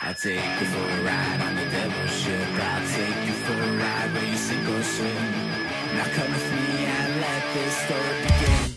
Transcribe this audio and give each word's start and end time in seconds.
I 0.00 0.14
take 0.14 0.34
you 0.36 0.66
for 0.66 0.78
a 0.80 1.02
ride 1.02 1.40
on 1.42 1.54
the 1.56 1.66
devil's 1.70 2.12
ship. 2.12 2.32
I'll 2.54 2.86
take 2.86 3.26
you 3.26 3.32
for 3.44 3.52
a 3.52 3.72
ride 3.76 4.12
where 4.14 4.24
you 4.30 4.36
sink 4.36 4.60
or 4.68 4.82
swim. 4.82 5.08
Now 5.96 6.04
come 6.14 6.32
with 6.32 6.52
me 6.52 6.86
and 6.86 7.20
let 7.20 7.42
this 7.52 7.74
story 7.84 8.22
begin. 8.22 8.76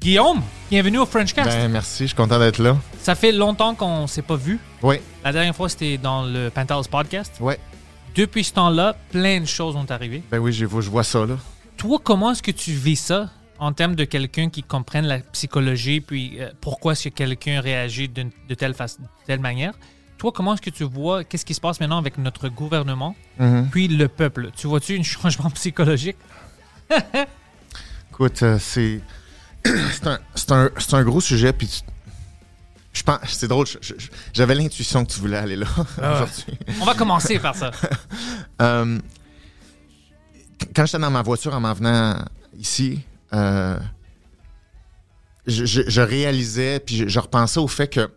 Guillaume, 0.00 0.42
bienvenue 0.70 0.98
au 0.98 1.06
Frenchcast. 1.06 1.48
Ben, 1.48 1.68
merci, 1.70 2.04
je 2.04 2.08
suis 2.08 2.16
content 2.16 2.38
d'être 2.38 2.58
là. 2.58 2.76
Ça 3.00 3.14
fait 3.14 3.32
longtemps 3.32 3.74
qu'on 3.74 4.06
s'est 4.06 4.22
pas 4.22 4.36
vu. 4.36 4.58
Oui, 4.82 4.96
La 5.24 5.32
dernière 5.32 5.54
fois, 5.56 5.68
c'était 5.68 5.96
dans 5.98 6.24
le 6.24 6.50
Penthouse 6.50 6.88
Podcast. 6.88 7.34
ouais. 7.40 7.58
Depuis 8.14 8.44
ce 8.44 8.52
temps-là, 8.52 8.94
plein 9.10 9.40
de 9.40 9.46
choses 9.46 9.74
ont 9.74 9.86
arrivé. 9.90 10.22
Ben 10.30 10.38
oui, 10.38 10.52
je 10.52 10.66
vois, 10.66 10.82
je 10.82 10.90
vois 10.90 11.02
ça, 11.04 11.24
là. 11.24 11.36
Toi, 11.78 11.98
comment 12.04 12.32
est-ce 12.32 12.42
que 12.42 12.50
tu 12.50 12.72
vis 12.72 12.96
ça 12.96 13.30
en 13.58 13.72
termes 13.72 13.94
de 13.94 14.04
quelqu'un 14.04 14.50
qui 14.50 14.62
comprenne 14.62 15.06
la 15.06 15.20
psychologie, 15.20 16.02
puis 16.02 16.36
euh, 16.38 16.50
pourquoi 16.60 16.92
est-ce 16.92 17.08
que 17.08 17.14
quelqu'un 17.14 17.62
réagit 17.62 18.08
d'une- 18.10 18.30
de, 18.50 18.54
telle, 18.54 18.74
façon, 18.74 19.00
de 19.00 19.06
telle 19.26 19.40
manière? 19.40 19.72
Toi, 20.22 20.30
comment 20.30 20.54
est-ce 20.54 20.62
que 20.62 20.70
tu 20.70 20.84
vois 20.84 21.24
qu'est-ce 21.24 21.44
qui 21.44 21.52
se 21.52 21.60
passe 21.60 21.80
maintenant 21.80 21.98
avec 21.98 22.16
notre 22.16 22.48
gouvernement, 22.48 23.16
Mhm. 23.40 23.68
puis 23.72 23.88
le 23.88 24.06
peuple? 24.06 24.52
Tu 24.54 24.68
vois-tu 24.68 24.96
un 24.96 25.02
changement 25.02 25.50
psychologique? 25.50 26.16
Écoute, 28.08 28.40
euh, 28.44 28.56
c'est. 28.60 29.00
c'est 29.64 30.06
un, 30.06 30.20
c'est 30.36 30.52
un- 30.52 30.70
c'est 30.78 30.94
un 30.94 31.02
gros 31.02 31.20
sujet, 31.20 31.52
puis 31.52 31.66
tu- 31.66 31.80
Je 32.92 33.02
pense. 33.02 33.18
C'est 33.26 33.48
drôle, 33.48 33.66
j'avais 34.32 34.54
l'intuition 34.54 35.04
que 35.04 35.10
tu 35.12 35.18
voulais 35.18 35.38
aller 35.38 35.56
là 35.56 35.66
aujourd'hui. 35.98 36.56
On 36.80 36.84
va 36.84 36.94
commencer 36.94 37.40
par 37.40 37.56
ça. 37.56 37.72
Euh, 38.62 39.00
quand 40.76 40.86
j'étais 40.86 41.00
dans 41.00 41.10
ma 41.10 41.22
voiture 41.22 41.52
en 41.52 41.58
m'en 41.58 41.72
venant 41.74 42.24
ici, 42.56 43.00
euh, 43.32 43.76
je, 45.48 45.64
je- 45.64 45.82
je 45.90 46.00
réalisais, 46.00 46.78
puis 46.78 46.94
je, 46.96 47.08
je 47.08 47.18
repensais 47.18 47.58
au 47.58 47.66
fait 47.66 47.88
que 47.88 48.08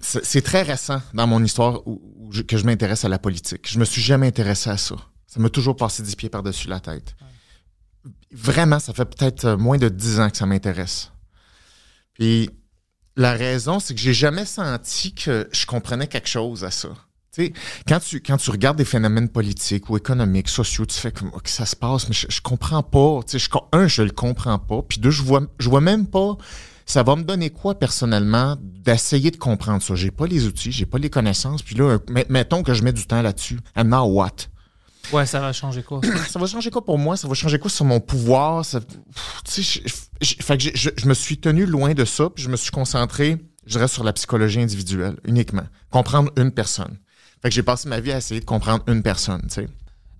c'est 0.00 0.42
très 0.42 0.62
récent 0.62 1.00
dans 1.14 1.26
mon 1.26 1.42
histoire 1.42 1.82
que 2.46 2.56
je 2.56 2.64
m'intéresse 2.64 3.04
à 3.04 3.08
la 3.08 3.18
politique. 3.18 3.68
Je 3.70 3.78
me 3.78 3.84
suis 3.84 4.02
jamais 4.02 4.26
intéressé 4.26 4.70
à 4.70 4.76
ça. 4.76 4.96
Ça 5.26 5.40
m'a 5.40 5.50
toujours 5.50 5.76
passé 5.76 6.02
dix 6.02 6.16
pieds 6.16 6.28
par-dessus 6.28 6.68
la 6.68 6.80
tête. 6.80 7.14
Vraiment, 8.32 8.78
ça 8.78 8.92
fait 8.92 9.04
peut-être 9.04 9.44
euh, 9.44 9.56
moins 9.56 9.78
de 9.78 9.88
dix 9.88 10.20
ans 10.20 10.30
que 10.30 10.36
ça 10.36 10.46
m'intéresse. 10.46 11.12
Puis 12.14 12.50
la 13.16 13.32
raison, 13.32 13.80
c'est 13.80 13.94
que 13.94 14.00
j'ai 14.00 14.14
jamais 14.14 14.44
senti 14.44 15.14
que 15.14 15.48
je 15.52 15.66
comprenais 15.66 16.06
quelque 16.06 16.28
chose 16.28 16.64
à 16.64 16.70
ça. 16.70 16.90
Quand 17.86 18.00
tu, 18.00 18.50
regardes 18.50 18.78
des 18.78 18.84
phénomènes 18.84 19.28
politiques 19.28 19.90
ou 19.90 19.96
économiques, 19.96 20.48
sociaux, 20.48 20.86
tu 20.86 20.98
fais 20.98 21.12
OK, 21.32 21.46
ça 21.48 21.66
se 21.66 21.76
passe, 21.76 22.08
mais 22.08 22.14
je, 22.14 22.26
je 22.28 22.40
comprends 22.40 22.82
pas. 22.82 23.20
Je, 23.32 23.48
un, 23.72 23.86
je 23.86 24.02
le 24.02 24.10
comprends 24.10 24.58
pas. 24.58 24.82
Puis 24.82 24.98
deux, 24.98 25.10
je 25.10 25.22
vois, 25.22 25.42
je 25.58 25.68
vois 25.68 25.80
même 25.80 26.06
pas, 26.06 26.36
ça 26.90 27.02
va 27.02 27.16
me 27.16 27.22
donner 27.22 27.50
quoi 27.50 27.78
personnellement 27.78 28.56
d'essayer 28.60 29.30
de 29.30 29.36
comprendre 29.36 29.82
ça? 29.82 29.94
J'ai 29.94 30.10
pas 30.10 30.26
les 30.26 30.46
outils, 30.46 30.72
j'ai 30.72 30.86
pas 30.86 30.98
les 30.98 31.10
connaissances. 31.10 31.62
Puis 31.62 31.74
là, 31.74 31.98
mettons 32.30 32.62
que 32.62 32.72
je 32.72 32.82
mets 32.82 32.92
du 32.94 33.06
temps 33.06 33.20
là-dessus. 33.20 33.58
And 33.76 33.84
now 33.84 34.04
what? 34.06 34.32
Ouais, 35.12 35.26
ça 35.26 35.38
va 35.40 35.52
changer 35.52 35.82
quoi? 35.82 36.00
ça 36.30 36.38
va 36.38 36.46
changer 36.46 36.70
quoi 36.70 36.82
pour 36.84 36.98
moi? 36.98 37.16
Ça 37.18 37.28
va 37.28 37.34
changer 37.34 37.58
quoi 37.58 37.70
sur 37.70 37.84
mon 37.84 38.00
pouvoir? 38.00 38.64
Ça- 38.64 38.80
je, 39.46 39.60
je- 40.22 40.34
fait 40.42 40.56
que 40.56 40.62
j'ai- 40.62 40.72
je, 40.74 40.90
je 40.96 41.06
me 41.06 41.14
suis 41.14 41.38
tenu 41.38 41.66
loin 41.66 41.92
de 41.92 42.04
ça, 42.06 42.30
puis 42.30 42.42
je 42.42 42.48
me 42.48 42.56
suis 42.56 42.70
concentré, 42.70 43.36
je 43.66 43.72
dirais, 43.72 43.88
sur 43.88 44.02
la 44.02 44.12
psychologie 44.14 44.60
individuelle 44.60 45.16
uniquement. 45.24 45.64
Comprendre 45.90 46.30
une 46.36 46.52
personne. 46.52 46.98
Fait 47.42 47.50
que 47.50 47.54
j'ai 47.54 47.62
passé 47.62 47.88
ma 47.88 48.00
vie 48.00 48.12
à 48.12 48.16
essayer 48.18 48.40
de 48.40 48.44
comprendre 48.46 48.82
une 48.88 49.02
personne, 49.02 49.42
tu 49.42 49.48
sais. 49.54 49.68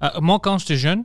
Euh, 0.03 0.09
moi, 0.21 0.39
quand 0.41 0.59
j'étais 0.59 0.77
jeune, 0.77 1.05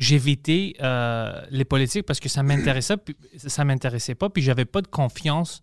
j'évitais 0.00 0.72
euh, 0.82 1.40
les 1.50 1.64
politiques 1.64 2.06
parce 2.06 2.18
que 2.18 2.28
ça 2.28 2.42
m'intéressait, 2.42 2.96
ça 3.36 3.64
m'intéressait 3.64 4.16
pas, 4.16 4.28
puis 4.30 4.42
j'avais 4.42 4.64
pas 4.64 4.80
de 4.82 4.88
confiance 4.88 5.62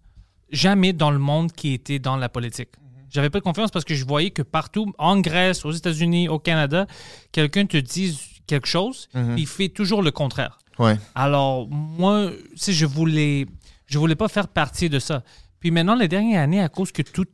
jamais 0.52 0.94
dans 0.94 1.12
le 1.12 1.18
monde 1.20 1.52
qui 1.52 1.74
était 1.74 2.00
dans 2.00 2.16
la 2.16 2.30
politique. 2.30 2.70
J'avais 3.10 3.30
pas 3.30 3.40
de 3.40 3.44
confiance 3.44 3.72
parce 3.72 3.84
que 3.84 3.96
je 3.96 4.06
voyais 4.06 4.30
que 4.32 4.44
partout, 4.44 4.94
en 4.98 5.20
Grèce, 5.20 5.66
aux 5.66 5.72
États-Unis, 5.72 6.30
au 6.30 6.40
Canada, 6.40 6.86
quelqu'un 7.32 7.66
te 7.66 7.78
dise 7.78 8.20
quelque 8.46 8.68
chose, 8.68 9.10
puis 9.12 9.42
il 9.44 9.48
fait 9.48 9.70
toujours 9.70 10.02
le 10.04 10.12
contraire. 10.12 10.60
Ouais. 10.78 10.96
Alors, 11.16 11.68
moi, 11.70 12.30
si 12.56 12.74
je 12.74 12.86
voulais, 12.86 13.48
je 13.88 13.98
voulais 13.98 14.16
pas 14.16 14.28
faire 14.28 14.48
partie 14.48 14.90
de 14.90 15.00
ça. 15.00 15.24
Puis 15.60 15.72
maintenant, 15.72 15.96
les 15.96 16.08
dernières 16.08 16.44
années, 16.44 16.62
à 16.62 16.70
cause 16.70 16.92
que 16.92 17.02
tout, 17.02 17.26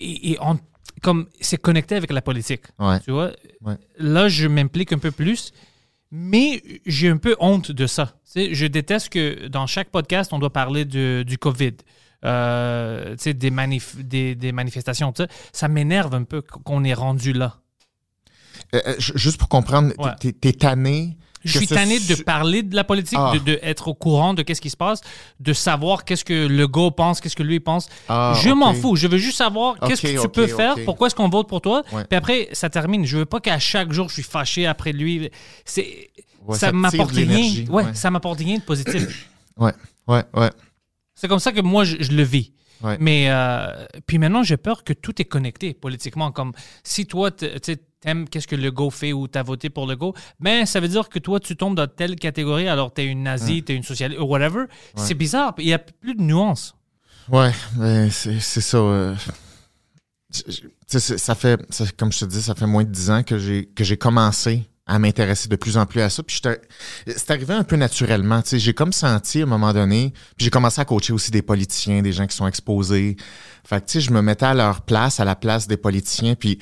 et, 0.00 0.32
et 0.32 0.38
on- 0.40 0.58
comme 1.02 1.28
c'est 1.40 1.56
connecté 1.60 1.94
avec 1.94 2.10
la 2.10 2.20
politique, 2.22 2.64
Ouais. 2.78 2.98
tu 3.00 3.12
vois, 3.12 3.30
Ouais. 3.60 3.76
là, 3.98 4.28
je 4.28 4.48
m'implique 4.48 4.92
un 4.92 4.98
peu 4.98 5.10
plus, 5.12 5.52
mais 6.12 6.62
j'ai 6.86 7.08
un 7.08 7.16
peu 7.16 7.34
honte 7.40 7.72
de 7.72 7.86
ça. 7.88 8.12
Je 8.36 8.66
déteste 8.66 9.08
que 9.08 9.48
dans 9.48 9.66
chaque 9.66 9.88
podcast, 9.90 10.32
on 10.32 10.38
doit 10.38 10.52
parler 10.52 10.84
de- 10.84 11.24
du 11.26 11.38
COVID. 11.38 11.72
euh, 12.24 13.16
des, 13.16 13.50
manif- 13.50 14.00
des, 14.00 14.36
des 14.36 14.52
manifestations, 14.52 15.12
ça 15.52 15.66
m'énerve 15.66 16.14
un 16.14 16.22
peu 16.22 16.40
qu'on 16.40 16.84
est 16.84 16.94
rendu 16.94 17.32
là. 17.32 17.56
Euh, 18.76 18.80
euh, 18.86 18.94
ju- 18.98 19.14
juste 19.16 19.38
pour 19.38 19.48
comprendre, 19.48 19.92
Ouais. 19.98 20.12
t'es 20.32 20.52
tanné. 20.52 21.16
Je 21.44 21.58
suis 21.58 21.66
tanné 21.66 21.98
de 21.98 22.14
parler 22.22 22.62
de 22.62 22.74
la 22.76 22.84
politique, 22.84 23.18
Ah. 23.20 23.32
de, 23.34 23.38
de 23.38 23.58
être 23.62 23.88
au 23.88 23.94
courant 23.94 24.34
de 24.34 24.42
qu'est-ce 24.42 24.60
qui 24.60 24.70
se 24.70 24.76
passe, 24.76 25.00
de 25.40 25.52
savoir 25.52 26.04
qu'est-ce 26.04 26.24
que 26.24 26.46
le 26.46 26.66
gars 26.66 26.90
pense, 26.96 27.20
qu'est-ce 27.20 27.36
que 27.36 27.42
lui 27.42 27.60
pense. 27.60 27.88
Ah, 28.08 28.34
je 28.42 28.50
m'en 28.50 28.74
fous. 28.74 28.96
Je 28.96 29.06
veux 29.08 29.18
juste 29.18 29.38
savoir 29.38 29.76
qu'est-ce 29.80 30.02
que 30.02 30.20
tu 30.22 30.28
peux 30.28 30.46
faire, 30.46 30.76
pourquoi 30.84 31.06
est-ce 31.08 31.14
qu'on 31.14 31.28
vote 31.28 31.48
pour 31.48 31.60
toi. 31.60 31.82
Ouais. 31.92 32.04
Puis 32.04 32.16
après, 32.16 32.48
ça 32.52 32.70
termine. 32.70 33.04
Je 33.04 33.18
veux 33.18 33.26
pas 33.26 33.40
qu'à 33.40 33.58
chaque 33.58 33.92
jour, 33.92 34.08
je 34.08 34.14
suis 34.14 34.22
fâché 34.22 34.66
après 34.66 34.92
lui. 34.92 35.30
C'est 35.64 36.08
Ouais, 36.44 36.58
ça 36.58 36.72
m'apporte 36.72 37.12
rien. 37.12 37.66
Ouais, 37.68 37.84
ouais. 37.84 37.94
ça 37.94 38.10
m'apporte 38.10 38.38
rien 38.40 38.58
de 38.58 38.62
positif. 38.62 39.28
Ouais, 39.58 39.72
ouais, 40.08 40.22
ouais. 40.34 40.50
C'est 41.14 41.28
comme 41.28 41.38
ça 41.38 41.52
que 41.52 41.60
moi, 41.60 41.84
je, 41.84 41.96
je 42.00 42.12
le 42.12 42.22
vis. 42.22 42.52
Ouais. 42.82 42.96
Mais 42.98 43.26
euh, 43.28 43.86
puis 44.06 44.18
maintenant, 44.18 44.42
j'ai 44.42 44.56
peur 44.56 44.82
que 44.82 44.92
tout 44.92 45.20
est 45.20 45.24
connecté 45.26 45.74
politiquement. 45.74 46.32
Comme 46.32 46.52
si 46.82 47.06
toi, 47.06 47.30
tu 47.30 47.46
t'aimes 48.02 48.28
qu'est-ce 48.28 48.46
que 48.46 48.56
le 48.56 48.70
go 48.70 48.90
fait 48.90 49.14
ou 49.14 49.28
t'as 49.28 49.42
voté 49.42 49.70
pour 49.70 49.86
le 49.86 49.96
go, 49.96 50.12
ben 50.40 50.66
ça 50.66 50.80
veut 50.80 50.88
dire 50.88 51.08
que 51.08 51.18
toi, 51.18 51.40
tu 51.40 51.56
tombes 51.56 51.76
dans 51.76 51.86
telle 51.86 52.16
catégorie, 52.16 52.68
alors 52.68 52.92
t'es 52.92 53.06
une 53.06 53.22
nazie, 53.22 53.62
t'es 53.62 53.74
une 53.74 53.82
socialiste, 53.82 54.20
ou 54.20 54.24
whatever. 54.24 54.64
C'est 54.96 55.14
bizarre. 55.14 55.54
Il 55.58 55.66
y 55.68 55.72
a 55.72 55.78
plus 55.78 56.14
de 56.14 56.22
nuances. 56.22 56.74
Ouais, 57.30 57.52
mais 57.78 58.10
c'est 58.10 58.40
c'est 58.40 58.60
ça. 58.60 58.76
euh, 58.78 59.14
je- 60.30 60.98
ça 61.16 61.34
fait, 61.34 61.60
ça- 61.70 61.84
comme 61.96 62.12
je 62.12 62.20
te 62.20 62.24
dis, 62.24 62.42
ça 62.42 62.54
fait 62.54 62.66
moins 62.66 62.84
de 62.84 62.90
dix 62.90 63.10
ans 63.10 63.22
que 63.22 63.38
j'ai 63.38 63.66
que 63.66 63.84
j'ai 63.84 63.96
commencé 63.96 64.68
à 64.86 64.98
m'intéresser 64.98 65.48
de 65.48 65.54
plus 65.56 65.76
en 65.76 65.86
plus 65.86 66.00
à 66.00 66.10
ça. 66.10 66.22
Puis 66.24 66.40
c'est 67.06 67.30
arrivé 67.30 67.54
un 67.54 67.62
peu 67.62 67.76
naturellement. 67.76 68.42
tu 68.42 68.50
sais, 68.50 68.58
J'ai 68.58 68.74
comme 68.74 68.92
senti 68.92 69.40
à 69.40 69.42
un 69.44 69.46
moment 69.46 69.72
donné, 69.72 70.12
puis 70.36 70.44
j'ai 70.44 70.50
commencé 70.50 70.80
à 70.80 70.84
coacher 70.84 71.12
aussi 71.12 71.30
des 71.30 71.40
politiciens, 71.42 72.02
des 72.02 72.12
gens 72.12 72.26
qui 72.26 72.36
sont 72.36 72.46
exposés. 72.48 73.16
Fait 73.64 73.80
que 73.80 73.86
tu 73.86 73.92
sais, 73.92 74.00
je 74.00 74.10
me 74.10 74.20
mettais 74.22 74.46
à 74.46 74.54
leur 74.54 74.82
place, 74.82 75.20
à 75.20 75.24
la 75.24 75.36
place 75.36 75.68
des 75.68 75.76
politiciens. 75.76 76.34
Puis 76.34 76.58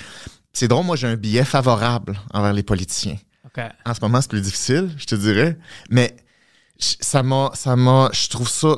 c'est 0.52 0.68
drôle, 0.68 0.84
moi 0.86 0.96
j'ai 0.96 1.06
un 1.06 1.16
billet 1.16 1.44
favorable 1.44 2.18
envers 2.32 2.52
les 2.52 2.62
politiciens. 2.62 3.16
OK. 3.46 3.62
En 3.86 3.94
ce 3.94 4.00
moment, 4.00 4.20
c'est 4.20 4.30
plus 4.30 4.40
difficile, 4.42 4.90
je 4.96 5.06
te 5.06 5.14
dirais. 5.14 5.58
Mais 5.90 6.16
ça 6.78 7.22
m'a, 7.22 7.50
ça 7.54 7.76
m'a, 7.76 8.10
je 8.12 8.28
trouve 8.28 8.48
ça 8.48 8.74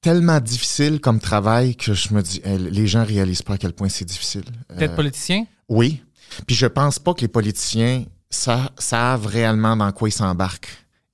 tellement 0.00 0.40
difficile 0.40 1.00
comme 1.00 1.18
travail 1.20 1.74
que 1.76 1.92
je 1.94 2.14
me 2.14 2.22
dis, 2.22 2.40
hey, 2.44 2.58
les 2.58 2.86
gens 2.86 3.04
réalisent 3.04 3.42
pas 3.42 3.54
à 3.54 3.58
quel 3.58 3.72
point 3.72 3.88
c'est 3.88 4.04
difficile. 4.04 4.44
D'être 4.76 4.92
Euh, 4.92 4.96
politicien? 4.96 5.46
oui. 5.68 6.02
Puis 6.46 6.56
je 6.56 6.66
pense 6.66 6.98
pas 6.98 7.14
que 7.14 7.20
les 7.20 7.28
politiciens 7.28 8.04
sa- 8.28 8.70
savent 8.78 9.26
réellement 9.26 9.76
dans 9.76 9.90
quoi 9.92 10.08
ils 10.08 10.12
s'embarquent. 10.12 10.68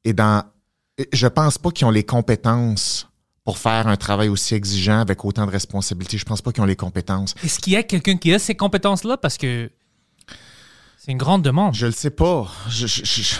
Et 0.05 0.15
dans, 0.15 0.43
je 1.13 1.27
pense 1.27 1.59
pas 1.59 1.71
qu'ils 1.71 1.87
ont 1.87 1.91
les 1.91 2.05
compétences 2.05 3.09
pour 3.45 3.59
faire 3.59 3.89
un 3.89 3.97
travail 3.97 4.29
aussi 4.29 4.55
exigeant 4.55 5.01
avec 5.01 5.25
autant 5.25 5.47
de 5.47 5.51
responsabilités. 5.51 6.17
Je 6.19 6.25
pense 6.25 6.43
pas 6.43 6.53
qu'ils 6.53 6.63
ont 6.63 6.67
les 6.67 6.77
compétences. 6.77 7.35
Est-ce 7.43 7.59
qu'il 7.59 7.73
y 7.73 7.77
a 7.77 7.83
quelqu'un 7.83 8.17
qui 8.17 8.33
a 8.33 8.39
ces 8.39 8.55
compétences-là? 8.55 9.17
Parce 9.17 9.37
que 9.37 9.71
c'est 10.99 11.13
une 11.13 11.19
grande 11.19 11.43
demande. 11.43 11.75
Je 11.75 11.87
le 11.87 11.93
sais 11.93 12.11
pas. 12.11 12.47
Je, 12.69 12.87
je- 12.87 13.05
je- 13.05 13.37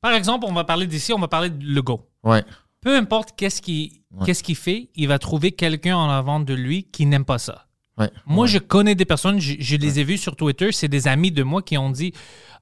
Par 0.00 0.12
exemple, 0.12 0.46
on 0.48 0.52
va 0.52 0.62
parler 0.64 0.86
d'ici, 0.86 1.12
on 1.12 1.18
va 1.18 1.28
parler 1.28 1.50
de 1.50 1.64
Legault. 1.64 2.08
ouais. 2.24 2.44
Peu 2.80 2.94
importe 2.96 3.30
qu'est-ce 3.36 3.60
qu'il 3.60 3.90
Ouais. 4.12 4.24
qu'est-ce 4.24 4.42
qu'il 4.44 4.54
fait, 4.54 4.88
il 4.94 5.08
va 5.08 5.18
trouver 5.18 5.50
quelqu'un 5.52 5.96
en 5.96 6.08
avant 6.08 6.38
de 6.38 6.54
lui 6.54 6.84
qui 6.84 7.04
n'aime 7.06 7.24
pas 7.24 7.38
ça. 7.38 7.66
Ouais. 7.98 8.08
Moi, 8.24 8.42
Ouais. 8.44 8.48
je 8.48 8.58
connais 8.58 8.94
des 8.94 9.04
personnes, 9.04 9.40
je, 9.40 9.76
les 9.76 9.98
ai 9.98 10.04
vus 10.04 10.16
sur 10.16 10.36
Twitter, 10.36 10.70
c'est 10.70 10.86
des 10.86 11.08
amis 11.08 11.32
de 11.32 11.42
moi 11.42 11.60
qui 11.60 11.76
ont 11.76 11.90
dit 11.90 12.12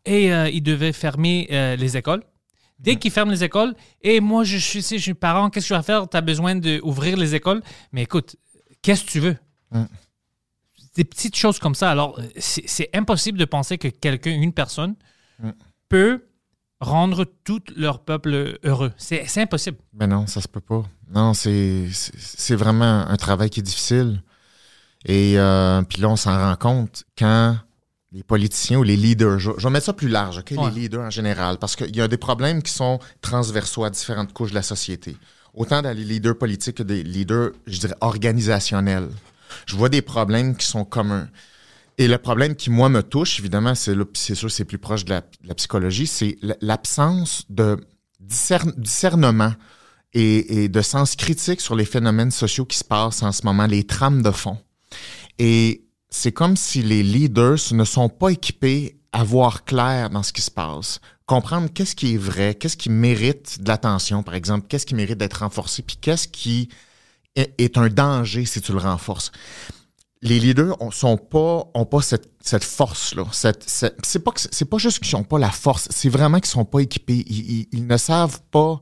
Hey, 0.06 0.32
euh, 0.32 0.48
il 0.48 0.62
devait 0.62 0.92
fermer 0.94 1.46
euh, 1.52 1.76
les 1.76 1.98
écoles. 1.98 2.22
Dès 2.78 2.96
qu'ils 2.96 3.10
ferment 3.10 3.32
les 3.32 3.42
écoles, 3.42 3.74
et 4.02 4.20
moi, 4.20 4.44
je 4.44 4.58
suis, 4.58 4.82
je 4.82 4.96
suis 4.98 5.14
parent, 5.14 5.48
qu'est-ce 5.50 5.68
que 5.68 5.74
je 5.74 5.78
vais 5.78 5.84
faire? 5.84 6.08
Tu 6.08 6.16
as 6.16 6.20
besoin 6.20 6.54
d'ouvrir 6.56 7.16
les 7.16 7.34
écoles? 7.34 7.62
Mais 7.92 8.02
écoute, 8.02 8.36
qu'est-ce 8.82 9.04
que 9.04 9.10
tu 9.10 9.20
veux? 9.20 9.36
Mm. 9.70 9.84
Des 10.94 11.04
petites 11.04 11.36
choses 11.36 11.58
comme 11.58 11.74
ça. 11.74 11.90
Alors, 11.90 12.20
c'est 12.38 12.88
impossible 12.94 13.38
de 13.38 13.44
penser 13.44 13.78
que 13.78 13.88
quelqu'un, 13.88 14.32
une 14.32 14.52
personne, 14.52 14.94
Mm. 15.38 15.50
peut 15.88 16.24
rendre 16.80 17.24
tout 17.44 17.62
leur 17.74 18.00
peuple 18.04 18.58
heureux. 18.62 18.92
C'est 18.98 19.26
impossible. 19.38 19.78
Mais 19.94 20.06
non, 20.06 20.26
ça 20.26 20.40
se 20.42 20.48
peut 20.48 20.60
pas. 20.60 20.82
Non, 21.14 21.32
c'est 21.34 21.88
c'est- 21.92 22.12
c'est 22.18 22.54
vraiment 22.56 23.06
un 23.08 23.16
travail 23.16 23.48
qui 23.50 23.60
est 23.60 23.62
difficile. 23.62 24.22
Et 25.06 25.38
euh, 25.38 25.82
puis 25.82 26.00
là, 26.02 26.08
on 26.10 26.16
s'en 26.16 26.36
rend 26.36 26.56
compte 26.56 27.04
quand 27.16 27.56
les 28.16 28.22
politiciens 28.22 28.78
ou 28.78 28.82
les 28.82 28.96
leaders, 28.96 29.38
je, 29.38 29.50
je 29.58 29.62
vais 29.64 29.70
mettre 29.70 29.86
ça 29.86 29.92
plus 29.92 30.08
large, 30.08 30.38
OK? 30.38 30.54
Ouais. 30.56 30.70
les 30.70 30.80
leaders 30.80 31.02
en 31.02 31.10
général, 31.10 31.58
parce 31.58 31.76
qu'il 31.76 31.94
y 31.94 32.00
a 32.00 32.08
des 32.08 32.16
problèmes 32.16 32.62
qui 32.62 32.72
sont 32.72 32.98
transversaux 33.20 33.84
à 33.84 33.90
différentes 33.90 34.32
couches 34.32 34.50
de 34.50 34.54
la 34.54 34.62
société. 34.62 35.16
Autant 35.52 35.82
dans 35.82 35.94
les 35.94 36.04
leaders 36.04 36.36
politiques 36.38 36.78
que 36.78 36.82
des 36.82 37.02
leaders, 37.02 37.50
je 37.66 37.78
dirais, 37.78 37.94
organisationnels. 38.00 39.10
Je 39.66 39.76
vois 39.76 39.90
des 39.90 40.02
problèmes 40.02 40.56
qui 40.56 40.66
sont 40.66 40.84
communs. 40.84 41.28
Et 41.98 42.08
le 42.08 42.18
problème 42.18 42.56
qui, 42.56 42.70
moi, 42.70 42.88
me 42.88 43.02
touche, 43.02 43.38
évidemment, 43.38 43.74
c'est 43.74 43.94
c'est 44.14 44.34
sûr, 44.34 44.50
c'est 44.50 44.64
plus 44.64 44.78
proche 44.78 45.04
de 45.04 45.10
la, 45.10 45.20
de 45.20 45.48
la 45.48 45.54
psychologie, 45.54 46.06
c'est 46.06 46.38
l'absence 46.60 47.44
de 47.50 47.78
discern- 48.20 48.74
discernement 48.78 49.52
et, 50.14 50.64
et 50.64 50.68
de 50.68 50.82
sens 50.82 51.16
critique 51.16 51.60
sur 51.60 51.74
les 51.74 51.84
phénomènes 51.84 52.30
sociaux 52.30 52.64
qui 52.64 52.78
se 52.78 52.84
passent 52.84 53.22
en 53.22 53.32
ce 53.32 53.44
moment, 53.44 53.66
les 53.66 53.84
trames 53.84 54.22
de 54.22 54.30
fond. 54.30 54.58
Et 55.38 55.85
c'est 56.16 56.32
comme 56.32 56.56
si 56.56 56.82
les 56.82 57.02
leaders 57.02 57.58
ne 57.72 57.84
sont 57.84 58.08
pas 58.08 58.30
équipés 58.30 58.96
à 59.12 59.22
voir 59.22 59.64
clair 59.64 60.08
dans 60.08 60.22
ce 60.22 60.32
qui 60.32 60.40
se 60.40 60.50
passe, 60.50 60.98
comprendre 61.26 61.68
qu'est-ce 61.72 61.94
qui 61.94 62.14
est 62.14 62.18
vrai, 62.18 62.54
qu'est-ce 62.54 62.78
qui 62.78 62.88
mérite 62.88 63.62
de 63.62 63.68
l'attention, 63.68 64.22
par 64.22 64.34
exemple, 64.34 64.66
qu'est-ce 64.66 64.86
qui 64.86 64.94
mérite 64.94 65.18
d'être 65.18 65.40
renforcé, 65.40 65.82
puis 65.82 65.98
qu'est-ce 66.00 66.26
qui 66.26 66.70
est, 67.34 67.76
un 67.76 67.88
danger 67.88 68.46
si 68.46 68.62
tu 68.62 68.72
le 68.72 68.78
renforces. 68.78 69.30
Les 70.22 70.40
leaders 70.40 70.80
ont, 70.80 70.90
sont 70.90 71.18
pas 71.18 71.70
ont 71.74 71.84
pas 71.84 72.00
cette, 72.00 72.30
cette 72.40 72.64
force 72.64 73.14
là 73.14 73.24
cette, 73.32 73.68
cette- 73.68 73.98
c'est 74.02 74.64
pas 74.64 74.78
juste 74.78 75.00
qu'ils 75.00 75.14
ont 75.16 75.22
pas 75.22 75.38
la 75.38 75.50
force 75.50 75.86
c'est 75.90 76.08
vraiment 76.08 76.38
qu'ils 76.38 76.46
sont 76.46 76.64
pas 76.64 76.80
équipés. 76.80 77.24
Ils, 77.28 77.86
ne 77.86 77.96
savent 77.98 78.40
pas 78.50 78.80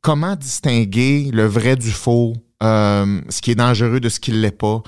comment 0.00 0.34
distinguer 0.34 1.30
le 1.32 1.46
vrai 1.46 1.76
du 1.76 1.92
faux 1.92 2.34
euh, 2.64 3.20
ce 3.28 3.40
qui 3.40 3.52
est 3.52 3.54
dangereux 3.54 4.00
de 4.00 4.08
ce 4.08 4.18
qui 4.18 4.32
l'est 4.32 4.50
pas 4.50 4.82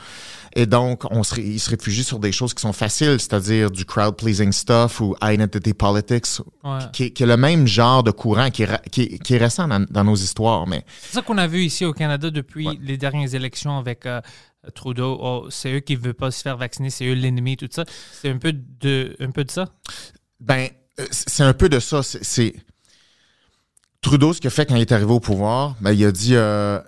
et 0.55 0.67
donc 0.67 1.05
on 1.11 1.23
se, 1.23 1.41
ils 1.41 1.61
se 1.61 1.71
réfugient 1.71 2.05
sur 2.05 2.19
des 2.19 2.33
choses 2.33 2.55
qui 2.55 2.61
sont 2.63 2.73
faciles 2.73 3.19
c'est-à-dire 3.21 3.71
du 3.71 3.85
crowd 3.85 4.17
pleasing 4.17 4.53
stuff 4.53 5.01
ou 5.01 5.15
identity 5.23 5.75
politics 5.75 6.27
Ouais. 6.65 6.79
qui, 6.93 7.05
est- 7.05 7.11
qui 7.11 7.23
est 7.23 7.27
le 7.27 7.37
même 7.37 7.67
genre 7.67 8.03
de 8.03 8.11
courant 8.11 8.51
qui 8.51 8.65
est, 8.65 8.91
qui 8.91 9.03
est, 9.03 9.19
qui 9.19 9.35
est 9.35 9.39
récent 9.39 9.69
dans, 9.69 9.85
dans 9.89 10.05
nos 10.05 10.17
histoires 10.17 10.67
mais 10.67 10.85
C'est 11.03 11.15
ça 11.15 11.23
qu'on 11.23 11.39
a 11.39 11.47
vu 11.47 11.63
ici 11.63 11.85
au 11.85 11.93
Canada 11.93 12.31
depuis 12.31 12.67
Ouais. 12.69 12.79
les 12.83 12.97
dernières 12.97 13.35
élections 13.35 13.79
avec 13.79 14.07
euh, 14.07 14.21
Trudeau. 14.75 15.19
Oh, 15.23 15.47
c'est 15.51 15.73
eux 15.73 15.81
qui 15.81 15.97
ne 15.97 16.03
veulent 16.03 16.13
pas 16.15 16.31
se 16.31 16.43
faire 16.43 16.59
vacciner, 16.59 16.91
c'est 16.91 17.07
eux 17.07 17.15
l'ennemi, 17.15 17.57
tout 17.57 17.69
ça. 17.71 17.87
C'est 18.13 18.29
un 18.29 18.37
peu 18.37 18.53
de, 18.53 19.17
un 19.19 19.31
peu 19.31 19.43
de 19.45 19.51
ça? 19.51 19.65
Ben, 20.39 20.69
euh, 20.99 21.07
c'est 21.11 21.43
un 21.45 21.55
peu 21.55 21.71
de 21.71 21.81
ça. 21.81 22.03
C'est- 22.03 22.55
Trudeau, 24.03 24.33
ce 24.33 24.41
qu'il 24.41 24.49
a 24.49 24.51
fait 24.51 24.67
quand 24.67 24.77
il 24.77 24.81
est 24.83 24.93
arrivé 24.93 25.11
au 25.13 25.21
pouvoir, 25.21 25.77
ben, 25.81 25.93
il 25.93 26.05
a 26.05 26.13
dit, 26.13 26.35
euh, 26.35 26.81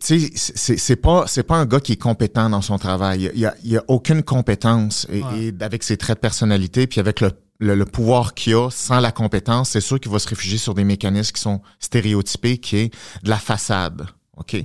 tu 0.00 0.30
sais, 0.36 0.76
c'est 0.76 0.96
pas 0.96 1.26
c'est 1.26 1.42
pas 1.42 1.56
un 1.56 1.66
gars 1.66 1.80
qui 1.80 1.92
est 1.92 1.96
compétent 1.96 2.48
dans 2.50 2.62
son 2.62 2.78
travail. 2.78 3.30
Il 3.34 3.40
y 3.40 3.46
a, 3.46 3.54
il 3.64 3.70
y 3.72 3.76
a 3.76 3.84
aucune 3.88 4.22
compétence 4.22 5.06
et, 5.10 5.22
Ouais. 5.22 5.44
et 5.46 5.54
avec 5.64 5.82
ses 5.82 5.96
traits 5.96 6.18
de 6.18 6.20
personnalité, 6.20 6.86
puis 6.86 7.00
avec 7.00 7.20
le 7.20 7.30
le, 7.60 7.76
le 7.76 7.84
pouvoir 7.84 8.34
qu'il 8.34 8.54
a 8.56 8.68
sans 8.70 8.98
la 8.98 9.12
compétence, 9.12 9.70
c'est 9.70 9.80
sûr 9.80 10.00
qu'il 10.00 10.10
va 10.10 10.18
se 10.18 10.28
réfugier 10.28 10.58
sur 10.58 10.74
des 10.74 10.82
mécanismes 10.82 11.32
qui 11.32 11.40
sont 11.40 11.60
stéréotypés, 11.78 12.58
qui 12.58 12.76
est 12.76 12.94
de 13.22 13.30
la 13.30 13.38
façade. 13.38 14.06
OK? 14.36 14.56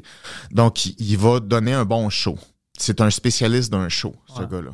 Donc, 0.52 0.86
il, 0.88 0.96
il 0.98 1.18
va 1.18 1.40
donner 1.40 1.74
un 1.74 1.86
bon 1.86 2.10
show. 2.10 2.38
C'est 2.78 3.00
un 3.00 3.12
spécialiste 3.12 3.72
d'un 3.72 3.90
show, 3.90 4.16
ce 4.36 4.42
gars-là. 4.42 4.72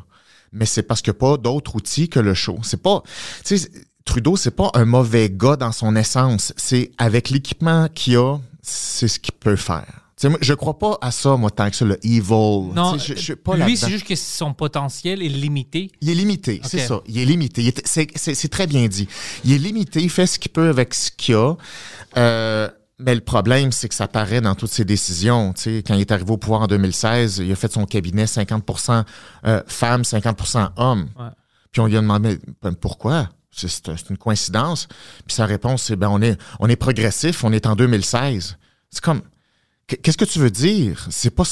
Mais 0.53 0.65
c'est 0.65 0.83
parce 0.83 1.01
qu'il 1.01 1.11
n'y 1.11 1.17
a 1.17 1.19
pas 1.19 1.37
d'autres 1.37 1.75
outils 1.75 2.07
que 2.07 2.21
le 2.21 2.33
show. 2.33 2.57
C'est 2.63 2.81
pas. 2.81 3.03
Tu 3.43 3.57
sais, 3.57 3.69
Trudeau, 4.05 4.37
c'est 4.37 4.51
pas 4.55 4.71
un 4.75 4.85
mauvais 4.85 5.29
gars 5.29 5.57
dans 5.57 5.73
son 5.73 5.95
essence. 5.97 6.53
C'est 6.55 6.91
avec 6.97 7.29
l'équipement 7.29 7.89
qu'il 7.93 8.15
a, 8.15 8.37
c'est 8.61 9.09
ce 9.09 9.19
qu'il 9.19 9.33
peut 9.33 9.57
faire. 9.57 10.04
Tu 10.17 10.21
sais, 10.21 10.29
moi, 10.29 10.39
je 10.41 10.53
crois 10.53 10.79
pas 10.79 10.97
à 11.01 11.11
ça, 11.11 11.35
moi, 11.35 11.49
tant 11.51 11.69
que 11.69 11.75
ça, 11.75 11.83
le 11.83 11.99
evil. 12.05 12.71
Non, 12.73 12.97
je, 12.97 13.15
je 13.15 13.19
suis 13.19 13.35
pas 13.35 13.57
lui, 13.57 13.75
c'est 13.75 13.89
juste 13.89 14.07
que 14.07 14.15
son 14.15 14.53
potentiel 14.53 15.21
est 15.21 15.27
limité. 15.27 15.91
Il 15.99 16.09
est 16.09 16.13
limité, 16.15 16.61
c'est 16.63 16.79
ça. 16.87 17.01
Il 17.07 17.17
est 17.17 17.25
limité. 17.25 17.73
C'est 17.85 18.47
très 18.49 18.65
bien 18.67 18.87
dit. 18.87 19.07
Il 19.43 19.51
est 19.51 19.57
limité, 19.57 20.01
il 20.01 20.09
fait 20.09 20.25
ce 20.25 20.39
qu'il 20.39 20.51
peut 20.51 20.69
avec 20.69 20.93
ce 20.93 21.11
qu'il 21.11 21.35
a. 21.35 21.55
Euh, 22.17 22.69
mais 22.97 23.13
le 23.13 23.19
problème, 23.19 23.73
c'est 23.73 23.89
que 23.89 23.95
ça 23.95 24.07
paraît 24.07 24.39
dans 24.39 24.55
toutes 24.55 24.71
ses 24.71 24.85
décisions. 24.85 25.51
Tu 25.51 25.61
sais, 25.63 25.83
quand 25.85 25.95
il 25.95 26.01
est 26.01 26.11
arrivé 26.13 26.31
au 26.31 26.37
pouvoir 26.37 26.61
en 26.61 26.67
2016, 26.67 27.39
il 27.45 27.51
a 27.51 27.55
fait 27.55 27.71
son 27.73 27.85
cabinet 27.85 28.23
50% 28.23 29.03
euh, 29.45 29.61
femmes, 29.67 30.03
50% 30.03 30.69
hommes. 30.77 31.09
Ouais. 31.19 31.25
Puis 31.73 31.81
on 31.81 31.87
lui 31.87 31.97
a 31.97 32.01
demandé 32.01 32.39
ben, 32.63 32.73
pourquoi? 32.73 33.27
C'est 33.51 33.67
c'est 33.67 33.89
un- 33.89 33.97
c'est 33.97 34.09
une 34.11 34.17
coïncidence. 34.17 34.87
Puis 35.27 35.35
sa 35.35 35.45
réponse, 35.45 35.83
c'est 35.83 35.97
ben 35.97 36.07
on 36.09 36.21
est 36.21 36.37
on 36.61 36.69
est 36.69 36.77
progressif, 36.77 37.43
on 37.43 37.51
est 37.51 37.65
en 37.65 37.75
2016. 37.75 38.57
C'est 38.91 39.01
comme 39.03 39.21
Qu'est-ce 39.87 40.17
que 40.17 40.25
tu 40.25 40.39
veux 40.39 40.49
dire? 40.49 41.07
C'est 41.11 41.29
pas. 41.29 41.43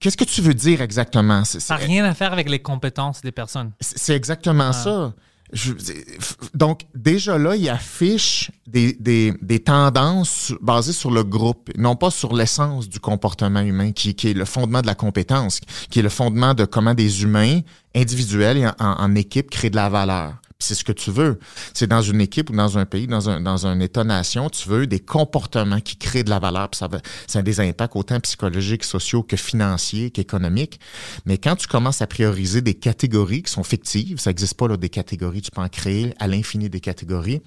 Qu'est-ce 0.00 0.16
que 0.16 0.24
tu 0.24 0.40
veux 0.42 0.54
dire 0.54 0.80
exactement? 0.82 1.44
Ça 1.44 1.76
n'a 1.76 1.84
rien 1.84 2.04
à 2.04 2.14
faire 2.14 2.32
avec 2.32 2.48
les 2.48 2.58
compétences 2.60 3.20
des 3.20 3.32
personnes. 3.32 3.72
c'est 3.80 4.16
exactement 4.16 4.72
ça. 4.72 5.14
Je- 5.50 5.72
f- 5.72 6.34
donc, 6.52 6.82
déjà 6.94 7.38
là, 7.38 7.56
il 7.56 7.66
affiche 7.70 8.50
des, 8.66 8.92
des, 9.00 9.32
des 9.40 9.60
tendances 9.60 10.52
basées 10.60 10.92
sur 10.92 11.10
le 11.10 11.24
groupe, 11.24 11.70
non 11.78 11.96
pas 11.96 12.10
sur 12.10 12.34
l'essence 12.34 12.86
du 12.86 13.00
comportement 13.00 13.60
humain, 13.60 13.92
qui, 13.92 14.14
qui 14.14 14.28
est 14.28 14.34
le 14.34 14.44
fondement 14.44 14.82
de 14.82 14.86
la 14.86 14.94
compétence, 14.94 15.60
qui 15.88 16.00
est 16.00 16.02
le 16.02 16.10
fondement 16.10 16.52
de 16.52 16.66
comment 16.66 16.92
des 16.92 17.22
humains 17.22 17.60
individuels 17.94 18.58
et 18.58 18.68
en 18.78 19.14
équipe 19.14 19.48
créent 19.48 19.70
de 19.70 19.76
la 19.76 19.88
valeur. 19.88 20.34
C'est 20.60 20.74
ce 20.74 20.82
que 20.82 20.90
tu 20.90 21.12
veux. 21.12 21.38
C'est 21.72 21.86
dans 21.86 22.02
une 22.02 22.20
équipe 22.20 22.50
ou 22.50 22.52
dans 22.52 22.78
un 22.78 22.84
pays, 22.84 23.06
dans 23.06 23.30
un, 23.30 23.40
dans 23.40 23.68
un 23.68 23.78
État-nation, 23.78 24.50
tu 24.50 24.68
veux 24.68 24.88
des 24.88 24.98
comportements 24.98 25.80
qui 25.80 25.96
créent 25.96 26.24
de 26.24 26.30
la 26.30 26.40
valeur. 26.40 26.68
Puis 26.68 26.80
ça 27.28 27.38
a 27.38 27.42
des 27.42 27.60
impacts 27.60 27.94
autant 27.94 28.18
psychologiques, 28.18 28.82
sociaux 28.82 29.22
que 29.22 29.36
financiers, 29.36 30.10
qu'économiques. 30.10 30.80
Mais 31.26 31.38
quand 31.38 31.54
tu 31.54 31.68
commences 31.68 32.02
à 32.02 32.08
prioriser 32.08 32.60
des 32.60 32.74
catégories 32.74 33.44
qui 33.44 33.52
sont 33.52 33.62
fictives, 33.62 34.18
ça 34.18 34.30
n'existe 34.30 34.54
pas 34.54 34.66
là, 34.66 34.76
des 34.76 34.88
catégories, 34.88 35.42
tu 35.42 35.52
peux 35.52 35.60
en 35.60 35.68
créer 35.68 36.12
à 36.18 36.26
l'infini 36.26 36.68
des 36.68 36.80
catégories, 36.80 37.40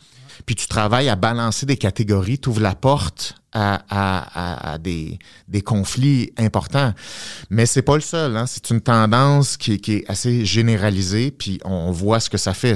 puis 0.46 0.56
tu 0.56 0.68
travailles 0.68 1.10
à 1.10 1.16
balancer 1.16 1.66
des 1.66 1.78
catégories, 1.78 2.40
tu 2.40 2.50
ouvres 2.50 2.62
la 2.62 2.76
porte 2.76 3.36
à, 3.54 4.78
des, 4.80 5.20
conflits 5.64 6.32
importants. 6.38 6.94
Mais 7.50 7.66
c'est 7.66 7.82
pas 7.82 7.96
le 7.96 8.02
seul, 8.02 8.38
hein. 8.38 8.46
c'est 8.46 8.70
une 8.70 8.82
tendance 8.82 9.58
qui, 9.58 9.74
est- 9.74 10.10
assez 10.10 10.46
généralisée, 10.46 11.32
puis 11.32 11.60
on 11.66 11.92
voit 11.92 12.20
ce 12.20 12.30
que 12.30 12.38
ça 12.38 12.54
fait. 12.54 12.76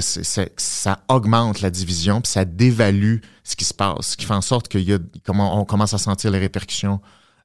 Ça 0.56 1.00
augmente 1.08 1.60
la 1.60 1.70
division, 1.70 2.20
puis 2.20 2.30
ça 2.30 2.44
dévalue 2.44 3.18
ce 3.44 3.56
qui 3.56 3.64
se 3.64 3.74
passe, 3.74 4.08
ce 4.08 4.16
qui 4.16 4.26
fait 4.26 4.34
en 4.34 4.42
sorte 4.42 4.68
qu'il 4.68 4.82
y 4.82 4.92
a, 4.92 4.98
comment 5.24 5.60
on 5.60 5.64
commence 5.64 5.94
à 5.94 5.98
sentir 5.98 6.30
les 6.30 6.38
répercussions 6.38 7.00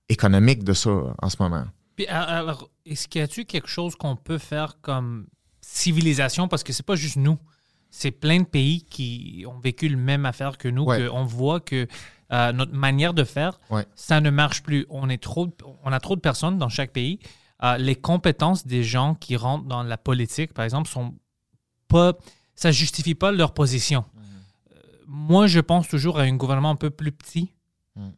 économiques 0.10 0.64
de 0.64 0.74
ça 0.74 0.92
en 1.22 1.30
ce 1.30 1.38
moment. 1.40 1.66
Puis, 1.96 2.08
alors, 2.08 2.70
est-ce 2.86 3.08
qu'il 3.08 3.22
y 3.22 3.24
a-tu 3.24 3.46
quelque 3.46 3.68
chose 3.68 3.96
qu'on 3.96 4.16
peut 4.16 4.38
faire 4.38 4.78
comme 4.82 5.28
civilisation? 5.62 6.48
Parce 6.48 6.64
que 6.64 6.74
c'est 6.74 6.86
pas 6.86 6.96
juste 6.96 7.18
nous. 7.18 7.38
C'est 7.92 8.12
plein 8.12 8.40
de 8.40 8.46
pays 8.46 8.84
qui 8.84 9.46
ont 9.48 9.60
vécu 9.60 9.90
le 9.90 9.98
même 9.98 10.26
affaire 10.26 10.58
que 10.58 10.68
nous, 10.70 10.86
Ouais. 10.86 11.08
qu'on 11.08 11.24
voit 11.26 11.60
que 11.60 11.88
euh, 12.32 12.52
notre 12.54 12.74
manière 12.74 13.14
de 13.14 13.24
faire, 13.26 13.60
Ouais. 13.70 13.86
ça 13.94 14.22
ne 14.22 14.30
marche 14.30 14.64
plus. 14.64 14.86
On, 14.90 15.10
est 15.10 15.22
trop, 15.22 15.50
on 15.84 15.92
a 15.92 16.00
trop 16.00 16.16
de 16.16 16.22
personnes 16.22 16.58
dans 16.58 16.70
chaque 16.70 16.94
pays. 16.94 17.20
Euh, 17.64 17.78
les 17.78 17.96
compétences 17.96 18.66
des 18.66 18.84
gens 18.84 19.14
qui 19.16 19.36
rentrent 19.36 19.66
dans 19.66 19.84
la 19.84 19.98
politique, 19.98 20.54
par 20.54 20.64
exemple, 20.66 20.90
sont 20.90 21.14
pas. 21.90 22.14
Ça 22.56 22.72
justifie 22.72 23.16
pas 23.16 23.32
leur 23.32 23.54
position. 23.54 24.06
Euh, 24.72 24.76
moi, 25.08 25.48
je 25.48 25.60
pense 25.60 25.88
toujours 25.90 26.18
à 26.20 26.24
un 26.24 26.36
gouvernement 26.36 26.70
un 26.72 26.76
peu 26.76 26.90
plus 26.90 27.12
petit, 27.12 27.40
et 27.42 27.54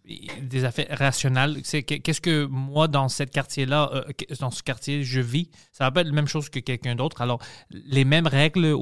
des 0.05 0.65
affaires 0.65 0.87
rationnelles. 0.97 1.61
Qu'est-ce 1.63 2.21
que 2.21 2.45
moi 2.45 2.87
dans 2.87 3.09
cette 3.09 3.31
quartier-là, 3.31 3.89
euh, 3.93 4.03
dans 4.39 4.51
ce 4.51 4.61
quartier, 4.61 5.03
je 5.03 5.19
vis? 5.19 5.49
Ça 5.71 5.85
va 5.85 5.91
pas 5.91 6.01
être 6.01 6.07
la 6.07 6.13
même 6.13 6.27
chose 6.27 6.49
que 6.49 6.59
quelqu'un 6.59 6.95
d'autre. 6.95 7.21
Alors, 7.21 7.39
les 7.71 8.05
mêmes 8.05 8.27
règles 8.27 8.75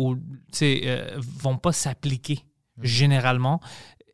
sais, 0.52 0.82
euh, 0.86 1.18
vont 1.18 1.58
pas 1.58 1.72
s'appliquer 1.72 2.46
généralement. 2.82 3.62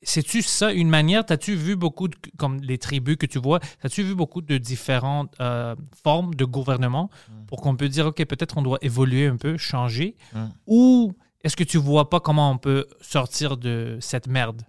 C'est-tu 0.03 0.41
ça 0.41 0.71
une 0.71 0.89
manière? 0.89 1.25
T'as-tu 1.25 1.55
vu 1.55 1.75
beaucoup, 1.75 2.07
de, 2.07 2.15
comme 2.37 2.61
les 2.61 2.77
tribus 2.77 3.17
que 3.17 3.25
tu 3.25 3.39
vois, 3.39 3.59
as-tu 3.81 4.03
vu 4.03 4.13
beaucoup 4.13 4.41
de 4.41 4.57
différentes 4.57 5.33
euh, 5.41 5.75
formes 6.03 6.35
de 6.35 6.45
gouvernement 6.45 7.09
pour 7.47 7.61
qu'on 7.61 7.75
peut 7.75 7.89
dire, 7.89 8.07
OK, 8.07 8.23
peut-être 8.25 8.57
on 8.57 8.61
doit 8.61 8.77
évoluer 8.81 9.27
un 9.27 9.37
peu, 9.37 9.57
changer? 9.57 10.15
Mm. 10.33 10.45
Ou 10.67 11.13
est-ce 11.43 11.55
que 11.55 11.63
tu 11.63 11.77
vois 11.77 12.09
pas 12.09 12.19
comment 12.19 12.51
on 12.51 12.57
peut 12.57 12.85
sortir 13.01 13.57
de 13.57 13.97
cette 13.99 14.27
merde? 14.27 14.61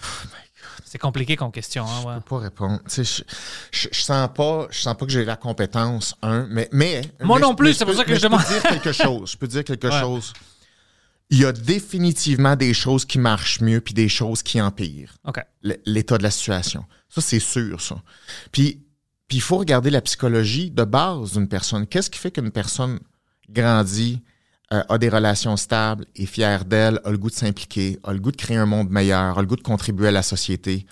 C'est 0.88 0.98
compliqué 0.98 1.34
comme 1.36 1.50
question. 1.50 1.84
Hein, 1.84 2.04
ouais. 2.06 2.14
Je 2.14 2.18
peux 2.20 2.24
pas 2.36 2.38
répondre. 2.38 2.80
Je, 2.88 3.02
je, 3.02 3.88
je 3.92 4.00
sens 4.00 4.28
pas, 4.34 4.68
je 4.70 4.78
sens 4.78 4.96
pas 4.96 5.04
que 5.04 5.10
j'ai 5.12 5.24
la 5.24 5.36
compétence, 5.36 6.14
un, 6.22 6.46
mais, 6.48 6.68
mais 6.72 7.02
Moi 7.20 7.38
mais 7.38 7.42
non 7.44 7.50
je- 7.52 7.56
plus, 7.56 7.74
c'est 7.74 7.84
pour 7.84 7.94
ça 7.94 8.04
que 8.04 8.14
je 8.14 8.20
demande. 8.22 8.40
peux 8.44 8.52
dire 8.52 8.62
quelque 8.62 8.92
chose. 9.04 9.32
Je 9.32 9.36
peux 9.36 9.48
dire 9.48 9.64
quelque 9.64 9.88
Ouais. 9.88 10.00
chose. 10.00 10.32
il 11.28 11.38
y 11.40 11.44
a 11.44 11.50
définitivement 11.52 12.54
des 12.54 12.72
choses 12.72 13.04
qui 13.04 13.18
marchent 13.18 13.60
mieux 13.60 13.80
puis 13.80 13.94
des 13.94 14.08
choses 14.08 14.44
qui 14.44 14.60
empirent 14.60 15.16
l'état 15.84 16.18
de 16.18 16.22
la 16.22 16.30
situation. 16.30 16.84
Ça, 17.08 17.20
c'est 17.20 17.40
sûr, 17.40 17.80
ça. 17.80 17.96
Puis, 18.52 18.80
puis 19.26 19.38
il 19.38 19.42
faut 19.42 19.56
regarder 19.58 19.90
la 19.90 20.00
psychologie 20.02 20.70
de 20.70 20.84
base 20.84 21.32
d'une 21.32 21.48
personne. 21.48 21.84
Qu'est-ce 21.88 22.10
qui 22.10 22.18
fait 22.20 22.30
qu'une 22.30 22.52
personne 22.52 23.00
grandit, 23.50 24.22
euh, 24.72 24.82
a 24.88 24.98
des 24.98 25.08
relations 25.08 25.56
stables, 25.56 26.06
est 26.16 26.26
fière 26.26 26.64
d'elle, 26.64 27.00
a 27.04 27.10
le 27.10 27.18
goût 27.18 27.30
de 27.30 27.34
s'impliquer, 27.34 27.98
a 28.02 28.12
le 28.12 28.18
goût 28.18 28.32
de 28.32 28.36
créer 28.36 28.56
un 28.56 28.66
monde 28.66 28.90
meilleur, 28.90 29.38
a 29.38 29.40
le 29.40 29.46
goût 29.46 29.56
de 29.56 29.62
contribuer 29.62 30.08
à 30.08 30.12
la 30.12 30.22
société? 30.22 30.86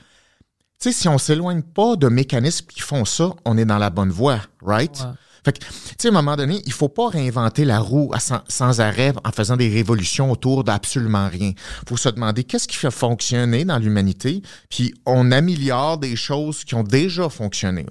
Tu 0.80 0.90
sais, 0.90 0.92
si 0.92 1.08
on 1.08 1.18
s'éloigne 1.18 1.62
pas 1.62 1.96
de 1.96 2.08
mécanismes 2.08 2.66
qui 2.66 2.80
font 2.80 3.04
ça, 3.04 3.30
on 3.44 3.58
est 3.58 3.64
dans 3.64 3.78
la 3.78 3.90
bonne 3.90 4.10
voie, 4.10 4.40
right? 4.62 4.96
Ouais. 5.00 5.12
Fait 5.44 5.52
que, 5.52 5.58
tu 5.58 5.66
sais, 5.98 6.08
à 6.08 6.10
un 6.10 6.14
moment 6.14 6.36
donné, 6.36 6.62
il 6.64 6.72
faut 6.72 6.88
pas 6.88 7.08
réinventer 7.08 7.64
la 7.64 7.78
roue 7.78 8.10
à 8.14 8.20
sans, 8.20 8.40
sans 8.48 8.80
arrêt 8.80 9.12
en 9.24 9.32
faisant 9.32 9.56
des 9.56 9.68
révolutions 9.68 10.30
autour 10.30 10.64
d'absolument 10.64 11.28
rien. 11.28 11.52
Il 11.82 11.88
faut 11.88 11.96
se 11.96 12.08
demander 12.08 12.44
qu'est-ce 12.44 12.66
qui 12.66 12.76
fait 12.76 12.90
fonctionner 12.90 13.64
dans 13.64 13.78
l'humanité, 13.78 14.40
puis 14.70 14.94
on 15.04 15.32
améliore 15.32 15.98
des 15.98 16.16
choses 16.16 16.64
qui 16.64 16.74
ont 16.74 16.82
déjà 16.84 17.28
fonctionné. 17.28 17.86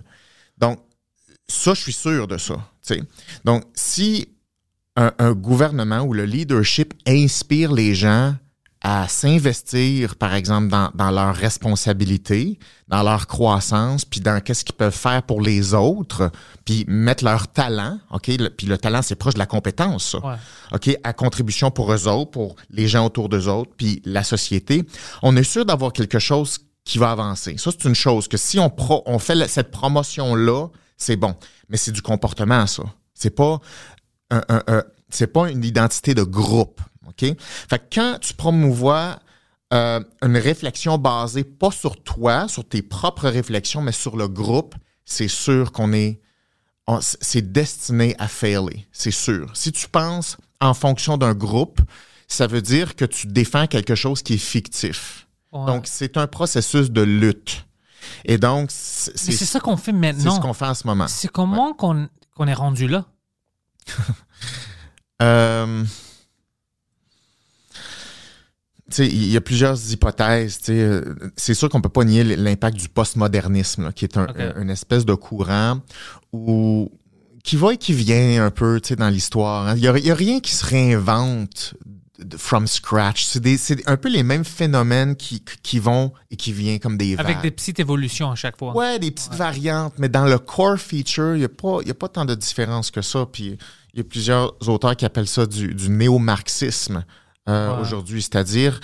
Donc, 0.58 0.80
ça, 1.48 1.74
je 1.74 1.82
suis 1.82 1.94
sûr 1.94 2.28
de 2.28 2.38
ça. 2.38 2.56
tu 2.86 2.96
sais. 2.96 3.04
Donc, 3.44 3.64
si 3.76 4.30
un, 4.96 5.12
un 5.20 5.34
gouvernement 5.34 6.02
ou 6.02 6.14
le 6.14 6.26
leadership 6.26 6.94
inspire 7.08 7.72
les 7.72 7.96
gens 7.96 8.36
à 8.86 9.08
s'investir, 9.08 10.18
par 10.18 10.34
exemple, 10.34 10.68
dans, 10.68 10.92
dans 10.94 11.10
leurs 11.10 11.34
responsabilités, 11.36 12.60
dans 12.90 13.02
leur 13.02 13.28
croissance, 13.28 14.04
puis 14.04 14.20
dans 14.20 14.42
qu'est-ce 14.42 14.66
qu'ils 14.66 14.76
peuvent 14.76 14.94
faire 14.94 15.24
pour 15.24 15.40
les 15.40 15.74
autres, 15.74 16.30
puis 16.66 16.84
mettre 16.88 17.24
leur 17.24 17.48
talent, 17.48 17.98
OK? 18.12 18.28
Le- 18.28 18.50
puis 18.50 18.68
le 18.68 18.78
talent, 18.78 19.02
c'est 19.02 19.16
proche 19.16 19.36
de 19.36 19.40
la 19.40 19.46
compétence, 19.46 20.12
ça. 20.12 20.20
Ouais. 20.20 20.36
OK? 20.74 20.98
À 21.04 21.14
contribution 21.14 21.72
pour 21.72 21.94
eux 21.94 22.08
autres, 22.10 22.32
pour 22.32 22.58
les 22.72 22.90
gens 22.90 23.06
autour 23.06 23.30
d'eux 23.30 23.48
autres, 23.48 23.72
puis 23.78 24.02
la 24.04 24.24
société. 24.24 24.84
On 25.22 25.36
est 25.38 25.44
sûr 25.44 25.66
d'avoir 25.66 25.94
quelque 25.94 26.20
chose 26.20 26.58
qui 26.84 26.98
va 26.98 27.12
avancer. 27.12 27.56
Ça, 27.58 27.72
c'est 27.72 27.88
une 27.88 27.96
chose 27.96 28.28
que 28.28 28.36
si 28.36 28.60
on, 28.60 28.70
pro, 28.70 29.02
on 29.06 29.18
fait 29.18 29.48
cette 29.48 29.72
promotion-là, 29.72 30.68
c'est 30.98 31.16
bon. 31.16 31.36
Mais 31.70 31.78
c'est 31.78 31.94
du 31.94 32.02
comportement, 32.02 32.68
ça. 32.68 32.84
C'est 33.14 33.34
pas 33.34 33.60
un- 34.38 34.44
un- 34.50 34.64
un- 34.68 34.84
c'est 35.10 35.28
pas 35.28 35.50
une 35.52 35.64
identité 35.64 36.14
de 36.16 36.24
groupe. 36.24 36.82
OK? 37.08 37.20
Fait 37.70 37.80
que 37.80 37.96
quand 37.96 38.18
tu 38.22 38.34
promouvois 38.34 39.20
euh, 39.74 40.00
une 40.22 40.38
réflexion 40.38 41.00
basée 41.00 41.44
pas 41.44 41.72
sur 41.72 42.02
toi, 42.04 42.48
sur 42.48 42.64
tes 42.68 42.84
propres 42.84 43.28
réflexions, 43.28 43.82
mais 43.82 43.92
sur 43.92 44.16
le 44.18 44.28
groupe, 44.28 44.76
c'est 45.06 45.28
sûr 45.28 45.72
qu'on 45.72 45.94
est. 45.94 46.20
on- 46.86 47.00
c'est 47.02 47.52
destiné 47.54 48.14
à 48.20 48.28
failer. 48.28 48.86
C'est 48.92 49.10
sûr. 49.12 49.50
Si 49.56 49.72
tu 49.72 49.88
penses 49.88 50.38
en 50.60 50.74
fonction 50.74 51.18
d'un 51.18 51.34
groupe, 51.34 51.80
ça 52.28 52.46
veut 52.46 52.62
dire 52.62 52.96
que 52.96 53.06
tu 53.06 53.26
défends 53.28 53.68
quelque 53.68 53.96
chose 53.96 54.22
qui 54.22 54.34
est 54.34 54.38
fictif. 54.38 55.28
Ouais. 55.54 55.66
Donc, 55.66 55.88
c'est 55.88 56.18
un 56.18 56.28
processus 56.28 56.92
de 56.92 57.02
lutte. 57.02 57.66
Et 58.26 58.38
donc, 58.38 58.70
c'est 58.70 59.18
c'est 59.18 59.32
c'est 59.32 59.46
ça 59.46 59.60
qu'on 59.60 59.78
fait 59.78 59.92
c'est 59.92 59.98
maintenant. 59.98 60.36
ce 60.36 60.40
qu'on 60.42 60.54
fait 60.54 60.66
en 60.66 60.74
ce 60.74 60.86
moment. 60.86 61.08
C'est 61.08 61.30
comment 61.30 61.74
qu'on 61.74 62.10
qu'on 62.36 62.48
est 62.48 62.54
rendu 62.54 62.88
là? 62.88 63.06
Euh, 65.22 65.84
il 68.98 69.32
y 69.32 69.38
a 69.38 69.42
plusieurs 69.42 69.78
hypothèses. 69.92 70.60
Euh, 70.70 71.16
C'est 71.38 71.54
sûr 71.54 71.70
qu'on 71.70 71.82
peut 71.82 71.88
pas 71.88 72.04
nier 72.04 72.24
l'impact 72.24 72.78
du 72.78 72.90
postmodernisme, 72.90 73.94
qui 73.94 74.06
est 74.06 74.18
un, 74.18 74.28
une 74.60 74.70
espèce 74.70 75.06
de 75.06 75.14
courant 75.14 75.80
où, 76.34 76.92
qui 77.44 77.56
va 77.56 77.74
et 77.74 77.78
qui 77.78 77.94
vient 77.94 78.46
un 78.46 78.52
peu 78.52 78.82
dans 78.98 79.10
l'histoire. 79.10 79.68
hein. 79.68 79.76
Il 79.76 79.82
n'y 79.82 80.12
a, 80.12 80.16
rien 80.16 80.40
qui 80.40 80.54
se 80.54 80.66
réinvente 80.66 81.76
from 82.38 82.68
scratch. 82.68 83.24
C'est 83.26 83.88
un 83.88 83.98
peu 83.98 84.10
les 84.10 84.24
mêmes 84.24 84.46
phénomènes 84.46 85.16
qui, 85.16 85.44
qui 85.64 85.80
vont 85.80 86.14
et 86.30 86.36
qui 86.36 86.54
viennent 86.54 86.80
comme 86.80 86.98
des 86.98 87.16
Avec 87.18 87.42
des 87.42 87.52
petites 87.52 87.80
évolutions 87.80 88.30
à 88.32 88.36
chaque 88.36 88.58
fois. 88.58 88.76
Ouais, 88.76 89.00
des 89.00 89.12
petites 89.12 89.34
variantes, 89.34 89.94
mais 89.98 90.10
dans 90.10 90.26
le 90.26 90.38
core 90.38 90.78
feature, 90.78 91.36
il 91.36 91.40
n'y 91.40 91.46
a, 91.46 91.50
pas- 91.50 91.80
y 91.86 91.92
a 91.92 91.96
pas 91.96 92.10
tant 92.10 92.26
de 92.26 92.36
différence 92.36 92.92
que 92.92 93.02
ça. 93.02 93.26
Puis 93.32 93.58
il 93.94 93.98
y 93.98 94.02
a 94.02 94.04
plusieurs 94.04 94.54
auteurs 94.70 94.96
qui 94.96 95.06
appellent 95.06 95.28
ça 95.28 95.46
du, 95.46 95.74
du 95.74 95.90
néo-marxisme 95.90 97.04
euh, 97.50 97.76
Ouais. 97.76 97.82
aujourd'hui, 97.82 98.22
c'est-à-dire 98.22 98.80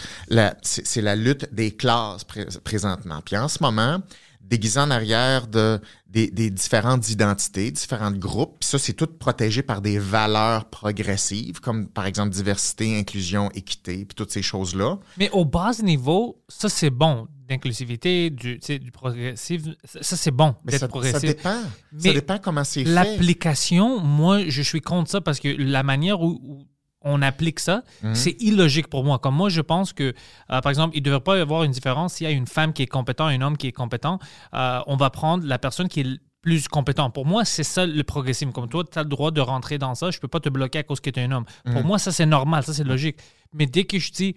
c'est 0.62 0.86
c'est 0.86 1.01
la 1.01 1.15
lutte 1.15 1.48
des 1.53 1.71
classes 1.71 2.24
pré- 2.25 2.48
présentement. 2.63 3.21
Puis 3.24 3.38
en 3.38 3.48
ce 3.48 3.59
moment, 3.62 4.01
déguisé 4.41 4.79
en 4.79 4.89
arrière 4.89 5.48
de, 5.48 5.79
des, 6.08 6.29
des 6.31 6.50
différentes 6.50 7.10
identités, 7.10 7.72
différents 7.72 8.12
groupes, 8.12 8.58
puis 8.60 8.69
ça, 8.69 8.79
c'est 8.79 8.93
tout 8.93 9.08
protégé 9.08 9.62
par 9.62 9.81
des 9.81 10.00
valeurs 10.00 10.65
progressives, 10.65 11.60
comme 11.60 11.88
par 11.88 12.05
exemple 12.05 12.31
diversité, 12.31 12.98
inclusion, 12.98 13.51
équité, 13.51 14.05
puis 14.05 14.15
toutes 14.15 14.31
ces 14.31 14.41
choses-là. 14.41 14.98
Mais 15.17 15.29
au 15.31 15.46
bas 15.46 15.72
niveau, 15.84 16.41
ça 16.48 16.69
c'est 16.69 16.89
bon. 16.89 17.27
D'inclusivité, 17.48 18.29
du, 18.29 18.60
progressif, 18.93 19.63
ça 19.84 20.15
c'est 20.15 20.29
bon 20.29 20.53
Mais 20.63 20.74
d'être 20.74 20.81
ça, 20.81 20.86
ça 20.86 20.88
progressif. 20.88 21.22
dépend. 21.22 21.62
ça 21.98 22.13
dépend 22.13 22.38
comment 22.38 22.63
c'est 22.63 22.84
fait. 22.84 22.89
L'application, 22.91 24.00
moi, 24.00 24.48
je 24.48 24.62
suis 24.62 24.81
contre 24.81 25.10
ça 25.10 25.19
parce 25.19 25.39
que 25.39 25.48
la 25.58 25.81
manière 25.81 26.22
où, 26.22 26.39
où 26.43 26.67
on 27.01 27.21
applique 27.21 27.59
ça, 27.59 27.83
Mhm. 28.03 28.13
c'est 28.15 28.35
illogique 28.41 28.87
pour 28.87 29.03
moi. 29.03 29.19
Comme 29.19 29.35
moi, 29.35 29.49
je 29.49 29.61
pense 29.61 29.93
que, 29.93 30.03
euh, 30.51 30.61
par 30.61 30.69
exemple, 30.69 30.95
il 30.95 30.99
ne 30.99 31.05
devrait 31.05 31.21
pas 31.21 31.37
y 31.37 31.41
avoir 31.41 31.63
une 31.63 31.71
différence 31.71 32.15
s'il 32.15 32.25
y 32.25 32.29
a 32.29 32.33
une 32.33 32.47
femme 32.47 32.73
qui 32.73 32.83
est 32.83 32.87
compétente 32.87 33.31
un 33.31 33.41
homme 33.41 33.55
qui 33.57 33.67
est 33.67 33.71
compétent. 33.71 34.19
euh, 34.53 34.81
on 34.87 34.95
va 34.97 35.09
prendre 35.09 35.45
la 35.45 35.57
personne 35.59 35.87
qui 35.87 36.01
est 36.01 36.07
plus 36.41 36.67
compétent. 36.69 37.09
Pour 37.09 37.25
moi, 37.25 37.43
c'est 37.45 37.63
ça 37.63 37.85
le 37.85 38.03
progressisme. 38.03 38.51
Comme 38.53 38.69
toi, 38.69 38.83
tu 38.89 38.97
as 38.97 39.03
le 39.03 39.09
droit 39.09 39.29
de 39.31 39.41
rentrer 39.41 39.77
dans 39.77 39.93
ça. 39.95 40.09
Je 40.09 40.17
ne 40.17 40.21
peux 40.21 40.27
pas 40.29 40.39
te 40.39 40.47
bloquer 40.49 40.79
à 40.79 40.83
cause 40.83 40.99
que 41.01 41.09
tu 41.09 41.19
es 41.19 41.23
un 41.23 41.31
homme. 41.33 41.45
Mhm. 41.65 41.73
Pour 41.73 41.83
moi, 41.83 41.99
ça, 41.99 42.11
c'est 42.13 42.25
normal. 42.25 42.63
Ça, 42.63 42.73
c'est 42.73 42.83
logique. 42.85 43.17
Mais 43.53 43.65
dès 43.65 43.83
que 43.83 43.99
je 43.99 44.11
dis, 44.11 44.35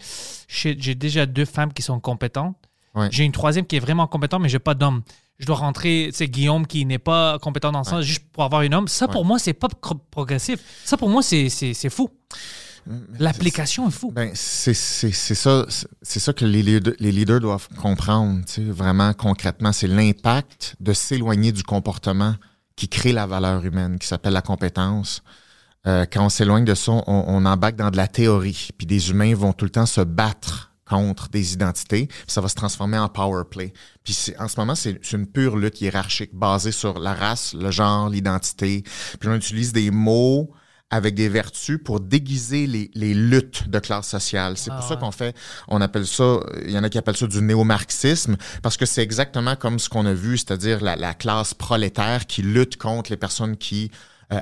j'ai 0.49 0.95
déjà 0.95 1.27
deux 1.27 1.45
femmes 1.45 1.73
qui 1.73 1.83
sont 1.83 2.01
compétentes, 2.01 2.57
Ouais. 2.95 3.09
j'ai 3.11 3.25
une 3.25 3.33
troisième 3.33 3.67
qui 3.67 3.77
est 3.77 3.81
vraiment 3.81 4.07
compétente, 4.07 4.43
mais 4.43 4.49
j'ai 4.49 4.59
pas 4.59 4.75
d'homme. 4.75 5.03
Je 5.39 5.47
dois 5.47 5.57
rentrer, 5.57 6.11
sais, 6.13 6.29
Guillaume 6.29 6.67
qui 6.67 6.85
n'est 6.85 6.99
pas 6.99 7.39
compétent 7.41 7.73
dans 7.73 7.85
ça, 7.85 8.01
juste 8.03 8.25
pour 8.33 8.45
avoir 8.45 8.61
un 8.63 8.73
homme. 8.73 8.87
Ça, 8.89 9.07
pour 9.13 9.25
moi, 9.25 9.39
c'est 9.39 9.55
pas 9.55 9.69
pro- 9.69 9.95
progressif. 10.11 10.61
Ça, 10.85 10.97
pour 10.97 11.09
moi, 11.09 11.23
c'est 11.23 11.49
c'est- 11.49 11.75
c'est 11.75 11.91
fou. 11.91 12.09
L'application 13.19 13.89
est 13.89 13.93
fou. 13.93 14.11
Ben, 14.13 14.31
c'est 14.35 14.75
c'est- 14.75 15.13
c'est 15.13 15.35
ça, 15.35 15.65
c'est- 15.69 15.87
c'est 16.03 16.19
ça 16.21 16.33
que 16.33 16.45
les 16.45 16.63
leaders, 16.63 16.95
les 16.99 17.13
leaders 17.13 17.41
doivent 17.41 17.69
comprendre, 17.81 18.41
vraiment 18.59 19.13
concrètement. 19.15 19.73
C'est 19.73 19.87
l'impact 19.87 20.75
de 20.81 20.93
s'éloigner 20.93 21.53
du 21.53 21.63
comportement 21.63 22.35
qui 22.77 22.89
crée 22.89 23.13
la 23.13 23.27
valeur 23.27 23.65
humaine, 23.65 23.99
qui 23.99 24.07
s'appelle 24.07 24.33
la 24.33 24.43
compétence. 24.43 25.23
Euh, 25.87 26.07
quand 26.13 26.25
on 26.25 26.29
s'éloigne 26.29 26.65
de 26.65 26.75
ça, 26.75 26.93
on, 26.93 27.03
on 27.07 27.45
embarque 27.45 27.77
dans 27.77 27.91
de 27.91 27.97
la 27.97 28.09
théorie. 28.09 28.69
Puis 28.77 28.87
des 28.87 29.11
humains 29.11 29.35
vont 29.35 29.53
tout 29.53 29.65
le 29.65 29.71
temps 29.71 29.87
se 29.87 30.01
battre 30.01 30.72
contre 30.89 31.29
des 31.29 31.53
identités. 31.55 32.07
Puis 32.07 32.25
ça 32.29 32.41
va 32.41 32.49
se 32.49 32.55
transformer 32.55 32.99
en 32.99 33.09
power 33.09 33.45
play. 33.51 33.73
Puis 34.05 34.13
c'est- 34.15 34.39
en 34.41 34.49
ce 34.49 34.59
moment, 34.59 34.75
c'est 34.75 34.99
une 35.13 35.27
pure 35.27 35.57
lutte 35.57 35.81
hiérarchique 35.81 36.35
basée 36.35 36.73
sur 36.73 36.99
la 36.99 37.15
race, 37.15 37.55
le 37.55 37.71
genre, 37.71 38.09
l'identité. 38.09 38.83
Puis 39.21 39.29
on 39.29 39.35
utilise 39.35 39.73
des 39.73 39.91
mots 39.91 40.51
avec 40.91 41.15
des 41.15 41.31
vertus 41.31 41.79
pour 41.83 42.01
déguiser 42.01 42.67
les, 42.67 42.91
les 42.95 43.15
luttes 43.15 43.67
de 43.71 43.79
classe 43.79 44.09
sociale. 44.09 44.59
C'est 44.59 44.71
Ah 44.71 44.75
pour 44.75 44.85
ça 44.87 44.95
ouais. 44.95 45.01
qu'on 45.01 45.11
fait, 45.11 45.35
on 45.69 45.81
appelle 45.81 46.07
ça, 46.07 46.41
il 46.67 46.71
y 46.71 46.79
en 46.79 46.85
a 46.85 46.91
qui 46.91 46.99
appellent 46.99 47.17
ça 47.17 47.27
du 47.27 47.41
néo-marxisme, 47.41 48.37
parce 48.61 48.77
que 48.77 48.85
c'est 48.85 49.03
exactement 49.03 49.57
comme 49.57 49.79
ce 49.79 49.89
qu'on 49.89 50.05
a 50.05 50.13
vu, 50.13 50.37
c'est-à-dire 50.37 50.83
la, 50.83 50.97
la 50.97 51.15
classe 51.15 51.55
prolétaire 51.55 52.27
qui 52.27 52.43
lutte 52.43 52.77
contre 52.77 53.11
les 53.11 53.17
personnes 53.17 53.57
qui 53.57 53.91
euh, 54.33 54.41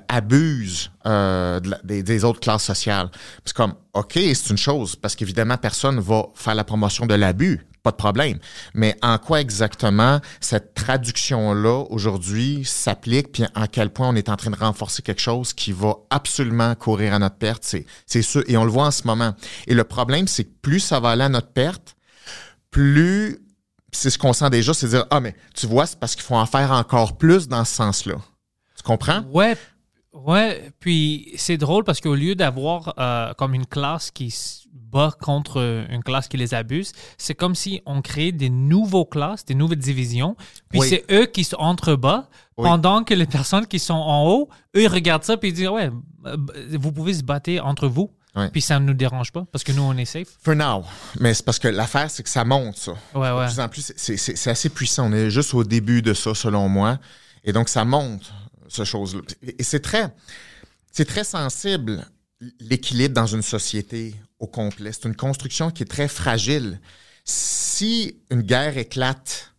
euh, 1.07 1.61
des 1.83 2.25
autres 2.25 2.41
classes 2.41 2.65
sociales. 2.65 3.11
C'est 3.45 3.55
comme, 3.55 3.75
OK, 3.95 4.13
c'est 4.15 4.51
une 4.51 4.59
chose, 4.59 4.97
parce 4.97 5.15
qu'évidemment, 5.15 5.57
personne 5.57 5.99
va 6.01 6.27
faire 6.35 6.55
la 6.55 6.65
promotion 6.65 7.07
de 7.07 7.15
l'abus, 7.15 7.67
pas 7.83 7.91
de 7.91 7.97
problème. 7.97 8.39
Mais 8.75 8.97
en 9.03 9.19
quoi 9.19 9.41
exactement 9.41 10.21
cette 10.41 10.75
traduction-là, 10.75 11.87
aujourd'hui, 11.91 12.65
s'applique, 12.65 13.33
puis 13.33 13.45
en 13.55 13.67
quel 13.67 13.91
point 13.91 14.09
on 14.09 14.15
est 14.15 14.29
en 14.29 14.37
train 14.37 14.51
de 14.51 14.57
renforcer 14.57 15.03
quelque 15.03 15.23
chose 15.23 15.53
qui 15.53 15.73
va 15.73 15.95
absolument 16.11 16.75
courir 16.75 17.15
à 17.15 17.19
notre 17.19 17.37
perte, 17.37 17.65
c'est 17.65 17.87
c'est 18.07 18.23
sûr. 18.23 18.45
Et 18.47 18.57
on 18.57 18.65
le 18.65 18.71
voit 18.71 18.87
en 18.87 18.91
ce 18.91 19.07
moment. 19.07 19.35
Et 19.67 19.75
le 19.75 19.85
problème, 19.85 20.29
c'est 20.29 20.45
que 20.45 20.55
plus 20.63 20.81
ça 20.81 21.01
va 21.01 21.11
aller 21.11 21.25
à 21.25 21.29
notre 21.29 21.53
perte, 21.53 21.97
plus 22.71 23.39
c'est 23.93 24.11
ce 24.11 24.19
qu'on 24.19 24.33
sent 24.33 24.51
déjà, 24.51 24.73
c'est 24.73 24.89
dire, 24.89 25.07
ah, 25.11 25.21
mais 25.21 25.35
tu 25.55 25.67
vois, 25.67 25.87
c'est 25.87 25.99
parce 25.99 26.15
qu'il 26.15 26.25
faut 26.25 26.37
en 26.37 26.47
faire 26.47 26.71
encore 26.71 27.17
plus 27.19 27.49
dans 27.49 27.65
ce 27.65 27.75
sens-là. 27.75 28.17
Tu 28.77 28.83
comprends? 28.83 29.23
Ouais, 29.33 29.57
ouais. 30.13 30.71
Puis 30.81 31.33
c'est 31.37 31.57
drôle 31.57 31.85
parce 31.85 32.01
qu'au 32.01 32.15
lieu 32.15 32.35
d'avoir 32.35 32.95
euh, 32.99 33.33
comme 33.35 33.55
une 33.55 33.67
classe 33.67 34.11
qui 34.11 34.31
se 34.31 34.61
bat 34.73 35.13
contre 35.21 35.87
une 35.89 36.03
classe 36.03 36.27
qui 36.27 36.37
les 36.37 36.53
abuse, 36.53 36.93
c'est 37.17 37.35
comme 37.35 37.55
si 37.55 37.81
on 37.87 38.03
créait 38.03 38.33
des 38.33 38.51
nouveaux 38.51 39.05
classes, 39.05 39.45
des 39.45 39.55
nouvelles 39.55 39.79
divisions. 39.79 40.37
Puis 40.69 40.81
Oui. 40.81 40.89
c'est 40.89 41.05
eux 41.13 41.27
qui 41.27 41.45
se 41.45 41.55
entrebas 41.57 42.27
Oui. 42.57 42.65
pendant 42.69 43.05
que 43.05 43.15
les 43.15 43.27
personnes 43.27 43.67
qui 43.67 43.79
sont 43.79 43.95
en 43.95 44.27
haut, 44.27 44.49
eux, 44.77 44.83
ils 44.83 44.89
regardent 44.89 45.23
ça 45.25 45.37
puis 45.37 45.51
ils 45.51 45.55
disent 45.55 45.69
ouais, 45.69 45.91
vous 46.73 46.93
pouvez 46.93 47.15
se 47.15 47.23
battre 47.23 47.51
entre 47.63 47.87
vous. 47.89 48.11
Puis 48.53 48.63
ça 48.63 48.79
ne 48.79 48.85
nous 48.87 48.95
dérange 48.95 49.33
pas 49.33 49.45
parce 49.51 49.65
que 49.65 49.73
nous, 49.73 49.83
on 49.83 49.97
est 49.97 50.05
safe. 50.05 50.29
For 50.43 50.55
now. 50.55 50.85
Mais 51.19 51.35
c'est 51.35 51.45
parce 51.45 51.59
que 51.59 51.67
l'affaire, 51.69 52.11
c'est 52.11 52.23
que 52.23 52.29
ça 52.29 52.45
monte, 52.45 52.77
ça. 52.77 52.93
Ouais, 53.15 53.31
ouais. 53.33 53.47
De 53.47 53.51
plus 53.51 53.61
en 53.61 53.69
plus, 53.69 53.93
c'est 53.97 54.51
assez 54.51 54.69
puissant. 54.69 55.09
On 55.09 55.13
est 55.13 55.31
juste 55.31 55.53
au 55.53 55.65
début 55.65 56.01
de 56.01 56.15
ça, 56.15 56.33
selon 56.35 56.69
moi. 56.69 56.99
Et 57.43 57.53
donc, 57.53 57.69
ça 57.69 57.85
monte, 57.85 58.33
ce 58.73 58.85
chose-là. 58.85 59.21
Et 59.59 59.63
c'est 59.63 59.81
très, 59.81 60.13
c'est 60.93 61.05
très 61.05 61.25
sensible, 61.25 62.07
l'équilibre 62.61 63.15
dans 63.15 63.27
une 63.27 63.43
société. 63.43 64.15
au 64.39 64.47
complet. 64.47 64.91
C'est 64.93 65.05
une 65.07 65.15
construction 65.17 65.71
qui 65.71 65.83
est 65.83 65.87
très 65.87 66.09
fragile. 66.09 66.81
Si 67.25 68.17
une 68.31 68.41
guerre 68.41 68.79
éclate, 68.79 69.53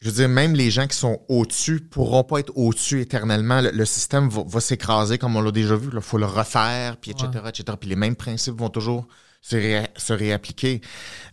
je 0.00 0.08
veux 0.08 0.14
dire, 0.14 0.28
même 0.28 0.54
les 0.54 0.70
gens 0.70 0.86
qui 0.86 0.96
sont 0.96 1.20
au-dessus 1.28 1.80
pourront 1.80 2.22
pas 2.22 2.38
être 2.38 2.52
au-dessus 2.56 3.00
éternellement. 3.00 3.60
Le, 3.60 3.70
le 3.72 3.84
système 3.84 4.28
va, 4.28 4.44
va 4.46 4.60
s'écraser, 4.60 5.18
comme 5.18 5.34
on 5.34 5.40
l'a 5.40 5.50
déjà 5.50 5.74
vu. 5.74 5.90
Il 5.92 6.00
faut 6.00 6.18
le 6.18 6.26
refaire, 6.26 6.96
puis 6.98 7.10
etc., 7.10 7.26
etc. 7.48 7.76
Puis 7.80 7.90
les 7.90 7.96
mêmes 7.96 8.14
principes 8.14 8.54
vont 8.54 8.68
toujours 8.70 9.08
se, 9.42 9.56
ré- 9.56 9.88
se 9.96 10.12
réappliquer. 10.12 10.80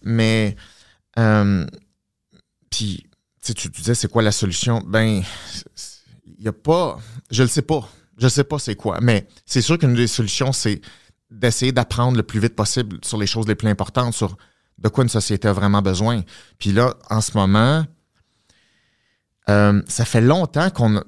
Mais, 0.02 0.56
euh, 1.20 1.64
puis, 2.72 3.06
tu 3.44 3.54
tu 3.54 3.70
disais, 3.70 3.94
c'est 3.94 4.10
quoi 4.10 4.24
la 4.24 4.32
solution? 4.32 4.82
Ben, 4.84 5.22
il 6.26 6.44
y 6.44 6.48
a 6.48 6.54
pas... 6.54 6.98
Je 7.32 7.44
le 7.44 7.50
sais 7.50 7.62
pas. 7.62 7.88
Je 8.18 8.28
sais 8.28 8.44
pas 8.44 8.60
c'est 8.60 8.76
quoi. 8.76 9.00
Mais 9.02 9.28
c'est 9.46 9.62
sûr 9.62 9.78
qu'une 9.78 9.94
des 9.96 10.08
solutions, 10.08 10.54
c'est 10.54 10.82
d'essayer 11.32 11.72
d'apprendre 11.72 12.16
le 12.18 12.24
plus 12.24 12.40
vite 12.40 12.56
possible 12.56 12.98
sur 13.04 13.18
les 13.18 13.28
choses 13.28 13.48
les 13.48 13.56
plus 13.56 13.68
importantes, 13.68 14.14
sur 14.14 14.38
de 14.78 14.90
quoi 14.90 15.04
une 15.04 15.10
société 15.10 15.48
a 15.48 15.54
vraiment 15.54 15.82
besoin. 15.82 16.22
Puis 16.60 16.72
là, 16.72 16.94
en 17.10 17.20
ce 17.22 17.32
moment, 17.36 17.84
euh, 19.50 19.82
ça 19.88 20.06
fait 20.06 20.22
longtemps 20.22 20.70
qu'on 20.70 21.02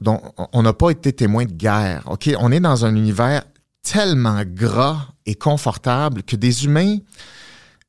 on 0.53 0.61
n'a 0.63 0.73
pas 0.73 0.89
été 0.91 1.11
témoin 1.13 1.45
de 1.45 1.51
guerre. 1.53 2.03
OK? 2.07 2.29
On 2.39 2.51
est 2.51 2.59
dans 2.59 2.85
un 2.85 2.95
univers 2.95 3.43
tellement 3.81 4.41
gras 4.45 5.07
et 5.25 5.35
confortable 5.35 6.23
que 6.23 6.35
des 6.35 6.65
humains. 6.65 6.97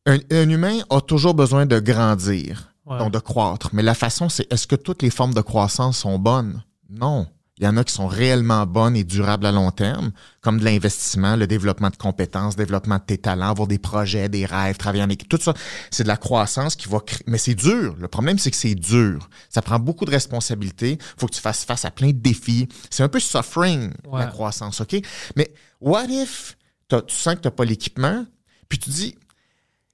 Un, 0.07 0.19
un 0.31 0.49
humain 0.49 0.79
a 0.91 1.01
toujours 1.01 1.35
besoin 1.35 1.67
de 1.67 1.79
grandir, 1.81 2.73
Ouais. 2.87 2.99
donc 2.99 3.13
de 3.13 3.19
croître. 3.19 3.69
Mais 3.75 3.83
la 3.83 3.95
façon, 3.95 4.29
c'est 4.31 4.51
est-ce 4.51 4.67
que 4.67 4.77
toutes 4.77 5.03
les 5.03 5.11
formes 5.11 5.35
de 5.35 5.43
croissance 5.43 5.99
sont 5.99 6.19
bonnes? 6.19 6.63
Non. 6.89 7.27
Il 7.59 7.65
y 7.65 7.69
en 7.69 7.77
a 7.77 7.85
qui 7.85 7.93
sont 7.93 8.07
réellement 8.07 8.67
bonnes 8.67 8.97
et 8.97 9.05
durables 9.05 9.47
à 9.47 9.53
long 9.53 9.71
terme, 9.71 10.12
comme 10.41 10.59
de 10.59 10.65
l'investissement, 10.65 11.37
le 11.37 11.47
développement 11.47 11.91
de 11.91 11.97
compétences, 11.97 12.57
développement 12.57 12.97
de 12.97 13.03
tes 13.03 13.19
talents, 13.19 13.50
avoir 13.50 13.67
des 13.67 13.79
projets, 13.79 14.29
des 14.29 14.47
rêves, 14.47 14.77
travailler 14.77 15.03
en 15.03 15.09
équipe. 15.09 15.29
Tout 15.29 15.41
ça, 15.41 15.55
c'est 15.91 16.05
de 16.05 16.09
la 16.09 16.17
croissance 16.17 16.77
qui 16.77 16.88
va 16.88 17.00
créer. 17.00 17.25
Mais 17.27 17.38
c'est 17.38 17.55
dur. 17.55 17.97
Le 17.99 18.09
problème, 18.09 18.38
c'est 18.38 18.50
que 18.50 18.57
c'est 18.57 18.75
dur. 18.75 19.29
Ça 19.49 19.62
prend 19.62 19.79
beaucoup 19.79 20.05
de 20.05 20.11
responsabilités. 20.11 20.99
faut 21.17 21.27
que 21.27 21.35
tu 21.35 21.41
fasses 21.41 21.65
face 21.65 21.85
à 21.85 21.91
plein 21.91 22.09
de 22.09 22.19
défis. 22.19 22.69
C'est 22.91 23.03
un 23.03 23.09
peu 23.09 23.21
suffering, 23.21 23.93
la 24.12 24.27
croissance, 24.27 24.81
OK? 24.81 24.97
Mais 25.37 25.53
what 25.81 26.07
if 26.09 26.57
tu 26.88 26.97
sens 27.09 27.35
que 27.35 27.41
tu 27.41 27.49
n'as 27.49 27.53
pas 27.53 27.65
l'équipement, 27.65 28.25
puis 28.69 28.79
tu 28.79 28.91
dis, 28.91 29.15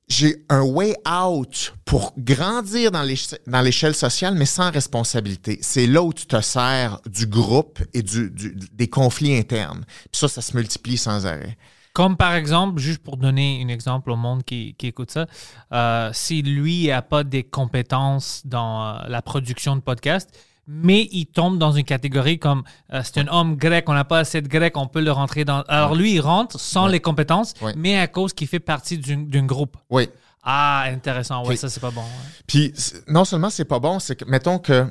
j'ai 0.09 0.45
un 0.49 0.63
way 0.63 0.95
out 1.09 1.75
pour 1.85 2.13
grandir 2.19 2.91
dans 2.91 3.03
l'éche- 3.03 3.35
dans 3.47 3.61
l'échelle 3.63 3.95
sociale, 3.95 4.35
mais 4.35 4.47
sans 4.47 4.71
responsabilité. 4.71 5.59
C'est 5.63 5.87
là 5.87 6.03
où 6.03 6.13
tu 6.13 6.27
te 6.27 6.41
sers 6.41 7.01
du 7.07 7.27
groupe 7.27 7.81
et 7.95 8.03
des 8.03 8.89
conflits 8.89 9.37
internes. 9.37 9.85
Puis 10.11 10.19
ça, 10.19 10.29
ça 10.29 10.43
se 10.43 10.57
multiplie 10.57 10.99
sans 10.99 11.27
arrêt. 11.27 11.57
Comme 11.95 12.17
par 12.17 12.35
exemple, 12.35 12.81
juste 12.81 12.99
pour 13.05 13.17
donner 13.17 13.63
un 13.65 13.69
exemple 13.69 14.11
au 14.11 14.17
monde 14.17 14.43
qui, 14.43 14.75
qui 14.75 14.89
écoute 14.89 15.13
ça, 15.13 15.27
euh, 15.73 16.11
si 16.13 16.43
lui 16.43 16.89
n'a 16.89 17.03
pas 17.03 17.23
des 17.23 17.45
compétences 17.45 18.43
dans 18.45 18.85
euh, 18.97 18.99
la 19.09 19.23
production 19.23 19.77
de 19.77 19.81
podcast, 19.81 20.29
mais 20.67 21.09
il 21.13 21.27
tombe 21.27 21.59
dans 21.59 21.73
une 21.73 21.85
catégorie 21.85 22.39
comme 22.39 22.63
euh, 22.93 23.03
c'est 23.05 23.19
un 23.19 23.29
homme 23.29 23.57
grec, 23.57 23.85
on 23.89 23.95
n'a 23.95 24.05
pas 24.05 24.19
assez 24.21 24.41
de 24.41 24.49
grec, 24.49 24.77
on 24.77 24.87
peut 24.87 25.01
le 25.03 25.13
rentrer 25.13 25.45
dans. 25.45 25.63
Alors 25.63 25.95
lui, 25.95 26.15
il 26.15 26.21
rentre 26.21 26.59
sans 26.59 26.87
Ouais. 26.87 26.93
les 26.93 27.01
compétences, 27.01 27.55
Ouais. 27.61 27.75
mais 27.77 27.99
à 27.99 28.07
cause 28.09 28.33
qu'il 28.33 28.49
fait 28.49 28.61
partie 28.61 28.99
d'une 28.99 29.29
d'un 29.29 29.45
groupe. 29.47 29.77
Oui. 29.91 30.09
Ah, 30.43 30.85
intéressant. 30.89 31.43
Ouais, 31.43 31.49
Puis- 31.51 31.59
ça, 31.59 31.69
c'est 31.71 31.81
pas 31.81 31.91
bon. 31.91 32.05
Puis 32.47 32.73
non 33.09 33.25
seulement 33.25 33.51
c'est 33.51 33.65
pas 33.65 33.79
bon, 33.79 33.99
c'est 33.99 34.17
que, 34.17 34.25
mettons 34.27 34.59
que 34.59 34.87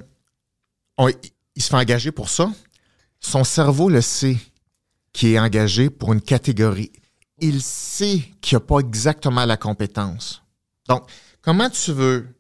on- 0.98 1.10
il 1.56 1.62
se 1.62 1.70
fait 1.70 1.76
engager 1.76 2.12
pour 2.12 2.30
ça, 2.30 2.52
son 3.20 3.44
cerveau 3.44 3.90
le 3.90 4.02
sait 4.02 4.38
qu'il 5.12 5.30
est 5.30 5.40
engagé 5.40 5.90
pour 5.92 6.12
une 6.14 6.22
catégorie. 6.22 6.92
Il 7.40 7.62
sait 7.62 8.22
qu'il 8.42 8.56
n'a 8.56 8.60
pas 8.62 8.80
exactement 8.80 9.46
la 9.46 9.58
compétence. 9.58 10.42
Donc, 10.88 11.04
comment 11.42 11.70
tu 11.70 11.92
veux 11.92 12.33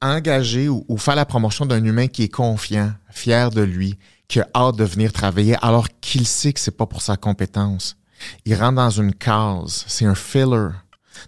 engager 0.00 0.68
ou, 0.68 0.96
faire 0.98 1.16
la 1.16 1.26
promotion 1.26 1.66
d'un 1.66 1.84
humain 1.84 2.06
qui 2.06 2.24
est 2.24 2.28
confiant, 2.28 2.92
fier 3.10 3.50
de 3.50 3.62
lui, 3.62 3.98
qui 4.28 4.40
a 4.40 4.48
hâte 4.54 4.76
de 4.76 4.84
venir 4.84 5.12
travailler 5.12 5.56
alors 5.62 5.88
qu'il 6.00 6.26
sait 6.26 6.52
que 6.52 6.60
c'est 6.60 6.76
pas 6.76 6.86
pour 6.86 7.02
sa 7.02 7.16
compétence? 7.16 7.96
Il 8.44 8.54
rentre 8.54 8.76
dans 8.76 8.90
une 8.90 9.14
case, 9.14 9.84
c'est 9.86 10.04
un 10.04 10.14
filler. 10.14 10.68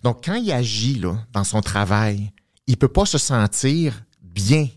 Donc, 0.03 0.25
quand 0.25 0.35
il 0.35 0.53
agit 0.53 0.97
là, 0.97 1.17
dans 1.33 1.45
son 1.45 1.61
travail, 1.61 2.33
il 2.67 2.77
peut 2.77 2.89
pas 2.89 3.07
se 3.07 3.19
sentir 3.19 4.05
bien 4.21 4.69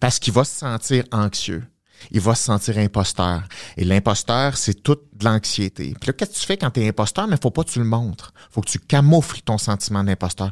parce 0.00 0.18
qu'il 0.18 0.32
va 0.32 0.44
se 0.44 0.58
sentir 0.58 1.04
anxieux. 1.12 1.64
Il 2.10 2.20
va 2.20 2.34
se 2.34 2.44
sentir 2.44 2.78
imposteur. 2.78 3.42
Et 3.76 3.84
l'imposteur, 3.84 4.56
c'est 4.56 4.74
toute 4.82 5.02
de 5.14 5.24
l'anxiété. 5.24 5.94
Puis 6.00 6.08
là, 6.08 6.12
qu'est-ce 6.12 6.30
que 6.32 6.36
tu 6.38 6.46
fais 6.46 6.56
quand 6.56 6.70
tu 6.70 6.80
es 6.80 6.88
imposteur? 6.88 7.26
Mais 7.26 7.36
faut 7.40 7.50
pas 7.50 7.64
que 7.64 7.70
tu 7.70 7.78
le 7.78 7.84
montres. 7.84 8.32
faut 8.50 8.60
que 8.60 8.70
tu 8.70 8.78
camoufles 8.78 9.40
ton 9.42 9.58
sentiment 9.58 10.04
d'imposteur. 10.04 10.50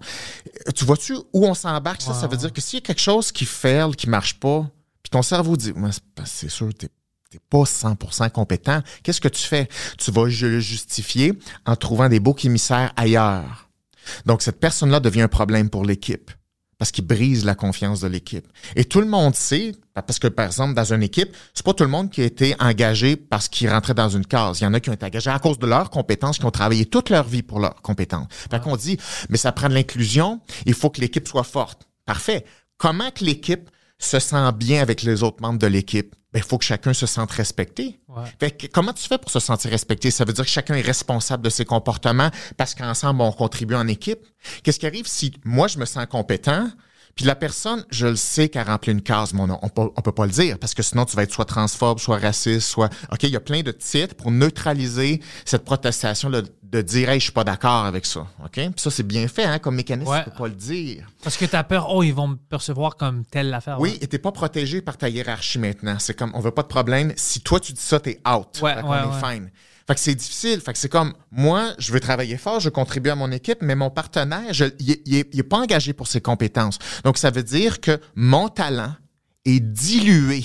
Euh, 0.66 0.70
Tu 0.74 0.84
vois-tu 0.84 1.14
où 1.32 1.46
on 1.46 1.54
s'embarque? 1.54 2.02
Ça, 2.02 2.14
ça 2.14 2.26
veut 2.26 2.36
dire 2.36 2.52
que 2.52 2.60
s'il 2.60 2.78
y 2.78 2.82
a 2.82 2.86
quelque 2.86 3.00
chose 3.00 3.30
qui 3.32 3.44
fail, 3.44 3.92
qui 3.92 4.08
marche 4.08 4.34
pas, 4.40 4.68
puis 5.02 5.10
ton 5.10 5.22
cerveau 5.22 5.56
dit, 5.56 5.72
Ouais, 5.72 5.90
c'est 6.24 6.50
sûr, 6.50 6.72
t'es 6.74 6.88
t'es 7.30 7.40
pas 7.50 7.64
100% 7.64 8.30
compétent. 8.30 8.80
Qu'est-ce 9.02 9.20
que 9.20 9.26
tu 9.28 9.42
fais? 9.42 9.68
Tu 9.98 10.12
vas 10.12 10.26
le 10.26 10.60
justifier 10.60 11.36
en 11.66 11.74
trouvant 11.74 12.08
des 12.08 12.20
beaux 12.20 12.36
émissaires 12.44 12.92
ailleurs. 12.96 13.68
Donc, 14.24 14.40
cette 14.42 14.60
personne-là 14.60 15.00
devient 15.00 15.22
un 15.22 15.28
problème 15.28 15.68
pour 15.68 15.84
l'équipe 15.84 16.30
parce 16.78 16.90
qu'il 16.90 17.06
brise 17.06 17.44
la 17.44 17.54
confiance 17.54 18.00
de 18.00 18.08
l'équipe. 18.08 18.46
Et 18.76 18.84
tout 18.84 19.00
le 19.00 19.06
monde 19.06 19.34
sait, 19.34 19.72
parce 19.94 20.18
que 20.18 20.28
par 20.28 20.46
exemple, 20.46 20.74
dans 20.74 20.92
une 20.92 21.02
équipe, 21.02 21.34
c'est 21.54 21.64
pas 21.64 21.74
tout 21.74 21.84
le 21.84 21.90
monde 21.90 22.10
qui 22.10 22.20
a 22.20 22.24
été 22.24 22.54
engagé 22.60 23.16
parce 23.16 23.48
qu'il 23.48 23.68
rentrait 23.68 23.94
dans 23.94 24.08
une 24.08 24.26
case. 24.26 24.60
Il 24.60 24.64
y 24.64 24.66
en 24.66 24.74
a 24.74 24.80
qui 24.80 24.90
ont 24.90 24.94
été 24.94 25.06
engagés 25.06 25.30
à 25.30 25.38
cause 25.38 25.58
de 25.58 25.66
leurs 25.66 25.90
compétences, 25.90 26.38
qui 26.38 26.44
ont 26.44 26.50
travaillé 26.50 26.86
toute 26.86 27.10
leur 27.10 27.24
vie 27.24 27.42
pour 27.42 27.60
leurs 27.60 27.80
compétences. 27.82 28.26
Fait 28.50 28.60
qu'on 28.60 28.76
dit, 28.76 28.98
mais 29.28 29.38
ça 29.38 29.52
prend 29.52 29.68
de 29.68 29.74
l'inclusion, 29.74 30.40
il 30.66 30.74
faut 30.74 30.90
que 30.90 31.00
l'équipe 31.00 31.26
soit 31.26 31.44
forte. 31.44 31.86
Parfait. 32.06 32.44
Comment 32.76 33.10
que 33.10 33.24
l'équipe 33.24 33.70
se 33.98 34.18
sent 34.18 34.52
bien 34.56 34.82
avec 34.82 35.02
les 35.02 35.22
autres 35.22 35.40
membres 35.40 35.58
de 35.58 35.66
l'équipe? 35.66 36.14
Ben, 36.34 36.40
il 36.40 36.42
faut 36.42 36.58
que 36.58 36.64
chacun 36.64 36.92
se 36.92 37.06
sente 37.06 37.30
respecté. 37.30 38.00
Ouais. 38.08 38.24
Fait 38.40 38.50
que 38.50 38.66
comment 38.66 38.92
tu 38.92 39.06
fais 39.06 39.18
pour 39.18 39.30
se 39.30 39.38
sentir 39.38 39.70
respecté? 39.70 40.10
Ça 40.10 40.24
veut 40.24 40.32
dire 40.32 40.44
que 40.44 40.50
chacun 40.50 40.74
est 40.74 40.80
responsable 40.80 41.44
de 41.44 41.48
ses 41.48 41.64
comportements 41.64 42.30
parce 42.56 42.74
qu'ensemble, 42.74 43.22
on 43.22 43.30
contribue 43.30 43.76
en 43.76 43.86
équipe. 43.86 44.18
Qu'est-ce 44.64 44.80
qui 44.80 44.86
arrive 44.86 45.06
si 45.06 45.32
moi, 45.44 45.68
je 45.68 45.78
me 45.78 45.84
sens 45.84 46.04
compétent, 46.06 46.68
puis 47.14 47.24
la 47.24 47.34
personne, 47.36 47.84
je 47.90 48.06
le 48.08 48.16
sais 48.16 48.48
qu'elle 48.48 48.66
remplit 48.66 48.92
une 48.92 49.02
case, 49.02 49.32
mais 49.32 49.40
on, 49.42 49.58
on 49.64 49.68
peut, 49.68 49.90
on 49.96 50.00
peut 50.02 50.12
pas 50.12 50.26
le 50.26 50.32
dire 50.32 50.58
parce 50.58 50.74
que 50.74 50.82
sinon, 50.82 51.04
tu 51.04 51.14
vas 51.16 51.22
être 51.22 51.32
soit 51.32 51.44
transphobe, 51.44 51.98
soit 52.00 52.18
raciste, 52.18 52.68
soit... 52.68 52.90
OK, 53.12 53.22
il 53.22 53.30
y 53.30 53.36
a 53.36 53.40
plein 53.40 53.62
de 53.62 53.70
titres 53.70 54.14
pour 54.16 54.30
neutraliser 54.30 55.20
cette 55.44 55.64
protestation 55.64 56.28
là, 56.28 56.42
de 56.62 56.82
dire 56.82 57.08
«Hey, 57.10 57.20
je 57.20 57.24
suis 57.24 57.32
pas 57.32 57.44
d'accord 57.44 57.84
avec 57.84 58.04
ça.» 58.04 58.26
OK? 58.44 58.52
Puis 58.52 58.72
ça, 58.76 58.90
c'est 58.90 59.04
bien 59.06 59.28
fait, 59.28 59.44
hein, 59.44 59.58
comme 59.60 59.76
mécanisme, 59.76 60.10
Ouais. 60.10 60.24
tu 60.24 60.30
peux 60.30 60.36
pas 60.36 60.48
le 60.48 60.54
dire. 60.54 61.06
Parce 61.22 61.36
que 61.36 61.44
tu 61.44 61.54
as 61.54 61.62
peur, 61.62 61.86
oh, 61.90 62.02
ils 62.02 62.12
vont 62.14 62.28
me 62.28 62.36
percevoir 62.36 62.96
comme 62.96 63.24
telle 63.26 63.54
affaire. 63.54 63.78
Oui, 63.80 63.96
et 64.00 64.06
t'es 64.08 64.18
pas 64.18 64.32
protégé 64.32 64.82
par 64.82 64.96
ta 64.96 65.08
hiérarchie 65.08 65.58
maintenant. 65.58 65.96
C'est 66.00 66.14
comme, 66.14 66.32
on 66.34 66.40
veut 66.40 66.50
pas 66.50 66.62
de 66.62 66.68
problème. 66.68 67.12
Si 67.16 67.40
toi, 67.40 67.60
tu 67.60 67.72
dis 67.72 67.80
ça, 67.80 68.00
t'es 68.00 68.20
out. 68.28 68.60
Ouais, 68.60 68.74
ouais, 68.82 68.98
est 68.98 69.32
fine. 69.34 69.50
Fait 69.86 69.94
que 69.94 70.00
c'est 70.00 70.14
difficile. 70.14 70.60
Fait 70.60 70.72
que 70.72 70.78
c'est 70.78 70.88
comme, 70.88 71.12
moi, 71.30 71.72
je 71.78 71.92
veux 71.92 72.00
travailler 72.00 72.36
fort, 72.38 72.60
je 72.60 72.70
contribue 72.70 73.10
à 73.10 73.14
mon 73.14 73.30
équipe, 73.30 73.58
mais 73.60 73.74
mon 73.74 73.90
partenaire, 73.90 74.50
il, 74.50 74.62
est- 74.90 75.02
il 75.06 75.14
est, 75.16 75.28
il 75.32 75.40
est 75.40 75.42
pas 75.42 75.58
engagé 75.58 75.92
pour 75.92 76.08
ses 76.08 76.20
compétences. 76.20 76.78
Donc, 77.04 77.18
ça 77.18 77.30
veut 77.30 77.42
dire 77.42 77.80
que 77.80 78.00
mon 78.14 78.48
talent 78.48 78.94
est 79.44 79.60
dilué 79.60 80.42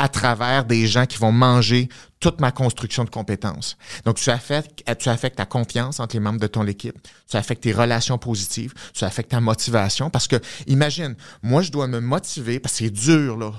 à 0.00 0.08
travers 0.08 0.64
des 0.64 0.86
gens 0.86 1.06
qui 1.06 1.18
vont 1.18 1.32
manger 1.32 1.88
toute 2.20 2.40
ma 2.40 2.52
construction 2.52 3.02
de 3.02 3.10
compétences. 3.10 3.76
Donc, 4.04 4.14
tu 4.16 4.30
affectes, 4.30 4.84
tu 5.00 5.08
affectes 5.08 5.38
ta 5.38 5.44
confiance 5.46 5.98
entre 5.98 6.14
les 6.14 6.20
membres 6.20 6.38
de 6.38 6.46
ton 6.46 6.64
équipe, 6.68 6.96
tu 7.28 7.36
affectes 7.36 7.64
tes 7.64 7.72
relations 7.72 8.16
positives, 8.16 8.74
tu 8.94 9.04
affectes 9.04 9.30
ta 9.32 9.40
motivation 9.40 10.08
parce 10.08 10.28
que, 10.28 10.36
imagine, 10.68 11.16
moi, 11.42 11.62
je 11.62 11.72
dois 11.72 11.88
me 11.88 11.98
motiver 11.98 12.60
parce 12.60 12.74
que 12.74 12.84
c'est 12.84 12.90
dur, 12.90 13.36
là. 13.38 13.52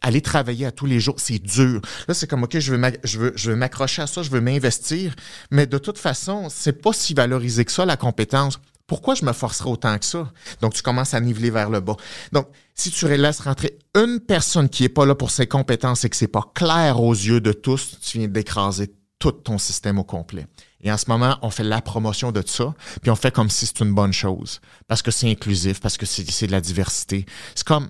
Aller 0.00 0.20
travailler 0.20 0.66
à 0.66 0.72
tous 0.72 0.86
les 0.86 1.00
jours, 1.00 1.16
c'est 1.18 1.38
dur. 1.38 1.80
Là, 2.08 2.14
c'est 2.14 2.26
comme, 2.26 2.44
OK, 2.44 2.58
je 2.58 2.72
veux, 2.72 3.56
m'accrocher 3.56 4.02
à 4.02 4.06
ça, 4.06 4.22
je 4.22 4.30
veux 4.30 4.40
m'investir, 4.40 5.14
mais 5.50 5.66
de 5.66 5.78
toute 5.78 5.98
façon, 5.98 6.48
c'est 6.50 6.80
pas 6.80 6.92
si 6.92 7.14
valorisé 7.14 7.64
que 7.64 7.72
ça, 7.72 7.84
la 7.84 7.96
compétence. 7.96 8.58
Pourquoi 8.86 9.14
je 9.14 9.24
me 9.24 9.32
forcerai 9.32 9.70
autant 9.70 9.98
que 9.98 10.04
ça? 10.04 10.30
Donc, 10.60 10.74
tu 10.74 10.82
commences 10.82 11.14
à 11.14 11.20
niveler 11.20 11.50
vers 11.50 11.70
le 11.70 11.80
bas. 11.80 11.96
Donc, 12.32 12.48
si 12.74 12.90
tu 12.90 13.08
laisses 13.08 13.40
rentrer 13.40 13.78
une 13.94 14.20
personne 14.20 14.68
qui 14.68 14.84
est 14.84 14.88
pas 14.88 15.06
là 15.06 15.14
pour 15.14 15.30
ses 15.30 15.46
compétences 15.46 16.04
et 16.04 16.10
que 16.10 16.16
c'est 16.16 16.26
pas 16.28 16.50
clair 16.54 17.00
aux 17.00 17.14
yeux 17.14 17.40
de 17.40 17.52
tous, 17.52 17.98
tu 18.02 18.18
viens 18.18 18.28
d'écraser 18.28 18.92
tout 19.18 19.32
ton 19.32 19.56
système 19.56 19.98
au 19.98 20.04
complet. 20.04 20.46
Et 20.82 20.90
en 20.90 20.98
ce 20.98 21.04
moment, 21.08 21.38
on 21.42 21.50
fait 21.50 21.62
la 21.62 21.80
promotion 21.80 22.32
de 22.32 22.42
ça, 22.44 22.74
puis 23.02 23.10
on 23.10 23.14
fait 23.14 23.30
comme 23.30 23.50
si 23.50 23.66
c'est 23.66 23.80
une 23.80 23.94
bonne 23.94 24.12
chose, 24.12 24.60
parce 24.88 25.00
que 25.00 25.12
c'est 25.12 25.30
inclusif, 25.30 25.80
parce 25.80 25.96
que 25.96 26.06
c'est 26.06 26.46
de 26.46 26.52
la 26.52 26.60
diversité. 26.60 27.24
C'est 27.54 27.66
comme, 27.66 27.88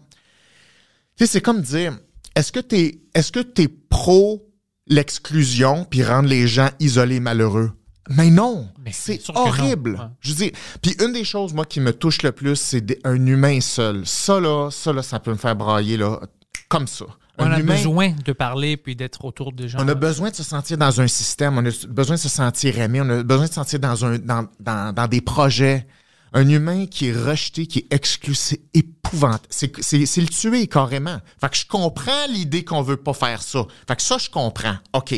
sais, 1.19 1.27
c'est 1.27 1.41
comme 1.41 1.63
dire, 1.63 1.99
est-ce 2.35 2.53
que 2.53 2.61
t'es, 2.61 3.01
est-ce 3.15 3.33
que 3.33 3.41
t'es 3.41 3.69
pro 3.69 4.49
l'exclusion 4.87 5.85
puis 5.89 6.05
rendre 6.05 6.29
les 6.29 6.47
gens 6.47 6.71
isolés, 6.81 7.21
malheureux? 7.21 7.73
Mais 8.11 8.31
non, 8.31 8.69
Mais 8.85 8.91
c'est 8.93 9.21
non. 9.29 9.43
horrible. 9.43 9.93
Ouais. 9.93 10.07
Je 10.21 10.35
dire, 10.35 10.51
puis 10.83 10.97
une 11.01 11.13
des 11.13 11.25
choses, 11.25 11.55
moi, 11.55 11.65
qui 11.65 11.81
me 11.81 11.93
touche 11.93 12.23
le 12.23 12.33
plus, 12.33 12.57
c'est 12.57 12.99
un 13.05 13.27
humain 13.27 13.61
seul. 13.61 14.07
Ça, 14.07 14.41
là, 14.41 14.71
ça, 14.71 14.93
là, 14.93 15.03
ça 15.03 15.21
peut 15.21 15.31
me 15.31 15.37
faire 15.37 15.55
brailler, 15.55 15.97
là, 15.97 16.21
comme 16.69 16.89
ça. 16.89 17.05
On 17.39 17.51
a 17.51 17.61
humain, 17.61 17.75
besoin 17.77 18.11
de 18.25 18.33
parler 18.33 18.77
puis 18.77 18.95
d'être 18.95 19.25
autour 19.25 19.53
des 19.53 19.69
gens. 19.69 19.79
on 19.81 19.89
a 19.89 19.95
besoin 19.95 20.31
de 20.31 20.35
se 20.35 20.43
sentir 20.43 20.77
dans 20.77 21.01
un 21.01 21.09
système, 21.09 21.57
on 21.57 21.65
a 21.65 21.71
besoin 21.89 22.17
de 22.17 22.21
se 22.21 22.29
sentir 22.29 22.79
aimé, 22.79 23.01
on 23.01 23.09
a 23.09 23.23
besoin 23.23 23.45
de 23.45 23.49
se 23.51 23.55
sentir 23.55 23.79
dans, 23.79 24.05
un, 24.05 24.19
dans, 24.19 24.47
dans, 24.61 24.93
dans 24.93 25.07
des 25.09 25.21
projets. 25.21 25.87
Un 26.33 26.49
humain 26.49 26.87
qui 26.87 27.09
est 27.09 27.13
rejeté, 27.13 27.67
qui 27.67 27.81
est 27.81 27.93
exclu, 27.93 28.35
c'est 28.35 28.61
épouvantable. 28.73 29.47
C'est, 29.51 29.67
le 29.69 30.27
tuer 30.29 30.67
carrément. 30.67 31.19
Fait 31.41 31.51
que 31.51 31.57
je 31.57 31.67
comprends 31.67 32.27
l'idée 32.31 32.65
qu'on 32.65 32.83
veut 32.83 32.97
pas 32.97 33.13
faire 33.13 33.43
ça. 33.43 33.67
Fait 33.87 33.97
que 33.97 34.03
ça, 34.03 34.17
je 34.19 34.31
comprends. 34.31 34.77
OK. 34.95 35.15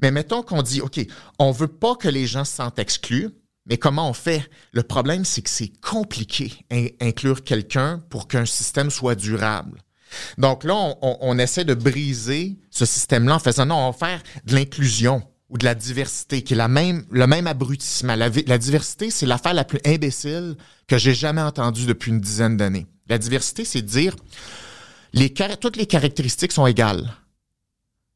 Mais 0.00 0.10
mettons 0.10 0.42
qu'on 0.42 0.62
dit, 0.62 0.80
OK, 0.80 1.00
on 1.38 1.50
veut 1.50 1.68
pas 1.68 1.96
que 1.96 2.08
les 2.08 2.26
gens 2.26 2.44
se 2.44 2.54
sentent 2.56 2.78
exclus, 2.78 3.30
mais 3.66 3.78
comment 3.78 4.08
on 4.08 4.12
fait? 4.12 4.48
Le 4.72 4.82
problème, 4.82 5.24
c'est 5.24 5.42
que 5.42 5.50
c'est 5.50 5.72
compliqué 5.80 6.52
in- 6.70 6.86
inclure 7.00 7.42
quelqu'un 7.42 8.02
pour 8.10 8.28
qu'un 8.28 8.46
système 8.46 8.90
soit 8.90 9.14
durable. 9.14 9.80
Donc 10.38 10.62
là, 10.62 10.94
on 11.02 11.38
essaie 11.38 11.64
de 11.64 11.74
briser 11.74 12.56
ce 12.70 12.84
système-là 12.84 13.36
en 13.36 13.38
faisant, 13.40 13.66
non, 13.66 13.74
on 13.76 13.90
va 13.90 13.96
faire 13.96 14.22
de 14.44 14.54
l'inclusion 14.54 15.22
ou 15.50 15.58
de 15.58 15.64
la 15.64 15.74
diversité, 15.74 16.42
qui 16.42 16.54
est 16.54 16.56
la 16.56 16.68
même, 16.68 17.04
le 17.10 17.26
même 17.26 17.46
abrutissement. 17.46 18.16
La, 18.16 18.30
diversité, 18.30 19.10
c'est 19.10 19.26
l'affaire 19.26 19.54
la 19.54 19.64
plus 19.64 19.80
imbécile 19.86 20.56
que 20.86 20.98
j'ai 20.98 21.14
jamais 21.14 21.42
entendue 21.42 21.86
depuis 21.86 22.10
une 22.10 22.20
dizaine 22.20 22.56
d'années. 22.56 22.86
La 23.08 23.18
diversité, 23.18 23.64
c'est 23.64 23.82
de 23.82 23.86
dire, 23.86 24.16
les, 25.12 25.32
toutes 25.32 25.76
les 25.76 25.86
caractéristiques 25.86 26.52
sont 26.52 26.66
égales. 26.66 27.14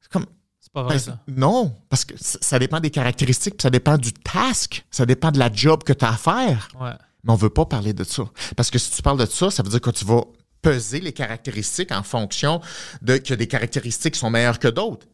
C'est 0.01 0.11
comme, 0.11 0.27
C'est 0.59 0.73
pas 0.73 0.83
vrai, 0.83 0.95
ben, 0.95 1.01
ça. 1.01 1.23
non, 1.29 1.77
parce 1.91 2.05
que 2.05 2.15
ça 2.19 2.59
dépend 2.59 2.81
des 2.81 2.91
caractéristiques, 2.91 3.57
puis 3.59 3.63
ça 3.63 3.71
dépend 3.71 3.99
du 3.99 4.13
task, 4.13 4.85
ça 4.91 5.05
dépend 5.05 5.31
de 5.31 5.39
la 5.39 5.53
job 5.53 5.85
que 5.85 5.93
tu 5.93 6.05
as 6.05 6.13
à 6.13 6.17
faire. 6.17 6.69
Ouais. 6.81 6.93
Mais 7.25 7.33
on 7.33 7.37
veut 7.37 7.51
pas 7.51 7.67
parler 7.67 7.93
de 7.93 8.05
ça. 8.05 8.25
Parce 8.57 8.71
que 8.71 8.79
si 8.79 8.91
tu 8.91 9.03
parles 9.03 9.19
de 9.19 9.27
ça, 9.27 9.51
ça 9.51 9.63
veut 9.63 9.71
dire 9.71 9.81
que 9.81 9.91
tu 9.91 10.05
vas 10.05 10.23
peser 10.63 11.01
les 11.01 11.13
caractéristiques 11.13 11.93
en 11.93 12.03
fonction 12.03 12.61
de 13.03 13.21
a 13.31 13.37
des 13.37 13.47
caractéristiques 13.47 14.17
sont 14.17 14.31
meilleures 14.31 14.59
que 14.59 14.69
d'autres. 14.69 15.07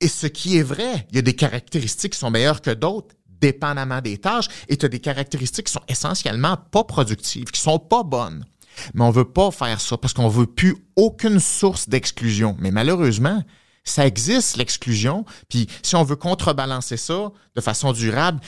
Et 0.00 0.08
ce 0.08 0.26
qui 0.26 0.58
est 0.58 0.62
vrai, 0.62 1.06
il 1.10 1.16
y 1.16 1.18
a 1.18 1.22
des 1.22 1.34
caractéristiques 1.34 2.12
qui 2.12 2.18
sont 2.18 2.30
meilleures 2.30 2.60
que 2.60 2.70
d'autres, 2.70 3.14
dépendamment 3.40 4.00
des 4.00 4.18
tâches, 4.18 4.48
et 4.68 4.76
tu 4.76 4.86
as 4.86 4.88
des 4.88 5.00
caractéristiques 5.00 5.66
qui 5.66 5.72
sont 5.72 5.82
essentiellement 5.88 6.56
pas 6.70 6.84
productives, 6.84 7.46
qui 7.46 7.60
sont 7.60 7.78
pas 7.78 8.02
bonnes. 8.02 8.44
Mais 8.94 9.04
on 9.04 9.10
veut 9.10 9.24
pas 9.24 9.50
faire 9.50 9.80
ça 9.80 9.96
parce 9.96 10.12
qu'on 10.12 10.28
veut 10.28 10.46
plus 10.46 10.76
aucune 10.96 11.40
source 11.40 11.88
d'exclusion. 11.88 12.56
Mais 12.60 12.70
malheureusement, 12.70 13.42
ça 13.84 14.06
existe, 14.06 14.56
l'exclusion. 14.56 15.24
Puis 15.48 15.66
si 15.82 15.96
on 15.96 16.02
veut 16.02 16.16
contrebalancer 16.16 16.98
ça 16.98 17.32
de 17.54 17.60
façon 17.60 17.92
durable, 17.92 18.40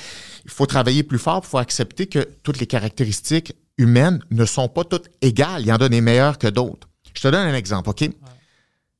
il 0.44 0.50
faut 0.50 0.66
travailler 0.66 1.02
plus 1.02 1.18
fort, 1.18 1.42
il 1.44 1.48
faut 1.48 1.58
accepter 1.58 2.06
que 2.06 2.28
toutes 2.42 2.58
les 2.58 2.66
caractéristiques 2.66 3.54
humaines 3.78 4.22
ne 4.30 4.44
sont 4.44 4.68
pas 4.68 4.84
toutes 4.84 5.08
égales. 5.22 5.62
Il 5.62 5.68
y 5.68 5.72
en 5.72 5.76
a 5.76 5.88
des 5.88 6.00
meilleures 6.00 6.38
que 6.38 6.48
d'autres. 6.48 6.88
Je 7.14 7.22
te 7.22 7.28
donne 7.28 7.46
un 7.46 7.54
exemple, 7.54 7.88
OK? 7.88 7.98
Tu 7.98 8.12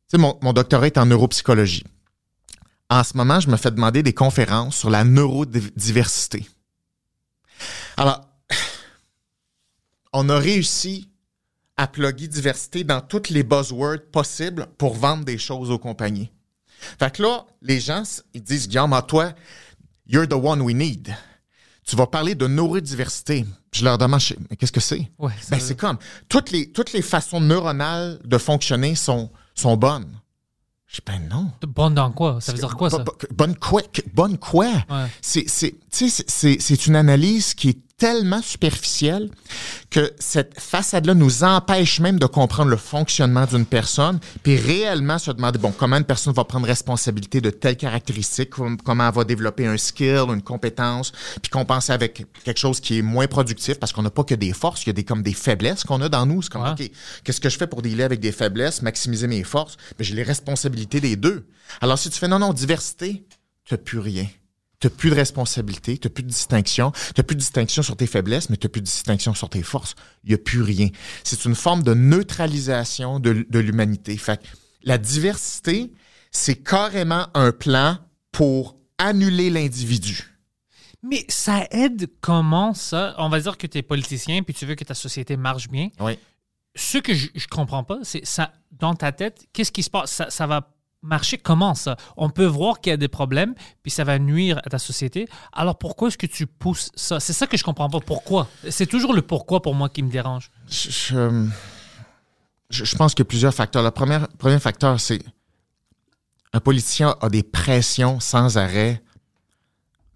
sais, 0.08 0.18
mon, 0.18 0.38
mon 0.40 0.52
doctorat 0.52 0.87
est 0.87 0.96
en 0.96 1.06
neuropsychologie. 1.06 1.84
En 2.90 3.05
ce 3.05 3.16
moment, 3.16 3.40
je 3.40 3.51
me 3.51 3.57
fais 3.57 3.70
demander 3.70 4.03
des 4.03 4.14
conférences 4.14 4.77
sur 4.77 4.90
la 4.90 5.05
neurodiversité. 5.05 6.48
Alors, 7.96 8.22
on 10.12 10.29
a 10.29 10.38
réussi 10.38 11.09
à 11.77 11.87
plugger 11.87 12.29
diversité 12.29 12.85
dans 12.85 13.01
toutes 13.01 13.29
les 13.29 13.42
buzzwords 13.42 14.11
possibles 14.11 14.66
pour 14.79 14.94
vendre 14.94 15.24
des 15.24 15.38
choses 15.38 15.70
aux 15.70 15.79
compagnies. 15.79 16.31
Fait 16.98 17.12
que 17.12 17.22
là, 17.22 17.44
les 17.61 17.81
gens, 17.81 18.03
ils 18.35 18.42
disent, 18.42 18.68
Guillaume, 18.68 18.92
à 18.92 19.03
toi, 19.03 19.33
you're 20.07 20.27
the 20.27 20.33
one 20.35 20.61
we 20.62 20.74
need. 20.74 21.14
Tu 21.85 21.96
vas 21.96 22.07
parler 22.07 22.35
de 22.35 22.46
neurodiversité. 22.46 23.44
Je 23.72 23.85
leur 23.85 23.98
demande, 23.98 24.20
mais 24.51 24.57
qu'est-ce 24.57 24.72
que 24.72 24.81
c'est? 24.81 25.11
Ouais, 25.18 25.33
Ben, 25.51 25.61
c'est 25.61 25.77
comme, 25.77 25.98
toutes 26.29 26.51
les, 26.51 26.70
toutes 26.72 26.92
les 26.92 27.03
façons 27.03 27.40
neuronales 27.40 28.18
de 28.24 28.38
fonctionner 28.38 28.94
sont, 28.94 29.31
sont 29.55 29.77
bonnes. 29.77 30.09
Je 30.90 30.96
dis, 30.96 31.03
ben 31.07 31.20
non. 31.29 31.51
Bonne 31.66 31.94
dans 31.94 32.11
quoi? 32.11 32.40
Ça 32.40 32.53
veut 32.53 32.59
dire 32.59 32.74
quoi, 32.74 32.88
ça? 32.88 32.98
Bo- 32.98 33.12
bo- 33.12 33.27
Bonne 33.35 33.57
quoi? 33.57 33.83
Bonne 34.14 34.38
quoi? 34.38 34.66
Ouais. 34.88 35.07
C'est, 35.20 35.44
c'est, 35.46 35.72
tu 35.90 36.09
sais, 36.09 36.24
c'est- 36.27 36.31
c'est, 36.31 36.57
c'est 36.61 36.87
une 36.87 36.96
analyse 36.96 37.53
qui 37.53 37.68
est 37.70 37.79
tellement 37.98 38.40
superficielle 38.42 39.28
que 39.90 40.12
cette 40.20 40.58
façade-là 40.61 41.14
nous 41.14 41.42
empêche 41.42 41.98
même 41.98 42.18
de 42.18 42.26
comprendre 42.26 42.70
le 42.70 42.76
fonctionnement 42.76 43.44
d'une 43.44 43.66
personne, 43.66 44.20
puis 44.44 44.56
réellement 44.56 45.18
se 45.18 45.32
demander, 45.32 45.58
bon, 45.58 45.72
comment 45.72 45.96
une 45.96 46.04
personne 46.04 46.32
va 46.32 46.44
prendre 46.44 46.66
responsabilité 46.66 47.40
de 47.40 47.50
telles 47.50 47.76
caractéristiques, 47.76 48.50
com- 48.50 48.78
comment 48.82 49.08
elle 49.08 49.14
va 49.14 49.24
développer 49.24 49.66
un 49.66 49.76
skill, 49.76 50.26
une 50.28 50.42
compétence, 50.42 51.12
puis 51.42 51.50
compenser 51.50 51.92
avec 51.92 52.24
quelque 52.44 52.58
chose 52.58 52.78
qui 52.80 52.98
est 52.98 53.02
moins 53.02 53.26
productif, 53.26 53.78
parce 53.80 53.92
qu'on 53.92 54.02
n'a 54.02 54.11
pas 54.11 54.24
que 54.24 54.37
des 54.37 54.52
forces, 54.52 54.84
il 54.84 54.88
y 54.88 54.90
a 54.90 54.92
des, 54.92 55.04
comme 55.04 55.22
des 55.22 55.34
faiblesses 55.34 55.82
qu'on 55.82 56.00
a 56.00 56.08
dans 56.08 56.24
nous. 56.24 56.40
C'est 56.42 56.52
comme. 56.52 56.62
OK, 56.66 56.90
qu'est-ce 57.24 57.40
que 57.40 57.48
je 57.48 57.56
fais 57.58 57.66
pour 57.66 57.82
dealer 57.82 58.04
avec 58.04 58.20
des 58.20 58.32
faiblesses, 58.32 58.80
maximiser 58.82 59.26
mes 59.26 59.42
forces? 59.42 59.76
Mais 59.98 60.04
j'ai 60.04 60.14
les 60.14 60.22
responsabilités 60.22 61.00
des 61.00 61.16
deux. 61.16 61.46
Alors, 61.80 61.98
si 61.98 62.11
tu 62.11 62.18
fais 62.18 62.28
non, 62.28 62.38
non, 62.38 62.52
diversité, 62.52 63.24
tu 63.64 63.74
n'as 63.74 63.78
plus 63.78 63.98
rien. 63.98 64.26
Tu 64.80 64.86
n'as 64.86 64.90
plus 64.92 65.10
de 65.10 65.14
responsabilité, 65.16 65.98
tu 65.98 66.06
n'as 66.06 66.12
plus 66.12 66.22
de 66.22 66.28
distinction. 66.28 66.92
Tu 66.92 67.12
n'as 67.16 67.24
plus 67.24 67.34
de 67.34 67.40
distinction 67.40 67.82
sur 67.82 67.96
tes 67.96 68.06
faiblesses, 68.06 68.48
mais 68.48 68.56
tu 68.56 68.66
n'as 68.66 68.70
plus 68.70 68.80
de 68.80 68.86
distinction 68.86 69.34
sur 69.34 69.48
tes 69.48 69.62
forces. 69.62 69.96
Il 70.22 70.28
n'y 70.28 70.34
a 70.34 70.38
plus 70.38 70.62
rien. 70.62 70.88
C'est 71.24 71.44
une 71.44 71.56
forme 71.56 71.82
de 71.82 71.94
neutralisation 71.94 73.18
de, 73.18 73.58
l'humanité. 73.58 74.16
Fait 74.16 74.40
que 74.40 74.46
la 74.84 74.98
diversité, 74.98 75.92
c'est 76.30 76.62
carrément 76.62 77.26
un 77.34 77.50
plan 77.50 77.98
pour 78.30 78.76
annuler 78.98 79.50
l'individu. 79.50 80.36
Mais 81.02 81.24
ça 81.28 81.66
aide 81.70 82.08
comment 82.20 82.74
ça? 82.74 83.14
On 83.18 83.28
va 83.28 83.40
dire 83.40 83.56
que 83.56 83.66
tu 83.66 83.78
es 83.78 83.82
politicien 83.82 84.42
puis 84.42 84.54
tu 84.54 84.66
veux 84.66 84.74
que 84.74 84.84
ta 84.84 84.94
société 84.94 85.36
marche 85.36 85.68
bien. 85.68 85.88
Oui. 86.00 86.18
Ce 86.76 86.98
que 86.98 87.14
je, 87.14 87.28
je 87.34 87.46
comprends 87.48 87.82
pas, 87.82 87.98
c'est 88.02 88.24
ça, 88.24 88.52
dans 88.70 88.94
ta 88.94 89.10
tête, 89.10 89.46
qu'est-ce 89.52 89.72
qui 89.72 89.82
se 89.82 89.90
passe? 89.90 90.12
Ça, 90.12 90.30
ça 90.30 90.46
va 90.46 90.77
marcher 91.02 91.38
comment 91.38 91.74
ça? 91.74 91.96
On 92.16 92.28
peut 92.30 92.44
voir 92.46 92.80
qu'il 92.80 92.90
y 92.90 92.94
a 92.94 92.96
des 92.96 93.08
problèmes 93.08 93.54
puis 93.82 93.90
ça 93.90 94.04
va 94.04 94.18
nuire 94.18 94.58
à 94.64 94.70
ta 94.70 94.78
société. 94.78 95.28
Alors 95.52 95.78
pourquoi 95.78 96.08
est-ce 96.08 96.18
que 96.18 96.26
tu 96.26 96.46
pousses 96.46 96.90
ça? 96.94 97.20
C'est 97.20 97.32
ça 97.32 97.46
que 97.46 97.56
je 97.56 97.64
comprends 97.64 97.88
pas. 97.88 98.00
Pourquoi? 98.00 98.48
C'est 98.68 98.87
toujours 98.87 99.14
le 99.14 99.22
pourquoi 99.22 99.62
pour 99.62 99.74
moi 99.74 99.88
qui 99.88 100.02
me 100.02 100.11
dérange. 100.11 100.50
Je, 100.68 101.46
je- 102.70 102.96
pense 102.96 103.14
qu'il 103.14 103.20
y 103.24 103.26
a 103.26 103.30
plusieurs 103.30 103.54
facteurs. 103.54 103.82
Le 103.82 103.90
premier, 103.90 104.18
premier 104.38 104.58
facteur, 104.58 104.98
c'est 105.00 105.20
un 106.52 106.61
politicien 106.61 107.14
a 107.20 107.28
des 107.28 107.42
pressions 107.42 108.20
sans 108.20 108.56
arrêt 108.58 109.02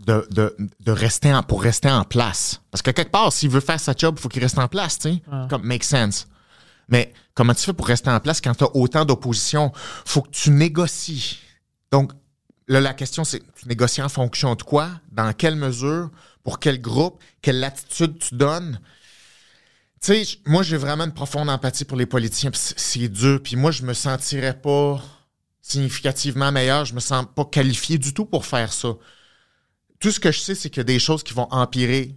de, 0.00 0.26
de, 0.32 0.56
de 0.80 0.90
rester 0.92 1.32
en- 1.32 1.42
pour 1.44 1.62
rester 1.62 1.90
en 1.90 2.02
place. 2.04 2.60
Parce 2.72 2.82
que 2.82 2.90
quelque 2.90 3.10
part, 3.12 3.32
s'il 3.32 3.50
veut 3.50 3.60
faire 3.60 3.78
sa 3.78 3.94
job, 3.96 4.16
il 4.18 4.20
faut 4.20 4.28
qu'il 4.28 4.42
reste 4.42 4.58
en 4.58 4.66
place, 4.68 4.98
tu 4.98 5.10
sais. 5.10 5.22
Ouais. 5.30 5.46
Comme 5.48 5.62
make 5.64 5.84
sense. 5.84 6.26
Mais 6.92 7.10
comment 7.34 7.54
tu 7.54 7.64
fais 7.64 7.72
pour 7.72 7.86
rester 7.86 8.10
en 8.10 8.20
place 8.20 8.42
quand 8.42 8.54
tu 8.54 8.64
as 8.64 8.76
autant 8.76 9.06
d'opposition? 9.06 9.72
faut 10.04 10.20
que 10.20 10.30
tu 10.30 10.50
négocies. 10.50 11.38
Donc, 11.90 12.12
là, 12.68 12.82
la 12.82 12.92
question, 12.92 13.24
c'est 13.24 13.40
tu 13.54 13.66
négocies 13.66 14.02
en 14.02 14.10
fonction 14.10 14.54
de 14.54 14.62
quoi? 14.62 14.90
Dans 15.10 15.32
quelle 15.32 15.56
mesure? 15.56 16.10
Pour 16.44 16.58
quel 16.60 16.80
groupe? 16.82 17.18
Quelle 17.40 17.60
latitude 17.60 18.18
tu 18.18 18.34
donnes? 18.34 18.78
Tu 20.02 20.24
sais, 20.24 20.38
moi, 20.44 20.62
j'ai 20.62 20.76
vraiment 20.76 21.04
une 21.04 21.14
profonde 21.14 21.48
empathie 21.48 21.86
pour 21.86 21.96
les 21.96 22.04
politiciens, 22.04 22.50
c'est 22.52 23.08
dur. 23.08 23.40
Puis 23.42 23.56
moi, 23.56 23.70
je 23.70 23.84
me 23.84 23.94
sentirais 23.94 24.60
pas 24.60 25.02
significativement 25.62 26.52
meilleur. 26.52 26.84
Je 26.84 26.94
me 26.94 27.00
sens 27.00 27.24
pas 27.34 27.46
qualifié 27.46 27.96
du 27.96 28.12
tout 28.12 28.26
pour 28.26 28.44
faire 28.44 28.70
ça. 28.70 28.88
Tout 29.98 30.10
ce 30.10 30.20
que 30.20 30.30
je 30.30 30.40
sais, 30.40 30.54
c'est 30.54 30.68
qu'il 30.68 30.80
y 30.80 30.82
a 30.82 30.84
des 30.84 30.98
choses 30.98 31.22
qui 31.22 31.32
vont 31.32 31.48
empirer 31.50 32.16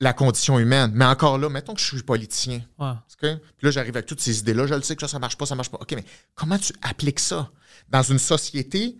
la 0.00 0.12
condition 0.12 0.58
humaine. 0.58 0.90
Mais 0.94 1.04
encore 1.04 1.38
là, 1.38 1.48
mettons 1.48 1.74
que 1.74 1.80
je 1.80 1.86
suis 1.86 2.02
politicien. 2.02 2.62
Ouais. 2.78 2.92
Que- 3.20 3.34
Puis 3.36 3.66
là, 3.66 3.70
j'arrive 3.70 3.94
avec 3.96 4.06
toutes 4.06 4.20
ces 4.20 4.38
idées-là. 4.38 4.66
Je 4.66 4.74
le 4.74 4.82
sais 4.82 4.94
que 4.96 5.02
ça, 5.02 5.08
ça 5.08 5.18
marche 5.18 5.36
pas, 5.36 5.44
ça 5.46 5.54
marche 5.54 5.68
pas. 5.70 5.78
OK, 5.80 5.92
mais 5.94 6.04
comment 6.34 6.58
tu 6.58 6.72
appliques 6.82 7.20
ça 7.20 7.50
dans 7.90 8.02
une 8.02 8.18
société? 8.18 8.96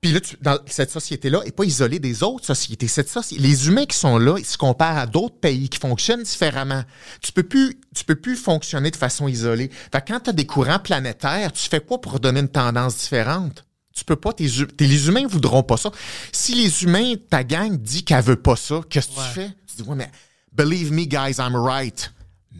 Puis 0.00 0.12
là, 0.12 0.20
tu- 0.20 0.36
dans 0.40 0.58
cette 0.66 0.90
société-là 0.92 1.42
n'est 1.44 1.50
pas 1.50 1.64
isolée 1.64 1.98
des 1.98 2.22
autres 2.22 2.44
sociétés. 2.44 2.86
Cette 2.86 3.08
soci- 3.10 3.38
les 3.38 3.66
humains 3.66 3.86
qui 3.86 3.96
sont 3.96 4.16
là, 4.18 4.36
ils 4.38 4.44
se 4.44 4.56
comparent 4.58 4.98
à 4.98 5.06
d'autres 5.06 5.40
pays 5.40 5.68
qui 5.68 5.78
fonctionnent 5.78 6.22
différemment. 6.22 6.84
Tu 7.20 7.32
peux 7.32 7.42
plus, 7.42 7.80
tu 7.94 8.04
peux 8.04 8.14
plus 8.14 8.36
fonctionner 8.36 8.90
de 8.92 8.96
façon 8.96 9.26
isolée. 9.26 9.70
Fait 9.90 10.00
que 10.02 10.12
quand 10.12 10.20
tu 10.20 10.30
as 10.30 10.34
des 10.34 10.46
courants 10.46 10.78
planétaires, 10.78 11.52
tu 11.52 11.68
fais 11.68 11.80
quoi 11.80 12.00
pour 12.00 12.20
donner 12.20 12.40
une 12.40 12.48
tendance 12.48 12.96
différente? 12.98 13.64
Tu 13.98 14.04
peux 14.04 14.14
pas, 14.16 14.32
tes, 14.32 14.46
les 14.46 15.08
humains 15.08 15.26
voudront 15.26 15.64
pas 15.64 15.76
ça. 15.76 15.90
Si 16.32 16.54
les 16.54 16.84
humains, 16.84 17.14
ta 17.28 17.42
gang 17.42 17.76
dit 17.76 18.04
qu'elle 18.04 18.22
veut 18.22 18.36
pas 18.40 18.54
ça, 18.54 18.80
qu'est-ce 18.88 19.08
que 19.08 19.18
Ouais. 19.18 19.26
tu 19.26 19.34
fais? 19.34 19.48
Tu 19.66 19.82
dis, 19.82 19.88
ouais, 19.88 19.96
mais 19.96 20.10
believe 20.52 20.92
me, 20.92 21.04
guys, 21.04 21.38
I'm 21.40 21.56
right. 21.56 22.12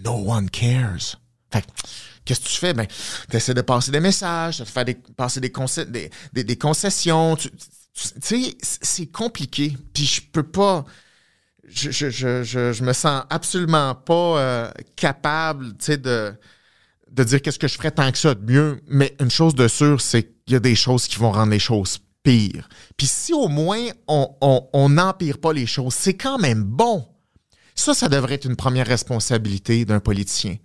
No 0.05 0.14
one 0.27 0.51
cares. 0.51 1.16
Fait 1.53 1.62
que, 1.62 1.66
qu'est-ce 2.24 2.40
que 2.40 2.48
tu 2.48 2.57
fais? 2.57 2.74
Ben, 2.74 2.87
tu 3.31 3.37
essaies 3.37 3.55
de 3.55 3.61
passer 3.62 3.92
des 3.92 4.01
messages, 4.01 4.59
de 4.59 4.64
faire 4.64 4.85
des, 4.85 4.94
passer 4.94 5.40
des, 5.40 5.51
conce- 5.51 5.87
des, 5.88 6.11
des- 6.33 6.42
des 6.44 6.57
concessions. 6.59 7.37
Tu 7.37 7.51
tu- 7.51 7.57
tu 7.94 8.20
sais, 8.20 8.57
c'est 8.83 9.07
compliqué. 9.07 9.77
Puis 9.94 10.07
je 10.07 10.20
peux 10.33 10.42
pas. 10.42 10.85
Je, 11.68 11.90
je, 11.90 12.11
je, 12.11 12.42
je, 12.44 12.72
je 12.72 12.83
me 12.83 12.92
sens 12.92 13.24
absolument 13.31 13.94
pas 13.94 14.38
euh, 14.40 14.70
capable, 14.96 15.70
tu 15.79 15.85
sais, 15.87 15.96
de, 15.98 16.33
de 17.11 17.24
dire 17.24 17.42
qu'est-ce 17.42 17.59
que 17.59 17.68
je 17.68 17.74
ferais 17.74 17.90
tant 17.90 18.11
que 18.11 18.18
ça 18.18 18.35
de 18.35 18.51
mieux. 18.53 18.81
Mais 18.88 19.14
une 19.20 19.31
chose 19.31 19.55
de 19.55 19.68
sûre, 19.68 20.01
c'est 20.01 20.31
qu'il 20.48 20.54
y 20.54 20.56
a 20.56 20.61
des 20.61 20.74
choses 20.74 21.06
qui 21.06 21.16
vont 21.16 21.30
rendre 21.30 21.52
les 21.52 21.58
choses 21.58 21.98
pires. 22.22 22.68
Puis 22.96 23.06
si 23.06 23.32
au 23.32 23.48
moins 23.48 23.82
on 24.08 24.88
n'empire 24.88 25.38
pas 25.38 25.52
les 25.52 25.66
choses, 25.66 25.94
c'est 25.94 26.14
quand 26.14 26.38
même 26.38 26.64
bon. 26.64 27.06
Ça, 27.74 27.94
ça 27.94 28.08
devrait 28.08 28.34
être 28.34 28.46
une 28.46 28.56
première 28.56 28.87
responsabilité 28.87 29.84
d'un 29.84 30.00
politicien. 30.00 30.56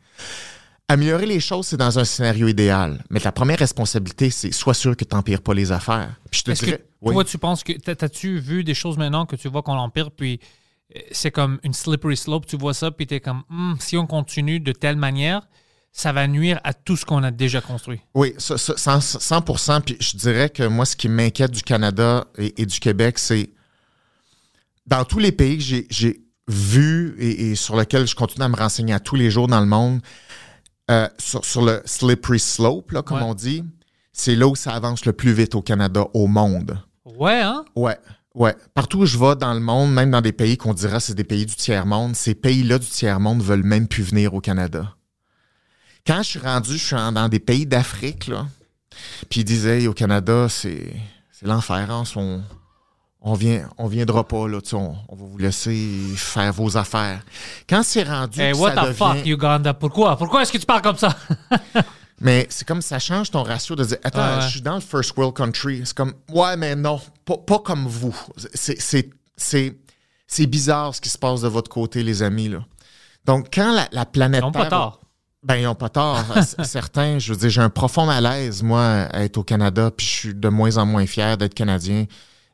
Améliorer 0.90 1.26
les 1.26 1.40
choses, 1.40 1.68
c'est 1.68 1.78
dans 1.78 1.98
un 2.00 2.04
scénario 2.06 2.48
idéal. 2.48 3.04
Mais 3.10 3.20
la 3.24 3.32
première 3.32 3.60
responsabilité, 3.60 4.30
c'est 4.30 4.52
sois 4.52 4.74
sûr 4.74 4.98
que 4.98 5.06
tu 5.06 5.16
n'empires 5.16 5.42
pas 5.42 5.54
les 5.54 5.72
affaires. 5.72 6.16
Puis 6.30 6.40
je 6.40 6.44
te 6.52 6.60
que 6.60 6.66
dirais. 6.66 6.86
oui. 7.02 7.14
toi, 7.14 7.24
tu 7.24 7.38
penses 7.38 7.64
que. 7.64 7.74
t'as- 7.74 7.96
T'as-tu 7.96 8.40
vu 8.40 8.64
des 8.64 8.74
choses 8.74 8.98
maintenant 8.98 9.26
que 9.26 9.36
tu 9.36 9.48
vois 9.48 9.62
qu'on 9.64 9.74
empire, 9.78 10.12
puis 10.12 10.40
c'est 11.12 11.32
comme 11.32 11.60
une 11.64 11.74
slippery 11.74 12.18
slope. 12.18 12.46
Tu 12.46 12.58
vois 12.58 12.74
ça, 12.74 12.92
puis 12.92 13.08
tu 13.08 13.16
es 13.16 13.20
comme, 13.22 13.44
Hmm, 13.50 13.76
si 13.80 13.96
on 13.98 14.06
continue 14.08 14.60
de 14.60 14.72
telle 14.72 14.98
manière, 14.98 15.48
ça 15.96 16.12
va 16.12 16.28
nuire 16.28 16.60
à 16.64 16.74
tout 16.74 16.98
ce 16.98 17.06
qu'on 17.06 17.24
a 17.24 17.30
déjà 17.32 17.62
construit. 17.62 18.02
Oui, 18.16 18.34
ça, 18.40 18.58
ça, 18.58 18.76
100, 18.76 19.20
100%. 19.20 19.82
Puis 19.82 19.96
je 20.00 20.18
dirais 20.18 20.50
que 20.50 20.64
moi, 20.64 20.86
ce 20.86 20.96
qui 20.96 21.08
m'inquiète 21.08 21.52
du 21.52 21.62
Canada 21.62 22.26
et, 22.38 22.62
et 22.62 22.66
du 22.66 22.80
Québec, 22.80 23.20
c'est 23.20 23.52
dans 24.88 25.06
tous 25.06 25.20
les 25.20 25.32
pays 25.32 25.58
que 25.58 25.64
j'ai- 25.90 26.20
vus 26.50 27.16
et, 27.20 27.52
et 27.52 27.56
sur 27.56 27.78
lesquels 27.78 28.06
je 28.06 28.16
continue 28.16 28.44
à 28.44 28.50
me 28.50 28.58
renseigner 28.58 28.94
à 28.94 29.00
tous 29.00 29.16
les 29.16 29.32
jours 29.32 29.48
dans 29.48 29.62
le 29.62 29.66
monde, 29.66 30.02
euh, 30.92 31.08
sur, 31.18 31.46
sur 31.46 31.62
le 31.64 31.82
slippery 31.86 32.38
slope, 32.38 32.92
là, 32.92 33.02
comme 33.02 33.20
Ouais. 33.20 33.24
on 33.24 33.34
dit, 33.34 33.64
c'est 34.12 34.36
là 34.36 34.46
où 34.48 34.56
ça 34.58 34.74
avance 34.74 35.06
le 35.06 35.14
plus 35.14 35.32
vite 35.32 35.56
au 35.56 35.62
Canada, 35.62 36.06
au 36.14 36.28
monde. 36.28 36.78
Ouais, 37.06 37.40
hein? 37.40 37.64
Ouais, 37.78 37.98
ouais. 38.36 38.54
Partout 38.74 39.00
où 39.00 39.06
je 39.06 39.18
vais 39.18 39.38
dans 39.38 39.54
le 39.54 39.62
monde, 39.62 39.94
même 39.94 40.12
dans 40.12 40.20
des 40.20 40.34
pays 40.34 40.58
qu'on 40.58 40.74
dira 40.74 41.00
c'est 41.00 41.14
des 41.14 41.24
pays 41.24 41.46
du 41.46 41.56
tiers-monde, 41.56 42.14
ces 42.14 42.36
pays-là 42.36 42.78
du 42.78 42.88
tiers-monde 42.88 43.42
veulent 43.42 43.64
même 43.64 43.88
plus 43.88 44.04
venir 44.04 44.34
au 44.34 44.42
Canada. 44.42 44.94
Quand 46.06 46.22
je 46.24 46.30
suis 46.30 46.40
rendu, 46.40 46.78
je 46.78 46.84
suis 46.86 46.96
en- 46.96 47.12
dans 47.12 47.30
des 47.30 47.40
pays 47.40 47.66
d'Afrique, 47.66 48.28
là, 48.28 48.46
puis 49.30 49.42
ils 49.42 49.46
disaient, 49.46 49.80
Hey, 49.82 49.88
au 49.88 49.94
Canada, 49.94 50.48
c'est 50.50 50.94
l'enfer, 51.42 51.90
hein, 51.90 52.04
on, 52.16 52.42
on, 53.22 53.34
vient, 53.34 53.70
on 53.78 53.88
viendra 53.88 54.28
pas, 54.28 54.48
là, 54.48 54.60
on, 54.74 54.96
on 55.08 55.16
va 55.16 55.26
vous 55.26 55.38
laisser 55.38 55.90
faire 56.16 56.52
vos 56.54 56.76
affaires. 56.78 57.22
Quand 57.70 57.84
c'est 57.84 58.04
rendu, 58.04 58.42
Hey, 58.42 58.52
que 58.54 58.58
what 58.58 58.76
ça 58.76 58.88
the 58.90 58.94
fuck, 58.94 59.26
Uganda? 59.26 59.74
Pourquoi? 59.74 60.18
Pourquoi 60.18 60.42
est-ce 60.42 60.52
que 60.52 60.58
tu 60.58 60.66
parles 60.66 60.82
comme 60.82 60.98
ça? 60.98 61.16
Mais 62.22 62.48
c'est 62.50 62.66
comme 62.66 62.82
ça 62.82 63.00
change 63.00 63.32
ton 63.32 63.44
ratio 63.44 63.76
de 63.76 63.84
dire 63.84 63.98
Attends, 64.04 64.36
ouais. 64.38 64.42
je 64.44 64.48
suis 64.52 64.62
dans 64.62 64.76
le 64.76 64.82
first 64.82 65.18
world 65.18 65.36
country. 65.36 65.82
C'est 65.84 65.96
comme 65.98 66.14
Ouais, 66.30 66.56
mais 66.56 66.74
non, 66.74 67.02
pas, 67.26 67.38
pas 67.38 67.60
comme 67.60 67.86
vous. 67.88 68.16
C'est- 68.54 68.80
bizarre 70.48 70.96
ce 70.96 71.02
qui 71.02 71.10
se 71.10 71.18
passe 71.18 71.42
de 71.42 71.50
votre 71.50 71.70
côté, 71.70 72.02
les 72.02 72.24
amis. 72.24 72.48
Là. 72.48 72.60
Donc, 73.26 73.48
quand 73.54 73.74
la, 73.74 73.90
la 73.92 74.06
planète. 74.06 74.42
Ils 74.42 74.46
n'ont 74.46 74.52
pas 74.54 74.62
Terre- 74.62 74.70
tort. 74.70 75.00
Ben, 75.44 75.56
ils 75.58 75.64
n'ont 75.64 75.76
pas 75.76 75.90
tort. 75.90 76.24
C- 76.44 76.56
Certains, 76.64 77.20
je 77.20 77.34
veux 77.34 77.40
dire, 77.40 77.50
j'ai 77.50 77.62
un 77.62 77.70
profond 77.70 78.06
malaise, 78.06 78.64
moi, 78.64 78.82
à 79.12 79.24
être 79.24 79.38
au 79.38 79.44
Canada, 79.44 79.92
puis 79.96 80.06
je 80.06 80.12
suis 80.12 80.34
de 80.34 80.50
moins 80.50 80.78
en 80.78 80.86
moins 80.86 81.06
fier 81.06 81.38
d'être 81.38 81.54
Canadien. 81.54 82.06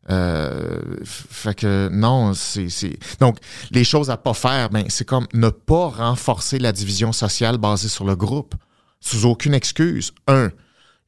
Euh, 0.10 0.80
fait 1.06 1.54
que 1.54 1.89
non, 1.91 2.34
c'est. 2.34 2.69
c'est- 2.69 2.97
Donc, 3.19 3.38
les 3.71 3.84
choses 3.84 4.10
à 4.10 4.17
pas 4.17 4.34
faire, 4.34 4.69
ben, 4.69 4.86
c'est 4.89 5.06
comme 5.06 5.28
ne 5.34 5.49
pas 5.49 5.88
renforcer 5.89 6.58
la 6.58 6.71
division 6.71 7.12
sociale 7.12 7.58
basée 7.58 7.89
sur 7.89 8.06
le 8.06 8.15
groupe, 8.15 8.56
sous 8.99 9.25
aucune 9.25 9.54
excuse. 9.54 10.12
Un. 10.28 10.49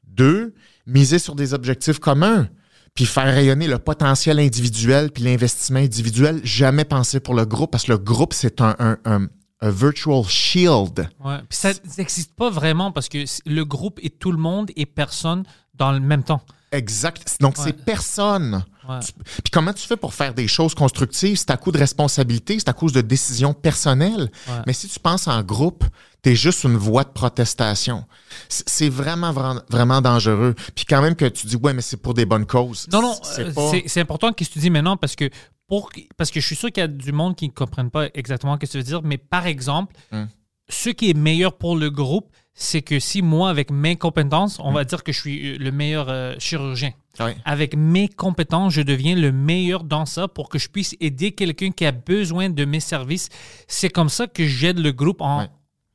Deux, 0.06 0.54
miser 0.86 1.18
sur 1.18 1.34
des 1.34 1.52
objectifs 1.54 1.98
communs, 1.98 2.48
puis 2.94 3.06
faire 3.06 3.24
rayonner 3.34 3.66
le 3.66 3.78
potentiel 3.78 4.38
individuel 4.38 5.10
puis 5.10 5.24
l'investissement 5.24 5.78
individuel. 5.80 6.40
Jamais 6.44 6.84
penser 6.84 7.18
pour 7.18 7.34
le 7.34 7.44
groupe, 7.46 7.72
parce 7.72 7.84
que 7.84 7.92
le 7.92 7.98
groupe, 7.98 8.34
c'est 8.34 8.60
un, 8.60 8.76
un, 8.78 8.98
un- 9.04 9.26
un 9.62 9.70
virtual 9.70 10.24
shield. 10.28 11.08
Ouais. 11.24 11.38
Puis 11.48 11.56
ça 11.58 11.70
n'existe 11.96 12.34
pas 12.34 12.50
vraiment 12.50 12.92
parce 12.92 13.08
que 13.08 13.24
le 13.46 13.64
groupe 13.64 13.98
est 14.02 14.18
tout 14.18 14.32
le 14.32 14.38
monde 14.38 14.70
et 14.76 14.84
personne 14.86 15.44
dans 15.74 15.92
le 15.92 16.00
même 16.00 16.22
temps. 16.24 16.42
Exact. 16.72 17.36
Donc, 17.40 17.58
Ouais. 17.58 17.64
c'est 17.66 17.84
personne. 17.84 18.64
Ouais. 18.88 18.98
Tu- 19.00 19.12
Puis 19.12 19.50
comment 19.52 19.72
tu 19.74 19.86
fais 19.86 19.96
pour 19.96 20.14
faire 20.14 20.32
des 20.34 20.48
choses 20.48 20.74
constructives? 20.74 21.36
C'est 21.36 21.50
à 21.50 21.56
coup 21.58 21.70
de 21.70 21.78
responsabilité, 21.78 22.58
c'est 22.58 22.68
à 22.68 22.72
cause 22.72 22.92
de 22.92 23.02
décisions 23.02 23.52
personnelles. 23.54 24.30
Ouais. 24.48 24.54
Mais 24.66 24.72
si 24.72 24.88
tu 24.88 24.98
penses 24.98 25.28
en 25.28 25.42
groupe, 25.42 25.84
t'es 26.22 26.34
juste 26.34 26.64
une 26.64 26.76
voix 26.76 27.04
de 27.04 27.10
protestation. 27.10 28.04
C'est 28.48 28.88
vraiment, 28.88 29.32
vra- 29.32 29.62
vraiment 29.68 30.00
dangereux. 30.00 30.54
Puis 30.74 30.84
quand 30.86 31.02
même 31.02 31.14
que 31.14 31.26
tu 31.26 31.46
dis, 31.46 31.56
ouais, 31.56 31.74
mais 31.74 31.82
c'est 31.82 31.98
pour 31.98 32.14
des 32.14 32.24
bonnes 32.24 32.46
causes. 32.46 32.86
Non, 32.90 33.02
non, 33.02 33.14
C'est 33.22 33.48
euh, 33.48 33.52
pas... 33.52 34.00
important 34.00 34.28
ce 34.28 34.44
que 34.44 34.50
tu 34.50 34.58
dis 34.58 34.70
maintenant 34.70 34.96
parce 34.96 35.14
que, 35.14 35.28
pour, 35.72 35.88
parce 36.18 36.30
que 36.30 36.38
je 36.38 36.44
suis 36.44 36.54
sûr 36.54 36.70
qu'il 36.70 36.82
y 36.82 36.84
a 36.84 36.86
du 36.86 37.12
monde 37.12 37.34
qui 37.34 37.46
ne 37.48 37.52
comprennent 37.54 37.90
pas 37.90 38.08
exactement 38.12 38.56
ce 38.56 38.58
que 38.58 38.66
tu 38.70 38.76
veux 38.76 38.82
dire. 38.82 39.00
Mais 39.02 39.16
par 39.16 39.46
exemple, 39.46 39.94
Hmm. 40.12 40.26
ce 40.68 40.90
qui 40.90 41.08
est 41.08 41.14
meilleur 41.14 41.56
pour 41.56 41.76
le 41.76 41.88
groupe, 41.88 42.28
c'est 42.52 42.82
que 42.82 43.00
si 43.00 43.22
moi, 43.22 43.48
avec 43.48 43.70
mes 43.70 43.96
compétences, 43.96 44.58
on 44.60 44.70
va 44.70 44.84
dire 44.84 45.02
que 45.02 45.12
je 45.12 45.20
suis 45.20 45.38
euh, 45.54 45.56
le 45.58 45.72
meilleur 45.72 46.10
euh, 46.10 46.34
chirurgien. 46.38 46.92
Ouais. 47.20 47.34
Avec 47.46 47.74
mes 47.74 48.08
compétences, 48.08 48.74
je 48.74 48.82
deviens 48.82 49.16
le 49.16 49.32
meilleur 49.32 49.84
dans 49.84 50.04
ça 50.04 50.28
pour 50.28 50.50
que 50.50 50.58
je 50.58 50.68
puisse 50.68 50.94
aider 51.00 51.32
quelqu'un 51.32 51.70
qui 51.70 51.86
a 51.86 51.92
besoin 51.92 52.50
de 52.50 52.64
mes 52.66 52.80
services. 52.80 53.30
C'est 53.66 53.88
comme 53.88 54.10
ça 54.10 54.26
que 54.26 54.46
j'aide 54.46 54.78
le 54.78 54.92
groupe 54.92 55.22
en, 55.22 55.46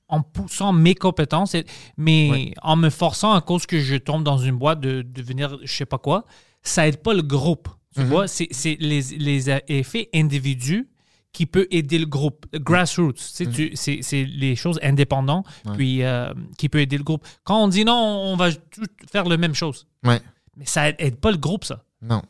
en 0.07 0.21
poussant 0.23 0.73
mes 0.73 0.95
compétences, 0.95 1.55
mais 1.97 2.53
en 2.63 2.75
me 2.77 2.89
forçant 2.89 3.33
à 3.33 3.41
cause 3.41 3.67
que 3.67 3.79
je 3.79 3.97
tombe 3.97 4.23
dans 4.23 4.39
une 4.39 4.57
boîte 4.57 4.79
de 4.79 5.03
devenir 5.03 5.59
je 5.61 5.71
sais 5.71 5.85
pas 5.85 5.99
quoi. 5.99 6.25
Ça 6.63 6.87
aide 6.87 6.97
pas 7.03 7.13
le 7.13 7.21
groupe. 7.21 7.69
Tu 7.97 8.03
Mhm. 8.03 8.09
vois, 8.09 8.27
c'est 8.27 8.47
les, 8.79 9.01
les 9.17 9.49
effets 9.69 10.07
individus 10.13 10.87
qui 11.33 11.45
peut 11.47 11.67
aider 11.71 11.97
le 11.97 12.05
groupe. 12.05 12.45
Grassroots, 12.53 13.13
tu 13.13 13.23
sais, 13.23 13.45
tu- 13.47 13.71
c'est 13.75 13.99
c'est 14.01 14.23
les 14.23 14.55
choses 14.55 14.79
indépendantes 14.83 15.45
Mhm. 15.65 15.71
Ouais. 15.71 15.77
puis 15.77 16.03
euh, 16.03 16.31
qui 16.59 16.69
peut 16.69 16.79
aider 16.79 16.97
le 16.97 17.03
groupe. 17.03 17.25
Quand 17.43 17.63
on 17.63 17.67
dit 17.67 17.83
non, 17.85 17.93
on 17.95 18.35
va 18.35 18.51
tout 18.53 18.83
faire 19.11 19.25
la 19.25 19.37
même 19.37 19.55
chose. 19.55 19.87
Ouais. 20.03 20.21
Mais 20.57 20.65
ça 20.65 20.89
aide, 20.89 21.15
pas 21.17 21.31
le 21.31 21.37
groupe, 21.37 21.65
ça. 21.65 21.83
Non. 22.01 22.21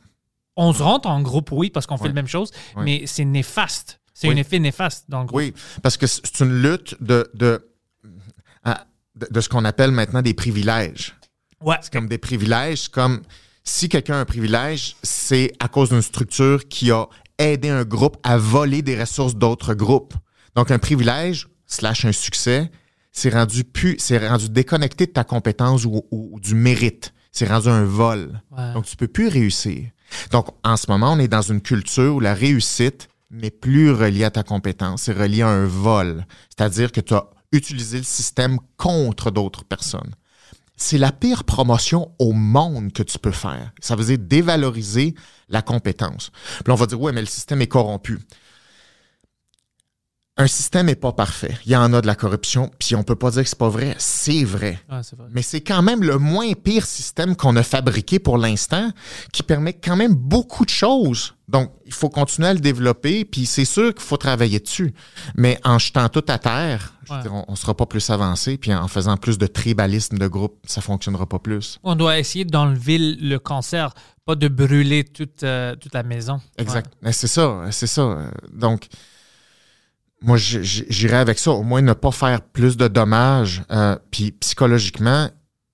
On 0.56 0.72
se 0.74 0.82
rentre 0.82 1.10
en 1.10 1.22
groupe, 1.22 1.52
oui, 1.52 1.70
parce 1.70 1.86
qu'on 1.86 1.98
fait 1.98 2.08
la 2.08 2.14
même 2.14 2.28
chose, 2.28 2.52
mais 2.78 3.04
c'est 3.06 3.26
néfaste. 3.26 4.00
C'est 4.14 4.28
Oui. 4.30 4.34
un 4.34 4.38
effet 4.38 4.58
néfaste 4.60 5.06
dans 5.10 5.20
le 5.20 5.26
groupe. 5.28 5.38
Oui, 5.38 5.54
parce 5.84 5.98
que 5.98 6.08
c'est 6.08 6.40
une 6.40 6.62
lutte 6.64 6.96
de, 7.02 7.30
de, 7.36 7.62
de, 9.16 9.28
de 9.30 9.42
ce 9.42 9.50
qu'on 9.50 9.66
appelle 9.66 9.92
maintenant 9.92 10.22
des 10.22 10.34
privilèges. 10.34 11.16
Ouais. 11.62 11.76
C'est 11.82 11.92
comme 11.94 12.08
des 12.08 12.18
privilèges, 12.18 12.84
c'est 12.84 12.92
comme 12.92 13.22
si 13.68 13.90
quelqu'un 13.90 14.16
a 14.16 14.20
un 14.20 14.26
privilège, 14.26 14.96
c'est 15.04 15.52
à 15.60 15.68
cause 15.68 15.90
d'une 15.90 16.02
structure 16.02 16.68
qui 16.68 16.90
a 16.92 17.08
aidé 17.38 17.70
un 17.70 17.84
groupe 17.84 18.18
à 18.24 18.38
voler 18.38 18.82
des 18.82 19.00
ressources 19.00 19.36
d'autres 19.36 19.74
groupes. 19.74 20.14
Donc 20.56 20.72
un 20.72 20.80
privilège 20.80 21.48
slash 21.66 22.06
un 22.06 22.12
succès, 22.14 22.72
c'est 23.12 23.30
rendu 23.34 23.64
plus, 23.64 23.98
c'est 24.00 24.26
rendu 24.28 24.50
déconnecté 24.50 25.06
de 25.08 25.12
ta 25.12 25.24
compétence 25.24 25.86
ou, 25.86 26.02
ou- 26.12 26.30
ou 26.34 26.40
du 26.40 26.56
mérite. 26.56 27.14
C'est 27.32 27.48
rendu 27.48 27.68
un 27.68 27.84
vol. 27.84 28.42
Ouais. 28.58 28.74
Donc 28.74 28.86
tu 28.86 28.96
peux 28.96 29.08
plus 29.08 29.28
réussir. 29.28 29.90
Donc 30.32 30.48
en 30.64 30.78
ce 30.78 30.90
moment, 30.90 31.14
on 31.14 31.20
est 31.20 31.28
dans 31.28 31.42
une 31.42 31.62
culture 31.62 32.16
où 32.16 32.20
la 32.22 32.34
réussite 32.34 33.10
n'est 33.30 33.52
plus 33.52 33.92
reliée 33.92 34.24
à 34.24 34.32
ta 34.32 34.44
compétence, 34.44 35.04
c'est 35.04 35.14
relié 35.14 35.42
à 35.42 35.50
un 35.50 35.66
vol. 35.66 36.26
C'est-à-dire 36.50 36.92
que 36.94 37.02
tu 37.02 37.14
as 37.14 37.26
utilisé 37.52 37.98
le 37.98 38.04
système 38.06 38.58
contre 38.78 39.30
d'autres 39.32 39.66
personnes 39.66 40.14
c'est 40.78 41.00
la 41.00 41.12
pire 41.12 41.44
promotion 41.44 42.12
au 42.20 42.32
monde 42.32 42.94
que 42.94 43.04
tu 43.04 43.18
peux 43.20 43.32
faire. 43.32 43.72
Ça 43.82 43.96
veut 43.96 44.06
dire 44.06 44.18
dévaloriser 44.20 45.16
la 45.50 45.62
compétence. 45.62 46.32
Puis 46.64 46.72
on 46.72 46.76
va 46.76 46.86
dire, 46.86 47.02
ouais, 47.02 47.12
mais 47.12 47.22
le 47.22 47.28
système 47.28 47.62
est 47.62 47.68
corrompu. 47.68 48.20
Un 50.40 50.48
système 50.48 50.86
n'est 50.86 50.96
pas 50.96 51.14
parfait. 51.14 51.58
Il 51.66 51.72
y 51.72 51.76
en 51.76 51.92
a 51.94 52.02
de 52.02 52.06
la 52.06 52.14
corruption, 52.14 52.70
puis 52.78 52.96
on 52.96 53.02
peut 53.02 53.16
pas 53.16 53.32
dire 53.32 53.42
que 53.42 53.50
c'est 53.50 53.58
pas 53.58 53.70
vrai. 53.70 53.96
C'est 53.98 54.44
vrai. 54.44 54.80
Ouais, 54.90 55.00
c'est 55.02 55.18
vrai. 55.18 55.28
Mais 55.32 55.42
c'est 55.42 55.62
quand 55.62 55.82
même 55.82 56.04
le 56.04 56.20
moins 56.20 56.54
pire 56.54 56.86
système 56.86 57.36
qu'on 57.36 57.56
a 57.56 57.64
fabriqué 57.64 58.20
pour 58.20 58.38
l'instant, 58.38 58.92
qui 59.34 59.42
permet 59.42 59.74
quand 59.74 59.96
même 59.96 60.14
beaucoup 60.14 60.64
de 60.64 60.70
choses. 60.70 61.34
Donc, 61.48 61.72
il 61.86 61.94
faut 61.94 62.10
continuer 62.10 62.50
à 62.50 62.54
le 62.54 62.60
développer, 62.60 63.26
puis 63.26 63.48
c'est 63.48 63.66
sûr 63.66 63.94
qu'il 63.96 64.04
faut 64.04 64.18
travailler 64.18 64.60
dessus. 64.60 64.94
Mais 65.36 65.60
en 65.64 65.80
jetant 65.80 66.08
tout 66.10 66.26
à 66.28 66.38
terre, 66.38 66.94
je 67.06 67.22
dire, 67.22 67.34
on 67.34 67.52
ne 67.52 67.58
sera 67.58 67.74
pas 67.74 67.86
plus 67.88 68.08
avancé, 68.12 68.58
puis 68.58 68.74
en 68.74 68.88
faisant 68.88 69.18
plus 69.18 69.40
de 69.40 69.48
tribalisme 69.48 70.20
de 70.20 70.28
groupe, 70.28 70.60
ça 70.66 70.82
fonctionnera 70.82 71.26
pas 71.26 71.40
plus. 71.40 71.80
On 71.84 71.96
doit 71.96 72.20
essayer 72.20 72.46
d'enlever 72.46 73.00
le 73.00 73.40
cancer, 73.40 73.94
pas 74.26 74.36
de 74.36 74.50
brûler 74.50 75.04
toute, 75.04 75.42
euh, 75.44 75.76
toute 75.76 75.94
la 75.94 76.04
maison. 76.04 76.42
Exact. 76.58 76.92
C'est 77.12 77.28
ça, 77.28 77.62
c'est 77.72 77.88
ça. 77.88 78.30
Donc, 78.52 78.88
moi, 80.22 80.38
j'irais 80.38 81.18
avec 81.18 81.38
ça. 81.40 81.52
Au 81.52 81.64
moins, 81.64 81.82
ne 81.82 81.94
pas 81.94 82.12
faire 82.12 82.42
plus 82.42 82.78
de 82.78 82.88
dommages. 82.88 83.62
Euh, 83.72 83.96
puis 84.12 84.32
psychologiquement, 84.32 85.30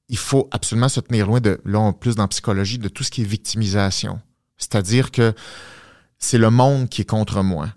il 0.10 0.18
faut 0.18 0.48
absolument 0.52 0.90
se 0.90 1.00
tenir 1.00 1.28
loin 1.28 1.40
de, 1.40 1.62
là, 1.66 1.90
est 1.90 1.94
plus 2.00 2.16
dans 2.16 2.24
la 2.24 2.28
psychologie, 2.28 2.78
de 2.78 2.90
tout 2.90 3.04
ce 3.04 3.12
qui 3.12 3.22
est 3.22 3.26
victimisation. 3.26 4.20
C'est-à-dire 4.58 5.12
que 5.12 5.34
c'est 6.20 6.38
le 6.38 6.50
monde 6.50 6.90
qui 6.90 7.02
est 7.02 7.10
contre 7.10 7.42
moi. 7.42 7.70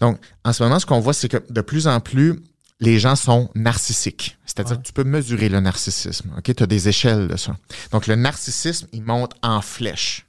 Donc, 0.00 0.18
en 0.44 0.52
ce 0.52 0.62
moment, 0.62 0.78
ce 0.78 0.86
qu'on 0.86 1.00
voit, 1.00 1.12
c'est 1.14 1.28
que 1.28 1.42
de 1.50 1.60
plus 1.60 1.86
en 1.86 2.00
plus, 2.00 2.40
les 2.80 2.98
gens 2.98 3.16
sont 3.16 3.50
narcissiques. 3.54 4.38
C'est-à-dire 4.46 4.72
Ouais. 4.76 4.82
que 4.82 4.86
tu 4.86 4.92
peux 4.92 5.04
mesurer 5.04 5.48
le 5.48 5.60
narcissisme. 5.60 6.30
OK? 6.38 6.54
Tu 6.54 6.62
as 6.62 6.66
des 6.66 6.88
échelles 6.88 7.28
de 7.28 7.36
ça. 7.36 7.56
Donc, 7.92 8.06
le 8.06 8.16
narcissisme, 8.16 8.86
il 8.92 9.02
monte 9.02 9.32
en 9.42 9.60
flèche. 9.60 10.26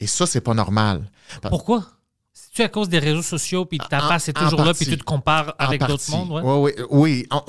Et 0.00 0.06
ça, 0.06 0.26
c'est 0.26 0.40
pas 0.40 0.54
normal. 0.54 1.10
Pourquoi? 1.42 1.86
C'est-tu 2.54 2.66
à 2.66 2.68
cause 2.68 2.88
des 2.88 3.00
réseaux 3.00 3.22
sociaux, 3.22 3.64
puis 3.64 3.78
ta 3.78 3.98
face 3.98 4.28
est 4.28 4.32
toujours 4.32 4.60
là, 4.60 4.66
partie. 4.66 4.84
puis 4.84 4.94
tu 4.94 4.98
te 4.98 5.02
compares 5.02 5.56
avec 5.58 5.84
d'autres 5.84 6.08
mondes? 6.12 6.30
Ouais. 6.30 6.40
Oui, 6.44 6.72
oui, 6.78 6.86
oui. 6.90 7.26
On, 7.32 7.42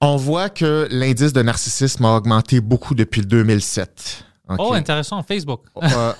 on 0.00 0.16
voit 0.16 0.48
que 0.48 0.88
l'indice 0.90 1.32
de 1.32 1.42
narcissisme 1.42 2.04
a 2.06 2.16
augmenté 2.16 2.60
beaucoup 2.60 2.96
depuis 2.96 3.20
le 3.20 3.28
2007. 3.28 4.24
OK? 4.48 4.56
Oh, 4.58 4.72
intéressant, 4.74 5.22
Facebook. 5.22 5.60
Euh, 5.80 6.12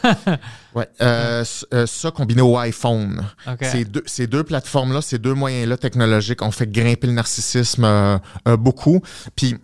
ouais, 0.77 0.87
euh, 1.03 1.45
euh, 1.75 1.87
ça 1.87 2.11
combiné 2.13 2.43
au 2.43 2.57
iPhone. 2.59 3.27
Ces 3.61 3.85
deux, 3.85 4.05
ces 4.07 4.29
deux 4.29 4.45
plateformes-là, 4.45 5.03
ces 5.03 5.19
deux 5.19 5.35
moyens-là 5.35 5.77
technologiques 5.77 6.43
ont 6.43 6.53
fait 6.53 6.71
grimper 6.71 7.09
le 7.09 7.15
narcissisme 7.15 7.85
euh, 7.85 8.19
beaucoup. 8.57 9.01
Puis 9.35 9.57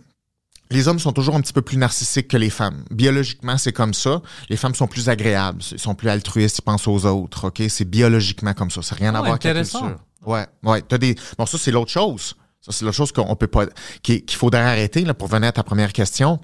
les 0.69 0.87
hommes 0.87 0.99
sont 0.99 1.11
toujours 1.13 1.35
un 1.35 1.41
petit 1.41 1.53
peu 1.53 1.61
plus 1.61 1.77
narcissiques 1.77 2.27
que 2.27 2.37
les 2.37 2.49
femmes. 2.49 2.83
Biologiquement, 2.91 3.57
c'est 3.57 3.73
comme 3.73 3.93
ça. 3.93 4.21
Les 4.49 4.57
femmes 4.57 4.75
sont 4.75 4.87
plus 4.87 5.09
agréables, 5.09 5.61
ils 5.71 5.79
sont 5.79 5.95
plus 5.95 6.09
altruistes, 6.09 6.57
ils 6.59 6.61
pensent 6.63 6.87
aux 6.87 7.05
autres. 7.05 7.47
Ok, 7.47 7.61
c'est 7.69 7.85
biologiquement 7.85 8.53
comme 8.53 8.69
ça. 8.71 8.81
Ça 8.81 8.95
n'a 8.95 8.99
rien 8.99 9.15
à 9.15 9.19
Oh, 9.19 9.23
voir 9.23 9.31
avec 9.33 9.43
la 9.43 9.53
culture. 9.53 9.95
Ouais, 10.25 10.45
ouais. 10.63 10.81
T'as 10.81 10.97
des. 10.97 11.15
Bon, 11.37 11.45
ça 11.45 11.57
c'est 11.57 11.71
l'autre 11.71 11.91
chose. 11.91 12.35
Ça 12.61 12.71
c'est 12.71 12.83
l'autre 12.83 12.97
chose 12.97 13.11
qu'on 13.13 13.35
peut 13.35 13.47
pas, 13.47 13.65
qui- 14.01 14.25
qu'il 14.25 14.37
faudrait 14.37 14.61
arrêter 14.61 15.05
là 15.05 15.13
pour 15.13 15.27
venir 15.29 15.49
à 15.49 15.51
ta 15.53 15.63
première 15.63 15.93
question. 15.93 16.39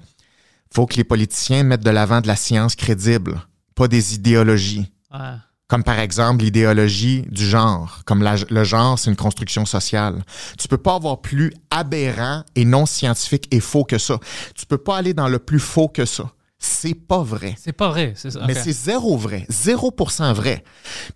Faut 0.74 0.86
que 0.86 0.94
les 0.96 1.04
politiciens 1.04 1.62
mettent 1.64 1.84
de 1.84 1.90
l'avant 1.90 2.20
de 2.20 2.26
la 2.26 2.36
science 2.36 2.74
crédible, 2.76 3.40
pas 3.74 3.88
des 3.88 4.14
idéologies. 4.14 4.90
Ouais. 5.12 5.18
Comme 5.74 5.82
par 5.82 5.98
exemple 5.98 6.44
l'idéologie 6.44 7.24
du 7.32 7.44
genre. 7.44 8.02
Comme 8.04 8.22
la- 8.22 8.36
le 8.48 8.62
genre, 8.62 8.96
c'est 8.96 9.10
une 9.10 9.16
construction 9.16 9.66
sociale. 9.66 10.22
Tu 10.56 10.68
peux 10.68 10.78
pas 10.78 10.94
avoir 10.94 11.20
plus 11.20 11.52
aberrant 11.68 12.44
et 12.54 12.64
non 12.64 12.86
scientifique 12.86 13.48
et 13.50 13.58
faux 13.58 13.82
que 13.82 13.98
ça. 13.98 14.20
Tu 14.54 14.66
peux 14.66 14.78
pas 14.78 14.96
aller 14.96 15.14
dans 15.14 15.26
le 15.26 15.40
plus 15.40 15.58
faux 15.58 15.88
que 15.88 16.04
ça. 16.04 16.30
C'est 16.60 16.94
pas 16.94 17.24
vrai. 17.24 17.56
C'est 17.58 17.72
pas 17.72 17.88
vrai, 17.88 18.12
c'est 18.14 18.30
ça. 18.30 18.44
Mais 18.46 18.54
c'est 18.54 18.70
zéro 18.70 19.16
vrai. 19.16 19.46
0% 19.50 20.32
vrai. 20.32 20.62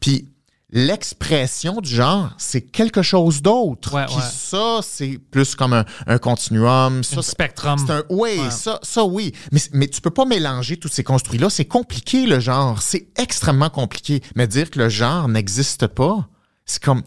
Puis 0.01 0.29
l'expression 0.71 1.81
du 1.81 1.89
genre, 1.95 2.31
c'est 2.39 2.61
quelque 2.61 3.03
chose 3.03 3.43
d'autre. 3.43 3.95
Ouais, 3.95 4.07
ça, 4.31 4.81
c'est 4.83 5.19
plus 5.31 5.55
comme 5.55 5.73
un, 5.73 5.85
un 6.07 6.19
continuum. 6.19 7.03
Ça, 7.03 7.19
Un 7.19 7.23
spectrum. 7.23 7.79
c'est 7.79 7.93
un, 7.93 8.03
oui, 8.11 8.39
Ouais. 8.39 8.51
ça, 8.51 8.79
ça 8.83 9.05
oui. 9.05 9.33
Mais, 9.53 9.61
mais 9.73 9.89
tu 9.89 10.01
peux 10.01 10.11
pas 10.11 10.25
mélanger 10.25 10.77
tous 10.77 10.89
ces 10.89 11.03
construits-là. 11.05 11.51
C'est 11.51 11.65
compliqué, 11.65 12.27
le 12.27 12.41
genre. 12.41 12.83
C'est 12.83 13.09
extrêmement 13.17 13.71
compliqué. 13.71 14.23
Mais 14.37 14.47
dire 14.47 14.71
que 14.71 14.79
le 14.79 14.89
genre 14.89 15.29
n'existe 15.29 15.87
pas, 15.87 16.29
c'est 16.67 16.83
comme. 16.83 17.03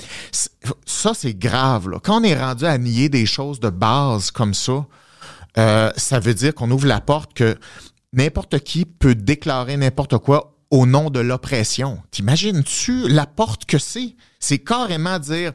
Ça, 0.86 1.14
c'est 1.14 1.34
grave. 1.36 1.90
Là. 1.90 2.00
Quand 2.04 2.20
on 2.20 2.24
est 2.24 2.40
rendu 2.40 2.66
à 2.66 2.78
nier 2.78 3.10
des 3.10 3.26
choses 3.26 3.60
de 3.60 3.70
base 3.70 4.32
comme 4.32 4.54
ça, 4.54 4.86
euh, 5.58 5.92
ça 5.98 6.20
veut 6.20 6.34
dire 6.34 6.56
qu'on 6.56 6.72
ouvre 6.72 6.88
la 6.88 7.02
porte 7.02 7.34
que 7.34 7.58
n'importe 8.14 8.60
qui 8.60 8.86
peut 8.86 9.16
déclarer 9.16 9.78
n'importe 9.78 10.18
quoi 10.18 10.51
au 10.72 10.86
nom 10.86 11.10
de 11.10 11.20
l'oppression. 11.20 12.00
T'imagines-tu 12.12 13.08
la 13.10 13.26
porte 13.26 13.66
que 13.66 13.78
c'est? 13.78 14.16
C'est 14.40 14.60
carrément 14.60 15.20
dire 15.20 15.54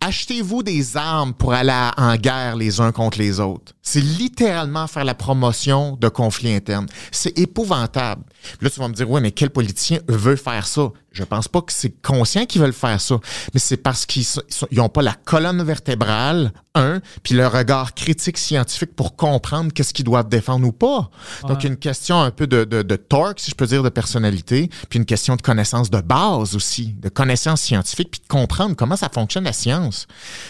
achetez-vous 0.00 0.62
des 0.62 0.96
armes 0.96 1.34
pour 1.34 1.52
aller 1.52 1.90
en 1.96 2.16
guerre 2.16 2.56
les 2.56 2.80
uns 2.80 2.92
contre 2.92 3.18
les 3.18 3.40
autres. 3.40 3.72
C'est 3.82 4.00
littéralement 4.00 4.86
faire 4.86 5.04
la 5.04 5.14
promotion 5.14 5.96
de 5.96 6.08
conflits 6.08 6.54
internes. 6.54 6.86
C'est 7.10 7.36
épouvantable. 7.38 8.22
Là, 8.60 8.70
tu 8.70 8.78
vas 8.80 8.88
me 8.88 8.94
dire, 8.94 9.10
ouais, 9.10 9.20
mais 9.20 9.32
quel 9.32 9.50
politicien 9.50 9.98
veut 10.08 10.36
faire 10.36 10.66
ça? 10.66 10.92
Je 11.18 11.24
pense 11.24 11.48
pas 11.48 11.60
que 11.62 11.72
c'est 11.72 12.00
conscient 12.02 12.46
qu'ils 12.46 12.60
veulent 12.60 12.72
faire 12.72 13.00
ça, 13.00 13.18
mais 13.52 13.60
c'est 13.60 13.76
parce 13.76 14.06
qu'ils 14.06 14.24
n'ont 14.72 14.88
pas 14.88 15.02
la 15.02 15.14
colonne 15.14 15.62
vertébrale, 15.62 16.52
un, 16.74 17.00
puis 17.24 17.34
le 17.34 17.46
regard 17.48 17.92
critique 17.94 18.38
scientifique 18.38 18.94
pour 18.94 19.16
comprendre 19.16 19.72
qu'est-ce 19.72 19.92
qu'ils 19.92 20.04
doivent 20.04 20.28
défendre 20.28 20.66
ou 20.66 20.70
pas. 20.72 21.10
Donc, 21.48 21.64
une 21.64 21.76
question 21.76 22.20
un 22.20 22.30
peu 22.30 22.46
de, 22.46 22.62
de, 22.64 22.82
de 22.82 22.96
torque, 22.96 23.40
si 23.40 23.50
je 23.50 23.56
peux 23.56 23.66
dire, 23.66 23.82
de 23.82 23.88
personnalité, 23.88 24.70
puis 24.88 24.98
une 25.00 25.04
question 25.04 25.34
de 25.34 25.42
connaissance 25.42 25.90
de 25.90 26.00
base 26.00 26.54
aussi, 26.54 26.94
de 27.00 27.08
connaissance 27.08 27.60
scientifique, 27.62 28.10
puis 28.12 28.20
de 28.20 28.28
comprendre 28.28 28.76
comment 28.76 28.94
ça 28.96 29.08
fonctionne 29.12 29.44
la 29.44 29.52
science. 29.52 30.06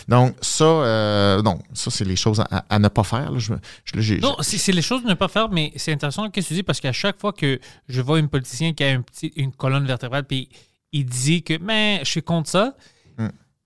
Donc, 0.06 0.34
ça, 0.42 0.64
euh, 0.64 1.40
non, 1.42 1.58
ça, 1.72 1.90
c'est 1.90 2.04
les 2.04 2.16
choses 2.16 2.40
à, 2.40 2.64
à 2.68 2.78
ne 2.78 2.88
pas 2.88 3.04
faire. 3.04 3.30
Là. 3.32 3.38
Je, 3.38 3.54
je- 4.00 4.14
Non, 4.16 4.36
c'est 4.42 4.72
les 4.72 4.82
choses 4.82 5.02
de 5.04 5.08
ne 5.08 5.14
pas 5.14 5.28
faire, 5.28 5.48
mais 5.48 5.72
c'est 5.76 5.92
intéressant 5.92 6.24
ce 6.26 6.30
que 6.30 6.46
tu 6.46 6.52
dis 6.52 6.62
parce 6.62 6.80
qu'à 6.80 6.92
chaque 6.92 7.18
fois 7.18 7.32
que 7.32 7.58
je 7.88 8.00
vois 8.02 8.18
un 8.18 8.26
politicien 8.26 8.74
qui 8.74 8.84
a 8.84 8.88
un 8.88 9.00
petit, 9.00 9.32
une 9.36 9.52
colonne 9.52 9.86
vertébrale, 9.86 10.24
puis 10.24 10.48
il 10.92 11.04
dit 11.06 11.42
que 11.42 11.58
mais 11.58 12.00
je 12.04 12.10
suis 12.10 12.22
contre 12.22 12.48
ça, 12.50 12.76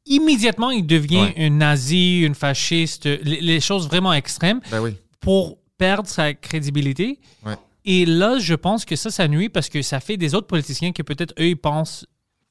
immédiatement 0.07 0.71
il 0.71 0.87
devient 0.87 1.13
Hmm. 1.37 1.39
Ouais. 1.39 1.47
un 1.47 1.51
nazi, 1.51 2.27
un 2.29 2.35
fasciste, 2.35 3.05
les, 3.07 3.41
les 3.41 3.61
choses 3.61 3.87
vraiment 3.87 4.13
extrêmes 4.13 4.61
Ben 4.71 4.81
oui. 4.81 4.97
pour 5.21 5.59
perdre 5.79 6.09
sa 6.09 6.35
crédibilité. 6.35 7.21
Ouais. 7.45 7.55
Et 7.85 8.05
là, 8.07 8.39
je 8.39 8.55
pense 8.55 8.85
que 8.85 8.97
ça, 8.97 9.11
ça 9.11 9.27
nuit 9.29 9.49
parce 9.49 9.69
que 9.69 9.83
ça 9.83 10.01
fait 10.01 10.17
des 10.17 10.35
autres 10.35 10.47
politiciens 10.47 10.93
que 10.93 11.03
peut-être 11.03 11.35
eux, 11.41 11.49
ils 11.49 11.57
pensent 11.57 12.07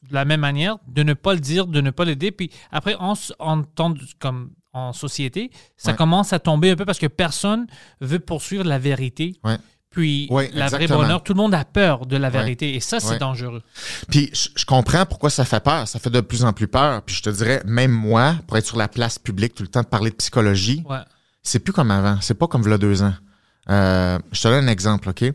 de 0.09 0.13
la 0.13 0.25
même 0.25 0.39
manière, 0.41 0.77
de 0.87 1.03
ne 1.03 1.13
pas 1.13 1.33
le 1.33 1.39
dire, 1.39 1.67
de 1.67 1.79
ne 1.81 1.91
pas 1.91 2.05
l'aider. 2.05 2.31
Puis 2.31 2.49
après, 2.71 2.95
en, 2.95 3.13
s- 3.13 3.33
en 3.39 3.61
temps 3.63 3.91
de- 3.91 3.99
comme 4.19 4.51
en 4.73 4.93
société, 4.93 5.51
ça 5.77 5.91
Ouais. 5.91 5.97
commence 5.97 6.33
à 6.33 6.39
tomber 6.39 6.71
un 6.71 6.75
peu 6.75 6.85
parce 6.85 6.99
que 6.99 7.07
personne 7.07 7.67
veut 7.99 8.19
poursuivre 8.19 8.63
la 8.63 8.79
vérité. 8.79 9.35
Ouais. 9.43 9.57
Puis 9.91 10.29
la 10.53 10.67
vraie 10.67 10.87
bonheur, 10.87 11.21
tout 11.21 11.33
le 11.33 11.37
monde 11.37 11.53
a 11.53 11.65
peur 11.65 12.05
de 12.05 12.15
la 12.15 12.29
vérité. 12.29 12.75
Et 12.75 12.79
ça, 12.79 12.99
c'est 12.99 13.17
dangereux. 13.17 13.61
Puis 14.09 14.31
je, 14.33 14.65
comprends 14.65 15.05
pourquoi 15.05 15.29
ça 15.29 15.43
fait 15.43 15.61
peur. 15.61 15.87
Ça 15.87 15.99
fait 15.99 16.09
de 16.09 16.21
plus 16.21 16.45
en 16.45 16.53
plus 16.53 16.67
peur. 16.67 17.01
Puis 17.01 17.15
je 17.15 17.23
te 17.23 17.29
dirais, 17.29 17.61
même 17.65 17.91
moi, 17.91 18.35
pour 18.47 18.57
être 18.57 18.65
sur 18.65 18.77
la 18.77 18.87
place 18.87 19.19
publique 19.19 19.53
tout 19.53 19.63
le 19.63 19.69
temps 19.69 19.81
de 19.81 19.87
parler 19.87 20.11
de 20.11 20.15
psychologie, 20.15 20.83
Ouais. 20.87 20.99
c'est 21.43 21.59
plus 21.59 21.73
comme 21.73 21.91
avant. 21.91 22.17
C'est 22.21 22.35
pas 22.35 22.47
comme 22.47 22.61
il 22.63 22.69
y 22.69 22.73
a 22.73 22.77
deux 22.77 23.03
ans. 23.03 23.13
Euh, 23.69 24.17
je 24.31 24.41
te 24.41 24.47
donne 24.47 24.65
un 24.65 24.71
exemple, 24.71 25.09
OK? 25.09 25.25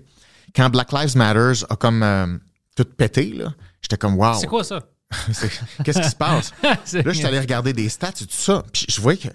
Quand 0.55 0.71
Black 0.71 0.91
Lives 0.93 1.17
Matter 1.17 1.53
a 1.69 1.77
comme 1.77 2.03
euh, 2.03 2.27
tout 2.75 2.85
pété, 2.85 3.33
là, 3.35 3.53
j'étais 3.83 3.99
comme, 3.99 4.15
wow. 4.19 4.35
C'est 4.41 4.47
quoi 4.47 4.65
ça? 4.65 4.81
Qu'est-ce 5.85 6.01
qui 6.01 6.11
se 6.11 6.17
passe? 6.17 6.53
Là, 6.63 6.77
je 6.85 7.11
suis 7.13 7.27
allé 7.27 7.39
regarder 7.39 7.73
des 7.73 7.89
stats 7.89 8.09
et 8.09 8.25
tout 8.25 8.31
ça. 8.31 8.65
Puis 8.73 8.87
je 8.89 9.01
voyais 9.01 9.19
que 9.19 9.29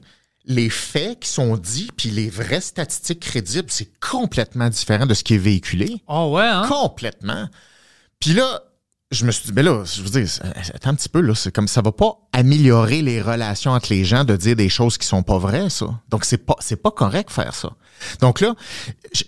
les 0.46 0.70
faits 0.70 1.22
qui 1.22 1.30
sont 1.30 1.58
dits, 1.58 1.90
puis 1.96 2.10
les 2.10 2.30
vraies 2.30 2.62
statistiques 2.62 3.20
crédibles, 3.20 3.70
c'est 3.70 3.92
complètement 4.00 4.70
différent 4.70 5.06
de 5.06 5.14
ce 5.14 5.24
qui 5.24 5.36
est 5.36 5.40
véhiculé. 5.40 6.02
Oh 6.08 6.32
ouais, 6.36 6.48
hein? 6.48 6.68
Complètement. 6.68 7.48
Puis 8.20 8.34
là, 8.34 8.62
je 9.12 9.26
me 9.26 9.32
suis 9.32 9.48
dit, 9.48 9.52
ben 9.52 9.66
là, 9.66 9.84
je 9.84 10.02
veux 10.02 10.10
dire, 10.10 10.28
attends 10.74 10.92
un 10.92 10.96
petit 10.96 11.10
peu, 11.10 11.20
là, 11.20 11.36
c'est 11.36 11.54
comme 11.54 11.68
ça 11.68 11.82
va 11.82 11.92
pas 11.92 12.18
améliorer 12.32 13.02
les 13.02 13.22
relations 13.22 13.72
entre 13.72 13.92
les 13.92 14.06
gens 14.06 14.24
de 14.24 14.36
dire 14.36 14.56
des 14.56 14.70
choses 14.70 14.98
qui 14.98 15.06
sont 15.06 15.22
pas 15.22 15.38
vraies, 15.38 15.70
ça. 15.70 15.88
Donc, 16.10 16.24
c'est 16.24 16.38
pas, 16.38 16.56
c'est 16.60 16.82
pas 16.82 16.92
correct 16.92 17.30
faire 17.30 17.54
ça. 17.54 17.72
Donc 18.22 18.40
là, 18.40 18.56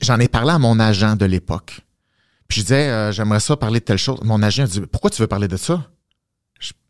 j'en 0.01 0.19
ai 0.19 0.27
parlé 0.27 0.51
à 0.51 0.59
mon 0.59 0.79
agent 0.79 1.15
de 1.15 1.25
l'époque. 1.25 1.81
Puis 2.47 2.61
je 2.61 2.65
disais, 2.65 2.89
euh, 2.89 3.11
j'aimerais 3.11 3.39
ça 3.39 3.57
parler 3.57 3.79
de 3.81 3.85
telle 3.85 3.97
chose. 3.97 4.19
Mon 4.23 4.41
agent 4.41 4.63
a 4.63 4.67
dit, 4.67 4.81
pourquoi 4.81 5.09
tu 5.09 5.21
veux 5.21 5.27
parler 5.27 5.47
de 5.47 5.57
ça? 5.57 5.89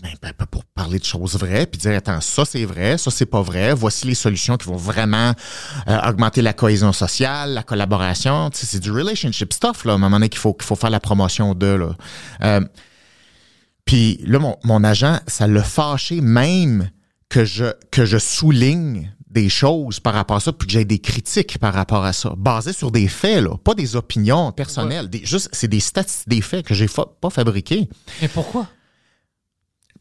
Ben, 0.01 0.11
ben, 0.21 0.31
ben, 0.37 0.45
pour 0.45 0.65
parler 0.65 0.99
de 0.99 1.03
choses 1.05 1.35
vraies, 1.35 1.65
puis 1.65 1.79
dire, 1.79 1.95
attends, 1.95 2.21
ça 2.21 2.45
c'est 2.45 2.65
vrai, 2.65 2.97
ça 2.97 3.09
c'est 3.11 3.25
pas 3.25 3.41
vrai, 3.41 3.73
voici 3.73 4.05
les 4.05 4.15
solutions 4.15 4.57
qui 4.57 4.67
vont 4.67 4.75
vraiment 4.75 5.33
euh, 5.87 6.09
augmenter 6.09 6.41
la 6.41 6.53
cohésion 6.53 6.93
sociale, 6.93 7.53
la 7.53 7.63
collaboration. 7.63 8.49
Tu 8.49 8.59
sais, 8.59 8.65
c'est 8.65 8.79
du 8.79 8.91
relationship 8.91 9.53
stuff, 9.53 9.85
là, 9.85 9.93
à 9.93 9.95
un 9.95 9.97
moment 9.97 10.17
donné 10.17 10.29
qu'il 10.29 10.39
faut, 10.39 10.53
qu'il 10.53 10.65
faut 10.65 10.75
faire 10.75 10.89
la 10.89 10.99
promotion 10.99 11.55
de. 11.55 11.67
Là. 11.67 11.95
Euh, 12.43 12.61
puis 13.85 14.19
là, 14.25 14.39
mon, 14.39 14.57
mon 14.63 14.83
agent, 14.83 15.19
ça 15.27 15.47
l'a 15.47 15.63
fâché 15.63 16.21
même 16.21 16.89
que 17.29 17.45
je, 17.45 17.65
que 17.91 18.05
je 18.05 18.17
souligne 18.17 19.11
des 19.29 19.49
choses 19.49 19.99
par 19.99 20.13
rapport 20.13 20.37
à 20.37 20.39
ça, 20.39 20.53
puis 20.53 20.67
que 20.67 20.73
j'ai 20.73 20.85
des 20.85 20.99
critiques 20.99 21.57
par 21.57 21.73
rapport 21.73 22.05
à 22.05 22.13
ça, 22.13 22.33
basées 22.37 22.71
sur 22.73 22.91
des 22.91 23.07
faits, 23.07 23.43
là, 23.43 23.57
pas 23.57 23.73
des 23.73 23.95
opinions 23.95 24.51
personnelles. 24.51 25.09
Des, 25.09 25.25
juste, 25.25 25.49
c'est 25.51 25.67
des 25.67 25.79
statistiques, 25.79 26.29
des 26.29 26.41
faits 26.41 26.65
que 26.67 26.75
j'ai 26.75 26.87
fa- 26.87 27.07
pas 27.19 27.31
fabriqués. 27.31 27.89
Mais 28.21 28.27
pourquoi? 28.27 28.67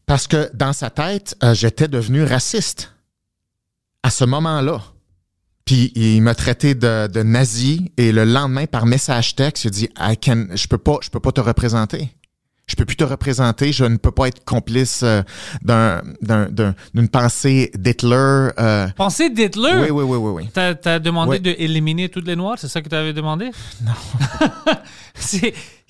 Parce 0.05 0.27
que 0.27 0.49
dans 0.53 0.73
sa 0.73 0.89
tête, 0.89 1.35
euh, 1.43 1.53
j'étais 1.53 1.87
devenu 1.87 2.23
raciste 2.23 2.93
à 4.03 4.09
ce 4.09 4.25
moment-là. 4.25 4.81
Puis 5.65 5.93
il 5.95 6.21
m'a 6.21 6.35
traité 6.35 6.75
de, 6.75 7.07
de 7.07 7.23
nazi 7.23 7.91
et 7.95 8.11
le 8.11 8.25
lendemain, 8.25 8.65
par 8.65 8.85
message 8.85 9.35
texte, 9.35 9.63
il 9.63 9.67
a 9.67 9.71
dit 9.71 9.89
I 9.99 10.17
can, 10.17 10.47
je 10.53 10.67
peux 10.67 10.77
pas, 10.77 10.97
je 11.01 11.09
peux 11.09 11.21
pas 11.21 11.31
te 11.31 11.39
représenter. 11.39 12.09
Je 12.65 12.75
peux 12.75 12.85
plus 12.85 12.95
te 12.95 13.03
représenter. 13.03 13.71
Je 13.73 13.83
ne 13.85 13.97
peux 13.97 14.11
pas 14.11 14.27
être 14.29 14.43
complice 14.45 15.03
euh, 15.03 15.21
d'un, 15.61 16.01
d'un- 16.21 16.47
d'un- 16.49 16.75
d'une 16.93 17.09
pensée 17.09 17.71
d'Hitler. 17.75 18.49
euh. 18.57 18.87
Pensez 18.95 19.29
d'Hitler? 19.29 19.71
Oui, 19.81 19.89
oui, 19.91 20.03
oui, 20.03 20.17
oui, 20.17 20.31
oui. 20.43 20.49
T'as, 20.53 20.73
t'as 20.75 20.99
demandé 20.99 21.39
d'éliminer 21.39 22.07
toutes 22.09 22.25
les 22.27 22.35
Noirs, 22.37 22.57
c'est 22.57 22.69
ça 22.69 22.81
que 22.81 22.87
tu 22.89 22.95
avais 22.95 23.11
demandé? 23.13 23.51
Non. 23.85 23.91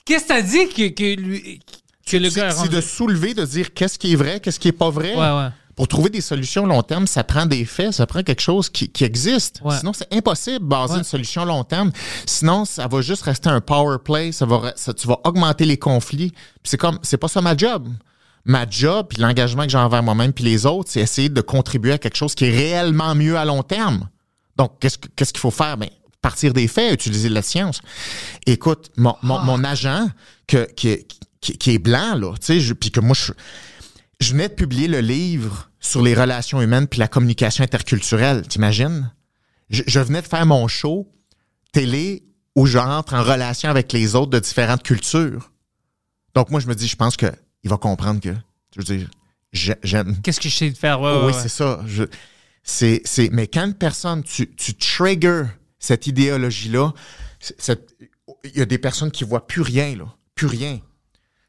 Qu'est-ce 0.06 0.24
que 0.24 0.28
t'as 0.28 0.42
dit 0.42 0.68
que, 0.70 0.90
que, 0.90 1.16
lui, 1.20 1.60
que 2.06 2.18
le 2.18 2.30
gars 2.30 2.52
c'est 2.52 2.70
de 2.70 2.82
soulever, 2.82 3.34
de 3.34 3.46
dire 3.46 3.74
qu'est-ce 3.74 3.98
qui 4.00 4.14
est 4.14 4.16
vrai, 4.16 4.40
qu'est-ce 4.40 4.60
qui 4.60 4.68
est 4.68 4.72
pas 4.74 4.90
vrai. 4.90 5.14
Ouais, 5.16 5.38
ouais. 5.44 5.50
Pour 5.76 5.88
trouver 5.88 6.10
des 6.12 6.22
solutions 6.22 6.68
long 6.68 6.84
terme, 6.84 7.08
ça 7.08 7.24
prend 7.24 7.48
des 7.48 7.66
faits, 7.66 7.94
ça 7.94 8.06
prend 8.06 8.22
quelque 8.22 8.42
chose 8.42 8.70
qui, 8.70 8.90
qui 8.90 9.04
existe. 9.06 9.60
Ouais. 9.64 9.76
Sinon, 9.80 9.92
c'est 9.94 10.14
impossible 10.14 10.60
de 10.60 10.66
baser 10.66 10.98
une 10.98 11.04
solution 11.04 11.46
long 11.46 11.64
terme. 11.64 11.92
Sinon, 12.28 12.64
ça 12.66 12.88
va 12.88 13.02
juste 13.02 13.24
rester 13.24 13.50
un 13.50 13.60
power 13.60 13.98
play, 14.04 14.32
ça 14.32 14.46
va, 14.46 14.74
ça- 14.76 14.94
tu 14.94 15.08
vas 15.08 15.20
augmenter 15.24 15.66
les 15.66 15.78
conflits. 15.78 16.32
C'est 16.64 16.78
comme, 16.78 17.00
c'est 17.02 17.18
pas 17.18 17.28
ça 17.28 17.42
ma 17.42 17.58
job. 17.58 17.88
Ma 18.46 18.70
job, 18.70 19.08
puis 19.10 19.20
l'engagement 19.22 19.64
que 19.64 19.70
j'ai 19.70 19.78
envers 19.80 20.04
moi-même 20.04 20.32
puis 20.34 20.44
les 20.44 20.66
autres, 20.68 20.92
c'est 20.92 21.00
essayer 21.00 21.30
de 21.30 21.42
contribuer 21.42 21.94
à 21.94 21.98
quelque 21.98 22.18
chose 22.18 22.36
qui 22.36 22.46
est 22.46 22.52
réellement 22.56 23.16
mieux 23.16 23.36
à 23.38 23.46
long 23.46 23.64
terme. 23.64 24.10
Donc, 24.58 24.74
qu'est-ce, 24.80 25.00
que- 25.00 25.08
qu'est-ce 25.16 25.34
qu'il 25.34 25.40
faut 25.40 25.50
faire? 25.50 25.78
Ben, 25.78 25.90
partir 26.22 26.54
des 26.54 26.68
faits, 26.68 26.94
utiliser 26.94 27.30
la 27.30 27.42
science. 27.42 27.80
Écoute, 28.46 28.92
mon, 28.98 29.16
mon, 29.24 29.40
mon 29.40 29.64
agent, 29.64 30.08
que, 30.48 30.68
qui, 30.76 31.00
qui, 31.44 31.58
qui 31.58 31.72
est 31.72 31.80
blanc, 31.80 32.16
là, 32.16 32.34
tu 32.40 32.46
sais, 32.48 32.60
je- 32.60 32.74
puis 32.74 32.90
que 32.92 33.00
moi, 33.00 33.16
je, 33.16 33.34
je 34.20 34.32
venais 34.32 34.50
de 34.50 34.54
publier 34.54 34.88
le 34.88 35.00
livre 35.02 35.70
sur 35.80 36.02
les 36.02 36.16
relations 36.16 36.62
humaines 36.62 36.88
puis 36.88 37.00
la 37.00 37.08
communication 37.08 37.64
interculturelle, 37.64 38.48
t'imagines? 38.48 39.12
Je, 39.70 39.84
je 39.86 40.00
venais 40.00 40.22
de 40.22 40.28
faire 40.28 40.46
mon 40.46 40.68
show 40.68 41.12
télé 41.72 42.24
où 42.56 42.66
j'entre 42.66 43.14
en 43.14 43.24
relation 43.24 43.70
avec 43.70 43.92
les 43.94 44.16
autres 44.16 44.32
de 44.32 44.40
différentes 44.40 44.84
cultures. 44.84 45.52
Donc 46.36 46.50
moi, 46.52 46.60
je 46.60 46.68
me 46.68 46.76
dis, 46.76 46.88
je 46.88 46.96
pense 46.96 47.18
que 47.18 47.28
il 47.64 47.70
va 47.70 47.78
comprendre 47.78 48.20
que, 48.20 48.30
je 48.76 48.80
veux 48.82 48.98
dire, 48.98 49.10
j'ai- 49.52 49.76
j'aime. 49.84 50.20
Qu'est-ce 50.22 50.40
que 50.40 50.50
je 50.50 50.56
sais 50.56 50.70
de 50.70 50.78
faire? 50.78 51.00
Ouais, 51.02 51.12
oui, 51.20 51.26
ouais, 51.28 51.34
c'est 51.34 51.50
ça. 51.50 51.82
Je- 51.88 52.04
c'est, 52.64 53.02
c'est, 53.06 53.30
mais 53.32 53.48
quand 53.48 53.66
une 53.66 53.74
personne, 53.74 54.24
tu, 54.24 54.54
tu 54.56 54.74
triggers 54.76 55.46
cette 55.80 56.08
idéologie-là, 56.08 56.94
il 58.46 58.56
y 58.58 58.62
a 58.62 58.66
des 58.66 58.78
personnes 58.78 59.12
qui 59.12 59.24
voient 59.24 59.46
plus 59.48 59.62
rien, 59.62 59.96
là. 59.98 60.06
Plus 60.36 60.48
rien. 60.48 60.80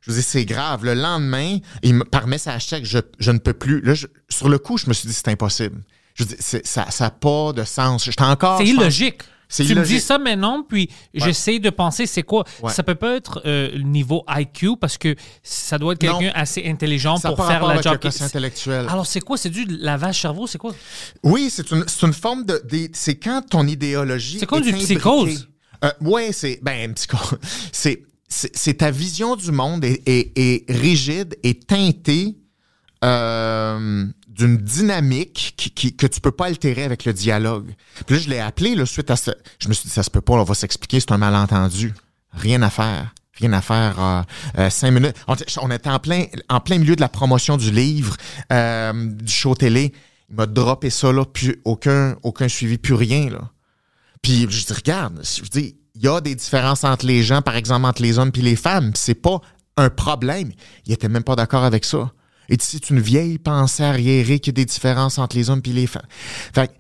Je 0.07 0.11
vous 0.13 0.17
dis, 0.19 0.23
c'est 0.23 0.45
grave. 0.45 0.85
Le 0.85 0.95
lendemain, 0.95 1.59
il 1.83 1.95
me, 1.95 2.05
par 2.05 2.27
message 2.27 2.67
texte, 2.69 2.91
je, 2.91 2.99
je 3.19 3.31
ne 3.31 3.39
peux 3.39 3.55
plus. 3.55 3.81
Là, 3.81 3.95
je- 3.95 4.07
sur 4.29 4.49
le 4.49 4.59
coup, 4.59 4.77
je 4.79 4.87
me 4.89 4.93
suis 4.93 5.09
dit, 5.09 5.15
c'est 5.15 5.29
impossible. 5.29 5.81
Je 6.15 6.25
dis, 6.25 6.37
ça 6.41 6.87
n'a 7.01 7.11
pas 7.11 7.53
de 7.53 7.65
sens. 7.65 8.05
J'étais 8.05 8.23
encore. 8.23 8.59
C'est 8.59 8.67
illogique. 8.67 9.23
Tu 9.55 9.63
me 9.63 9.69
illogique. 9.71 9.97
dis 9.97 10.01
ça 10.01 10.19
maintenant, 10.19 10.63
puis 10.67 10.91
j'essaie 11.13 11.59
de 11.59 11.71
penser 11.71 12.07
c'est 12.07 12.23
quoi. 12.23 12.45
Ouais. 12.63 12.73
Ça 12.73 12.83
peut 12.83 12.95
pas 12.95 13.15
être 13.17 13.43
euh, 13.47 13.71
le 13.73 13.83
niveau 13.83 14.25
IQ 14.29 14.77
parce 14.81 14.97
que 14.99 15.15
ça 15.43 15.79
doit 15.79 15.93
être 15.93 16.03
Non. 16.03 16.19
quelqu'un 16.19 16.33
assez 16.35 16.65
intelligent 16.67 17.19
Ça 17.19 17.29
pour 17.31 17.47
faire 17.47 17.65
la 17.65 17.81
job. 17.81 17.99
intellectuel. 18.21 18.87
Alors 18.89 19.07
c'est 19.07 19.21
quoi? 19.21 19.37
C'est 19.37 19.51
du 19.51 19.65
lavage 19.67 20.21
cerveau? 20.21 20.47
C'est 20.47 20.59
quoi? 20.59 20.75
Oui, 21.23 21.51
c'est 21.51 21.71
une, 21.71 21.85
c'est 21.87 22.05
une 22.07 22.15
forme 22.15 22.45
de. 22.45 22.61
C'est 22.95 23.17
quand 23.17 23.43
ton 23.49 23.67
idéologie. 23.67 24.39
C'est 24.41 24.47
comme 24.47 24.63
du 24.63 24.71
imbriquée. 24.71 24.95
psychose? 24.95 25.49
Euh, 25.85 25.91
oui, 26.01 26.29
c'est. 26.33 26.59
Ben, 26.63 26.93
psychose. 26.95 27.39
C'est, 27.73 28.03
c'est, 28.29 28.79
ta 28.79 28.91
vision 28.91 29.37
du 29.37 29.53
monde 29.53 29.85
est, 29.85 30.65
rigide 30.71 31.37
et 31.43 31.59
teintée 31.59 32.37
euh, 33.05 34.07
d'une 34.29 34.57
dynamique 34.57 35.55
qui, 35.57 35.95
que 35.95 36.07
tu 36.07 36.21
peux 36.21 36.33
pas 36.33 36.47
altérer 36.47 36.85
avec 36.85 37.05
le 37.05 37.13
dialogue. 37.13 37.75
Puis 38.07 38.17
là, 38.17 38.23
je 38.23 38.29
l'ai 38.29 38.41
appelé 38.41 38.75
là, 38.75 38.87
suite 38.87 39.11
à 39.11 39.17
ce. 39.17 39.31
Je 39.61 39.69
me 39.69 39.75
suis 39.75 39.89
dit, 39.89 39.95
ça 39.95 40.03
se 40.03 40.11
peut 40.11 40.21
pas, 40.21 40.35
on 40.35 40.45
va 40.45 40.55
s'expliquer, 40.55 41.01
c'est 41.01 41.13
un 41.13 41.19
malentendu. 41.19 41.95
Rien 42.33 42.63
à 42.63 42.71
faire. 42.71 43.15
Rien 43.35 43.53
à 43.53 43.61
faire. 43.61 44.01
euh, 44.01 44.23
euh, 44.59 44.71
cinq 44.71 44.93
minutes. 44.93 45.17
On, 45.27 45.71
était 45.71 45.91
en 45.91 45.99
plein, 45.99 46.27
milieu 46.79 46.97
de 46.97 47.01
la 47.01 47.09
promotion 47.09 47.57
du 47.57 47.71
livre, 47.71 48.17
du 48.51 49.33
show 49.33 49.55
télé. 49.55 49.93
Il 50.31 50.37
m'a 50.37 50.47
droppé 50.47 50.91
ça, 50.91 51.13
là, 51.13 51.25
plus 51.25 51.61
aucun, 51.65 52.17
aucun 52.23 52.49
suivi, 52.49 52.79
plus 52.79 52.95
rien, 52.95 53.31
là. 53.31 53.51
Puis 54.23 54.47
je 54.49 54.65
dis, 54.67 54.73
regarde, 54.73 55.21
je 55.23 55.43
dis, 55.43 55.77
il 55.95 56.03
y 56.03 56.09
a 56.09 56.21
des 56.21 56.35
différences 56.35 56.85
entre 56.85 57.07
les 57.07 57.23
gens, 57.23 57.43
par 57.43 57.57
exemple, 57.57 57.87
entre 57.87 58.03
les 58.03 58.19
hommes 58.19 58.33
et 58.35 58.41
les 58.43 58.57
femmes. 58.57 58.93
C'est 58.95 59.15
pas 59.15 59.41
un 59.77 59.91
problème. 59.91 60.51
Il 60.87 60.93
était 60.93 61.09
même 61.09 61.25
pas 61.25 61.37
d'accord 61.37 61.65
avec 61.65 61.85
ça. 61.85 62.13
Et 62.49 62.57
c'est 62.61 62.91
une 62.91 63.01
vieille 63.01 63.39
pensée 63.39 63.83
arriérée 63.85 64.39
qu'il 64.39 64.53
y 64.53 64.55
a 64.55 64.61
des 64.61 64.65
différences 64.67 65.19
entre 65.19 65.37
les 65.37 65.51
hommes 65.51 65.63
et 65.65 65.73
les 65.73 65.87
femmes. 65.87 66.07
Fait 66.55 66.69
que, 66.69 66.73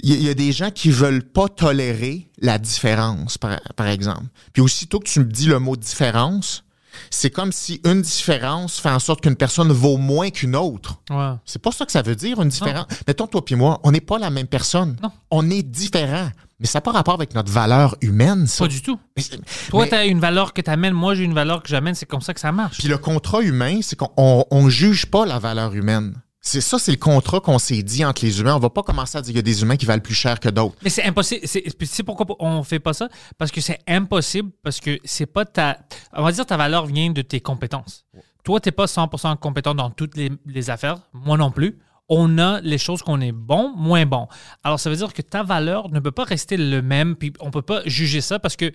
il 0.00 0.10
y, 0.10 0.12
a- 0.12 0.16
il 0.16 0.22
y 0.22 0.28
a 0.28 0.34
des 0.34 0.52
gens 0.52 0.70
qui 0.70 0.90
veulent 0.90 1.24
pas 1.24 1.48
tolérer 1.48 2.30
la 2.40 2.58
différence, 2.58 3.36
par, 3.36 3.58
par 3.74 3.88
exemple. 3.88 4.26
Puis 4.52 4.62
aussitôt 4.62 5.00
que 5.00 5.08
tu 5.08 5.18
me 5.20 5.24
dis 5.24 5.46
le 5.46 5.58
mot 5.58 5.74
différence, 5.76 6.62
c'est 7.10 7.30
comme 7.30 7.50
si 7.52 7.80
une 7.84 8.02
différence 8.02 8.78
fait 8.78 8.90
en 8.90 8.98
sorte 9.00 9.22
qu'une 9.22 9.34
personne 9.36 9.72
vaut 9.72 9.96
moins 9.96 10.30
qu'une 10.30 10.54
autre. 10.54 11.00
Ouais. 11.10 11.32
C'est 11.44 11.60
pas 11.60 11.72
ça 11.72 11.84
que 11.84 11.92
ça 11.92 12.02
veut 12.02 12.14
dire, 12.16 12.40
une 12.40 12.48
différence. 12.48 12.86
Mettons, 13.08 13.26
toi 13.26 13.44
puis 13.44 13.56
moi, 13.56 13.80
on 13.82 13.90
n'est 13.90 14.00
pas 14.00 14.18
la 14.18 14.30
même 14.30 14.46
personne. 14.46 14.96
Non. 15.02 15.10
On 15.32 15.50
est 15.50 15.62
différents. 15.62 16.30
Mais 16.60 16.66
ça 16.66 16.78
n'a 16.78 16.80
pas 16.82 16.92
rapport 16.92 17.14
avec 17.14 17.34
notre 17.34 17.52
valeur 17.52 17.96
humaine, 18.00 18.46
ça. 18.46 18.64
Pas 18.64 18.68
du 18.68 18.82
tout. 18.82 18.98
Mais 19.16 19.22
Toi, 19.68 19.86
tu 19.86 19.94
as 19.94 20.06
une 20.06 20.18
valeur 20.18 20.52
que 20.52 20.60
tu 20.60 20.70
amènes, 20.70 20.94
moi, 20.94 21.14
j'ai 21.14 21.24
une 21.24 21.34
valeur 21.34 21.62
que 21.62 21.68
j'amène, 21.68 21.94
c'est 21.94 22.06
comme 22.06 22.20
ça 22.20 22.34
que 22.34 22.40
ça 22.40 22.50
marche. 22.50 22.78
Puis 22.78 22.88
le 22.88 22.98
contrat 22.98 23.42
humain, 23.42 23.78
c'est 23.82 23.96
qu'on 23.96 24.10
on, 24.16 24.44
on 24.50 24.68
juge 24.68 25.06
pas 25.06 25.24
la 25.24 25.38
valeur 25.38 25.74
humaine. 25.74 26.14
C'est 26.40 26.60
ça, 26.60 26.78
c'est 26.78 26.92
le 26.92 26.96
contrat 26.98 27.40
qu'on 27.40 27.58
s'est 27.58 27.82
dit 27.82 28.04
entre 28.04 28.24
les 28.24 28.40
humains. 28.40 28.54
On 28.54 28.60
va 28.60 28.70
pas 28.70 28.82
commencer 28.82 29.18
à 29.18 29.20
dire 29.20 29.28
qu'il 29.28 29.36
y 29.36 29.38
a 29.38 29.42
des 29.42 29.62
humains 29.62 29.76
qui 29.76 29.86
valent 29.86 30.02
plus 30.02 30.14
cher 30.14 30.40
que 30.40 30.48
d'autres. 30.48 30.76
Mais 30.82 30.90
c'est 30.90 31.04
impossible. 31.04 31.42
C'est 31.44 31.60
puis 31.60 31.86
tu 31.86 31.94
sais 31.94 32.02
pourquoi 32.02 32.26
on 32.38 32.62
fait 32.62 32.78
pas 32.78 32.92
ça? 32.92 33.08
Parce 33.36 33.50
que 33.50 33.60
c'est 33.60 33.80
impossible, 33.86 34.50
parce 34.62 34.80
que 34.80 34.98
c'est 35.04 35.26
pas 35.26 35.44
ta. 35.44 35.78
On 36.12 36.22
va 36.22 36.32
dire 36.32 36.46
ta 36.46 36.56
valeur 36.56 36.86
vient 36.86 37.10
de 37.10 37.22
tes 37.22 37.40
compétences. 37.40 38.06
Toi, 38.44 38.60
t'es 38.60 38.72
pas 38.72 38.86
100% 38.86 39.36
compétent 39.36 39.74
dans 39.74 39.90
toutes 39.90 40.16
les, 40.16 40.30
les 40.46 40.70
affaires. 40.70 40.96
Moi 41.12 41.36
non 41.36 41.50
plus. 41.50 41.78
On 42.08 42.38
a 42.38 42.60
les 42.62 42.78
choses 42.78 43.02
qu'on 43.02 43.20
est 43.20 43.32
bon, 43.32 43.74
moins 43.76 44.06
bon. 44.06 44.28
Alors, 44.64 44.80
ça 44.80 44.88
veut 44.88 44.96
dire 44.96 45.12
que 45.12 45.22
ta 45.22 45.42
valeur 45.42 45.90
ne 45.90 46.00
peut 46.00 46.10
pas 46.10 46.24
rester 46.24 46.56
le 46.56 46.80
même, 46.80 47.16
puis 47.16 47.32
on 47.40 47.50
peut 47.50 47.62
pas 47.62 47.82
juger 47.84 48.20
ça 48.20 48.38
parce 48.38 48.56
que 48.56 48.72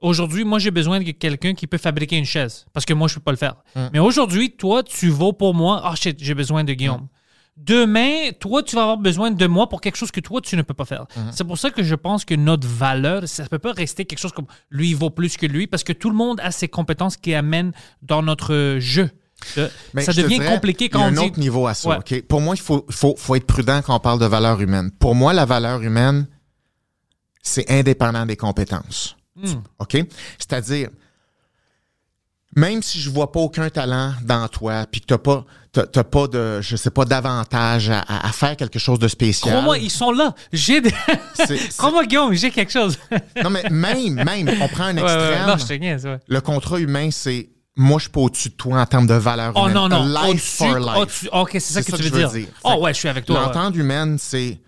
aujourd'hui, 0.00 0.44
moi, 0.44 0.58
j'ai 0.58 0.70
besoin 0.70 0.98
de 1.00 1.10
quelqu'un 1.10 1.54
qui 1.54 1.66
peut 1.66 1.78
fabriquer 1.78 2.16
une 2.16 2.24
chaise 2.24 2.66
parce 2.72 2.86
que 2.86 2.94
moi, 2.94 3.06
je 3.08 3.16
peux 3.16 3.20
pas 3.20 3.32
le 3.32 3.36
faire. 3.36 3.56
Mais 3.92 3.98
aujourd'hui, 3.98 4.52
toi, 4.52 4.82
tu 4.82 5.08
vaux 5.08 5.32
pour 5.32 5.54
moi. 5.54 5.82
Ah, 5.84 5.94
shit, 5.94 6.18
j'ai 6.22 6.34
besoin 6.34 6.64
de 6.64 6.72
Guillaume. 6.72 7.08
Demain, 7.56 8.30
toi, 8.40 8.62
tu 8.62 8.74
vas 8.74 8.82
avoir 8.82 8.96
besoin 8.96 9.30
de 9.30 9.46
moi 9.46 9.68
pour 9.68 9.82
quelque 9.82 9.96
chose 9.96 10.10
que 10.10 10.20
toi, 10.20 10.40
tu 10.40 10.56
ne 10.56 10.62
peux 10.62 10.72
pas 10.72 10.86
faire. 10.86 11.04
C'est 11.30 11.44
pour 11.44 11.58
ça 11.58 11.70
que 11.70 11.82
je 11.82 11.94
pense 11.94 12.24
que 12.24 12.34
notre 12.34 12.66
valeur, 12.66 13.28
ça 13.28 13.42
ne 13.42 13.48
peut 13.48 13.58
pas 13.58 13.72
rester 13.72 14.06
quelque 14.06 14.20
chose 14.20 14.32
comme 14.32 14.46
lui 14.70 14.88
il 14.90 14.96
vaut 14.96 15.10
plus 15.10 15.36
que 15.36 15.44
lui, 15.44 15.66
parce 15.66 15.84
que 15.84 15.92
tout 15.92 16.08
le 16.08 16.16
monde 16.16 16.40
a 16.40 16.50
ses 16.50 16.68
compétences 16.68 17.18
qui 17.18 17.34
amènent 17.34 17.72
dans 18.00 18.22
notre 18.22 18.78
jeu. 18.78 19.10
Euh, 19.58 19.68
Mais 19.94 20.02
ça 20.02 20.12
devient 20.12 20.38
dirais, 20.38 20.52
compliqué 20.54 20.88
quand 20.88 20.98
il 20.98 21.02
y 21.02 21.04
a 21.04 21.08
on 21.08 21.10
un 21.10 21.12
dit... 21.22 21.28
autre 21.30 21.40
niveau 21.40 21.66
à 21.66 21.74
ça. 21.74 21.88
Ouais. 21.88 21.96
ok? 21.96 22.22
Pour 22.28 22.40
moi, 22.40 22.54
il 22.54 22.60
faut, 22.60 22.84
faut, 22.90 23.14
faut 23.16 23.34
être 23.34 23.46
prudent 23.46 23.80
quand 23.82 23.94
on 23.96 24.00
parle 24.00 24.18
de 24.20 24.26
valeur 24.26 24.60
humaine. 24.60 24.90
Pour 24.98 25.14
moi, 25.14 25.32
la 25.32 25.44
valeur 25.44 25.80
humaine, 25.82 26.26
c'est 27.42 27.70
indépendant 27.70 28.26
des 28.26 28.36
compétences. 28.36 29.16
Hmm. 29.36 29.60
OK? 29.78 29.96
C'est-à-dire, 30.38 30.88
même 32.56 32.82
si 32.82 33.00
je 33.00 33.08
vois 33.10 33.30
pas 33.30 33.40
aucun 33.40 33.70
talent 33.70 34.12
dans 34.24 34.48
toi, 34.48 34.84
puis 34.90 35.00
que 35.00 35.06
t'as 35.06 35.18
pas, 35.18 35.44
t'as, 35.72 35.86
t'as 35.86 36.02
pas 36.04 36.26
de, 36.26 36.60
je 36.60 36.74
sais 36.76 36.90
pas, 36.90 37.04
d'avantage 37.04 37.90
à, 37.90 38.32
faire 38.32 38.56
quelque 38.56 38.78
chose 38.78 38.98
de 38.98 39.06
spécial. 39.08 39.52
Crois-moi, 39.54 39.78
ils 39.78 39.90
sont 39.90 40.10
là. 40.10 40.34
J'ai 40.52 40.80
des... 40.80 40.92
C'est- 41.34 41.46
c'est- 41.46 41.68
Crois-moi, 41.78 42.06
Guillaume, 42.06 42.34
j'ai 42.34 42.50
quelque 42.50 42.72
chose. 42.72 42.98
Non, 43.42 43.50
mais 43.50 43.62
même, 43.70 44.14
même, 44.14 44.50
on 44.60 44.68
prend 44.68 44.84
un 44.84 44.96
Ouais, 44.96 45.02
ouais, 45.02 45.08
ouais. 45.08 45.28
extrême. 45.30 45.46
Non, 45.46 45.56
je 45.58 45.66
te 45.66 45.72
niaise, 45.74 46.06
ouais. 46.06 46.18
Le 46.26 46.40
contrat 46.40 46.80
humain, 46.80 47.10
c'est 47.12 47.50
moi, 47.76 47.98
je 47.98 48.02
suis 48.02 48.10
pas 48.10 48.20
au-dessus 48.20 48.48
de 48.50 48.54
toi 48.54 48.80
en 48.80 48.86
termes 48.86 49.06
de 49.06 49.14
valeur 49.14 49.52
Oh 49.54 49.62
humaine. 49.68 49.74
non, 49.74 49.88
non. 49.88 50.04
Life 50.32 50.56
for 50.58 50.78
life. 50.78 51.28
OK, 51.32 51.50
c'est 51.52 51.60
ça 51.60 51.82
que 51.82 51.90
ça 51.90 51.96
tu 51.96 52.02
veux 52.04 52.10
dire. 52.10 52.30
Oh, 52.64 52.78
ouais, 52.82 52.92
je 52.92 52.98
suis 52.98 53.08
avec 53.08 53.24
toi. 53.24 53.38
ouais. 53.40 53.46
L'entente 53.46 53.76
humaine, 53.76 54.16
c'est. 54.18 54.58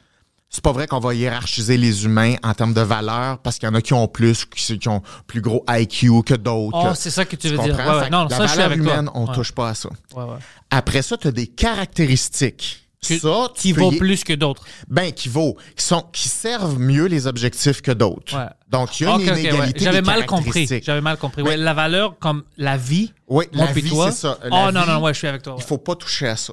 C'est 0.54 0.62
pas 0.62 0.72
vrai 0.72 0.86
qu'on 0.86 0.98
va 1.00 1.14
hiérarchiser 1.14 1.78
les 1.78 2.04
humains 2.04 2.34
en 2.42 2.52
termes 2.52 2.74
de 2.74 2.82
valeur 2.82 3.38
parce 3.38 3.58
qu'il 3.58 3.66
y 3.66 3.72
en 3.72 3.74
a 3.74 3.80
qui 3.80 3.94
ont 3.94 4.06
plus, 4.06 4.44
qui, 4.44 4.78
qui 4.78 4.86
ont 4.88 5.00
plus 5.26 5.40
gros 5.40 5.64
IQ 5.66 6.22
que 6.26 6.34
d'autres. 6.34 6.76
Oh, 6.78 6.92
c'est 6.94 7.08
ça 7.08 7.24
que 7.24 7.36
tu 7.36 7.48
veux 7.48 7.56
comprends? 7.56 7.72
dire. 7.74 7.86
Ouais, 7.86 8.00
ouais. 8.02 8.10
Non, 8.10 8.24
la 8.24 8.36
ça, 8.36 8.42
je 8.42 8.48
suis 8.50 8.56
valeur 8.58 8.72
avec 8.72 8.82
toi. 8.84 8.92
humaine, 8.92 9.10
on 9.14 9.26
Ouais. 9.28 9.34
touche 9.34 9.52
pas 9.52 9.70
à 9.70 9.74
ça. 9.74 9.88
Ouais, 10.14 10.24
ouais. 10.24 10.36
Après 10.70 11.00
ça, 11.00 11.16
tu 11.16 11.28
as 11.28 11.32
des 11.32 11.46
caractéristiques. 11.46 12.81
Que- 13.06 13.18
ça, 13.18 13.48
qui 13.56 13.72
vaut 13.72 13.90
y- 13.90 13.96
plus 13.98 14.22
que 14.22 14.32
d'autres. 14.32 14.64
Ben, 14.88 15.10
qui 15.10 15.28
vaut, 15.28 15.56
qui 15.76 15.84
sont, 15.84 16.02
qui 16.12 16.28
servent 16.28 16.78
mieux 16.78 17.06
les 17.06 17.26
objectifs 17.26 17.82
que 17.82 17.90
d'autres. 17.90 18.36
Ouais. 18.38 18.46
Donc, 18.70 19.00
il 19.00 19.04
y 19.04 19.06
a 19.06 19.14
Ok, 19.16 19.22
une 19.22 19.30
ok, 19.30 19.36
ouais. 19.60 19.72
J'avais 19.76 20.02
mal 20.02 20.24
compris. 20.24 20.68
J'avais 20.82 21.00
mal 21.00 21.16
compris. 21.16 21.42
Ouais, 21.42 21.56
la 21.56 21.74
valeur 21.74 22.16
comme 22.20 22.44
la 22.56 22.76
vie. 22.76 23.12
Oui, 23.26 23.46
la 23.52 23.66
vie, 23.72 23.88
c'est 23.90 24.12
ça. 24.12 24.38
Oh 24.44 24.48
La 24.48 24.70
non, 24.72 24.82
vie, 24.82 24.86
non, 24.88 25.02
ouais, 25.02 25.12
je 25.14 25.18
suis 25.18 25.26
avec 25.26 25.42
toi. 25.42 25.56
Il 25.58 25.64
faut 25.64 25.78
pas 25.78 25.96
toucher 25.96 26.28
à 26.28 26.36
ça. 26.36 26.52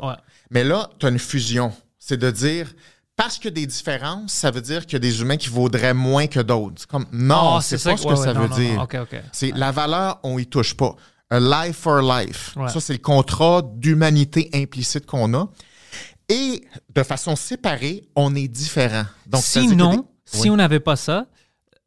Mais 0.50 0.64
là, 0.64 0.90
tu 1.00 1.06
as 1.06 1.10
une 1.10 1.20
fusion. 1.20 1.72
C'est 2.00 2.18
de 2.18 2.32
dire, 2.32 2.74
parce 3.16 3.36
qu'il 3.36 3.46
y 3.46 3.48
a 3.50 3.52
des 3.52 3.68
différences, 3.68 4.32
ça 4.34 4.50
veut 4.50 4.62
dire 4.62 4.86
qu'il 4.88 4.94
y 4.94 4.96
a 4.96 5.00
des 5.00 5.22
humains 5.22 5.38
qui 5.38 5.50
vaudraient 5.50 5.94
moins 5.94 6.26
que 6.26 6.40
d'autres. 6.40 6.88
Comme, 6.88 7.06
non, 7.12 7.58
Oh, 7.58 7.60
c'est 7.62 7.78
ça 7.78 7.92
pas 7.92 7.98
ce 7.98 8.08
ouais, 8.08 8.14
que 8.16 8.20
ça 8.20 8.34
non, 8.34 8.42
veut 8.42 8.48
non, 8.48 8.56
dire. 8.56 8.74
non. 8.74 8.84
OK, 8.84 8.98
OK. 9.04 9.22
C'est 9.32 9.52
la 9.56 9.72
valeur, 9.72 10.20
on 10.24 10.40
y 10.40 10.48
touche 10.48 10.74
pas. 10.74 10.96
A 11.30 11.40
life 11.40 11.76
for 11.78 12.02
life. 12.02 12.56
Ça, 12.74 12.80
c'est 12.80 12.94
le 12.94 13.00
contrat 13.00 13.62
d'humanité 13.76 14.50
implicite 14.56 15.06
qu'on 15.06 15.32
a. 15.36 15.48
Et 16.30 16.62
de 16.94 17.04
façon 17.04 17.36
séparée, 17.36 18.08
on 18.16 18.36
est 18.36 18.48
différent. 18.48 19.04
Donc, 19.28 19.42
Sinon, 19.44 19.92
des- 19.96 20.02
si 20.26 20.42
Oui. 20.44 20.50
on 20.52 20.56
n'avait 20.58 20.80
pas 20.80 20.96
ça, 20.96 21.26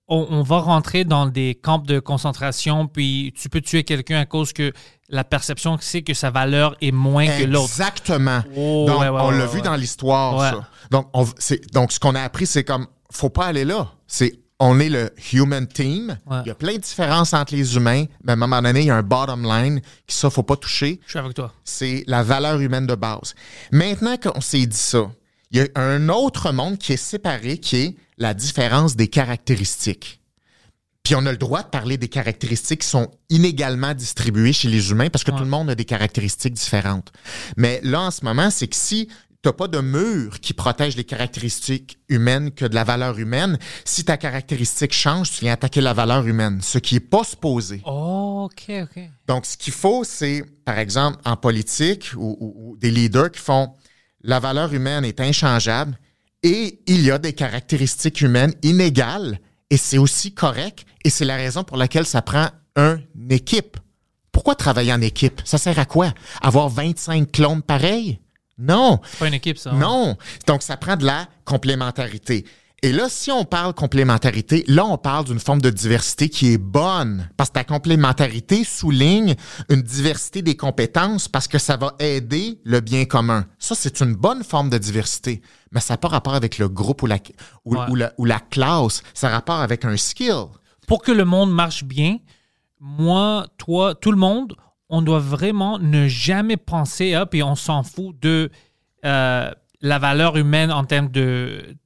on, 0.08 0.26
on 0.30 0.42
va 0.42 0.58
rentrer 0.58 1.04
dans 1.04 1.26
des 1.26 1.54
camps 1.54 1.78
de 1.78 2.00
concentration, 2.00 2.86
puis 2.88 3.32
tu 3.40 3.48
peux 3.48 3.60
tuer 3.60 3.84
quelqu'un 3.84 4.18
à 4.18 4.26
cause 4.26 4.52
que 4.52 4.72
la 5.08 5.22
perception 5.24 5.78
c'est 5.80 6.02
que 6.02 6.12
sa 6.14 6.30
valeur 6.30 6.76
est 6.80 6.90
moins 6.90 7.26
que 7.26 7.44
l'autre. 7.44 7.64
Exactement. 7.70 8.42
Oh, 8.56 8.84
donc, 8.88 9.00
ouais, 9.00 9.08
ouais, 9.08 9.20
on 9.22 9.28
ouais, 9.28 9.38
l'a 9.38 9.46
vu 9.46 9.62
dans 9.62 9.76
l'histoire, 9.76 10.40
ça. 10.40 10.68
Donc, 10.90 11.08
on, 11.14 11.24
donc, 11.72 11.92
ce 11.92 12.00
qu'on 12.00 12.14
a 12.14 12.20
appris, 12.22 12.46
c'est 12.46 12.64
comme, 12.64 12.86
faut 13.12 13.30
pas 13.30 13.46
aller 13.46 13.64
là. 13.64 13.92
C'est, 14.06 14.40
on 14.64 14.78
est 14.78 14.88
le 14.88 15.10
human 15.32 15.66
team. 15.66 16.16
Ouais. 16.26 16.38
Il 16.44 16.48
y 16.48 16.50
a 16.50 16.54
plein 16.54 16.74
de 16.74 16.78
différences 16.78 17.32
entre 17.34 17.52
les 17.54 17.74
humains, 17.74 18.04
mais 18.22 18.30
à 18.30 18.34
un 18.34 18.36
moment 18.36 18.62
donné, 18.62 18.80
il 18.80 18.86
y 18.86 18.90
a 18.90 18.96
un 18.96 19.02
bottom 19.02 19.42
line 19.42 19.80
qui, 20.06 20.16
ça, 20.16 20.30
faut 20.30 20.44
pas 20.44 20.54
toucher. 20.56 21.00
Je 21.04 21.10
suis 21.10 21.18
avec 21.18 21.34
toi. 21.34 21.52
C'est 21.64 22.04
la 22.06 22.22
valeur 22.22 22.60
humaine 22.60 22.86
de 22.86 22.94
base. 22.94 23.34
Maintenant 23.72 24.16
qu'on 24.16 24.40
s'est 24.40 24.64
dit 24.66 24.76
ça, 24.76 25.10
il 25.50 25.58
y 25.58 25.60
a 25.62 25.66
un 25.74 26.08
autre 26.08 26.52
monde 26.52 26.78
qui 26.78 26.92
est 26.92 26.96
séparé, 26.96 27.58
qui 27.58 27.76
est 27.76 27.96
la 28.18 28.34
différence 28.34 28.94
des 28.94 29.08
caractéristiques. 29.08 30.20
Puis 31.02 31.16
on 31.16 31.26
a 31.26 31.32
le 31.32 31.38
droit 31.38 31.64
de 31.64 31.68
parler 31.68 31.96
des 31.98 32.06
caractéristiques 32.08 32.82
qui 32.82 32.88
sont 32.88 33.10
inégalement 33.30 33.92
distribuées 33.94 34.52
chez 34.52 34.68
les 34.68 34.92
humains 34.92 35.08
parce 35.10 35.24
que 35.24 35.32
Ouais. 35.32 35.38
tout 35.38 35.42
le 35.42 35.50
monde 35.50 35.68
a 35.70 35.74
des 35.74 35.84
caractéristiques 35.84 36.54
différentes. 36.54 37.10
Mais 37.56 37.80
là, 37.82 38.02
en 38.02 38.10
ce 38.12 38.24
moment, 38.24 38.50
c'est 38.50 38.68
que 38.68 38.76
si 38.76 39.08
tu 39.42 39.48
n'as 39.48 39.52
pas 39.54 39.66
de 39.66 39.80
mur 39.80 40.38
qui 40.40 40.52
protège 40.52 40.96
les 40.96 41.02
caractéristiques 41.04 41.98
humaines 42.08 42.52
que 42.52 42.64
de 42.64 42.74
la 42.76 42.84
valeur 42.84 43.18
humaine, 43.18 43.58
si 43.84 44.04
ta 44.04 44.16
caractéristique 44.16 44.92
change, 44.92 45.32
tu 45.32 45.40
viens 45.40 45.54
attaquer 45.54 45.80
la 45.80 45.92
valeur 45.92 46.24
humaine, 46.26 46.60
ce 46.62 46.78
qui 46.78 46.94
n'est 46.94 47.00
pas 47.00 47.24
supposé. 47.24 47.82
Oh, 47.84 48.48
OK, 48.48 48.70
OK. 48.82 49.02
Donc, 49.26 49.44
ce 49.46 49.56
qu'il 49.56 49.72
faut, 49.72 50.04
c'est, 50.04 50.44
par 50.64 50.78
exemple, 50.78 51.18
en 51.24 51.36
politique 51.36 52.12
ou, 52.16 52.36
ou- 52.40 52.54
ou 52.72 52.76
des 52.76 52.90
leaders 52.92 53.32
qui 53.32 53.40
font 53.40 53.72
la 54.22 54.38
valeur 54.38 54.72
humaine 54.72 55.04
est 55.04 55.18
inchangeable 55.20 55.98
et 56.44 56.80
il 56.86 57.02
y 57.02 57.10
a 57.10 57.18
des 57.18 57.32
caractéristiques 57.32 58.20
humaines 58.20 58.54
inégales 58.62 59.40
et 59.70 59.76
c'est 59.76 59.98
aussi 59.98 60.32
correct 60.34 60.84
et 61.04 61.10
c'est 61.10 61.24
la 61.24 61.34
raison 61.36 61.64
pour 61.64 61.76
laquelle 61.76 62.06
ça 62.06 62.22
prend 62.22 62.48
une 62.76 63.32
équipe. 63.32 63.76
Pourquoi 64.30 64.54
travailler 64.54 64.92
en 64.92 65.00
équipe? 65.00 65.42
Ça 65.44 65.58
sert 65.58 65.78
à 65.80 65.84
quoi? 65.84 66.14
Avoir 66.40 66.68
25 66.68 67.30
clones 67.32 67.62
pareils? 67.62 68.20
Non. 68.62 69.00
C'est 69.04 69.18
pas 69.18 69.28
une 69.28 69.34
équipe, 69.34 69.58
ça. 69.58 69.70
hein? 69.72 69.78
Non. 69.78 70.16
Donc, 70.46 70.62
ça 70.62 70.76
prend 70.76 70.96
de 70.96 71.04
la 71.04 71.26
complémentarité. 71.44 72.44
Et 72.84 72.90
là, 72.90 73.08
si 73.08 73.30
on 73.30 73.44
parle 73.44 73.74
complémentarité, 73.74 74.64
là, 74.66 74.84
on 74.84 74.98
parle 74.98 75.24
d'une 75.26 75.38
forme 75.38 75.60
de 75.62 75.70
diversité 75.70 76.28
qui 76.28 76.52
est 76.52 76.58
bonne, 76.58 77.28
parce 77.36 77.48
que 77.50 77.54
ta 77.54 77.62
complémentarité 77.64 78.64
souligne 78.64 79.36
une 79.68 79.82
diversité 79.82 80.42
des 80.42 80.56
compétences 80.56 81.28
parce 81.28 81.46
que 81.46 81.58
ça 81.58 81.76
va 81.76 81.94
aider 82.00 82.60
le 82.64 82.80
bien 82.80 83.04
commun. 83.04 83.46
Ça, 83.60 83.76
c'est 83.76 84.00
une 84.00 84.16
bonne 84.16 84.42
forme 84.42 84.68
de 84.68 84.78
diversité, 84.78 85.42
mais 85.70 85.78
ça 85.78 85.94
n'a 85.94 85.98
pas 85.98 86.08
rapport 86.08 86.34
avec 86.34 86.58
le 86.58 86.68
groupe 86.68 87.02
ou 87.02 87.06
la, 87.06 87.18
ou, 87.64 87.76
Ouais. 87.76 87.86
ou 87.88 87.94
la, 87.94 88.12
ou 88.18 88.24
la 88.24 88.40
classe, 88.40 89.02
ça 89.14 89.28
a 89.28 89.30
rapport 89.30 89.60
avec 89.60 89.84
un 89.84 89.96
skill. 89.96 90.46
Pour 90.88 91.02
que 91.02 91.12
le 91.12 91.24
monde 91.24 91.52
marche 91.52 91.84
bien, 91.84 92.18
moi, 92.80 93.46
toi, 93.58 93.94
tout 93.94 94.10
le 94.10 94.18
monde, 94.18 94.56
on 94.92 95.02
doit 95.02 95.18
vraiment 95.18 95.78
ne 95.78 96.06
jamais 96.06 96.58
penser 96.58 97.14
à, 97.14 97.24
puis 97.26 97.42
on 97.42 97.56
s'en 97.56 97.82
fout 97.82 98.14
de 98.20 98.50
euh, 99.04 99.50
la 99.80 99.98
valeur 99.98 100.36
humaine 100.36 100.70
en 100.70 100.84
termes 100.84 101.08
de 101.08 101.76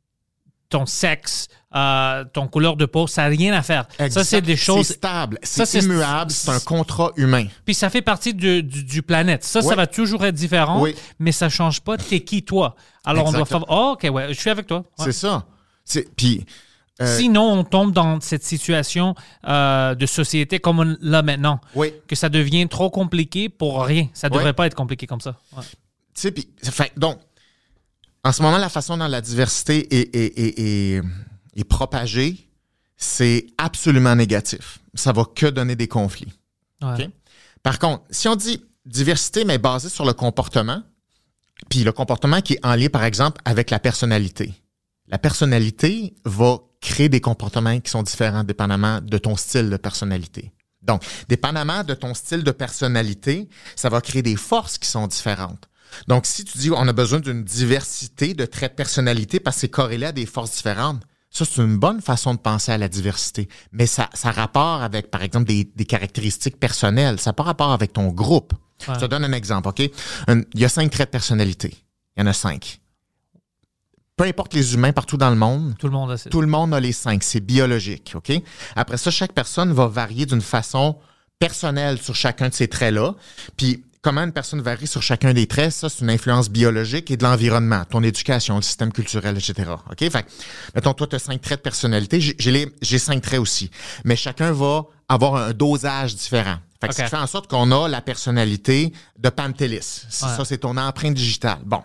ton 0.68 0.86
sexe, 0.86 1.46
euh, 1.76 2.24
ton 2.32 2.48
couleur 2.48 2.76
de 2.76 2.84
peau, 2.84 3.06
ça 3.06 3.22
n'a 3.22 3.28
rien 3.28 3.52
à 3.54 3.62
faire. 3.62 3.86
Ça, 4.10 4.24
c'est 4.24 4.40
des 4.40 4.56
choses. 4.56 4.88
C'est 4.88 4.94
stable, 4.94 5.38
Ça, 5.44 5.64
c'est 5.64 5.78
immuable, 5.78 6.32
c'est 6.32 6.50
un 6.50 6.58
contrat 6.58 7.12
humain. 7.16 7.46
Puis 7.64 7.74
ça 7.74 7.90
fait 7.90 8.02
partie 8.02 8.34
du, 8.34 8.64
du, 8.64 8.82
du 8.82 9.02
planète. 9.02 9.44
Ça, 9.44 9.62
ça 9.62 9.76
va 9.76 9.86
toujours 9.86 10.24
être 10.24 10.34
différent, 10.34 10.82
Oui. 10.82 10.96
mais 11.20 11.30
ça 11.30 11.48
change 11.48 11.80
pas 11.80 11.96
t'es 11.96 12.20
qui 12.20 12.42
toi? 12.42 12.74
Alors 13.04 13.26
on 13.26 13.32
doit 13.32 13.46
faire. 13.46 13.64
Oh, 13.68 13.92
ok, 13.94 14.10
ouais, 14.12 14.34
je 14.34 14.40
suis 14.40 14.50
avec 14.50 14.66
toi. 14.66 14.78
Ouais. 14.98 15.04
C'est 15.04 15.12
ça. 15.12 15.46
Puis, 16.16 16.44
euh, 17.02 17.16
Sinon, 17.18 17.52
on 17.58 17.64
tombe 17.64 17.92
dans 17.92 18.20
cette 18.20 18.42
situation 18.44 19.14
euh, 19.46 19.94
de 19.94 20.06
société 20.06 20.60
comme 20.60 20.78
on 20.80 20.96
l'a 21.00 21.22
maintenant. 21.22 21.60
oui. 21.74 21.92
Que 22.08 22.16
ça 22.16 22.28
devient 22.28 22.68
trop 22.68 22.90
compliqué 22.90 23.48
pour 23.48 23.84
rien. 23.84 24.08
Ça 24.14 24.28
devrait 24.28 24.44
Ouais. 24.46 24.52
pas 24.52 24.66
être 24.66 24.74
compliqué 24.74 25.06
comme 25.06 25.20
ça. 25.20 25.36
Ouais. 25.56 25.62
Tu 26.14 26.32
sais, 26.32 26.34
fait- 26.70 26.92
donc, 26.96 27.18
en 28.24 28.32
ce 28.32 28.42
moment, 28.42 28.58
la 28.58 28.68
façon 28.70 28.96
dont 28.96 29.06
la 29.08 29.20
diversité 29.20 29.94
est, 29.94 30.14
est- 30.16 30.38
est- 30.38 31.02
est- 31.56 31.64
propagée, 31.64 32.48
c'est 32.96 33.46
absolument 33.58 34.14
négatif. 34.16 34.78
Ça 34.94 35.12
va 35.12 35.24
que 35.24 35.46
donner 35.46 35.76
des 35.76 35.88
conflits. 35.88 36.32
Ouais. 36.82 37.10
Par 37.62 37.78
contre, 37.78 38.04
si 38.10 38.26
on 38.28 38.36
dit 38.36 38.64
diversité, 38.86 39.44
mais 39.44 39.58
basée 39.58 39.88
sur 39.90 40.04
le 40.06 40.12
comportement, 40.14 40.82
puis 41.68 41.84
le 41.84 41.92
comportement 41.92 42.40
qui 42.40 42.54
est 42.54 42.64
en 42.66 42.74
lien, 42.74 42.88
par 42.88 43.04
exemple, 43.04 43.40
avec 43.44 43.70
la 43.70 43.78
personnalité. 43.78 44.54
La 45.08 45.18
personnalité 45.18 46.14
va 46.24 46.58
créer 46.80 47.08
des 47.08 47.20
comportements 47.20 47.78
qui 47.80 47.90
sont 47.90 48.02
différents 48.02 48.44
dépendamment 48.44 49.00
de 49.00 49.18
ton 49.18 49.36
style 49.36 49.70
de 49.70 49.76
personnalité. 49.76 50.52
Donc, 50.82 51.02
dépendamment 51.28 51.82
de 51.82 51.94
ton 51.94 52.14
style 52.14 52.44
de 52.44 52.50
personnalité, 52.52 53.48
ça 53.74 53.88
va 53.88 54.00
créer 54.00 54.22
des 54.22 54.36
forces 54.36 54.78
qui 54.78 54.88
sont 54.88 55.06
différentes. 55.06 55.68
Donc, 56.06 56.26
si 56.26 56.44
tu 56.44 56.58
dis 56.58 56.70
on 56.70 56.86
a 56.86 56.92
besoin 56.92 57.20
d'une 57.20 57.42
diversité 57.42 58.34
de 58.34 58.44
traits 58.44 58.72
de 58.72 58.76
personnalité 58.76 59.40
parce 59.40 59.56
que 59.56 59.60
c'est 59.62 59.68
corrélé 59.68 60.06
à 60.06 60.12
des 60.12 60.26
forces 60.26 60.52
différentes, 60.52 61.02
ça, 61.30 61.44
c'est 61.44 61.60
une 61.60 61.76
bonne 61.76 62.00
façon 62.00 62.34
de 62.34 62.38
penser 62.38 62.72
à 62.72 62.78
la 62.78 62.88
diversité. 62.88 63.48
Mais 63.72 63.86
ça, 63.86 64.08
ça 64.14 64.28
a 64.28 64.32
rapport 64.32 64.82
avec, 64.82 65.10
par 65.10 65.22
exemple, 65.22 65.46
des, 65.46 65.70
des 65.76 65.84
caractéristiques 65.84 66.58
personnelles. 66.58 67.20
Ça 67.20 67.30
n'a 67.30 67.34
pas 67.34 67.42
rapport 67.42 67.72
avec 67.72 67.92
ton 67.92 68.08
groupe. 68.08 68.52
Ouais. 68.88 68.94
Je 68.94 69.00
te 69.00 69.04
donne 69.06 69.24
un 69.24 69.32
exemple, 69.32 69.68
OK? 69.68 69.82
Un- 70.28 70.42
Il 70.54 70.60
y 70.60 70.64
a 70.64 70.68
cinq 70.70 70.90
traits 70.90 71.08
de 71.08 71.12
personnalité. 71.12 71.74
Il 72.16 72.20
y 72.20 72.22
en 72.22 72.26
a 72.26 72.32
cinq. 72.32 72.80
Peu 74.16 74.24
importe 74.24 74.54
les 74.54 74.72
humains 74.74 74.92
partout 74.92 75.18
dans 75.18 75.28
le 75.28 75.36
monde, 75.36 75.74
Tout 75.78 75.86
le 75.88 75.92
monde 75.92 76.10
a 76.10 76.16
tout 76.16 76.40
le 76.40 76.46
monde 76.46 76.72
a 76.72 76.80
les 76.80 76.92
cinq. 76.92 77.22
C'est 77.22 77.40
biologique, 77.40 78.12
OK? 78.14 78.32
Après 78.74 78.96
ça, 78.96 79.10
chaque 79.10 79.32
personne 79.32 79.72
va 79.74 79.86
varier 79.88 80.24
d'une 80.24 80.40
façon 80.40 80.96
personnelle 81.38 82.00
sur 82.00 82.14
chacun 82.14 82.48
de 82.48 82.54
ces 82.54 82.66
traits-là. 82.66 83.14
Puis, 83.58 83.84
comment 84.00 84.22
une 84.22 84.32
personne 84.32 84.62
varie 84.62 84.86
sur 84.86 85.02
chacun 85.02 85.34
des 85.34 85.46
traits, 85.46 85.70
ça, 85.72 85.90
c'est 85.90 86.00
une 86.02 86.08
influence 86.08 86.48
biologique 86.48 87.10
et 87.10 87.18
de 87.18 87.24
l'environnement, 87.24 87.84
ton 87.84 88.02
éducation, 88.02 88.56
le 88.56 88.62
système 88.62 88.90
culturel, 88.90 89.36
etc. 89.36 89.70
OK? 89.90 89.98
Fait 89.98 90.10
que, 90.22 90.28
mettons, 90.74 90.94
toi, 90.94 91.06
tu 91.06 91.16
as 91.16 91.18
cinq 91.18 91.42
traits 91.42 91.58
de 91.58 91.62
personnalité. 91.62 92.18
J'ai- 92.18 92.36
J'ai 92.38 92.52
les- 92.52 92.74
j'ai 92.80 92.98
cinq 92.98 93.20
traits 93.20 93.40
aussi. 93.40 93.70
Mais 94.04 94.16
chacun 94.16 94.50
va 94.52 94.84
avoir 95.10 95.36
un 95.36 95.52
dosage 95.52 96.16
différent. 96.16 96.56
Fait 96.80 96.88
que 96.88 96.92
OK. 96.92 96.96
ça 96.98 97.06
fait 97.08 97.16
en 97.18 97.26
sorte 97.26 97.50
qu'on 97.50 97.70
a 97.70 97.86
la 97.86 98.00
personnalité 98.00 98.94
de 99.18 99.28
Pantelis. 99.28 99.74
Ouais. 99.76 100.08
Ça, 100.10 100.42
c'est 100.46 100.58
ton 100.58 100.78
empreinte 100.78 101.14
digitale. 101.14 101.58
Bon. 101.66 101.82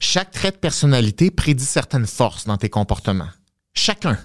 Chaque 0.00 0.30
trait 0.30 0.50
de 0.50 0.56
personnalité 0.56 1.30
prédit 1.30 1.64
certaines 1.64 2.06
forces 2.06 2.46
dans 2.46 2.56
tes 2.56 2.68
comportements. 2.68 3.28
Chacun. 3.74 4.18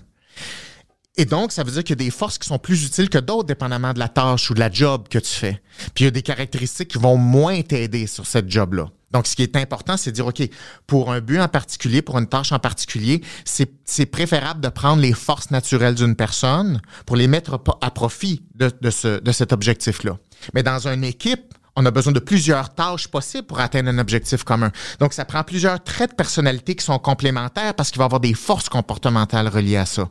Et 1.15 1.25
donc, 1.25 1.51
ça 1.51 1.63
veut 1.63 1.71
dire 1.71 1.83
qu'il 1.83 1.91
y 1.91 2.01
a 2.01 2.05
des 2.05 2.11
forces 2.11 2.39
qui 2.39 2.47
sont 2.47 2.57
plus 2.57 2.85
utiles 2.85 3.09
que 3.09 3.19
d'autres, 3.19 3.45
dépendamment 3.45 3.93
de 3.93 3.99
la 3.99 4.09
tâche 4.09 4.49
ou 4.49 4.55
de 4.55 4.59
la 4.59 4.71
job 4.71 5.07
que 5.09 5.19
tu 5.19 5.29
fais. 5.29 5.61
Puis 5.93 6.03
il 6.03 6.05
y 6.05 6.07
a 6.07 6.11
des 6.11 6.23
caractéristiques 6.23 6.89
qui 6.89 6.97
vont 6.97 7.17
moins 7.17 7.61
t'aider 7.61 8.07
sur 8.07 8.25
cette 8.25 8.49
job-là. 8.49 8.89
Donc, 9.11 9.27
ce 9.27 9.35
qui 9.35 9.43
est 9.43 9.55
important, 9.55 9.95
c'est 9.95 10.09
de 10.09 10.15
dire, 10.15 10.25
OK, 10.25 10.41
pour 10.87 11.11
un 11.11 11.21
but 11.21 11.39
en 11.39 11.47
particulier, 11.47 12.01
pour 12.01 12.17
une 12.17 12.25
tâche 12.25 12.51
en 12.51 12.57
particulier, 12.57 13.21
c'est 13.45 14.07
préférable 14.07 14.59
de 14.59 14.69
prendre 14.69 15.03
les 15.03 15.13
forces 15.13 15.51
naturelles 15.51 15.93
d'une 15.93 16.15
personne 16.15 16.81
pour 17.05 17.15
les 17.15 17.27
mettre 17.27 17.61
à 17.81 17.91
profit 17.91 18.41
de, 18.55 18.71
de 18.81 19.31
cet 19.31 19.53
objectif-là. 19.53 20.17
Mais 20.55 20.63
dans 20.63 20.87
une 20.87 21.03
équipe, 21.03 21.53
on 21.75 21.85
a 21.85 21.91
besoin 21.91 22.13
de 22.13 22.19
plusieurs 22.19 22.73
tâches 22.73 23.07
possibles 23.07 23.47
pour 23.47 23.59
atteindre 23.59 23.89
un 23.89 23.97
objectif 23.97 24.43
commun. 24.43 24.71
Donc, 24.99 25.13
ça 25.13 25.25
prend 25.25 25.43
plusieurs 25.43 25.83
traits 25.83 26.11
de 26.11 26.15
personnalité 26.15 26.75
qui 26.75 26.85
sont 26.85 26.99
complémentaires 26.99 27.73
parce 27.73 27.89
qu'il 27.89 27.97
va 27.97 28.05
y 28.05 28.07
avoir 28.07 28.19
des 28.19 28.33
forces 28.33 28.69
comportementales 28.69 29.47
reliées 29.47 29.77
à 29.77 29.85
ça. 29.85 30.09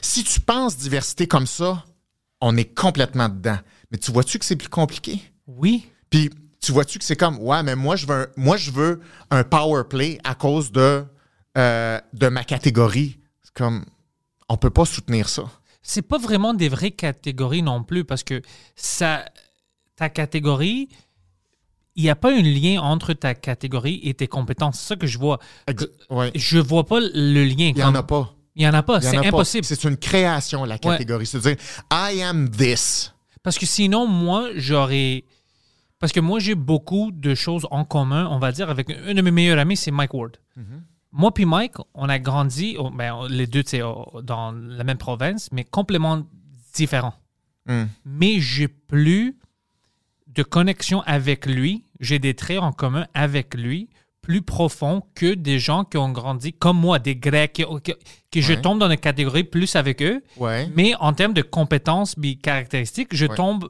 Si 0.00 0.24
tu 0.24 0.40
penses 0.40 0.76
diversité 0.76 1.26
comme 1.26 1.46
ça, 1.46 1.84
on 2.40 2.56
est 2.56 2.74
complètement 2.74 3.28
dedans. 3.28 3.58
Mais 3.90 3.98
tu 3.98 4.12
vois-tu 4.12 4.38
que 4.38 4.44
c'est 4.44 4.56
plus 4.56 4.68
compliqué? 4.68 5.20
Oui. 5.46 5.86
Puis 6.10 6.30
tu 6.60 6.72
vois-tu 6.72 6.98
que 6.98 7.04
c'est 7.04 7.16
comme 7.16 7.38
ouais, 7.38 7.62
mais 7.62 7.76
moi 7.76 7.96
je 7.96 8.06
veux 8.06 8.14
un, 8.14 8.26
moi 8.36 8.56
je 8.56 8.70
veux 8.70 9.00
un 9.30 9.44
power 9.44 9.82
play 9.88 10.18
à 10.24 10.34
cause 10.34 10.72
de 10.72 11.04
euh, 11.56 12.00
de 12.12 12.28
ma 12.28 12.44
catégorie. 12.44 13.18
C'est 13.42 13.54
comme 13.54 13.84
on 14.48 14.56
peut 14.56 14.70
pas 14.70 14.84
soutenir 14.84 15.28
ça. 15.28 15.44
c'est 15.82 16.02
pas 16.02 16.18
vraiment 16.18 16.54
des 16.54 16.68
vraies 16.68 16.90
catégories 16.90 17.62
non 17.62 17.82
plus 17.82 18.04
parce 18.04 18.22
que 18.22 18.42
ça, 18.76 19.24
ta 19.96 20.08
catégorie, 20.08 20.88
il 21.96 22.02
n'y 22.02 22.10
a 22.10 22.16
pas 22.16 22.32
un 22.32 22.42
lien 22.42 22.80
entre 22.80 23.12
ta 23.12 23.34
catégorie 23.34 24.00
et 24.02 24.14
tes 24.14 24.26
compétences. 24.26 24.80
C'est 24.80 24.88
ça 24.88 24.96
que 24.96 25.06
je 25.06 25.18
vois. 25.18 25.38
Ouais. 26.10 26.32
Je 26.34 26.58
vois 26.58 26.84
pas 26.86 27.00
le 27.00 27.44
lien. 27.44 27.72
Il 27.74 27.78
y 27.78 27.84
en 27.84 27.94
a 27.94 28.02
pas. 28.02 28.34
Il 28.56 28.62
y 28.62 28.68
en 28.68 28.74
a 28.74 28.82
pas. 28.82 29.00
C'est 29.00 29.16
impossible. 29.16 29.64
C'est 29.64 29.84
une 29.84 29.96
création 29.96 30.64
la 30.64 30.78
catégorie. 30.78 31.26
C'est-à-dire 31.26 31.56
I 31.92 32.22
am 32.22 32.50
this. 32.50 33.14
Parce 33.42 33.58
que 33.58 33.66
sinon, 33.66 34.06
moi, 34.06 34.50
j'aurais. 34.54 35.24
Parce 36.00 36.12
que 36.12 36.20
moi, 36.20 36.38
j'ai 36.40 36.54
beaucoup 36.54 37.10
de 37.12 37.34
choses 37.34 37.66
en 37.70 37.84
commun, 37.84 38.28
on 38.30 38.38
va 38.38 38.52
dire, 38.52 38.68
avec 38.68 38.90
un 38.90 39.14
de 39.14 39.22
mes 39.22 39.30
meilleurs 39.30 39.58
amis, 39.58 39.76
c'est 39.76 39.90
Mike 39.90 40.14
Ward. 40.14 40.36
Moi 41.16 41.32
puis 41.32 41.44
Mike, 41.44 41.74
on 41.94 42.08
a 42.08 42.18
grandi, 42.18 42.74
oh, 42.76 42.90
ben, 42.90 43.14
on- 43.14 43.26
les 43.26 43.46
deux, 43.46 43.62
tu 43.62 43.70
sais, 43.70 43.82
oh, 43.82 44.20
dans 44.20 44.50
la 44.50 44.82
même 44.82 44.98
province, 44.98 45.48
mais 45.52 45.62
complètement 45.62 46.26
différents. 46.74 47.14
Hmm. 47.66 47.84
Mais 48.04 48.40
j'ai 48.40 48.66
plus 48.66 49.38
de 50.34 50.42
connexion 50.42 51.02
avec 51.02 51.46
lui. 51.46 51.84
J'ai 52.00 52.18
des 52.18 52.34
traits 52.34 52.58
en 52.60 52.72
commun 52.72 53.06
avec 53.14 53.54
lui 53.54 53.88
plus 54.20 54.40
profonds 54.40 55.02
que 55.14 55.34
des 55.34 55.58
gens 55.58 55.84
qui 55.84 55.98
ont 55.98 56.10
grandi 56.10 56.54
comme 56.54 56.78
moi, 56.78 56.98
des 56.98 57.14
Grecs, 57.14 57.62
qui, 58.30 58.40
je 58.42 58.54
tombe 58.54 58.78
dans 58.78 58.90
une 58.90 58.96
catégorie 58.96 59.44
plus 59.44 59.76
avec 59.76 60.00
eux. 60.02 60.22
Ouais. 60.38 60.66
Mais 60.74 60.94
en 60.98 61.12
termes 61.12 61.34
de 61.34 61.42
compétences 61.42 62.14
et 62.22 62.36
caractéristiques, 62.36 63.08
je 63.14 63.26
Ouais. 63.26 63.34
tombe 63.36 63.68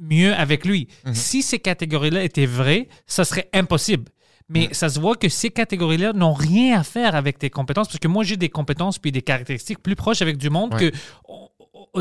mieux 0.00 0.32
avec 0.34 0.64
lui. 0.64 0.88
Si 1.12 1.42
ces 1.42 1.58
catégories-là 1.58 2.22
étaient 2.24 2.46
vraies, 2.46 2.88
ça 3.06 3.24
serait 3.26 3.50
impossible. 3.52 4.10
Mais 4.48 4.68
ça 4.72 4.88
se 4.90 5.00
voit 5.00 5.16
que 5.16 5.28
ces 5.28 5.50
catégories-là 5.50 6.12
n'ont 6.12 6.32
rien 6.34 6.78
à 6.80 6.82
faire 6.82 7.14
avec 7.14 7.38
tes 7.38 7.48
compétences, 7.50 7.88
parce 7.88 7.98
que 7.98 8.08
moi, 8.08 8.24
j'ai 8.24 8.36
des 8.36 8.50
compétences 8.50 8.98
puis 8.98 9.10
des 9.12 9.22
caractéristiques 9.22 9.82
plus 9.82 9.96
proches 9.96 10.22
avec 10.22 10.36
du 10.38 10.48
monde 10.50 10.74
que 10.78 10.92
on- 11.28 11.48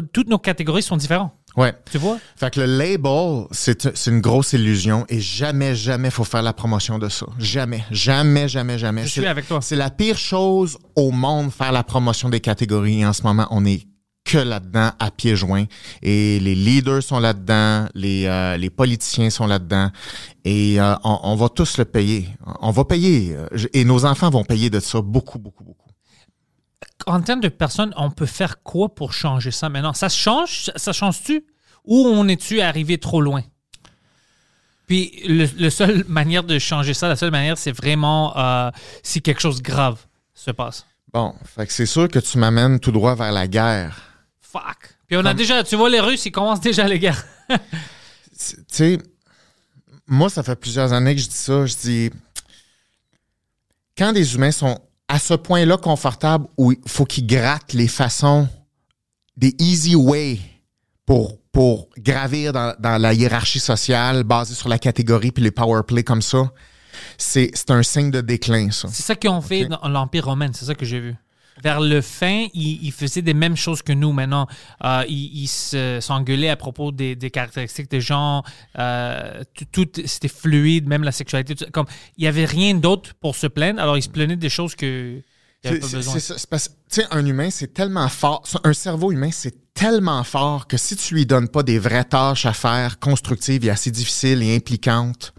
toutes 0.01 0.27
nos 0.29 0.39
catégories 0.39 0.83
sont 0.83 0.97
différentes. 0.97 1.31
Ouais. 1.55 1.73
Tu 1.91 1.99
vois? 1.99 2.17
Fait 2.35 2.51
que 2.51 2.61
le 2.61 2.65
label, 2.65 3.45
c'est 3.51 3.95
c'est 3.95 4.09
une 4.09 4.21
grosse 4.21 4.53
illusion 4.53 5.05
et 5.07 5.19
jamais, 5.19 5.75
jamais 5.75 6.09
faut 6.09 6.23
faire 6.23 6.41
la 6.41 6.53
promotion 6.53 6.97
de 6.97 7.09
ça. 7.09 7.27
Jamais, 7.37 7.83
jamais, 7.91 8.47
jamais, 8.47 8.79
jamais. 8.79 9.03
Je 9.03 9.09
suis 9.09 9.25
avec 9.27 9.47
toi. 9.47 9.59
C'est 9.61 9.75
la 9.75 9.91
pire 9.91 10.17
chose 10.17 10.77
au 10.95 11.11
monde, 11.11 11.51
faire 11.51 11.71
la 11.71 11.83
promotion 11.83 12.29
des 12.29 12.39
catégories. 12.39 13.01
Et 13.01 13.05
en 13.05 13.13
ce 13.13 13.21
moment, 13.21 13.47
on 13.51 13.65
est 13.65 13.85
que 14.25 14.37
là-dedans, 14.39 14.91
à 14.99 15.11
pieds 15.11 15.35
joints. 15.35 15.65
Et 16.01 16.39
les 16.39 16.55
leaders 16.55 17.03
sont 17.03 17.19
là-dedans, 17.19 17.87
les, 17.93 18.25
euh, 18.25 18.57
les 18.57 18.69
politiciens 18.69 19.29
sont 19.29 19.45
là-dedans. 19.45 19.91
Et 20.45 20.79
euh, 20.81 20.95
on, 21.03 21.19
on 21.23 21.35
va 21.35 21.49
tous 21.49 21.77
le 21.77 21.85
payer. 21.85 22.29
On 22.61 22.71
va 22.71 22.85
payer. 22.85 23.35
euh, 23.35 23.47
Et 23.73 23.83
nos 23.85 24.05
enfants 24.05 24.29
vont 24.31 24.43
payer 24.45 24.69
de 24.71 24.79
ça 24.79 25.01
beaucoup, 25.01 25.37
beaucoup, 25.39 25.63
beaucoup. 25.65 25.82
En 27.05 27.21
termes 27.21 27.41
de 27.41 27.49
personnes, 27.49 27.93
on 27.97 28.09
peut 28.11 28.25
faire 28.25 28.61
quoi 28.63 28.93
pour 28.93 29.13
changer 29.13 29.51
ça 29.51 29.69
maintenant? 29.69 29.93
Ça 29.93 30.09
se 30.09 30.17
change? 30.17 30.63
Ça- 30.65 30.73
Ça 30.77 30.93
change-tu? 30.93 31.45
Ou 31.85 32.05
on 32.07 32.27
est-tu 32.27 32.61
arrivé 32.61 32.97
trop 32.97 33.21
loin? 33.21 33.41
Puis, 34.87 35.21
le, 35.25 35.45
le 35.57 35.69
seule 35.69 36.03
manière 36.07 36.43
de 36.43 36.59
changer 36.59 36.93
ça, 36.93 37.07
la 37.07 37.15
seule 37.15 37.31
manière, 37.31 37.57
c'est 37.57 37.71
vraiment 37.71 38.37
euh, 38.37 38.69
si 39.01 39.21
quelque 39.21 39.41
chose 39.41 39.57
de 39.57 39.63
grave 39.63 39.99
se 40.33 40.51
passe. 40.51 40.85
Bon, 41.11 41.35
fait 41.45 41.67
que 41.67 41.73
c'est 41.73 41.85
sûr 41.85 42.07
que 42.07 42.19
tu 42.19 42.37
m'amènes 42.37 42.79
tout 42.79 42.91
droit 42.91 43.15
vers 43.15 43.31
la 43.31 43.47
guerre. 43.47 43.97
Fuck. 44.41 44.95
Puis 45.07 45.17
on 45.17 45.25
a 45.25 45.33
déjà, 45.33 45.63
tu 45.63 45.75
vois, 45.75 45.89
les 45.89 45.99
Russes, 45.99 46.25
ils 46.25 46.31
commencent 46.31 46.61
déjà 46.61 46.87
les 46.87 46.99
guerres. 46.99 47.23
tu 47.49 48.55
sais, 48.67 48.97
moi, 50.07 50.29
ça 50.29 50.41
fait 50.43 50.55
plusieurs 50.55 50.91
années 50.91 51.15
que 51.15 51.21
je 51.21 51.27
dis 51.27 51.35
ça. 51.35 51.65
Je 51.65 51.75
dis, 51.75 52.09
quand 53.97 54.11
des 54.13 54.35
humains 54.35 54.51
sont 54.51 54.79
à 55.13 55.19
ce 55.19 55.35
point-là 55.35 55.77
confortable 55.77 56.47
où 56.57 56.71
il 56.71 56.79
faut 56.87 57.05
qu'ils 57.05 57.27
grattent 57.27 57.73
les 57.73 57.87
façons, 57.87 58.47
des 59.37 59.53
easy 59.59 59.93
way 59.93 60.39
pour, 61.05 61.37
pour 61.51 61.87
gravir 61.99 62.51
dans, 62.51 62.75
dans 62.79 62.99
la 62.99 63.13
hiérarchie 63.13 63.59
sociale 63.59 64.23
basée 64.23 64.55
sur 64.55 64.69
la 64.69 64.79
catégorie 64.79 65.31
puis 65.31 65.43
les 65.43 65.51
power 65.51 65.81
play 65.87 66.01
comme 66.01 66.23
ça, 66.23 66.51
c'est 67.19 67.69
un 67.69 67.83
signe 67.83 68.09
de 68.09 68.21
déclin, 68.21 68.71
ça. 68.71 68.87
C'est 68.91 69.03
ça 69.03 69.15
qu'ils 69.15 69.29
ont 69.29 69.41
fait 69.41 69.65
dans 69.65 69.87
l'Empire 69.87 70.25
romain, 70.25 70.49
c'est 70.51 70.65
ça 70.65 70.73
que 70.73 70.83
j'ai 70.83 70.99
vu. 70.99 71.15
Vers 71.61 71.81
le 71.81 72.01
fin, 72.01 72.47
ils, 72.53 72.83
ils 72.83 72.91
faisaient 72.91 73.21
des 73.21 73.35
mêmes 73.35 73.55
choses 73.55 73.81
que 73.83 73.93
nous 73.93 74.11
maintenant. 74.11 74.47
Euh, 74.83 75.03
ils 75.07 75.47
se- 75.47 75.99
s'engueulaient 76.01 76.49
à 76.49 76.55
propos 76.55 76.91
des, 76.91 77.15
des 77.15 77.29
caractéristiques 77.29 77.91
des 77.91 78.01
gens. 78.01 78.43
euh, 78.79 79.43
tout, 79.53 79.85
tout- 79.85 80.01
c'était 80.05 80.27
fluide, 80.27 80.87
même 80.87 81.03
la 81.03 81.11
sexualité. 81.11 81.55
tout 81.55 81.65
comme 81.71 81.85
il 82.17 82.21
n'y 82.21 82.27
avait 82.27 82.45
rien 82.45 82.73
d'autre 82.73 83.13
pour 83.21 83.35
se 83.35 83.47
plaindre, 83.47 83.79
alors 83.81 83.97
ils 83.97 84.03
se 84.03 84.09
plaignaient 84.09 84.35
des 84.35 84.49
choses 84.49 84.75
que 84.75 85.21
il 85.63 85.67
avait 85.69 85.79
pas 85.79 85.87
c'est- 85.87 85.95
besoin. 85.97 86.13
parce 86.49 86.69
que, 86.91 87.01
un 87.11 87.25
humain, 87.25 87.49
c'est 87.51 87.73
tellement 87.73 88.09
fort. 88.09 88.43
Un 88.63 88.73
cerveau 88.73 89.11
humain, 89.11 89.29
c'est 89.31 89.73
tellement 89.73 90.23
fort 90.23 90.67
que 90.67 90.77
si 90.77 90.95
tu 90.95 91.13
lui 91.13 91.25
donnes 91.25 91.47
pas 91.49 91.63
des 91.63 91.79
vraies 91.79 92.03
tâches 92.03 92.45
à 92.45 92.53
faire, 92.53 92.99
constructives 92.99 93.63
et 93.65 93.69
assez 93.69 93.91
difficiles 93.91 94.41
et 94.43 94.55
impliquantes, 94.55 95.33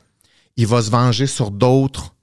il 0.56 0.66
va 0.66 0.80
se 0.80 0.90
venger 0.90 1.26
sur 1.26 1.50
d'autres, 1.50 2.14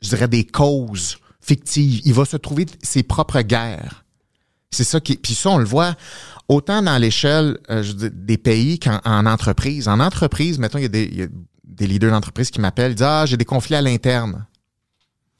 je 0.00 0.08
dirais 0.10 0.28
des 0.28 0.46
causes 0.46 1.18
fictives. 1.40 2.00
Il 2.04 2.14
va 2.14 2.24
se 2.24 2.36
trouver 2.36 2.66
ses 2.82 3.02
propres 3.02 3.42
guerres. 3.42 4.04
C'est 4.70 4.84
ça 4.84 5.00
qui. 5.00 5.16
Puis 5.16 5.34
ça, 5.34 5.50
on 5.50 5.58
le 5.58 5.64
voit 5.64 5.94
autant 6.48 6.82
dans 6.82 6.96
l'échelle 6.98 7.58
euh, 7.70 7.82
des 7.92 8.38
pays 8.38 8.78
qu'en 8.78 9.00
en 9.04 9.26
entreprise. 9.26 9.88
En 9.88 10.00
entreprise, 10.00 10.58
mettons, 10.58 10.78
il 10.78 10.82
y 10.82 10.86
a 10.86 10.88
des, 10.88 11.06
y 11.06 11.22
a 11.22 11.26
des 11.64 11.86
leaders 11.86 12.10
d'entreprise 12.10 12.50
qui 12.50 12.60
m'appellent, 12.60 12.94
disent 12.94 13.06
Ah, 13.06 13.26
j'ai 13.26 13.36
des 13.36 13.44
conflits 13.44 13.74
à 13.74 13.82
l'interne. 13.82 14.46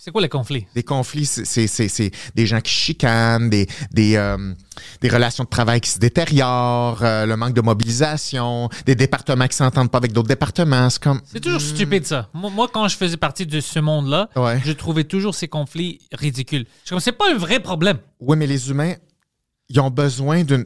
C'est 0.03 0.12
quoi 0.12 0.22
le 0.22 0.28
conflit? 0.28 0.66
Des 0.74 0.82
conflits, 0.82 1.26
c'est- 1.26 1.44
c'est 1.44 1.66
c'est- 1.66 1.88
c'est 1.88 2.11
des 2.34 2.46
gens 2.46 2.62
qui 2.62 2.72
chicanent, 2.72 3.51
des, 3.51 3.66
des, 3.90 4.16
euh, 4.16 4.55
des 5.03 5.09
relations 5.11 5.44
de 5.44 5.48
travail 5.51 5.82
qui 5.82 5.90
se 5.90 5.98
détériorent, 5.98 7.03
euh, 7.05 7.26
le 7.26 7.36
manque 7.36 7.53
de 7.53 7.61
mobilisation, 7.61 8.70
des 8.86 8.94
départements 8.94 9.46
qui 9.46 9.57
s'entendent 9.57 9.90
pas 9.90 9.98
avec 9.98 10.12
d'autres 10.12 10.28
départements. 10.28 10.88
C'est 10.88 11.03
comme. 11.03 11.20
C'est 11.26 11.40
toujours 11.40 11.61
stupide 11.61 12.07
ça. 12.07 12.30
Moi, 12.32 12.48
moi, 12.48 12.66
quand 12.72 12.88
je 12.88 12.96
faisais 12.96 13.18
partie 13.18 13.44
de 13.44 13.61
ce 13.61 13.78
monde-là, 13.78 14.30
Ouais. 14.36 14.59
je 14.64 14.72
trouvais 14.72 15.05
toujours 15.05 15.34
ces 15.34 15.48
conflits 15.48 15.98
ridicules. 16.12 16.64
Je 16.86 16.90
comme, 16.90 17.01
c'est 17.01 17.12
pas 17.12 17.30
un 17.30 17.36
vrai 17.36 17.61
problème. 17.61 17.98
Oui, 18.20 18.38
mais 18.38 18.46
les 18.46 18.70
humains, 18.70 18.94
ils 19.68 19.80
ont 19.80 19.90
besoin 19.90 20.44
d'une 20.44 20.64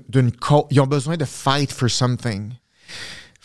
Ils 0.70 0.80
ont 0.80 0.87
besoin 0.87 1.16
de 1.16 1.24
fight 1.24 1.72
for 1.72 1.91
something. 1.91 2.53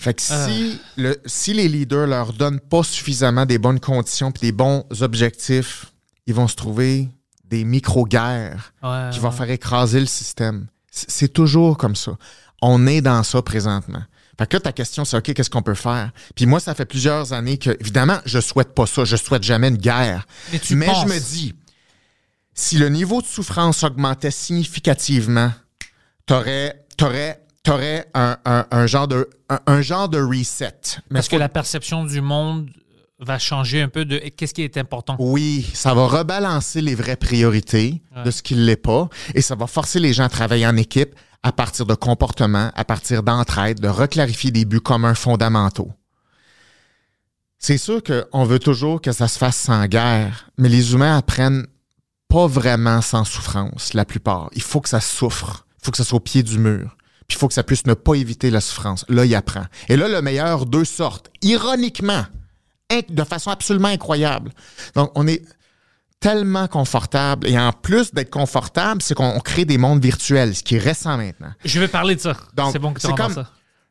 Fait 0.01 0.13
que 0.13 0.21
si, 0.21 0.79
le, 0.95 1.17
si 1.25 1.53
les 1.53 1.67
leaders 1.67 2.07
leur 2.07 2.31
donnent 2.31 2.61
pas 2.61 2.83
suffisamment 2.83 3.45
des 3.45 3.57
bonnes 3.57 3.81
conditions 3.81 4.31
puis 4.31 4.39
des 4.47 4.51
bons 4.53 4.85
objectifs, 5.01 5.87
ils 6.25 6.33
vont 6.33 6.47
se 6.47 6.55
trouver 6.55 7.09
des 7.43 7.65
micro-guerres 7.65 8.71
Ouais, 8.81 9.09
qui 9.11 9.19
vont 9.19 9.29
ouais. 9.29 9.35
faire 9.35 9.49
écraser 9.49 9.99
le 9.99 10.05
système. 10.05 10.67
C'est 10.89 11.33
toujours 11.33 11.77
comme 11.77 11.97
ça. 11.97 12.13
On 12.61 12.87
est 12.87 13.01
dans 13.01 13.23
ça 13.23 13.41
présentement. 13.41 14.01
Fait 14.37 14.47
que 14.47 14.55
là, 14.55 14.61
ta 14.61 14.71
question, 14.71 15.03
c'est 15.03 15.17
OK, 15.17 15.33
qu'est-ce 15.33 15.49
qu'on 15.49 15.61
peut 15.61 15.73
faire? 15.73 16.11
Puis 16.33 16.45
moi, 16.45 16.61
ça 16.61 16.73
fait 16.75 16.85
plusieurs 16.85 17.33
années 17.33 17.57
que, 17.57 17.75
évidemment, 17.81 18.19
je 18.25 18.39
souhaite 18.39 18.73
pas 18.73 18.85
ça. 18.85 19.03
Je 19.03 19.17
souhaite 19.17 19.43
jamais 19.43 19.67
une 19.67 19.77
guerre. 19.77 20.25
Mais 20.53 20.59
tu 20.59 20.75
Mais 20.77 20.85
penses. 20.85 21.05
je 21.09 21.13
me 21.13 21.19
dis, 21.19 21.55
si 22.53 22.77
le 22.77 22.87
niveau 22.87 23.21
de 23.21 23.27
souffrance 23.27 23.83
augmentait 23.83 24.31
significativement, 24.31 25.51
t'aurais, 26.25 26.85
t'aurais, 26.95 27.41
t'aurais 27.63 28.07
un, 28.13 28.37
un- 28.45 28.65
un 28.71 28.87
genre 28.87 29.07
de, 29.07 29.29
un, 29.49 29.59
un 29.67 29.81
genre 29.81 30.09
de 30.09 30.19
reset. 30.21 30.73
Mais 31.09 31.15
Parce 31.19 31.27
que 31.27 31.35
la 31.35 31.49
perception 31.49 32.03
du 32.05 32.21
monde 32.21 32.69
va 33.19 33.37
changer 33.37 33.81
un 33.81 33.89
peu 33.89 34.05
de 34.05 34.17
qu'est-ce 34.17 34.53
qui 34.53 34.61
est 34.63 34.77
important. 34.77 35.15
Oui, 35.19 35.69
ça 35.73 35.93
va 35.93 36.07
rebalancer 36.07 36.81
les 36.81 36.95
vraies 36.95 37.17
priorités 37.17 38.01
Ouais. 38.15 38.23
de 38.23 38.31
ce 38.31 38.41
qui 38.41 38.55
ne 38.55 38.61
l'est 38.63 38.77
pas 38.77 39.09
et 39.35 39.41
ça 39.41 39.55
va 39.55 39.67
forcer 39.67 39.99
les 39.99 40.13
gens 40.13 40.23
à 40.23 40.29
travailler 40.29 40.65
en 40.65 40.77
équipe 40.77 41.13
à 41.43 41.51
partir 41.51 41.85
de 41.85 41.95
comportements, 41.95 42.71
à 42.75 42.85
partir 42.85 43.23
d'entraide, 43.23 43.79
de 43.79 43.87
reclarifier 43.89 44.51
des 44.51 44.65
buts 44.65 44.79
communs 44.81 45.15
fondamentaux. 45.15 45.91
C'est 47.57 47.77
sûr 47.77 48.01
qu'on 48.03 48.45
veut 48.45 48.59
toujours 48.59 49.01
que 49.01 49.11
ça 49.11 49.27
se 49.27 49.37
fasse 49.37 49.57
sans 49.57 49.85
guerre, 49.87 50.49
mais 50.57 50.69
les 50.69 50.93
humains 50.93 51.17
apprennent 51.17 51.67
pas 52.29 52.47
vraiment 52.47 53.01
sans 53.01 53.25
souffrance, 53.25 53.93
la 53.93 54.05
plupart. 54.05 54.49
Il 54.53 54.61
faut 54.61 54.79
que 54.79 54.87
ça 54.89 55.01
souffre. 55.01 55.65
Il 55.81 55.85
faut 55.85 55.91
que 55.91 55.97
ça 55.97 56.03
soit 56.05 56.17
au 56.17 56.21
pied 56.21 56.43
du 56.43 56.57
mur. 56.57 56.95
Puis 57.29 57.35
il 57.37 57.39
faut 57.39 57.47
que 57.47 57.53
ça 57.53 57.63
puisse 57.63 57.85
ne 57.85 57.93
pas 57.93 58.15
éviter 58.15 58.49
la 58.49 58.59
souffrance. 58.59 59.05
Là, 59.07 59.23
il 59.23 59.33
apprend. 59.35 59.63
Et 59.87 59.95
là, 59.95 60.07
le 60.09 60.21
meilleur, 60.21 60.65
deux 60.65 60.83
sortes. 60.83 61.29
Ironiquement, 61.43 62.25
de 63.07 63.23
façon 63.23 63.51
absolument 63.51 63.87
incroyable. 63.89 64.51
Donc, 64.95 65.11
on 65.13 65.27
est 65.27 65.43
tellement 66.19 66.67
confortable. 66.67 67.47
Et 67.47 67.57
en 67.57 67.71
plus 67.71 68.13
d'être 68.13 68.31
confortable, 68.31 69.01
c'est 69.03 69.13
qu'on 69.13 69.29
on 69.29 69.39
crée 69.39 69.63
des 69.63 69.77
mondes 69.77 70.03
virtuels, 70.03 70.55
ce 70.55 70.63
qui 70.63 70.75
est 70.75 70.79
récent 70.79 71.15
maintenant. 71.17 71.53
Je 71.63 71.79
vais 71.79 71.87
parler 71.87 72.15
de 72.15 72.19
ça. 72.19 72.35
Donc, 72.55 72.71
c'est 72.73 72.79
bon 72.79 72.93
que 72.93 72.99
tu 72.99 73.13
comme- 73.13 73.33
ça. 73.33 73.47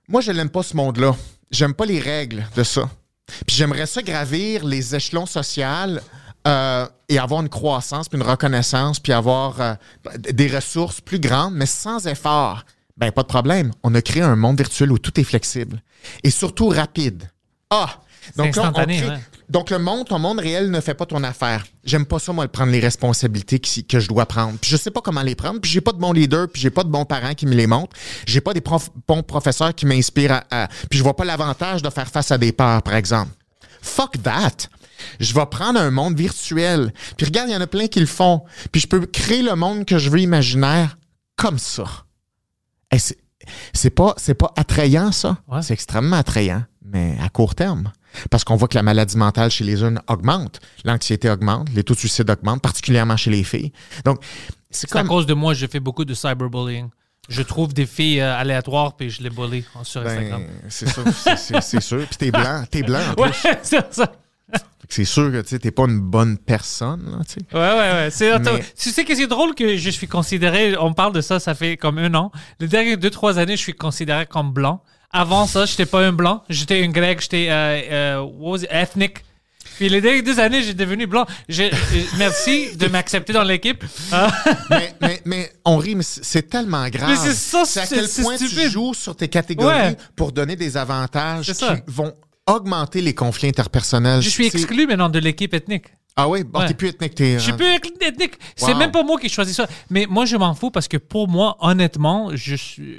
Moi, 0.09 0.21
je 0.21 0.33
n'aime 0.33 0.51
pas 0.51 0.65
ce 0.65 0.77
monde-là. 0.77 1.15
J'aime 1.51 1.75
pas 1.75 1.87
les 1.87 2.01
règles 2.01 2.45
de 2.57 2.65
ça. 2.65 2.91
Puis 3.47 3.55
j'aimerais 3.57 3.87
ça 3.87 4.03
gravir 4.03 4.65
les 4.65 4.95
échelons 4.97 5.27
sociaux 5.27 5.65
euh, 6.47 6.87
et 7.09 7.19
avoir 7.19 7.41
une 7.43 7.49
croissance, 7.49 8.09
puis 8.09 8.19
une 8.19 8.27
reconnaissance, 8.27 8.99
puis 9.01 9.13
avoir 9.13 9.61
euh, 9.61 9.75
des 10.19 10.49
ressources 10.49 11.01
plus 11.01 11.21
grandes, 11.21 11.55
mais 11.55 11.67
sans 11.67 12.07
effort. 12.07 12.65
Ben, 12.99 13.11
pas 13.13 13.23
de 13.23 13.29
problème. 13.29 13.73
On 13.83 13.95
a 13.95 14.03
créé 14.03 14.23
un 14.23 14.37
monde 14.37 14.59
virtuel 14.59 14.93
où 14.93 14.99
tout 14.99 15.19
est 15.21 15.25
flexible 15.25 15.83
et 16.25 16.31
surtout 16.31 16.69
rapide. 16.69 17.31
Ah! 17.71 18.01
Donc, 18.37 18.57
là, 18.57 18.63
on 18.63 18.67
instantané, 18.67 18.99
crée- 18.99 19.09
ouais. 19.09 19.19
donc 19.49 19.71
le 19.71 19.79
monde, 19.79 20.07
ton 20.09 20.19
monde 20.19 20.39
réel 20.41 20.71
ne 20.71 20.81
fait 20.83 20.93
pas 20.93 21.07
ton 21.07 21.23
affaire. 21.25 21.65
J'aime 21.85 22.05
pas 22.05 22.19
ça, 22.19 22.31
moi, 22.33 22.47
de 22.47 22.51
prendre 22.51 22.71
les 22.73 22.81
responsabilités 22.81 23.59
qui- 23.59 23.87
que 23.87 24.01
je 24.01 24.09
dois 24.09 24.27
prendre. 24.27 24.59
Puis 24.59 24.71
je 24.71 24.77
sais 24.77 24.91
pas 24.91 25.01
comment 25.01 25.23
les 25.23 25.35
prendre. 25.35 25.61
Puis 25.61 25.71
j'ai 25.71 25.81
pas 25.81 25.93
de 25.93 25.99
bons 25.99 26.13
leaders, 26.13 26.49
puis 26.53 26.61
j'ai 26.61 26.69
pas 26.71 26.83
de 26.85 26.91
bons 26.91 27.07
parents 27.07 27.33
qui 27.33 27.47
me 27.47 27.55
les 27.55 27.67
montrent. 27.67 27.97
J'ai 28.27 28.43
pas 28.43 28.53
des 28.53 28.61
prof- 28.61 28.91
bons 29.07 29.23
professeurs 29.23 29.75
qui 29.75 29.87
m'inspirent 29.87 30.33
à, 30.33 30.45
à- 30.51 30.69
Puis 30.91 30.99
je 30.99 31.03
vois 31.03 31.17
pas 31.17 31.25
l'avantage 31.25 31.81
de 31.81 31.89
faire 31.89 32.09
face 32.09 32.31
à 32.31 32.37
des 32.37 32.53
peurs, 32.53 32.83
par 32.83 32.95
exemple. 32.97 33.31
Fuck 33.81 34.23
that! 34.23 34.69
Je 35.21 35.33
vais 35.33 35.47
prendre 35.47 35.81
un 35.81 35.91
monde 35.91 36.19
virtuel. 36.19 36.93
Puis 37.17 37.25
regarde, 37.25 37.49
il 37.49 37.53
y 37.53 37.57
en 37.57 37.61
a 37.63 37.67
plein 37.69 37.87
qui 37.87 38.01
le 38.01 38.07
font. 38.07 38.43
Puis 38.73 38.81
je 38.83 38.89
peux 38.89 39.07
créer 39.07 39.43
le 39.43 39.55
monde 39.55 39.87
que 39.87 39.97
je 39.97 40.11
veux 40.11 40.21
imaginaire 40.21 40.99
comme 41.37 41.59
ça. 41.59 41.85
Hey, 42.91 43.01
c'est- 43.01 43.91
pas, 43.91 44.15
c'est 44.17 44.35
pas 44.35 44.53
attrayant, 44.57 45.13
ça. 45.13 45.39
Ouais. 45.49 45.63
C'est 45.63 45.75
extrêmement 45.75 46.17
attrayant, 46.17 46.65
mais 46.85 47.17
à 47.23 47.29
court 47.29 47.55
terme. 47.55 47.93
Parce 48.31 48.43
qu'on 48.45 48.57
voit 48.57 48.69
que 48.69 48.75
la 48.75 48.83
maladie 48.83 49.17
mentale 49.17 49.51
chez 49.51 49.65
les 49.65 49.77
jeunes 49.77 50.01
augmente, 50.09 50.61
l'anxiété 50.85 51.29
augmente, 51.31 51.69
les 51.75 51.85
taux 51.85 51.95
de 51.95 51.99
suicide 51.99 52.29
augmentent, 52.31 52.63
particulièrement 52.63 53.17
chez 53.17 53.31
les 53.31 53.45
filles. 53.45 53.73
Donc, 54.05 54.19
c'est 54.71 54.95
à 54.97 55.05
cause 55.05 55.27
de 55.27 55.35
moi, 55.35 55.55
je 55.55 55.67
fais 55.67 55.81
beaucoup 55.81 56.05
de 56.05 56.15
cyberbullying. 56.15 56.89
Je 57.29 57.43
trouve 57.43 57.75
des 57.75 57.85
filles 57.85 58.21
euh, 58.21 58.35
aléatoires 58.39 58.97
puis 58.97 59.11
je 59.11 59.23
les 59.23 59.29
bully 59.29 59.63
en- 59.75 59.85
sur 59.85 60.01
Instagram. 60.01 60.43
Ben, 60.47 60.71
c'est 60.71 60.89
sûr, 60.89 61.05
c'est- 61.63 61.81
sûr. 61.81 61.99
Puis 62.07 62.17
t'es 62.17 62.31
blanc, 62.31 62.65
t'es 62.71 62.83
blanc. 62.83 63.01
en 63.17 63.23
Ouais, 63.23 63.31
c'est 63.63 63.93
ça. 63.95 64.11
C'est 64.89 65.05
sûr 65.05 65.31
que 65.31 65.41
tu 65.43 65.49
sais, 65.51 65.59
t'es 65.59 65.71
pas 65.71 65.85
une 65.85 66.01
bonne 66.01 66.39
personne, 66.39 67.05
là, 67.11 67.19
tu 67.27 67.35
sais. 67.35 67.41
Ouais, 67.53 67.61
ouais, 67.61 68.31
ouais. 68.33 68.39
Mais- 68.53 68.65
Tu 68.81 68.91
sais 68.91 69.05
que 69.05 69.15
c'est 69.15 69.27
drôle 69.27 69.55
que 69.55 69.77
je 69.77 69.91
suis 69.91 70.09
considéré, 70.09 70.77
on 70.79 70.95
parle 70.95 71.13
de 71.13 71.21
ça, 71.21 71.39
ça 71.41 71.55
fait 71.55 71.77
comme 71.77 71.99
un 71.99 72.15
an. 72.15 72.33
Les 72.59 72.69
dernières 72.69 72.97
deux, 72.99 73.11
trois 73.11 73.39
années, 73.39 73.57
je 73.57 73.63
suis 73.63 73.75
considéré 73.75 74.25
comme 74.27 74.53
blanc. 74.53 74.83
Avant 75.11 75.47
ça, 75.47 75.67
j'étais 75.67 75.87
pas 75.87 76.01
un 76.07 76.13
blanc, 76.13 76.43
j'étais 76.49 76.83
un 76.85 76.89
grec, 76.89 77.21
j'étais 77.21 77.49
euh, 77.51 78.21
euh, 78.23 78.59
ethnic. 78.71 79.25
Puis 79.77 79.89
les 79.89 80.01
dernières 80.01 80.23
deux 80.25 80.41
années, 80.41 80.63
j'ai 80.63 80.75
devenu 80.75 81.07
blanc. 81.07 81.25
Je- 81.49 81.71
merci 82.19 82.77
de 82.77 82.89
m'accepter 82.89 83.33
dans 83.33 83.45
l'équipe. 83.45 83.85
Ah. 84.11 84.29
mais, 84.71 84.95
mais, 85.01 85.21
mais 85.25 85.53
on 85.65 85.77
rit, 85.77 85.95
mais 85.95 86.03
c'est 86.03 86.49
tellement 86.49 86.89
grave. 86.89 87.11
Mais 87.11 87.17
c'est 87.17 87.35
ça, 87.35 87.61
à 87.63 87.65
c'est- 87.65 87.95
quel 87.95 88.09
c'est 88.09 88.23
point 88.23 88.37
tu 88.37 88.49
joues 88.71 88.93
sur 88.95 89.15
tes 89.15 89.29
catégories 89.29 89.69
Ouais. 89.77 89.97
pour 90.17 90.33
donner 90.33 90.57
des 90.57 90.77
avantages 90.77 91.47
C'est 91.47 91.53
qui 91.53 91.59
ça. 91.65 91.77
vont 91.87 92.13
augmenter 92.49 93.01
les 93.01 93.15
conflits 93.15 93.49
interpersonnels. 93.49 94.21
Je 94.23 94.29
suis 94.31 94.47
exclu 94.47 94.87
maintenant 94.87 95.09
de 95.09 95.19
l'équipe 95.19 95.53
ethnique. 95.55 95.87
Ah 96.21 96.29
oui? 96.29 96.43
Bon, 96.43 96.59
Ouais. 96.59 96.67
t'es 96.67 96.75
plus 96.75 96.89
ethnique, 96.89 97.15
t'es... 97.15 97.35
Je 97.35 97.45
suis 97.45 97.53
plus 97.53 97.67
ethnique. 97.67 98.33
C'est 98.57 98.73
Wow. 98.73 98.79
même 98.79 98.91
pas 98.91 99.05
moi 99.05 99.21
qui 99.21 99.29
choisis 99.29 99.55
ça. 99.55 99.69
Mais 99.89 100.05
moi, 100.11 100.25
je 100.25 100.37
m'en 100.37 100.53
fous 100.53 100.73
parce 100.73 100.89
que 100.89 100.97
pour 100.97 101.29
moi, 101.29 101.57
honnêtement, 101.61 102.31
je 102.35 102.57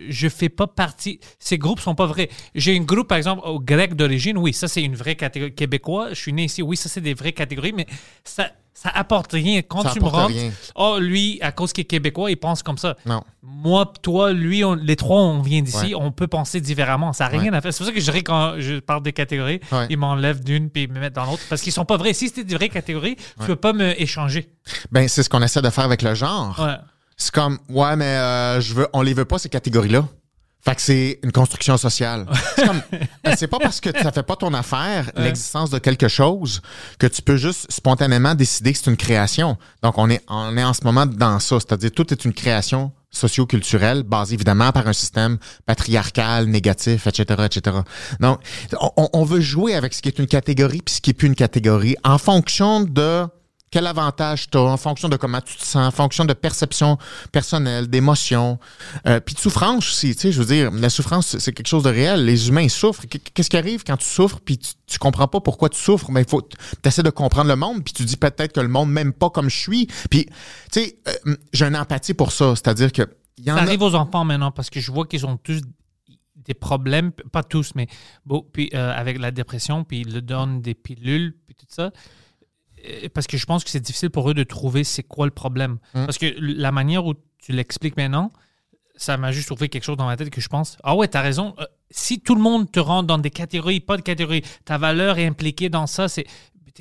je 0.10 0.30
fais 0.30 0.47
pas 0.47 0.68
partie. 0.68 1.20
Ces 1.38 1.58
groupes 1.58 1.82
sont 1.82 1.95
pas 1.95 2.06
vrais. 2.06 2.30
J'ai 2.56 2.78
un 2.78 2.82
groupe, 2.82 3.10
par 3.10 3.18
exemple, 3.18 3.41
au 3.45 3.60
grec 3.60 3.93
d'origine. 3.95 4.38
Oui, 4.38 4.54
ça, 4.54 4.70
c'est 4.70 4.82
une 4.82 4.95
vraie 4.95 5.16
catégorie. 5.16 5.54
Québécois, 5.54 6.10
je 6.12 6.16
suis 6.22 6.32
né 6.32 6.45
ici. 6.45 6.62
Oui, 6.62 6.78
ça, 6.78 6.88
c'est 6.88 7.02
des 7.02 7.14
vraies 7.14 7.34
catégories, 7.34 7.74
mais 7.74 7.88
ça, 8.24 8.52
ça 8.82 8.90
apporte 8.94 9.34
rien. 9.34 9.62
Quand 9.62 9.82
Ça 9.82 9.90
tu 9.92 10.00
me 10.00 10.06
rentres, 10.06 10.34
oh, 10.76 10.98
lui, 11.02 11.38
à 11.42 11.52
cause 11.52 11.74
qu'il 11.74 11.82
est 11.82 11.86
québécois, 11.86 12.32
il 12.32 12.38
pense 12.38 12.64
comme 12.64 12.78
ça. 12.78 12.96
Non. 13.06 13.22
Moi, 13.44 13.92
toi, 14.02 14.32
lui, 14.32 14.64
on- 14.64 14.74
les 14.76 14.96
trois, 14.96 15.20
on 15.20 15.42
vient 15.42 15.62
d'ici, 15.62 15.88
Ouais. 15.94 15.96
on 15.96 16.12
peut 16.14 16.28
penser 16.28 16.62
différemment. 16.62 17.12
Ça 17.12 17.26
n'a 17.26 17.30
rien 17.38 17.52
Ouais. 17.52 17.58
à 17.58 17.62
faire. 17.62 17.74
C'est 17.74 17.80
pour 17.80 17.88
ça 17.88 17.92
que 17.94 18.00
je 18.00 18.10
ris 18.12 18.24
quand 18.24 18.54
je 18.60 18.80
parle 18.80 19.04
des 19.04 19.12
catégories. 19.12 19.60
Ouais. 19.74 19.88
Ils 19.90 19.98
m'enlèvent 19.98 20.44
d'une 20.44 20.70
puis 20.70 20.84
ils 20.84 20.90
me 20.90 21.00
mettent 21.00 21.16
dans 21.16 21.26
l'autre 21.26 21.44
parce 21.50 21.62
qu'ils 21.62 21.74
sont 21.74 21.84
pas 21.84 21.98
vrais. 21.98 22.14
Si 22.14 22.30
c'était 22.30 22.46
des 22.46 22.56
vraies 22.56 22.70
catégories, 22.70 23.18
tu 23.40 23.46
peux 23.48 23.56
pas 23.58 23.74
me 23.74 24.00
échanger. 24.02 24.50
Ben, 24.92 25.10
c'est 25.10 25.24
ce 25.24 25.30
qu'on 25.30 25.42
essaie 25.42 25.62
de 25.62 25.70
faire 25.70 25.84
avec 25.84 26.02
le 26.02 26.16
genre. 26.16 26.66
C'est 27.18 27.32
comme, 27.34 27.60
ouais, 27.68 27.98
mais 27.98 28.06
euh, 28.06 28.62
je 28.62 28.74
veux, 28.74 28.88
on 28.94 29.02
les 29.02 29.14
veut 29.14 29.26
pas, 29.26 29.38
ces 29.40 29.50
catégories-là. 29.50 30.06
Fait 30.62 30.76
que 30.76 30.82
c'est 30.82 31.20
une 31.24 31.32
construction 31.32 31.78
sociale. 31.78 32.26
C'est 32.55 32.68
comme, 32.68 32.82
ben, 33.24 33.36
c'est 33.38 33.47
pas 33.47 33.60
parce 33.60 33.80
que 33.80 33.89
ça 33.97 34.12
fait 34.12 34.24
pas 34.24 34.36
ton 34.36 34.53
affaire, 34.53 35.10
l'existence 35.16 35.70
de 35.70 35.80
quelque 35.80 36.07
chose, 36.07 36.62
que 36.97 37.07
tu 37.07 37.22
peux 37.22 37.38
juste 37.38 37.72
spontanément 37.72 38.36
décider 38.36 38.74
que 38.74 38.80
c'est 38.80 38.89
une 38.89 38.97
création. 38.97 39.57
Donc, 39.82 39.97
on 39.97 40.10
est, 40.10 40.22
on 40.28 40.57
est 40.57 40.64
en 40.64 40.74
ce 40.74 40.84
moment 40.84 41.05
dans 41.05 41.39
ça. 41.39 41.60
C'est-à-dire, 41.60 41.91
tout 41.91 42.12
est 42.14 42.26
une 42.26 42.34
création 42.34 42.91
socio-culturelle 43.12 44.03
basée 44.03 44.36
évidemment 44.36 44.72
par 44.72 44.88
un 44.88 44.93
système 44.93 45.38
patriarcal, 45.66 46.45
négatif, 46.45 47.07
etc., 47.07 47.45
etc. 47.45 47.78
Donc, 48.20 48.39
on, 48.80 49.10
on 49.14 49.24
veut 49.24 49.41
jouer 49.41 49.76
avec 49.76 49.93
ce 49.93 50.01
qui 50.01 50.10
est 50.10 50.20
une 50.20 50.28
catégorie 50.28 50.82
puis 50.86 50.95
ce 50.95 51.01
qui 51.01 51.10
est 51.10 51.14
plus 51.14 51.28
une 51.28 51.36
catégorie 51.36 51.95
en 52.03 52.18
fonction 52.18 52.82
de 52.82 53.26
quel 53.72 53.88
avantage 53.88 54.49
tu 54.49 54.57
as 54.57 54.61
en 54.61 54.78
fonction 54.78 55.09
de 55.09 55.15
comment 55.15 55.41
tu 55.41 55.55
te 55.55 55.63
sens, 55.63 55.88
en 55.88 55.91
fonction 55.91 56.26
de 56.26 56.34
perception 56.34 56.97
personnelle, 57.32 57.88
d'émotion, 57.88 58.59
euh, 59.07 59.20
puis 59.20 59.36
de 59.36 59.39
souffrance 59.39 59.89
aussi. 59.89 60.15
Tu 60.15 60.22
sais, 60.22 60.32
je 60.32 60.39
veux 60.41 60.45
dire, 60.45 60.72
la 60.72 60.89
souffrance, 60.89 61.38
c'est 61.38 61.53
quelque 61.53 61.67
chose 61.67 61.84
de 61.84 61.89
réel. 61.89 62.26
Les 62.26 62.49
humains 62.49 62.70
souffrent. 62.70 63.05
Qu'est-ce 63.07 63.49
qui 63.49 63.57
arrive 63.57 63.84
quand 63.84 63.97
tu 63.97 64.07
souffres, 64.07 64.39
puis 64.39 64.57
tu, 64.57 64.72
tu 64.88 64.97
comprends 64.97 65.28
pas 65.28 65.39
pourquoi 65.39 65.70
tu 65.70 65.80
souffres? 65.80 66.11
Mais 66.11 66.22
il 66.22 66.30
faut, 66.30 66.41
tu 66.41 66.57
essaies 66.86 67.03
de 67.03 67.09
comprendre 67.09 67.49
le 67.49 67.55
monde, 67.55 67.84
puis 67.84 67.93
tu 67.93 68.03
dis 68.05 68.17
peut-être 68.17 68.53
que 68.53 68.61
le 68.61 68.67
monde 68.67 68.91
m'aime 68.91 69.13
pas 69.13 69.30
comme 69.30 69.49
je 69.49 69.57
suis. 69.57 69.88
Puis, 70.09 70.26
tu 70.72 70.82
sais, 70.82 70.99
euh, 71.07 71.36
j'ai 71.53 71.65
une 71.65 71.78
empathie 71.78 72.13
pour 72.13 72.32
ça. 72.32 72.55
C'est-à-dire 72.55 72.91
que. 72.91 73.03
Y 73.38 73.51
en 73.51 73.55
ça 73.55 73.61
arrive 73.61 73.82
aux 73.84 73.95
enfants 73.95 74.26
maintenant, 74.26 74.51
parce 74.51 74.70
que 74.70 74.80
je 74.80 74.91
vois 74.91 75.05
qu'ils 75.05 75.26
ont 75.26 75.38
tous 75.38 75.61
des 76.36 76.53
problèmes, 76.53 77.11
pas 77.11 77.43
tous, 77.43 77.74
mais 77.76 77.88
bon, 78.26 78.43
puis 78.51 78.70
euh, 78.74 78.91
avec 78.91 79.20
la 79.20 79.32
dépression, 79.32 79.84
puis 79.84 80.01
ils 80.01 80.13
le 80.13 80.22
donnent 80.22 80.61
des 80.61 80.74
pilules, 80.74 81.36
puis 81.45 81.55
tout 81.55 81.67
ça. 81.70 81.91
Euh, 82.86 83.10
parce 83.14 83.28
que 83.28 83.38
je 83.38 83.46
pense 83.46 83.64
que 83.64 83.70
c'est 83.70 83.80
difficile 83.80 84.10
pour 84.10 84.30
eux 84.30 84.34
de 84.34 84.44
trouver 84.44 84.84
c'est 84.84 85.04
quoi 85.04 85.26
le 85.26 85.32
problème. 85.32 85.80
Hum. 85.94 86.06
Parce 86.06 86.18
que 86.18 86.28
la 86.40 86.72
manière 86.72 87.06
où 87.06 87.14
tu 87.42 87.52
l'expliques 87.52 87.98
maintenant, 87.98 88.32
ça 88.96 89.18
m'a 89.18 89.32
juste 89.32 89.48
trouvé 89.48 89.70
quelque 89.70 89.84
chose 89.84 89.98
dans 89.98 90.06
ma 90.06 90.18
tête 90.18 90.30
que 90.30 90.42
je 90.42 90.50
pense 90.50 90.78
Ah 90.84 90.96
ouais, 90.96 91.08
t'as 91.08 91.22
raison. 91.22 91.56
Euh, 91.60 91.66
si 91.90 92.20
tout 92.20 92.36
le 92.36 92.42
monde 92.42 92.72
te 92.72 92.80
rentre 92.80 93.08
dans 93.08 93.18
des 93.18 93.32
catégories, 93.32 93.80
pas 93.80 93.98
de 93.98 94.02
catégories, 94.02 94.44
ta 94.66 94.78
valeur 94.78 95.18
est 95.18 95.26
impliquée 95.26 95.70
dans 95.70 95.88
ça, 95.88 96.08
c'est 96.08 96.26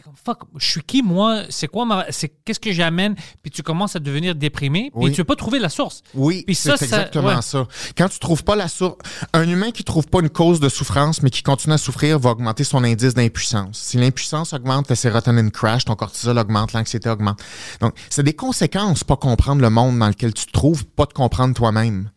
comme 0.02 0.14
fuck, 0.16 0.40
je 0.56 0.70
suis 0.70 0.82
qui 0.82 1.02
moi? 1.02 1.42
C'est 1.50 1.68
quoi 1.68 1.84
ma, 1.84 2.06
c'est 2.10 2.28
qu'est-ce 2.44 2.60
que 2.60 2.72
j'amène? 2.72 3.14
Puis 3.42 3.50
tu 3.50 3.62
commences 3.62 3.96
à 3.96 3.98
devenir 3.98 4.34
déprimé, 4.34 4.90
puis 4.98 5.10
tu 5.10 5.18
veux 5.18 5.24
pas 5.24 5.36
trouver 5.36 5.58
la 5.58 5.68
source. 5.68 6.02
Oui, 6.14 6.44
c'est 6.52 6.70
exactement 6.70 7.42
ça, 7.42 7.66
Quand 7.96 8.08
tu 8.08 8.18
trouves 8.18 8.44
pas 8.44 8.56
la 8.56 8.68
source, 8.68 8.96
un 9.32 9.48
humain 9.48 9.70
qui 9.70 9.84
trouve 9.84 10.06
pas 10.06 10.20
une 10.20 10.30
cause 10.30 10.60
de 10.60 10.68
souffrance 10.68 11.22
mais 11.22 11.30
qui 11.30 11.42
continue 11.42 11.74
à 11.74 11.78
souffrir 11.78 12.18
va 12.18 12.30
augmenter 12.30 12.64
son 12.64 12.84
indice 12.84 13.14
d'impuissance. 13.14 13.78
Si 13.78 13.96
l'impuissance 13.96 14.52
augmente, 14.52 14.88
la 14.88 14.96
sérotonine 14.96 15.50
crash, 15.50 15.84
ton 15.84 15.94
cortisol 15.94 16.38
augmente, 16.38 16.72
l'anxiété 16.72 17.08
augmente. 17.08 17.40
Donc 17.80 17.94
c'est 18.10 18.22
des 18.22 18.34
conséquences 18.34 19.04
pas 19.04 19.16
comprendre 19.16 19.62
le 19.62 19.70
monde 19.70 19.98
dans 19.98 20.08
lequel 20.08 20.34
tu 20.34 20.46
te 20.46 20.52
trouves, 20.52 20.84
pas 20.84 21.06
te 21.06 21.14
comprendre 21.14 21.54
toi-même. 21.54 22.10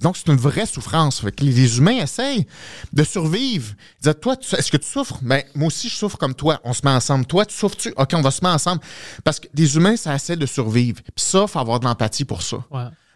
Donc, 0.00 0.16
c'est 0.16 0.28
une 0.28 0.36
vraie 0.36 0.66
souffrance. 0.66 1.20
Fait 1.20 1.32
que 1.32 1.44
les 1.44 1.78
humains 1.78 2.02
essayent 2.02 2.46
de 2.92 3.04
survivre. 3.04 3.74
Ils 4.00 4.04
disent, 4.04 4.14
toi, 4.20 4.36
est-ce 4.52 4.70
que 4.70 4.76
tu 4.76 4.88
souffres? 4.88 5.18
Ben, 5.22 5.42
moi 5.54 5.68
aussi, 5.68 5.88
je 5.88 5.94
souffre 5.94 6.18
comme 6.18 6.34
toi. 6.34 6.60
On 6.64 6.72
se 6.72 6.82
met 6.84 6.90
ensemble. 6.90 7.26
Toi, 7.26 7.46
tu 7.46 7.56
souffres-tu? 7.56 7.92
OK, 7.96 8.10
on 8.14 8.22
va 8.22 8.30
se 8.30 8.42
mettre 8.42 8.54
ensemble. 8.54 8.80
Parce 9.24 9.40
que 9.40 9.48
les 9.54 9.76
humains, 9.76 9.96
ça 9.96 10.14
essaie 10.14 10.36
de 10.36 10.46
survivre. 10.46 11.00
Puis 11.02 11.24
ça, 11.24 11.42
il 11.42 11.48
faut 11.48 11.58
avoir 11.58 11.80
de 11.80 11.84
l'empathie 11.84 12.24
pour 12.24 12.42
ça. 12.42 12.58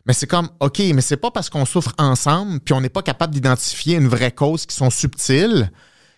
Mais 0.07 0.13
c'est 0.13 0.27
comme, 0.27 0.49
OK, 0.61 0.81
mais 0.95 1.01
c'est 1.01 1.17
pas 1.17 1.31
parce 1.31 1.49
qu'on 1.49 1.65
souffre 1.65 1.93
ensemble, 1.99 2.59
puis 2.61 2.75
on 2.75 2.81
n'est 2.81 2.89
pas 2.89 3.03
capable 3.03 3.35
d'identifier 3.35 3.97
une 3.97 4.09
vraie 4.09 4.33
cause 4.33 4.67
qui 4.67 4.75
sont 4.75 4.91
subtiles, 4.91 5.71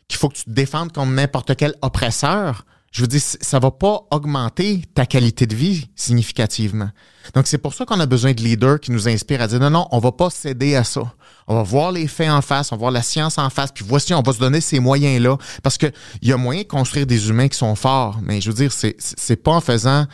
qu'il 0.08 0.18
faut 0.18 0.28
que 0.28 0.36
tu 0.36 0.44
te 0.44 0.50
défendes 0.50 0.92
contre 0.92 1.10
n'importe 1.12 1.54
quel 1.56 1.74
oppresseur 1.82 2.64
je 2.94 3.00
veux 3.00 3.08
dire, 3.08 3.20
ça 3.20 3.58
va 3.58 3.72
pas 3.72 4.06
augmenter 4.12 4.82
ta 4.94 5.04
qualité 5.04 5.46
de 5.46 5.56
vie 5.56 5.88
significativement. 5.96 6.90
Donc, 7.34 7.48
c'est 7.48 7.58
pour 7.58 7.74
ça 7.74 7.84
qu'on 7.84 7.98
a 7.98 8.06
besoin 8.06 8.34
de 8.34 8.40
leaders 8.40 8.78
qui 8.78 8.92
nous 8.92 9.08
inspirent 9.08 9.42
à 9.42 9.48
dire 9.48 9.58
non, 9.58 9.70
non, 9.70 9.88
on 9.90 9.98
va 9.98 10.12
pas 10.12 10.30
céder 10.30 10.76
à 10.76 10.84
ça. 10.84 11.02
On 11.48 11.56
va 11.56 11.64
voir 11.64 11.90
les 11.90 12.06
faits 12.06 12.30
en 12.30 12.40
face, 12.40 12.70
on 12.70 12.76
va 12.76 12.80
voir 12.80 12.90
la 12.92 13.02
science 13.02 13.36
en 13.36 13.50
face, 13.50 13.72
puis 13.72 13.84
voici, 13.86 14.14
on 14.14 14.22
va 14.22 14.32
se 14.32 14.38
donner 14.38 14.60
ces 14.60 14.78
moyens-là. 14.78 15.36
Parce 15.64 15.76
qu'il 15.76 15.92
y 16.22 16.32
a 16.32 16.36
moyen 16.36 16.62
de 16.62 16.68
construire 16.68 17.04
des 17.04 17.28
humains 17.28 17.48
qui 17.48 17.58
sont 17.58 17.74
forts, 17.74 18.20
mais 18.22 18.40
je 18.40 18.50
veux 18.50 18.56
dire, 18.56 18.72
c'est, 18.72 18.94
c'est 19.00 19.42
pas 19.42 19.50
en 19.50 19.60
faisant 19.60 20.06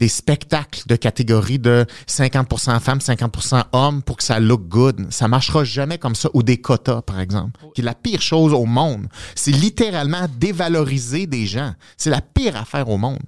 des 0.00 0.08
spectacles 0.08 0.82
de 0.86 0.96
catégorie 0.96 1.58
de 1.58 1.86
50% 2.08 2.80
femmes, 2.80 2.98
50% 2.98 3.64
hommes 3.72 4.02
pour 4.02 4.16
que 4.16 4.24
ça 4.24 4.40
look 4.40 4.66
good. 4.66 5.12
Ça 5.12 5.28
marchera 5.28 5.62
jamais 5.62 5.98
comme 5.98 6.14
ça. 6.14 6.30
Ou 6.32 6.42
des 6.42 6.60
quotas, 6.60 7.02
par 7.02 7.20
exemple, 7.20 7.60
qui 7.74 7.82
est 7.82 7.84
la 7.84 7.94
pire 7.94 8.22
chose 8.22 8.54
au 8.54 8.64
monde. 8.64 9.08
C'est 9.34 9.52
littéralement 9.52 10.26
dévaloriser 10.38 11.26
des 11.26 11.46
gens. 11.46 11.74
C'est 11.98 12.10
la 12.10 12.22
pire 12.22 12.56
affaire 12.56 12.88
au 12.88 12.96
monde. 12.96 13.20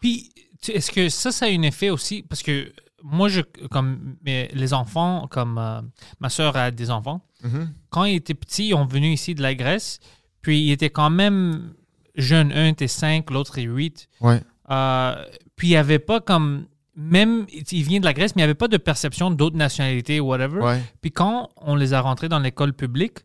Puis, 0.00 0.30
est-ce 0.68 0.92
que 0.92 1.08
ça, 1.08 1.32
ça 1.32 1.46
a 1.46 1.48
un 1.48 1.62
effet 1.62 1.90
aussi? 1.90 2.22
Parce 2.22 2.44
que 2.44 2.72
moi, 3.02 3.28
je, 3.28 3.40
comme 3.70 4.16
les 4.24 4.72
enfants, 4.72 5.26
comme 5.28 5.58
euh, 5.58 5.80
ma 6.20 6.28
soeur 6.28 6.56
a 6.56 6.70
des 6.70 6.90
enfants, 6.90 7.22
mm-hmm. 7.44 7.68
quand 7.90 8.04
ils 8.04 8.16
étaient 8.16 8.34
petits, 8.34 8.68
ils 8.68 8.74
ont 8.74 8.86
venu 8.86 9.12
ici 9.12 9.34
de 9.34 9.42
la 9.42 9.56
Grèce, 9.56 9.98
puis 10.42 10.60
ils 10.66 10.70
étaient 10.70 10.90
quand 10.90 11.10
même 11.10 11.74
jeunes. 12.14 12.52
Un 12.52 12.66
était 12.66 12.86
5, 12.86 13.30
l'autre 13.30 13.58
est 13.58 13.62
8. 13.62 14.08
Ouais. 14.20 14.40
Euh, 14.70 15.24
puis 15.58 15.68
il 15.68 15.70
n'y 15.72 15.76
avait 15.76 15.98
pas 15.98 16.20
comme. 16.20 16.64
Même, 17.00 17.46
il 17.70 17.84
vient 17.84 18.00
de 18.00 18.04
la 18.04 18.12
Grèce, 18.12 18.34
mais 18.34 18.40
il 18.42 18.44
n'y 18.44 18.50
avait 18.50 18.54
pas 18.54 18.66
de 18.66 18.76
perception 18.76 19.30
d'autres 19.30 19.56
nationalités 19.56 20.18
ou 20.18 20.26
whatever. 20.26 20.60
Puis 21.00 21.12
quand 21.12 21.50
on 21.56 21.76
les 21.76 21.92
a 21.92 22.00
rentrés 22.00 22.28
dans 22.28 22.40
l'école 22.40 22.72
publique, 22.72 23.18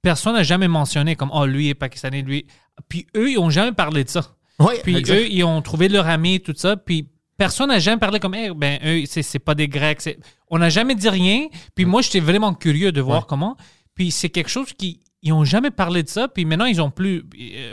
personne 0.00 0.32
n'a 0.34 0.42
jamais 0.42 0.68
mentionné 0.68 1.14
comme 1.14 1.30
Oh, 1.34 1.44
lui 1.44 1.68
est 1.68 1.74
pakistanais, 1.74 2.22
lui. 2.22 2.46
Puis 2.88 3.06
eux, 3.14 3.30
ils 3.30 3.34
n'ont 3.34 3.50
jamais 3.50 3.72
parlé 3.72 4.04
de 4.04 4.08
ça. 4.08 4.34
puis 4.82 4.94
eux, 5.10 5.26
ils 5.30 5.44
ont 5.44 5.60
trouvé 5.60 5.88
leur 5.88 6.06
ami, 6.08 6.40
tout 6.40 6.54
ça. 6.56 6.76
Puis 6.78 7.08
personne 7.36 7.68
n'a 7.68 7.78
jamais 7.78 7.98
parlé 7.98 8.20
comme 8.20 8.34
hey, 8.34 8.50
ben 8.56 8.78
eux, 8.86 9.04
c'est 9.06 9.38
pas 9.38 9.54
des 9.54 9.68
Grecs. 9.68 10.00
On 10.48 10.58
n'a 10.58 10.70
jamais 10.70 10.94
dit 10.94 11.08
rien. 11.10 11.48
Puis 11.74 11.84
moi, 11.84 12.00
j'étais 12.00 12.20
vraiment 12.20 12.54
curieux 12.54 12.90
de 12.92 13.00
voir 13.02 13.26
comment. 13.26 13.56
Puis 13.94 14.10
c'est 14.12 14.30
quelque 14.30 14.50
chose 14.50 14.72
qui. 14.72 15.00
Ils 15.22 15.30
n'ont 15.30 15.44
jamais 15.44 15.70
parlé 15.70 16.02
de 16.02 16.08
ça. 16.08 16.28
Puis 16.28 16.44
maintenant, 16.46 16.66
ils 16.66 16.80
ont 16.80 16.90
plus. 16.90 17.22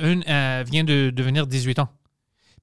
Un 0.01 0.21
euh, 0.27 0.63
vient 0.69 0.83
de 0.83 1.09
devenir 1.09 1.47
18 1.47 1.79
ans. 1.79 1.89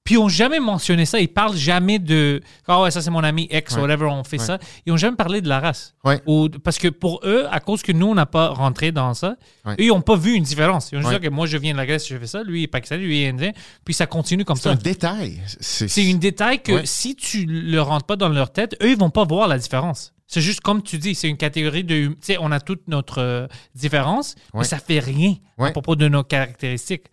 Puis 0.03 0.15
ils 0.15 0.17
n'ont 0.17 0.29
jamais 0.29 0.59
mentionné 0.59 1.05
ça. 1.05 1.19
Ils 1.19 1.27
parlent 1.27 1.55
jamais 1.55 1.99
de 1.99 2.41
Ah 2.67 2.81
ouais, 2.81 2.89
ça 2.89 3.01
c'est 3.01 3.11
mon 3.11 3.23
ami 3.23 3.47
ex, 3.51 3.75
whatever, 3.81 4.05
on 4.05 4.23
fait 4.23 4.37
ça. 4.39 4.57
Ils 4.85 4.89
n'ont 4.91 4.97
jamais 4.97 5.15
parlé 5.17 5.41
de 5.41 5.47
la 5.47 5.59
race. 5.59 5.93
Ou, 6.25 6.49
parce 6.63 6.79
que 6.79 6.87
pour 6.87 7.21
eux, 7.25 7.45
à 7.51 7.59
cause 7.59 7.83
que 7.83 7.91
nous, 7.91 8.07
on 8.07 8.15
n'a 8.15 8.25
pas 8.25 8.49
rentré 8.49 8.91
dans 8.91 9.13
ça, 9.13 9.35
eux, 9.73 9.75
ils 9.83 9.89
n'ont 9.89 10.01
pas 10.01 10.15
vu 10.15 10.33
une 10.33 10.43
différence. 10.43 10.89
Ils 10.91 10.97
ont 10.97 11.01
juste 11.01 11.13
dit 11.19 11.27
que 11.27 11.31
moi, 11.31 11.45
je 11.45 11.57
viens 11.57 11.73
de 11.73 11.77
la 11.77 11.85
Grèce, 11.85 12.07
je 12.07 12.17
fais 12.17 12.25
ça, 12.27 12.41
lui, 12.43 12.61
il 12.61 12.63
est 12.63 12.67
pakistanais, 12.67 13.03
lui, 13.03 13.19
il 13.19 13.23
est 13.23 13.29
indien. 13.29 13.51
Puis 13.85 13.93
ça 13.93 14.07
continue 14.07 14.45
comme 14.45 14.55
ça. 14.55 14.71
C'est 14.71 14.79
un 14.79 14.81
détail. 14.91 15.41
C'est 15.59 16.09
un 16.11 16.15
détail 16.15 16.63
que 16.63 16.85
si 16.85 17.15
tu 17.15 17.45
ne 17.45 17.59
le 17.71 17.81
rentres 17.81 18.05
pas 18.05 18.15
dans 18.15 18.29
leur 18.29 18.51
tête, 18.51 18.75
eux, 18.81 18.89
ils 18.89 18.97
vont 18.97 19.11
pas 19.11 19.25
voir 19.25 19.47
la 19.47 19.59
différence. 19.59 20.13
C'est 20.25 20.41
juste 20.41 20.61
comme 20.61 20.81
tu 20.83 20.97
dis, 20.99 21.13
c'est 21.15 21.27
une 21.27 21.37
catégorie 21.37 21.83
de. 21.83 22.07
Tu 22.07 22.15
sais, 22.21 22.37
on 22.39 22.51
a 22.51 22.59
toute 22.59 22.87
notre 22.87 23.19
euh, 23.19 23.47
différence, 23.75 24.35
mais 24.53 24.63
ça 24.63 24.77
fait 24.79 24.99
rien 24.99 25.35
à 25.69 25.71
propos 25.71 25.95
de 25.95 26.07
nos 26.07 26.23
caractéristiques. 26.23 27.07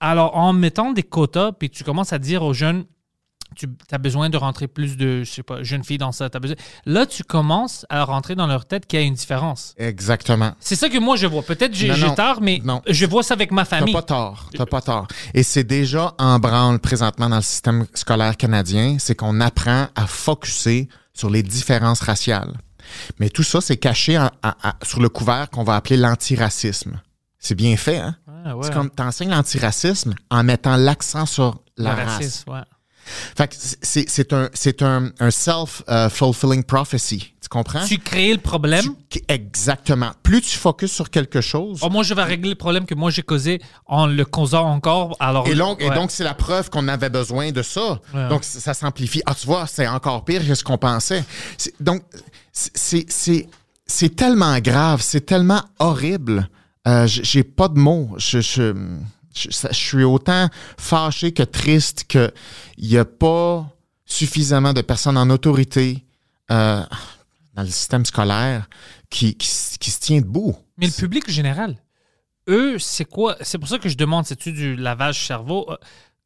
Alors, 0.00 0.36
en 0.36 0.52
mettant 0.52 0.92
des 0.92 1.02
quotas, 1.02 1.52
puis 1.52 1.70
tu 1.70 1.84
commences 1.84 2.12
à 2.12 2.18
dire 2.18 2.42
aux 2.42 2.54
jeunes, 2.54 2.84
tu 3.56 3.66
as 3.90 3.98
besoin 3.98 4.28
de 4.28 4.36
rentrer 4.36 4.68
plus 4.68 4.96
de, 4.96 5.24
je 5.24 5.30
sais 5.30 5.42
pas, 5.42 5.62
jeunes 5.62 5.82
filles 5.82 5.98
dans 5.98 6.12
ça. 6.12 6.28
As 6.32 6.38
besoin... 6.38 6.56
Là, 6.84 7.06
tu 7.06 7.24
commences 7.24 7.86
à 7.88 8.04
rentrer 8.04 8.34
dans 8.36 8.46
leur 8.46 8.66
tête 8.66 8.86
qu'il 8.86 9.00
y 9.00 9.02
a 9.02 9.06
une 9.06 9.14
différence. 9.14 9.74
Exactement. 9.78 10.52
C'est 10.60 10.76
ça 10.76 10.88
que 10.88 10.98
moi, 10.98 11.16
je 11.16 11.26
vois. 11.26 11.42
Peut-être 11.42 11.74
j'ai 11.74 11.92
tort, 12.14 12.40
mais 12.40 12.62
je 12.86 13.06
vois 13.06 13.22
ça 13.22 13.34
avec 13.34 13.50
ma 13.50 13.64
famille. 13.64 13.92
T'as 13.94 14.00
pas 14.00 14.06
tort. 14.06 14.50
T'as 14.54 14.66
pas 14.66 14.80
tort. 14.82 15.08
Et 15.34 15.42
c'est 15.42 15.64
déjà 15.64 16.14
en 16.18 16.38
branle 16.38 16.78
présentement 16.78 17.28
dans 17.28 17.36
le 17.36 17.42
système 17.42 17.86
scolaire 17.94 18.36
canadien, 18.36 18.98
c'est 19.00 19.14
qu'on 19.14 19.40
apprend 19.40 19.88
à 19.96 20.06
focuser 20.06 20.88
sur 21.12 21.30
les 21.30 21.42
différences 21.42 22.00
raciales. 22.00 22.54
Mais 23.18 23.30
tout 23.30 23.42
ça, 23.42 23.60
c'est 23.60 23.78
caché 23.78 24.18
sur 24.82 25.00
le 25.00 25.08
couvert 25.08 25.50
qu'on 25.50 25.64
va 25.64 25.74
appeler 25.74 25.96
l'antiracisme. 25.96 27.00
C'est 27.38 27.54
bien 27.54 27.76
fait, 27.76 27.98
hein? 27.98 28.16
Ah, 28.48 28.54
c'est 28.62 28.72
comme 28.72 28.90
t'enseignes 28.90 29.30
l'antiracisme 29.30 30.14
en 30.30 30.42
mettant 30.42 30.76
l'accent 30.76 31.26
sur 31.26 31.60
la, 31.76 31.94
race. 31.94 32.44
Fait 33.36 33.48
que 33.48 33.54
c'est 33.56 34.32
un, 34.32 34.50
un, 34.82 35.10
un 35.20 35.30
self-fulfilling 35.30 36.64
prophecy. 36.64 37.34
Tu 37.40 37.48
comprends? 37.48 37.84
Tu 37.84 37.98
crées 37.98 38.32
le 38.32 38.40
problème? 38.40 38.84
exactement. 39.28 40.10
Plus 40.22 40.42
tu 40.42 40.58
focuses 40.58 40.92
sur 40.92 41.10
quelque 41.10 41.40
chose. 41.40 41.80
Oh, 41.82 41.88
moi, 41.88 42.02
je 42.02 42.12
vais 42.12 42.22
régler 42.22 42.50
le 42.50 42.56
problème 42.56 42.84
que 42.84 42.94
moi 42.94 43.10
j'ai 43.10 43.22
causé 43.22 43.60
en 43.86 44.06
le 44.06 44.24
causant 44.24 44.66
encore. 44.66 45.16
Alors, 45.20 45.48
et, 45.48 45.54
donc, 45.54 45.80
et 45.80 45.90
donc, 45.90 46.10
c'est 46.10 46.24
la 46.24 46.34
preuve 46.34 46.68
qu'on 46.70 46.88
avait 46.88 47.10
besoin 47.10 47.50
de 47.50 47.62
ça. 47.62 48.00
Donc, 48.28 48.44
ça 48.44 48.74
s'amplifie. 48.74 49.22
Ah, 49.26 49.34
tu 49.34 49.46
vois, 49.46 49.66
c'est 49.66 49.86
encore 49.86 50.24
pire 50.24 50.46
que 50.46 50.54
ce 50.54 50.64
qu'on 50.64 50.78
pensait. 50.78 51.24
Donc, 51.80 52.02
c'est 52.52 54.16
tellement 54.16 54.58
grave, 54.58 55.00
c'est 55.02 55.24
tellement 55.24 55.62
horrible 55.78 56.48
euh, 56.88 57.06
j'ai 57.06 57.44
pas 57.44 57.68
de 57.68 57.78
mots. 57.78 58.14
Je, 58.16 58.72
suis 59.70 60.04
autant 60.04 60.48
fâché 60.78 61.32
que 61.32 61.42
triste 61.42 62.04
qu'il 62.08 62.32
n'y 62.78 62.96
a 62.96 63.04
pas 63.04 63.68
suffisamment 64.04 64.72
de 64.72 64.80
personnes 64.80 65.18
en 65.18 65.28
autorité 65.30 66.04
euh, 66.50 66.82
dans 67.54 67.62
le 67.62 67.68
système 67.68 68.04
scolaire 68.04 68.68
qui, 69.10 69.36
se 69.40 70.00
tient 70.00 70.20
debout. 70.20 70.56
Mais 70.78 70.86
le 70.86 70.92
public 70.92 71.30
général, 71.30 71.76
eux, 72.48 72.78
c'est 72.78 73.04
quoi? 73.04 73.36
C'est 73.42 73.58
pour 73.58 73.68
ça 73.68 73.78
que 73.78 73.88
je 73.88 73.96
demande, 73.96 74.24
c'est-tu 74.24 74.52
du 74.52 74.74
lavage 74.74 75.26
cerveau? 75.26 75.66
Euh, 75.70 75.76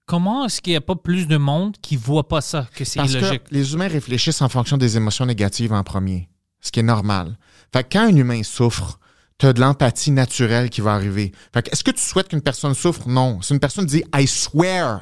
comment 0.06 0.46
est-ce 0.46 0.62
qu'il 0.62 0.74
n'y 0.74 0.76
a 0.76 0.82
pas 0.82 0.94
plus 0.96 1.26
de 1.26 1.36
monde 1.36 1.76
qui 1.82 1.96
ne 1.96 2.00
voit 2.00 2.28
pas 2.28 2.40
ça, 2.40 2.68
que 2.74 2.84
c'est 2.84 3.00
illogique? 3.00 3.44
Que 3.44 3.54
les 3.54 3.74
humains 3.74 3.88
réfléchissent 3.88 4.42
en 4.42 4.48
fonction 4.48 4.76
des 4.76 4.96
émotions 4.96 5.26
négatives 5.26 5.72
en 5.72 5.82
premier, 5.82 6.28
ce 6.60 6.70
qui 6.70 6.80
est 6.80 6.84
normal. 6.84 7.36
Fait 7.72 7.82
que 7.82 7.88
quand 7.98 8.04
un 8.04 8.16
humain 8.16 8.42
souffre, 8.44 9.00
tu 9.39 9.47
as 9.47 9.53
de 9.53 9.61
l'empathie 9.61 10.11
naturelle 10.11 10.70
qui 10.70 10.80
va 10.80 10.95
arriver. 10.95 11.33
Fait 11.53 11.68
est-ce 11.72 11.85
que 11.85 11.91
tu 11.91 12.03
souhaites 12.03 12.28
qu'une 12.28 12.43
personne 12.43 12.74
souffre? 12.74 13.09
Non. 13.09 13.41
Si 13.43 13.53
une 13.53 13.61
personne 13.61 13.87
dit 13.87 14.05
I 14.14 14.26
swear 14.26 15.01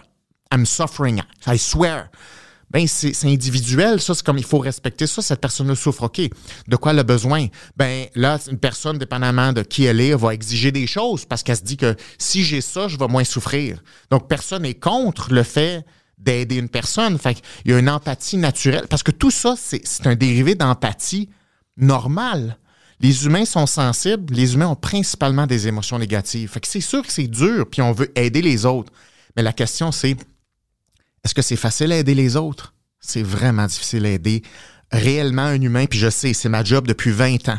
I'm 0.52 0.66
suffering, 0.66 1.20
I 1.46 1.58
swear. 1.58 2.08
Ben, 2.70 2.86
c'est 2.86 3.24
individuel, 3.24 4.00
ça, 4.00 4.14
c'est 4.14 4.24
comme 4.24 4.38
il 4.38 4.44
faut 4.44 4.58
respecter 4.58 5.08
ça. 5.08 5.22
Cette 5.22 5.40
personne-là 5.40 5.74
souffre, 5.74 6.04
OK. 6.04 6.20
De 6.68 6.76
quoi 6.76 6.92
elle 6.92 7.00
a 7.00 7.04
besoin? 7.04 7.48
Ben, 7.76 8.06
là, 8.14 8.38
une 8.48 8.58
personne, 8.58 8.96
dépendamment 8.96 9.52
de 9.52 9.62
qui 9.62 9.84
elle 9.84 10.00
est, 10.00 10.14
va 10.14 10.34
exiger 10.34 10.70
des 10.70 10.86
choses 10.86 11.24
parce 11.24 11.42
qu'elle 11.42 11.56
se 11.56 11.64
dit 11.64 11.76
que 11.76 11.96
si 12.16 12.44
j'ai 12.44 12.60
ça, 12.60 12.86
je 12.86 12.96
vais 12.96 13.08
moins 13.08 13.24
souffrir. 13.24 13.82
Donc, 14.10 14.28
personne 14.28 14.62
n'est 14.62 14.74
contre 14.74 15.32
le 15.34 15.42
fait 15.42 15.84
d'aider 16.16 16.56
une 16.56 16.68
personne. 16.68 17.18
Fait 17.18 17.34
qu'il 17.34 17.72
y 17.72 17.74
a 17.74 17.78
une 17.80 17.90
empathie 17.90 18.36
naturelle. 18.36 18.86
Parce 18.88 19.02
que 19.02 19.10
tout 19.10 19.32
ça, 19.32 19.56
c'est 19.56 20.06
un 20.06 20.14
dérivé 20.14 20.54
d'empathie 20.54 21.28
normale. 21.76 22.56
Les 23.00 23.24
humains 23.24 23.44
sont 23.46 23.66
sensibles. 23.66 24.32
Les 24.34 24.54
humains 24.54 24.68
ont 24.68 24.76
principalement 24.76 25.46
des 25.46 25.66
émotions 25.66 25.98
négatives. 25.98 26.50
Fait 26.50 26.60
que 26.60 26.68
c'est 26.68 26.80
sûr 26.82 27.02
que 27.04 27.12
c'est 27.12 27.26
dur, 27.28 27.66
puis 27.70 27.80
on 27.82 27.92
veut 27.92 28.12
aider 28.18 28.42
les 28.42 28.66
autres. 28.66 28.92
Mais 29.36 29.42
la 29.42 29.52
question, 29.52 29.90
c'est 29.90 30.16
est-ce 31.24 31.34
que 31.34 31.42
c'est 31.42 31.56
facile 31.56 31.92
à 31.92 31.96
aider 31.98 32.14
les 32.14 32.36
autres? 32.36 32.74
C'est 33.00 33.22
vraiment 33.22 33.66
difficile 33.66 34.04
à 34.06 34.10
aider 34.10 34.42
réellement 34.92 35.42
un 35.44 35.60
humain, 35.60 35.86
puis 35.86 35.98
je 35.98 36.10
sais, 36.10 36.34
c'est 36.34 36.48
ma 36.48 36.62
job 36.64 36.86
depuis 36.86 37.10
20 37.10 37.48
ans. 37.48 37.58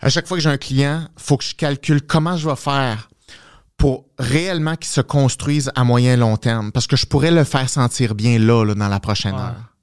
À 0.00 0.08
chaque 0.08 0.26
fois 0.26 0.36
que 0.38 0.42
j'ai 0.42 0.48
un 0.48 0.56
client, 0.58 1.06
faut 1.16 1.36
que 1.36 1.44
je 1.44 1.54
calcule 1.54 2.00
comment 2.02 2.36
je 2.36 2.48
vais 2.48 2.56
faire 2.56 3.10
pour 3.76 4.06
réellement 4.18 4.76
qu'il 4.76 4.90
se 4.90 5.00
construise 5.00 5.70
à 5.74 5.84
moyen 5.84 6.16
long 6.16 6.36
terme, 6.36 6.72
parce 6.72 6.86
que 6.86 6.96
je 6.96 7.04
pourrais 7.06 7.30
le 7.32 7.44
faire 7.44 7.68
sentir 7.68 8.14
bien 8.14 8.38
là, 8.38 8.64
là, 8.64 8.74
dans 8.74 8.88
la 8.88 9.00
prochaine 9.00 9.34
Ouais. 9.34 9.40
heure. 9.40 9.74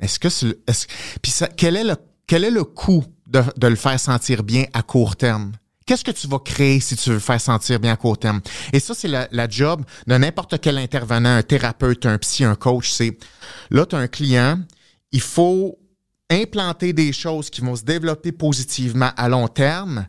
Est-ce 0.00 0.18
que 0.18 0.28
c'est 0.28 0.56
est-ce- 0.68 0.86
puis 1.22 1.32
ça, 1.32 1.48
quel 1.48 1.76
est 1.76 1.84
le 1.84 1.96
quel 2.26 2.44
est 2.44 2.50
le 2.50 2.64
coût 2.64 3.04
de, 3.28 3.66
le 3.66 3.76
faire 3.76 3.98
sentir 4.00 4.42
bien 4.42 4.64
à 4.72 4.82
court 4.82 5.16
terme? 5.16 5.52
Qu'est-ce 5.86 6.04
que 6.04 6.10
tu 6.10 6.26
vas 6.26 6.38
créer 6.38 6.80
si 6.80 6.96
tu 6.96 7.10
veux 7.10 7.18
faire 7.18 7.40
sentir 7.40 7.80
bien 7.80 7.92
à 7.92 7.96
court 7.96 8.18
terme? 8.18 8.40
Et 8.72 8.80
ça, 8.80 8.94
c'est 8.94 9.08
la, 9.08 9.48
job 9.48 9.84
de 10.06 10.16
n'importe 10.16 10.60
quel 10.60 10.76
intervenant, 10.76 11.36
un 11.36 11.42
thérapeute, 11.42 12.04
un 12.04 12.18
psy, 12.18 12.44
un 12.44 12.54
coach. 12.54 12.90
C'est 12.90 13.16
là, 13.70 13.86
tu 13.86 13.96
as 13.96 13.98
un 13.98 14.08
client, 14.08 14.58
il 15.12 15.20
faut 15.20 15.78
implanter 16.30 16.92
des 16.92 17.12
choses 17.12 17.48
qui 17.48 17.62
vont 17.62 17.76
se 17.76 17.84
développer 17.84 18.32
positivement 18.32 19.10
à 19.16 19.28
long 19.28 19.48
terme. 19.48 20.06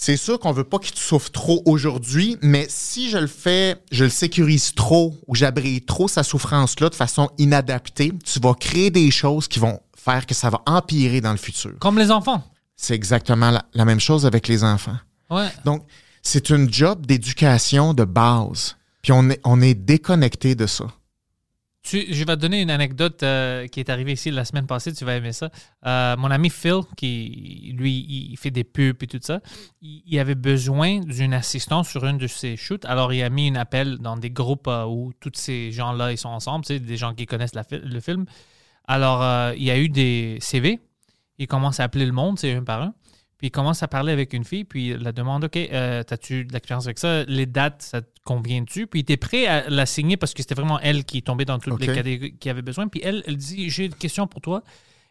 C'est 0.00 0.16
sûr 0.16 0.38
qu'on 0.38 0.52
veut 0.52 0.64
pas 0.64 0.78
qu'il 0.78 0.94
te 0.94 0.98
souffre 1.00 1.30
trop 1.30 1.60
aujourd'hui, 1.64 2.36
mais 2.40 2.66
si 2.68 3.10
je 3.10 3.18
le 3.18 3.26
fais, 3.26 3.76
je 3.90 4.04
le 4.04 4.10
sécurise 4.10 4.72
trop 4.74 5.16
ou 5.26 5.34
j'abrite 5.34 5.86
trop 5.86 6.06
sa 6.06 6.22
souffrance-là 6.22 6.88
de 6.88 6.94
façon 6.94 7.30
inadaptée, 7.36 8.12
tu 8.24 8.38
vas 8.38 8.54
créer 8.54 8.90
des 8.90 9.10
choses 9.10 9.48
qui 9.48 9.58
vont 9.58 9.80
faire 9.98 10.26
que 10.26 10.34
ça 10.34 10.48
va 10.50 10.62
empirer 10.66 11.20
dans 11.20 11.32
le 11.32 11.38
futur. 11.38 11.72
Comme 11.80 11.98
les 11.98 12.10
enfants. 12.10 12.42
C'est 12.76 12.94
exactement 12.94 13.50
la, 13.50 13.64
la 13.74 13.84
même 13.84 14.00
chose 14.00 14.24
avec 14.26 14.46
les 14.48 14.62
enfants. 14.64 14.96
Ouais. 15.30 15.48
Donc, 15.64 15.84
c'est 16.22 16.50
une 16.50 16.72
job 16.72 17.04
d'éducation 17.06 17.92
de 17.94 18.04
base. 18.04 18.76
Puis 19.02 19.12
on 19.12 19.28
est, 19.30 19.40
on 19.44 19.60
est 19.60 19.74
déconnecté 19.74 20.54
de 20.54 20.66
ça. 20.66 20.86
Tu- 21.82 22.06
je 22.12 22.24
vais 22.24 22.36
te 22.36 22.40
donner 22.40 22.60
une 22.60 22.70
anecdote 22.70 23.22
euh, 23.22 23.66
qui 23.66 23.80
est 23.80 23.88
arrivée 23.88 24.12
ici 24.12 24.30
la 24.30 24.44
semaine 24.44 24.66
passée, 24.66 24.92
tu 24.92 25.04
vas 25.04 25.14
aimer 25.16 25.32
ça. 25.32 25.48
Euh, 25.86 26.16
mon 26.16 26.30
ami 26.30 26.50
Phil, 26.50 26.80
qui 26.96 27.72
lui, 27.76 28.04
il 28.32 28.36
fait 28.36 28.50
des 28.50 28.64
pubs 28.64 29.02
et 29.02 29.06
tout 29.06 29.20
ça, 29.22 29.40
il, 29.80 30.02
il 30.06 30.18
avait 30.18 30.34
besoin 30.34 31.00
d'une 31.00 31.32
assistance 31.34 31.88
sur 31.88 32.04
une 32.04 32.18
de 32.18 32.26
ses 32.26 32.56
shoots. 32.56 32.84
Alors, 32.84 33.12
il 33.12 33.22
a 33.22 33.30
mis 33.30 33.48
un 33.48 33.54
appel 33.54 33.98
dans 33.98 34.16
des 34.16 34.30
groupes 34.30 34.66
euh, 34.68 34.84
où 34.84 35.12
tous 35.20 35.32
ces 35.34 35.72
gens-là, 35.72 36.12
ils 36.12 36.18
sont 36.18 36.28
ensemble, 36.28 36.64
tu 36.64 36.74
sais, 36.74 36.80
des 36.80 36.96
gens 36.96 37.14
qui 37.14 37.26
connaissent 37.26 37.54
la 37.54 37.64
le 37.70 38.00
film. 38.00 38.26
Alors, 38.88 39.22
euh, 39.22 39.52
il 39.56 39.62
y 39.64 39.70
a 39.70 39.78
eu 39.78 39.88
des 39.90 40.38
CV. 40.40 40.80
Il 41.38 41.46
commence 41.46 41.78
à 41.78 41.84
appeler 41.84 42.06
le 42.06 42.12
monde, 42.12 42.38
c'est 42.38 42.52
un 42.54 42.64
par 42.64 42.82
un. 42.82 42.94
Puis 43.36 43.48
il 43.48 43.50
commence 43.52 43.84
à 43.84 43.86
parler 43.88 44.12
avec 44.12 44.32
une 44.32 44.42
fille, 44.42 44.64
puis 44.64 44.88
il 44.88 44.96
la 44.96 45.12
demande 45.12 45.44
OK, 45.44 45.56
euh, 45.56 46.02
as-tu 46.10 46.44
de 46.44 46.52
l'expérience 46.52 46.86
avec 46.86 46.98
ça? 46.98 47.22
Les 47.24 47.46
dates, 47.46 47.82
ça 47.82 48.00
te 48.02 48.08
convient-tu? 48.24 48.88
Puis 48.88 49.00
il 49.00 49.02
était 49.02 49.16
prêt 49.16 49.46
à 49.46 49.68
la 49.70 49.86
signer 49.86 50.16
parce 50.16 50.34
que 50.34 50.42
c'était 50.42 50.56
vraiment 50.56 50.80
elle 50.80 51.04
qui 51.04 51.22
tombait 51.22 51.44
dans 51.44 51.60
toutes 51.60 51.78
les 51.80 51.86
catégories 51.94 52.36
qui 52.36 52.50
avait 52.50 52.62
besoin. 52.62 52.88
Puis 52.88 53.00
elle, 53.04 53.22
elle 53.26 53.36
dit 53.36 53.70
J'ai 53.70 53.84
une 53.84 53.94
question 53.94 54.26
pour 54.26 54.40
toi. 54.40 54.64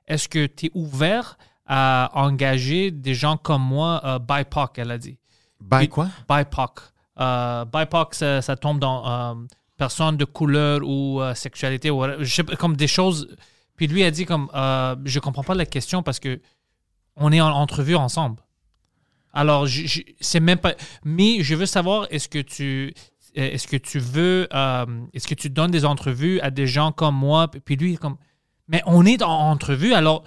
Est-ce 0.07 0.27
que 0.27 0.45
tu 0.47 0.65
es 0.65 0.71
ouvert 0.73 1.37
à 1.67 2.11
engager 2.15 2.91
des 2.91 3.13
gens 3.13 3.37
comme 3.37 3.61
moi, 3.61 4.01
euh, 4.03 4.19
BIPOC, 4.19 4.79
elle 4.79 4.91
a 4.91 4.97
dit 4.97 5.17
Puis- 5.69 5.87
quoi? 5.87 6.09
BIPOC. 6.27 6.79
Euh, 7.19 7.63
BIPOC, 7.65 8.15
ça, 8.15 8.41
ça 8.41 8.55
tombe 8.57 8.79
dans 8.79 9.37
personne 9.77 10.17
de 10.17 10.25
couleur 10.25 10.81
ou 10.83 11.21
sexualité, 11.35 11.91
ou 11.91 12.03
je 12.19 12.33
sais 12.33 12.43
comme 12.43 12.75
des 12.75 12.87
choses. 12.87 13.37
Puis 13.77 13.87
lui 13.87 14.03
a 14.03 14.11
dit 14.11 14.25
comme 14.25 14.49
euh, 14.53 14.95
je 15.05 15.19
comprends 15.19 15.43
pas 15.43 15.55
la 15.55 15.65
question 15.65 16.03
parce 16.03 16.19
que 16.19 16.41
on 17.15 17.31
est 17.31 17.39
en 17.41 17.51
entrevue 17.51 17.95
ensemble. 17.95 18.41
Alors 19.33 19.65
je- 19.67 19.85
je- 19.87 20.01
c'est 20.19 20.39
même 20.39 20.57
pas. 20.57 20.73
Mais 21.05 21.43
je 21.43 21.55
veux 21.55 21.65
savoir 21.65 22.07
est-ce 22.09 22.27
que 22.27 22.39
tu 22.39 22.93
euh, 23.37 23.51
est-ce 23.51 23.67
que 23.67 23.77
tu 23.77 23.99
veux 23.99 24.47
euh, 24.53 24.85
est-ce 25.13 25.27
que 25.27 25.35
tu 25.35 25.49
donnes 25.49 25.71
des 25.71 25.85
entrevues 25.85 26.39
à 26.41 26.49
des 26.51 26.67
gens 26.67 26.91
comme 26.91 27.15
moi? 27.15 27.47
Puis 27.49 27.75
lui 27.75 27.95
comme 27.97 28.17
mais 28.67 28.81
on 28.85 29.05
est 29.05 29.21
en 29.21 29.49
entrevue 29.51 29.93
alors 29.93 30.23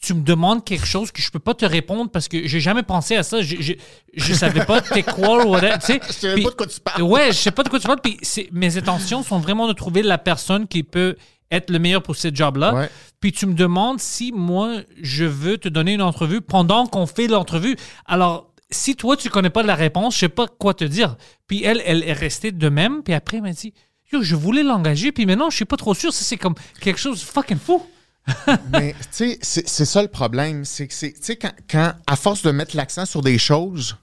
tu 0.00 0.12
me 0.12 0.22
demandes 0.22 0.64
quelque 0.64 0.84
chose 0.86 1.10
que 1.12 1.22
je 1.22 1.30
peux 1.30 1.38
pas 1.38 1.54
te 1.54 1.64
répondre 1.64 2.10
parce 2.10 2.28
que 2.28 2.46
j'ai 2.46 2.60
jamais 2.60 2.82
pensé 2.82 3.16
à 3.16 3.22
ça. 3.22 3.40
Je, 3.40 3.56
je, 3.60 3.72
je 4.14 4.34
savais 4.34 4.64
pas 4.66 4.82
t'es 4.82 5.02
quoi 5.02 5.46
ou 5.46 5.50
whatever. 5.50 5.78
Tu 5.78 5.86
sais, 5.86 6.00
Je 6.28 6.34
Puis- 6.34 6.42
pas 6.44 6.50
de 6.50 6.54
quoi 6.56 6.66
tu 6.66 6.80
parles. 6.80 7.02
Ouais, 7.02 7.28
je 7.28 7.38
sais 7.38 7.50
pas 7.50 7.62
de 7.62 7.68
quoi 7.70 7.80
tu 7.80 7.86
parles. 7.86 8.00
Puis 8.02 8.18
mes 8.52 8.76
intentions 8.76 9.22
sont 9.22 9.38
vraiment 9.38 9.66
de 9.66 9.72
trouver 9.72 10.02
la 10.02 10.18
personne 10.18 10.68
qui 10.68 10.82
peut 10.82 11.16
être 11.50 11.70
le 11.70 11.78
meilleur 11.78 12.02
pour 12.02 12.16
ce 12.16 12.28
job-là. 12.32 12.74
Ouais. 12.74 12.90
Puis 13.20 13.32
tu 13.32 13.46
me 13.46 13.54
demandes 13.54 14.00
si 14.00 14.32
moi, 14.32 14.80
je 15.00 15.24
veux 15.24 15.58
te 15.58 15.68
donner 15.68 15.94
une 15.94 16.02
entrevue 16.02 16.40
pendant 16.40 16.86
qu'on 16.86 17.06
fait 17.06 17.26
l'entrevue. 17.26 17.76
Alors, 18.06 18.52
si 18.70 18.96
toi, 18.96 19.16
tu 19.16 19.30
connais 19.30 19.50
pas 19.50 19.62
la 19.62 19.74
réponse, 19.74 20.14
je 20.14 20.20
sais 20.20 20.28
pas 20.28 20.46
quoi 20.46 20.74
te 20.74 20.84
dire. 20.84 21.16
Puis 21.46 21.62
elle, 21.64 21.82
elle 21.84 22.02
est 22.02 22.12
restée 22.12 22.52
de 22.52 22.68
même. 22.68 23.02
Puis 23.02 23.14
après, 23.14 23.38
elle 23.38 23.42
m'a 23.42 23.52
dit, 23.52 23.72
yo, 24.12 24.22
je 24.22 24.34
voulais 24.34 24.62
l'engager. 24.62 25.12
Puis 25.12 25.26
maintenant, 25.26 25.50
je 25.50 25.56
suis 25.56 25.64
pas 25.64 25.76
trop 25.76 25.94
sûr. 25.94 26.12
Ça, 26.12 26.24
c'est 26.24 26.36
comme 26.36 26.54
quelque 26.80 26.98
chose 26.98 27.20
de 27.20 27.24
fucking 27.24 27.58
fou. 27.58 27.82
Mais 28.72 28.94
tu 29.16 29.36
sais, 29.40 29.62
c'est 29.66 29.84
ça 29.84 30.02
le 30.02 30.08
problème. 30.08 30.64
C'est 30.64 30.88
que 30.88 30.94
c'est, 30.94 31.12
tu 31.12 31.22
sais, 31.22 31.36
quand, 31.36 31.52
quand, 31.70 31.92
à 32.06 32.16
force 32.16 32.42
de 32.42 32.50
mettre 32.50 32.76
l'accent 32.76 33.04
sur 33.06 33.22
des 33.22 33.38
choses, 33.38 33.96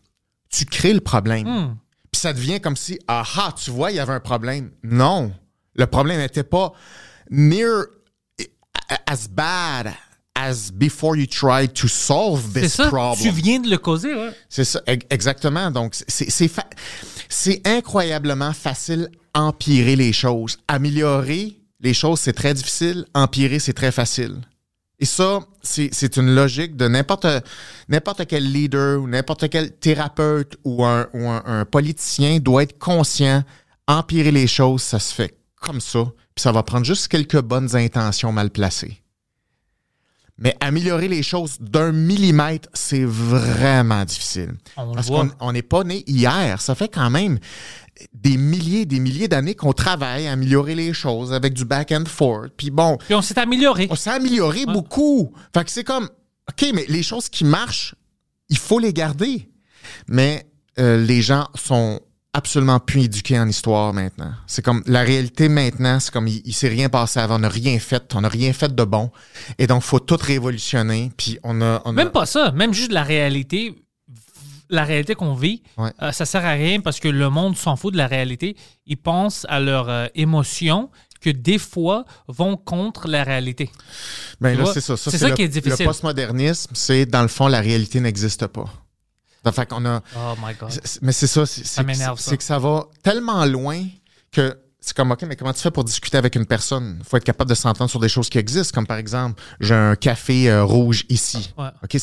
tu 0.50 0.66
crées 0.66 0.94
le 0.94 1.02
problème. 1.02 1.48
Hmm. 1.48 1.78
Puis 2.12 2.20
ça 2.20 2.34
devient 2.34 2.60
comme 2.60 2.76
si, 2.76 3.00
ah 3.08 3.24
ah, 3.38 3.54
tu 3.56 3.72
vois, 3.72 3.92
il 3.92 3.98
y 3.98 4.00
avait 4.00 4.14
un 4.14 4.20
problème. 4.20 4.72
Non, 4.84 5.32
le 5.76 5.88
problème 5.88 6.20
n'était 6.20 6.44
pas 6.44 6.74
near 7.32 7.88
as 9.07 9.27
bad 9.27 9.93
as 10.36 10.71
before 10.71 11.15
you 11.17 11.25
tried 11.25 11.73
to 11.73 11.88
solve 11.88 12.53
this 12.53 12.73
ça. 12.75 12.88
problem. 12.89 13.17
Tu 13.21 13.32
viens 13.32 13.59
de 13.59 13.69
le 13.69 13.77
causer, 13.77 14.13
ouais. 14.13 14.32
C'est 14.49 14.63
ça, 14.65 14.82
exactement. 15.09 15.71
Donc, 15.71 15.95
c'est 16.07 16.47
fa- 16.47 16.67
incroyablement 17.65 18.53
facile 18.53 19.09
empirer 19.34 19.95
les 19.95 20.13
choses. 20.13 20.57
Améliorer 20.67 21.57
les 21.79 21.93
choses, 21.93 22.19
c'est 22.19 22.34
très 22.34 22.53
difficile. 22.53 23.05
Empirer, 23.13 23.59
c'est 23.59 23.73
très 23.73 23.91
facile. 23.91 24.36
Et 24.99 25.05
ça, 25.05 25.39
c'est 25.63 25.89
c'est 25.91 26.17
une 26.17 26.36
logique 26.36 26.75
de 26.75 26.88
n'importe 26.88 27.25
n'importe 27.89 28.27
quel 28.27 28.51
leader 28.51 29.01
ou 29.01 29.07
n'importe 29.07 29.49
quel 29.49 29.71
thérapeute 29.71 30.57
ou 30.63 30.86
un, 30.86 31.07
ou 31.13 31.27
un- 31.27 31.41
un 31.45 31.65
politicien 31.65 32.39
doit 32.39 32.63
être 32.63 32.77
conscient. 32.77 33.43
Empirer 33.88 34.32
les 34.32 34.45
choses, 34.47 34.84
ça 34.84 34.99
se 34.99 35.13
fait 35.13 35.36
comme 35.59 35.82
ça. 35.82 36.05
Puis 36.36 36.43
ça 36.43 36.51
va 36.51 36.63
prendre 36.63 36.86
juste 36.86 37.07
quelques 37.07 37.41
bonnes 37.41 37.75
intentions 37.75 38.32
mal 38.32 38.49
placées. 38.49 39.01
Mais 40.38 40.55
améliorer 40.59 41.07
les 41.07 41.21
choses 41.21 41.57
d'un 41.59 41.91
millimètre, 41.91 42.67
c'est 42.73 43.05
vraiment 43.05 44.03
difficile. 44.05 44.53
On 44.75 44.88
le 44.88 44.95
Parce 44.95 45.07
qu'on 45.07 45.29
on 45.39 45.51
n'est 45.51 45.61
pas 45.61 45.84
né 45.84 46.03
hier. 46.07 46.61
Ça 46.61 46.73
fait 46.73 46.88
quand 46.88 47.11
même 47.11 47.38
des 48.13 48.38
milliers 48.38 48.86
des 48.86 48.99
milliers 48.99 49.27
d'années 49.27 49.53
qu'on 49.53 49.73
travaille 49.73 50.27
à 50.27 50.32
améliorer 50.32 50.73
les 50.73 50.93
choses 50.93 51.32
avec 51.32 51.53
du 51.53 51.65
back 51.65 51.91
and 51.91 52.05
forth. 52.07 52.51
Puis 52.57 52.71
bon, 52.71 52.97
Puis 52.97 53.13
on 53.13 53.21
s'est 53.21 53.38
amélioré. 53.38 53.88
on 53.91 53.95
s'est 53.95 54.09
amélioré 54.09 54.65
beaucoup. 54.65 55.32
Fait 55.53 55.63
que 55.63 55.69
c'est 55.69 55.84
comme, 55.84 56.09
OK, 56.49 56.71
mais 56.73 56.86
les 56.88 57.03
choses 57.03 57.29
qui 57.29 57.43
marchent, 57.43 57.93
il 58.49 58.57
faut 58.57 58.79
les 58.79 58.93
garder. 58.93 59.47
Mais 60.07 60.47
euh, 60.79 60.97
les 61.05 61.21
gens 61.21 61.47
sont 61.53 61.99
absolument 62.34 62.79
plus 62.79 63.03
éduqués 63.03 63.39
en 63.39 63.47
histoire 63.47 63.93
maintenant. 63.93 64.32
C'est 64.47 64.63
comme, 64.63 64.84
la 64.86 65.01
réalité 65.01 65.49
maintenant, 65.49 65.99
c'est 65.99 66.11
comme, 66.11 66.27
il, 66.27 66.41
il 66.45 66.53
s'est 66.53 66.69
rien 66.69 66.89
passé 66.89 67.19
avant, 67.19 67.36
on 67.36 67.39
n'a 67.39 67.49
rien 67.49 67.77
fait, 67.79 68.03
on 68.15 68.21
n'a 68.21 68.29
rien 68.29 68.53
fait 68.53 68.73
de 68.73 68.84
bon. 68.84 69.11
Et 69.57 69.67
donc, 69.67 69.82
faut 69.84 69.99
tout 69.99 70.17
révolutionner. 70.19 71.11
Puis 71.17 71.39
on 71.43 71.61
a... 71.61 71.82
on 71.86 71.89
a- 71.89 71.93
Même 71.93 72.11
pas 72.11 72.25
ça, 72.25 72.51
même 72.51 72.73
juste 72.73 72.91
la 72.93 73.03
réalité, 73.03 73.75
la 74.69 74.86
réalité 74.86 75.15
qu'on 75.15 75.34
vit, 75.34 75.61
Ouais. 75.77 75.91
euh, 76.01 76.11
ça 76.13 76.25
sert 76.25 76.45
à 76.45 76.51
rien 76.51 76.79
parce 76.79 76.99
que 77.01 77.09
le 77.09 77.29
monde 77.29 77.57
s'en 77.57 77.75
fout 77.75 77.91
de 77.91 77.97
la 77.97 78.07
réalité. 78.07 78.55
Ils 78.86 78.97
pensent 78.97 79.45
à 79.49 79.59
leurs 79.59 79.89
euh, 79.89 80.07
émotions 80.15 80.89
que 81.19 81.29
des 81.29 81.59
fois 81.59 82.05
vont 82.27 82.55
contre 82.57 83.07
la 83.07 83.23
réalité. 83.23 83.69
Ben 84.39 84.57
là, 84.57 84.65
c'est 84.73 84.82
ça. 84.82 84.97
c'est 84.97 85.15
ça 85.17 85.29
le- 85.29 85.36
qui 85.36 85.43
est 85.43 85.47
difficile. 85.49 85.75
Le 85.84 85.86
postmodernisme, 85.86 86.71
c'est, 86.73 87.05
dans 87.05 87.21
le 87.21 87.27
fond, 87.27 87.47
la 87.47 87.59
réalité 87.61 87.99
n'existe 87.99 88.47
pas. 88.47 88.65
Donc, 89.44 89.54
fait 89.56 89.66
qu'on 89.68 89.86
a... 89.86 90.02
Oh 90.16 90.34
my 90.46 90.54
God. 90.54 90.72
Mais 91.02 91.12
c'est 91.12 91.28
ça, 91.28 91.46
c'est, 91.46 92.38
que 92.38 92.44
ça 92.44 92.60
va 92.60 92.86
tellement 93.04 93.44
loin 93.46 93.84
que 94.32 94.58
c'est 94.84 94.96
comme, 94.96 95.12
OK, 95.12 95.22
mais 95.28 95.36
comment 95.36 95.54
tu 95.54 95.62
fais 95.62 95.70
pour 95.70 95.84
discuter 95.84 96.18
avec 96.18 96.36
une 96.36 96.48
personne? 96.48 96.98
Il 97.00 97.06
faut 97.06 97.16
être 97.16 97.24
capable 97.24 97.52
de 97.52 97.56
s'entendre 97.56 97.89
sur 97.92 98.00
des 98.00 98.10
choses 98.10 98.30
qui 98.30 98.39
existent, 98.39 98.74
comme 98.74 98.88
par 98.88 98.98
exemple, 98.98 99.39
j'ai 99.60 99.76
un 99.76 99.96
café 99.96 100.50
euh, 100.50 100.64
rouge 100.64 101.06
ici. 101.08 101.54
Ouais. 101.56 101.68
OK, 101.84 101.98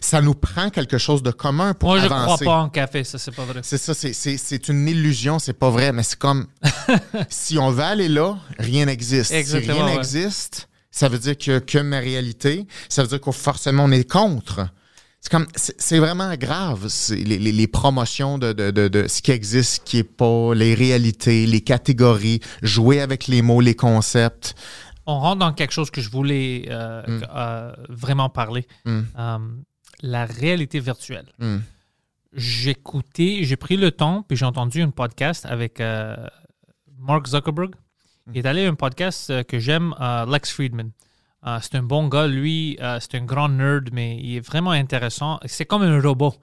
ça, 0.00 0.22
nous 0.22 0.34
prend 0.34 0.70
quelque 0.70 0.96
chose 0.96 1.22
de 1.22 1.30
commun 1.30 1.74
pour 1.74 1.90
Moi, 1.90 2.00
je 2.00 2.06
avancer. 2.06 2.44
crois 2.46 2.54
pas 2.56 2.62
en 2.62 2.70
café, 2.70 3.04
ça, 3.04 3.18
c'est 3.18 3.34
pas 3.34 3.44
vrai. 3.44 3.60
C'est 3.62 3.76
ça, 3.76 3.92
c'est- 3.92 4.68
une 4.68 4.88
illusion, 4.88 5.38
c'est 5.38 5.52
pas 5.52 5.68
vrai, 5.68 5.92
mais 5.92 6.02
c'est 6.02 6.18
comme 6.18 6.46
si 7.28 7.58
on 7.58 7.70
va 7.70 7.88
aller 7.88 8.08
là, 8.08 8.38
rien 8.58 8.86
n'existe. 8.86 9.30
Si 9.44 9.58
rien 9.58 9.84
ouais. 9.84 9.94
n'existe, 9.94 10.68
ça 10.90 11.10
veut 11.10 11.18
dire 11.18 11.36
que, 11.36 11.58
que 11.58 11.78
ma 11.78 11.98
réalité, 11.98 12.66
ça 12.88 13.02
veut 13.02 13.08
dire 13.08 13.20
qu'on 13.20 13.32
forcément 13.32 13.84
on 13.84 13.90
est 13.90 14.10
contre. 14.10 14.66
C'est 15.24 15.30
comme 15.30 15.46
c'est 15.56 15.80
c'est 15.80 15.98
vraiment 15.98 16.34
grave, 16.36 16.86
les, 17.10 17.38
les- 17.38 17.50
les 17.52 17.66
promotions 17.66 18.36
de, 18.36 18.52
de, 18.52 18.70
de, 18.70 18.88
de 18.88 19.08
ce 19.08 19.22
qui 19.22 19.30
existe, 19.30 19.76
ce 19.76 19.80
qui 19.80 19.96
est 20.00 20.04
pas, 20.04 20.52
les 20.54 20.74
réalités, 20.74 21.46
les 21.46 21.62
catégories, 21.62 22.40
jouer 22.60 23.00
avec 23.00 23.26
les 23.26 23.40
mots, 23.40 23.62
les 23.62 23.74
concepts. 23.74 24.54
On 25.06 25.18
rentre 25.18 25.38
dans 25.38 25.54
quelque 25.54 25.72
chose 25.72 25.90
que 25.90 26.02
je 26.02 26.10
voulais 26.10 26.66
euh, 26.68 27.02
euh, 27.34 27.72
vraiment 27.88 28.28
parler. 28.28 28.66
Mm. 28.84 29.00
Euh, 29.18 29.38
la 30.02 30.26
réalité 30.26 30.78
virtuelle. 30.78 31.32
Mm. 31.38 31.56
J'ai 32.34 32.70
écouté, 32.72 33.44
j'ai 33.44 33.56
pris 33.56 33.78
le 33.78 33.92
temps, 33.92 34.26
puis 34.28 34.36
j'ai 34.36 34.44
entendu 34.44 34.82
un 34.82 34.90
podcast 34.90 35.46
avec 35.46 35.80
Mark 36.98 37.28
Zuckerberg. 37.28 37.70
Il 38.34 38.38
est 38.40 38.46
allé 38.46 38.66
à 38.66 38.68
un 38.68 38.74
podcast 38.74 39.42
que 39.44 39.58
j'aime, 39.58 39.94
Lex 40.28 40.50
Friedman. 40.50 40.90
Euh, 41.46 41.58
c'est 41.60 41.74
un 41.74 41.82
bon 41.82 42.08
gars, 42.08 42.26
lui, 42.26 42.78
euh, 42.80 42.98
c'est 43.00 43.16
un 43.16 43.24
grand 43.24 43.48
nerd, 43.48 43.90
mais 43.92 44.16
il 44.16 44.36
est 44.36 44.40
vraiment 44.40 44.70
intéressant. 44.70 45.38
C'est 45.44 45.66
comme 45.66 45.82
un 45.82 46.00
robot. 46.00 46.34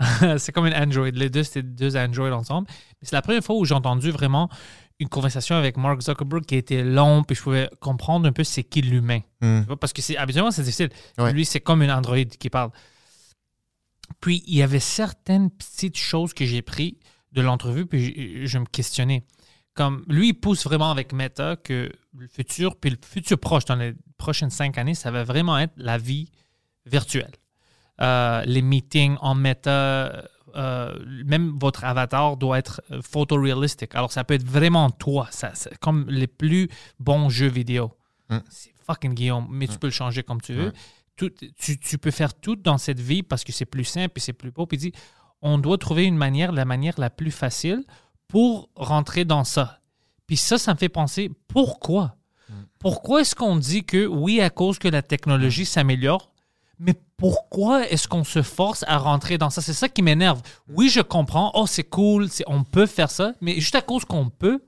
c'est 0.38 0.52
comme 0.52 0.66
un 0.66 0.82
Android. 0.82 1.10
Les 1.10 1.30
deux, 1.30 1.42
c'était 1.42 1.62
deux 1.62 1.96
Android 1.96 2.30
ensemble. 2.30 2.66
Mais 2.70 3.08
c'est 3.08 3.16
la 3.16 3.22
première 3.22 3.42
fois 3.42 3.56
où 3.56 3.64
j'ai 3.64 3.74
entendu 3.74 4.10
vraiment 4.10 4.48
une 5.00 5.08
conversation 5.08 5.54
avec 5.54 5.76
Mark 5.76 6.00
Zuckerberg 6.00 6.44
qui 6.44 6.56
était 6.56 6.82
long, 6.82 7.22
puis 7.22 7.36
je 7.36 7.42
pouvais 7.42 7.70
comprendre 7.80 8.26
un 8.28 8.32
peu 8.32 8.42
c'est 8.42 8.64
qui 8.64 8.82
l'humain. 8.82 9.20
Mm. 9.40 9.62
Parce 9.80 9.92
que 9.92 10.02
c'est 10.02 10.16
habituellement, 10.16 10.50
c'est 10.50 10.62
difficile. 10.62 10.90
Ouais. 11.18 11.32
Lui, 11.32 11.44
c'est 11.44 11.60
comme 11.60 11.82
un 11.82 11.96
Android 11.96 12.24
qui 12.24 12.50
parle. 12.50 12.70
Puis, 14.20 14.42
il 14.46 14.56
y 14.56 14.62
avait 14.62 14.80
certaines 14.80 15.50
petites 15.50 15.98
choses 15.98 16.34
que 16.34 16.44
j'ai 16.44 16.62
prises 16.62 16.94
de 17.32 17.42
l'entrevue, 17.42 17.86
puis 17.86 18.42
je, 18.44 18.46
je 18.46 18.58
me 18.58 18.64
questionnais. 18.64 19.24
Comme 19.78 20.04
lui, 20.08 20.30
il 20.30 20.34
pousse 20.34 20.64
vraiment 20.64 20.90
avec 20.90 21.12
Meta 21.12 21.54
que 21.54 21.88
le 22.16 22.26
futur, 22.26 22.74
puis 22.74 22.90
le 22.90 22.96
futur 23.00 23.38
proche, 23.38 23.64
dans 23.64 23.76
les 23.76 23.94
prochaines 24.16 24.50
cinq 24.50 24.76
années, 24.76 24.96
ça 24.96 25.12
va 25.12 25.22
vraiment 25.22 25.56
être 25.56 25.72
la 25.76 25.98
vie 25.98 26.32
virtuelle. 26.84 27.30
Euh, 28.00 28.42
les 28.44 28.60
meetings 28.60 29.16
en 29.20 29.36
Meta, 29.36 30.24
euh, 30.56 30.98
même 31.24 31.56
votre 31.60 31.84
avatar 31.84 32.36
doit 32.36 32.58
être 32.58 32.82
euh, 32.90 33.00
photoréalistique. 33.02 33.94
Alors, 33.94 34.10
ça 34.10 34.24
peut 34.24 34.34
être 34.34 34.42
vraiment 34.44 34.90
toi, 34.90 35.28
ça, 35.30 35.52
comme 35.78 36.06
les 36.08 36.26
plus 36.26 36.68
bons 36.98 37.28
jeux 37.28 37.46
vidéo. 37.46 37.92
Mm. 38.30 38.38
C'est 38.50 38.74
fucking 38.84 39.14
Guillaume, 39.14 39.46
mais 39.48 39.68
tu 39.68 39.78
peux 39.78 39.86
le 39.86 39.92
changer 39.92 40.24
comme 40.24 40.40
tu 40.40 40.54
veux. 40.54 40.72
Tout- 41.14 41.30
tu, 41.56 41.78
tu 41.78 41.98
peux 41.98 42.10
faire 42.10 42.34
tout 42.34 42.56
dans 42.56 42.78
cette 42.78 42.98
vie 42.98 43.22
parce 43.22 43.44
que 43.44 43.52
c'est 43.52 43.64
plus 43.64 43.84
simple 43.84 44.14
et 44.16 44.20
c'est 44.20 44.32
plus 44.32 44.50
beau. 44.50 44.66
Puis 44.66 44.78
dit, 44.78 44.92
on 45.40 45.56
doit 45.56 45.78
trouver 45.78 46.04
une 46.04 46.16
manière, 46.16 46.50
la 46.50 46.64
manière 46.64 46.94
la 46.98 47.10
plus 47.10 47.30
facile 47.30 47.84
pour 48.28 48.68
rentrer 48.76 49.24
dans 49.24 49.44
ça. 49.44 49.80
Puis 50.26 50.36
ça, 50.36 50.58
ça 50.58 50.74
me 50.74 50.78
fait 50.78 50.88
penser, 50.88 51.30
pourquoi? 51.48 52.14
Pourquoi 52.78 53.22
est-ce 53.22 53.34
qu'on 53.34 53.56
dit 53.56 53.84
que 53.84 54.06
oui, 54.06 54.40
à 54.40 54.50
cause 54.50 54.78
que 54.78 54.88
la 54.88 55.02
technologie 55.02 55.66
s'améliore, 55.66 56.32
mais 56.78 56.94
pourquoi 57.16 57.88
est-ce 57.88 58.06
qu'on 58.06 58.22
se 58.22 58.42
force 58.42 58.84
à 58.86 58.98
rentrer 58.98 59.36
dans 59.36 59.50
ça? 59.50 59.60
C'est 59.60 59.72
ça 59.72 59.88
qui 59.88 60.02
m'énerve. 60.02 60.40
Oui, 60.68 60.88
je 60.88 61.00
comprends, 61.00 61.50
oh, 61.54 61.66
c'est 61.66 61.82
cool, 61.82 62.28
on 62.46 62.62
peut 62.62 62.86
faire 62.86 63.10
ça, 63.10 63.32
mais 63.40 63.54
juste 63.54 63.74
à 63.74 63.82
cause 63.82 64.04
qu'on 64.04 64.30
peut, 64.30 64.62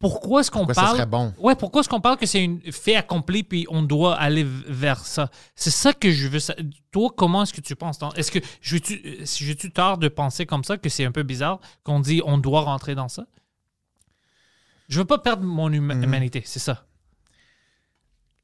pourquoi 0.00 0.40
est-ce 0.40 0.50
qu'on 0.50 0.66
ça 0.68 0.74
parle... 0.74 0.96
serait 0.96 1.06
bon? 1.06 1.32
Ouais, 1.38 1.54
pourquoi 1.54 1.80
est-ce 1.82 1.88
qu'on 1.88 2.00
parle 2.00 2.16
que 2.16 2.26
c'est 2.26 2.42
une 2.42 2.60
fait 2.72 2.96
accompli 2.96 3.42
puis 3.44 3.66
on 3.68 3.82
doit 3.82 4.16
aller 4.16 4.44
vers 4.44 5.04
ça? 5.06 5.30
C'est 5.54 5.70
ça 5.70 5.92
que 5.92 6.10
je 6.10 6.26
veux. 6.26 6.40
Toi, 6.90 7.10
comment 7.16 7.42
est-ce 7.44 7.52
que 7.52 7.60
tu 7.60 7.76
penses? 7.76 7.98
Est-ce 8.16 8.32
que 8.32 8.38
je 8.62 8.78
tu 8.78 9.00
euh, 9.04 9.24
j'ai-tu 9.24 9.70
tort 9.70 9.98
de 9.98 10.08
penser 10.08 10.46
comme 10.46 10.64
ça, 10.64 10.78
que 10.78 10.88
c'est 10.88 11.04
un 11.04 11.12
peu 11.12 11.22
bizarre 11.22 11.60
qu'on 11.84 12.00
dit 12.00 12.22
on 12.24 12.38
doit 12.38 12.62
rentrer 12.62 12.94
dans 12.94 13.08
ça? 13.08 13.26
Je 14.88 14.98
veux 14.98 15.04
pas 15.04 15.18
perdre 15.18 15.44
mon 15.44 15.68
Mhm. 15.68 16.02
humanité, 16.02 16.42
c'est 16.46 16.58
ça. 16.58 16.84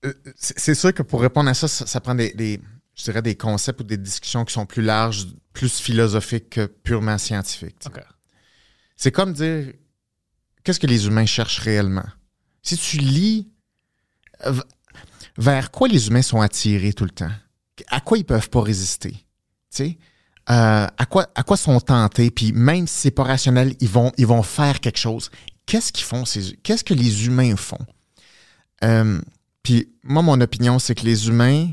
Euh, 0.04 0.12
c'est 0.36 0.59
c'est 0.59 0.74
sûr 0.74 0.92
que 0.92 1.02
pour 1.02 1.20
répondre 1.22 1.48
à 1.48 1.54
ça, 1.54 1.66
ça, 1.68 1.86
ça 1.86 2.00
prend 2.00 2.14
des, 2.14 2.32
des- 2.34 2.61
je 2.94 3.02
dirais 3.04 3.22
des 3.22 3.34
concepts 3.34 3.80
ou 3.80 3.84
des 3.84 3.96
discussions 3.96 4.44
qui 4.44 4.52
sont 4.52 4.66
plus 4.66 4.82
larges, 4.82 5.26
plus 5.52 5.80
philosophiques 5.80 6.50
que 6.50 6.66
purement 6.66 7.18
scientifiques. 7.18 7.82
C'est 8.96 9.11
comme 9.11 9.32
dire 9.32 9.72
qu'est-ce 10.67 10.81
que 10.81 10.89
les 10.89 11.07
humains 11.07 11.27
cherchent 11.27 11.61
réellement? 11.61 12.05
Si 12.61 12.77
tu 12.77 12.99
lis 12.99 13.49
vers 15.39 15.71
quoi 15.71 15.87
les 15.87 16.09
humains 16.09 16.23
sont 16.23 16.41
attirés 16.41 16.93
tout 16.93 17.05
le 17.05 17.11
temps, 17.11 17.31
à 17.87 18.01
quoi 18.01 18.19
ils 18.19 18.25
peuvent 18.25 18.51
pas 18.51 18.62
résister, 18.62 19.12
tu 19.12 19.19
sais, 19.71 19.99
euh, 20.51 20.87
à 20.99 21.07
quoi 21.09 21.29
à 21.37 21.45
quoi 21.45 21.57
sont 21.57 21.79
tentés, 21.79 22.33
puis 22.33 22.51
même 22.53 22.89
si 22.89 22.99
c'est 23.03 23.11
pas 23.12 23.23
rationnel, 23.23 23.77
ils 23.79 23.89
vont 23.89 24.11
ils 24.19 24.27
vont 24.27 24.43
faire 24.43 24.81
quelque 24.81 24.99
chose. 24.99 25.31
Qu'est-ce 25.67 25.93
qu'ils 25.93 26.05
font 26.05 26.25
Qu'est-ce 26.64 26.85
que 26.85 26.95
les 26.95 27.27
humains 27.27 27.57
font? 27.57 27.85
Euh, 28.83 29.21
Puis 29.62 29.89
moi 30.03 30.23
mon 30.23 30.41
opinion 30.41 30.81
c'est 30.81 30.97
que 30.97 31.05
les 31.05 31.29
humains, 31.29 31.71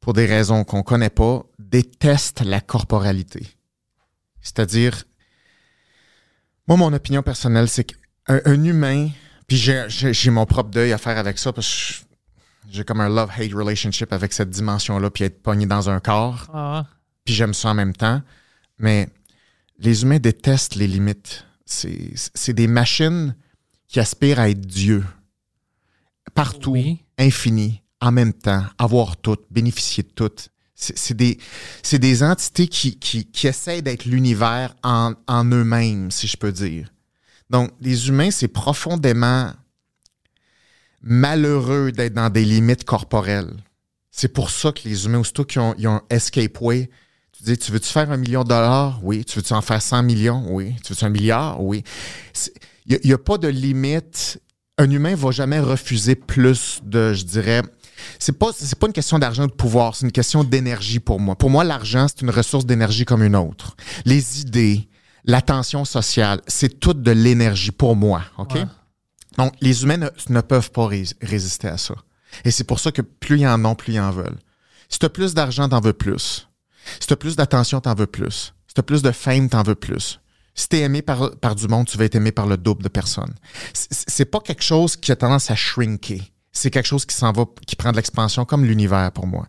pour 0.00 0.14
des 0.14 0.26
raisons 0.26 0.64
qu'on 0.64 0.82
connaît 0.82 1.10
pas, 1.10 1.44
détestent 1.60 2.42
la 2.44 2.60
corporalité. 2.60 3.46
C'est-à-dire 4.40 5.04
moi, 6.68 6.76
mon 6.76 6.92
opinion 6.92 7.22
personnelle, 7.22 7.68
c'est 7.68 7.84
qu'un 7.84 8.40
un 8.44 8.64
humain, 8.64 9.08
puis 9.46 9.56
j'ai- 9.56 10.30
mon 10.30 10.46
propre 10.46 10.70
deuil 10.70 10.92
à 10.92 10.98
faire 10.98 11.18
avec 11.18 11.38
ça, 11.38 11.52
parce 11.52 12.02
que 12.02 12.04
j'ai 12.70 12.84
comme 12.84 13.00
un 13.00 13.08
love-hate 13.08 13.52
relationship 13.52 14.12
avec 14.12 14.32
cette 14.32 14.50
dimension-là, 14.50 15.10
puis 15.10 15.24
être 15.24 15.42
pogné 15.42 15.66
dans 15.66 15.90
un 15.90 15.98
corps, 16.00 16.46
Ah, 16.52 16.86
puis 17.24 17.34
j'aime 17.34 17.54
ça 17.54 17.70
en 17.70 17.74
même 17.74 17.94
temps. 17.94 18.22
Mais 18.78 19.08
les 19.78 20.02
humains 20.02 20.18
détestent 20.18 20.74
les 20.76 20.86
limites. 20.86 21.44
C'est 21.66 22.12
c'est 22.34 22.52
des 22.52 22.66
machines 22.66 23.34
qui 23.88 23.98
aspirent 24.00 24.38
à 24.40 24.48
être 24.48 24.60
Dieu. 24.60 25.04
Partout, 26.34 26.72
Oui. 26.72 27.04
infini, 27.18 27.82
en 28.00 28.12
même 28.12 28.32
temps, 28.32 28.64
avoir 28.78 29.16
tout, 29.16 29.36
bénéficier 29.50 30.02
de 30.04 30.08
tout. 30.10 30.30
C'est 30.80 31.14
des, 31.14 31.38
des 31.92 32.22
entités 32.22 32.66
qui, 32.66 32.98
qui, 32.98 33.26
qui 33.26 33.46
essaient 33.46 33.82
d'être 33.82 34.06
l'univers 34.06 34.74
en, 34.82 35.12
en 35.26 35.44
eux-mêmes, 35.44 36.10
si 36.10 36.26
je 36.26 36.36
peux 36.36 36.52
dire. 36.52 36.90
Donc, 37.50 37.70
les 37.80 38.08
humains, 38.08 38.30
c'est 38.30 38.48
profondément 38.48 39.52
malheureux 41.02 41.92
d'être 41.92 42.14
dans 42.14 42.30
des 42.30 42.44
limites 42.44 42.84
corporelles. 42.84 43.52
C'est 44.10 44.32
pour 44.32 44.50
ça 44.50 44.72
que 44.72 44.88
les 44.88 45.04
humains, 45.04 45.18
aussitôt 45.18 45.44
qu'ils 45.44 45.60
ont, 45.60 45.74
ont 45.78 45.86
un 45.86 46.02
escape 46.10 46.60
way, 46.60 46.90
tu 47.32 47.44
dis, 47.44 47.58
tu 47.58 47.72
veux-tu 47.72 47.88
faire 47.88 48.10
un 48.10 48.16
million 48.16 48.42
de 48.42 48.48
dollars? 48.48 49.00
Oui. 49.02 49.24
Tu 49.24 49.38
veux-tu 49.38 49.52
en 49.52 49.62
faire 49.62 49.80
100 49.80 50.02
millions? 50.02 50.44
Oui. 50.50 50.74
Tu 50.84 50.92
veux-tu 50.92 51.04
un 51.04 51.10
milliard? 51.10 51.62
Oui. 51.62 51.84
Il 52.86 52.98
n'y 53.04 53.12
a, 53.12 53.18
pas 53.18 53.38
de 53.38 53.48
limite. 53.48 54.40
Un 54.78 54.90
humain 54.90 55.14
va 55.14 55.30
jamais 55.30 55.60
refuser 55.60 56.14
plus 56.14 56.80
de, 56.84 57.12
je 57.12 57.24
dirais, 57.24 57.62
c'est 58.18 58.38
pas 58.38 58.48
c'est 58.56 58.78
pas 58.78 58.86
une 58.86 58.92
question 58.92 59.18
d'argent 59.18 59.44
ou 59.44 59.48
de 59.48 59.52
pouvoir, 59.52 59.94
c'est 59.94 60.06
une 60.06 60.12
question 60.12 60.44
d'énergie 60.44 61.00
pour 61.00 61.20
moi. 61.20 61.36
Pour 61.36 61.50
moi, 61.50 61.64
l'argent, 61.64 62.06
c'est 62.08 62.22
une 62.22 62.30
ressource 62.30 62.66
d'énergie 62.66 63.04
comme 63.04 63.22
une 63.22 63.36
autre. 63.36 63.76
Les 64.04 64.40
idées, 64.40 64.88
l'attention 65.24 65.84
sociale, 65.84 66.40
c'est 66.46 66.80
toute 66.80 67.02
de 67.02 67.10
l'énergie 67.10 67.72
pour 67.72 67.96
moi, 67.96 68.22
OK? 68.38 68.54
Ouais. 68.54 68.64
Donc 69.38 69.54
les 69.60 69.82
humains 69.82 69.96
ne, 69.96 70.08
ne 70.28 70.40
peuvent 70.40 70.70
pas 70.70 70.86
rés- 70.86 71.04
résister 71.22 71.68
à 71.68 71.78
ça. 71.78 71.94
Et 72.44 72.50
c'est 72.50 72.64
pour 72.64 72.78
ça 72.80 72.92
que 72.92 73.02
plus 73.02 73.40
ils 73.40 73.46
en 73.46 73.64
ont, 73.64 73.74
plus 73.74 73.94
ils 73.94 74.00
en 74.00 74.10
veulent. 74.10 74.38
Si 74.88 74.98
tu 74.98 75.06
as 75.06 75.10
plus 75.10 75.34
d'argent, 75.34 75.68
t'en 75.68 75.80
veux 75.80 75.92
plus. 75.92 76.48
Si 76.98 77.06
tu 77.06 77.12
as 77.12 77.16
plus 77.16 77.36
d'attention, 77.36 77.80
t'en 77.80 77.94
veux 77.94 78.06
plus. 78.06 78.52
Si 78.66 78.74
tu 78.74 78.80
as 78.80 78.82
plus 78.82 79.02
de 79.02 79.10
fame, 79.12 79.48
t'en 79.48 79.62
veux 79.62 79.74
plus. 79.74 80.20
Si 80.54 80.68
tu 80.68 80.76
es 80.76 80.80
aimé 80.80 81.00
par, 81.02 81.30
par 81.36 81.54
du 81.54 81.68
monde, 81.68 81.86
tu 81.86 81.96
vas 81.96 82.04
être 82.04 82.16
aimé 82.16 82.32
par 82.32 82.46
le 82.46 82.56
double 82.56 82.82
de 82.82 82.88
personnes. 82.88 83.34
C'est 83.72 83.88
c'est 84.10 84.24
pas 84.24 84.40
quelque 84.40 84.62
chose 84.64 84.96
qui 84.96 85.12
a 85.12 85.16
tendance 85.16 85.50
à 85.50 85.54
shrinker. 85.54 86.20
C'est 86.52 86.70
quelque 86.70 86.86
chose 86.86 87.06
qui 87.06 87.14
s'en 87.14 87.30
va, 87.30 87.44
qui 87.64 87.76
prend 87.76 87.92
de 87.92 87.96
l'expansion 87.96 88.44
comme 88.44 88.64
l'univers 88.64 89.12
pour 89.12 89.26
moi. 89.26 89.46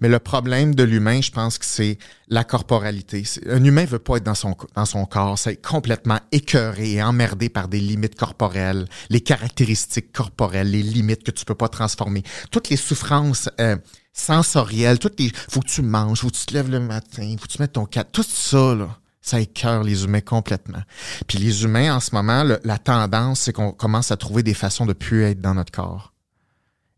Mais 0.00 0.08
le 0.08 0.18
problème 0.18 0.74
de 0.74 0.82
l'humain, 0.82 1.20
je 1.20 1.30
pense 1.30 1.58
que 1.58 1.66
c'est 1.66 1.98
la 2.28 2.42
corporalité. 2.42 3.22
Un 3.48 3.62
humain 3.64 3.84
veut 3.84 3.98
pas 3.98 4.16
être 4.16 4.24
dans 4.24 4.34
son, 4.34 4.56
dans 4.74 4.86
son 4.86 5.04
corps. 5.04 5.38
C'est 5.38 5.56
complètement 5.56 6.18
écœuré 6.32 6.92
et 6.92 7.02
emmerdé 7.02 7.50
par 7.50 7.68
des 7.68 7.80
limites 7.80 8.14
corporelles, 8.14 8.86
les 9.10 9.20
caractéristiques 9.20 10.10
corporelles, 10.10 10.70
les 10.70 10.82
limites 10.82 11.22
que 11.22 11.30
tu 11.30 11.44
peux 11.44 11.54
pas 11.54 11.68
transformer. 11.68 12.22
Toutes 12.50 12.70
les 12.70 12.76
souffrances 12.76 13.50
euh, 13.60 13.76
sensorielles, 14.14 14.98
toutes 14.98 15.20
les, 15.20 15.30
faut 15.50 15.60
que 15.60 15.68
tu 15.68 15.82
manges, 15.82 16.20
faut 16.20 16.30
que 16.30 16.36
tu 16.36 16.46
te 16.46 16.54
lèves 16.54 16.70
le 16.70 16.80
matin, 16.80 17.36
faut 17.38 17.46
que 17.46 17.52
tu 17.52 17.60
mettes 17.60 17.74
ton 17.74 17.84
cat, 17.84 18.04
tout 18.04 18.24
ça, 18.26 18.74
là. 18.74 18.98
Ça 19.20 19.40
écœure 19.40 19.82
les 19.82 20.04
humains 20.04 20.22
complètement. 20.22 20.80
Puis 21.26 21.36
les 21.36 21.64
humains, 21.64 21.94
en 21.94 22.00
ce 22.00 22.14
moment, 22.14 22.44
la 22.64 22.78
tendance, 22.78 23.40
c'est 23.40 23.52
qu'on 23.52 23.72
commence 23.72 24.10
à 24.10 24.16
trouver 24.16 24.42
des 24.42 24.54
façons 24.54 24.86
de 24.86 24.94
plus 24.94 25.24
être 25.24 25.42
dans 25.42 25.52
notre 25.52 25.72
corps. 25.72 26.14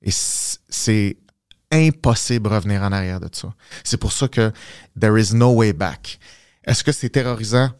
Et 0.02 0.10
c'est 0.12 1.16
impossible 1.72 2.48
de 2.48 2.54
revenir 2.54 2.82
en 2.82 2.92
arrière 2.92 3.20
de 3.20 3.28
ça. 3.32 3.52
C'est 3.84 3.96
pour 3.96 4.12
ça 4.12 4.28
que 4.28 4.52
there 5.00 5.20
is 5.20 5.34
no 5.34 5.52
way 5.52 5.72
back. 5.72 6.18
Est-ce 6.64 6.82
que 6.84 6.92
c'est 6.92 7.10
terrorisant? 7.10 7.70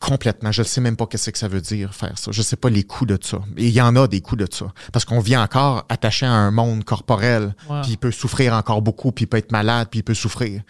Complètement. 0.00 0.52
Je 0.52 0.60
ne 0.60 0.66
sais 0.66 0.80
même 0.82 0.96
pas 0.96 1.06
qu'est-ce 1.06 1.30
que 1.30 1.38
ça 1.38 1.48
veut 1.48 1.60
dire 1.62 1.94
faire 1.94 2.18
ça. 2.18 2.30
Je 2.30 2.40
ne 2.40 2.44
sais 2.44 2.56
pas 2.56 2.68
les 2.68 2.84
coûts 2.84 3.06
de 3.06 3.18
ça. 3.22 3.38
Et 3.56 3.66
il 3.68 3.72
y 3.72 3.80
en 3.80 3.96
a 3.96 4.06
des 4.06 4.20
coûts 4.20 4.36
de 4.36 4.46
ça. 4.52 4.66
Parce 4.92 5.04
qu'on 5.06 5.20
vient 5.20 5.42
encore 5.42 5.86
attaché 5.88 6.26
à 6.26 6.32
un 6.32 6.50
monde 6.50 6.84
corporel, 6.84 7.54
Ouais. 7.70 7.80
puis 7.82 7.92
il 7.92 7.96
peut 7.98 8.10
souffrir 8.10 8.52
encore 8.52 8.82
beaucoup, 8.82 9.10
puis 9.12 9.24
il 9.24 9.26
peut 9.28 9.38
être 9.38 9.52
malade, 9.52 9.88
puis 9.90 10.00
il 10.00 10.02
peut 10.02 10.12
souffrir. 10.14 10.62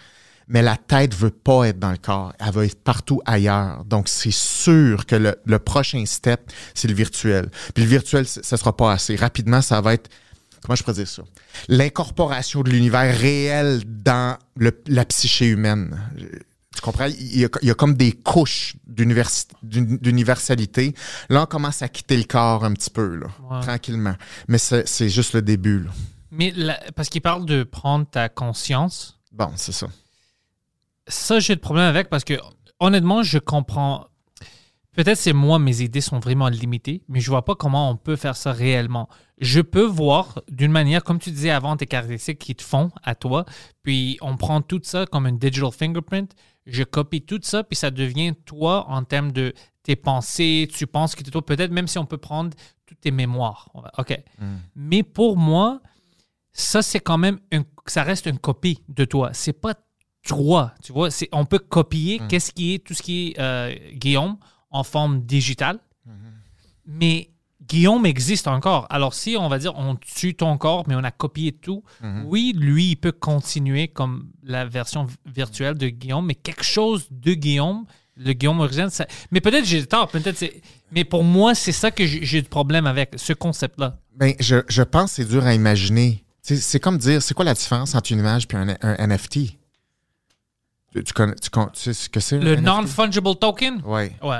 Mais 0.47 0.63
la 0.63 0.77
tête 0.77 1.13
veut 1.13 1.31
pas 1.33 1.65
être 1.69 1.81
dans 1.81 1.91
le 1.91 1.97
corps. 1.97 2.33
Elle 2.39 2.53
va 2.53 2.65
être 2.67 2.81
partout 2.85 3.21
ailleurs. 3.27 3.85
Donc, 3.85 4.07
c'est 4.09 4.31
sûr 4.33 5.05
que 5.07 5.17
le, 5.17 5.35
le 5.45 5.59
prochain 5.59 6.05
step, 6.07 6.53
c'est 6.73 6.87
le 6.87 6.95
virtuel. 6.95 7.51
Puis 7.75 7.83
le 7.83 7.91
virtuel, 7.91 8.27
ça 8.29 8.57
sera 8.57 8.77
pas 8.77 8.93
assez. 8.93 9.17
Rapidement, 9.17 9.61
ça 9.61 9.81
va 9.81 9.95
être 9.95 10.09
comment 10.67 10.77
je 10.77 10.83
pourrais 10.83 10.95
dire 10.97 11.09
ça? 11.09 11.23
L'incorporation 11.69 12.63
de 12.63 12.71
l'univers 12.71 13.17
réel 13.19 13.83
dans 13.87 14.37
le- 14.57 14.83
la 14.89 15.05
psyché 15.05 15.47
humaine. 15.47 15.99
Tu 16.75 16.81
comprends? 16.83 17.07
Il 17.07 17.39
y 17.41 17.45
a, 17.45 17.49
il 17.63 17.69
y 17.69 17.71
a 17.71 17.75
comme 17.75 17.95
des 17.95 18.13
couches 18.13 18.77
d'univers- 18.87 19.31
d'uni- 19.63 19.99
d'universalité. 19.99 20.95
Là, 21.31 21.43
on 21.45 21.47
commence 21.47 21.81
à 21.81 21.89
quitter 21.89 22.17
le 22.19 22.25
corps 22.25 22.65
un 22.65 22.73
petit 22.75 22.91
peu, 22.91 23.17
là, 23.17 23.29
Ouais. 23.51 23.61
tranquillement. 23.63 24.15
Mais 24.49 24.59
c'est 24.59 24.87
c'est 24.87 25.09
juste 25.09 25.33
le 25.33 25.41
début. 25.43 25.85
là. 25.85 25.91
Mais 26.31 26.53
la- 26.55 26.79
parce 26.95 27.09
qu'il 27.09 27.23
parle 27.23 27.47
de 27.47 27.63
prendre 27.63 28.05
ta 28.07 28.29
conscience, 28.29 29.19
Bon, 29.33 29.51
c'est 29.57 29.73
ça. 29.73 29.87
ça, 31.09 31.39
j'ai 31.39 31.55
de 31.55 31.61
problème 31.61 31.87
avec 31.87 32.11
parce 32.11 32.25
que, 32.25 32.35
honnêtement, 32.81 33.23
je 33.23 33.39
comprends. 33.39 34.07
Peut-être 34.97 35.19
c'est 35.19 35.33
moi, 35.33 35.59
mes 35.59 35.83
idées 35.83 36.01
sont 36.01 36.19
vraiment 36.19 36.49
limitées, 36.49 37.03
mais 37.09 37.21
je 37.21 37.31
vois 37.31 37.45
pas 37.45 37.55
comment 37.55 37.91
on 37.91 37.97
peut 37.97 38.17
faire 38.17 38.37
ça 38.37 38.53
réellement. 38.53 39.09
Je 39.39 39.61
peux 39.61 39.85
voir 39.85 40.41
d'une 40.51 40.73
manière, 40.73 41.05
comme 41.05 41.19
tu 41.19 41.31
disais 41.31 41.51
avant, 41.51 41.77
tes 41.77 41.87
caractéristiques 41.87 42.39
qui 42.39 42.55
te 42.55 42.63
font 42.63 42.91
à 43.03 43.15
toi, 43.15 43.45
puis 43.83 44.17
on 44.23 44.37
prend 44.37 44.63
tout 44.63 44.81
ça 44.83 45.05
comme 45.07 45.27
une 45.27 45.39
digital 45.39 45.71
fingerprint, 45.71 46.33
je 46.67 46.83
copie 46.83 47.23
tout 47.23 47.39
ça, 47.43 47.63
puis 47.63 47.77
ça 47.77 47.91
devient 47.91 48.33
toi 48.47 48.87
en 48.89 49.05
termes 49.05 49.31
de 49.33 49.53
tes 49.83 49.97
pensées, 49.97 50.67
tu 50.73 50.87
penses 50.87 51.15
que 51.15 51.23
tu 51.23 51.29
es 51.29 51.31
toi, 51.31 51.45
peut-être 51.45 51.71
même 51.71 51.87
si 51.87 51.99
on 51.99 52.07
peut 52.07 52.19
prendre 52.19 52.51
toutes 52.87 53.01
tes 53.01 53.11
mémoires. 53.13 53.69
OK. 53.99 54.19
Mais 54.75 55.03
pour 55.03 55.37
moi, 55.37 55.81
ça, 56.53 56.81
c'est 56.83 57.01
quand 57.01 57.19
même, 57.19 57.39
une- 57.53 57.65
ça 57.87 58.03
reste 58.03 58.27
une 58.27 58.39
copie 58.39 58.81
de 58.89 59.05
toi. 59.05 59.31
C'est 59.35 59.53
pas 59.53 59.75
toi, 60.27 60.73
tu 60.83 60.93
vois. 60.93 61.09
On 61.33 61.45
peut 61.45 61.59
copier 61.61 62.19
qu'est-ce 62.29 62.51
qui 62.53 62.75
est, 62.75 62.79
tout 62.85 62.95
ce 62.95 63.03
qui 63.03 63.29
est 63.29 63.39
euh, 63.41 63.75
Guillaume 63.93 64.39
en 64.71 64.83
forme 64.85 65.23
digitale. 65.23 65.79
Mais 66.87 67.31
Guillaume 67.69 68.07
existe 68.07 68.47
encore. 68.47 68.87
Alors, 68.91 69.13
si 69.15 69.37
on 69.37 69.49
va 69.49 69.59
dire 69.59 69.75
on 69.77 69.97
tue 69.97 70.35
ton 70.35 70.57
corps, 70.57 70.85
mais 70.87 70.95
on 70.95 71.03
a 71.03 71.11
copié 71.11 71.53
tout, 71.53 71.83
oui, 72.27 72.53
lui, 72.57 72.91
il 72.91 72.97
peut 72.97 73.13
continuer 73.13 73.89
comme 73.89 74.29
la 74.45 74.65
version 74.67 75.07
virtuelle 75.27 75.75
de 75.75 75.89
Guillaume, 75.89 76.27
mais 76.27 76.35
quelque 76.37 76.63
chose 76.65 77.09
de 77.11 77.35
Guillaume, 77.35 77.85
le 78.17 78.33
Guillaume 78.33 78.61
original, 78.61 78.91
ça- 78.91 79.07
mais 79.31 79.41
peut-être 79.41 79.65
j'ai 79.65 79.85
tort, 79.87 80.09
peut-être 80.09 80.37
c'est. 80.39 80.63
Mais 80.93 81.05
pour 81.05 81.25
moi, 81.25 81.55
c'est 81.55 81.73
ça 81.73 81.91
que 81.91 82.07
j'ai 82.07 82.41
de 82.41 82.49
problème 82.49 82.87
avec, 82.87 83.15
ce 83.17 83.33
concept-là. 83.33 83.99
Ben, 84.15 84.35
je, 84.39 84.57
je 84.69 84.83
pense 84.83 85.11
que 85.11 85.17
c'est 85.23 85.29
dur 85.29 85.45
à 85.45 85.53
imaginer. 85.53 86.25
C'est 86.43 86.79
comme 86.79 86.97
dire, 86.97 87.21
c'est 87.21 87.35
quoi 87.35 87.45
la 87.45 87.55
différence 87.55 87.95
entre 87.97 88.13
une 88.13 88.21
image 88.21 88.47
et 88.53 88.55
un, 88.57 88.77
un 88.81 89.07
NFT? 89.09 89.59
Tu, 90.93 91.03
tu 91.05 91.13
connais, 91.13 91.35
tu, 91.35 91.51
tu 91.51 91.61
sais 91.75 91.93
ce 91.93 92.09
que 92.09 92.21
c'est? 92.21 92.39
Le 92.39 92.55
non-fungible 92.57 93.35
token? 93.37 93.83
Oui. 93.85 94.11
Ouais. 94.23 94.39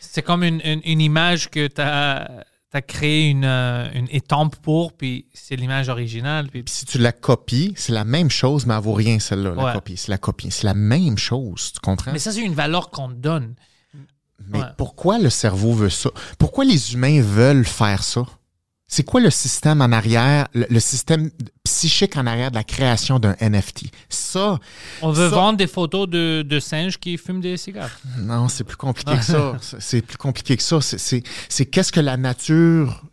C'est 0.00 0.22
comme 0.22 0.42
une, 0.44 0.60
une- 0.64 0.80
une 0.84 1.00
image 1.00 1.50
que 1.50 1.66
tu 1.66 1.80
as, 1.80 2.44
créé 2.86 3.28
une, 3.30 3.44
euh, 3.44 3.88
une 3.94 4.06
étampe 4.10 4.56
pour, 4.56 4.92
puis 4.92 5.26
c'est 5.32 5.56
l'image 5.56 5.88
originale. 5.88 6.48
Puis 6.48 6.62
Puis 6.62 6.74
si 6.74 6.84
tu 6.86 6.98
la 6.98 7.12
copies, 7.12 7.72
c'est 7.76 7.92
la 7.92 8.04
même 8.04 8.30
chose, 8.30 8.66
mais 8.66 8.74
elle 8.74 8.80
vaut 8.82 8.92
rien, 8.92 9.18
celle-là, 9.18 9.54
la 9.56 9.72
copie. 9.72 9.96
C'est 9.96 10.10
la 10.10 10.18
copie. 10.18 10.50
C'est 10.50 10.64
la 10.66 10.74
même 10.74 11.18
chose, 11.18 11.72
tu 11.72 11.80
comprends? 11.80 12.12
Mais 12.12 12.18
ça, 12.18 12.30
c'est 12.30 12.42
une 12.42 12.54
valeur 12.54 12.90
qu'on 12.90 13.08
te 13.08 13.14
donne. 13.14 13.54
Mais 14.46 14.60
Ouais. 14.60 14.64
pourquoi 14.76 15.18
le 15.18 15.30
cerveau 15.30 15.72
veut 15.72 15.90
ça? 15.90 16.10
Pourquoi 16.38 16.64
les 16.64 16.94
humains 16.94 17.20
veulent 17.20 17.64
faire 17.66 18.04
ça? 18.04 18.24
C'est 18.90 19.02
quoi 19.04 19.20
le 19.20 19.28
système 19.30 19.82
en 19.82 19.92
arrière, 19.92 20.48
le, 20.54 20.66
le 20.70 20.80
système 20.80 21.30
psychique 21.62 22.16
en 22.16 22.26
arrière 22.26 22.50
de 22.50 22.56
la 22.56 22.64
création 22.64 23.18
d'un 23.18 23.36
NFT? 23.40 23.84
Ça, 24.08 24.58
On 25.02 25.12
veut 25.12 25.28
Ça- 25.28 25.34
vendre 25.36 25.58
des 25.58 25.66
photos 25.66 26.08
de, 26.08 26.40
de 26.42 26.58
singes 26.58 26.98
qui 26.98 27.18
fument 27.18 27.42
des 27.42 27.58
cigares. 27.58 27.90
non, 28.18 28.48
c'est 28.48 28.64
plus 28.64 28.76
compliqué 28.78 29.14
que 29.16 29.24
ça. 29.24 29.56
C'est- 29.78 30.00
plus 30.02 30.16
compliqué 30.16 30.56
que 30.56 30.62
ça. 30.62 30.80
C'est- 30.80 31.66
qu'est-ce 31.66 31.92
que 31.92 32.00
la 32.00 32.16
nature 32.16 33.04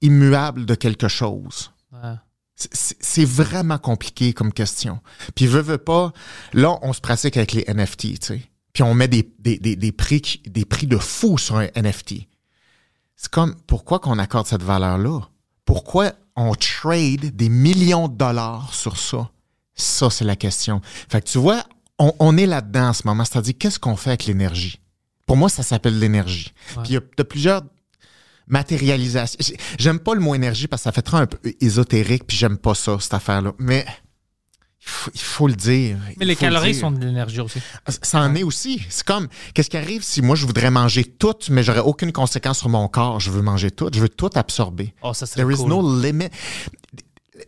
immuable 0.00 0.64
de 0.66 0.74
quelque 0.74 1.08
chose? 1.08 1.70
Ouais. 1.92 2.14
C'est- 2.56 3.24
vraiment 3.24 3.78
compliqué 3.78 4.32
comme 4.32 4.52
question. 4.52 5.00
Puis 5.34 5.46
veut, 5.46 5.60
veut 5.62 5.78
pas, 5.78 6.12
là, 6.52 6.78
on 6.82 6.92
se 6.92 7.00
pratique 7.00 7.36
avec 7.36 7.52
les 7.52 7.64
NFT, 7.68 8.18
tu 8.18 8.26
sais. 8.26 8.42
Puis 8.72 8.82
on 8.82 8.94
met 8.94 9.08
des, 9.08 9.30
des, 9.38 9.58
des, 9.58 9.76
des 9.76 9.92
prix, 9.92 10.42
des 10.46 10.64
prix 10.64 10.86
de 10.86 10.96
fou 10.96 11.36
sur 11.38 11.56
un 11.56 11.68
NFT. 11.74 12.26
C'est 13.22 13.30
comme, 13.30 13.54
pourquoi 13.66 13.98
qu'on 13.98 14.18
accorde 14.18 14.46
cette 14.46 14.62
valeur-là? 14.62 15.20
Pourquoi 15.66 16.12
on 16.36 16.54
trade 16.54 17.36
des 17.36 17.50
millions 17.50 18.08
de 18.08 18.16
dollars 18.16 18.72
sur 18.72 18.96
ça? 18.96 19.28
Ça, 19.74 20.08
c'est 20.08 20.24
la 20.24 20.36
question. 20.36 20.80
Fait 21.10 21.20
que 21.20 21.28
tu 21.28 21.36
vois, 21.36 21.62
on, 21.98 22.14
on 22.18 22.38
est 22.38 22.46
là-dedans 22.46 22.88
en 22.88 22.92
ce 22.94 23.02
moment. 23.06 23.26
C'est-à-dire, 23.26 23.52
qu'est-ce 23.58 23.78
qu'on 23.78 23.96
fait 23.96 24.08
avec 24.10 24.24
l'énergie? 24.24 24.80
Pour 25.26 25.36
moi, 25.36 25.50
ça 25.50 25.62
s'appelle 25.62 25.98
l'énergie. 25.98 26.54
Ouais. 26.76 26.82
Puis 26.82 26.92
il 26.92 26.94
y 26.94 26.96
a 26.96 27.00
de 27.18 27.22
plusieurs 27.22 27.62
matérialisations. 28.46 29.36
J'ai- 29.38 29.58
J'aime 29.78 29.98
pas 29.98 30.14
le 30.14 30.20
mot 30.20 30.34
énergie 30.34 30.66
parce 30.66 30.80
que 30.80 30.84
ça 30.84 30.92
fait 30.92 31.02
très 31.02 31.18
un 31.18 31.26
peu 31.26 31.38
ésotérique, 31.60 32.26
puis 32.26 32.38
j'aime 32.38 32.56
pas 32.56 32.74
ça, 32.74 32.96
cette 33.00 33.12
affaire-là. 33.12 33.52
Mais 33.58 33.84
faut, 34.90 35.10
il 35.14 35.20
faut 35.20 35.48
le 35.48 35.54
dire. 35.54 35.96
Mais 36.18 36.26
les 36.26 36.34
le 36.34 36.40
calories 36.40 36.74
sont 36.74 36.90
de 36.90 37.04
l'énergie 37.04 37.40
aussi. 37.40 37.60
Ça 38.02 38.20
en 38.20 38.34
est 38.34 38.42
aussi. 38.42 38.82
C'est 38.90 39.04
comme, 39.06 39.28
qu'est-ce 39.54 39.70
qui 39.70 39.76
arrive 39.76 40.02
si 40.02 40.20
moi 40.22 40.36
je 40.36 40.44
voudrais 40.46 40.70
manger 40.70 41.04
tout, 41.04 41.36
mais 41.50 41.62
j'aurais 41.62 41.80
aucune 41.80 42.12
conséquence 42.12 42.58
sur 42.58 42.68
mon 42.68 42.86
corps? 42.88 43.20
Je 43.20 43.30
veux 43.30 43.42
manger 43.42 43.70
tout. 43.70 43.88
Je 43.94 44.00
veux 44.00 44.08
tout 44.08 44.30
absorber. 44.34 44.92
Oh, 45.02 45.12
ça 45.14 45.26
There 45.26 45.50
is 45.52 45.56
cool. 45.56 45.68
no 45.68 46.00
limit. 46.02 46.28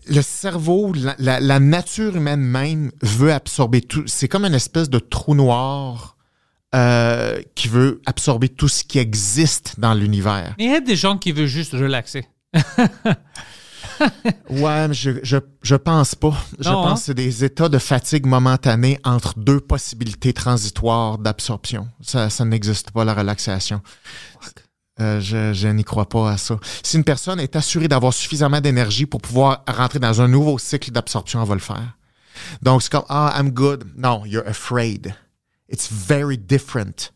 Le 0.09 0.23
cerveau, 0.23 0.93
la, 0.95 1.15
la- 1.19 1.41
la 1.41 1.61
nature 1.61 2.17
humaine 2.17 2.41
même 2.41 2.93
veut 3.03 3.33
absorber 3.33 3.83
tout. 3.83 4.05
C'est 4.07 4.27
comme 4.29 4.45
une 4.47 4.55
espèce 4.55 4.89
de 4.89 4.99
trou 4.99 5.35
noir 5.35 6.17
euh, 6.75 7.43
qui 7.55 7.69
veut 7.69 8.01
absorber 8.07 8.49
tout 8.49 8.69
ce 8.69 8.85
qui 8.85 8.99
existe 8.99 9.75
dans 9.79 9.93
l'univers. 9.93 10.55
Mais 10.59 10.65
il 10.65 10.71
y 10.71 10.75
a 10.75 10.81
des 10.81 10.97
gens 10.97 11.19
qui 11.19 11.33
veulent 11.33 11.47
juste 11.47 11.73
relaxer. 11.73 12.25
Ouais, 14.51 14.89
mais 14.89 14.95
je, 14.95 15.11
je, 15.23 15.37
je 15.63 15.75
pense 15.77 16.15
pas. 16.15 16.35
Je 16.59 16.69
Non, 16.69 16.83
pense 16.83 16.91
hein? 16.91 16.95
que 16.95 17.01
c'est 17.01 17.15
des 17.15 17.45
états 17.45 17.69
de 17.69 17.79
fatigue 17.79 18.27
momentanée 18.27 18.99
entre 19.05 19.39
deux 19.39 19.61
possibilités 19.61 20.33
transitoires 20.33 21.19
d'absorption. 21.19 21.89
Ça, 22.01 22.31
ça 22.31 22.45
n'existe 22.45 22.91
pas, 22.91 23.05
la 23.05 23.15
relaxation. 23.15 23.81
Euh, 25.01 25.21
je, 25.21 25.53
je 25.55 25.69
n'y 25.69 25.85
crois 25.85 26.09
pas 26.09 26.33
à 26.33 26.37
ça. 26.37 26.59
Si 26.83 26.97
une 26.97 27.05
personne 27.05 27.41
est 27.41 27.57
assurée 27.57 27.89
d'avoir 27.89 28.13
suffisamment 28.13 28.61
d'énergie 28.61 29.07
pour 29.07 29.21
pouvoir 29.23 29.65
rentrer 29.67 29.99
dans 29.99 30.21
un 30.21 30.29
nouveau 30.29 30.59
cycle 30.59 30.91
d'absorption, 30.91 31.41
elle 31.43 31.49
va 31.49 31.55
le 31.55 31.61
faire. 31.61 31.97
Donc, 32.61 32.83
c'est 32.83 32.93
comme, 32.93 33.05
ah, 33.09 33.35
I'm 33.39 33.51
good. 33.51 33.85
Non, 33.97 34.25
you're 34.27 34.47
afraid. 34.47 35.15
It's 35.71 35.89
very 35.91 36.37
different. 36.37 37.13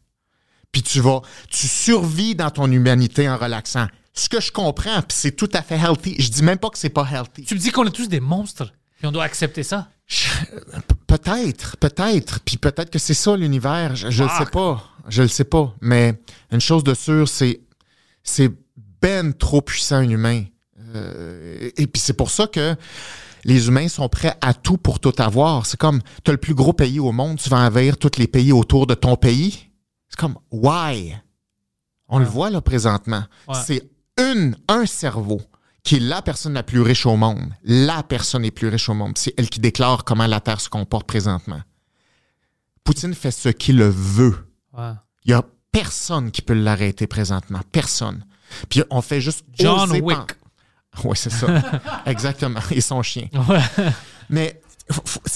Puis 0.72 0.82
tu 0.82 1.00
vas, 1.00 1.20
tu 1.50 1.66
survis 1.68 2.34
dans 2.34 2.50
ton 2.50 2.70
humanité 2.70 3.28
en 3.28 3.36
relaxant. 3.36 3.86
Ce 4.18 4.28
que 4.28 4.40
je 4.40 4.50
comprends, 4.50 5.02
puis 5.02 5.16
c'est 5.16 5.32
tout 5.32 5.50
à 5.52 5.62
fait 5.62 5.76
healthy. 5.76 6.16
Je 6.18 6.28
dis 6.30 6.42
même 6.42 6.58
pas 6.58 6.70
que 6.70 6.78
c'est 6.78 6.88
pas 6.88 7.06
healthy. 7.10 7.44
Tu 7.44 7.54
me 7.54 7.60
dis 7.60 7.70
qu'on 7.70 7.84
est 7.86 7.90
tous 7.90 8.08
des 8.08 8.20
monstres, 8.20 8.72
et 9.02 9.06
on 9.06 9.12
doit 9.12 9.24
accepter 9.24 9.62
ça. 9.62 9.88
Je- 10.06 10.26
Peut-être, 11.06 11.76
peut-être. 11.76 12.40
Puis 12.40 12.56
peut-être 12.56 12.90
que 12.90 12.98
c'est 12.98 13.14
ça 13.14 13.36
l'univers. 13.36 13.94
Je, 13.96 14.10
je 14.10 14.22
le 14.24 14.28
sais 14.38 14.46
pas. 14.46 14.82
Je 15.08 15.22
le 15.22 15.28
sais 15.28 15.44
pas. 15.44 15.74
Mais 15.80 16.20
une 16.50 16.60
chose 16.60 16.82
de 16.84 16.94
sûre, 16.94 17.28
c'est 17.28 17.60
c'est 18.22 18.50
ben 19.00 19.32
trop 19.32 19.60
puissant 19.60 19.96
un 19.96 20.08
humain. 20.08 20.44
Euh, 20.94 21.70
et 21.76 21.86
puis 21.86 22.00
c'est 22.00 22.12
pour 22.14 22.30
ça 22.30 22.46
que 22.46 22.74
les 23.44 23.68
humains 23.68 23.88
sont 23.88 24.08
prêts 24.08 24.36
à 24.40 24.54
tout 24.54 24.78
pour 24.78 24.98
tout 24.98 25.12
avoir. 25.18 25.66
C'est 25.66 25.76
comme, 25.78 26.00
tu 26.24 26.30
as 26.30 26.32
le 26.32 26.38
plus 26.38 26.54
gros 26.54 26.72
pays 26.72 26.98
au 26.98 27.12
monde, 27.12 27.38
tu 27.38 27.48
vas 27.50 27.58
envahir 27.58 27.96
tous 27.98 28.18
les 28.18 28.26
pays 28.26 28.52
autour 28.52 28.86
de 28.86 28.94
ton 28.94 29.16
pays. 29.16 29.68
C'est 30.08 30.18
comme, 30.18 30.36
why? 30.50 31.16
On 32.08 32.18
le 32.18 32.24
voit 32.24 32.50
là 32.50 32.60
présentement. 32.60 33.24
Ouais. 33.48 33.54
C'est 33.64 33.88
une, 34.18 34.56
un 34.68 34.86
cerveau 34.86 35.40
qui 35.82 35.96
est 35.96 36.00
la 36.00 36.20
personne 36.20 36.54
la 36.54 36.62
plus 36.62 36.80
riche 36.80 37.06
au 37.06 37.16
monde. 37.16 37.54
La 37.62 38.02
personne 38.02 38.42
la 38.42 38.50
plus 38.50 38.68
riche 38.68 38.88
au 38.88 38.94
monde. 38.94 39.16
C'est 39.16 39.34
elle 39.36 39.48
qui 39.48 39.60
déclare 39.60 40.04
comment 40.04 40.26
la 40.26 40.40
Terre 40.40 40.60
se 40.60 40.68
comporte 40.68 41.06
présentement. 41.06 41.60
Poutine 42.82 43.14
fait 43.14 43.30
ce 43.30 43.48
qu'il 43.50 43.82
veut. 43.82 44.48
Ouais. 44.72 44.92
Il 45.24 45.30
y 45.30 45.34
a 45.34 45.44
personne 45.70 46.30
qui 46.30 46.42
peut 46.42 46.54
l'arrêter 46.54 47.06
présentement. 47.06 47.60
Personne. 47.70 48.24
Puis 48.68 48.82
on 48.90 49.00
fait 49.00 49.20
juste 49.20 49.44
John 49.54 49.90
Wick. 49.92 50.18
Ouais, 51.04 51.14
c'est 51.14 51.30
ça. 51.30 51.46
Exactement. 52.06 52.60
Et 52.70 52.80
son 52.80 53.02
chien. 53.02 53.28
Ouais. 53.48 53.60
Mais 54.30 54.60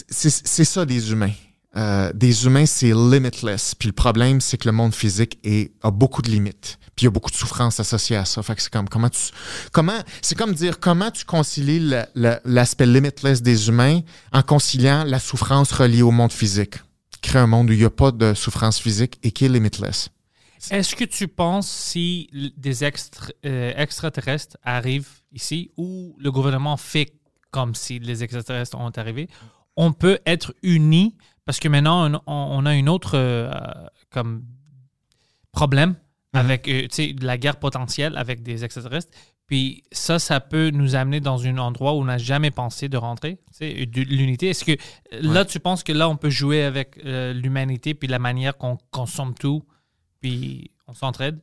c'est 0.08 0.64
ça 0.64 0.84
des 0.84 1.12
humains. 1.12 1.32
Euh, 1.76 2.12
des 2.14 2.46
humains, 2.46 2.66
c'est 2.66 2.92
limitless. 2.92 3.74
Puis 3.74 3.88
le 3.88 3.92
problème, 3.92 4.40
c'est 4.40 4.56
que 4.56 4.68
le 4.68 4.72
monde 4.72 4.94
physique 4.94 5.38
a 5.82 5.90
beaucoup 5.90 6.20
de 6.20 6.30
limites. 6.30 6.78
Puis 6.96 7.04
il 7.04 7.04
y 7.04 7.06
a 7.06 7.10
beaucoup 7.10 7.30
de 7.30 7.36
souffrance 7.36 7.78
associée 7.78 8.16
à 8.16 8.24
ça. 8.24 8.42
Fait 8.42 8.56
que 8.56 8.62
c'est 8.62 8.72
comme 8.72 8.88
comment 8.88 9.08
tu, 9.08 9.18
comment, 9.72 9.98
c'est 10.20 10.36
comme 10.36 10.52
dire 10.52 10.80
comment 10.80 11.10
tu 11.10 11.24
concilies 11.24 11.94
l'aspect 12.14 12.86
limitless 12.86 13.40
des 13.42 13.68
humains 13.68 14.00
en 14.32 14.42
conciliant 14.42 15.04
la 15.04 15.20
souffrance 15.20 15.70
reliée 15.72 16.02
au 16.02 16.10
monde 16.10 16.32
physique? 16.32 16.76
Créer 17.22 17.42
un 17.42 17.46
monde 17.46 17.70
où 17.70 17.72
il 17.72 17.78
n'y 17.78 17.84
a 17.84 17.90
pas 17.90 18.10
de 18.10 18.34
souffrance 18.34 18.78
physique 18.80 19.18
et 19.22 19.30
qui 19.30 19.44
est 19.44 19.48
limitless. 19.48 20.08
Est-ce 20.70 20.94
que 20.96 21.04
tu 21.04 21.28
penses 21.28 21.70
si 21.70 22.28
des 22.56 22.82
euh, 22.84 23.72
extraterrestres 23.76 24.56
arrivent 24.62 25.08
ici 25.32 25.70
ou 25.76 26.16
le 26.18 26.30
gouvernement 26.30 26.76
fait 26.76 27.12
comme 27.50 27.74
si 27.74 27.98
les 27.98 28.22
extraterrestres 28.22 28.78
ont 28.78 28.90
arrivé, 28.96 29.28
on 29.76 29.92
peut 29.92 30.18
être 30.26 30.54
unis 30.62 31.16
parce 31.50 31.58
que 31.58 31.66
maintenant 31.66 32.22
on, 32.28 32.64
a 32.64 32.76
une 32.76 32.88
autre 32.88 33.14
euh, 33.18 33.50
comme 34.12 34.44
problème 35.50 35.96
avec 36.32 36.68
euh, 36.68 36.86
de 36.86 37.26
la 37.26 37.38
guerre 37.38 37.56
potentielle 37.56 38.16
avec 38.16 38.44
des 38.44 38.62
extraterrestres. 38.62 39.10
Puis 39.48 39.82
ça, 39.90 40.20
ça 40.20 40.38
peut 40.38 40.70
nous 40.70 40.94
amener 40.94 41.18
dans 41.18 41.44
un 41.48 41.58
endroit 41.58 41.94
où 41.94 42.02
on 42.02 42.04
n'a 42.04 42.18
jamais 42.18 42.52
pensé 42.52 42.88
de 42.88 42.96
rentrer, 42.96 43.40
de 43.60 44.00
l'unité. 44.02 44.50
Est-ce 44.50 44.64
que 44.64 44.76
là, 45.10 45.44
tu 45.44 45.58
penses 45.58 45.82
que 45.82 45.90
là, 45.90 46.08
on 46.08 46.16
peut 46.16 46.30
jouer 46.30 46.62
avec 46.62 47.00
euh, 47.04 47.32
l'humanité 47.32 47.94
puis 47.94 48.06
la 48.06 48.20
manière 48.20 48.56
qu'on 48.56 48.78
consomme 48.92 49.34
tout, 49.34 49.64
puis 50.20 50.70
on 50.86 50.94
s'entraide? 50.94 51.40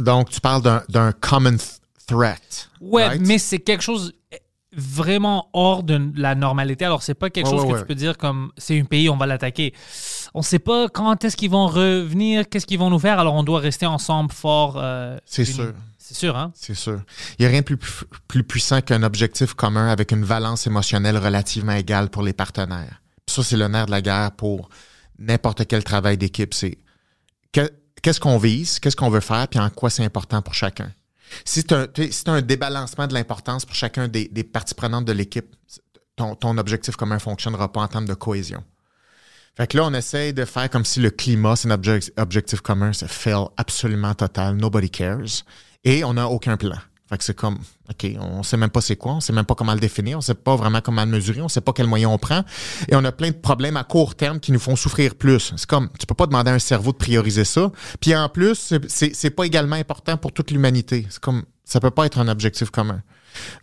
Donc, 0.00 0.30
tu 0.30 0.40
parles 0.40 0.62
d'un- 0.62 0.84
d'un 0.88 1.12
common 1.12 1.50
th- 1.56 1.80
threat. 2.06 2.70
Ouais, 2.80 3.08
right? 3.08 3.20
mais 3.20 3.36
c'est 3.36 3.58
quelque 3.58 3.82
chose 3.82 4.14
vraiment 4.76 5.48
hors 5.52 5.82
de 5.82 6.00
la 6.16 6.34
normalité. 6.34 6.84
Alors, 6.84 7.02
c'est 7.02 7.14
pas 7.14 7.30
quelque 7.30 7.46
Ouais, 7.46 7.52
chose 7.52 7.62
ouais, 7.62 7.68
que 7.68 7.72
ouais. 7.74 7.80
tu 7.80 7.86
peux 7.86 7.94
dire 7.94 8.16
comme 8.18 8.52
c'est 8.56 8.78
un 8.80 8.84
pays, 8.84 9.08
on 9.08 9.16
va 9.16 9.26
l'attaquer. 9.26 9.72
On 10.34 10.42
sait 10.42 10.58
pas 10.58 10.88
quand 10.88 11.24
est-ce 11.24 11.36
qu'ils 11.36 11.50
vont 11.50 11.66
revenir, 11.66 12.48
qu'est-ce 12.48 12.66
qu'ils 12.66 12.78
vont 12.78 12.90
nous 12.90 12.98
faire. 12.98 13.18
Alors, 13.18 13.34
on 13.34 13.42
doit 13.42 13.60
rester 13.60 13.86
ensemble 13.86 14.32
fort. 14.32 14.74
euh, 14.78 15.16
C'est 15.26 15.44
sûr. 15.44 15.72
C'est 15.98 16.14
sûr, 16.14 16.36
hein? 16.36 16.52
C'est 16.54 16.74
sûr. 16.74 17.00
Il 17.38 17.42
n'y 17.42 17.46
a 17.46 17.48
rien 17.48 17.60
de 17.60 17.64
plus, 17.64 17.78
plus 18.28 18.44
puissant 18.44 18.82
qu'un 18.82 19.02
objectif 19.02 19.54
commun 19.54 19.88
avec 19.88 20.12
une 20.12 20.24
valence 20.24 20.66
émotionnelle 20.66 21.16
relativement 21.16 21.72
égale 21.72 22.10
pour 22.10 22.22
les 22.22 22.34
partenaires. 22.34 23.00
Puis 23.24 23.34
ça, 23.36 23.42
c'est 23.42 23.56
le 23.56 23.68
nerf 23.68 23.86
de 23.86 23.90
la 23.90 24.02
guerre 24.02 24.32
pour 24.32 24.68
n'importe 25.18 25.66
quel 25.66 25.82
travail 25.82 26.18
d'équipe. 26.18 26.52
C'est 26.52 26.76
que- 27.52 27.70
qu'est-ce 28.02 28.20
qu'on 28.20 28.36
vise, 28.36 28.80
qu'est-ce 28.80 28.96
qu'on 28.96 29.08
veut 29.08 29.20
faire, 29.20 29.48
puis 29.48 29.58
en 29.58 29.70
quoi 29.70 29.88
c'est 29.88 30.04
important 30.04 30.42
pour 30.42 30.52
chacun. 30.52 30.92
Si 31.44 31.62
c'est 31.62 32.28
un, 32.28 32.34
un 32.34 32.42
débalancement 32.42 33.06
de 33.06 33.14
l'importance 33.14 33.64
pour 33.64 33.74
chacun 33.74 34.08
des, 34.08 34.28
parties 34.44 34.74
prenantes 34.74 35.04
de 35.04 35.12
l'équipe, 35.12 35.54
ton, 36.16 36.58
objectif 36.58 36.96
commun 36.96 37.16
ne 37.16 37.20
fonctionnera 37.20 37.72
pas 37.72 37.80
en 37.80 37.88
termes 37.88 38.06
de 38.06 38.14
cohésion. 38.14 38.62
Fait 39.56 39.68
que 39.68 39.76
là, 39.76 39.84
on 39.84 39.94
essaye 39.94 40.32
de 40.32 40.44
faire 40.44 40.68
comme 40.68 40.84
si 40.84 41.00
le 41.00 41.10
climat, 41.10 41.54
c'est 41.56 41.68
obje- 41.68 42.10
objectif 42.16 42.60
commun, 42.60 42.92
c'est 42.92 43.08
fail 43.08 43.46
absolument 43.56 44.14
total, 44.14 44.56
nobody 44.56 44.90
cares. 44.90 45.44
Et 45.84 46.02
on 46.04 46.14
n'a 46.14 46.28
aucun 46.28 46.56
plan. 46.56 46.78
Fait 47.08 47.18
que 47.18 47.24
c'est 47.24 47.36
comme, 47.36 47.58
OK, 47.90 48.06
on 48.18 48.42
sait 48.42 48.56
même 48.56 48.70
pas 48.70 48.80
c'est 48.80 48.96
quoi, 48.96 49.12
on 49.12 49.20
sait 49.20 49.34
même 49.34 49.44
pas 49.44 49.54
comment 49.54 49.74
le 49.74 49.80
définir, 49.80 50.16
on 50.16 50.22
sait 50.22 50.34
pas 50.34 50.56
vraiment 50.56 50.80
comment 50.80 51.04
le 51.04 51.10
mesurer, 51.10 51.42
on 51.42 51.48
sait 51.48 51.60
pas 51.60 51.72
quel 51.74 51.86
moyen 51.86 52.08
on 52.08 52.16
prend. 52.16 52.42
Et 52.88 52.96
on 52.96 53.04
a 53.04 53.12
plein 53.12 53.28
de 53.28 53.36
problèmes 53.36 53.76
à 53.76 53.84
court 53.84 54.14
terme 54.14 54.40
qui 54.40 54.52
nous 54.52 54.58
font 54.58 54.74
souffrir 54.74 55.14
plus. 55.14 55.52
C'est 55.56 55.66
comme, 55.66 55.90
tu 55.98 56.06
peux 56.06 56.14
pas 56.14 56.26
demander 56.26 56.50
à 56.50 56.54
un 56.54 56.58
cerveau 56.58 56.92
de 56.92 56.96
prioriser 56.96 57.44
ça. 57.44 57.70
Puis 58.00 58.16
en 58.16 58.28
plus, 58.30 58.72
c'est 58.88 59.30
pas 59.30 59.44
également 59.44 59.76
important 59.76 60.16
pour 60.16 60.32
toute 60.32 60.50
l'humanité. 60.50 61.06
C'est 61.10 61.20
comme, 61.20 61.44
ça 61.64 61.80
peut 61.80 61.90
pas 61.90 62.06
être 62.06 62.18
un 62.18 62.28
objectif 62.28 62.70
commun. 62.70 63.02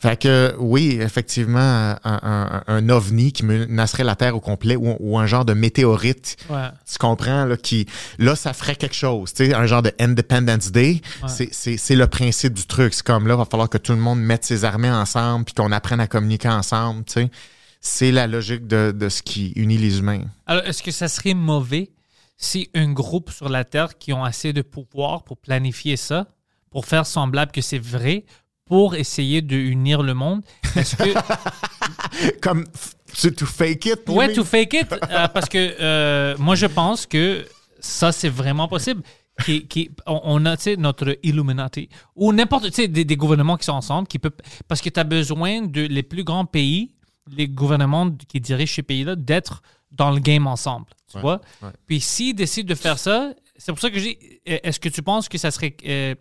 Fait 0.01 0.19
que 0.21 0.53
oui, 0.59 0.97
effectivement, 0.99 1.59
un, 1.59 1.97
un- 2.03 2.63
un 2.67 2.89
ovni 2.89 3.31
qui 3.31 3.45
menacerait 3.45 4.03
la 4.03 4.17
Terre 4.17 4.35
au 4.35 4.41
complet 4.41 4.75
ou, 4.75 4.97
ou 4.99 5.17
un 5.17 5.25
genre 5.27 5.45
de 5.45 5.53
météorite 5.53 6.35
Ouais. 6.49 6.67
tu 6.91 6.97
comprends, 6.97 7.45
là, 7.45 7.55
qui, 7.55 7.85
là, 8.19 8.35
ça 8.35 8.51
ferait 8.51 8.75
quelque 8.75 8.95
chose, 8.95 9.33
tu 9.33 9.45
sais, 9.45 9.53
un 9.53 9.65
genre 9.67 9.81
de 9.81 9.93
Independence 9.97 10.71
Day. 10.73 11.01
Ouais. 11.23 11.29
C'est- 11.29 11.53
C'est 11.53 11.77
c'est 11.77 11.95
le 11.95 12.07
principe 12.07 12.53
du 12.53 12.65
truc. 12.65 12.93
C'est 12.93 13.05
comme 13.05 13.27
là, 13.27 13.35
il 13.35 13.37
va 13.37 13.45
falloir 13.45 13.69
que 13.69 13.77
tout 13.77 13.93
le 13.93 13.99
monde 13.99 14.19
mette 14.19 14.43
ses 14.43 14.65
armées 14.65 14.91
ensemble 14.91 15.45
puis 15.45 15.53
qu'on 15.53 15.71
apprenne 15.71 16.01
à 16.01 16.07
communiquer 16.07 16.49
ensemble, 16.49 17.05
tu 17.05 17.13
sais. 17.13 17.31
C'est 17.79 18.11
la 18.11 18.27
logique 18.27 18.67
de, 18.67 18.91
de 18.91 19.07
ce 19.09 19.21
qui 19.23 19.51
unit 19.55 19.77
les 19.77 19.99
humains. 19.99 20.23
Alors, 20.47 20.65
est-ce 20.65 20.83
que 20.83 20.91
ça 20.91 21.07
serait 21.07 21.33
mauvais 21.33 21.91
si 22.37 22.69
un 22.75 22.91
groupe 22.91 23.31
sur 23.31 23.47
la 23.49 23.63
Terre 23.63 23.97
qui 23.97 24.11
ont 24.11 24.23
assez 24.25 24.51
de 24.53 24.61
pouvoir 24.61 25.23
pour 25.23 25.37
planifier 25.37 25.95
ça, 25.95 26.27
pour 26.71 26.85
faire 26.87 27.05
semblable 27.05 27.51
que 27.51 27.61
c'est 27.61 27.77
vrai, 27.79 28.25
pour 28.65 28.95
essayer 28.95 29.41
de 29.41 29.55
unir 29.57 30.01
le 30.01 30.13
monde, 30.15 30.41
est-ce 30.75 30.95
que 30.95 31.03
Comme, 32.41 32.65
c'est 33.13 33.35
to 33.35 33.45
fake 33.45 33.85
it. 33.85 33.99
Ouais, 34.07 34.27
mean? 34.27 34.33
to 34.35 34.43
fake 34.43 34.73
it. 34.73 34.91
euh, 34.93 35.27
parce 35.27 35.49
que 35.49 35.75
euh, 35.79 36.35
moi, 36.37 36.55
je 36.55 36.65
pense 36.65 37.05
que 37.05 37.45
ça, 37.79 38.11
c'est 38.11 38.29
vraiment 38.29 38.67
possible. 38.67 39.03
Qui, 39.45 39.65
qui- 39.67 39.89
on, 40.05 40.45
a, 40.45 40.55
notre 40.77 41.17
Illuminati, 41.23 41.89
ou 42.15 42.31
n'importe, 42.31 42.65
tu 42.65 42.73
sais, 42.73 42.87
des, 42.87 43.05
des 43.05 43.15
gouvernements 43.15 43.57
qui 43.57 43.65
sont 43.65 43.71
ensemble, 43.73 44.07
qui 44.07 44.19
peut, 44.19 44.29
parce 44.67 44.81
que 44.81 44.89
tu 44.89 44.99
as 44.99 45.03
besoin 45.03 45.61
de 45.63 45.81
les 45.81 46.03
plus 46.03 46.23
grands 46.23 46.45
pays, 46.45 46.91
les 47.35 47.47
gouvernements 47.47 48.11
qui 48.27 48.39
dirigent 48.39 48.75
ces 48.75 48.83
pays-là, 48.83 49.15
d'être 49.15 49.63
dans 49.91 50.11
le 50.11 50.19
game 50.19 50.45
ensemble, 50.47 50.85
tu 51.09 51.15
Ouais, 51.17 51.21
vois? 51.21 51.41
ouais. 51.63 51.69
Puis 51.87 52.01
s'ils 52.01 52.35
décident 52.35 52.69
de 52.69 52.75
faire 52.75 52.99
ça, 52.99 53.31
c'est 53.57 53.71
pour 53.71 53.79
ça 53.79 53.89
que 53.89 53.97
je 53.97 54.03
dis, 54.09 54.17
est-ce 54.45 54.79
que 54.79 54.89
tu 54.89 55.01
penses 55.01 55.27
que 55.27 55.37
ça 55.39 55.49
serait 55.49 55.75
euh, 55.87 56.13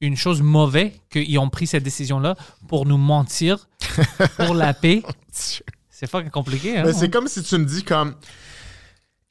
une 0.00 0.16
chose 0.16 0.42
mauvaise 0.42 0.92
qu'ils 1.10 1.38
ont 1.38 1.48
pris 1.48 1.66
cette 1.66 1.82
décision-là 1.82 2.36
pour 2.68 2.86
nous 2.86 2.98
mentir, 2.98 3.68
pour 4.36 4.54
la 4.54 4.74
paix? 4.74 5.02
C'est 5.30 6.10
fucking 6.10 6.30
compliqué, 6.30 6.78
hein? 6.78 6.82
Mais 6.84 6.92
c'est 6.92 7.10
comme 7.10 7.28
si 7.28 7.42
tu 7.42 7.56
me 7.56 7.64
dis 7.64 7.82
comme, 7.82 8.14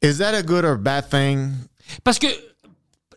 is 0.01 0.17
that 0.17 0.33
a 0.33 0.41
good 0.41 0.65
or 0.65 0.77
bad 0.77 1.09
thing? 1.09 1.51
Parce 2.03 2.17
que 2.17 2.27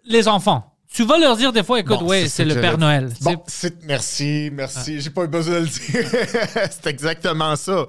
les 0.05 0.29
enfants, 0.29 0.75
tu 0.93 1.05
vas 1.05 1.19
leur 1.19 1.37
dire 1.37 1.53
des 1.53 1.63
fois, 1.63 1.81
écoute, 1.81 2.01
Bon, 2.01 2.07
ouais, 2.07 2.29
c'est 2.29 2.45
le 2.45 2.55
Père 2.55 2.79
Noël. 2.79 3.11
Bon, 3.21 3.43
merci, 3.85 4.51
merci. 4.53 5.01
J'ai 5.01 5.11
pas 5.11 5.25
eu 5.25 5.29
besoin 5.29 5.61
de 5.61 5.61
le 5.61 5.67
dire. 5.67 6.05
c'est 6.71 6.87
exactement 6.87 7.57
ça. 7.57 7.87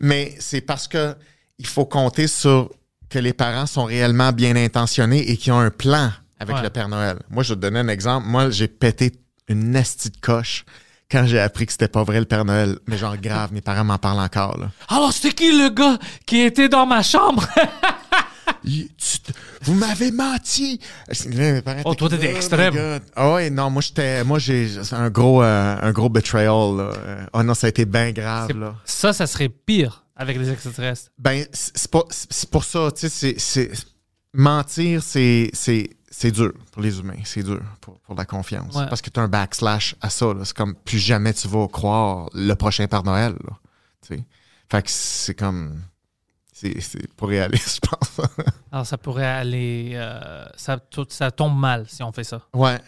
Mais 0.00 0.34
c'est 0.38 0.60
parce 0.60 0.88
que 0.88 1.14
il 1.58 1.66
faut 1.66 1.86
compter 1.86 2.26
sur 2.26 2.70
que 3.08 3.18
les 3.18 3.32
parents 3.32 3.66
sont 3.66 3.84
réellement 3.84 4.32
bien 4.32 4.56
intentionnés 4.56 5.30
et 5.30 5.36
qui 5.36 5.52
ont 5.52 5.60
un 5.60 5.70
plan 5.70 6.10
avec 6.38 6.56
Ouais. 6.56 6.62
le 6.62 6.70
Père 6.70 6.88
Noël. 6.88 7.18
Moi, 7.30 7.42
je 7.42 7.50
vais 7.50 7.56
te 7.56 7.60
donner 7.60 7.80
un 7.80 7.88
exemple. 7.88 8.26
Moi, 8.26 8.50
j'ai 8.50 8.68
pété 8.68 9.12
une 9.48 9.70
nasty 9.70 10.10
de 10.10 10.16
coche 10.18 10.64
quand 11.10 11.26
j'ai 11.26 11.38
appris 11.40 11.66
que 11.66 11.72
c'était 11.72 11.88
pas 11.88 12.02
vrai 12.02 12.18
le 12.20 12.26
Père 12.26 12.44
Noël. 12.44 12.78
Mais 12.86 12.96
genre 12.96 13.16
grave, 13.16 13.52
mes 13.52 13.60
parents 13.60 13.84
m'en 13.84 13.98
parlent 13.98 14.20
encore. 14.20 14.58
Là. 14.58 14.70
Alors, 14.88 15.12
c'était 15.12 15.32
qui 15.34 15.52
le 15.52 15.68
gars 15.70 15.98
qui 16.26 16.40
était 16.40 16.68
dans 16.68 16.86
ma 16.86 17.02
chambre? 17.02 17.46
Il- 18.66 18.88
tu 18.96 19.18
te- 19.20 19.32
vous 19.62 19.74
m'avez 19.74 20.10
menti. 20.10 20.80
Là, 21.30 21.52
mes 21.52 21.62
parents 21.62 21.82
Oh, 21.84 21.94
toi, 21.94 22.08
t'étais 22.08 22.28
my 22.30 22.36
extrême. 22.36 23.00
Ah 23.14 23.32
ouais, 23.34 23.50
non, 23.50 23.70
moi 23.70 23.80
j'étais, 23.82 24.22
moi 24.24 24.38
j'ai 24.38 24.68
un 24.92 25.10
gros, 25.10 25.42
euh, 25.42 25.76
un 25.80 25.92
gros 25.92 26.08
betrayal. 26.08 26.76
Là. 26.76 26.90
Oh 27.32 27.42
non, 27.42 27.54
ça 27.54 27.66
a 27.66 27.70
été 27.70 27.84
bien 27.84 28.12
grave 28.12 28.52
là. 28.58 28.74
ça, 28.84 29.12
ça 29.12 29.26
serait 29.26 29.48
pire 29.50 30.04
avec 30.16 30.36
les 30.38 30.50
extraterrestres. 30.50 31.10
Ben 31.18 31.44
c'est 31.52 31.90
pour 32.50 32.64
ça, 32.64 32.90
tu 32.96 33.08
sais, 33.08 33.34
c'est 33.38 33.70
mentir, 34.32 35.02
c'est, 35.02 35.50
c'est, 36.16 36.30
dur 36.30 36.52
pour 36.72 36.82
les 36.82 36.98
humains, 37.00 37.20
c'est 37.24 37.42
dur 37.42 37.60
pour, 37.80 37.98
pour 38.00 38.14
la 38.14 38.24
confiance, 38.24 38.74
Ouais. 38.76 38.86
parce 38.88 39.02
que 39.02 39.10
tu 39.10 39.18
as 39.18 39.22
un 39.24 39.28
backslash 39.28 39.96
à 40.00 40.10
ça. 40.10 40.32
là. 40.32 40.44
C'est 40.44 40.56
comme 40.56 40.74
plus 40.74 40.98
jamais 40.98 41.32
tu 41.34 41.48
vas 41.48 41.66
croire 41.68 42.28
le 42.34 42.54
prochain 42.54 42.86
Père 42.86 43.02
Noël. 43.02 43.32
Là, 43.44 43.58
tu 44.06 44.16
sais. 44.16 44.24
Fait 44.70 44.82
que 44.82 44.90
c'est 44.90 45.34
comme, 45.34 45.82
c'est, 46.52 46.80
c'est 46.80 47.12
pas 47.14 47.26
réaliste, 47.26 47.80
je 47.84 47.88
pense. 47.88 48.26
Alors, 48.72 48.86
ça 48.86 48.96
pourrait 48.98 49.26
aller. 49.26 49.92
euh, 49.94 50.44
ça, 50.56 50.78
tout, 50.78 51.06
ça 51.08 51.30
tombe 51.30 51.58
mal 51.58 51.86
si 51.88 52.02
on 52.02 52.12
fait 52.12 52.24
ça. 52.24 52.42
ouais, 52.54 52.78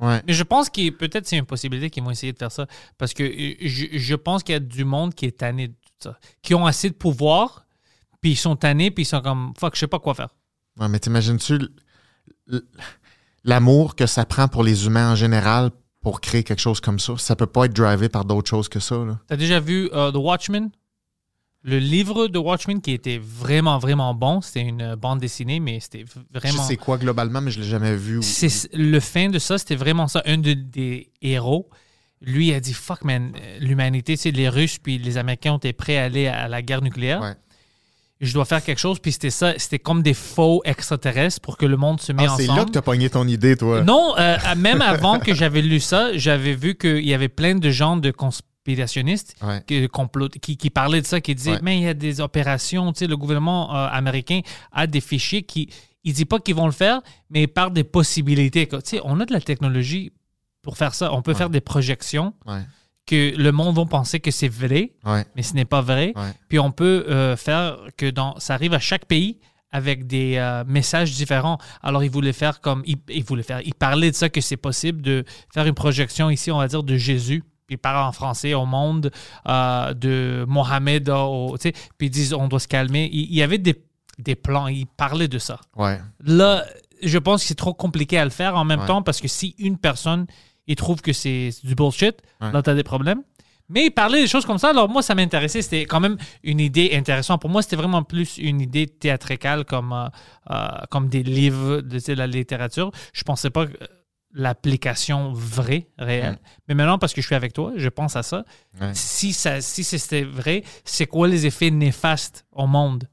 ouais. 0.00 0.22
Mais 0.26 0.32
je 0.32 0.42
pense 0.42 0.68
que 0.68 0.90
peut-être 0.90 1.26
c'est 1.26 1.36
une 1.38 1.46
possibilité 1.46 1.88
qu'ils 1.88 2.02
vont 2.02 2.10
essayer 2.10 2.32
de 2.32 2.38
faire 2.38 2.52
ça. 2.52 2.66
Parce 2.98 3.14
que 3.14 3.22
euh, 3.22 3.54
je, 3.60 3.86
je 3.92 4.14
pense 4.14 4.42
qu'il 4.42 4.52
y 4.54 4.56
a 4.56 4.60
du 4.60 4.84
monde 4.84 5.14
qui 5.14 5.26
est 5.26 5.38
tanné 5.38 5.68
de 5.68 5.72
tout 5.74 6.10
ça. 6.10 6.18
Qui 6.42 6.54
ont 6.54 6.66
assez 6.66 6.90
de 6.90 6.94
pouvoir, 6.94 7.64
puis 8.20 8.32
ils 8.32 8.36
sont 8.36 8.56
tannés, 8.56 8.90
puis 8.90 9.02
ils 9.04 9.06
sont 9.06 9.20
comme 9.20 9.52
fuck, 9.58 9.74
je 9.76 9.80
sais 9.80 9.86
pas 9.86 9.98
quoi 10.00 10.14
faire. 10.14 10.28
Ouais, 10.78 10.88
mais 10.88 10.98
t'imagines-tu 10.98 11.60
l'amour 13.44 13.96
que 13.96 14.06
ça 14.06 14.24
prend 14.24 14.48
pour 14.48 14.62
les 14.62 14.86
humains 14.86 15.12
en 15.12 15.14
général 15.16 15.70
pour 16.00 16.20
créer 16.20 16.42
quelque 16.44 16.60
chose 16.60 16.80
comme 16.80 16.98
ça? 16.98 17.14
Ça 17.18 17.36
peut 17.36 17.46
pas 17.46 17.66
être 17.66 17.74
drivé 17.74 18.08
par 18.08 18.24
d'autres 18.24 18.48
choses 18.50 18.68
que 18.68 18.80
ça. 18.80 18.96
T'as 19.26 19.36
déjà 19.36 19.60
vu 19.60 19.88
euh, 19.92 20.10
The 20.12 20.16
Watchmen? 20.16 20.70
Le 21.64 21.78
livre 21.78 22.26
de 22.26 22.38
Watchmen 22.40 22.80
qui 22.82 22.90
était 22.90 23.18
vraiment, 23.22 23.78
vraiment 23.78 24.14
bon. 24.14 24.40
C'était 24.40 24.62
une 24.62 24.96
bande 24.96 25.20
dessinée, 25.20 25.60
mais 25.60 25.78
c'était 25.78 26.04
vraiment. 26.34 26.62
Sais 26.64 26.76
quoi 26.76 26.98
globalement, 26.98 27.40
mais 27.40 27.52
je 27.52 27.60
l'ai 27.60 27.66
jamais 27.68 27.94
vu. 27.94 28.20
C'est 28.22 28.68
le 28.74 28.98
fin 28.98 29.28
de 29.28 29.38
ça, 29.38 29.58
c'était 29.58 29.76
vraiment 29.76 30.08
ça. 30.08 30.22
Un 30.26 30.38
de- 30.38 30.54
des 30.54 31.12
héros, 31.22 31.70
lui 32.20 32.52
a 32.52 32.58
dit 32.58 32.74
fuck 32.74 33.04
man, 33.04 33.32
l'humanité, 33.60 34.16
c'est 34.16 34.32
les 34.32 34.48
Russes 34.48 34.78
puis 34.78 34.98
les 34.98 35.18
Américains 35.18 35.52
ont 35.52 35.58
été 35.58 35.72
prêts 35.72 35.98
à 35.98 36.04
aller 36.04 36.26
à 36.26 36.48
la 36.48 36.62
guerre 36.62 36.82
nucléaire. 36.82 37.20
Ouais. 37.20 37.34
Je 38.22 38.32
dois 38.32 38.44
faire 38.44 38.62
quelque 38.64 38.78
chose, 38.78 38.98
puis 39.00 39.10
c'était 39.12 39.30
ça, 39.30 39.52
c'était 39.58 39.78
comme 39.80 40.02
des 40.02 40.14
faux 40.14 40.62
extraterrestres 40.64 41.40
pour 41.40 41.56
que 41.56 41.66
le 41.66 41.76
monde 41.76 42.00
se 42.00 42.12
mette 42.12 42.28
Ah, 42.30 42.34
c'est 42.36 42.44
ensemble. 42.44 42.58
là 42.60 42.64
que 42.66 42.70
t'as 42.70 42.80
pogné 42.82 43.10
ton 43.10 43.26
idée, 43.26 43.56
toi. 43.56 43.82
Non, 43.82 44.14
euh, 44.16 44.36
même 44.56 44.80
avant 44.80 45.18
que 45.18 45.34
j'avais 45.34 45.60
lu 45.60 45.80
ça, 45.80 46.16
j'avais 46.16 46.54
vu 46.54 46.76
qu'il 46.76 47.04
y 47.04 47.12
avait 47.14 47.28
plein 47.28 47.56
de 47.56 47.70
gens 47.70 47.96
de 47.96 48.12
conspirationnistes 48.12 49.34
Ouais. 49.42 49.88
complot- 49.88 50.28
qui, 50.40 50.56
qui 50.56 50.70
parlaient 50.70 51.00
de 51.00 51.06
ça, 51.06 51.20
qui 51.20 51.34
disaient, 51.34 51.52
Ouais. 51.54 51.58
mais 51.62 51.78
il 51.78 51.82
y 51.82 51.88
a 51.88 51.94
des 51.94 52.20
opérations, 52.20 52.92
tu 52.92 53.00
sais, 53.00 53.06
le 53.08 53.16
gouvernement 53.16 53.74
euh, 53.74 53.88
américain 53.90 54.40
a 54.70 54.86
des 54.86 55.00
fichiers 55.00 55.42
qui, 55.42 55.68
il 56.04 56.12
dit 56.12 56.24
pas 56.24 56.38
qu'ils 56.38 56.54
vont 56.54 56.66
le 56.66 56.72
faire, 56.72 57.00
mais 57.28 57.42
il 57.42 57.48
parle 57.48 57.72
des 57.72 57.84
possibilités. 57.84 58.68
Tu 58.68 58.76
sais, 58.84 59.00
on 59.04 59.18
a 59.20 59.24
de 59.26 59.32
la 59.32 59.40
technologie 59.40 60.12
pour 60.62 60.76
faire 60.76 60.94
ça. 60.94 61.12
On 61.12 61.22
peut 61.22 61.32
Ouais. 61.32 61.36
faire 61.38 61.50
des 61.50 61.60
projections. 61.60 62.34
Que 63.06 63.36
le 63.36 63.52
monde 63.52 63.76
va 63.76 63.84
penser 63.84 64.20
que 64.20 64.30
c'est 64.30 64.48
vrai, 64.48 64.92
Ouais. 65.04 65.24
mais 65.36 65.42
ce 65.42 65.54
n'est 65.54 65.64
pas 65.64 65.80
vrai. 65.80 66.12
Ouais. 66.16 66.32
Puis 66.48 66.58
on 66.58 66.70
peut 66.70 67.04
euh, 67.08 67.36
faire 67.36 67.78
que 67.96 68.08
dans, 68.10 68.38
ça 68.38 68.54
arrive 68.54 68.74
à 68.74 68.78
chaque 68.78 69.06
pays 69.06 69.38
avec 69.72 70.06
des 70.06 70.36
euh, 70.36 70.64
messages 70.66 71.12
différents. 71.12 71.58
Alors, 71.82 72.04
il 72.04 72.10
voulait 72.10 72.32
faire 72.34 72.60
comme. 72.60 72.82
Il, 72.86 72.98
il 73.08 73.24
voulait 73.24 73.42
faire. 73.42 73.60
Il 73.64 73.74
parlait 73.74 74.10
de 74.10 74.14
ça, 74.16 74.28
que 74.28 74.40
c'est 74.40 74.56
possible 74.58 75.00
de 75.02 75.24
faire 75.52 75.66
une 75.66 75.74
projection 75.74 76.28
ici, 76.30 76.50
on 76.52 76.58
va 76.58 76.68
dire, 76.68 76.82
de 76.82 76.96
Jésus. 76.96 77.42
Puis 77.66 77.76
il 77.76 77.78
parle 77.78 78.06
en 78.06 78.12
français 78.12 78.54
au 78.54 78.66
monde, 78.66 79.10
euh, 79.48 79.94
de 79.94 80.44
Mohamed, 80.46 81.08
au- 81.08 81.56
puis 81.58 81.72
ils 82.08 82.10
disent 82.10 82.34
on 82.34 82.48
doit 82.48 82.60
se 82.60 82.68
calmer. 82.68 83.08
Il, 83.12 83.32
y 83.34 83.42
avait 83.42 83.58
des, 83.58 83.82
des 84.18 84.34
plans, 84.34 84.68
il 84.68 84.86
parlait 84.86 85.28
de 85.28 85.38
ça. 85.38 85.58
Ouais. 85.76 85.98
Là, 86.24 86.64
je 87.02 87.18
pense 87.18 87.40
que 87.42 87.48
c'est 87.48 87.54
trop 87.54 87.72
compliqué 87.74 88.18
à 88.18 88.24
le 88.24 88.30
faire 88.30 88.56
en 88.56 88.64
même 88.64 88.80
Ouais. 88.80 88.86
temps 88.86 89.02
parce 89.02 89.20
que 89.20 89.28
si 89.28 89.54
une 89.58 89.78
personne, 89.78 90.26
il 90.66 90.76
trouve 90.76 91.00
que 91.00 91.12
c'est 91.12 91.50
du 91.64 91.74
bullshit, 91.74 92.16
Ouais. 92.40 92.52
là, 92.52 92.62
tu 92.62 92.70
as 92.70 92.74
des 92.74 92.82
problèmes. 92.82 93.22
Mais 93.68 93.90
parlait 93.90 94.20
des 94.20 94.28
choses 94.28 94.44
comme 94.44 94.58
ça. 94.58 94.70
Alors, 94.70 94.88
moi, 94.88 95.02
ça 95.02 95.14
m'intéressait. 95.14 95.62
C'était 95.62 95.86
quand 95.86 96.00
même 96.00 96.18
une 96.42 96.60
idée 96.60 96.90
intéressante. 96.92 97.40
Pour 97.40 97.48
moi, 97.48 97.62
c'était 97.62 97.76
vraiment 97.76 98.02
plus 98.02 98.36
une 98.36 98.60
idée 98.60 98.86
théâtrale 98.86 99.64
comme, 99.64 99.92
euh, 99.92 100.08
euh, 100.50 100.68
comme 100.90 101.08
des 101.08 101.22
livres 101.22 101.80
de 101.80 102.12
la 102.12 102.26
littérature. 102.26 102.90
Je 103.14 103.22
pensais 103.22 103.48
pas 103.50 103.66
que, 103.66 103.72
euh, 103.72 103.86
l'application 104.34 105.32
vraie, 105.32 105.88
réelle. 105.98 106.38
Mais 106.68 106.74
maintenant, 106.74 106.98
parce 106.98 107.12
que 107.12 107.20
je 107.20 107.26
suis 107.26 107.34
avec 107.34 107.52
toi, 107.52 107.72
je 107.76 107.88
pense 107.88 108.16
à 108.16 108.22
ça. 108.22 108.44
Ouais. 108.80 108.90
Si, 108.94 109.32
ça, 109.32 109.60
si 109.60 109.84
c'était 109.84 110.24
vrai, 110.24 110.64
c'est 110.84 111.06
quoi 111.06 111.28
les 111.28 111.46
effets 111.46 111.70
néfastes 111.70 112.44
au 112.52 112.66
monde? 112.66 113.08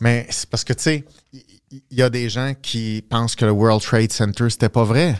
Mais 0.00 0.26
c'est 0.30 0.48
parce 0.48 0.64
que, 0.64 0.72
tu 0.72 0.82
sais, 0.82 1.04
il 1.32 1.42
il 1.90 1.98
y, 1.98 2.02
a 2.02 2.10
des 2.10 2.28
gens 2.28 2.54
qui 2.60 3.04
pensent 3.10 3.34
que 3.34 3.44
le 3.44 3.50
World 3.50 3.82
Trade 3.82 4.12
Center, 4.12 4.48
c'était 4.48 4.68
pas 4.68 4.84
vrai. 4.84 5.16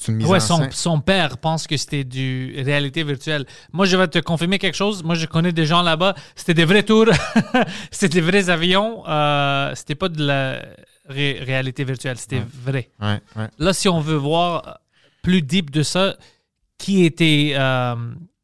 C'est 0.00 0.12
une 0.12 0.18
mise 0.18 0.26
Ouais, 0.28 0.36
en 0.36 0.40
son, 0.40 0.56
scène. 0.58 0.70
son 0.70 1.00
père 1.00 1.38
pense 1.38 1.66
que 1.66 1.76
c'était 1.76 2.04
du 2.04 2.54
réalité 2.64 3.02
virtuelle. 3.02 3.46
Moi, 3.72 3.84
je 3.84 3.96
vais 3.96 4.06
te 4.06 4.20
confirmer 4.20 4.58
quelque 4.60 4.76
chose. 4.76 5.02
Moi, 5.02 5.16
je 5.16 5.26
connais 5.26 5.50
des 5.52 5.66
gens 5.66 5.82
là-bas. 5.82 6.14
C'était 6.36 6.54
des 6.54 6.64
vrais 6.64 6.84
tours. 6.84 7.06
c'était 7.90 8.20
des 8.20 8.20
vrais 8.20 8.48
avions. 8.48 9.02
Euh, 9.08 9.72
c'était 9.74 9.96
pas 9.96 10.08
de 10.08 10.24
la 10.24 10.62
ré- 11.08 11.40
réalité 11.42 11.82
virtuelle. 11.82 12.16
C'était 12.18 12.42
vrai. 12.64 12.90
Ouais, 13.00 13.18
ouais. 13.36 13.48
Là, 13.58 13.72
si 13.72 13.88
on 13.88 13.98
veut 14.00 14.14
voir 14.16 14.78
plus 15.22 15.42
deep 15.42 15.70
de 15.72 15.82
ça, 15.82 16.16
qui 16.78 17.04
était 17.04 17.54
euh, 17.56 17.96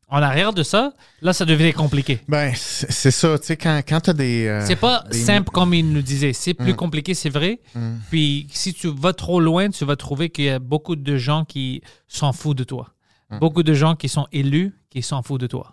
en 0.09 0.23
arrière 0.23 0.53
de 0.53 0.63
ça, 0.63 0.93
là, 1.23 1.33
ça 1.33 1.45
devenait 1.45 1.73
compliqué. 1.73 2.21
Ben, 2.29 2.53
c'est 2.57 3.11
ça. 3.11 3.39
Tu 3.39 3.47
sais, 3.47 3.57
quand, 3.57 3.81
quand 3.89 4.01
tu 4.01 4.11
as 4.11 4.13
des. 4.13 4.47
euh, 4.47 4.65
C'est 4.67 4.77
pas 4.77 5.05
des- 5.11 5.19
simple 5.19 5.51
comme 5.51 5.75
il 5.75 5.91
nous 5.93 6.03
disait. 6.03 6.33
C'est 6.33 6.55
plus 6.55 6.73
Mm. 6.73 6.77
compliqué, 6.77 7.15
c'est 7.15 7.31
vrai. 7.31 7.61
Mm. 7.75 7.95
Puis 8.11 8.47
si 8.53 8.75
tu 8.75 8.89
vas 8.95 9.13
trop 9.13 9.41
loin, 9.41 9.71
tu 9.71 9.85
vas 9.85 9.97
trouver 9.97 10.31
qu'il 10.31 10.45
y 10.45 10.51
a 10.51 10.59
beaucoup 10.59 10.95
de 10.97 11.17
gens 11.17 11.45
qui 11.45 11.83
s'en 12.07 12.33
foutent 12.33 12.59
de 12.59 12.65
toi. 12.65 12.91
Mm. 13.31 13.39
Beaucoup 13.39 13.63
de 13.63 13.75
gens 13.75 13.97
qui 13.97 14.09
sont 14.09 14.27
élus 14.31 14.73
qui 14.91 15.03
s'en 15.03 15.23
foutent 15.23 15.41
de 15.41 15.47
toi. 15.49 15.73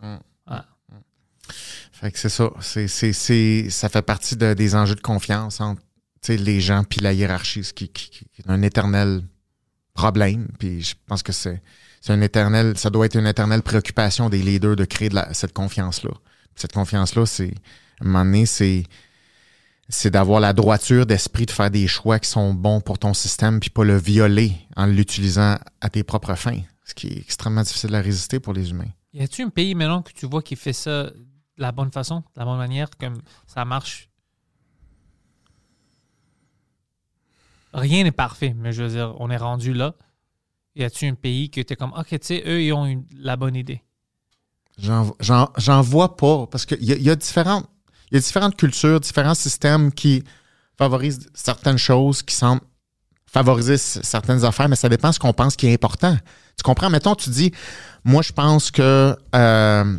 Fait 1.91 2.11
que 2.11 2.17
c'est 2.17 2.29
ça. 2.29 2.49
C'est, 2.61 2.87
c'est, 2.87 3.13
c'est- 3.13 3.69
ça 3.69 3.89
fait 3.89 4.01
partie 4.01 4.35
de- 4.35 4.53
des 4.53 4.73
enjeux 4.75 4.95
de 4.95 5.01
confiance 5.01 5.61
entre 5.61 5.81
les 6.29 6.59
gens 6.61 6.83
puis 6.83 6.99
la 7.01 7.13
hiérarchie, 7.13 7.63
ce 7.63 7.73
qui, 7.73 7.89
qui- 7.89 8.09
qui 8.09 8.25
est 8.39 8.49
un 8.49 8.61
éternel 8.63 9.21
problème. 9.93 10.47
Puis 10.57 10.81
je 10.81 10.95
pense 11.05 11.21
que 11.21 11.31
c'est, 11.31 11.61
c'est 12.01 12.13
un 12.13 12.21
éternel, 12.21 12.77
ça 12.77 12.89
doit 12.89 13.05
être 13.05 13.15
une 13.15 13.27
éternelle 13.27 13.61
préoccupation 13.61 14.29
des 14.29 14.39
leaders 14.41 14.75
de 14.75 14.85
créer 14.85 15.11
cette 15.33 15.53
confiance-là. 15.53 16.11
Cette 16.55 16.73
confiance-là, 16.73 17.27
c'est, 17.27 17.53
à 17.99 18.03
un 18.03 18.07
moment 18.07 18.25
donné, 18.25 18.47
c'est, 18.47 18.83
c'est 19.87 20.09
d'avoir 20.09 20.39
la 20.39 20.53
droiture 20.53 21.05
d'esprit 21.05 21.45
de 21.45 21.51
faire 21.51 21.69
des 21.69 21.87
choix 21.87 22.17
qui 22.17 22.27
sont 22.27 22.55
bons 22.55 22.81
pour 22.81 22.97
ton 22.97 23.13
système 23.13 23.59
puis 23.59 23.69
pas 23.69 23.83
le 23.83 23.97
violer 23.97 24.53
en 24.75 24.87
l'utilisant 24.87 25.57
à 25.79 25.89
tes 25.89 26.03
propres 26.03 26.33
fins. 26.35 26.61
Ce 26.85 26.95
qui 26.95 27.07
est 27.07 27.17
extrêmement 27.17 27.61
difficile 27.61 27.93
à 27.93 28.01
résister 28.01 28.39
pour 28.39 28.53
les 28.53 28.71
humains. 28.71 28.89
Y 29.13 29.21
a-tu 29.21 29.43
un 29.43 29.49
pays 29.49 29.75
maintenant 29.75 30.01
que 30.01 30.11
tu 30.11 30.25
vois 30.25 30.41
qui 30.41 30.55
fait 30.55 30.73
ça 30.73 31.03
de 31.03 31.15
la 31.57 31.71
bonne 31.71 31.91
façon, 31.91 32.19
de 32.19 32.39
la 32.39 32.45
bonne 32.45 32.57
manière, 32.57 32.89
comme 32.99 33.21
ça 33.45 33.63
marche? 33.63 34.09
Rien 37.73 38.03
n'est 38.03 38.11
parfait, 38.11 38.55
mais 38.57 38.73
je 38.73 38.83
veux 38.83 38.89
dire, 38.89 39.15
on 39.19 39.29
est 39.29 39.37
rendu 39.37 39.73
là. 39.73 39.93
Y 40.75 40.83
a-tu 40.83 41.05
un 41.07 41.15
pays 41.15 41.49
que 41.49 41.61
tu 41.61 41.73
es 41.73 41.75
comme, 41.75 41.91
OK, 41.97 42.07
tu 42.11 42.17
sais, 42.21 42.43
eux, 42.45 42.61
ils 42.61 42.71
ont 42.73 42.85
une- 42.85 43.05
la 43.15 43.35
bonne 43.35 43.55
idée? 43.55 43.81
J'en- 44.77 45.81
vois 45.81 46.15
pas 46.15 46.47
parce 46.47 46.65
qu'il 46.65 46.83
y, 46.83 46.93
a- 46.93 46.95
il 46.95 47.03
y, 47.03 47.09
a 47.09 47.15
différentes- 47.15 47.69
y 48.11 48.17
a 48.17 48.19
différentes 48.19 48.55
cultures, 48.55 48.99
différents 48.99 49.35
systèmes 49.35 49.91
qui 49.91 50.23
favorisent 50.77 51.29
certaines 51.33 51.77
choses, 51.77 52.23
qui 52.23 52.33
semblent 52.33 52.61
favoriser 53.25 53.77
certaines 53.77 54.43
affaires, 54.43 54.67
mais 54.67 54.75
ça 54.75 54.89
dépend 54.89 55.11
ce 55.11 55.19
qu'on 55.19 55.31
pense 55.33 55.55
qui 55.55 55.67
est 55.67 55.73
important. 55.73 56.17
Tu 56.57 56.63
comprends? 56.63 56.89
Mettons, 56.89 57.15
tu 57.15 57.29
dis, 57.29 57.51
moi, 58.03 58.21
je 58.21 58.31
pense 58.33 58.71
que 58.71 59.15
euh, 59.35 59.97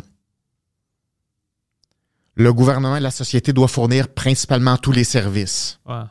le 2.34 2.52
gouvernement 2.52 2.96
et 2.96 3.00
la 3.00 3.10
société 3.10 3.52
doivent 3.52 3.70
fournir 3.70 4.08
principalement 4.08 4.76
tous 4.76 4.92
les 4.92 5.04
services. 5.04 5.78
Ouais. 5.86 6.02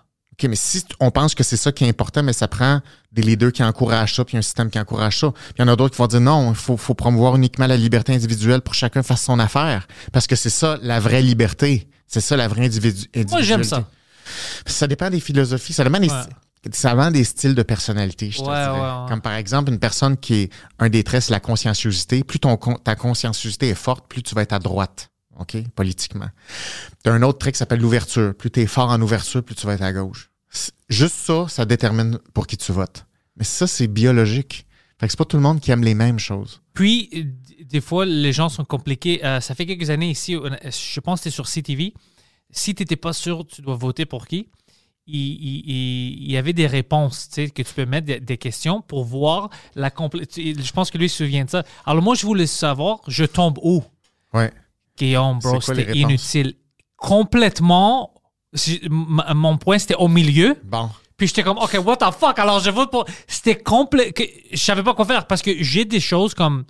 OK, 0.41 0.49
mais 0.49 0.55
si 0.55 0.83
on 0.99 1.11
pense 1.11 1.35
que 1.35 1.43
c'est 1.43 1.57
ça 1.57 1.71
qui 1.71 1.83
est 1.85 1.89
important, 1.89 2.23
mais 2.23 2.33
ça 2.33 2.47
prend 2.47 2.81
des 3.11 3.21
leaders 3.21 3.51
qui 3.51 3.63
encouragent 3.63 4.15
ça, 4.15 4.25
puis 4.25 4.37
un 4.37 4.41
système 4.41 4.69
qui 4.69 4.79
encourage 4.79 5.19
ça. 5.19 5.31
Puis 5.31 5.53
il 5.59 5.61
y 5.61 5.63
en 5.65 5.67
a 5.67 5.75
d'autres 5.75 5.95
qui 5.95 6.01
vont 6.01 6.07
dire 6.07 6.21
non, 6.21 6.51
il 6.51 6.55
faut, 6.55 6.77
faut 6.77 6.93
promouvoir 6.93 7.35
uniquement 7.35 7.67
la 7.67 7.77
liberté 7.77 8.13
individuelle 8.13 8.61
pour 8.61 8.71
que 8.73 8.77
chacun 8.77 9.03
fasse 9.03 9.23
son 9.23 9.39
affaire. 9.39 9.87
Parce 10.11 10.27
que 10.27 10.35
c'est 10.35 10.49
ça 10.49 10.77
la 10.81 10.99
vraie 10.99 11.21
liberté. 11.21 11.87
C'est 12.07 12.21
ça 12.21 12.35
la 12.35 12.47
vraie 12.47 12.65
individu 12.65 13.07
Moi, 13.29 13.41
j'aime 13.41 13.63
ça. 13.63 13.87
Ça 14.65 14.87
dépend 14.87 15.09
des 15.09 15.19
philosophies, 15.19 15.73
ça 15.73 15.83
dépend 15.83 15.99
des, 15.99 16.09
Ouais. 16.09 16.69
ça 16.73 16.91
dépend 16.91 17.11
des 17.11 17.23
styles 17.23 17.55
de 17.55 17.63
personnalité, 17.63 18.31
je 18.31 18.37
te 18.39 18.43
dirais. 18.43 18.69
ouais. 18.69 19.09
Comme 19.09 19.21
par 19.21 19.33
exemple, 19.33 19.71
une 19.71 19.79
personne 19.79 20.15
qui 20.17 20.33
est 20.35 20.49
un 20.79 20.89
des 20.89 21.03
traits, 21.03 21.23
c'est 21.23 21.31
la 21.33 21.39
conscienciosité. 21.39 22.23
Plus 22.23 22.39
ton, 22.39 22.55
ta 22.57 22.95
conscienciosité 22.95 23.69
est 23.69 23.75
forte, 23.75 24.07
plus 24.07 24.23
tu 24.23 24.35
vas 24.35 24.41
être 24.43 24.53
à 24.53 24.59
droite. 24.59 25.09
OK? 25.39 25.57
Politiquement. 25.75 26.27
Tu 27.03 27.09
as 27.09 27.13
un 27.13 27.21
autre 27.23 27.39
trait 27.39 27.51
qui 27.51 27.57
s'appelle 27.57 27.79
l'ouverture. 27.79 28.33
Plus 28.35 28.51
tu 28.51 28.61
es 28.61 28.67
fort 28.67 28.89
en 28.89 29.01
ouverture, 29.01 29.41
plus 29.43 29.55
tu 29.55 29.65
vas 29.65 29.73
être 29.73 29.81
à 29.81 29.91
gauche. 29.93 30.29
Juste 30.89 31.15
ça, 31.15 31.47
ça 31.47 31.65
détermine 31.65 32.19
pour 32.33 32.47
qui 32.47 32.57
tu 32.57 32.71
votes. 32.71 33.05
Mais 33.37 33.43
ça, 33.45 33.67
c'est 33.67 33.87
biologique. 33.87 34.65
Fait 34.99 35.07
que 35.07 35.11
c'est 35.11 35.17
pas 35.17 35.25
tout 35.25 35.37
le 35.37 35.41
monde 35.43 35.59
qui 35.61 35.71
aime 35.71 35.83
les 35.83 35.95
mêmes 35.95 36.19
choses. 36.19 36.61
Puis, 36.73 37.09
des 37.63 37.81
fois, 37.81 38.05
les 38.05 38.33
gens 38.33 38.49
sont 38.49 38.65
compliqués. 38.65 39.23
Euh, 39.25 39.39
ça 39.39 39.55
fait 39.55 39.65
quelques 39.65 39.89
années 39.89 40.09
ici, 40.11 40.33
je 40.35 40.99
pense 40.99 41.19
que 41.19 41.23
c'était 41.23 41.33
sur 41.33 41.47
CTV. 41.47 41.93
Si 42.51 42.75
tu 42.75 42.81
n'étais 42.83 42.97
pas 42.97 43.13
sûr, 43.13 43.47
tu 43.47 43.61
dois 43.61 43.75
voter 43.75 44.05
pour 44.05 44.27
qui, 44.27 44.49
il, 45.07 45.15
il- 45.19 45.63
il- 45.65 46.23
il 46.25 46.31
y 46.31 46.37
avait 46.37 46.53
des 46.53 46.67
réponses 46.67 47.29
tu 47.29 47.35
sais, 47.45 47.49
que 47.49 47.61
tu 47.63 47.73
peux 47.73 47.85
mettre, 47.85 48.05
des, 48.07 48.19
des 48.19 48.37
questions 48.37 48.81
pour 48.81 49.05
voir 49.05 49.49
la 49.75 49.89
complexité. 49.89 50.53
Je 50.61 50.71
pense 50.73 50.91
que 50.91 50.97
lui 50.97 51.07
se 51.09 51.23
souvient 51.23 51.45
de 51.45 51.49
ça. 51.49 51.63
Alors, 51.85 52.03
moi, 52.03 52.13
je 52.15 52.25
voulais 52.25 52.45
savoir, 52.45 52.99
je 53.07 53.23
tombe 53.25 53.57
où? 53.63 53.81
Ouais. 54.33 54.51
Guillaume, 54.97 55.39
bro, 55.39 55.61
c'était 55.61 55.91
inutile. 56.01 56.55
Complètement. 56.97 58.10
Mon 58.89 59.57
point, 59.57 59.79
c'était 59.79 59.95
au 59.95 60.07
milieu. 60.07 60.57
Bon. 60.63 60.89
Puis 61.17 61.27
j'étais 61.27 61.43
comme, 61.43 61.57
OK, 61.57 61.77
what 61.85 61.97
the 61.97 62.11
fuck? 62.11 62.39
Alors 62.39 62.59
je 62.59 62.71
vote 62.71 62.91
pour. 62.91 63.05
C'était 63.27 63.55
complet. 63.55 64.13
Je 64.51 64.57
savais 64.57 64.83
pas 64.83 64.93
quoi 64.93 65.05
faire 65.05 65.27
parce 65.27 65.41
que 65.41 65.51
j'ai 65.61 65.85
des 65.85 65.99
choses 65.99 66.33
comme. 66.33 66.65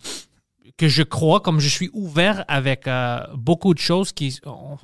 que 0.78 0.88
je 0.88 1.04
crois, 1.04 1.40
comme 1.40 1.60
je 1.60 1.70
suis 1.70 1.90
ouvert 1.94 2.44
avec 2.48 2.88
euh, 2.88 3.22
beaucoup 3.34 3.74
de 3.74 3.80
choses 3.80 4.12
qui 4.12 4.40
ont, 4.46 4.78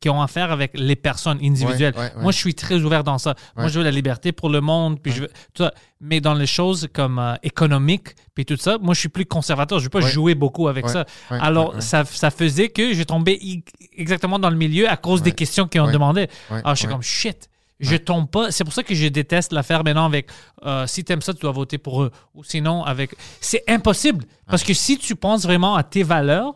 qui 0.00 0.08
ont 0.08 0.22
à 0.22 0.28
faire 0.28 0.52
avec 0.52 0.72
les 0.74 0.94
personnes 0.96 1.38
individuelles. 1.42 1.92
Ouais, 1.96 2.02
ouais, 2.02 2.14
ouais. 2.16 2.22
Moi, 2.22 2.32
je 2.32 2.36
suis 2.38 2.54
très 2.54 2.76
ouvert 2.82 3.02
dans 3.02 3.18
ça. 3.18 3.34
Moi, 3.56 3.68
je 3.68 3.78
veux 3.78 3.84
la 3.84 3.90
liberté 3.90 4.30
pour 4.32 4.48
le 4.48 4.60
monde. 4.60 5.00
Puis 5.02 5.10
je 5.12 5.22
veux, 5.22 5.28
tout 5.54 5.64
ça. 5.64 5.72
Mais 6.00 6.20
dans 6.20 6.34
les 6.34 6.46
choses 6.46 6.88
comme 6.92 7.18
euh, 7.18 7.34
économiques, 7.42 8.14
puis 8.34 8.44
tout 8.44 8.56
ça, 8.56 8.78
moi, 8.80 8.94
je 8.94 9.00
suis 9.00 9.08
plus 9.08 9.26
conservateur. 9.26 9.78
Je 9.80 9.84
veux 9.84 9.90
pas 9.90 10.00
jouer 10.12 10.34
beaucoup 10.36 10.68
avec 10.68 10.84
ça. 10.92 11.04
Alors. 11.42 11.74
Ça, 11.82 12.04
ça 12.04 12.30
faisait 12.30 12.68
que 12.68 12.92
j'ai 12.92 13.04
tombé 13.04 13.38
i- 13.40 13.64
exactement 13.96 14.38
dans 14.38 14.50
le 14.50 14.56
milieu 14.56 14.88
à 14.88 14.96
cause 14.96 15.22
des 15.22 15.32
questions 15.32 15.66
qu'ils 15.66 15.80
ont 15.80 15.86
demandé. 15.92 16.28
Alors, 16.64 16.74
je 16.74 16.78
suis 16.80 16.86
comme 16.94 17.02
shit. 17.02 17.48
Je 17.80 17.94
tombe 17.96 18.28
pas. 18.28 18.50
C'est 18.50 18.64
pour 18.64 18.72
ça 18.72 18.82
que 18.82 18.92
je 18.92 19.06
déteste 19.06 19.52
l'affaire 19.52 19.84
maintenant 19.84 20.04
avec 20.04 20.28
euh, 20.66 20.84
si 20.88 21.04
t'aimes 21.04 21.22
ça, 21.22 21.32
tu 21.32 21.40
dois 21.40 21.52
voter 21.52 21.78
pour 21.78 22.02
eux. 22.02 22.10
Ou 22.34 22.42
sinon, 22.42 22.82
avec. 22.84 23.14
C'est 23.40 23.62
impossible. 23.68 24.24
Parce 24.48 24.64
que 24.64 24.74
si 24.74 24.98
tu 24.98 25.14
penses 25.14 25.42
vraiment 25.44 25.74
à 25.76 25.82
tes 25.84 26.02
valeurs. 26.02 26.54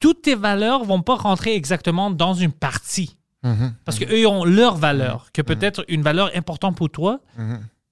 Toutes 0.00 0.22
tes 0.22 0.34
valeurs 0.34 0.84
vont 0.84 1.02
pas 1.02 1.16
rentrer 1.16 1.54
exactement 1.54 2.10
dans 2.10 2.34
une 2.34 2.52
partie. 2.52 3.18
Mhm. 3.42 3.74
Parce 3.84 3.98
qu'eux, 3.98 4.26
ont 4.26 4.44
leurs 4.44 4.76
valeurs, 4.76 5.30
que 5.32 5.42
peut-être 5.42 5.84
une 5.88 6.02
valeur 6.02 6.30
importante 6.34 6.76
pour 6.76 6.90
toi 6.90 7.20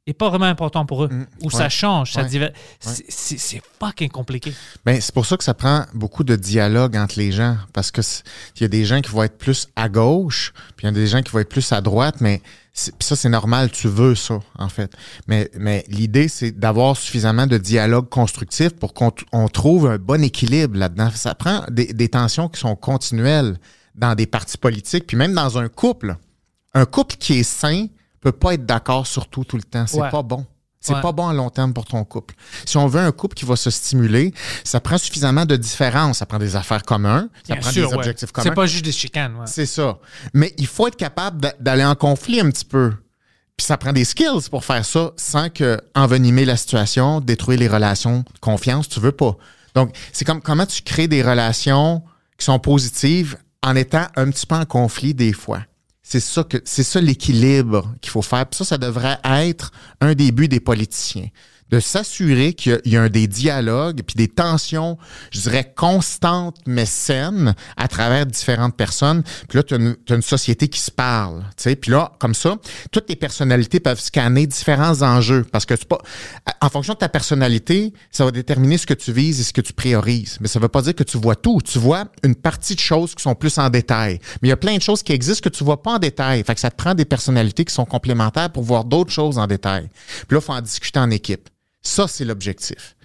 Mhm. 0.07 0.11
est 0.11 0.15
pas 0.15 0.29
vraiment 0.29 0.47
importante 0.47 0.89
pour 0.89 1.05
eux. 1.05 1.09
Mhm. 1.11 1.27
Ou 1.43 1.51
ça 1.51 1.69
change, 1.69 2.13
ça 2.13 2.23
Ouais. 2.23 2.53
c'est- 3.09 3.61
fucking 3.81 4.09
compliqué. 4.09 4.53
Ben, 4.85 5.01
c'est 5.01 5.13
pour 5.13 5.27
ça 5.27 5.37
que 5.37 5.45
ça 5.45 5.55
prend 5.55 5.85
beaucoup 5.95 6.25
de 6.25 6.37
dialogue 6.37 6.97
entre 6.97 7.19
les 7.19 7.33
gens. 7.33 7.57
Parce 7.73 7.91
que 7.91 8.01
il 8.57 8.63
y 8.63 8.65
a 8.65 8.69
des 8.69 8.85
gens 8.85 9.01
qui 9.01 9.11
vont 9.11 9.23
être 9.25 9.37
plus 9.39 9.69
à 9.77 9.89
gauche, 9.89 10.53
puis 10.77 10.87
il 10.87 10.87
y 10.87 10.89
a 10.89 10.93
des 10.93 11.07
gens 11.07 11.23
qui 11.23 11.33
vont 11.33 11.41
être 11.41 11.49
plus 11.49 11.73
à 11.73 11.81
droite, 11.81 12.17
mais 12.21 12.41
ça, 12.73 13.17
c'est 13.17 13.29
normal, 13.31 13.71
tu 13.71 13.89
veux 13.89 14.15
ça, 14.15 14.39
en 14.59 14.69
fait. 14.69 14.93
Mais, 15.27 15.51
mais 15.59 15.85
l'idée, 15.89 16.29
c'est 16.29 16.53
d'avoir 16.53 16.97
suffisamment 16.97 17.47
de 17.47 17.57
dialogue 17.59 18.09
constructif 18.11 18.71
pour 18.71 18.93
qu'on 18.95 19.13
on 19.33 19.49
trouve 19.49 19.87
un 19.89 19.97
bon 19.99 20.23
équilibre 20.23 20.79
là-dedans. 20.79 21.11
Ça 21.15 21.35
prend 21.35 21.65
des, 21.71 21.93
des 21.93 22.09
tensions 22.11 22.49
qui 22.49 22.61
sont 22.61 22.77
continuelles 22.77 23.59
dans 23.95 24.15
des 24.15 24.27
partis 24.27 24.59
politiques, 24.59 25.07
puis 25.07 25.17
même 25.17 25.33
dans 25.33 25.57
un 25.59 25.69
couple. 25.69 26.17
Un 26.75 26.85
couple 26.85 27.17
qui 27.17 27.39
est 27.39 27.43
sain 27.43 27.87
peut 28.21 28.33
pas 28.33 28.55
être 28.55 28.67
d'accord 28.67 29.07
sur 29.07 29.29
tout 29.29 29.45
tout 29.45 29.57
le 29.57 29.63
temps. 29.63 29.87
C'est 29.87 30.01
Ouais. 30.01 30.11
pas 30.11 30.23
bon. 30.23 30.45
C'est 30.81 30.95
Ouais. 30.95 31.01
pas 31.01 31.11
bon 31.13 31.27
à 31.27 31.35
long 31.35 31.51
terme 31.51 31.73
pour 31.75 31.85
ton 31.85 32.05
couple. 32.05 32.35
Si 32.65 32.77
on 32.77 32.87
veut 32.87 33.01
un 33.01 33.11
couple 33.11 33.35
qui 33.35 33.45
va 33.45 33.57
se 33.57 33.71
stimuler, 33.71 34.33
ça 34.63 34.79
prend 34.79 34.99
suffisamment 34.99 35.45
de 35.45 35.57
différences. 35.57 36.19
Ça 36.19 36.27
prend 36.27 36.39
des 36.39 36.55
affaires 36.55 36.85
communes, 36.85 37.29
ça 37.45 37.55
Bien 37.55 37.57
prend 37.63 37.71
sûr, 37.73 37.89
des 37.89 37.93
ouais. 37.95 37.99
objectifs 37.99 38.31
communs. 38.31 38.45
C'est 38.51 38.55
pas 38.55 38.67
juste 38.67 38.85
des 38.85 38.93
chicanes. 38.93 39.35
ouais. 39.37 39.47
C'est 39.47 39.67
ça. 39.67 39.99
Mais 40.33 40.55
il 40.59 40.67
faut 40.69 40.87
être 40.87 40.97
capable 40.97 41.41
d'a- 41.41 41.55
d'aller 41.59 41.85
en 41.85 41.97
conflit 41.97 42.39
un 42.41 42.51
petit 42.51 42.65
peu. 42.65 42.93
Puis 43.57 43.67
ça 43.67 43.77
prend 43.79 43.93
des 43.93 44.05
skills 44.05 44.49
pour 44.51 44.65
faire 44.65 44.85
ça 44.85 45.13
sans 45.17 45.49
que 45.49 45.81
envenimer 45.95 46.45
la 46.45 46.57
situation, 46.57 47.21
détruire 47.21 47.59
les 47.59 47.69
relations 47.69 48.19
de 48.19 48.39
confiance, 48.41 48.89
tu 48.89 49.01
veux 49.01 49.13
pas. 49.13 49.37
Donc, 49.75 49.97
c'est 50.13 50.25
comme 50.25 50.41
comment 50.43 50.67
tu 50.67 50.83
crées 50.83 51.09
des 51.09 51.23
relations 51.23 52.03
qui 52.39 52.45
sont 52.45 52.59
positives 52.59 53.39
en 53.63 53.75
étant 53.75 54.07
un 54.15 54.31
petit 54.31 54.47
peu 54.47 54.55
en 54.55 54.67
conflit 54.67 55.15
des 55.15 55.33
fois. 55.33 55.61
C'est 56.09 56.21
ça 56.21 56.45
que 56.45 56.59
c'est 56.65 56.85
ça 56.85 57.01
l'équilibre 57.01 57.93
qu'il 58.01 58.13
faut 58.13 58.23
faire. 58.23 58.47
Puis 58.47 58.59
ça, 58.59 58.65
ça 58.65 58.79
devrait 58.79 59.19
être 59.25 59.73
un 60.01 60.15
des 60.15 60.31
buts 60.31 60.47
des 60.47 60.61
politiciens. 60.61 61.27
De 61.71 61.81
s'assurer 61.81 62.53
qu'il 62.53 62.81
y 62.85 62.97
a- 62.97 63.09
des 63.09 63.27
dialogues 63.27 64.03
puis 64.07 64.15
des 64.17 64.29
tensions, 64.29 64.99
je 65.31 65.41
dirais, 65.41 65.73
constantes 65.77 66.57
mais 66.67 66.87
saines 66.87 67.55
à 67.77 67.89
travers 67.89 68.27
différentes 68.27 68.77
personnes. 68.77 69.23
Puis 69.49 69.59
là, 69.59 69.63
tu 69.63 69.75
as, 69.75 70.15
une 70.15 70.23
société 70.23 70.69
qui 70.69 70.81
se 70.81 70.91
parle. 70.91 71.41
tu 71.57 71.65
sais. 71.65 71.77
Puis 71.77 71.91
là, 71.91 72.13
comme 72.19 72.35
ça, 72.35 72.57
toutes 72.91 73.09
les 73.09 73.17
personnalités 73.17 73.81
peuvent 73.81 74.01
scanner 74.01 74.47
différents 74.47 75.03
enjeux. 75.03 75.45
Parce 75.51 75.67
que 75.67 75.77
c'est 75.77 75.89
pas. 75.89 75.99
En 76.61 76.69
fonction 76.69 76.95
de 76.95 76.99
ta 76.99 77.09
personnalité, 77.09 77.93
ça 78.11 78.25
va 78.25 78.31
déterminer 78.31 78.79
ce 78.79 78.87
que 78.87 78.95
tu 78.95 79.13
vises 79.13 79.41
et 79.41 79.43
ce 79.43 79.53
que 79.53 79.61
tu 79.61 79.73
priorises. 79.73 80.39
Mais 80.41 80.49
ça 80.49 80.59
veut 80.61 80.69
pas 80.69 80.83
dire 80.83 80.95
que 80.95 81.05
tu 81.05 81.19
vois 81.19 81.37
tout. 81.37 81.61
Tu 81.65 81.79
vois 81.79 82.05
une 82.23 82.35
partie 82.35 82.75
de 82.75 82.81
choses 82.81 83.15
qui 83.15 83.23
sont 83.23 83.35
plus 83.35 83.59
en 83.59 83.71
détail. 83.71 84.21
Mais 84.41 84.49
il 84.49 84.51
y 84.51 84.53
a 84.53 84.57
plein 84.57 84.77
de 84.77 84.83
choses 84.83 85.03
qui 85.03 85.13
existent 85.13 85.49
que 85.51 85.55
tu 85.55 85.65
vois 85.65 85.83
pas 85.83 85.93
en 85.95 85.99
détail. 85.99 86.43
Fait 86.45 86.55
que 86.55 86.61
ça 86.61 86.71
te 86.71 86.77
prend 86.77 86.95
des 86.95 87.05
personnalités 87.05 87.65
qui 87.65 87.75
sont 87.75 87.85
complémentaires 87.85 88.51
pour 88.51 88.63
voir 88.63 88.85
d'autres 88.85 89.13
choses 89.13 89.39
en 89.39 89.47
détail. 89.47 89.89
Puis 90.29 90.37
là, 90.37 90.39
il 90.39 90.45
faut 90.45 90.53
en 90.53 90.61
discuter 90.61 90.99
en 90.99 91.11
équipe. 91.11 91.49
Ça, 91.87 92.09
c'est 92.09 92.25
l'objectif. 92.25 92.97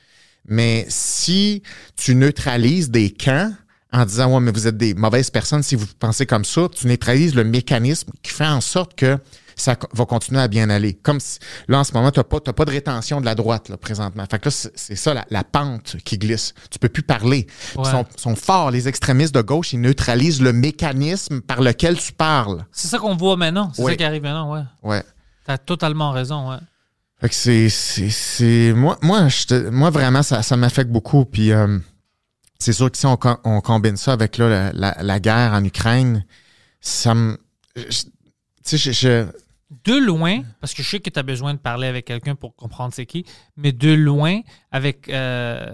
Mais 0.48 0.86
si 0.90 1.62
tu 1.96 2.16
neutralises 2.16 2.90
des 2.90 3.12
camps 3.12 3.54
en 3.94 4.06
disant, 4.06 4.34
ouais, 4.34 4.40
mais 4.40 4.52
vous 4.52 4.66
êtes 4.68 4.78
des 4.78 4.94
mauvaises 4.96 5.30
personnes 5.30 5.62
si 5.62 5.76
vous 5.76 5.86
pensez 6.00 6.26
comme 6.26 6.46
ça, 6.46 6.68
tu 6.74 6.88
neutralises 6.88 7.36
le 7.36 7.44
mécanisme 7.44 8.12
qui 8.24 8.32
fait 8.32 8.48
en 8.48 8.62
sorte 8.62 8.96
que 8.96 9.20
ça 9.56 9.78
va 9.94 10.06
continuer 10.06 10.42
à 10.42 10.48
bien 10.48 10.70
aller. 10.72 10.94
Comme 10.96 11.20
si, 11.20 11.38
là, 11.68 11.78
en 11.80 11.84
ce 11.84 11.94
moment, 11.94 12.10
tu 12.10 12.20
n'as 12.20 12.24
pas, 12.24 12.40
pas 12.40 12.66
de 12.66 12.72
rétention 12.72 13.22
de 13.22 13.26
la 13.26 13.36
droite, 13.36 13.70
là, 13.70 13.78
présentement. 13.78 14.24
Fait 14.32 14.40
que 14.40 14.50
là, 14.50 14.56
c'est 14.74 14.96
ça, 14.96 15.14
la, 15.14 15.26
la 15.30 15.44
pente 15.44 15.98
qui 16.04 16.18
glisse. 16.18 16.56
Tu 16.72 16.80
peux 16.80 16.90
plus 16.90 17.04
parler. 17.04 17.46
Ouais. 17.76 17.84
Ils 17.86 17.92
sont, 17.92 18.06
sont 18.18 18.36
forts, 18.36 18.72
les 18.72 18.88
extrémistes 18.88 19.36
de 19.36 19.42
gauche, 19.42 19.74
ils 19.74 19.82
neutralisent 19.82 20.42
le 20.42 20.54
mécanisme 20.54 21.42
par 21.42 21.62
lequel 21.62 22.00
tu 22.00 22.14
parles. 22.14 22.66
C'est 22.72 22.88
ça 22.88 22.98
qu'on 22.98 23.16
voit 23.16 23.36
maintenant. 23.38 23.72
C'est 23.76 23.84
Oui. 23.84 23.92
ça 23.92 23.98
qui 23.98 24.04
arrive 24.06 24.24
maintenant, 24.24 24.52
ouais. 24.54 24.64
Ouais. 24.82 25.04
T'as 25.46 25.60
totalement 25.60 26.12
raison, 26.12 26.50
ouais. 26.50 26.58
Fait 27.22 27.30
que 27.30 27.36
c'est, 27.36 27.70
c'est, 27.70 28.10
c'est- 28.10 28.74
moi, 28.74 28.98
moi, 29.02 29.28
je 29.28 29.70
moi 29.70 29.90
vraiment, 29.92 30.24
ça, 30.24 30.42
ça 30.42 30.58
m'affecte 30.58 30.90
beaucoup. 30.90 31.24
Puis 31.26 31.52
euh, 31.52 31.78
c'est 32.60 32.74
sûr 32.74 32.92
que 32.92 32.98
si 32.98 33.06
on, 33.06 33.18
on 33.44 33.62
combine 33.62 33.96
ça 33.98 34.14
avec 34.14 34.38
là, 34.38 34.50
la, 34.50 34.72
la- 34.74 35.04
la 35.04 35.20
guerre 35.20 35.54
en 35.54 35.64
Ukraine, 35.64 36.26
ça 36.80 37.14
me, 37.14 37.38
tu 37.76 37.84
sais, 38.64 38.78
je, 38.78 38.92
je- 38.92 39.28
De 39.86 39.98
loin, 40.04 40.42
parce 40.60 40.74
que 40.74 40.82
je 40.84 40.90
sais 40.90 41.00
que 41.00 41.10
tu 41.12 41.20
as 41.20 41.24
besoin 41.24 41.54
de 41.54 41.60
parler 41.60 41.88
avec 41.88 42.06
quelqu'un 42.06 42.36
pour 42.36 42.56
comprendre 42.56 42.94
c'est 42.94 43.06
qui, 43.06 43.24
mais 43.56 43.72
de 43.72 43.94
loin, 43.94 44.42
avec 44.72 45.08
euh, 45.10 45.66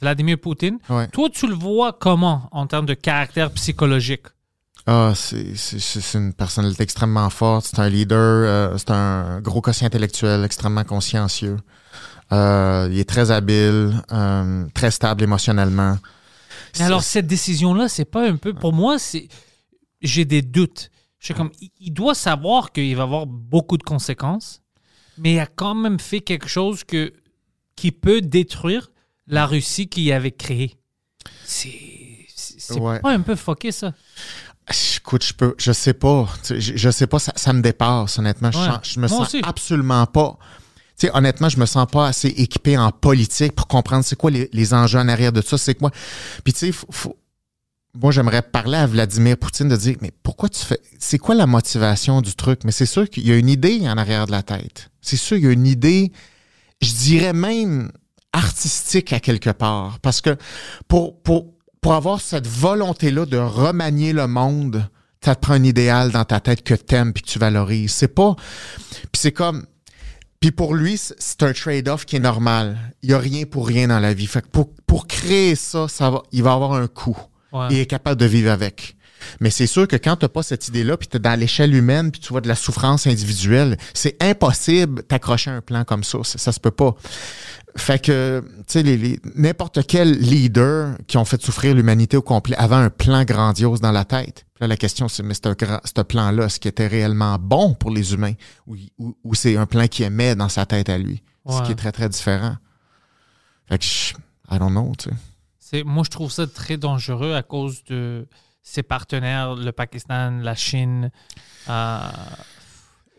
Vladimir 0.00 0.38
Poutine, 0.38 0.78
ouais. 0.90 1.08
toi, 1.08 1.28
tu 1.30 1.46
le 1.46 1.54
vois 1.54 1.92
comment 1.94 2.48
en 2.52 2.66
termes 2.66 2.86
de 2.86 2.94
caractère 2.94 3.50
psychologique? 3.52 4.26
Ah, 4.86 5.12
c'est, 5.14 5.44
une 6.14 6.32
personnalité 6.32 6.82
extrêmement 6.82 7.30
forte. 7.30 7.66
C'est 7.66 7.78
un 7.78 7.88
leader. 7.88 8.18
euh, 8.18 8.78
c'est 8.78 8.90
un 8.90 9.40
gros 9.40 9.60
quotient 9.60 9.86
intellectuel, 9.86 10.44
extrêmement 10.44 10.84
consciencieux. 10.84 11.56
Euh, 12.32 12.88
il 12.90 12.98
est 12.98 13.08
très 13.08 13.30
habile, 13.30 14.02
euh, 14.10 14.66
très 14.74 14.90
stable 14.90 15.22
émotionnellement. 15.22 15.98
Mais 16.78 16.84
alors, 16.84 17.02
cette 17.04 17.26
décision-là, 17.26 17.88
c'est 17.88 18.06
pas 18.06 18.26
un 18.28 18.36
peu. 18.36 18.54
Pour 18.54 18.72
moi, 18.72 18.98
c'est. 18.98 19.28
J'ai 20.00 20.24
des 20.24 20.42
doutes. 20.42 20.90
Je 21.20 21.26
suis 21.26 21.34
comme. 21.34 21.50
il- 21.78 21.92
doit 21.92 22.14
savoir 22.14 22.72
qu'il 22.72 22.96
va 22.96 23.02
avoir 23.04 23.26
beaucoup 23.26 23.76
de 23.76 23.82
conséquences, 23.84 24.62
mais 25.18 25.34
il 25.34 25.38
a 25.38 25.46
quand 25.46 25.74
même 25.74 26.00
fait 26.00 26.20
quelque 26.20 26.48
chose 26.48 26.82
que, 26.82 27.12
qui 27.76 27.92
peut 27.92 28.20
détruire 28.20 28.90
la 29.28 29.46
Russie 29.46 29.86
qu'il 29.86 30.10
avait 30.12 30.32
créée. 30.32 30.74
C'est. 31.44 31.70
C'est 32.34 32.58
c'est 32.60 32.80
Ouais. 32.80 32.98
pas 33.00 33.12
un 33.12 33.20
peu 33.20 33.36
fucké, 33.36 33.70
ça? 33.70 33.92
Écoute, 34.96 35.24
je 35.24 35.34
peux, 35.34 35.54
je 35.58 35.72
sais 35.72 35.92
pas. 35.94 36.28
Je, 36.48 36.54
je 36.76 36.90
sais 36.90 37.06
pas, 37.06 37.18
ça, 37.18 37.32
ça 37.36 37.52
me 37.52 37.60
dépasse, 37.60 38.18
honnêtement. 38.18 38.50
Je, 38.52 38.58
Ouais. 38.58 38.66
je 38.82 39.00
me 39.00 39.08
Moi 39.08 39.18
sens 39.18 39.28
aussi. 39.28 39.40
absolument 39.44 40.06
pas. 40.06 40.38
Tu 40.98 41.06
sais, 41.08 41.16
honnêtement, 41.16 41.48
je 41.48 41.58
me 41.58 41.66
sens 41.66 41.86
pas 41.90 42.06
assez 42.06 42.28
équipé 42.28 42.78
en 42.78 42.90
politique 42.92 43.52
pour 43.54 43.66
comprendre 43.66 44.04
c'est 44.04 44.14
quoi 44.16 44.30
les, 44.30 44.48
les 44.52 44.72
enjeux 44.74 44.98
en 45.00 45.08
arrière 45.08 45.32
de 45.32 45.40
ça, 45.42 45.58
c'est 45.58 45.74
quoi. 45.74 45.90
Puis 46.44 46.52
tu 46.52 46.60
sais, 46.60 46.72
faut- 46.72 46.86
faut- 46.90 47.16
moi 47.94 48.12
j'aimerais 48.12 48.40
parler 48.42 48.78
à 48.78 48.86
Vladimir 48.86 49.36
Poutine 49.36 49.68
de 49.68 49.76
dire, 49.76 49.96
mais 50.00 50.12
pourquoi 50.22 50.48
tu 50.48 50.64
fais, 50.64 50.80
c'est 50.98 51.18
quoi 51.18 51.34
la 51.34 51.46
motivation 51.46 52.20
du 52.22 52.34
truc? 52.34 52.60
Mais 52.64 52.72
c'est 52.72 52.86
sûr 52.86 53.10
qu'il 53.10 53.26
y 53.26 53.32
a 53.32 53.36
une 53.36 53.48
idée 53.50 53.80
en 53.88 53.98
arrière 53.98 54.26
de 54.26 54.30
la 54.32 54.42
tête. 54.42 54.90
C'est 55.00 55.16
sûr 55.16 55.36
qu'il 55.38 55.46
y 55.46 55.48
a 55.48 55.52
une 55.52 55.66
idée, 55.66 56.12
je 56.80 56.92
dirais 56.92 57.32
même 57.32 57.90
artistique 58.32 59.12
à 59.12 59.20
quelque 59.20 59.50
part. 59.50 59.98
Parce 60.00 60.20
que 60.20 60.36
pour, 60.88 61.20
pour, 61.22 61.51
pour 61.82 61.92
avoir 61.94 62.20
cette 62.20 62.46
volonté-là 62.46 63.26
de 63.26 63.36
remanier 63.36 64.12
le 64.14 64.26
monde, 64.28 64.88
ça 65.22 65.34
te 65.34 65.40
prend 65.40 65.54
un 65.54 65.64
idéal 65.64 66.10
dans 66.12 66.24
ta 66.24 66.40
tête 66.40 66.62
que 66.62 66.74
t'aimes 66.74 67.12
puis 67.12 67.22
que 67.22 67.28
tu 67.28 67.38
valorises. 67.38 67.92
C'est 67.92 68.08
pas. 68.14 68.34
Puis 68.36 69.20
c'est 69.20 69.32
comme. 69.32 69.66
Puis 70.40 70.50
pour 70.52 70.74
lui, 70.74 70.96
c'est- 70.96 71.42
un 71.42 71.52
trade-off 71.52 72.04
qui 72.04 72.16
est 72.16 72.20
normal. 72.20 72.78
Il 73.02 73.08
n'y 73.10 73.14
a 73.14 73.18
rien 73.18 73.44
pour 73.44 73.66
rien 73.66 73.88
dans 73.88 74.00
la 74.00 74.14
vie. 74.14 74.26
Fait 74.26 74.42
que 74.42 74.48
pour, 74.48 74.70
pour 74.86 75.06
créer 75.06 75.54
ça, 75.56 75.86
ça 75.88 76.10
va, 76.10 76.22
il 76.32 76.42
va 76.42 76.52
avoir 76.52 76.72
un 76.72 76.86
coût. 76.86 77.18
Ouais. 77.52 77.66
Il 77.70 77.78
est 77.78 77.86
capable 77.86 78.18
de 78.20 78.26
vivre 78.26 78.50
avec. 78.50 78.96
Mais 79.40 79.50
c'est 79.50 79.68
sûr 79.68 79.86
que 79.86 79.94
quand 79.94 80.16
tu 80.16 80.24
n'as 80.24 80.28
pas 80.28 80.42
cette 80.42 80.66
idée-là, 80.66 80.96
puis 80.96 81.06
tu 81.06 81.16
es 81.16 81.20
dans 81.20 81.38
l'échelle 81.38 81.74
humaine, 81.74 82.10
puis 82.10 82.20
tu 82.20 82.30
vois 82.30 82.40
de 82.40 82.48
la 82.48 82.56
souffrance 82.56 83.06
individuelle, 83.06 83.76
c'est 83.94 84.20
impossible 84.20 85.04
t'accrocher 85.04 85.50
à 85.50 85.54
un 85.54 85.60
plan 85.60 85.84
comme 85.84 86.02
ça. 86.02 86.18
Ça, 86.24 86.38
ça 86.38 86.50
se 86.52 86.58
peut 86.58 86.72
pas. 86.72 86.94
Fait 87.76 87.98
que, 88.04 88.42
tu 88.58 88.62
sais, 88.66 88.82
les, 88.82 88.96
les- 88.98 89.20
n'importe 89.34 89.86
quel 89.86 90.18
leader 90.18 90.96
qui 91.06 91.16
ont 91.16 91.24
fait 91.24 91.40
souffrir 91.42 91.74
l'humanité 91.74 92.16
au 92.18 92.22
complet 92.22 92.54
avait 92.56 92.74
un 92.74 92.90
plan 92.90 93.24
grandiose 93.24 93.80
dans 93.80 93.92
la 93.92 94.04
tête. 94.04 94.44
Puis 94.54 94.60
là, 94.62 94.66
la 94.68 94.76
question, 94.76 95.08
c'est, 95.08 95.22
mais 95.22 95.34
ce 95.34 96.02
plan-là, 96.02 96.44
est-ce 96.44 96.60
qu'il 96.60 96.68
était 96.68 96.86
réellement 96.86 97.38
bon 97.38 97.74
pour 97.74 97.90
les 97.90 98.12
humains? 98.12 98.34
Ou, 98.66 98.76
ou- 98.98 99.16
ou 99.24 99.34
c'est 99.34 99.56
un 99.56 99.64
plan 99.66 99.86
qui 99.88 100.02
aimait 100.02 100.34
dans 100.34 100.50
sa 100.50 100.66
tête 100.66 100.88
à 100.90 100.98
lui? 100.98 101.22
Ce 101.48 101.62
qui 101.62 101.72
est 101.72 101.76
très, 101.76 101.92
très 101.92 102.08
différent. 102.08 102.56
Fait 103.68 103.78
que, 103.78 103.84
je- 103.84 104.14
I 104.54 104.58
don't 104.58 104.70
know, 104.70 104.92
tu 104.98 105.08
sais. 105.58 105.82
Moi, 105.84 106.02
je 106.04 106.10
trouve 106.10 106.30
ça 106.30 106.46
très 106.46 106.76
dangereux 106.76 107.34
à 107.34 107.42
cause 107.42 107.82
de 107.84 108.28
ses 108.62 108.82
partenaires, 108.82 109.54
le 109.54 109.72
Pakistan, 109.72 110.30
la 110.42 110.54
Chine. 110.54 111.10
Euh, 111.70 111.98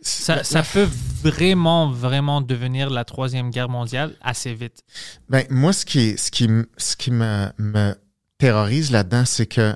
ça, 0.03 0.63
peut 0.73 0.87
vraiment, 1.23 1.89
vraiment 1.91 2.41
devenir 2.41 2.89
la 2.89 3.05
troisième 3.05 3.49
guerre 3.49 3.69
mondiale 3.69 4.15
assez 4.21 4.53
vite. 4.53 4.81
Ben, 5.29 5.45
moi, 5.49 5.73
ce 5.73 5.85
qui, 5.85 6.17
ce 6.17 6.29
qui, 6.31 6.47
ce 6.77 6.95
qui 6.95 7.11
me, 7.11 7.47
me 7.57 7.95
terrorise 8.37 8.91
là-dedans, 8.91 9.25
c'est 9.25 9.45
que 9.47 9.75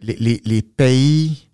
les, 0.00 0.16
les- 0.16 0.42
les 0.44 0.62
pays, 0.62 1.48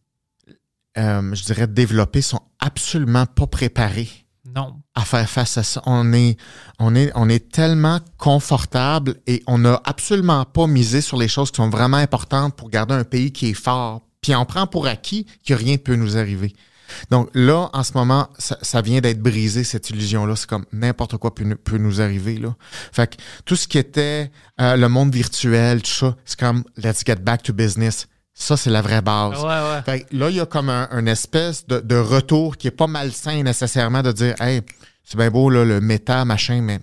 euh, 0.98 1.34
je 1.34 1.44
dirais, 1.44 1.66
développés 1.66 2.22
sont 2.22 2.40
absolument 2.58 3.26
pas 3.26 3.46
préparés 3.46 4.08
Non. 4.54 4.80
à 4.94 5.04
faire 5.04 5.28
face 5.28 5.58
à 5.58 5.62
ça. 5.62 5.82
On 5.86 6.12
est, 6.12 6.36
on 6.78 6.94
est, 6.94 7.10
on 7.14 7.28
est 7.28 7.50
tellement 7.52 8.00
confortable 8.18 9.16
et 9.26 9.42
on 9.46 9.58
n'a 9.58 9.80
absolument 9.84 10.44
pas 10.44 10.66
misé 10.66 11.00
sur 11.00 11.16
les 11.16 11.28
choses 11.28 11.50
qui 11.50 11.56
sont 11.56 11.70
vraiment 11.70 11.96
importantes 11.98 12.54
pour 12.56 12.70
garder 12.70 12.94
un 12.94 13.04
pays 13.04 13.32
qui 13.32 13.50
est 13.50 13.54
fort. 13.54 14.02
Puis 14.20 14.34
on 14.34 14.44
prend 14.44 14.66
pour 14.66 14.86
acquis 14.86 15.26
que 15.46 15.54
rien 15.54 15.72
ne 15.72 15.76
peut 15.78 15.96
nous 15.96 16.16
arriver. 16.16 16.54
Donc 17.10 17.28
là, 17.34 17.68
en 17.72 17.82
ce 17.82 17.92
moment, 17.94 18.28
ça, 18.38 18.58
ça 18.62 18.80
vient 18.82 19.00
d'être 19.00 19.20
brisé, 19.20 19.64
cette 19.64 19.90
illusion-là. 19.90 20.36
C'est 20.36 20.48
comme 20.48 20.64
n'importe 20.72 21.16
quoi 21.16 21.34
peut, 21.34 21.44
nous- 21.44 21.56
peut 21.56 21.78
nous 21.78 22.00
arriver. 22.00 22.36
Là. 22.38 22.54
Fait 22.92 23.08
que 23.16 23.22
tout 23.44 23.56
ce 23.56 23.66
qui 23.68 23.78
était 23.78 24.30
euh, 24.60 24.76
le 24.76 24.88
monde 24.88 25.12
virtuel, 25.14 25.82
tout 25.82 25.90
ça, 25.90 26.16
c'est 26.24 26.38
comme 26.38 26.64
let's 26.76 27.02
get 27.06 27.16
back 27.16 27.42
to 27.42 27.52
business. 27.52 28.06
Ça, 28.34 28.56
c'est 28.56 28.70
la 28.70 28.82
vraie 28.82 29.00
base. 29.00 29.40
Ouais, 29.42 29.46
ouais. 29.48 29.82
Fait 29.84 30.00
que 30.02 30.14
là, 30.16 30.28
il 30.30 30.36
y 30.36 30.40
a 30.40 30.46
comme 30.46 30.68
un, 30.68 30.88
un 30.90 31.06
espèce 31.06 31.66
de, 31.66 31.80
de 31.80 31.96
retour 31.96 32.56
qui 32.58 32.66
est 32.68 32.70
pas 32.70 32.86
malsain 32.86 33.42
nécessairement 33.42 34.02
de 34.02 34.12
dire 34.12 34.34
Hey, 34.40 34.60
c'est 35.04 35.16
bien 35.16 35.30
beau 35.30 35.48
là, 35.48 35.64
le 35.64 35.80
méta, 35.80 36.24
machin, 36.24 36.60
mais 36.60 36.80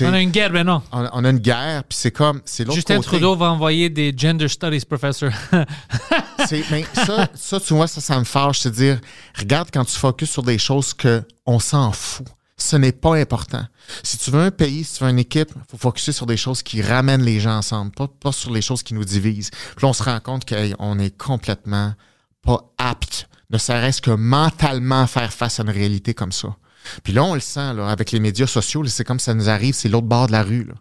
On 0.00 0.12
a 0.12 0.20
une 0.20 0.30
guerre 0.30 0.50
maintenant. 0.52 0.82
on, 0.92 1.06
on 1.12 1.24
a 1.24 1.30
une 1.30 1.38
guerre, 1.38 1.84
puis 1.84 1.98
c'est 1.98 2.10
comme 2.10 2.40
c'est 2.44 2.64
l'autre 2.64 2.76
Justin 2.76 2.96
côté. 2.96 3.08
Trudeau 3.08 3.36
va 3.36 3.50
envoyer 3.52 3.90
des 3.90 4.14
gender 4.16 4.48
studies 4.48 4.84
professors. 4.86 5.32
C'est- 6.48 6.64
mais 6.70 6.84
ça, 6.94 7.28
ça, 7.34 7.60
tu 7.60 7.74
vois, 7.74 7.86
ça, 7.86 8.00
ça 8.00 8.18
me 8.18 8.24
fâche, 8.24 8.60
c'est 8.60 8.70
dire 8.72 8.98
regarde 9.38 9.68
quand 9.72 9.84
tu 9.84 9.96
focuses 9.96 10.30
sur 10.30 10.42
des 10.42 10.58
choses 10.58 10.92
que 10.94 11.22
on 11.46 11.58
s'en 11.58 11.92
fout. 11.92 12.26
Ce 12.56 12.76
n'est 12.76 12.92
pas 12.92 13.16
important. 13.16 13.64
Si 14.02 14.18
tu 14.18 14.30
veux 14.30 14.40
un 14.40 14.50
pays, 14.50 14.84
si 14.84 14.98
tu 14.98 15.04
veux 15.04 15.10
une 15.10 15.18
équipe, 15.18 15.50
il 15.54 15.62
faut 15.70 15.76
focuser 15.78 16.12
sur 16.12 16.26
des 16.26 16.36
choses 16.36 16.62
qui 16.62 16.80
ramènent 16.80 17.22
les 17.22 17.40
gens 17.40 17.56
ensemble, 17.56 17.90
pas, 17.92 18.06
pas 18.08 18.30
sur 18.32 18.52
les 18.52 18.62
choses 18.62 18.82
qui 18.82 18.94
nous 18.94 19.04
divisent. 19.04 19.50
Puis 19.50 19.82
là, 19.82 19.88
on 19.88 19.92
se 19.92 20.02
rend 20.02 20.20
compte 20.20 20.48
qu'on 20.48 20.98
est 20.98 21.16
complètement 21.16 21.94
pas 22.42 22.72
apte, 22.78 23.28
ne 23.50 23.58
serait-ce 23.58 24.00
que 24.00 24.10
mentalement, 24.12 25.02
à 25.02 25.06
faire 25.06 25.32
face 25.32 25.58
à 25.60 25.64
une 25.64 25.70
réalité 25.70 26.14
comme 26.14 26.32
ça. 26.32 26.54
Puis 27.02 27.12
là, 27.12 27.24
on 27.24 27.34
le 27.34 27.40
sent, 27.40 27.74
là, 27.74 27.88
avec 27.88 28.10
les 28.12 28.20
médias 28.20 28.46
sociaux, 28.46 28.84
c'est 28.86 29.04
comme 29.04 29.20
ça 29.20 29.34
nous 29.34 29.48
arrive, 29.48 29.74
c'est 29.74 29.88
l'autre 29.88 30.06
bord 30.06 30.26
de 30.26 30.32
la 30.32 30.42
rue. 30.42 30.64
Là. 30.64 30.74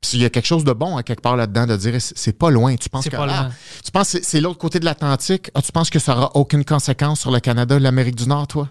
Puis 0.00 0.10
il 0.14 0.22
y 0.22 0.24
a 0.24 0.30
quelque 0.30 0.46
chose 0.46 0.64
de 0.64 0.72
bon 0.72 0.96
à 0.96 1.02
quelque 1.02 1.22
part 1.22 1.36
là-dedans 1.36 1.66
de 1.66 1.76
dire 1.76 1.94
c'est 2.00 2.32
pas 2.32 2.50
loin. 2.50 2.76
Tu 2.76 2.88
penses 2.88 3.08
que 3.08 3.16
ah, 3.16 3.50
tu 3.84 3.90
penses 3.90 4.12
que 4.12 4.18
c'est- 4.22 4.40
l'autre 4.40 4.58
côté 4.58 4.78
de 4.78 4.84
l'Atlantique? 4.84 5.50
Ah, 5.54 5.62
tu 5.62 5.72
penses 5.72 5.90
que 5.90 5.98
ça 5.98 6.16
aura 6.16 6.36
aucune 6.36 6.64
conséquence 6.64 7.20
sur 7.20 7.30
le 7.30 7.40
Canada, 7.40 7.78
l'Amérique 7.78 8.16
du 8.16 8.28
Nord, 8.28 8.46
toi? 8.46 8.68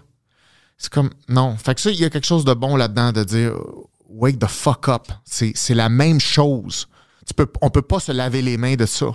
C'est 0.78 0.92
comme 0.92 1.10
non. 1.28 1.56
Fait 1.56 1.74
que 1.74 1.80
ça, 1.80 1.90
il 1.90 1.98
y 1.98 2.04
a 2.04 2.10
quelque 2.10 2.26
chose 2.26 2.44
de 2.44 2.54
bon 2.54 2.76
là-dedans 2.76 3.12
de 3.12 3.24
dire 3.24 3.54
wake 4.08 4.38
the 4.38 4.46
fuck 4.46 4.88
up. 4.88 5.08
C'est 5.24 5.74
la 5.74 5.88
même 5.88 6.20
chose. 6.20 6.86
Tu 7.26 7.34
peux, 7.34 7.50
on 7.60 7.70
peut 7.70 7.82
pas 7.82 7.98
se 7.98 8.12
laver 8.12 8.40
les 8.42 8.56
mains 8.56 8.76
de 8.76 8.86
ça. 8.86 9.06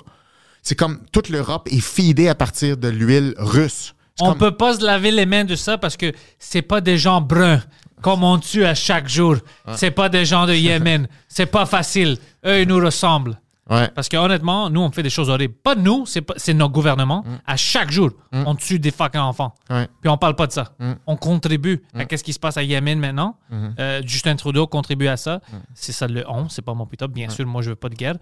C'est 0.64 0.76
comme 0.76 1.00
toute 1.12 1.30
l'Europe 1.30 1.68
est 1.72 1.80
feedée 1.80 2.28
à 2.28 2.36
partir 2.36 2.78
de 2.78 2.88
l'huile 2.90 3.34
russe. 3.38 3.96
On 4.20 4.30
comme- 4.30 4.38
peut 4.38 4.52
pas 4.52 4.76
se 4.76 4.86
laver 4.86 5.12
les 5.12 5.26
mains 5.26 5.46
de 5.46 5.56
ça 5.56 5.78
parce 5.78 5.98
que 5.98 6.12
c'est 6.38 6.62
pas 6.62 6.82
des 6.82 6.98
gens 6.98 7.22
bruns 7.22 7.62
comme 8.02 8.24
on 8.24 8.38
tue 8.40 8.66
à 8.66 8.76
chaque 8.76 9.08
jour. 9.08 9.38
C'est 9.76 9.92
pas 9.92 10.10
des 10.10 10.26
gens 10.26 10.46
de 10.46 10.54
Yémen. 10.54 11.08
c'est 11.28 11.46
pas 11.46 11.66
facile. 11.66 12.18
Eux, 12.46 12.62
ils 12.62 12.68
nous 12.68 12.84
ressemblent. 12.84 13.40
Ouais. 13.72 13.88
Parce 13.96 14.10
que 14.10 14.18
honnêtement, 14.18 14.70
nous, 14.70 14.82
on 14.82 14.92
fait 14.92 15.02
des 15.02 15.10
choses 15.10 15.30
horribles. 15.30 15.54
Pas 15.54 15.76
nous, 15.76 16.06
c'est 16.06 16.22
pas- 16.22 16.34
c'est 16.38 16.54
nos 16.54 16.68
gouvernements. 16.70 17.24
À 17.48 17.56
chaque 17.56 17.90
jour, 17.90 18.12
on 18.34 18.54
tue 18.56 18.78
des 18.80 18.92
fucking 18.92 19.22
enfants. 19.22 19.56
Ouais. 19.70 19.88
Puis 20.02 20.10
on 20.10 20.18
parle 20.18 20.36
pas 20.36 20.46
de 20.46 20.52
ça. 20.52 20.74
On 21.08 21.16
contribue 21.16 21.82
à 21.96 22.06
qu'est-ce 22.06 22.24
qui 22.24 22.34
se 22.34 22.40
passe 22.40 22.58
à 22.58 22.64
Yémen 22.64 23.00
maintenant. 23.00 23.38
Euh, 23.80 24.02
Justin 24.06 24.36
Trudeau 24.36 24.68
contribue 24.68 25.08
à 25.08 25.16
ça. 25.18 25.40
C'est 25.74 25.94
ça 25.94 26.08
le 26.08 26.24
on, 26.30 26.50
c'est 26.50 26.62
pas 26.62 26.74
mon 26.74 26.86
putain. 26.86 27.08
Bien 27.08 27.30
sûr, 27.30 27.46
moi, 27.48 27.62
je 27.62 27.70
veux 27.70 27.76
pas 27.76 27.90
de 27.90 27.96
guerre. 27.96 28.16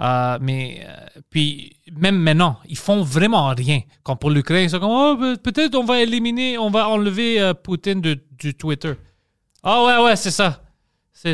Euh, 0.00 0.38
mais 0.40 0.84
euh, 0.88 1.20
puis 1.30 1.76
même 1.96 2.16
maintenant, 2.18 2.58
ils 2.68 2.76
font 2.78 3.02
vraiment 3.02 3.48
rien. 3.54 3.80
Comme 4.02 4.18
pour 4.18 4.30
l'Ukraine, 4.30 4.64
ils 4.64 4.70
sont 4.70 4.80
comme 4.80 4.90
oh, 4.90 5.16
pe- 5.16 5.36
peut-être 5.40 5.76
on 5.76 5.84
va 5.84 6.00
éliminer, 6.00 6.58
on 6.58 6.70
va 6.70 6.88
enlever 6.88 7.52
Poutine 7.62 8.00
de, 8.00 8.18
du 8.38 8.54
Twitter. 8.54 8.94
Ah 9.62 9.84
ouais, 9.84 10.04
ouais, 10.04 10.16
c'est 10.16 10.30
ça. 10.30 10.62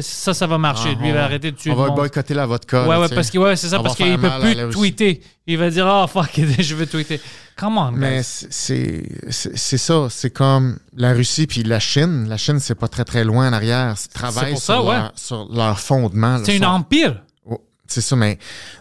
Ça, 0.00 0.32
ça 0.32 0.46
va 0.46 0.58
marcher. 0.58 0.90
Ah, 0.96 1.00
Lui, 1.00 1.08
il 1.08 1.14
va 1.14 1.24
arrêter 1.24 1.50
de 1.50 1.56
tuer 1.56 1.72
On 1.72 1.74
va 1.74 1.90
boycotter 1.90 2.34
la 2.34 2.46
vodka. 2.46 2.86
Ouais, 2.86 2.96
ouais, 2.96 3.08
parce 3.08 3.30
que 3.30 3.38
ouais, 3.38 3.56
c'est 3.56 3.68
ça, 3.68 3.80
On 3.80 3.82
parce 3.82 3.96
qu'il 3.96 4.06
faire 4.18 4.38
peut 4.40 4.54
plus 4.54 4.70
tweeter. 4.70 5.20
Il 5.46 5.58
va 5.58 5.70
dire, 5.70 5.86
oh 5.86 6.06
fuck, 6.06 6.30
je 6.58 6.74
veux 6.76 6.86
tweeter. 6.86 7.20
Come 7.56 7.76
on, 7.78 7.90
Mais 7.90 8.22
c'est- 8.22 9.02
ça, 9.30 10.06
c'est 10.08 10.30
comme 10.30 10.78
la 10.96 11.12
Russie 11.12 11.46
puis 11.46 11.64
la 11.64 11.80
Chine. 11.80 12.26
La 12.28 12.36
Chine, 12.36 12.60
c'est 12.60 12.76
pas 12.76 12.88
très 12.88 13.04
très 13.04 13.24
loin 13.24 13.48
en 13.48 13.52
arrière. 13.52 13.94
Ils 14.02 14.08
travaillent 14.08 14.56
ça, 14.56 14.74
sur, 14.74 14.84
ouais. 14.86 14.96
leur, 14.96 15.12
sur 15.16 15.48
leur 15.52 15.78
fondement. 15.78 16.38
C'est 16.44 16.62
un 16.62 16.68
empire. 16.68 17.20
Oh, 17.44 17.60
C'est 17.86 18.00
ça, 18.00 18.14
mais 18.16 18.38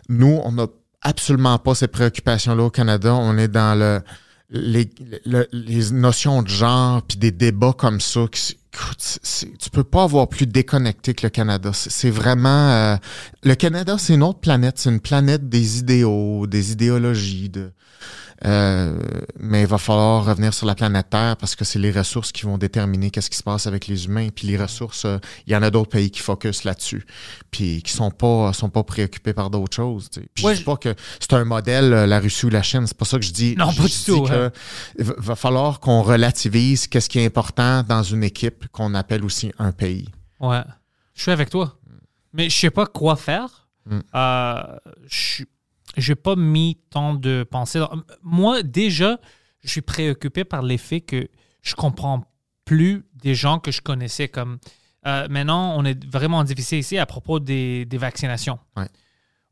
nous, 0.08 0.40
on 0.46 0.52
n'a 0.52 0.68
absolument 1.02 1.58
pas 1.58 1.74
ces 1.76 1.88
préoccupations-là 1.88 2.64
au 2.64 2.70
Canada. 2.70 3.14
On 3.16 3.38
est 3.40 3.48
dans 3.48 3.78
le, 3.78 4.02
les, 4.52 4.90
le- 5.26 5.48
les 5.52 5.92
notions 5.92 6.44
de 6.44 6.48
genre 6.48 7.02
puis 7.02 7.18
des 7.18 7.32
débats 7.32 7.74
comme 7.76 8.00
ça. 8.00 8.22
qui- 8.32 8.58
écoute, 8.74 9.20
tu 9.60 9.70
peux 9.70 9.84
pas 9.84 10.04
avoir 10.04 10.28
plus 10.28 10.48
déconnecté 10.48 11.14
que 11.14 11.26
le 11.26 11.30
Canada. 11.30 11.72
C'est 11.74 12.10
vraiment... 12.10 12.72
euh, 12.72 12.96
le 13.44 13.56
Canada, 13.56 13.98
c'est 13.98 14.14
une 14.14 14.24
autre 14.24 14.40
planète. 14.40 14.78
C'est 14.80 14.90
une 14.90 15.00
planète 15.02 15.50
des 15.50 15.80
idéaux, 15.80 16.48
des 16.48 16.72
idéologies. 16.72 17.50
De, 17.50 17.72
euh, 18.44 18.98
mais 19.40 19.62
il 19.62 19.68
va 19.68 19.78
falloir 19.78 20.26
revenir 20.26 20.52
sur 20.52 20.66
la 20.66 20.74
planète 20.74 21.12
Terre 21.12 21.38
parce 21.38 21.56
que 21.56 21.64
c'est 21.64 21.78
les 21.78 21.92
ressources 21.92 22.32
qui 22.32 22.44
vont 22.44 22.58
déterminer 22.58 23.12
qu'est-ce 23.12 23.30
qui 23.30 23.38
se 23.38 23.44
passe 23.44 23.68
avec 23.68 23.86
les 23.88 24.06
humains. 24.06 24.30
Puis 24.36 24.48
les 24.48 24.58
ressources, 24.58 25.06
euh, 25.06 25.20
il 25.46 25.54
y 25.54 25.56
en 25.56 25.62
a 25.62 25.70
d'autres 25.70 25.92
pays 25.92 26.10
qui 26.10 26.22
focusent 26.22 26.64
là-dessus, 26.64 27.06
puis 27.52 27.84
qui 27.84 27.94
sont 27.94 28.10
pas 28.10 28.52
sont 28.54 28.70
pas 28.70 28.82
préoccupés 28.84 29.34
par 29.34 29.52
d'autres 29.52 29.76
choses. 29.76 30.10
tu 30.10 30.22
sais. 30.22 30.28
Puis 30.34 30.44
Ouais, 30.46 30.54
je 30.56 30.60
dis 30.60 30.64
pas 30.64 30.76
que 30.78 30.96
c'est 31.20 31.34
un 31.34 31.46
modèle 31.46 31.94
euh, 31.94 32.08
la 32.08 32.20
Russie 32.20 32.48
ou 32.48 32.50
la 32.50 32.64
Chine. 32.64 32.86
C'est 32.88 32.98
pas 32.98 33.06
ça 33.06 33.20
que 33.20 33.26
je 33.26 33.32
dis. 33.32 33.56
Non, 33.56 33.70
Je 33.70 33.78
pas 33.78 33.88
du 33.88 34.04
tout, 34.06 34.26
il 34.98 35.06
va- 35.06 35.14
va 35.20 35.36
falloir 35.36 35.80
qu'on 35.80 36.02
relativise 36.02 36.88
qu'est-ce 36.88 37.10
qui 37.10 37.20
est 37.20 37.26
important 37.28 37.84
dans 37.84 38.02
une 38.02 38.24
équipe 38.24 38.61
qu'on 38.70 38.94
appelle 38.94 39.24
aussi 39.24 39.52
un 39.60 39.72
pays. 39.72 40.08
Ouais. 40.40 40.64
Je 41.14 41.22
suis 41.24 41.32
avec 41.32 41.50
toi. 41.50 41.78
Mais 42.34 42.50
je 42.50 42.58
sais 42.58 42.70
pas 42.72 42.86
quoi 42.86 43.16
faire. 43.16 43.68
Mm. 43.86 44.00
Euh, 44.16 44.78
je 45.08 45.44
j'ai 45.98 46.16
pas 46.16 46.38
mis 46.38 46.80
tant 46.90 47.14
de 47.16 47.44
pensée. 47.44 47.80
dans- 47.80 47.92
Moi, 48.24 48.64
déjà, 48.64 49.20
je 49.62 49.70
suis 49.70 49.82
préoccupé 49.82 50.46
par 50.46 50.62
l'effet 50.62 51.02
que 51.02 51.28
je 51.62 51.76
comprends 51.76 52.24
plus 52.64 53.04
des 53.16 53.36
gens 53.36 53.60
que 53.60 53.72
je 53.72 53.82
connaissais 53.82 54.30
comme. 54.30 54.60
Euh, 55.06 55.28
maintenant, 55.30 55.76
on 55.78 55.84
est 55.84 56.06
vraiment 56.06 56.44
difficile 56.46 56.80
ici 56.80 56.98
à 56.98 57.06
propos 57.06 57.40
des, 57.40 57.86
des 57.86 57.98
vaccinations. 57.98 58.60
Ouais. 58.78 58.88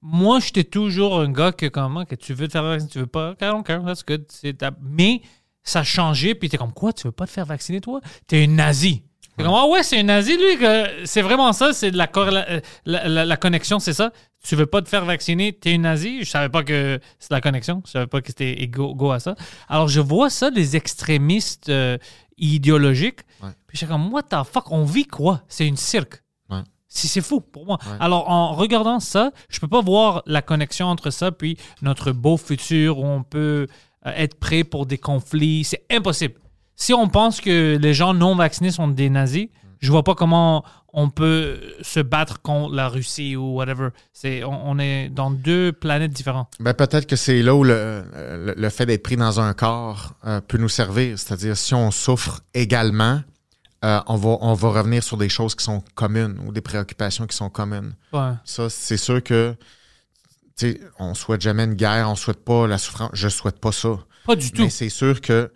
Moi, 0.01 0.39
j'étais 0.39 0.63
toujours 0.63 1.19
un 1.19 1.29
gars 1.29 1.51
que, 1.51 1.65
comment, 1.65 2.05
que 2.05 2.15
tu 2.15 2.33
veux 2.33 2.47
te 2.47 2.53
faire 2.53 2.63
vacciner, 2.63 2.89
tu 2.89 2.99
veux 2.99 3.05
pas, 3.07 3.31
I 3.41 3.45
don't 3.45 3.63
care, 3.63 3.83
that's 3.83 4.05
good. 4.05 4.25
Mais 4.81 5.21
ça 5.63 5.79
a 5.79 5.83
changé, 5.83 6.35
puis 6.35 6.49
t'es 6.49 6.57
comme, 6.57 6.73
quoi, 6.73 6.93
tu 6.93 7.07
veux 7.07 7.11
pas 7.11 7.25
te 7.25 7.31
faire 7.31 7.45
vacciner, 7.45 7.81
toi? 7.81 8.01
T'es 8.27 8.43
un 8.43 8.47
nazi. 8.47 9.03
T'es 9.37 9.43
comme, 9.43 9.53
ah 9.53 9.67
ouais, 9.67 9.83
c'est 9.83 9.99
un 9.99 10.03
nazi, 10.03 10.35
lui, 10.37 10.57
que 10.57 11.05
c'est 11.05 11.21
vraiment 11.21 11.53
ça, 11.53 11.71
c'est 11.73 11.91
de 11.91 11.97
la, 11.97 12.09
euh, 12.17 12.59
la, 12.85 13.07
la- 13.07 13.25
la 13.25 13.37
connexion, 13.37 13.79
c'est 13.79 13.93
ça? 13.93 14.11
Tu 14.43 14.55
veux 14.55 14.65
pas 14.65 14.81
te 14.81 14.87
faire 14.89 15.05
vacciner, 15.05 15.51
t'es 15.53 15.73
un 15.75 15.79
nazi? 15.79 16.23
Je 16.23 16.29
savais 16.29 16.49
pas 16.49 16.63
que 16.63 16.99
c'est 17.19 17.31
la 17.31 17.41
connexion, 17.41 17.81
je 17.85 17.91
savais 17.91 18.07
pas 18.07 18.21
que 18.21 18.27
c'était 18.27 18.61
égo 18.61 18.95
go 18.95 19.11
à 19.11 19.19
ça. 19.19 19.35
Alors, 19.67 19.87
je 19.89 19.99
vois 20.01 20.29
ça, 20.29 20.49
des 20.51 20.75
extrémistes 20.75 21.69
euh, 21.69 21.97
idéologiques, 22.37 23.21
Ouais. 23.43 23.49
puis 23.67 23.75
je 23.75 23.77
suis 23.79 23.87
comme, 23.87 24.11
what 24.13 24.23
the 24.23 24.35
fuck, 24.49 24.71
on 24.71 24.83
vit 24.83 25.05
quoi? 25.05 25.43
C'est 25.47 25.67
une 25.67 25.77
cirque. 25.77 26.23
Ouais. 26.49 26.61
Si 26.87 27.07
c'est 27.07 27.21
fou 27.21 27.39
pour 27.41 27.65
moi. 27.65 27.77
Ouais. 27.85 27.97
Alors, 27.99 28.29
en 28.29 28.53
regardant 28.53 28.99
ça, 28.99 29.31
je 29.49 29.59
peux 29.59 29.67
pas 29.67 29.81
voir 29.81 30.23
la 30.25 30.41
connexion 30.41 30.87
entre 30.87 31.09
ça 31.11 31.31
puis 31.31 31.57
notre 31.81 32.11
beau 32.11 32.35
futur 32.37 32.97
où 32.99 33.05
on 33.05 33.23
peut 33.23 33.67
être 34.05 34.35
prêt 34.35 34.63
pour 34.63 34.85
des 34.85 34.97
conflits. 34.97 35.63
C'est 35.63 35.85
impossible. 35.91 36.35
Si 36.75 36.93
on 36.93 37.07
pense 37.09 37.41
que 37.41 37.77
les 37.77 37.93
gens 37.93 38.13
non 38.13 38.35
vaccinés 38.35 38.71
sont 38.71 38.87
des 38.87 39.09
nazis, 39.09 39.47
je 39.79 39.91
vois 39.91 40.03
pas 40.03 40.15
comment 40.15 40.63
on 40.91 41.09
peut 41.09 41.59
se 41.81 41.99
battre 41.99 42.41
contre 42.41 42.73
la 42.73 42.89
Russie 42.89 43.35
ou 43.35 43.55
whatever. 43.55 43.89
C'est, 44.11 44.43
on, 44.43 44.71
on 44.71 44.79
est 44.79 45.09
dans 45.09 45.29
deux 45.29 45.71
planètes 45.71 46.11
différentes. 46.11 46.53
Ben, 46.59 46.73
peut-être 46.73 47.05
que 47.05 47.15
c'est 47.15 47.41
là 47.41 47.53
où 47.53 47.63
le, 47.63 48.03
le, 48.13 48.53
le 48.57 48.69
fait 48.69 48.85
d'être 48.85 49.03
pris 49.03 49.15
dans 49.15 49.39
un 49.39 49.53
corps 49.53 50.13
euh, 50.25 50.41
peut 50.41 50.57
nous 50.57 50.69
servir. 50.69 51.19
C'est-à-dire, 51.19 51.55
si 51.55 51.73
on 51.75 51.91
souffre 51.91 52.41
également, 52.53 53.21
euh, 53.85 53.99
on, 54.07 54.15
va, 54.15 54.37
on 54.41 54.53
va 54.53 54.69
revenir 54.69 55.03
sur 55.03 55.15
des 55.15 55.29
choses 55.29 55.53
qui 55.55 55.63
sont 55.63 55.83
communes 55.95 56.39
ou 56.45 56.51
des 56.51 56.61
préoccupations 56.61 57.27
qui 57.27 57.37
sont 57.37 57.49
communes. 57.49 57.93
Ouais. 58.11 58.31
Ça, 58.43 58.69
c'est 58.69 58.97
sûr 58.97 59.23
que, 59.23 59.55
sais, 60.59 60.81
on 60.97 61.13
souhaite 61.13 61.41
jamais 61.41 61.63
une 61.63 61.75
guerre, 61.75 62.09
on 62.09 62.15
souhaite 62.15 62.43
pas 62.43 62.67
la 62.67 62.77
souffrance. 62.77 63.11
Je 63.13 63.27
souhaite 63.29 63.59
pas 63.59 63.71
ça. 63.71 63.99
Pas 64.25 64.35
du 64.35 64.51
tout. 64.51 64.63
Mais 64.63 64.69
c'est 64.69 64.89
sûr 64.89 65.21
que 65.21 65.51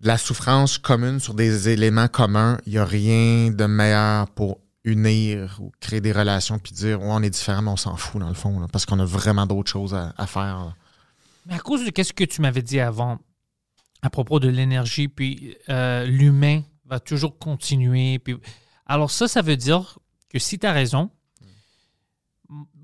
de 0.00 0.06
la 0.06 0.18
souffrance 0.18 0.78
commune 0.78 1.20
sur 1.20 1.34
des 1.34 1.68
éléments 1.68 2.08
communs, 2.08 2.58
il 2.66 2.72
n'y 2.72 2.78
a 2.78 2.84
rien 2.84 3.50
de 3.50 3.66
meilleur 3.66 4.28
pour 4.30 4.60
unir 4.84 5.58
ou 5.60 5.72
créer 5.80 6.00
des 6.00 6.12
relations 6.12 6.58
puis 6.58 6.72
dire, 6.72 7.00
ouais, 7.00 7.08
on 7.10 7.22
est 7.22 7.30
différent, 7.30 7.62
mais 7.62 7.70
on 7.70 7.76
s'en 7.76 7.96
fout 7.96 8.20
dans 8.20 8.28
le 8.28 8.34
fond, 8.34 8.60
là, 8.60 8.66
parce 8.70 8.86
qu'on 8.86 9.00
a 9.00 9.04
vraiment 9.04 9.46
d'autres 9.46 9.70
choses 9.70 9.94
à, 9.94 10.14
à 10.16 10.26
faire. 10.26 10.58
là. 10.58 10.74
Mais 11.46 11.54
à 11.54 11.58
cause 11.58 11.84
de 11.84 11.90
qu'est-ce 11.90 12.12
que 12.12 12.24
tu 12.24 12.40
m'avais 12.40 12.62
dit 12.62 12.80
avant 12.80 13.18
à 14.02 14.10
propos 14.10 14.38
de 14.38 14.48
l'énergie, 14.48 15.08
puis 15.08 15.56
euh, 15.68 16.04
l'humain 16.04 16.62
va 16.86 17.00
toujours 17.00 17.38
continuer. 17.38 18.18
Puis... 18.18 18.36
Alors 18.86 19.10
ça, 19.10 19.26
ça 19.28 19.42
veut 19.42 19.56
dire 19.56 19.98
que 20.28 20.38
si 20.38 20.58
tu 20.58 20.66
as 20.66 20.72
raison, 20.72 21.10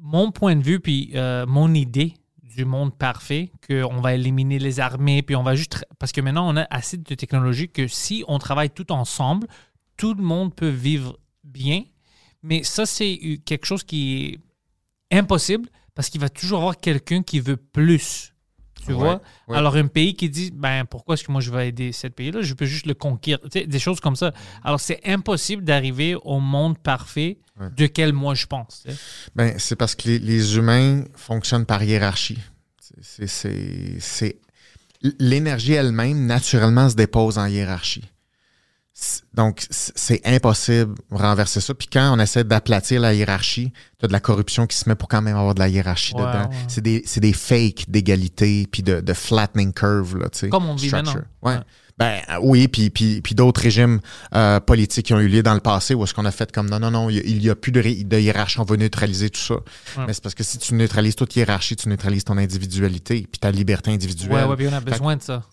mon 0.05 0.31
point 0.31 0.55
de 0.55 0.63
vue, 0.63 0.81
puis 0.81 1.13
euh, 1.15 1.47
mon 1.47 1.73
idée 1.73 2.15
du 2.43 2.67
monde 2.67 2.97
parfait, 2.97 3.51
qu'on 3.67 4.03
va 4.03 4.15
éliminer 4.15 4.59
les 4.59 4.79
armées, 4.79 5.23
puis 5.23 5.35
on 5.35 5.43
va 5.43 5.57
juste... 5.57 5.83
Parce 5.99 6.13
que 6.13 6.21
maintenant, 6.21 6.47
on 6.47 6.57
a 6.59 6.67
assez 6.71 6.99
de 6.99 7.15
technologie 7.15 7.71
que 7.71 7.89
si 7.89 8.23
on 8.29 8.39
travaille 8.39 8.69
tout 8.69 8.93
ensemble, 8.93 9.49
tout 9.97 10.13
le 10.13 10.23
monde 10.23 10.55
peut 10.55 10.69
vivre 10.69 11.19
bien. 11.43 11.85
Mais 12.43 12.63
ça, 12.63 12.85
c'est 12.85 13.41
quelque 13.47 13.65
chose 13.65 13.83
qui 13.83 14.39
est 15.11 15.19
impossible 15.19 15.71
parce 15.95 16.11
qu'il 16.11 16.21
va 16.21 16.29
toujours 16.29 16.59
avoir 16.59 16.77
quelqu'un 16.79 17.23
qui 17.23 17.41
veut 17.41 17.57
plus. 17.57 18.34
Tu 18.85 18.93
Ouais, 18.93 18.99
vois? 18.99 19.23
ouais. 19.49 19.57
Alors, 19.57 19.77
un 19.77 19.87
pays 19.87 20.15
qui 20.15 20.29
dit, 20.29 20.51
ben, 20.55 20.85
pourquoi 20.85 21.15
est-ce 21.15 21.25
que 21.25 21.33
moi 21.33 21.41
je 21.41 21.51
vais 21.51 21.69
aider 21.69 21.93
ce 21.93 22.07
pays-là? 22.07 22.43
Je 22.43 22.55
peux 22.55 22.67
juste 22.67 22.87
le 22.87 22.95
conquérir. 22.95 23.41
Tu 23.51 23.61
sais, 23.61 23.67
des 23.67 23.79
choses 23.79 24.01
comme 24.01 24.17
ça. 24.17 24.33
Alors, 24.63 24.81
c'est 24.81 25.01
impossible 25.07 25.65
d'arriver 25.65 26.15
au 26.15 26.41
monde 26.41 26.79
parfait 26.79 27.39
Ouais. 27.61 27.69
de 27.77 27.87
quel 27.87 28.13
moi 28.13 28.35
je 28.35 28.47
pense. 28.47 28.83
tu 28.85 28.91
sais. 28.91 28.99
Ben, 29.37 29.55
c'est 29.59 29.77
parce 29.77 29.95
que 29.95 30.09
les, 30.09 30.19
les 30.19 30.57
humains 30.57 31.05
fonctionnent 31.15 31.67
par 31.67 31.83
hiérarchie. 31.85 32.39
C'est- 32.81 34.39
L'énergie 35.19 35.73
elle-même, 35.75 36.27
naturellement, 36.27 36.89
se 36.89 36.95
dépose 36.97 37.37
en 37.39 37.47
hiérarchie. 37.47 38.05
Donc, 39.35 39.67
c'est 39.71 40.21
impossible 40.25 40.95
de 41.11 41.17
renverser 41.17 41.61
ça. 41.61 41.75
Puis 41.75 41.89
quand 41.93 42.17
on 42.17 42.21
essaie 42.21 42.45
d'aplatir 42.45 43.01
la 43.01 43.13
hiérarchie, 43.13 43.73
tu 43.99 44.05
as 44.05 44.09
de 44.09 44.13
la 44.13 44.21
corruption 44.21 44.67
qui 44.69 44.77
se 44.77 44.89
met 44.89 44.95
pour 44.95 45.09
quand 45.09 45.21
même 45.21 45.37
avoir 45.37 45.55
de 45.55 45.59
la 45.59 45.69
hiérarchie 45.69 46.15
Ouais, 46.15 46.21
dedans. 46.21 46.49
ouais. 46.49 46.57
C'est 46.69 46.81
des, 46.81 47.03
c'est 47.05 47.21
des 47.21 47.33
fakes 47.33 47.87
d'égalité 47.89 48.69
puis 48.71 48.83
de, 48.85 49.01
de 49.01 49.13
flattening 49.13 49.73
curve. 49.73 50.19
Là, 50.19 50.29
tu 50.29 50.39
sais, 50.39 50.49
Comme 50.49 50.67
on 50.67 50.77
vit 50.77 50.87
structure. 50.89 51.13
maintenant. 51.15 51.29
Ouais. 51.43 51.59
Ben 51.97 52.21
euh, 52.29 52.39
oui, 52.43 52.67
puis, 52.67 52.91
puis, 52.91 53.21
puis 53.21 53.37
d'autres 53.37 53.61
régimes 53.61 54.01
euh, 54.35 54.59
politiques 54.59 55.07
qui 55.07 55.15
ont 55.15 55.21
eu 55.21 55.29
lieu 55.29 55.45
dans 55.45 55.55
le 55.55 55.61
passé 55.61 55.95
où 55.95 56.03
est-ce 56.03 56.13
qu'on 56.13 56.25
a 56.25 56.33
fait 56.33 56.51
comme 56.51 56.69
non, 56.69 56.81
non, 56.81 56.91
non, 56.91 57.09
il 57.09 57.39
n'y 57.39 57.49
a, 57.49 57.55
plus 57.55 57.71
de, 57.71 57.81
hiérarchie, 58.19 58.59
on 58.59 58.65
va 58.65 58.77
neutraliser 58.77 59.31
tout 59.31 59.41
ça. 59.41 59.55
Ouais. 59.55 60.05
Mais 60.09 60.13
c'est 60.13 60.23
parce 60.23 60.35
que 60.35 60.43
si 60.43 60.59
tu 60.59 60.75
neutralises 60.75 61.15
toute 61.15 61.37
hiérarchie, 61.37 61.77
tu 61.77 61.89
neutralises 61.89 62.25
ton 62.25 62.37
individualité 62.37 63.27
puis 63.31 63.39
ta 63.39 63.53
liberté 63.53 63.93
individuelle. 63.93 64.33
Ouais, 64.33 64.45
ouais, 64.45 64.57
puis 64.57 64.67
on 64.67 64.73
a 64.73 64.81
Fait 64.81 64.91
besoin 64.91 65.17
de 65.17 65.23
ça. 65.23 65.45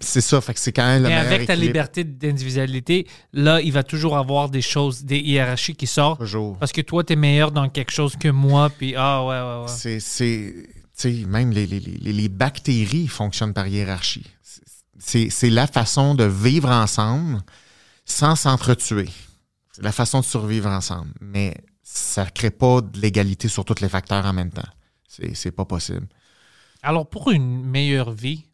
c'est- 0.00 0.20
ça, 0.22 0.40
fait 0.40 0.54
que 0.54 0.60
c'est 0.60 0.72
quand 0.72 0.86
même 0.86 1.02
meilleur 1.02 1.20
avec 1.20 1.46
ta 1.46 1.52
équilibre. 1.54 1.66
liberté 1.66 2.04
d'individualité, 2.04 3.06
là, 3.34 3.60
il 3.60 3.72
va 3.72 3.82
toujours 3.82 4.16
avoir 4.16 4.48
des 4.48 4.62
choses, 4.62 5.04
des 5.04 5.18
hiérarchies 5.18 5.74
qui 5.74 5.86
sortent. 5.86 6.20
Toujours. 6.20 6.56
Parce 6.58 6.72
que 6.72 6.80
toi, 6.80 7.04
tu 7.04 7.12
es 7.12 7.16
meilleur 7.16 7.52
dans 7.52 7.68
quelque 7.68 7.92
chose 7.92 8.16
que 8.16 8.28
moi, 8.28 8.70
puis 8.70 8.94
ah 8.96 9.22
ouais, 9.24 9.28
ouais, 9.28 9.62
ouais. 9.64 9.68
C'est, 9.68 10.00
c'est, 10.00 10.54
tu 10.96 11.22
sais, 11.22 11.26
même 11.26 11.50
les, 11.50 11.66
les, 11.66 11.80
les, 11.80 12.12
les 12.12 12.28
bactéries 12.28 13.08
fonctionnent 13.08 13.52
par 13.54 13.66
hiérarchie. 13.66 14.24
C'est, 15.04 15.30
c'est 15.30 15.50
la 15.50 15.66
façon 15.66 16.14
de 16.14 16.24
vivre 16.24 16.70
ensemble 16.70 17.40
sans 18.04 18.36
s'entretuer. 18.36 19.08
C'est 19.72 19.82
la 19.82 19.92
façon 19.92 20.20
de 20.20 20.24
survivre 20.24 20.68
ensemble. 20.70 21.12
Mais 21.20 21.56
ça 21.82 22.24
ne 22.24 22.30
crée 22.30 22.50
pas 22.50 22.80
de 22.80 23.00
l'égalité 23.00 23.48
sur 23.48 23.64
tous 23.64 23.80
les 23.80 23.88
facteurs 23.88 24.24
en 24.24 24.32
même 24.32 24.50
temps. 24.50 24.68
C'est, 25.08 25.34
c'est 25.34 25.50
pas 25.50 25.64
possible. 25.64 26.06
Alors, 26.82 27.08
pour 27.08 27.30
une 27.30 27.62
meilleure 27.64 28.12
vie, 28.12 28.44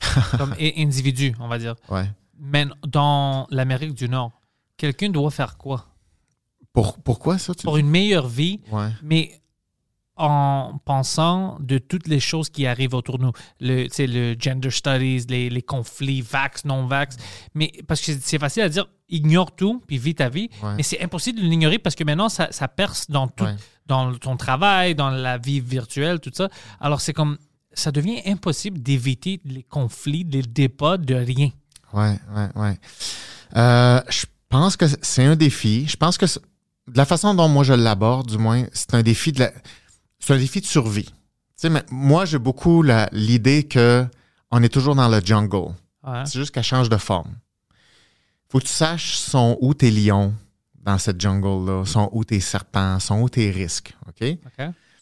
comme 0.38 0.54
individu, 0.60 1.34
on 1.40 1.48
va 1.48 1.58
dire, 1.58 1.74
Ouais. 1.88 2.08
mais 2.38 2.66
dans 2.86 3.46
l'Amérique 3.50 3.94
du 3.94 4.08
Nord, 4.08 4.32
quelqu'un 4.76 5.10
doit 5.10 5.30
faire 5.30 5.56
quoi? 5.56 5.86
Pour, 6.72 6.98
pourquoi 7.02 7.38
ça? 7.38 7.54
Tu 7.54 7.64
Pour 7.64 7.76
une 7.76 7.88
meilleure 7.88 8.28
vie, 8.28 8.60
Ouais. 8.70 8.90
mais 9.02 9.37
en 10.18 10.80
pensant 10.84 11.56
de 11.60 11.78
toutes 11.78 12.08
les 12.08 12.20
choses 12.20 12.50
qui 12.50 12.66
arrivent 12.66 12.94
autour 12.94 13.18
de 13.18 13.24
nous, 13.24 13.32
le, 13.60 13.86
le 14.06 14.36
gender 14.38 14.70
studies, 14.70 15.24
les, 15.28 15.48
les 15.48 15.62
conflits, 15.62 16.20
vax, 16.20 16.64
non-vax, 16.64 17.16
mais 17.54 17.70
parce 17.86 18.00
que 18.00 18.12
c'est 18.20 18.38
facile 18.38 18.62
à 18.64 18.68
dire, 18.68 18.86
ignore 19.08 19.54
tout, 19.54 19.82
puis 19.86 19.96
vis 19.98 20.14
ta 20.16 20.28
vie, 20.28 20.50
Ouais. 20.62 20.74
mais 20.76 20.82
c'est 20.82 21.00
impossible 21.02 21.40
de 21.40 21.44
l'ignorer 21.46 21.78
parce 21.78 21.94
que 21.94 22.04
maintenant, 22.04 22.28
ça, 22.28 22.48
ça 22.50 22.68
perce 22.68 23.08
dans 23.10 23.28
tout, 23.28 23.44
Ouais. 23.44 23.54
dans 23.86 24.12
ton 24.14 24.36
travail, 24.36 24.94
dans 24.94 25.10
la 25.10 25.38
vie 25.38 25.60
virtuelle, 25.60 26.20
tout 26.20 26.32
ça. 26.34 26.48
Alors, 26.80 27.00
c'est 27.00 27.12
comme, 27.12 27.38
ça 27.72 27.90
devient 27.92 28.20
impossible 28.26 28.82
d'éviter 28.82 29.40
les 29.44 29.62
conflits, 29.62 30.24
les 30.24 30.42
débats 30.42 30.96
de 30.98 31.14
rien. 31.14 31.50
Ouais, 31.92 32.18
ouais, 32.36 32.48
ouais. 32.62 32.78
Euh, 33.56 34.00
je 34.10 34.26
pense 34.48 34.76
que 34.76 34.86
c'est 35.00 35.24
un 35.24 35.36
défi. 35.36 35.86
Je 35.88 35.96
pense 35.96 36.18
que 36.18 36.26
de 36.26 36.96
la 36.96 37.04
façon 37.04 37.34
dont 37.34 37.48
moi 37.48 37.64
je 37.64 37.72
l'aborde, 37.74 38.28
du 38.30 38.38
moins, 38.38 38.64
c'est 38.72 38.94
un 38.94 39.02
défi 39.02 39.32
de 39.32 39.40
la, 39.40 39.52
c'est 40.18 40.34
un 40.34 40.38
défi 40.38 40.60
de 40.60 40.66
survie. 40.66 41.04
Tu 41.04 41.12
sais, 41.56 41.70
mais 41.70 41.84
moi 41.90 42.24
j'ai 42.24 42.38
beaucoup 42.38 42.82
l'idée 43.12 43.64
que 43.64 44.06
on 44.50 44.62
est 44.62 44.68
toujours 44.68 44.94
dans 44.94 45.08
le 45.08 45.20
jungle. 45.20 45.74
Ouais. 46.06 46.24
C'est 46.24 46.38
juste 46.38 46.52
qu'elle 46.52 46.64
change 46.64 46.88
de 46.88 46.96
forme. 46.96 47.36
Faut 48.50 48.58
que 48.58 48.64
tu 48.64 48.72
saches 48.72 49.16
sont 49.16 49.58
où 49.60 49.74
tes 49.74 49.90
lions 49.90 50.34
dans 50.82 50.96
cette 50.96 51.20
jungle-là, 51.20 51.84
sont 51.84 52.08
où 52.12 52.24
tes 52.24 52.40
serpents, 52.40 52.98
sont 52.98 53.20
où 53.20 53.28
tes 53.28 53.50
risques, 53.50 53.94
ok? 54.08 54.38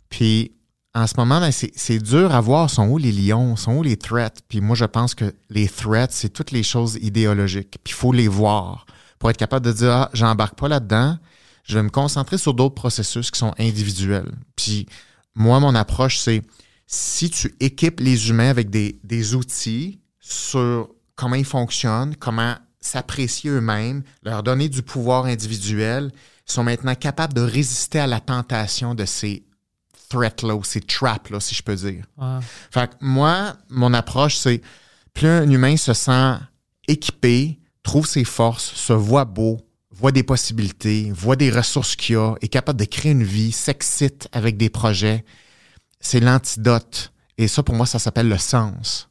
Puis 0.09 0.53
en 0.95 1.07
ce 1.07 1.15
moment, 1.17 1.41
ben, 1.41 1.53
c'est 1.53 1.71
c'est 1.77 1.99
dur 1.99 2.35
à 2.35 2.41
voir 2.41 2.71
sont 2.71 2.89
où 2.89 2.99
les 2.99 3.13
lions, 3.13 3.55
sont 3.55 3.77
où 3.77 3.83
les 3.83 3.97
threats. 3.97 4.31
Puis 4.49 4.61
moi, 4.61 4.75
je 4.75 4.87
pense 4.87 5.15
que 5.15 5.33
les 5.51 5.69
threats, 5.69 6.09
c'est 6.11 6.31
toutes 6.31 6.51
les 6.51 6.63
choses 6.63 6.99
idéologiques. 7.03 7.79
Puis 7.85 7.93
il 7.93 7.97
faut 7.97 8.13
les 8.13 8.29
voir 8.29 8.87
pour 9.19 9.31
être 9.31 9.37
capable 9.37 9.67
de 9.67 9.73
dire 9.73 9.93
ah, 9.93 10.11
j'embarque 10.13 10.59
pas 10.59 10.69
là-dedans. 10.69 11.19
Je 11.67 11.75
vais 11.75 11.83
me 11.83 11.91
concentrer 11.91 12.39
sur 12.39 12.55
d'autres 12.55 12.75
processus 12.75 13.31
qui 13.31 13.39
sont 13.39 13.55
individuels. 13.59 14.33
Puis 14.55 14.87
moi, 15.35 15.61
mon 15.61 15.75
approche, 15.75 16.19
c'est 16.19 16.43
si 16.87 17.29
tu 17.31 17.55
équipes 17.61 18.01
les 18.01 18.31
humains 18.31 18.49
avec 18.49 18.71
des, 18.71 19.01
des 19.03 19.35
outils 19.35 20.01
sur 20.21 20.89
comment 21.17 21.35
ils 21.35 21.45
fonctionnent, 21.45 22.15
comment 22.17 22.55
s'apprécier 22.81 23.51
eux-mêmes, 23.51 24.03
leur 24.23 24.43
donner 24.43 24.69
du 24.69 24.83
pouvoir 24.83 25.25
individuel, 25.25 26.13
ils 26.49 26.53
sont 26.53 26.63
maintenant 26.63 26.95
capables 26.95 27.35
de 27.35 27.41
résister 27.41 27.99
à 27.99 28.07
la 28.07 28.21
tentation 28.21 28.95
de 28.95 29.05
ces 29.05 29.45
threats-là 30.09 30.55
ou 30.55 30.63
ces 30.63 30.81
traps-là, 30.81 31.41
si 31.41 31.55
je 31.55 31.63
peux 31.63 31.75
dire. 31.75 32.05
Ouais. 32.17 32.39
Fait 32.71 32.89
que 32.89 32.95
moi, 33.01 33.57
mon 33.69 33.93
approche, 33.93 34.37
c'est 34.37 34.63
plus 35.15 35.27
un 35.27 35.51
humain 35.51 35.77
se 35.77 35.93
sent 35.95 36.35
équipé, 36.87 37.59
trouve 37.83 38.07
ses 38.07 38.25
forces, 38.25 38.73
se 38.75 38.93
voit 38.93 39.25
beau, 39.25 39.66
voit 39.99 40.13
des 40.13 40.23
possibilités, 40.23 41.11
voit 41.15 41.37
des 41.37 41.51
ressources 41.51 41.97
qu'il 41.97 42.17
a, 42.17 42.35
est 42.43 42.49
capable 42.49 42.79
de 42.79 42.85
créer 42.85 43.13
une 43.13 43.25
vie, 43.25 43.53
s'excite 43.53 44.29
avec 44.33 44.57
des 44.57 44.69
projets, 44.71 45.25
c'est 46.01 46.21
l'antidote. 46.21 47.13
Et 47.39 47.49
ça, 47.49 47.63
pour 47.63 47.75
moi, 47.75 47.87
ça 47.87 47.99
s'appelle 47.99 48.29
le 48.29 48.39
sens. 48.39 49.09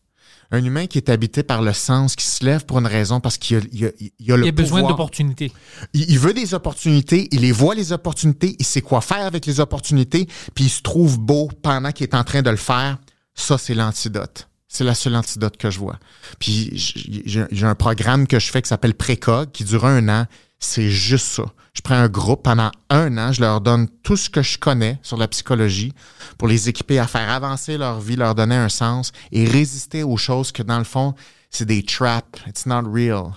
Un 0.52 0.64
humain 0.64 0.86
qui 0.86 1.00
est 1.00 1.10
habité 1.10 1.42
par 1.42 1.62
le 1.64 1.74
sens, 1.74 2.16
qui 2.16 2.26
se 2.28 2.46
lève 2.46 2.66
pour 2.66 2.78
une 2.78 2.86
raison 2.86 3.20
parce 3.20 3.38
qu'il 3.38 3.58
a, 3.58 3.62
il 3.72 3.86
a- 3.86 3.90
il 4.20 4.32
a 4.32 4.38
le 4.38 4.44
Il 4.44 4.46
y 4.46 4.50
a 4.50 4.52
besoin 4.52 4.82
d'opportunités. 4.90 5.52
Il, 5.94 6.10
il 6.12 6.20
veut 6.20 6.34
des 6.34 6.54
opportunités, 6.54 7.28
il 7.32 7.42
les 7.42 7.52
voit 7.52 7.74
les 7.76 7.92
opportunités, 7.92 8.56
il 8.60 8.66
sait 8.66 8.82
quoi 8.82 9.02
faire 9.02 9.26
avec 9.26 9.46
les 9.48 9.60
opportunités, 9.60 10.28
puis 10.54 10.66
il 10.66 10.70
se 10.70 10.82
trouve 10.82 11.20
beau 11.20 11.50
pendant 11.64 11.92
qu'il 11.92 12.04
est 12.06 12.14
en 12.16 12.24
train 12.24 12.44
de 12.44 12.50
le 12.52 12.58
faire. 12.58 13.00
Ça, 13.34 13.58
c'est 13.58 13.74
l'antidote. 13.74 14.48
C'est 14.68 14.84
la 14.84 14.94
seule 14.96 15.16
antidote 15.16 15.58
que 15.58 15.70
je 15.72 15.80
vois. 15.80 15.98
Puis 16.40 16.72
j'ai 16.76 17.66
un 17.66 17.76
programme 17.76 18.28
que 18.28 18.40
je 18.40 18.52
fais 18.52 18.62
qui 18.62 18.68
s'appelle 18.70 18.94
Précog, 18.94 19.52
qui 19.52 19.64
dure 19.64 19.86
un 19.86 20.08
an. 20.10 20.26
C'est 20.60 20.90
juste 20.90 21.28
ça. 21.28 21.44
Je 21.74 21.82
prends 21.82 21.96
un 21.96 22.08
groupe 22.08 22.44
pendant 22.44 22.72
un 22.90 23.18
an, 23.18 23.32
je 23.32 23.42
leur 23.42 23.60
donne 23.60 23.90
tout 24.04 24.16
ce 24.16 24.30
que 24.30 24.42
je 24.42 24.58
connais 24.58 24.98
sur 25.02 25.18
la 25.18 25.28
psychologie 25.28 25.94
pour 26.38 26.48
les 26.48 26.70
équiper 26.70 27.00
à 27.00 27.08
faire 27.08 27.30
avancer 27.30 27.78
leur 27.78 28.00
vie, 28.00 28.16
leur 28.16 28.34
donner 28.34 28.56
un 28.56 28.70
sens 28.70 29.12
et 29.32 29.46
résister 29.46 30.04
aux 30.04 30.18
choses 30.18 30.52
que, 30.52 30.64
dans 30.64 30.78
le 30.78 30.86
fond, 30.86 31.14
c'est 31.50 31.66
des 31.66 31.84
traps. 31.84 32.40
It's 32.48 32.66
not 32.66 32.90
real. 32.90 33.34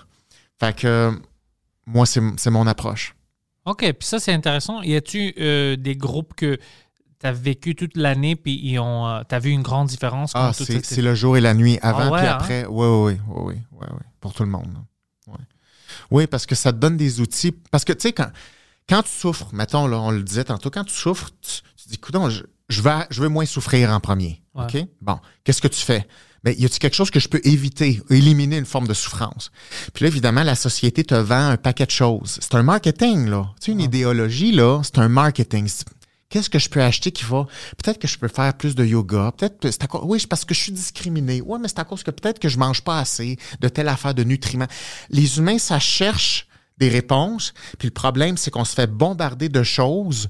Fait 0.59 0.75
que 0.75 1.11
moi, 1.85 2.05
c'est 2.05 2.21
c'est 2.37 2.49
mon 2.51 2.67
approche. 2.67 3.15
OK, 3.65 3.79
puis 3.79 4.07
ça, 4.07 4.19
c'est 4.19 4.33
intéressant. 4.33 4.81
Y 4.81 4.95
a-tu 4.95 5.33
euh, 5.39 5.75
des 5.75 5.95
groupes 5.95 6.33
que 6.35 6.57
tu 7.19 7.27
as 7.27 7.33
vécu 7.33 7.75
toute 7.75 7.97
l'année, 7.97 8.35
puis 8.35 8.59
ils 8.63 8.79
ont, 8.79 9.07
euh, 9.07 9.21
t'as 9.27 9.39
vu 9.39 9.51
une 9.51 9.61
grande 9.61 9.87
différence? 9.87 10.31
Ah, 10.33 10.51
c'est 10.53 11.01
le 11.01 11.13
jour 11.15 11.37
et 11.37 11.41
la 11.41 11.53
nuit, 11.53 11.77
avant 11.81 11.99
Ah 11.99 12.11
ouais, 12.11 12.19
puis 12.19 12.27
hein? 12.27 12.37
après. 12.39 12.65
Oui, 12.65 12.87
oui, 12.87 13.19
oui, 13.27 13.35
oui, 13.35 13.55
oui, 13.73 13.87
oui, 13.91 14.03
pour 14.21 14.33
tout 14.33 14.43
le 14.43 14.49
monde. 14.49 14.73
Oui, 16.11 16.27
parce 16.27 16.45
que 16.45 16.55
ça 16.55 16.71
te 16.71 16.77
donne 16.77 16.97
des 16.97 17.21
outils. 17.21 17.51
Parce 17.51 17.85
que, 17.85 17.93
tu 17.93 18.01
sais, 18.01 18.13
quand, 18.13 18.29
quand 18.87 19.03
tu 19.03 19.11
souffres, 19.11 19.49
mettons, 19.53 19.87
là, 19.87 19.99
on 19.99 20.11
le 20.11 20.23
disait 20.23 20.43
tantôt, 20.43 20.69
quand 20.69 20.83
tu 20.83 20.93
souffres, 20.93 21.29
tu, 21.41 21.61
tu 21.75 21.89
dis, 21.89 21.95
écoute, 21.95 22.15
je, 22.29 22.43
je, 22.69 22.81
vais, 22.81 23.05
je 23.09 23.21
veux 23.21 23.29
moins 23.29 23.45
souffrir 23.45 23.91
en 23.91 23.99
premier. 23.99 24.41
Ouais. 24.55 24.63
OK? 24.63 24.87
Bon, 25.01 25.19
qu'est-ce 25.43 25.61
que 25.61 25.67
tu 25.67 25.81
fais? 25.81 26.07
Mais 26.43 26.53
y 26.53 26.65
a-t-il 26.65 26.79
quelque 26.79 26.95
chose 26.95 27.11
que 27.11 27.19
je 27.19 27.27
peux 27.27 27.41
éviter, 27.43 28.01
éliminer 28.09 28.57
une 28.57 28.65
forme 28.65 28.87
de 28.87 28.93
souffrance? 28.93 29.51
Puis 29.93 30.03
là, 30.03 30.07
évidemment, 30.07 30.43
la 30.43 30.55
société 30.55 31.03
te 31.03 31.15
vend 31.15 31.49
un 31.49 31.57
paquet 31.57 31.85
de 31.85 31.91
choses. 31.91 32.39
C'est 32.41 32.55
un 32.55 32.63
marketing, 32.63 33.27
là. 33.27 33.49
Tu 33.59 33.65
sais, 33.65 33.71
une 33.73 33.81
idéologie, 33.81 34.53
là, 34.53 34.81
c'est 34.83 34.99
un 34.99 35.09
marketing. 35.09 35.69
Qu'est-ce 36.29 36.49
que 36.49 36.59
je 36.59 36.69
peux 36.69 36.81
acheter 36.81 37.11
qui 37.11 37.25
va? 37.25 37.47
Peut-être 37.83 37.99
que 37.99 38.07
je 38.07 38.17
peux 38.17 38.27
faire 38.27 38.53
plus 38.53 38.75
de 38.75 38.85
yoga. 38.85 39.33
Peut-être 39.35 39.59
que 39.59 39.71
c'est 39.71 39.83
à 39.83 39.87
cause, 39.87 40.01
oui, 40.03 40.19
c'est 40.19 40.27
parce 40.27 40.45
que 40.45 40.53
je 40.53 40.59
suis 40.59 40.71
discriminé. 40.71 41.41
Oui, 41.43 41.57
mais 41.61 41.67
c'est 41.67 41.79
à 41.79 41.85
cause 41.85 42.03
que 42.03 42.11
peut-être 42.11 42.39
que 42.39 42.49
je 42.49 42.59
mange 42.59 42.83
pas 42.83 42.99
assez 42.99 43.37
de 43.59 43.67
telle 43.67 43.87
affaire 43.87 44.13
de 44.13 44.23
nutriments. 44.23 44.67
Les 45.09 45.39
humains, 45.39 45.57
ça 45.57 45.79
cherche 45.79 46.47
des 46.77 46.89
réponses. 46.89 47.53
Puis 47.79 47.87
le 47.87 47.93
problème, 47.93 48.37
c'est 48.37 48.51
qu'on 48.51 48.65
se 48.65 48.75
fait 48.75 48.87
bombarder 48.87 49.49
de 49.49 49.63
choses 49.63 50.29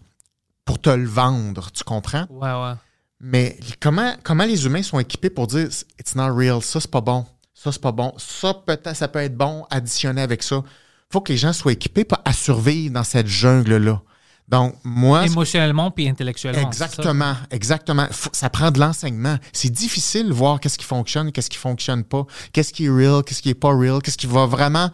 pour 0.64 0.80
te 0.80 0.90
le 0.90 1.08
vendre. 1.08 1.72
Tu 1.72 1.84
comprends? 1.84 2.26
Ouais, 2.30 2.54
ouais. 2.54 2.76
Mais 3.20 3.58
comment, 3.82 4.14
comment 4.24 4.46
les 4.46 4.66
humains 4.66 4.84
sont 4.84 5.00
équipés 5.00 5.30
pour 5.30 5.48
dire 5.48 5.68
it's 6.00 6.16
not 6.16 6.34
real, 6.34 6.62
ça 6.62 6.80
c'est 6.80 6.90
pas 6.90 7.02
bon, 7.02 7.26
ça 7.54 7.72
c'est 7.72 7.82
pas 7.82 7.92
bon, 7.92 8.14
ça 8.18 8.54
peut-être 8.54 8.96
ça 8.96 9.10
peut 9.10 9.20
être 9.20 9.36
bon 9.36 9.66
additionné 9.70 10.22
avec 10.22 10.42
ça. 10.42 10.64
Faut 11.12 11.20
que 11.20 11.34
les 11.34 11.38
gens 11.38 11.52
soient 11.52 11.74
équipés 11.74 12.08
à 12.24 12.32
survivre 12.32 12.94
dans 12.94 13.04
cette 13.04 13.28
jungle 13.28 13.76
là. 13.76 14.02
Donc 14.50 14.76
moi 14.84 15.26
Émotionnellement 15.26 15.92
puis 15.92 16.10
intellectuellement. 16.10 16.60
ça? 16.62 16.68
exactement, 16.68 17.36
exactement, 17.52 18.08
Faut- 18.12 18.32
ça 18.34 18.50
prend 18.50 18.72
de 18.72 18.80
l'enseignement. 18.80 19.38
C'est 19.54 19.70
difficile 19.72 20.28
de 20.30 20.34
voir 20.34 20.60
qu'est-ce 20.60 20.78
qui 20.78 20.86
fonctionne, 20.86 21.32
qu'est-ce 21.32 21.50
qui 21.50 21.58
fonctionne 21.58 22.04
pas, 22.04 22.26
qu'est-ce 22.52 22.74
qui 22.74 22.86
est 22.86 22.90
real, 22.90 23.24
qu'est-ce 23.24 23.42
qui 23.42 23.50
est 23.50 23.54
pas 23.56 23.74
real, 23.76 24.02
qu'est-ce 24.02 24.18
qui 24.18 24.28
va 24.28 24.46
vraiment 24.48 24.90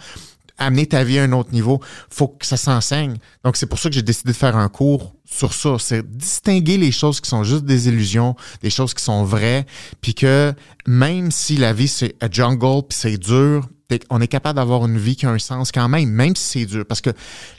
amener 0.57 0.85
ta 0.85 1.03
vie 1.03 1.19
à 1.19 1.23
un 1.23 1.31
autre 1.33 1.51
niveau. 1.51 1.81
Faut 2.09 2.29
que 2.29 2.45
ça 2.45 2.55
s'enseigne. 2.57 3.17
Donc 3.43 3.57
c'est 3.57 3.65
pour 3.65 3.77
ça 3.79 3.89
que 3.89 3.95
j'ai 3.95 4.01
décidé 4.01 4.31
de 4.31 4.37
faire 4.37 4.55
un 4.55 4.69
cours 4.69 5.13
sur 5.25 5.53
ça, 5.53 5.75
c'est 5.79 6.05
distinguer 6.09 6.77
les 6.77 6.91
choses 6.91 7.19
qui 7.19 7.29
sont 7.29 7.43
juste 7.43 7.65
des 7.65 7.87
illusions, 7.89 8.35
des 8.61 8.69
choses 8.69 8.93
qui 8.93 9.03
sont 9.03 9.23
vraies, 9.23 9.65
puis 10.01 10.13
que 10.13 10.53
même 10.87 11.31
si 11.31 11.57
la 11.57 11.73
vie 11.73 11.87
c'est 11.87 12.15
a 12.21 12.29
jungle 12.31 12.83
puis 12.87 12.97
c'est 12.97 13.17
dur, 13.17 13.67
on 14.09 14.21
est 14.21 14.27
capable 14.27 14.57
d'avoir 14.57 14.85
une 14.85 14.97
vie 14.97 15.15
qui 15.15 15.25
a 15.25 15.29
un 15.29 15.39
sens 15.39 15.71
quand 15.71 15.89
même, 15.89 16.09
même 16.09 16.35
si 16.35 16.59
c'est 16.59 16.65
dur 16.65 16.85
parce 16.87 17.01
que 17.01 17.09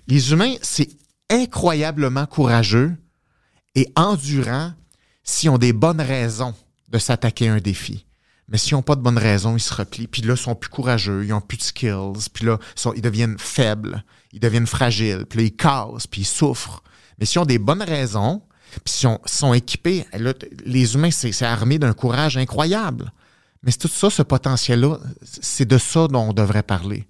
les 0.08 0.32
humains 0.32 0.54
c'est 0.62 0.88
incroyablement 1.30 2.26
courageux 2.26 2.96
et 3.74 3.90
endurant 3.96 4.72
s'ils 5.22 5.50
ont 5.50 5.58
des 5.58 5.72
bonnes 5.72 6.00
raisons 6.00 6.54
de 6.88 6.98
s'attaquer 6.98 7.48
à 7.48 7.54
un 7.54 7.58
défi. 7.58 8.06
Mais 8.48 8.58
s'ils 8.58 8.74
n'ont 8.74 8.82
pas 8.82 8.94
de 8.94 9.00
bonnes 9.00 9.18
raisons, 9.18 9.56
ils 9.56 9.60
se 9.60 9.74
replient. 9.74 10.06
Puis 10.06 10.22
là, 10.22 10.34
ils 10.34 10.40
sont 10.40 10.54
plus 10.54 10.70
courageux, 10.70 11.24
ils 11.24 11.32
ont 11.32 11.40
plus 11.40 11.58
de 11.58 11.62
skills. 11.62 12.28
Puis 12.32 12.44
là, 12.46 12.58
ils, 12.94 13.02
deviennent 13.02 13.38
faibles, 13.38 14.04
ils 14.32 14.38
deviennent 14.38 14.68
fragiles. 14.68 15.26
Puis 15.28 15.38
là, 15.40 15.44
ils 15.46 15.56
cassent, 15.56 16.06
puis 16.06 16.20
ils 16.20 16.26
souffrent. 16.26 16.82
Mais 17.18 17.26
s'ils 17.26 17.40
ont 17.40 17.44
des 17.46 17.58
bonnes 17.58 17.82
raisons, 17.82 18.42
puis 18.84 18.94
s'ils 18.94 19.08
ont- 19.08 19.20
sont 19.26 19.52
équipés, 19.52 20.06
t- 20.12 20.50
les 20.64 20.94
humains, 20.94 21.10
c'est 21.10 21.32
c'est 21.32 21.44
armé 21.44 21.80
d'un 21.80 21.92
courage 21.92 22.36
incroyable. 22.36 23.10
Mais 23.64 23.72
c'est 23.72 23.78
tout 23.78 23.88
ça, 23.88 24.10
ce 24.10 24.22
potentiel-là, 24.22 25.00
c'est 25.22 25.66
de 25.66 25.78
ça 25.78 26.06
dont 26.06 26.28
on 26.28 26.32
devrait 26.32 26.62
parler. 26.62 27.08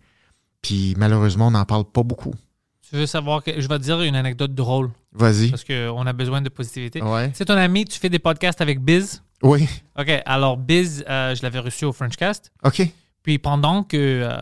Puis 0.62 0.94
malheureusement, 0.96 1.48
on 1.48 1.50
n'en 1.50 1.66
parle 1.66 1.84
pas 1.84 2.02
beaucoup. 2.02 2.34
Tu 2.88 2.96
veux 2.96 3.06
savoir 3.06 3.42
que 3.42 3.60
je 3.60 3.68
vais 3.68 3.78
te 3.78 3.82
dire 3.82 4.00
une 4.02 4.14
anecdote 4.14 4.54
drôle 4.54 4.90
Vas-y. 5.12 5.50
parce 5.50 5.64
qu'on 5.64 6.06
a 6.06 6.12
besoin 6.12 6.40
de 6.40 6.48
positivité. 6.48 7.02
Ouais. 7.02 7.30
C'est 7.34 7.46
ton 7.46 7.56
ami, 7.56 7.84
tu 7.84 7.98
fais 7.98 8.08
des 8.08 8.18
podcasts 8.18 8.60
avec 8.60 8.80
Biz? 8.80 9.22
Oui. 9.42 9.66
OK, 9.98 10.10
alors 10.24 10.56
Biz, 10.56 11.04
euh, 11.08 11.34
je 11.34 11.42
l'avais 11.42 11.58
reçu 11.58 11.84
au 11.84 11.92
Frenchcast. 11.92 12.52
OK. 12.64 12.82
Puis 13.22 13.38
pendant 13.38 13.82
que 13.82 13.96
euh, 13.96 14.36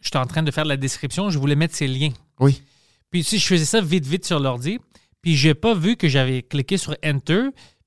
j'étais 0.00 0.18
en 0.18 0.26
train 0.26 0.42
de 0.42 0.50
faire 0.50 0.66
la 0.66 0.76
description, 0.76 1.30
je 1.30 1.38
voulais 1.38 1.56
mettre 1.56 1.74
ses 1.74 1.86
liens. 1.88 2.12
Oui. 2.38 2.62
Puis 3.10 3.24
si 3.24 3.38
je 3.38 3.46
faisais 3.46 3.64
ça 3.64 3.80
vite, 3.80 4.06
vite 4.06 4.26
sur 4.26 4.40
l'ordi, 4.40 4.78
puis 5.22 5.34
j'ai 5.36 5.54
pas 5.54 5.74
vu 5.74 5.96
que 5.96 6.08
j'avais 6.08 6.42
cliqué 6.42 6.76
sur 6.76 6.94
Enter, 7.04 7.44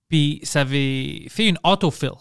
puis 0.08 0.40
ça 0.44 0.62
avait 0.62 1.28
fait 1.30 1.48
une 1.48 1.60
autofill. 1.64 2.12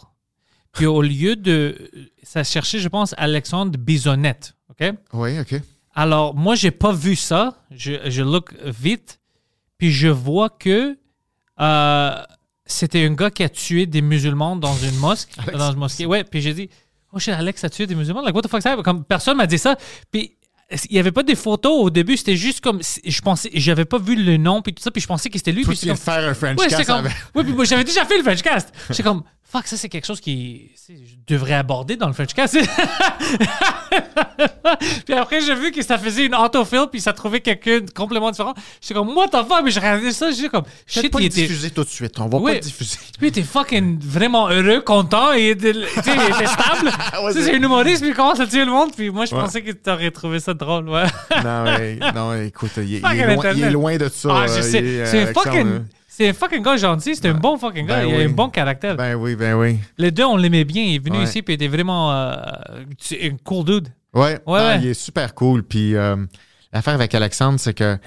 Puis 0.73 0.85
au 0.85 1.01
lieu 1.01 1.35
de... 1.35 1.89
Ça 2.21 2.43
cherchait, 2.43 2.79
je 2.79 2.87
pense, 2.87 3.15
Alexandre 3.17 3.77
Bisonnette. 3.79 4.53
OK? 4.69 4.93
Oui, 5.13 5.39
OK. 5.39 5.55
Alors, 6.01 6.33
moi, 6.35 6.55
j'ai 6.55 6.71
pas 6.71 6.93
vu 6.93 7.15
ça. 7.15 7.55
Je, 7.71 7.91
je 8.09 8.21
look 8.23 8.53
vite, 8.63 9.19
puis 9.77 9.91
je 9.91 10.07
vois 10.07 10.49
que 10.49 10.97
euh, 11.59 12.23
c'était 12.65 13.05
un 13.05 13.13
gars 13.13 13.29
qui 13.31 13.43
a 13.43 13.49
tué 13.49 13.85
des 13.85 14.01
musulmans 14.01 14.55
dans 14.55 14.75
une 14.77 14.95
mosquée. 14.97 15.33
Alex, 15.41 15.57
dans 15.57 15.71
une 15.73 15.77
mosquée. 15.79 16.05
Ouais, 16.05 16.23
puis 16.23 16.39
j'ai 16.41 16.53
dit, 16.53 16.69
oh 17.11 17.19
shit, 17.19 17.33
Alex 17.33 17.63
a 17.65 17.69
tué 17.69 17.85
des 17.85 17.95
musulmans? 17.95 18.21
Like, 18.21 18.33
what 18.33 18.43
the 18.43 18.47
fuck, 18.47 18.61
ça? 18.61 18.77
Comme 18.77 19.03
personne 19.03 19.35
m'a 19.37 19.45
dit 19.47 19.57
ça. 19.57 19.75
Puis 20.09 20.37
il 20.89 20.95
y 20.95 20.99
avait 20.99 21.11
pas 21.11 21.23
des 21.23 21.35
photos 21.35 21.73
au 21.83 21.89
début, 21.89 22.15
c'était 22.15 22.37
juste 22.37 22.61
comme. 22.61 22.79
Je 23.03 23.21
pensais, 23.21 23.49
j'avais 23.55 23.85
pas 23.85 23.97
vu 23.97 24.15
le 24.15 24.37
nom, 24.37 24.61
puis 24.61 24.73
tout 24.73 24.83
ça, 24.83 24.91
puis 24.91 25.01
je 25.01 25.07
pensais 25.07 25.29
que 25.29 25.37
c'était 25.37 25.51
lui. 25.51 25.63
Toi, 25.63 25.73
puis 25.73 25.79
tu 25.79 25.85
de 25.87 25.91
comme- 25.91 25.99
faire 25.99 26.29
un 26.29 26.33
French 26.33 26.59
Ouais, 26.59 26.67
cast 26.67 26.77
c'est 26.77 26.85
comme. 26.85 27.05
avec- 27.05 27.13
Ouais, 27.35 27.43
puis 27.43 27.53
moi, 27.53 27.65
j'avais 27.65 27.83
déjà 27.83 28.05
fait 28.05 28.17
le 28.17 28.23
French 28.23 28.41
cast. 28.41 28.71
J'étais 28.89 29.03
comme, 29.03 29.23
fuck, 29.51 29.67
ça, 29.67 29.77
c'est 29.77 29.89
quelque 29.89 30.05
chose 30.07 30.19
qui. 30.21 30.71
Je 30.87 30.93
devrais 31.27 31.53
aborder 31.53 31.95
dans 31.97 32.07
le 32.07 32.13
French 32.13 32.33
cast. 32.33 32.57
puis 35.05 35.13
après, 35.13 35.41
j'ai 35.41 35.55
vu 35.55 35.71
que 35.71 35.81
ça 35.83 35.97
faisait 35.97 36.25
une 36.25 36.35
autofill, 36.35 36.85
puis 36.91 36.99
ça 37.01 37.13
trouvait 37.13 37.41
quelqu'un 37.41 37.79
complètement 37.95 38.31
différent. 38.31 38.53
J'étais 38.81 38.93
comme, 38.95 39.09
what 39.15 39.27
the 39.27 39.45
fuck? 39.47 39.61
Mais 39.63 39.71
je 39.71 39.79
regardais 39.79 40.11
ça, 40.11 40.31
j'étais 40.31 40.49
comme, 40.49 40.63
shit, 40.87 41.11
pas 41.11 41.19
il 41.19 41.25
était. 41.27 41.41
diffuser 41.41 41.69
tout 41.71 41.83
de 41.83 41.89
suite. 41.89 42.19
On 42.19 42.27
va 42.27 42.37
Oui. 42.37 42.51
pas 42.51 42.53
le 42.55 42.59
diffuser. 42.61 42.97
Lui, 43.19 43.27
il 43.27 43.29
était 43.29 43.43
fucking 43.43 43.99
vraiment 44.01 44.49
heureux, 44.49 44.81
content, 44.81 45.33
et 45.33 45.41
il 45.45 45.49
était, 45.49 45.73
stable. 45.73 46.91
Ouais, 47.23 47.33
Tu 47.33 47.39
sais, 47.39 47.45
c'est- 47.45 47.51
c'est 47.51 47.55
un 47.55 47.61
humoriste, 47.63 48.01
puis 48.01 48.09
il 48.11 48.15
commence 48.15 48.39
à 48.39 48.47
tuer 48.47 48.65
le 48.65 48.71
monde, 48.71 48.91
puis 48.95 49.09
moi, 49.09 49.25
je 49.25 49.35
Ouais. 49.35 49.41
pensais 49.41 49.61
que 49.61 49.71
tu 49.71 49.89
aurais 49.89 50.11
trouvé 50.11 50.39
ça 50.39 50.53
drôle, 50.53 50.89
ouais. 50.89 51.03
non, 51.43 51.63
mais, 51.65 51.99
non, 52.15 52.33
écoute, 52.41 52.71
il, 52.77 52.95
est- 52.95 52.97
il 52.97 53.01
Fucking 53.01 53.19
est 53.19 53.25
loin, 53.25 53.33
il 53.33 53.37
Internet. 53.37 53.63
est 53.65 53.71
loin 53.71 53.97
de 53.97 54.09
ça. 54.09 54.29
Ah, 54.31 54.45
euh, 54.49 54.61
C'est 54.61 54.81
euh, 54.83 55.33
fucking. 55.33 55.81
C'est 56.19 56.27
un 56.27 56.33
fucking 56.33 56.61
gars 56.61 56.75
gentil, 56.75 57.15
c'est 57.15 57.29
un 57.29 57.33
bon 57.33 57.57
fucking 57.57 57.85
gars, 57.87 58.01
Ben 58.01 58.09
il 58.09 58.13
a 58.13 58.17
oui. 58.17 58.23
un 58.25 58.29
bon 58.29 58.49
caractère. 58.49 58.97
Ben 58.97 59.15
oui, 59.15 59.37
ben 59.37 59.53
oui. 59.53 59.77
Les 59.97 60.11
deux, 60.11 60.25
on 60.25 60.35
l'aimait 60.35 60.65
bien. 60.65 60.83
Il 60.83 60.95
est 60.95 60.99
venu 60.99 61.17
Ouais. 61.19 61.23
ici, 61.23 61.41
puis 61.41 61.53
il 61.53 61.55
était 61.55 61.69
vraiment 61.69 62.11
euh, 62.11 62.33
un 62.35 63.37
cool 63.45 63.63
dude. 63.63 63.87
Ouais, 64.13 64.37
Ouais, 64.45 64.59
non, 64.59 64.67
ouais. 64.67 64.79
il 64.81 64.87
est 64.87 64.93
super 64.93 65.33
cool. 65.33 65.63
Puis 65.63 65.95
euh, 65.95 66.17
l'affaire 66.73 66.95
avec 66.95 67.15
Alexandre, 67.15 67.57
c'est 67.57 67.73
que 67.73 67.97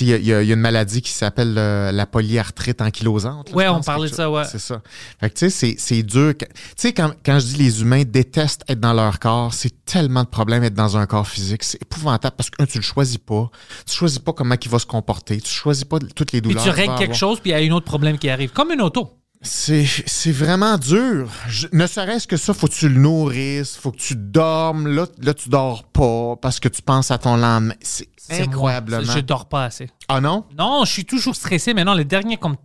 il 0.00 0.06
y, 0.08 0.10
y 0.10 0.32
a 0.34 0.42
il 0.42 0.48
y 0.48 0.50
a 0.50 0.54
une 0.54 0.60
maladie 0.60 1.02
qui 1.02 1.10
s'appelle 1.12 1.54
euh, 1.58 1.92
la 1.92 2.06
polyarthrite 2.06 2.80
ankylosante. 2.80 3.50
je 3.54 3.68
on 3.70 3.80
parlait 3.82 4.08
de 4.10 4.14
ça, 4.14 4.30
ouais. 4.30 4.44
C'est 4.44 4.58
ça. 4.58 4.82
Fait 5.20 5.30
que 5.30 5.34
tu 5.34 5.50
sais, 5.50 5.50
c'est- 5.50 5.76
dur. 6.02 6.34
Tu 6.38 6.46
sais, 6.76 6.92
quand, 6.92 7.12
quand 7.24 7.38
je 7.38 7.46
dis 7.46 7.56
les 7.56 7.80
humains 7.82 8.02
détestent 8.04 8.62
être 8.68 8.80
dans 8.80 8.92
leur 8.92 9.18
corps, 9.18 9.52
c'est 9.54 9.84
tellement 9.84 10.24
de 10.24 10.28
problèmes 10.28 10.64
être 10.64 10.74
dans 10.74 10.96
un 10.96 11.06
corps 11.06 11.28
physique. 11.28 11.62
C'est 11.64 11.80
épouvantable 11.82 12.34
parce 12.36 12.50
que, 12.50 12.62
un, 12.62 12.66
tu 12.66 12.78
le 12.78 12.82
choisis 12.84 13.18
pas. 13.18 13.50
Tu 13.86 13.94
choisis 13.94 14.18
pas 14.18 14.32
comment 14.32 14.54
il 14.60 14.68
va 14.70 14.78
se 14.78 14.86
comporter. 14.86 15.40
Tu 15.40 15.50
choisis 15.52 15.84
pas 15.84 15.98
toutes 15.98 16.32
les 16.32 16.40
Puis 16.40 16.50
douleurs. 16.50 16.62
tu 16.64 16.70
qu'il 16.70 16.76
va 16.76 16.76
règles 16.82 16.98
quelque 16.98 17.02
avoir. 17.16 17.18
chose, 17.18 17.40
puis 17.40 17.50
il 17.50 17.58
y 17.60 17.68
a 17.68 17.72
un 17.72 17.76
autre 17.76 17.86
problème 17.86 18.18
qui 18.18 18.28
arrive. 18.28 18.50
Comme 18.52 18.70
une 18.72 18.80
auto. 18.82 19.10
C'est 19.44 20.32
vraiment 20.32 20.78
dur. 20.78 21.30
Je- 21.48 21.66
ne 21.72 21.86
serait-ce 21.86 22.26
que 22.26 22.36
ça, 22.36 22.54
faut 22.54 22.66
que 22.66 22.72
tu 22.72 22.88
le 22.88 22.98
nourrisses, 22.98 23.76
faut 23.76 23.92
que 23.92 23.98
tu 23.98 24.14
dormes. 24.16 24.86
Là, 24.88 25.06
là, 25.22 25.34
tu 25.34 25.48
dors 25.48 25.84
pas 25.84 26.36
parce 26.40 26.60
que 26.60 26.68
tu 26.68 26.82
penses 26.82 27.10
à 27.10 27.18
ton 27.18 27.36
lendemain. 27.36 27.74
C'est 27.80 28.08
C'est 28.16 28.46
moi. 28.46 28.72
Je 29.14 29.20
dors 29.20 29.46
pas 29.48 29.64
assez. 29.66 29.90
Ah 30.08 30.20
non? 30.20 30.44
Non, 30.58 30.84
je 30.86 30.92
suis 30.92 31.04
toujours 31.04 31.36
stressé. 31.36 31.74
Maintenant, 31.74 31.94
les 31.94 32.06
derniers 32.06 32.38
comme 32.38 32.56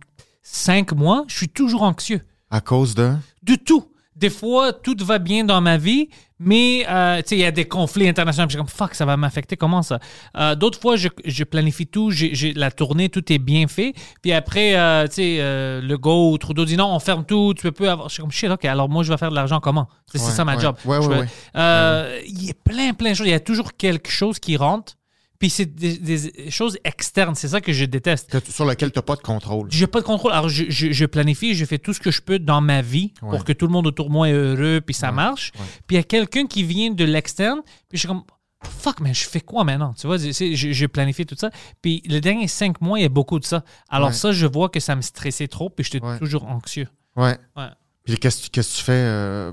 cinq 0.42 0.92
mois, 0.92 1.24
je 1.28 1.36
suis 1.36 1.48
toujours 1.50 1.82
anxieux. 1.82 2.22
À 2.50 2.60
cause 2.60 2.94
de? 2.94 3.12
De 3.42 3.54
tout. 3.56 3.86
Des 4.16 4.30
fois, 4.30 4.72
tout 4.72 4.96
va 5.00 5.18
bien 5.18 5.44
dans 5.44 5.60
ma 5.60 5.76
vie, 5.76 6.08
mais 6.42 6.86
euh, 6.88 7.18
tu 7.18 7.28
sais, 7.28 7.36
il 7.36 7.40
y 7.40 7.44
a 7.44 7.50
des 7.50 7.66
conflits 7.66 8.08
internationaux. 8.08 8.48
puis 8.48 8.54
Je 8.54 8.58
suis 8.58 8.66
comme, 8.66 8.74
fuck, 8.88 8.94
ça 8.94 9.04
va 9.04 9.16
m'affecter. 9.16 9.56
Comment 9.56 9.82
ça? 9.82 10.00
Euh, 10.36 10.54
D'autres 10.56 10.80
fois, 10.80 10.96
je, 10.96 11.08
je 11.24 11.44
planifie 11.44 11.86
tout. 11.86 12.10
j'ai 12.10 12.52
la 12.54 12.70
tournée, 12.70 13.10
tout 13.10 13.30
est 13.32 13.38
bien 13.38 13.68
fait. 13.68 13.92
Puis 14.22 14.32
après, 14.32 14.74
euh, 14.76 15.06
tu 15.06 15.14
sais, 15.16 15.36
euh, 15.40 15.80
le 15.82 15.98
go, 15.98 16.36
Trudeau 16.38 16.64
dit 16.64 16.76
non, 16.76 16.86
on 16.94 16.98
ferme 16.98 17.24
tout. 17.24 17.52
Tu 17.54 17.62
peux 17.62 17.72
plus 17.72 17.86
avoir. 17.88 18.08
Je 18.08 18.14
suis 18.14 18.22
comme, 18.22 18.32
shit, 18.32 18.50
OK, 18.50 18.64
alors 18.64 18.88
moi, 18.88 19.02
je 19.04 19.12
vais 19.12 19.18
faire 19.18 19.30
de 19.30 19.34
l'argent 19.36 19.60
comment? 19.60 19.82
Ouais, 19.82 20.18
c'est 20.18 20.30
ça 20.32 20.44
ma 20.44 20.56
ouais. 20.56 20.60
job. 20.62 20.76
Ouais, 20.86 21.00
Je 21.02 21.08
ouais, 21.08 21.14
vais- 21.14 21.20
ouais. 21.20 21.28
Euh, 21.56 22.20
Il 22.26 22.44
y 22.46 22.50
a 22.50 22.54
plein, 22.64 22.94
plein 22.94 23.10
de 23.10 23.14
choses. 23.14 23.26
Il 23.26 23.30
y 23.30 23.34
a 23.34 23.40
toujours 23.40 23.76
quelque 23.76 24.10
chose 24.10 24.38
qui 24.38 24.56
rentre. 24.56 24.94
Puis 25.40 25.50
c'est 25.50 25.66
des, 25.66 25.96
des 25.98 26.50
choses 26.50 26.78
externes. 26.84 27.34
C'est 27.34 27.48
ça 27.48 27.60
que 27.60 27.72
je 27.72 27.84
déteste. 27.86 28.40
que 28.40 28.52
sur 28.52 28.64
lequel 28.66 28.92
tu 28.92 28.98
n'as 28.98 29.02
pas 29.02 29.16
de 29.16 29.22
contrôle. 29.22 29.66
J'ai 29.72 29.86
pas 29.88 30.00
de 30.00 30.04
contrôle. 30.06 30.30
Alors, 30.32 30.48
je, 30.48 30.66
je- 30.68 30.92
je 30.92 31.06
planifie, 31.06 31.54
je 31.56 31.64
fais 31.64 31.78
tout 31.78 31.92
ce 31.92 31.98
que 32.00 32.12
je 32.12 32.20
peux 32.22 32.38
dans 32.38 32.60
ma 32.60 32.82
vie 32.82 33.12
Ouais. 33.22 33.30
pour 33.30 33.44
que 33.44 33.52
tout 33.52 33.66
le 33.66 33.72
monde 33.72 33.86
autour 33.88 34.06
de 34.06 34.12
moi 34.12 34.28
est 34.28 34.32
heureux, 34.34 34.80
puis 34.80 34.94
ça 34.94 35.08
Ouais, 35.08 35.14
marche. 35.14 35.50
ouais. 35.58 35.64
Puis 35.88 35.96
il 35.96 35.98
y 35.98 36.00
a 36.00 36.04
quelqu'un 36.04 36.46
qui 36.46 36.62
vient 36.62 36.90
de 36.92 37.04
l'externe, 37.04 37.62
puis 37.88 37.96
je 37.96 37.98
suis 38.00 38.08
comme, 38.08 38.22
fuck, 38.62 39.00
mais 39.00 39.14
je 39.14 39.26
fais 39.26 39.40
quoi 39.40 39.64
maintenant? 39.64 39.94
Tu 39.98 40.06
vois, 40.06 40.18
je, 40.18 40.30
je 40.54 40.86
planifie 40.86 41.24
tout 41.24 41.36
ça. 41.38 41.50
Puis 41.80 42.02
les 42.04 42.20
derniers 42.20 42.46
cinq 42.46 42.78
mois, 42.82 42.98
il 42.98 43.02
y 43.02 43.06
a 43.06 43.08
beaucoup 43.08 43.38
de 43.40 43.44
ça. 43.46 43.64
Alors 43.88 44.12
ça, 44.12 44.32
je 44.32 44.46
vois 44.46 44.68
que 44.68 44.78
ça 44.78 44.94
me 44.94 45.00
stressait 45.00 45.48
trop, 45.48 45.70
puis 45.70 45.84
j'étais 45.90 46.06
toujours 46.18 46.44
anxieux. 46.44 46.86
Ouais. 47.16 47.38
Ouais. 47.56 47.68
Puis 48.04 48.16
qu'est-ce 48.18 48.38
que 48.40 48.44
tu- 48.44 48.50
qu'est-ce 48.50 48.72
que 48.74 48.78
tu 48.78 48.84
fais? 48.84 48.92
euh, 48.92 49.52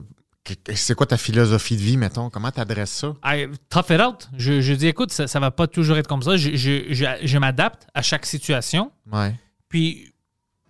c'est 0.75 0.95
quoi 0.95 1.05
ta 1.05 1.17
philosophie 1.17 1.75
de 1.75 1.81
vie, 1.81 1.97
mettons? 1.97 2.29
Comment 2.29 2.51
tu 2.51 2.59
adresses 2.59 2.91
ça? 2.91 3.13
I 3.23 3.47
tough 3.69 3.89
it 3.89 4.01
out. 4.01 4.29
Je, 4.37 4.61
je 4.61 4.73
dis, 4.73 4.87
écoute, 4.87 5.11
ça, 5.11 5.27
ça 5.27 5.39
va 5.39 5.51
pas 5.51 5.67
toujours 5.67 5.97
être 5.97 6.07
comme 6.07 6.21
ça. 6.21 6.37
Je, 6.37 6.55
je, 6.55 6.85
je, 6.93 7.05
je 7.23 7.37
m'adapte 7.37 7.87
à 7.93 8.01
chaque 8.01 8.25
situation. 8.25 8.91
Ouais. 9.11 9.33
puis 9.69 10.13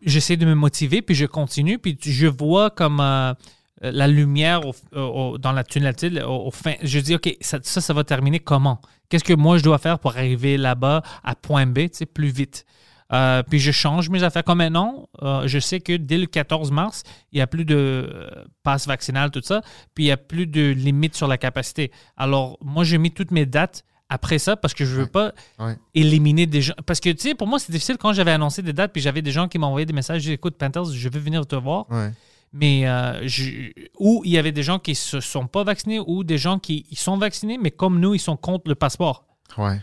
j'essaie 0.06 0.38
de 0.38 0.46
me 0.46 0.54
motiver, 0.54 1.02
puis 1.02 1.16
je 1.16 1.26
continue, 1.26 1.80
puis 1.80 1.98
je 2.02 2.28
vois 2.28 2.70
comme 2.70 3.00
euh, 3.00 3.34
la 3.82 4.08
lumière 4.08 4.62
au- 4.66 4.76
au- 5.00 5.38
dans 5.40 5.52
la 5.52 5.64
tunnel, 5.64 5.96
au 6.28 6.52
fin. 6.52 6.74
Je 6.84 7.00
dis, 7.00 7.16
OK, 7.16 7.36
ça, 7.42 7.60
ça, 7.64 7.82
ça 7.82 7.94
va 7.94 8.04
terminer 8.04 8.40
comment? 8.40 8.80
Qu'est-ce 9.10 9.24
que 9.24 9.34
moi, 9.34 9.58
je 9.58 9.64
dois 9.64 9.78
faire 9.80 9.98
pour 10.00 10.12
arriver 10.16 10.58
là-bas 10.58 11.02
à 11.24 11.34
point 11.36 11.66
B, 11.66 11.80
tu 11.90 11.90
sais, 11.94 12.06
plus 12.06 12.28
vite? 12.30 12.66
Euh, 13.14 13.42
puis 13.44 13.60
je 13.60 13.72
change 13.72 14.10
mes 14.10 14.24
affaires. 14.24 14.44
Comme 14.44 14.58
maintenant, 14.58 15.08
euh, 15.22 15.48
je 15.48 15.60
sais 15.60 15.80
que 15.80 15.94
dès 15.96 16.18
le 16.18 16.26
14 16.26 16.72
mars, 16.72 17.04
il 17.32 17.38
n'y 17.38 17.42
a 17.42 17.48
plus 17.48 17.64
de 17.66 17.76
euh, 17.76 18.30
passe 18.64 18.86
vaccinal, 18.88 19.32
tout 19.32 19.42
ça, 19.44 19.62
puis 19.96 20.04
il 20.06 20.08
n'y 20.08 20.12
a 20.12 20.18
plus 20.18 20.46
de 20.48 20.72
limite 20.72 21.16
sur 21.16 21.28
la 21.28 21.38
capacité. 21.38 21.92
Alors, 22.18 22.58
moi, 22.62 22.84
j'ai 22.84 22.98
mis 22.98 23.12
toutes 23.12 23.32
mes 23.32 23.46
dates 23.46 23.84
après 24.10 24.40
ça 24.40 24.56
parce 24.56 24.74
que 24.74 24.86
je 24.86 24.96
veux 24.96 25.04
Ouais. 25.04 25.10
pas 25.10 25.32
Ouais. 25.60 25.78
éliminer 25.94 26.46
des 26.48 26.62
gens. 26.62 26.74
Parce 26.86 27.00
que, 27.00 27.10
tu 27.10 27.20
sais, 27.30 27.36
pour 27.36 27.48
moi, 27.48 27.60
c'est 27.60 27.72
difficile 27.72 27.98
quand 27.98 28.14
j'avais 28.14 28.32
annoncé 28.32 28.62
des 28.62 28.74
dates, 28.74 28.92
puis 28.94 29.02
j'avais 29.02 29.22
des 29.22 29.32
gens 29.32 29.48
qui 29.48 29.58
m'envoyaient 29.58 29.86
des 29.86 29.94
messages, 29.94 30.22
je 30.22 30.28
dis, 30.28 30.34
écoute, 30.34 30.58
Panthers, 30.58 30.86
je 30.86 31.10
veux 31.10 31.20
venir 31.20 31.46
te 31.46 31.56
voir. 31.56 31.90
Ouais. 31.90 32.12
Mais, 32.54 32.88
euh, 32.88 33.28
je- 33.28 33.72
ou 34.00 34.22
il 34.26 34.32
y 34.32 34.38
avait 34.38 34.54
des 34.54 34.64
gens 34.64 34.80
qui 34.80 34.96
se 34.96 35.20
sont 35.20 35.48
pas 35.48 35.64
vaccinés, 35.66 36.00
ou 36.00 36.24
des 36.24 36.38
gens 36.38 36.60
qui 36.60 36.86
ils 36.90 36.98
sont 36.98 37.18
vaccinés, 37.18 37.58
mais 37.62 37.72
comme 37.72 38.00
nous, 38.00 38.14
ils 38.16 38.20
sont 38.20 38.38
contre 38.38 38.70
le 38.70 38.76
passeport. 38.76 39.26
Ouais. 39.58 39.80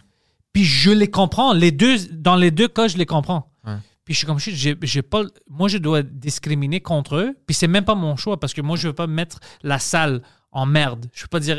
Puis 0.55 0.64
je 0.64 0.90
les 0.90 1.10
comprends. 1.10 1.52
Les 1.52 1.72
deux, 1.72 1.98
dans 2.12 2.36
les 2.36 2.51
deux 2.51 2.68
cas, 2.68 2.89
je 2.89 2.97
les 2.97 3.05
comprends. 3.05 3.52
Ouais. 3.66 3.74
Puis 4.05 4.14
je 4.14 4.18
suis 4.18 4.26
comme, 4.26 4.39
j'ai, 4.39 4.76
j'ai 4.82 5.02
pas, 5.02 5.22
moi, 5.51 5.68
je 5.68 5.78
dois 5.78 6.02
discriminer 6.02 6.81
contre 6.81 7.16
eux. 7.16 7.36
Puis 7.47 7.55
c'est 7.55 7.68
même 7.68 7.85
pas 7.85 7.94
mon 7.94 8.16
choix, 8.16 8.40
parce 8.40 8.55
que 8.55 8.62
moi, 8.62 8.76
je 8.76 8.89
veux 8.89 8.94
pas 8.94 9.06
mettre 9.06 9.40
la 9.62 9.78
salle 9.78 10.22
en 10.55 10.66
merde. 10.66 11.06
Je 11.12 11.22
peux 11.22 11.28
pas 11.28 11.40
dire. 11.40 11.56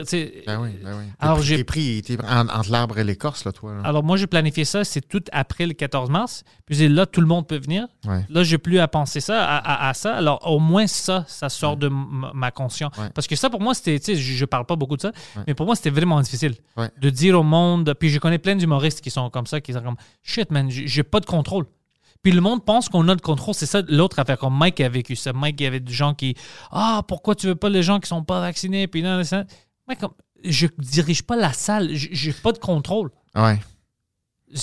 Ben 0.48 0.60
oui, 0.62 0.70
ben 0.84 0.98
oui. 0.98 1.04
Alors, 1.20 1.38
pris- 1.38 1.46
j'ai- 1.46 1.58
t'es 1.58 1.64
pris 1.64 2.04
en- 2.28 2.48
entre 2.48 2.72
l'arbre 2.72 2.98
et 2.98 3.04
l'écorce, 3.04 3.44
là, 3.46 3.52
toi. 3.52 3.74
là. 3.76 3.82
Alors, 3.84 4.04
moi, 4.04 4.16
j'ai 4.18 4.26
planifié 4.26 4.64
ça, 4.66 4.84
c'est 4.84 5.02
tout 5.02 5.22
après 5.34 5.66
le 5.66 5.74
14 5.74 6.10
mars. 6.10 6.44
Puis 6.66 6.88
là, 6.88 7.06
tout 7.06 7.20
le 7.22 7.28
monde 7.28 7.46
peut 7.48 7.60
venir. 7.60 7.88
Ouais. 8.08 8.26
Là, 8.30 8.44
j'ai 8.44 8.58
plus 8.58 8.80
à 8.80 8.88
penser 8.88 9.20
ça, 9.20 9.46
à, 9.46 9.58
à- 9.58 9.90
à 9.90 9.94
ça. 9.94 10.16
Alors, 10.16 10.50
au 10.50 10.60
moins, 10.60 10.88
ça, 10.88 11.26
ça 11.28 11.50
sort 11.50 11.78
de 11.78 11.90
ma 11.90 12.52
conscience. 12.52 12.98
Ouais. 12.98 13.10
Parce 13.14 13.28
que 13.28 13.36
ça, 13.36 13.50
pour 13.50 13.62
moi, 13.62 13.74
c'était, 13.74 14.00
tu 14.00 14.06
sais, 14.06 14.16
je, 14.16 14.34
je 14.34 14.46
parle 14.46 14.66
pas 14.66 14.76
beaucoup 14.78 14.96
de 14.96 15.02
ça, 15.02 15.12
mais 15.46 15.54
pour 15.54 15.66
moi, 15.66 15.76
c'était 15.76 15.90
vraiment 15.90 16.20
difficile 16.22 16.56
de 17.02 17.10
dire 17.10 17.40
au 17.40 17.44
monde. 17.44 17.94
Puis 18.00 18.10
je 18.10 18.20
connais 18.20 18.40
plein 18.40 18.56
d'humoristes 18.56 19.02
qui 19.02 19.12
sont 19.12 19.30
comme 19.30 19.46
ça, 19.46 19.60
qui 19.62 19.74
sont 19.74 19.82
comme, 19.82 19.98
shit, 20.24 20.50
man, 20.52 20.68
j'ai 20.70 21.04
pas 21.04 21.20
de 21.20 21.26
contrôle. 21.26 21.66
Puis 22.26 22.32
le 22.34 22.42
monde 22.42 22.66
pense 22.66 22.90
qu'on 22.90 23.08
a 23.08 23.14
le 23.14 23.20
contrôle. 23.20 23.54
C'est 23.54 23.68
ça 23.68 23.84
l'autre 23.88 24.18
affaire. 24.18 24.40
Comme 24.40 24.58
Mike 24.58 24.82
a 24.82 24.90
vécu 24.90 25.16
ça. 25.16 25.32
Mike, 25.32 25.62
il 25.62 25.64
y 25.66 25.68
avait 25.68 25.80
des 25.80 25.94
gens 25.94 26.16
qui, 26.16 26.34
ah, 26.72 27.04
pourquoi 27.08 27.36
tu 27.36 27.46
veux 27.46 27.54
pas 27.56 27.70
les 27.70 27.84
gens 27.84 28.00
qui 28.00 28.08
sont 28.10 28.24
pas 28.24 28.42
vaccinés? 28.42 28.88
Puis 28.88 29.04
non, 29.04 29.24
ça. 29.24 29.44
Mike, 29.88 30.00
je 30.44 30.66
dirige 30.80 31.22
pas 31.22 31.36
la 31.36 31.54
salle. 31.54 31.90
J'ai 31.94 32.34
pas 32.34 32.52
de 32.52 32.58
contrôle 32.58 33.12
Ouais. 33.36 33.60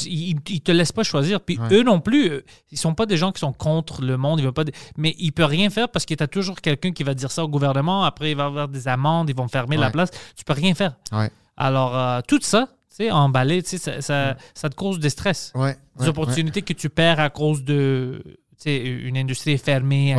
ils, 0.07 0.37
ils 0.49 0.61
te 0.61 0.73
laissent 0.73 0.91
pas 0.91 1.05
choisir. 1.05 1.41
Puis 1.41 1.57
Ouais. 1.59 1.69
eux 1.77 1.83
non 1.85 2.01
plus, 2.01 2.31
euh, 2.31 2.45
ils 2.73 2.79
sont 2.79 2.95
pas 2.95 3.07
des 3.07 3.17
gens 3.17 3.31
qui 3.31 3.39
sont 3.39 3.53
contre 3.53 4.03
le 4.03 4.17
monde. 4.17 4.41
Ils 4.41 4.45
veulent 4.45 4.53
pas 4.53 4.65
de- 4.65 4.73
Mais 4.97 5.15
ils 5.21 5.31
peuvent 5.31 5.49
rien 5.49 5.71
faire 5.71 5.89
parce 5.89 6.05
qu'il 6.05 6.19
y 6.19 6.23
a 6.23 6.27
toujours 6.27 6.61
quelqu'un 6.61 6.91
qui 6.91 7.05
va 7.05 7.15
dire 7.15 7.31
ça 7.31 7.45
au 7.45 7.49
gouvernement. 7.49 8.03
Après, 8.05 8.33
il 8.33 8.37
va 8.37 8.43
y 8.43 8.47
avoir 8.47 8.67
des 8.67 8.89
amendes, 8.89 9.31
ils 9.31 9.37
vont 9.37 9.47
fermer 9.47 9.77
la 9.77 9.91
place. 9.91 10.11
Tu 10.37 10.43
peux 10.45 10.53
rien 10.53 10.75
faire. 10.75 10.97
Ouais. 11.13 11.31
Alors, 11.57 11.97
euh, 11.97 12.21
tout 12.27 12.41
ça, 12.43 12.67
tu 12.67 12.73
sais, 12.94 13.10
emballé, 13.10 13.62
tu 13.62 13.70
sais, 13.70 13.78
ça, 13.78 14.01
ça, 14.01 14.36
ça 14.55 14.69
te 14.69 14.74
cause 14.74 14.98
des 14.98 15.10
stress. 15.10 15.52
Ouais. 15.55 15.77
Des 15.97 16.05
ouais, 16.05 16.09
opportunités 16.09 16.62
que 16.62 16.73
tu 16.73 16.89
perds 16.89 17.20
à 17.20 17.31
cause 17.31 17.64
de 17.64 18.23
tu 18.27 18.35
sais, 18.64 18.77
une 18.78 19.16
industrie 19.16 19.59
fermée. 19.59 20.16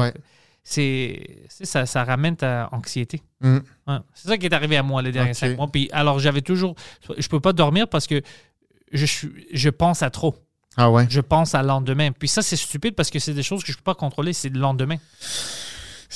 C'est 0.65 1.45
ça, 1.49 1.85
ça 1.85 2.05
ramène 2.05 2.37
ta 2.37 2.69
anxiété. 2.71 3.21
Mm. 3.41 3.57
C'est 4.13 4.29
ça 4.29 4.37
qui 4.37 4.45
est 4.45 4.53
arrivé 4.53 4.77
à 4.77 4.83
moi 4.83 5.01
les 5.01 5.11
derniers 5.11 5.31
Ok. 5.31 5.35
cinq 5.35 5.57
mois. 5.57 5.67
Puis 5.67 5.89
alors 5.91 6.19
j'avais 6.19 6.41
toujours, 6.41 6.75
je 7.17 7.27
peux 7.27 7.41
pas 7.41 7.51
dormir 7.51 7.89
parce 7.89 8.07
que 8.07 8.21
je 8.93 9.05
suis, 9.05 9.29
je 9.51 9.69
pense 9.69 10.03
à 10.03 10.09
trop. 10.09 10.35
Ah 10.77 10.89
ouais? 10.89 11.05
Je 11.09 11.19
pense 11.19 11.53
à 11.53 11.61
le 11.61 11.67
lendemain. 11.67 12.11
Puis 12.11 12.29
ça 12.29 12.41
c'est 12.41 12.55
stupide 12.55 12.95
parce 12.95 13.09
que 13.09 13.19
c'est 13.19 13.33
des 13.33 13.43
choses 13.43 13.63
que 13.63 13.73
je 13.73 13.77
peux 13.77 13.83
pas 13.83 13.95
contrôler. 13.95 14.31
C'est 14.31 14.49
le 14.49 14.59
lendemain. 14.59 14.95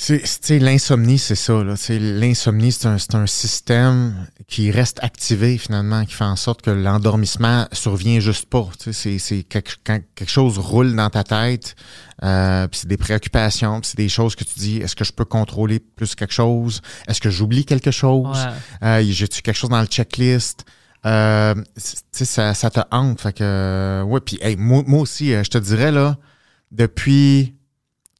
C'est, 0.00 0.60
l'insomnie, 0.60 1.18
c'est 1.18 1.34
ça. 1.34 1.60
L'insomnie, 1.64 2.70
c'est 2.70 2.86
un, 2.86 2.98
c'est 2.98 3.16
un 3.16 3.26
système 3.26 4.26
qui 4.46 4.70
reste 4.70 5.00
activé 5.02 5.58
finalement, 5.58 6.04
qui 6.04 6.14
fait 6.14 6.22
en 6.24 6.36
sorte 6.36 6.62
que 6.62 6.70
l'endormissement 6.70 7.66
survient 7.72 8.20
juste 8.20 8.46
pas. 8.46 8.68
Tu 8.78 8.92
sais, 8.92 8.92
C'est, 8.92 9.18
c'est 9.18 9.42
quelque, 9.42 9.72
quand 9.84 9.98
quelque 10.14 10.30
chose 10.30 10.56
roule 10.58 10.94
dans 10.94 11.10
ta 11.10 11.24
tête, 11.24 11.74
euh, 12.22 12.68
c'est 12.70 12.86
des 12.86 12.96
préoccupations, 12.96 13.80
puis 13.80 13.90
c'est 13.90 13.96
des 13.98 14.08
choses 14.08 14.36
que 14.36 14.44
tu 14.44 14.54
dis, 14.60 14.76
est-ce 14.76 14.94
que 14.94 15.04
je 15.04 15.12
peux 15.12 15.24
contrôler 15.24 15.80
plus 15.80 16.14
quelque 16.14 16.32
chose? 16.32 16.80
Est-ce 17.08 17.20
que 17.20 17.28
j'oublie 17.30 17.64
quelque 17.64 17.90
chose? 17.90 18.38
Ouais. 18.82 18.88
Euh, 18.88 19.04
J'ai-tu 19.04 19.42
quelque 19.42 19.56
chose 19.56 19.70
dans 19.70 19.80
le 19.80 19.88
checklist? 19.88 20.64
Euh, 21.06 21.54
c'est- 21.76 21.96
tu 21.96 22.18
sais, 22.18 22.24
ça, 22.24 22.54
ça 22.54 22.70
te 22.70 22.80
hante. 22.92 23.20
Fait 23.20 23.32
que, 23.32 23.42
euh, 23.42 24.02
ouais, 24.04 24.20
puis 24.20 24.38
hey, 24.42 24.54
moi, 24.56 24.84
moi 24.86 25.00
aussi, 25.00 25.34
euh, 25.34 25.42
je 25.42 25.50
te 25.50 25.58
dirais, 25.58 25.90
là, 25.90 26.16
depuis 26.70 27.56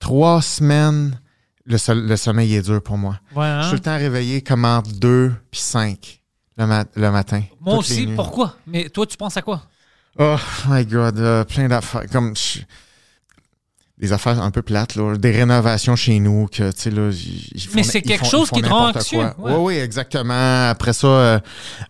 trois 0.00 0.42
semaines, 0.42 1.20
le, 1.68 2.16
sommeil 2.16 2.54
est 2.54 2.62
dur 2.62 2.82
pour 2.82 2.96
moi. 2.98 3.18
Ouais, 3.34 3.44
Je 3.46 3.50
hein? 3.50 3.62
suis 3.62 3.70
tout 3.70 3.74
le 3.76 3.80
temps 3.82 3.96
réveillé 3.98 4.42
comme 4.42 4.64
entre 4.64 4.90
2 4.92 5.32
puis 5.50 5.60
5 5.60 6.20
le, 6.56 6.66
ma- 6.66 6.84
le 6.96 7.10
matin. 7.10 7.42
Moi 7.60 7.76
aussi. 7.76 8.06
Pourquoi? 8.16 8.56
Mais 8.66 8.88
toi 8.88 9.06
tu 9.06 9.16
penses 9.16 9.36
à 9.36 9.42
quoi? 9.42 9.62
Oh 10.18 10.36
my 10.68 10.84
God, 10.84 11.18
euh, 11.18 11.44
plein 11.44 11.68
d'affaires. 11.68 12.06
Comme 12.10 12.34
je- 12.36 12.60
des 14.00 14.12
affaires 14.12 14.40
un 14.40 14.50
peu 14.50 14.62
plates, 14.62 14.94
là, 14.94 15.16
des 15.16 15.30
rénovations 15.32 15.96
chez 15.96 16.20
nous 16.20 16.46
que 16.46 16.70
tu 16.70 16.80
sais 16.82 16.90
là, 16.90 17.10
ils- 17.10 17.68
Mais 17.74 17.82
c'est 17.82 18.00
quelque 18.02 18.20
font- 18.24 18.30
chose 18.30 18.50
qui 18.50 18.62
te 18.62 18.68
rend 18.68 18.90
anxieux. 18.90 19.26
Oui, 19.38 19.52
oui, 19.58 19.74
exactement. 19.74 20.68
Après 20.68 20.92
ça, 20.92 21.06
euh, 21.06 21.38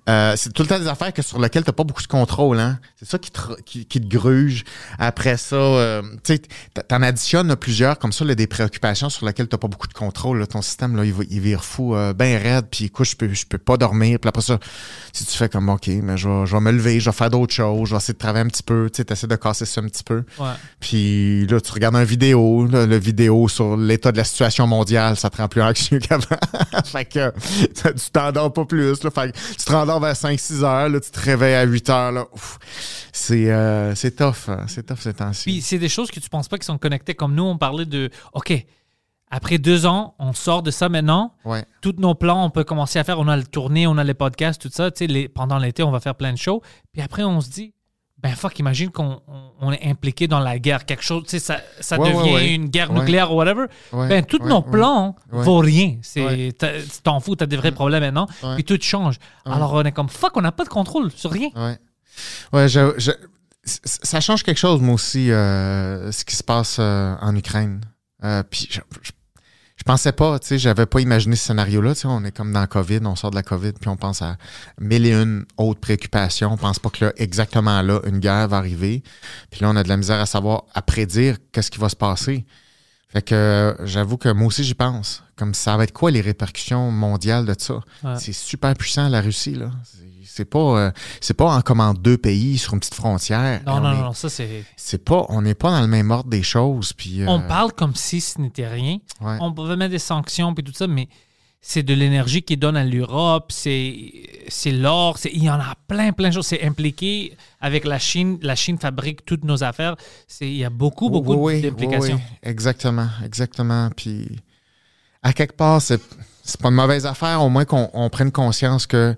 euh, 0.09 0.32
c'est 0.36 0.52
tout 0.52 0.62
le 0.62 0.68
temps 0.68 0.78
des 0.78 0.86
affaires 0.89 1.12
que 1.12 1.20
sur 1.22 1.39
lesquelles 1.39 1.64
tu 1.64 1.68
n'as 1.68 1.74
pas 1.74 1.85
beaucoup 1.85 2.01
de 2.02 2.06
contrôle. 2.09 2.60
Hein? 2.60 2.78
C'est 2.98 3.09
ça 3.09 3.18
qui 3.18 3.30
te, 3.30 3.40
qui, 3.66 3.85
qui 3.85 4.01
te 4.01 4.06
gruge. 4.06 4.64
Après 4.98 5.36
ça, 5.36 5.56
euh, 5.56 6.02
tu 6.24 6.35
sais, 6.36 6.43
t'en 6.89 7.02
additionnes 7.02 7.55
plusieurs 7.56 7.98
comme 7.98 8.12
ça, 8.12 8.24
là, 8.24 8.35
des 8.35 8.47
préoccupations 8.47 9.10
sur 9.10 9.26
lesquelles 9.26 9.48
tu 9.48 9.55
n'as 9.55 9.59
pas 9.60 9.68
beaucoup 9.68 9.86
de 9.89 9.93
contrôle. 9.93 10.39
là. 10.39 10.47
Ton 10.47 10.62
système, 10.62 10.97
là, 10.97 11.05
il, 11.05 11.12
va, 11.12 11.24
il 11.28 11.40
vire 11.40 11.62
fou, 11.64 11.94
bien 12.16 12.39
raide, 12.39 12.66
puis 12.70 12.86
écoute, 12.86 13.06
je 13.09 13.16
peux, 13.16 13.32
je 13.32 13.44
peux 13.47 13.59
pas 13.59 13.76
dormir. 13.76 14.18
Puis 14.18 14.28
après 14.28 14.43
ça, 14.43 14.59
si 15.12 15.26
tu 15.26 15.36
fais 15.36 15.48
comme, 15.48 15.68
OK, 15.68 15.89
mais 15.89 16.16
je 16.16 16.28
vais, 16.28 16.47
je 16.47 16.55
vais 16.55 16.60
me 16.60 16.72
lever, 16.72 17.01
je 17.01 17.10
vais 17.10 17.16
faire 17.16 17.28
d'autres 17.30 17.52
choses, 17.55 17.89
je 17.89 17.94
vais 17.94 17.98
essayer 17.98 18.14
de 18.14 18.18
travailler 18.18 18.44
un 18.47 18.48
petit 18.48 18.62
peu, 18.62 18.89
tu 18.93 19.02
sais, 19.02 19.12
essaies 19.12 19.26
de 19.26 19.36
casser 19.36 19.66
ça 19.66 19.80
un 19.80 19.89
petit 19.89 20.05
peu. 20.05 20.24
Ouais. 20.39 20.47
Puis 20.80 21.47
là, 21.47 21.60
tu 21.60 21.70
regardes 21.72 21.97
une 21.98 22.04
vidéo, 22.04 22.66
là, 22.66 22.86
le 22.86 22.96
vidéo 22.96 23.48
sur 23.48 23.76
l'état 23.76 24.10
de 24.12 24.16
la 24.16 24.24
situation 24.24 24.66
mondiale, 24.66 25.16
ça 25.16 25.30
te 25.30 25.36
rend 25.36 25.48
plus 25.48 25.62
anxieux 25.62 25.98
qu'avant. 26.00 26.24
fait 26.84 27.04
que 27.04 27.32
tu 27.92 28.10
t'endors 28.12 28.52
pas 28.52 28.64
plus. 28.64 29.02
Là. 29.04 29.10
Fait 29.10 29.32
que 29.32 29.36
tu 29.38 29.64
te 29.64 29.72
rendors 29.72 30.00
vers 30.00 30.14
5-6 30.14 30.62
heures, 30.64 30.88
là, 30.88 31.00
tu 31.00 31.10
te 31.10 31.20
réveilles 31.20 31.54
à 31.54 31.64
8 31.64 31.90
heures. 31.90 32.12
Là. 32.12 32.26
Ouf. 32.32 32.58
C'est, 33.12 33.50
euh, 33.50 33.94
c'est 33.94 34.16
tough. 34.16 34.48
hein. 34.48 34.64
C'est 34.68 34.86
tough 34.86 34.98
ces 35.00 35.14
temps-ci. 35.14 35.44
Puis 35.44 35.60
c'est 35.62 35.78
des 35.78 35.88
choses 35.88 36.10
que 36.10 36.20
tu 36.20 36.28
penses 36.28 36.48
pas 36.48 36.58
qui 36.58 36.66
sont 36.66 36.78
connectées. 36.78 37.14
Comme 37.14 37.34
nous, 37.34 37.44
on 37.44 37.58
parlait 37.58 37.86
de, 37.86 38.10
OK, 38.32 38.52
après 39.30 39.58
deux 39.58 39.84
ans, 39.86 40.14
on 40.18 40.32
sort 40.32 40.62
de 40.62 40.70
ça 40.70 40.88
maintenant. 40.88 41.34
Ouais. 41.44 41.64
Tous 41.82 41.94
nos 41.98 42.14
plans, 42.14 42.44
on 42.44 42.50
peut 42.50 42.64
commencer 42.64 42.98
à 42.98 43.04
faire. 43.04 43.18
On 43.18 43.28
a 43.28 43.36
le 43.36 43.44
tournée, 43.44 43.86
on 43.86 43.98
a 43.98 44.04
les 44.04 44.14
podcasts, 44.14 44.62
tout 44.62 44.70
ça. 44.72 44.90
Tu 44.90 44.98
sais, 45.00 45.06
les- 45.06 45.28
pendant 45.28 45.58
l'été, 45.58 45.82
on 45.82 45.90
va 45.90 46.00
faire 46.00 46.14
plein 46.14 46.32
de 46.32 46.38
shows. 46.38 46.62
Puis 46.92 47.02
après, 47.02 47.24
on 47.24 47.40
se 47.40 47.50
dit, 47.50 47.74
ben 48.20 48.35
fuck, 48.35 48.59
imagine 48.59 48.90
qu'on 48.90 49.20
on- 49.61 49.70
est 49.73 49.85
impliqué 49.89 50.27
dans 50.27 50.40
la 50.40 50.59
guerre. 50.59 50.85
Quelque 50.86 51.05
chose, 51.05 51.23
tu 51.24 51.31
sais, 51.31 51.39
ça, 51.39 51.61
ça 51.81 51.99
Ouais, 51.99 52.12
devient 52.12 52.35
ouais. 52.35 52.55
une 52.55 52.66
guerre 52.69 52.93
nucléaire 52.93 53.32
ou 53.32 53.36
whatever. 53.36 53.66
Ben, 53.93 54.24
tous 54.24 54.40
nos 54.45 54.62
plans 54.62 55.15
vaut 55.31 55.59
rien. 55.59 55.99
T'as- 56.59 56.81
Tu 56.82 57.03
t'en 57.03 57.20
fous, 57.20 57.36
tu 57.36 57.45
as 57.45 57.47
des 57.47 57.57
vrais 57.57 57.73
problèmes 57.73 58.03
maintenant. 58.03 58.27
Puis 58.57 58.65
tout 58.65 58.78
change. 58.81 59.16
Alors, 59.45 59.73
on 59.74 59.82
est 59.82 59.93
comme, 59.93 60.09
fuck, 60.09 60.36
on 60.36 60.40
n'a 60.43 60.53
pas 60.53 60.65
de 60.65 60.69
contrôle 60.69 61.11
sur 61.12 61.31
rien. 61.31 61.49
Ouais. 62.53 62.69
Je, 62.69 63.12
ça 63.65 64.20
change 64.20 64.43
quelque 64.43 64.59
chose, 64.59 64.81
moi 64.81 64.95
aussi, 64.95 65.31
euh, 65.31 66.11
ce 66.11 66.24
qui 66.24 66.35
se 66.36 66.43
passe 66.43 66.78
euh, 66.81 67.15
en 67.20 67.36
Ukraine. 67.36 67.81
Euh, 68.24 68.43
puis 68.43 68.66
je, 68.70 68.81
je 69.03 69.11
pensais 69.89 70.12
pas, 70.12 70.39
tu 70.39 70.48
sais, 70.48 70.59
j'avais 70.59 70.85
pas 70.85 71.01
imaginé 71.01 71.35
ce 71.35 71.47
scénario-là. 71.47 71.94
Tu 71.94 72.02
sais, 72.02 72.09
on 72.09 72.23
est 72.23 72.31
comme 72.31 72.52
dans 72.52 72.60
la 72.60 72.66
COVID, 72.66 73.01
on 73.05 73.16
sort 73.16 73.31
de 73.31 73.36
la 73.36 73.43
COVID, 73.43 73.73
puis 73.73 73.89
on 73.89 73.97
pense 73.97 74.20
à 74.20 74.36
mille 74.78 75.06
et 75.06 75.12
une 75.12 75.47
autres 75.56 75.81
préoccupations. 75.81 76.52
On 76.52 76.59
pense 76.59 76.78
pas 76.78 76.90
que 76.90 77.06
là, 77.06 77.12
exactement 77.16 77.81
là, 77.81 78.01
une 78.06 78.19
guerre 78.19 78.48
va 78.48 78.59
arriver. 78.59 79.02
Puis 79.51 79.62
là, 79.62 79.70
on 79.70 79.77
a 79.77 79.82
de 79.82 79.89
la 79.89 79.97
misère 79.97 80.20
à 80.20 80.27
savoir, 80.27 80.65
à 80.74 80.82
prédire 80.82 81.39
qu'est-ce 81.52 81.70
qui 81.70 81.78
va 81.78 81.89
se 81.89 81.97
passer. 81.97 82.44
Fait 83.09 83.23
que 83.23 83.35
euh, 83.35 83.86
j'avoue 83.86 84.19
que 84.19 84.28
moi 84.28 84.48
aussi, 84.48 84.62
j'y 84.62 84.74
pense. 84.74 85.24
Comme 85.36 85.55
ça 85.55 85.78
va 85.78 85.85
être 85.85 85.93
quoi 85.93 86.10
les 86.10 86.20
répercussions 86.20 86.90
mondiales 86.90 87.47
de 87.47 87.55
ça? 87.59 87.81
Ouais. 88.05 88.16
C'est 88.19 88.35
super 88.35 88.74
puissant, 88.74 89.09
la 89.09 89.23
Russie, 89.23 89.55
là. 89.55 89.70
C'est- 90.39 90.44
pas, 90.44 90.59
euh, 90.78 90.90
c'est 91.20 91.35
pas 91.35 91.55
en 91.56 91.60
comme 91.60 91.81
en 91.81 91.94
deux 91.94 92.16
pays 92.19 92.59
sur 92.59 92.74
une 92.74 92.81
petite 92.81 92.94
frontière. 92.94 93.60
Non, 93.66 93.74
On 93.74 93.81
non, 93.81 93.93
est- 93.93 94.01
non, 94.02 94.12
ça 94.12 94.28
c'est. 94.28 94.65
C'est 94.77 95.05
pas, 95.05 95.27
on 95.28 95.43
n'est 95.43 95.55
pas 95.55 95.70
dans 95.70 95.81
le 95.81 95.86
même 95.89 96.10
ordre 96.10 96.31
des 96.31 96.43
choses. 96.43 96.93
Puis, 96.93 97.23
euh, 97.23 97.27
On 97.28 97.40
parle 97.40 97.73
comme 97.73 97.94
si 97.94 98.20
ce 98.20 98.40
n'était 98.40 98.69
rien. 98.69 98.98
ouais. 99.20 99.36
On 99.40 99.52
peut 99.52 99.77
mettre 99.77 99.90
des 99.93 99.98
sanctions 99.98 100.55
puis 100.55 100.62
tout 100.65 100.73
ça, 100.73 100.86
mais 100.86 101.09
c'est 101.60 101.82
de 101.82 101.93
l'énergie 101.93 102.43
qui 102.43 102.56
donne 102.56 102.77
à 102.77 102.85
l'Europe, 102.85 103.51
c'est 103.51 103.97
c'est 104.47 104.70
l'or, 104.70 105.19
il 105.24 105.43
y 105.43 105.51
en 105.51 105.59
a 105.59 105.74
plein, 105.89 106.12
plein 106.12 106.28
de 106.28 106.35
choses. 106.35 106.47
C'est 106.47 106.62
impliqué 106.62 107.36
avec 107.60 107.85
la 107.85 107.98
Chine. 107.98 108.39
La 108.43 108.55
Chine 108.55 108.78
fabrique 108.78 109.24
toutes 109.27 109.44
nos 109.44 109.65
affaires. 109.65 109.97
C'est- 110.28 110.47
Il 110.48 110.56
y 110.56 110.65
a 110.65 110.70
beaucoup, 110.70 111.10
beaucoup 111.10 111.35
oui, 111.35 111.60
d'implications. 111.62 112.15
oui, 112.15 112.23
oui. 112.24 112.48
Exactement, 112.48 113.09
exactement. 113.24 113.90
Puis, 113.97 114.28
à 115.23 115.32
quelque 115.32 115.56
part, 115.56 115.82
c'est, 115.82 116.01
c'est 116.44 116.60
pas 116.60 116.69
une 116.69 116.77
mauvaise 116.77 117.05
affaire, 117.06 117.43
au 117.43 117.48
moins 117.51 117.65
qu'on 117.65 117.90
on 117.93 118.09
prenne 118.09 118.31
conscience 118.31 118.86
que 118.86 119.16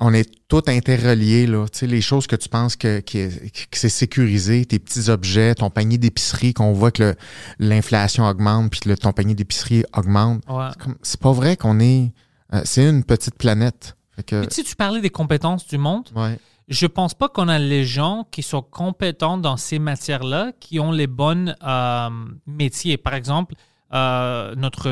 on 0.00 0.12
est 0.12 0.28
tout 0.48 0.62
interreliés, 0.66 1.46
là. 1.46 1.66
Tu 1.72 1.78
sais, 1.80 1.86
les 1.86 2.00
choses 2.00 2.26
que 2.26 2.36
tu 2.36 2.48
penses 2.48 2.74
que, 2.76 3.00
que, 3.00 3.28
que 3.48 3.78
c'est 3.78 3.88
sécurisé, 3.88 4.64
tes 4.66 4.78
petits 4.78 5.08
objets, 5.08 5.54
ton 5.54 5.70
panier 5.70 5.98
d'épicerie, 5.98 6.52
qu'on 6.52 6.72
voit 6.72 6.90
que 6.90 7.14
l'inflation 7.58 8.24
augmente, 8.26 8.70
puis 8.70 8.80
que 8.80 8.88
le- 8.88 8.96
ton 8.96 9.12
panier 9.12 9.34
d'épicerie 9.34 9.84
augmente. 9.96 10.42
Ouais. 10.48 10.68
C'est 11.02 11.20
pas 11.20 11.32
vrai 11.32 11.56
qu'on 11.56 11.78
est. 11.80 12.12
euh, 12.52 12.62
c'est 12.64 12.88
une 12.88 13.04
petite 13.04 13.36
planète. 13.36 13.96
Que, 14.26 14.46
Puis, 14.46 14.62
tu 14.64 14.76
parlais 14.76 15.00
des 15.00 15.10
compétences 15.10 15.66
du 15.66 15.78
monde. 15.78 16.08
ouais. 16.16 16.38
Je 16.66 16.86
pense 16.86 17.12
pas 17.12 17.28
qu'on 17.28 17.48
a 17.48 17.58
les 17.58 17.84
gens 17.84 18.26
qui 18.30 18.42
sont 18.42 18.62
compétents 18.62 19.36
dans 19.36 19.58
ces 19.58 19.78
matières-là, 19.78 20.52
qui 20.60 20.80
ont 20.80 20.92
les 20.92 21.06
bonnes 21.06 21.54
euh, 21.62 22.08
métiers. 22.46 22.96
Par 22.96 23.12
exemple, 23.12 23.54
euh, 23.92 24.54
notre, 24.56 24.88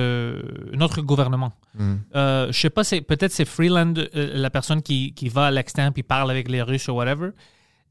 notre 0.74 1.00
gouvernement. 1.00 1.52
Mm. 1.74 1.94
Euh, 2.14 2.52
je 2.52 2.60
sais 2.60 2.70
pas, 2.70 2.84
c'est 2.84 3.00
peut-être 3.00 3.32
c'est 3.32 3.44
Freeland, 3.44 3.94
euh, 3.96 4.30
la 4.34 4.50
personne 4.50 4.82
qui, 4.82 5.14
qui 5.14 5.28
va 5.28 5.46
à 5.46 5.50
l'extérieur 5.50 5.92
puis 5.92 6.02
parle 6.02 6.30
avec 6.30 6.48
les 6.48 6.62
Russes 6.62 6.88
ou 6.88 6.92
whatever. 6.92 7.30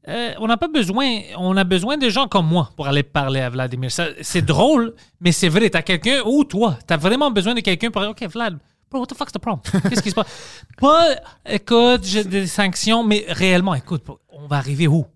Euh, 0.08 0.34
on 0.38 0.48
n'a 0.48 0.56
pas 0.56 0.68
besoin, 0.68 1.20
on 1.36 1.56
a 1.56 1.64
besoin 1.64 1.96
de 1.96 2.08
gens 2.08 2.26
comme 2.26 2.46
moi 2.46 2.70
pour 2.76 2.88
aller 2.88 3.04
parler 3.04 3.40
à 3.40 3.50
Vladimir. 3.50 3.90
C'est 4.20 4.42
drôle, 4.42 4.94
mais 5.20 5.30
c'est 5.32 5.48
vrai. 5.48 5.70
T'as 5.70 5.82
quelqu'un 5.82 6.22
ou 6.24 6.44
toi, 6.44 6.78
t'as 6.86 6.96
vraiment 6.96 7.30
besoin 7.30 7.54
de 7.54 7.60
quelqu'un 7.60 7.90
pour 7.90 8.02
dire, 8.02 8.10
OK, 8.10 8.24
Vlad, 8.28 8.58
bro, 8.90 9.00
what 9.00 9.06
the 9.06 9.14
fuck's 9.14 9.32
the 9.32 9.38
problem? 9.38 9.60
Qu'est-ce 9.88 10.02
qui 10.02 10.10
se 10.10 10.14
passe? 10.14 10.64
Pas, 10.80 11.06
écoute, 11.48 12.04
j'ai 12.04 12.24
des 12.24 12.46
sanctions, 12.48 13.04
mais 13.04 13.24
réellement, 13.28 13.74
écoute, 13.74 14.02
on 14.28 14.48
va 14.48 14.56
arriver 14.56 14.88
où? 14.88 15.06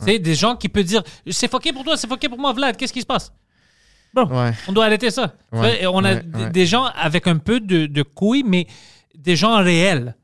Tu 0.00 0.06
sais, 0.06 0.18
des 0.18 0.34
gens 0.34 0.56
qui 0.56 0.68
peuvent 0.68 0.84
dire, 0.84 1.04
c'est 1.30 1.48
fucké 1.48 1.72
pour 1.72 1.84
toi, 1.84 1.96
c'est 1.96 2.08
fucké 2.08 2.28
pour 2.28 2.38
moi, 2.38 2.52
Vlad, 2.52 2.76
qu'est-ce 2.76 2.92
qui 2.92 3.02
se 3.02 3.06
passe? 3.06 3.32
Ouais. 4.22 4.52
on 4.68 4.72
doit 4.72 4.84
arrêter 4.86 5.10
ça. 5.10 5.34
Ouais, 5.60 5.82
et 5.82 5.86
on 5.86 5.98
a 6.04 6.14
des 6.50 6.66
gens 6.66 6.84
avec 6.84 7.26
un 7.26 7.36
peu 7.38 7.60
de, 7.60 7.86
de 7.86 8.02
couilles, 8.02 8.44
mais 8.46 8.66
des 9.16 9.36
gens 9.36 9.62
réels. 9.62 10.14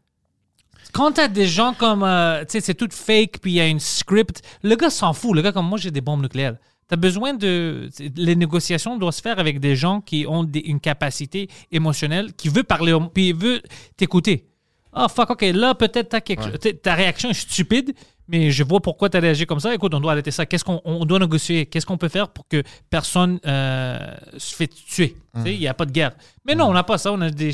Quand 0.93 1.13
t'as 1.13 1.29
des 1.29 1.47
gens 1.47 1.73
comme, 1.73 2.03
euh, 2.03 2.41
tu 2.41 2.53
sais, 2.53 2.61
c'est 2.61 2.75
tout 2.75 2.89
fake, 2.91 3.39
puis 3.41 3.53
il 3.53 3.55
y 3.55 3.61
a 3.61 3.67
une 3.69 3.79
script, 3.81 4.43
le 4.63 4.75
gars 4.75 4.91
s'en 4.91 5.13
fout. 5.13 5.35
Le 5.37 5.43
gars 5.43 5.53
comme 5.53 5.67
moi, 5.69 5.79
j'ai 5.79 5.91
des 5.93 6.01
bombes 6.01 6.23
nucléaires. 6.23 6.57
T'as 6.89 6.97
besoin 6.97 7.35
de... 7.35 7.89
Les 8.17 8.35
négociations 8.35 8.97
doivent 8.99 9.15
se 9.15 9.23
faire 9.23 9.39
avec 9.39 9.61
des 9.61 9.77
gens 9.77 10.01
qui 10.01 10.27
ont 10.29 10.43
des- 10.43 10.59
une 10.61 10.81
capacité 10.81 11.49
émotionnelle, 11.71 12.33
qui 12.35 12.49
veut 12.49 12.65
parler, 12.65 12.97
puis 13.15 13.33
veut 13.33 13.63
t'écouter. 13.97 14.47
Ah, 14.93 15.07
fuck, 15.09 15.31
OK, 15.31 15.43
là, 15.43 15.77
peut-être 15.77 16.09
t'as 16.09 16.21
quelque 16.21 16.43
chose- 16.43 16.73
Ta 16.83 16.95
réaction 16.97 17.31
est 17.31 17.35
stupide, 17.35 17.93
mais 18.31 18.53
je 18.53 18.63
vois 18.63 18.81
pourquoi 18.81 19.11
tu 19.11 19.17
as 19.17 19.21
réagi 19.21 19.45
comme 19.45 19.59
ça. 19.59 19.75
Écoute, 19.75 19.93
on 19.93 19.99
doit 19.99 20.13
arrêter 20.13 20.31
ça. 20.31 20.47
Qu'est-ce 20.47 20.65
qu'on 20.65 20.81
on 20.85 21.05
doit 21.05 21.19
négocier? 21.19 21.67
Qu'est-ce 21.67 21.85
qu'on 21.85 21.99
peut 21.99 22.09
faire 22.09 22.29
pour 22.29 22.47
que 22.47 22.63
personne 22.89 23.41
euh, 23.45 23.99
se 24.39 24.55
fait 24.55 24.69
tuer? 24.69 25.17
Tu 25.35 25.43
sais, 25.43 25.55
Il 25.55 25.59
n'y 25.59 25.67
a 25.67 25.75
pas 25.75 25.85
de 25.85 25.91
guerre. 25.91 26.13
Mais 26.45 26.55
non, 26.55 26.67
on 26.67 26.73
n'a 26.73 26.85
pas 26.85 26.97
ça. 26.97 27.13
On 27.13 27.21
a 27.21 27.31
des, 27.31 27.51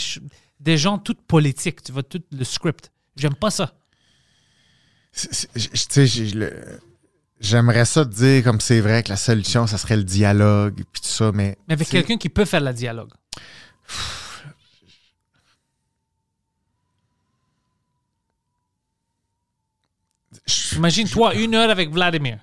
des 0.61 0.77
gens 0.77 0.99
tout 0.99 1.17
politiques. 1.27 1.83
Tu 1.83 1.93
vois, 1.93 2.03
tout 2.03 2.23
le 2.31 2.45
script. 2.45 2.93
J'aime 3.17 3.35
pas 3.35 3.51
ça. 3.51 3.73
Tu 5.19 5.29
sais, 5.33 6.07
j'aimerais 7.41 7.87
ça 7.87 8.05
te 8.05 8.15
dire 8.15 8.45
comme 8.45 8.61
c'est 8.61 8.81
vrai 8.81 9.03
que 9.03 9.09
la 9.09 9.17
solution, 9.17 9.67
ça 9.67 9.79
serait 9.79 9.97
le 9.97 10.05
dialogue, 10.05 10.75
puis 10.93 11.01
tout 11.01 11.09
ça, 11.09 11.33
mais. 11.33 11.57
Mais 11.69 11.75
avec 11.75 11.89
quelqu'un 11.89 12.19
qui 12.19 12.29
peut 12.29 12.45
faire 12.45 12.61
le 12.61 12.75
dialogue. 12.75 13.13
Imagine, 20.77 21.09
toi, 21.09 21.35
une 21.35 21.55
heure 21.55 21.71
avec 21.71 21.91
Vladimir 21.91 22.39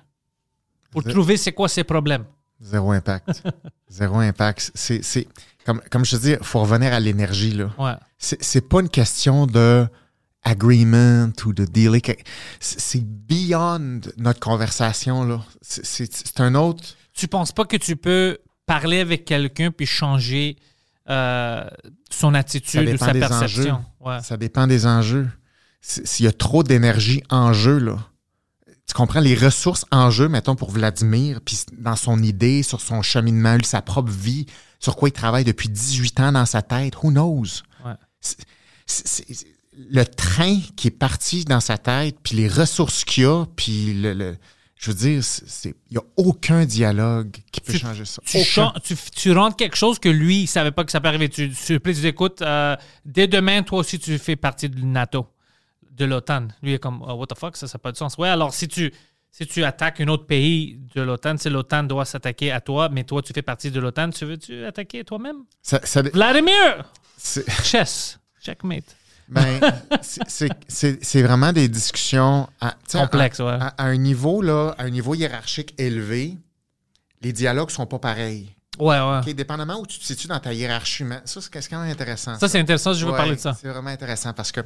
pour 0.90 1.02
Zé- 1.02 1.10
trouver 1.10 1.36
c'est 1.36 1.52
quoi 1.52 1.68
ses 1.68 1.84
problèmes. 1.84 2.24
Zéro 2.60 2.92
impact. 2.92 3.42
Zéro 3.88 4.18
impact. 4.18 4.70
C'est, 4.74 5.02
c'est... 5.02 5.26
comme, 5.66 5.80
comme 5.90 6.04
je 6.04 6.16
te 6.16 6.22
dis, 6.22 6.30
il 6.32 6.44
faut 6.44 6.60
revenir 6.60 6.92
à 6.92 7.00
l'énergie. 7.00 7.52
là. 7.52 7.70
Ouais. 7.78 7.94
C'est 8.18 8.42
c'est 8.42 8.60
pas 8.68 8.80
une 8.80 8.88
question 8.88 9.46
de 9.46 9.86
agreement 10.42 11.30
ou 11.46 11.52
de 11.52 11.64
que- 11.64 12.12
C'est 12.60 12.80
c'est 12.80 13.04
beyond 13.04 14.00
notre 14.18 14.40
conversation. 14.40 15.24
là. 15.24 15.40
C'est- 15.62 15.84
C'est 15.84 16.12
c'est 16.14 16.40
un 16.40 16.54
autre. 16.54 16.84
Tu 17.14 17.28
penses 17.28 17.52
pas 17.52 17.64
que 17.64 17.76
tu 17.76 17.96
peux 17.96 18.38
parler 18.66 19.00
avec 19.00 19.24
quelqu'un 19.24 19.70
puis 19.70 19.86
changer 19.86 20.56
euh, 21.10 21.68
son 22.10 22.34
attitude 22.34 22.80
ou 22.82 22.84
dépend 22.92 23.06
sa 23.06 23.12
des 23.12 23.20
perception? 23.20 23.84
Ouais. 24.00 24.20
Ça 24.22 24.36
dépend 24.36 24.66
des 24.66 24.86
enjeux. 24.86 25.28
S'il 25.86 26.24
y 26.24 26.28
a 26.28 26.32
trop 26.32 26.62
d'énergie 26.62 27.22
en 27.28 27.52
jeu, 27.52 27.78
là. 27.78 27.98
Tu 28.86 28.94
comprends 28.94 29.20
les 29.20 29.34
ressources 29.34 29.84
en 29.90 30.10
jeu, 30.10 30.28
mettons, 30.28 30.56
pour 30.56 30.70
Vladimir, 30.70 31.40
puis 31.44 31.58
dans 31.78 31.96
son 31.96 32.22
idée, 32.22 32.62
sur 32.62 32.80
son 32.80 33.02
cheminement, 33.02 33.56
lui, 33.56 33.64
sa 33.64 33.82
propre 33.82 34.10
vie, 34.10 34.46
sur 34.78 34.96
quoi 34.96 35.08
il 35.08 35.12
travaille 35.12 35.44
depuis 35.44 35.68
18 35.68 36.20
ans 36.20 36.32
dans 36.32 36.46
sa 36.46 36.62
tête, 36.62 36.94
who 37.02 37.10
knows? 37.10 37.62
Ouais. 37.84 37.92
Le 39.76 40.04
train 40.04 40.60
qui 40.76 40.88
est 40.88 40.92
parti 40.92 41.44
dans 41.44 41.60
sa 41.60 41.78
tête, 41.78 42.16
puis 42.22 42.36
les 42.36 42.46
ressources 42.48 43.04
qu'il 43.04 43.24
a, 43.26 43.44
puis 43.56 43.92
le, 43.94 44.12
le- 44.14 44.36
je 44.76 44.90
veux 44.90 44.96
dire, 44.96 45.22
il 45.64 45.72
n'y 45.92 45.96
a 45.96 46.02
aucun 46.16 46.64
dialogue 46.64 47.36
qui 47.50 47.60
peut 47.60 47.72
Tu- 47.72 47.78
changer 47.78 48.04
ça. 48.04 48.22
Tu, 49.16 49.32
rentres 49.32 49.56
quelque 49.56 49.76
chose 49.76 49.98
que 49.98 50.08
lui, 50.10 50.42
il 50.42 50.46
savait 50.46 50.70
pas 50.72 50.84
que 50.84 50.92
ça 50.92 51.00
peut 51.00 51.08
arriver. 51.08 51.28
Tu, 51.28 51.50
tu, 51.50 51.78
dis, 51.80 52.06
écoute, 52.06 52.42
euh, 52.42 52.76
dès 53.04 53.26
demain, 53.26 53.62
toi 53.62 53.78
aussi, 53.80 53.98
tu 53.98 54.16
fais 54.18 54.36
partie 54.36 54.68
de 54.68 54.78
NATO, 54.84 55.26
de 55.94 56.04
l'OTAN. 56.04 56.48
Lui, 56.62 56.72
il 56.72 56.74
est 56.74 56.78
comme, 56.78 57.02
oh, 57.06 57.12
what 57.14 57.26
the 57.26 57.38
fuck, 57.38 57.56
ça, 57.56 57.66
ça 57.66 57.76
n'a 57.76 57.80
pas 57.80 57.92
de 57.92 57.96
sens. 57.96 58.16
Ouais, 58.18 58.28
alors 58.28 58.52
si 58.52 58.68
tu, 58.68 58.92
si 59.30 59.46
tu 59.46 59.64
attaques 59.64 60.00
un 60.00 60.08
autre 60.08 60.26
pays 60.26 60.78
de 60.94 61.02
l'OTAN, 61.02 61.36
c'est 61.38 61.50
l'OTAN 61.50 61.84
doit 61.84 62.04
s'attaquer 62.04 62.52
à 62.52 62.60
toi, 62.60 62.88
mais 62.90 63.04
toi, 63.04 63.22
tu 63.22 63.32
fais 63.32 63.42
partie 63.42 63.70
de 63.70 63.80
l'OTAN, 63.80 64.10
tu 64.10 64.24
veux-tu 64.24 64.64
attaquer 64.64 65.04
toi-même? 65.04 65.38
Ça- 65.62 65.80
ça- 65.84 66.02
Vladimir! 66.02 66.84
c'est- 67.16 67.48
Chess. 67.62 68.18
Checkmate. 68.42 68.96
Ben, 69.26 69.58
c'est- 70.02 71.22
vraiment 71.22 71.52
des 71.52 71.68
discussions 71.68 72.46
à, 72.60 72.74
Complexes, 72.92 73.40
à, 73.40 73.44
ouais. 73.46 73.52
à- 73.52 73.68
à 73.78 73.84
un 73.84 73.96
niveau 73.96 74.42
là, 74.42 74.74
à 74.76 74.82
un 74.84 74.90
niveau 74.90 75.14
hiérarchique 75.14 75.74
élevé. 75.78 76.36
Les 77.22 77.32
dialogues 77.32 77.70
sont 77.70 77.86
pas 77.86 77.98
pareils. 77.98 78.54
Ouais, 78.78 78.98
ouais. 79.00 79.32
Dépendamment 79.34 79.80
où 79.80 79.86
tu 79.86 79.98
te 79.98 80.04
situes 80.04 80.26
dans 80.26 80.40
ta 80.40 80.52
hiérarchie, 80.52 81.04
mais 81.04 81.20
ça 81.24 81.40
c'est 81.40 81.68
quand 81.70 81.80
même 81.80 81.90
intéressant. 81.90 82.38
Ça, 82.38 82.48
c'est 82.48 82.58
intéressant, 82.58 82.92
je 82.92 83.06
veux 83.06 83.12
Ouais, 83.12 83.16
parler 83.16 83.36
de 83.36 83.40
ça. 83.40 83.56
C'est 83.58 83.68
vraiment 83.68 83.88
intéressant 83.90 84.32
parce 84.34 84.52
que, 84.52 84.60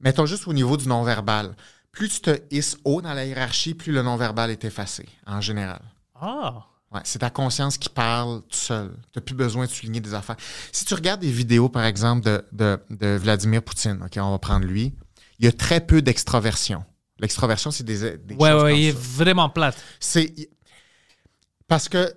mettons 0.00 0.26
juste 0.26 0.46
au 0.48 0.52
niveau 0.52 0.76
du 0.76 0.88
non-verbal, 0.88 1.54
plus 1.92 2.08
tu 2.08 2.20
te 2.20 2.40
hisses 2.50 2.76
haut 2.84 3.00
dans 3.02 3.14
la 3.14 3.24
hiérarchie, 3.24 3.74
plus 3.74 3.92
le 3.92 4.02
non-verbal 4.02 4.50
est 4.50 4.64
effacé, 4.64 5.08
en 5.26 5.40
général. 5.40 5.80
Ah. 6.20 6.66
Ouais, 6.92 7.00
c'est 7.04 7.20
ta 7.20 7.30
conscience 7.30 7.78
qui 7.78 7.88
parle 7.88 8.42
tout 8.42 8.58
seul. 8.58 8.90
Tu 9.12 9.18
n'as 9.18 9.22
plus 9.22 9.34
besoin 9.34 9.66
de 9.66 9.70
souligner 9.70 10.00
des 10.00 10.12
affaires. 10.12 10.36
Si 10.72 10.84
tu 10.84 10.94
regardes 10.94 11.20
des 11.20 11.30
vidéos, 11.30 11.68
par 11.68 11.84
exemple, 11.84 12.24
de, 12.24 12.44
de, 12.50 12.78
de 12.90 13.16
Vladimir 13.16 13.62
Poutine, 13.62 14.00
OK, 14.04 14.12
on 14.16 14.30
va 14.32 14.38
prendre 14.38 14.66
lui, 14.66 14.92
il 15.38 15.44
y 15.44 15.48
a 15.48 15.52
très 15.52 15.80
peu 15.80 16.02
d'extroversion. 16.02 16.84
L'extroversion, 17.20 17.70
c'est 17.70 17.84
des, 17.84 18.18
des 18.18 18.34
Ouais, 18.34 18.50
choses 18.50 18.62
ouais, 18.62 18.70
comme 18.70 18.78
il 18.80 18.86
est 18.86 18.98
vraiment 18.98 19.48
plate. 19.48 19.76
C'est 20.00 20.34
parce 21.68 21.88
que 21.88 22.12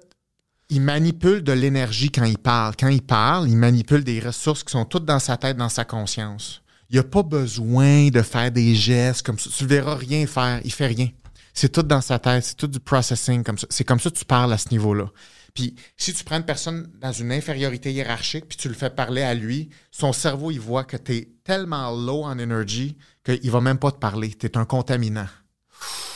il 0.69 0.81
manipule 0.81 1.43
de 1.43 1.51
l'énergie 1.51 2.09
quand 2.09 2.23
il 2.23 2.37
parle. 2.39 2.73
Quand 2.79 2.87
il 2.87 3.03
parle, 3.03 3.47
il 3.47 3.57
manipule 3.57 4.03
des 4.03 4.19
ressources 4.19 4.63
qui 4.63 4.71
sont 4.71 4.85
toutes 4.85 5.05
dans 5.05 5.19
sa 5.19 5.37
tête, 5.37 5.57
dans 5.57 5.69
sa 5.69 5.85
conscience. 5.85 6.61
Il 6.89 6.97
n'a 6.97 7.03
pas 7.03 7.23
besoin 7.23 8.09
de 8.09 8.21
faire 8.21 8.51
des 8.51 8.75
gestes 8.75 9.23
comme 9.25 9.39
ça. 9.39 9.49
Tu 9.55 9.63
ne 9.63 9.69
le 9.69 9.75
verras 9.75 9.95
rien 9.95 10.27
faire. 10.27 10.61
Il 10.63 10.71
fait 10.71 10.87
rien. 10.87 11.09
C'est 11.53 11.71
tout 11.71 11.83
dans 11.83 12.01
sa 12.01 12.19
tête. 12.19 12.43
C'est 12.43 12.57
tout 12.57 12.67
du 12.67 12.79
processing 12.79 13.43
comme 13.43 13.57
ça. 13.57 13.67
C'est 13.69 13.83
comme 13.83 13.99
ça 13.99 14.09
que 14.09 14.15
tu 14.17 14.25
parles 14.25 14.53
à 14.53 14.57
ce 14.57 14.69
niveau-là. 14.69 15.05
Puis, 15.53 15.75
si 15.97 16.13
tu 16.13 16.23
prends 16.23 16.37
une 16.37 16.45
personne 16.45 16.89
dans 16.99 17.11
une 17.11 17.31
infériorité 17.31 17.91
hiérarchique, 17.93 18.45
puis 18.47 18.57
tu 18.57 18.67
le 18.69 18.73
fais 18.73 18.89
parler 18.89 19.21
à 19.21 19.35
lui, 19.35 19.69
son 19.91 20.11
cerveau, 20.11 20.49
il 20.49 20.59
voit 20.59 20.83
que 20.83 20.97
tu 20.97 21.15
es 21.15 21.29
tellement 21.43 21.91
low 21.91 22.23
en 22.23 22.39
énergie 22.39 22.97
qu'il 23.23 23.51
va 23.51 23.61
même 23.61 23.77
pas 23.77 23.91
te 23.91 23.97
parler. 23.99 24.33
Tu 24.33 24.47
es 24.47 24.57
un 24.57 24.65
contaminant. 24.65 25.27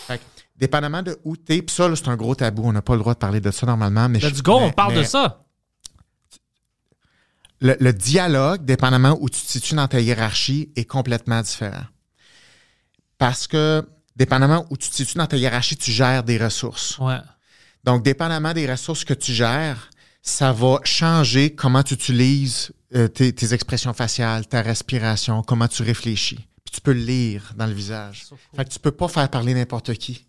Fait 0.08 0.18
que, 0.18 0.24
dépendamment 0.56 1.04
de 1.04 1.20
où 1.24 1.38
tu 1.38 1.54
es, 1.54 1.62
puis 1.62 1.76
ça, 1.76 1.88
là, 1.88 1.96
c'est 1.96 2.08
un 2.08 2.16
gros 2.16 2.34
tabou. 2.34 2.64
On 2.66 2.72
n'a 2.74 2.82
pas 2.82 2.94
le 2.94 3.00
droit 3.00 3.14
de 3.14 3.20
parler 3.20 3.40
de 3.40 3.52
ça 3.52 3.66
normalement. 3.68 4.10
Mais 4.10 4.20
Let's 4.20 4.38
je- 4.38 4.42
go, 4.42 4.60
mais- 4.60 4.66
on 4.66 4.72
parle 4.72 4.96
de 4.96 5.04
ça. 5.04 5.44
Le, 7.60 7.76
le 7.80 7.94
dialogue, 7.94 8.66
dépendamment 8.66 9.18
où 9.20 9.30
tu 9.30 9.42
te 9.42 9.48
situes 9.48 9.76
dans 9.76 9.88
ta 9.88 10.00
hiérarchie, 10.00 10.72
est 10.76 10.86
complètement 10.86 11.42
différent. 11.42 11.86
Parce 13.18 13.48
que, 13.48 13.88
dépendamment 14.16 14.66
où 14.70 14.78
tu 14.78 14.90
te 14.90 14.96
situes 14.96 15.18
dans 15.18 15.26
ta 15.26 15.38
hiérarchie, 15.38 15.78
tu 15.78 15.92
gères 15.92 16.24
des 16.24 16.38
ressources. 16.38 16.98
Ouais. 17.00 17.18
Donc, 17.84 18.04
dépendamment 18.04 18.54
des 18.54 18.70
ressources 18.70 19.06
que 19.06 19.14
tu 19.14 19.34
gères, 19.34 19.90
ça 20.22 20.52
va 20.52 20.80
changer 20.84 21.56
comment 21.56 21.84
tu 21.84 21.94
utilises 21.94 22.72
euh, 22.96 23.08
tes, 23.08 23.34
tes 23.34 23.54
expressions 23.54 23.94
faciales, 23.94 24.46
ta 24.48 24.62
respiration, 24.62 25.42
comment 25.42 25.68
tu 25.68 25.84
réfléchis. 25.84 26.48
Puis 26.66 26.76
tu 26.76 26.82
peux 26.82 26.94
le 26.94 27.00
lire 27.00 27.54
dans 27.56 27.66
le 27.66 27.74
visage. 27.74 28.26
Fait 28.56 28.66
que 28.66 28.70
tu 28.70 28.80
peux 28.80 28.92
pas 28.92 29.08
faire 29.08 29.30
parler 29.30 29.54
n'importe 29.54 29.94
qui. 29.94 30.26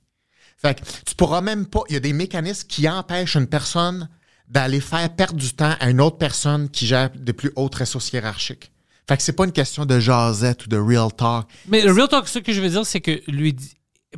Fait 0.56 0.80
que 0.80 0.84
tu 1.04 1.14
pourras 1.14 1.40
même 1.40 1.66
pas. 1.66 1.82
Il 1.88 1.94
y 1.94 1.96
a 1.96 2.00
des 2.00 2.12
mécanismes 2.12 2.66
qui 2.66 2.88
empêchent 2.88 3.36
une 3.36 3.46
personne 3.46 4.08
d'aller 4.48 4.80
faire 4.80 5.14
perdre 5.14 5.36
du 5.36 5.52
temps 5.52 5.74
à 5.78 5.90
une 5.90 6.00
autre 6.00 6.18
personne 6.18 6.68
qui 6.70 6.86
gère 6.86 7.10
de 7.14 7.32
plus 7.32 7.52
hautes 7.56 7.74
ressources 7.74 8.12
hiérarchiques. 8.12 8.72
Fait 9.06 9.16
que 9.16 9.22
c'est 9.22 9.32
pas 9.32 9.44
une 9.44 9.52
question 9.52 9.86
de 9.86 9.98
jasette 9.98 10.66
ou 10.66 10.68
de 10.68 10.76
real 10.76 11.12
talk. 11.12 11.48
Mais 11.68 11.82
le 11.82 11.92
real 11.92 12.08
talk, 12.08 12.28
ce 12.28 12.38
que 12.38 12.52
je 12.52 12.60
veux 12.60 12.68
dire, 12.68 12.84
c'est 12.84 13.00
que 13.00 13.22
lui. 13.26 13.56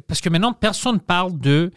Parce 0.07 0.21
que 0.21 0.29
maintenant, 0.29 0.53
personne 0.53 1.01
parle 1.01 1.39
de 1.39 1.71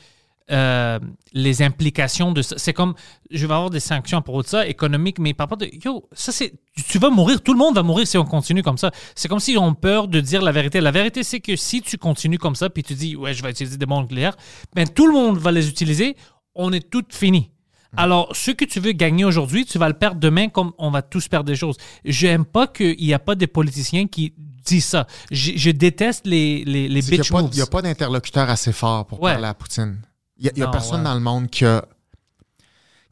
euh, 0.51 0.99
les 1.31 1.61
implications 1.61 2.31
de 2.31 2.41
ça. 2.41 2.55
C'est 2.57 2.73
comme, 2.73 2.95
je 3.31 3.47
vais 3.47 3.53
avoir 3.53 3.69
des 3.69 3.79
sanctions 3.79 4.21
pour 4.21 4.43
ça, 4.45 4.67
économiques, 4.67 5.17
mais 5.17 5.33
par 5.33 5.45
rapport 5.45 5.57
de, 5.57 5.69
yo, 5.83 6.07
ça 6.11 6.33
c'est, 6.33 6.53
tu 6.89 6.99
vas 6.99 7.09
mourir, 7.09 7.41
tout 7.41 7.53
le 7.53 7.57
monde 7.57 7.75
va 7.75 7.83
mourir 7.83 8.05
si 8.05 8.17
on 8.17 8.25
continue 8.25 8.61
comme 8.61 8.77
ça. 8.77 8.91
C'est 9.15 9.29
comme 9.29 9.39
s'ils 9.39 9.57
ont 9.57 9.73
peur 9.73 10.09
de 10.09 10.19
dire 10.19 10.41
la 10.41 10.51
vérité. 10.51 10.81
La 10.81 10.91
vérité, 10.91 11.23
c'est 11.23 11.39
que 11.39 11.55
si 11.55 11.81
tu 11.81 11.97
continues 11.97 12.39
comme 12.39 12.55
ça, 12.55 12.69
puis 12.69 12.83
tu 12.83 12.93
dis, 12.93 13.15
ouais, 13.15 13.33
je 13.33 13.41
vais 13.41 13.51
utiliser 13.51 13.77
des 13.77 13.85
bombes 13.85 14.03
nucléaires, 14.03 14.35
ben 14.75 14.87
tout 14.87 15.07
le 15.07 15.13
monde 15.13 15.37
va 15.37 15.51
les 15.51 15.69
utiliser, 15.69 16.17
on 16.55 16.73
est 16.73 16.89
tout 16.89 17.05
fini. 17.09 17.52
Alors, 17.97 18.35
ce 18.35 18.51
que 18.51 18.65
tu 18.65 18.79
veux 18.79 18.91
gagner 18.93 19.23
aujourd'hui, 19.25 19.65
tu 19.65 19.77
vas 19.77 19.87
le 19.87 19.93
perdre 19.93 20.19
demain 20.19 20.49
comme 20.49 20.71
on 20.77 20.89
va 20.91 21.01
tous 21.01 21.27
perdre 21.27 21.45
des 21.45 21.55
choses. 21.55 21.77
J'aime 22.05 22.43
pas 22.45 22.67
qu'il 22.67 22.97
n'y 22.97 23.13
a 23.13 23.19
pas 23.19 23.35
des 23.35 23.47
politiciens 23.47 24.07
qui 24.07 24.33
disent 24.65 24.85
ça. 24.85 25.07
Je, 25.31 25.51
je 25.55 25.69
déteste 25.71 26.25
les, 26.25 26.63
les, 26.65 26.87
les 26.89 27.01
bitch 27.01 27.11
n'y 27.11 27.19
a, 27.19 27.23
pas- 27.31 27.41
moves. 27.41 27.49
il 27.53 27.59
y 27.59 27.61
a 27.61 27.65
pas 27.67 27.81
d'interlocuteur 27.81 28.49
assez 28.49 28.71
fort 28.71 29.05
pour 29.05 29.21
Ouais. 29.21 29.33
parler 29.33 29.47
à 29.47 29.53
Poutine. 29.53 29.99
Il 30.37 30.51
n'y 30.55 30.63
a, 30.63 30.67
personne 30.69 30.99
ouais. 30.99 31.03
dans 31.03 31.13
le 31.13 31.19
monde 31.19 31.49
qui, 31.49 31.65
a- 31.65 31.85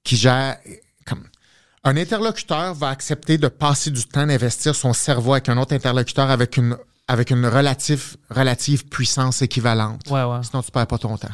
qui 0.03 0.15
gère. 0.17 0.57
Comme, 1.05 1.23
un 1.83 1.97
interlocuteur 1.97 2.73
va 2.73 2.89
accepter 2.89 3.37
de 3.37 3.47
passer 3.47 3.91
du 3.91 4.03
temps 4.05 4.25
d'investir 4.25 4.75
son 4.75 4.93
cerveau 4.93 5.33
avec 5.33 5.49
un 5.49 5.57
autre 5.57 5.73
interlocuteur 5.75 6.29
avec 6.29 6.57
une, 6.57 6.77
avec 7.07 7.29
une 7.31 7.45
relative, 7.45 8.17
relative 8.29 8.85
puissance 8.87 9.41
équivalente. 9.41 10.01
Ouais, 10.09 10.23
ouais. 10.23 10.39
Sinon, 10.43 10.61
tu 10.63 10.71
perds 10.71 10.87
pas 10.87 10.97
ton 10.97 11.17
temps. 11.17 11.27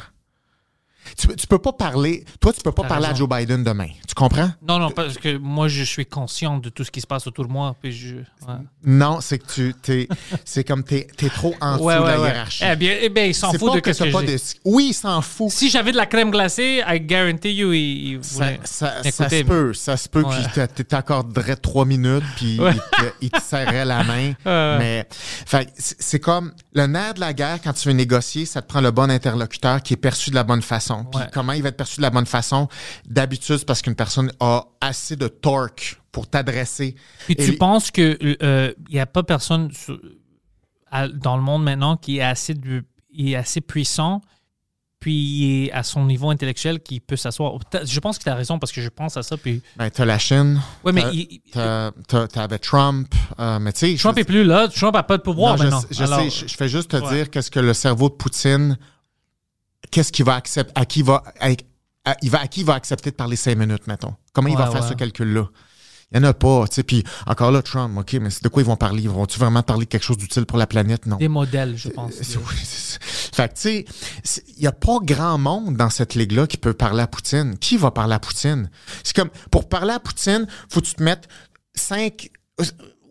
Tu, 1.16 1.28
tu 1.28 1.46
peux 1.46 1.58
pas 1.58 1.72
parler. 1.72 2.24
Toi, 2.40 2.52
tu 2.52 2.60
peux 2.62 2.72
pas 2.72 2.82
parler 2.84 3.06
raison. 3.06 3.14
à 3.14 3.18
Joe 3.18 3.28
Biden 3.28 3.64
demain. 3.64 3.88
Tu 4.06 4.14
comprends? 4.14 4.50
Non, 4.66 4.78
non, 4.78 4.90
parce 4.90 5.16
que 5.18 5.36
moi, 5.38 5.68
je 5.68 5.82
suis 5.82 6.06
conscient 6.06 6.58
de 6.58 6.68
tout 6.68 6.84
ce 6.84 6.90
qui 6.90 7.00
se 7.00 7.06
passe 7.06 7.26
autour 7.26 7.46
de 7.46 7.52
moi. 7.52 7.74
Puis 7.80 7.92
je, 7.92 8.16
ouais. 8.16 8.54
Non, 8.84 9.20
c'est 9.20 9.38
que 9.38 9.52
tu 9.52 9.74
t'es. 9.80 10.08
c'est 10.44 10.64
comme 10.64 10.82
t'es 10.84 11.06
es 11.20 11.28
trop 11.28 11.54
en 11.60 11.74
dessous 11.74 11.84
Ouais, 11.84 11.96
de 11.96 12.00
ouais, 12.00 12.06
la 12.08 12.20
ouais. 12.20 12.28
hiérarchie. 12.28 12.64
Eh 12.70 12.76
bien, 12.76 12.96
eh 13.02 13.08
bien, 13.08 13.24
il 13.24 13.34
s'en 13.34 13.52
fout 13.52 13.74
de 13.74 13.80
que 13.80 13.92
ce 13.92 14.04
que 14.04 14.26
de. 14.26 14.36
Oui, 14.64 14.88
il 14.90 14.94
s'en 14.94 15.20
fout. 15.22 15.50
Si 15.50 15.70
j'avais 15.70 15.92
de 15.92 15.96
la 15.96 16.06
crème 16.06 16.30
glacée, 16.30 16.82
I 16.86 17.00
guarantee 17.00 17.54
you, 17.54 17.72
il, 17.72 18.12
il 18.12 18.24
Ça, 18.24 18.34
voulait 18.44 18.60
ça, 18.64 18.86
ça 18.96 19.02
m'écouter, 19.04 19.38
se 19.40 19.44
peut, 19.44 19.74
ça 19.74 19.96
se 19.96 20.08
peut 20.08 20.24
qu'il 20.24 20.84
t'accorderait 20.86 21.56
trois 21.56 21.84
minutes 21.84 22.24
puis 22.36 22.58
il, 23.20 23.30
te, 23.30 23.36
te 23.38 23.42
serrait 23.42 23.84
la 23.84 24.04
main. 24.04 24.32
Ouais. 24.46 24.78
Mais 24.78 25.08
c'est 25.76 26.20
comme 26.20 26.52
le 26.72 26.86
nerf 26.86 27.14
de 27.14 27.20
la 27.20 27.32
guerre 27.32 27.58
quand 27.62 27.72
tu 27.72 27.88
veux 27.88 27.94
négocier, 27.94 28.46
ça 28.46 28.62
te 28.62 28.68
prend 28.68 28.80
le 28.80 28.90
bon 28.90 29.10
interlocuteur 29.10 29.82
qui 29.82 29.94
est 29.94 29.98
perçu 29.98 30.30
de 30.30 30.34
la 30.34 30.44
bonne 30.44 30.62
façon. 30.62 30.97
Puis 31.04 31.20
Ouais. 31.20 31.26
comment 31.32 31.52
il 31.52 31.62
va 31.62 31.68
être 31.70 31.76
perçu 31.76 31.96
de 31.98 32.02
la 32.02 32.10
bonne 32.10 32.26
façon? 32.26 32.68
D'habitude, 33.06 33.58
c'est 33.58 33.64
parce 33.66 33.82
qu'une 33.82 33.94
personne 33.94 34.30
a 34.40 34.64
assez 34.80 35.16
de 35.16 35.28
torque 35.28 36.00
pour 36.12 36.26
t'adresser. 36.28 36.94
Puis 37.26 37.34
Et 37.38 37.44
tu 37.44 37.50
les- 37.52 37.56
penses 37.56 37.90
que 37.90 38.16
il 38.20 38.92
n'y 38.92 39.00
a 39.00 39.06
pas 39.06 39.22
personne 39.22 39.70
sur- 39.72 40.00
à- 40.90 41.08
dans 41.08 41.36
le 41.36 41.42
monde 41.42 41.64
maintenant 41.64 41.96
qui 41.96 42.18
est 42.18 42.22
assez, 42.22 42.54
il 43.12 43.30
est 43.30 43.36
assez 43.36 43.60
puissant, 43.60 44.20
puis 45.00 45.70
à 45.72 45.84
son 45.84 46.04
niveau 46.06 46.30
intellectuel 46.30 46.80
qui 46.80 46.98
peut 46.98 47.14
s'asseoir. 47.16 47.58
Je 47.84 48.00
pense 48.00 48.18
que 48.18 48.24
tu 48.24 48.28
as 48.30 48.34
raison 48.34 48.58
parce 48.58 48.72
que 48.72 48.80
je 48.80 48.88
pense 48.88 49.16
à 49.16 49.22
ça. 49.22 49.36
Puis... 49.36 49.62
Ben, 49.76 49.88
t'as 49.90 50.04
la 50.04 50.18
Chine, 50.18 50.60
Ouais, 50.82 50.92
mais 50.92 51.04
t'avais 52.32 52.58
Trump, 52.58 53.14
euh, 53.38 53.58
mais. 53.60 53.72
Trump 53.72 54.16
je- 54.16 54.20
est 54.20 54.24
plus 54.24 54.44
là. 54.44 54.66
Trump 54.68 54.94
n'a 54.94 55.02
pas 55.04 55.16
de 55.18 55.22
pouvoir 55.22 55.56
Non, 55.56 55.64
maintenant. 55.64 55.82
je 55.90 56.02
Alors, 56.02 56.20
sais, 56.20 56.30
je, 56.30 56.48
je 56.48 56.56
fais 56.56 56.68
juste 56.68 56.90
te 56.90 56.96
ouais. 56.96 57.14
dire 57.14 57.30
qu'est-ce 57.30 57.50
que 57.50 57.60
le 57.60 57.74
cerveau 57.74 58.08
de 58.08 58.14
Poutine, 58.14 58.76
qu'est-ce 59.90 60.12
qu'il 60.12 60.24
va 60.24 60.34
accepter, 60.34 60.72
à 60.74 60.84
qui 60.84 61.02
va, 61.02 61.22
à, 61.40 61.50
à- 62.04 62.16
il 62.22 62.30
va, 62.30 62.40
à 62.40 62.48
qui 62.48 62.60
il 62.60 62.66
va 62.66 62.74
accepter 62.74 63.10
de 63.10 63.16
parler 63.16 63.36
cinq 63.36 63.56
minutes, 63.56 63.86
mettons? 63.86 64.14
Comment 64.32 64.48
il 64.48 64.56
va 64.56 64.70
faire 64.70 64.82
ouais. 64.82 64.88
ce 64.88 64.94
calcul-là? 64.94 65.48
Il 66.10 66.20
n'y 66.20 66.26
en 66.26 66.30
a 66.30 66.32
pas. 66.32 66.66
tu 66.68 66.76
sais. 66.76 66.82
Puis 66.82 67.04
encore 67.26 67.50
là, 67.50 67.60
Trump, 67.60 67.98
OK, 67.98 68.14
mais 68.14 68.30
c'est 68.30 68.42
de 68.42 68.48
quoi 68.48 68.62
ils 68.62 68.66
vont 68.66 68.76
parler? 68.76 69.02
Ils 69.02 69.10
Vont-tu 69.10 69.38
vraiment 69.38 69.62
parler 69.62 69.84
de 69.84 69.90
quelque 69.90 70.04
chose 70.04 70.16
d'utile 70.16 70.46
pour 70.46 70.56
la 70.56 70.66
planète? 70.66 71.04
Non. 71.04 71.16
Des 71.16 71.28
modèles, 71.28 71.76
je 71.76 71.90
pense. 71.90 72.14
Oui. 72.18 72.56
Fait 73.34 73.48
que, 73.48 73.54
tu 73.54 73.60
sais, 74.24 74.42
il 74.56 74.60
n'y 74.60 74.66
a 74.66 74.72
pas 74.72 74.98
grand 75.02 75.36
monde 75.36 75.76
dans 75.76 75.90
cette 75.90 76.14
ligue-là 76.14 76.46
qui 76.46 76.56
peut 76.56 76.72
parler 76.72 77.02
à 77.02 77.06
Poutine. 77.06 77.58
Qui 77.58 77.76
va 77.76 77.90
parler 77.90 78.14
à 78.14 78.18
Poutine? 78.18 78.70
C'est 79.04 79.14
comme, 79.14 79.28
pour 79.50 79.68
parler 79.68 79.92
à 79.92 80.00
Poutine, 80.00 80.46
faut 80.70 80.80
que 80.80 80.86
tu 80.86 80.94
te 80.94 81.02
mettes 81.02 81.28
5 81.74 82.30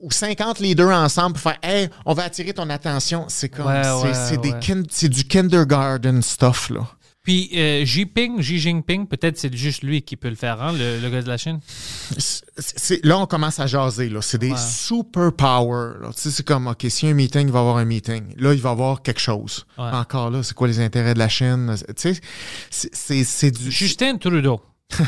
ou 0.02 0.12
50 0.12 0.60
leaders 0.60 0.90
ensemble 0.96 1.34
pour 1.34 1.42
faire, 1.44 1.58
hey, 1.64 1.90
on 2.06 2.14
va 2.14 2.24
attirer 2.24 2.54
ton 2.54 2.70
attention. 2.70 3.26
C'est 3.30 3.50
comme, 3.50 3.66
Ouais, 3.68 3.82
c'est 3.84 4.38
ouais, 4.38 4.54
ouais. 4.54 5.10
du 5.10 5.24
kindergarten 5.24 6.22
stuff, 6.22 6.70
là. 6.70 6.82
Puis 7.24 7.50
euh, 7.58 7.84
Xi 7.84 8.04
Jinping, 8.06 8.40
Xi 8.40 8.58
Jinping, 8.58 9.06
peut-être 9.06 9.38
c'est 9.38 9.54
juste 9.54 9.84
lui 9.84 10.02
qui 10.02 10.16
peut 10.16 10.30
le 10.30 10.36
faire, 10.36 10.62
hein, 10.62 10.72
le, 10.72 10.98
le 11.02 11.10
gars 11.10 11.22
de 11.22 11.28
la 11.28 11.36
Chine? 11.36 11.60
C'est- 12.18 13.04
là, 13.04 13.18
on 13.20 13.26
commence 13.26 13.60
à 13.60 13.68
jaser. 13.68 14.08
Là. 14.08 14.22
C'est 14.22 14.38
des 14.38 14.54
superpowers. 14.56 16.00
là. 16.02 16.08
Tu 16.16 16.22
sais, 16.22 16.32
c'est 16.32 16.46
comme, 16.46 16.68
OK, 16.68 16.86
s'il 16.88 17.10
y 17.10 17.12
a 17.12 17.14
un 17.14 17.18
meeting, 17.18 17.48
il 17.48 17.52
va 17.52 17.60
y 17.60 17.62
avoir 17.62 17.78
un 17.78 17.86
meeting. 17.86 18.34
Là, 18.38 18.54
il 18.54 18.62
va 18.62 18.70
y 18.70 18.72
avoir 18.72 19.02
quelque 19.02 19.20
chose. 19.20 19.66
Encore 19.78 20.30
là, 20.30 20.42
c'est 20.42 20.54
quoi 20.54 20.70
les 20.70 20.80
intérêts 20.80 21.16
de 21.16 21.20
la 21.20 21.28
Chine? 21.28 21.76
Tu 21.98 22.14
sais, 22.14 22.22
c'est- 22.70 22.96
c'est 22.96 23.24
c'est 23.26 23.52
du... 23.52 23.72
Justin 23.72 24.16
Trudeau. 24.18 24.62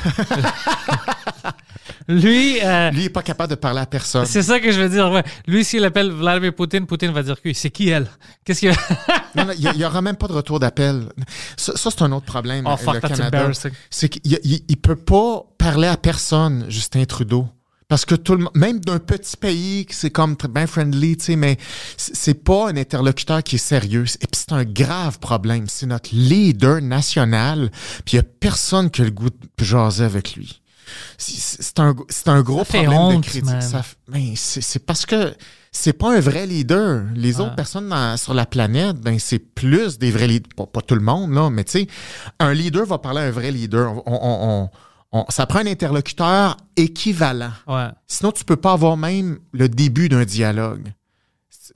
lui, 2.10 2.60
euh, 2.64 2.90
Lui, 2.90 3.02
il 3.02 3.04
n'est 3.04 3.10
pas 3.10 3.22
capable 3.22 3.52
de 3.52 3.56
parler 3.56 3.82
à 3.82 3.86
personne. 3.86 4.26
c'est 4.26 4.42
ça 4.42 4.60
que 4.60 4.72
je 4.72 4.82
veux 4.82 4.90
dire. 4.90 5.12
ouais. 5.12 5.24
Lui, 5.46 5.64
s'il 5.64 5.86
appelle 5.86 6.10
Vladimir 6.10 6.56
Poutine, 6.56 6.88
Poutine 6.88 7.12
va 7.12 7.22
dire 7.22 7.40
que 7.40 7.54
c'est 7.54 7.70
qui 7.70 7.90
elle? 7.90 8.08
Qu'est-ce 8.44 8.62
qu'il 8.62 8.72
Non, 9.36 9.46
non, 9.46 9.54
il 9.58 9.78
n'y 9.78 9.86
aura 9.86 10.02
même 10.02 10.16
pas 10.16 10.28
de 10.28 10.34
retour 10.34 10.60
d'appel. 10.60 11.04
Ça, 11.56 11.78
ça, 11.78 11.92
c'est 11.92 12.02
un 12.02 12.12
autre 12.12 12.26
problème. 12.26 12.66
Oh, 12.68 12.76
fuck, 12.78 12.96
le 12.96 13.02
that's 13.02 13.16
Canada. 13.16 13.52
C'est 13.92 14.10
qu'il 14.10 14.40
ne 14.70 14.76
peut 14.76 14.96
pas 14.96 15.46
parler 15.60 15.88
à 15.88 15.98
personne, 15.98 16.66
Justin 16.68 17.06
Trudeau. 17.06 17.48
Parce 17.88 18.06
que 18.06 18.16
tout 18.16 18.34
le 18.36 18.44
monde, 18.44 18.56
même 18.56 18.80
d'un 18.80 19.00
petit 19.00 19.38
pays, 19.38 19.86
c'est 19.90 20.10
comme 20.12 20.36
très 20.36 20.48
bien 20.48 20.66
friendly, 20.68 21.18
tu 21.18 21.26
sais, 21.26 21.36
mais 21.36 21.58
c'est 21.98 22.44
pas 22.44 22.70
un 22.70 22.78
interlocuteur 22.78 23.44
qui 23.44 23.56
est 23.56 23.60
sérieux. 23.60 24.06
Et 24.22 24.28
puis 24.28 24.40
c'est 24.48 24.52
un 24.54 24.64
grave 24.64 25.20
problème. 25.20 25.66
C'est 25.68 25.88
notre 25.88 26.10
leader 26.14 26.82
national, 26.82 27.72
puis 28.06 28.14
il 28.14 28.16
y 28.18 28.20
a 28.20 28.24
personne 28.24 28.90
qui 28.92 29.02
a 29.02 29.06
le 29.06 29.12
goût 29.12 29.30
de 29.30 29.64
jaser 29.64 30.06
avec 30.06 30.36
lui. 30.36 30.62
C'est 31.18 31.80
un, 31.80 31.96
c'est 32.10 32.28
un 32.28 32.42
gros 32.42 32.64
problème 32.64 32.92
honte, 32.94 33.18
de 33.24 33.28
critique. 33.28 33.62
Ça 33.62 33.84
c'est 34.36 34.86
parce 34.86 35.06
que 35.06 35.34
c'est 35.72 35.94
pas 35.94 36.16
un 36.16 36.20
vrai 36.20 36.48
leader. 36.48 37.04
Les 37.16 37.36
Ouais. 37.36 37.42
autres 37.46 37.56
personnes 37.56 37.90
dans- 37.90 38.18
sur 38.18 38.34
la 38.34 38.46
planète, 38.46 38.98
ben 38.98 39.20
c'est 39.20 39.40
plus 39.40 39.98
des 40.00 40.12
vrais 40.12 40.28
leaders. 40.28 40.50
Pas, 40.56 40.66
pas 40.66 40.82
tout 40.82 40.96
le 40.96 41.02
monde, 41.02 41.32
là, 41.34 41.50
mais 41.50 41.64
tu 41.64 41.72
sais, 41.72 41.88
un 42.40 42.54
leader 42.54 42.86
va 42.86 42.98
parler 42.98 43.22
à 43.22 43.24
un 43.26 43.32
vrai 43.32 43.52
leader. 43.52 43.94
On- 44.08 44.20
on- 44.22 44.70
on- 45.12 45.20
on- 45.20 45.26
ça 45.30 45.46
prend 45.46 45.60
un 45.60 45.68
interlocuteur 45.68 46.58
équivalent. 46.76 47.52
Ouais. 47.68 47.88
Sinon, 48.08 48.32
tu 48.32 48.44
peux 48.46 48.56
pas 48.56 48.74
avoir 48.74 48.98
même 48.98 49.40
le 49.54 49.70
début 49.70 50.10
d'un 50.10 50.24
dialogue. 50.26 50.92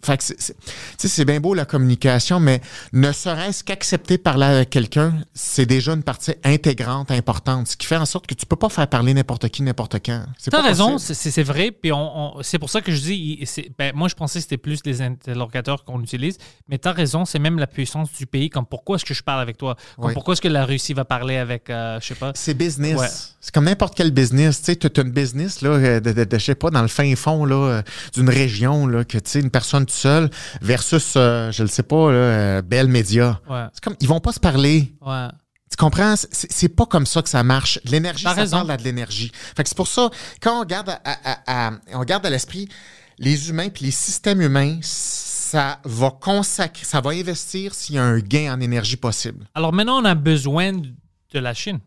Fait 0.03 0.17
que 0.17 0.23
c'est- 0.23 1.25
bien 1.25 1.39
beau 1.39 1.53
la 1.53 1.65
communication, 1.65 2.39
mais 2.39 2.61
ne 2.93 3.11
serait-ce 3.11 3.63
qu'accepter 3.63 4.17
parler 4.17 4.45
avec 4.45 4.69
quelqu'un, 4.69 5.13
c'est 5.33 5.65
déjà 5.65 5.93
une 5.93 6.03
partie 6.03 6.33
intégrante, 6.43 7.11
importante, 7.11 7.67
ce 7.67 7.77
qui 7.77 7.87
fait 7.87 7.97
en 7.97 8.05
sorte 8.05 8.27
que 8.27 8.33
tu 8.33 8.45
peux 8.45 8.55
pas 8.55 8.69
faire 8.69 8.87
parler 8.87 9.13
n'importe 9.13 9.49
qui, 9.49 9.63
n'importe 9.63 9.95
quand. 10.05 10.23
C'est 10.37 10.51
T'as 10.51 10.61
raison, 10.61 10.97
c'est 10.97 11.43
vrai. 11.43 11.71
Puis 11.71 11.91
on, 11.91 12.37
on- 12.37 12.43
c'est 12.43 12.59
pour 12.59 12.69
ça 12.69 12.81
que 12.81 12.91
je 12.91 12.99
dis, 13.01 13.45
ben, 13.77 13.91
moi 13.95 14.07
je 14.07 14.15
pensais 14.15 14.39
que 14.39 14.43
c'était 14.43 14.57
plus 14.57 14.79
les 14.85 15.01
interlocuteurs 15.01 15.83
qu'on 15.83 16.01
utilise, 16.01 16.37
mais 16.67 16.77
t'as 16.77 16.91
raison, 16.91 17.25
c'est 17.25 17.39
même 17.39 17.59
la 17.59 17.67
puissance 17.67 18.11
du 18.13 18.25
pays. 18.25 18.49
Comme 18.49 18.65
pourquoi 18.65 18.97
est-ce 18.97 19.05
que 19.05 19.13
je 19.13 19.23
parle 19.23 19.41
avec 19.41 19.57
toi? 19.57 19.75
Comme 19.95 20.05
Oui. 20.07 20.13
pourquoi 20.13 20.33
est-ce 20.33 20.41
que 20.41 20.47
la 20.47 20.65
Russie 20.65 20.93
va 20.93 21.05
parler 21.05 21.37
avec, 21.37 21.69
euh, 21.69 21.99
je 22.01 22.07
sais 22.07 22.15
pas? 22.15 22.31
C'est 22.35 22.53
business. 22.53 22.99
Ouais. 22.99 23.07
C'est 23.39 23.53
comme 23.53 23.65
n'importe 23.65 23.95
quel 23.95 24.11
business. 24.11 24.61
Tu 24.61 24.73
sais, 24.73 24.85
as 24.85 25.01
une 25.01 25.11
business, 25.11 25.61
là, 25.61 25.69
euh, 25.71 25.99
de, 25.99 26.11
de- 26.11 26.23
de- 26.23 26.37
je 26.37 26.43
sais 26.43 26.55
pas, 26.55 26.69
dans 26.69 26.81
le 26.81 26.87
fin 26.87 27.13
fond, 27.15 27.45
là, 27.45 27.55
euh, 27.55 27.81
d'une 28.13 28.29
région, 28.29 28.87
là, 28.87 29.03
que, 29.03 29.17
tu 29.17 29.29
sais, 29.29 29.39
une 29.39 29.49
personne 29.49 29.82
toute 29.85 29.95
seule 29.95 30.29
versus, 30.61 31.13
euh, 31.15 31.51
je 31.51 31.63
le 31.63 31.69
sais 31.69 31.83
pas, 31.83 32.11
là, 32.11 32.17
euh, 32.17 32.61
Bell 32.61 32.87
Media. 32.87 33.39
Ouais, 33.49 33.65
C'est 33.73 33.83
comme, 33.83 33.95
ils 33.99 34.07
vont 34.07 34.19
pas 34.19 34.31
se 34.33 34.39
parler. 34.39 34.93
ouais. 35.01 35.27
Tu 35.71 35.77
comprends? 35.77 36.13
C'est- 36.15 36.69
pas 36.69 36.85
comme 36.85 37.07
ça 37.07 37.23
que 37.23 37.29
ça 37.29 37.41
marche. 37.41 37.79
L'énergie, 37.85 38.25
ça 38.25 38.33
raison. 38.33 38.57
parle 38.57 38.69
à 38.71 38.77
de 38.77 38.83
l'énergie. 38.83 39.31
Fait 39.57 39.63
que 39.63 39.69
c'est 39.69 39.75
pour 39.75 39.87
ça, 39.87 40.11
quand 40.39 40.61
on 40.61 40.65
garde 40.65 40.89
à, 40.89 40.99
à- 41.03 41.67
à- 41.69 41.71
on 41.93 42.03
garde 42.03 42.23
à 42.27 42.29
l'esprit 42.29 42.69
les 43.17 43.49
humains 43.49 43.69
puis 43.69 43.85
les 43.85 43.91
systèmes 43.91 44.39
humains, 44.41 44.77
ça 44.83 45.79
va 45.83 46.11
consacrer, 46.11 46.85
ça 46.85 47.01
va 47.01 47.09
investir 47.09 47.73
s'il 47.73 47.95
y 47.95 47.97
a 47.97 48.03
un 48.03 48.19
gain 48.19 48.53
en 48.53 48.61
énergie 48.61 48.97
possible. 48.97 49.47
Alors 49.55 49.73
maintenant, 49.73 49.99
on 49.99 50.05
a 50.05 50.13
besoin 50.13 50.73
de 50.73 51.39
la 51.39 51.55
Chine. 51.55 51.79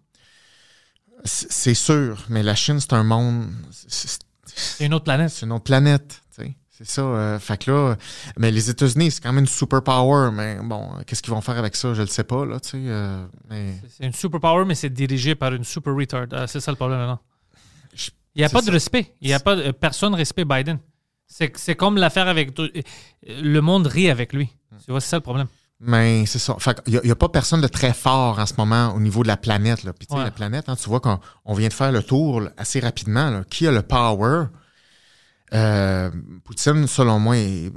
C'est 1.25 1.75
sûr, 1.75 2.25
mais 2.29 2.43
la 2.43 2.55
Chine, 2.55 2.79
c'est 2.81 2.93
un 2.93 3.03
monde, 3.05 3.49
c'est- 3.71 4.19
C'est 4.55 4.85
une 4.87 4.95
autre 4.95 5.05
planète. 5.05 5.31
c'est 5.31 5.47
une 5.47 5.53
autre 5.53 5.65
planète. 5.65 6.23
tu 6.37 6.43
sais. 6.45 6.57
C'est 6.79 6.87
ça. 6.87 7.01
euh, 7.03 7.39
fait 7.39 7.57
que 7.65 7.71
là, 7.71 7.97
mais 8.39 8.51
les 8.51 8.69
États-Unis, 8.69 9.11
c'est 9.13 9.23
quand 9.23 9.33
même 9.33 9.45
une 9.45 9.49
superpower. 9.49 10.31
Mais 10.33 10.59
bon, 10.63 10.91
qu'est-ce 11.07 11.23
qu'ils 11.23 11.33
vont 11.33 11.41
faire 11.41 11.57
avec 11.59 11.75
ça? 11.77 11.95
Je 11.95 12.03
le 12.03 12.09
sais 12.09 12.25
pas, 12.25 12.45
là, 12.45 12.61
tu 12.61 12.71
sais. 12.71 12.77
euh, 12.81 13.25
mais 13.49 13.75
C'est 13.89 14.05
une 14.05 14.13
superpower, 14.13 14.65
mais 14.67 14.75
c'est 14.75 14.91
dirigé 14.91 15.35
par 15.35 15.55
une 15.55 15.65
super 15.65 15.95
retard. 15.95 16.27
Euh, 16.33 16.47
c'est 16.47 16.61
ça 16.61 16.71
le 16.71 16.77
problème. 16.77 17.17
Je- 17.95 18.11
Il 18.35 18.41
n'y 18.41 18.45
a 18.45 18.51
pas 18.51 18.61
de 18.63 18.71
respect. 18.71 19.15
Il 19.23 19.29
y 19.31 19.33
a 19.33 19.41
pas 19.41 19.57
de- 19.57 19.71
personne 19.71 20.15
respecte 20.15 20.49
Biden. 20.51 20.79
C'est 21.27 21.75
comme 21.75 21.97
l'affaire 21.97 22.29
avec 22.29 22.55
tout- 22.55 22.69
le 23.27 23.61
monde 23.61 23.87
rit 23.87 24.11
avec 24.11 24.33
lui. 24.33 24.49
Tu 24.85 24.91
vois, 24.91 25.01
c'est 25.01 25.09
ça 25.09 25.17
le 25.17 25.23
problème. 25.23 25.47
Mais 25.81 26.25
c'est 26.27 26.39
ça. 26.39 26.57
Fait 26.59 26.81
il 26.87 27.01
n'y 27.05 27.11
a, 27.11 27.15
pas 27.17 27.29
personne 27.29 27.61
de 27.61 27.67
très 27.69 27.93
fort 27.93 28.39
en 28.39 28.47
ce 28.47 28.55
moment 28.57 28.95
au 28.95 29.01
niveau 29.01 29.23
de 29.23 29.29
la 29.29 29.37
planète. 29.37 29.83
Là. 29.85 29.93
Puis 29.93 30.07
tu 30.07 30.13
sais, 30.15 30.19
Ouais. 30.19 30.25
la 30.25 30.31
planète, 30.31 30.69
hein, 30.69 30.77
tu 30.77 30.89
vois 30.89 31.01
qu'on 31.01 31.19
on 31.45 31.55
vient 31.55 31.69
de 31.69 31.73
faire 31.73 31.93
le 31.93 32.03
tour 32.03 32.41
là, 32.43 32.51
assez 32.57 32.81
rapidement. 32.81 33.29
là. 33.31 33.45
Qui 33.51 33.67
a 33.67 33.73
le 33.73 33.83
power? 33.83 34.45
Euh, 35.55 36.11
Poutine, 36.45 36.87
selon 36.87 37.19
moi, 37.19 37.37
il 37.39 37.73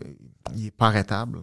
n'est 0.55 0.71
pas 0.71 0.87
arrêtable. 0.87 1.39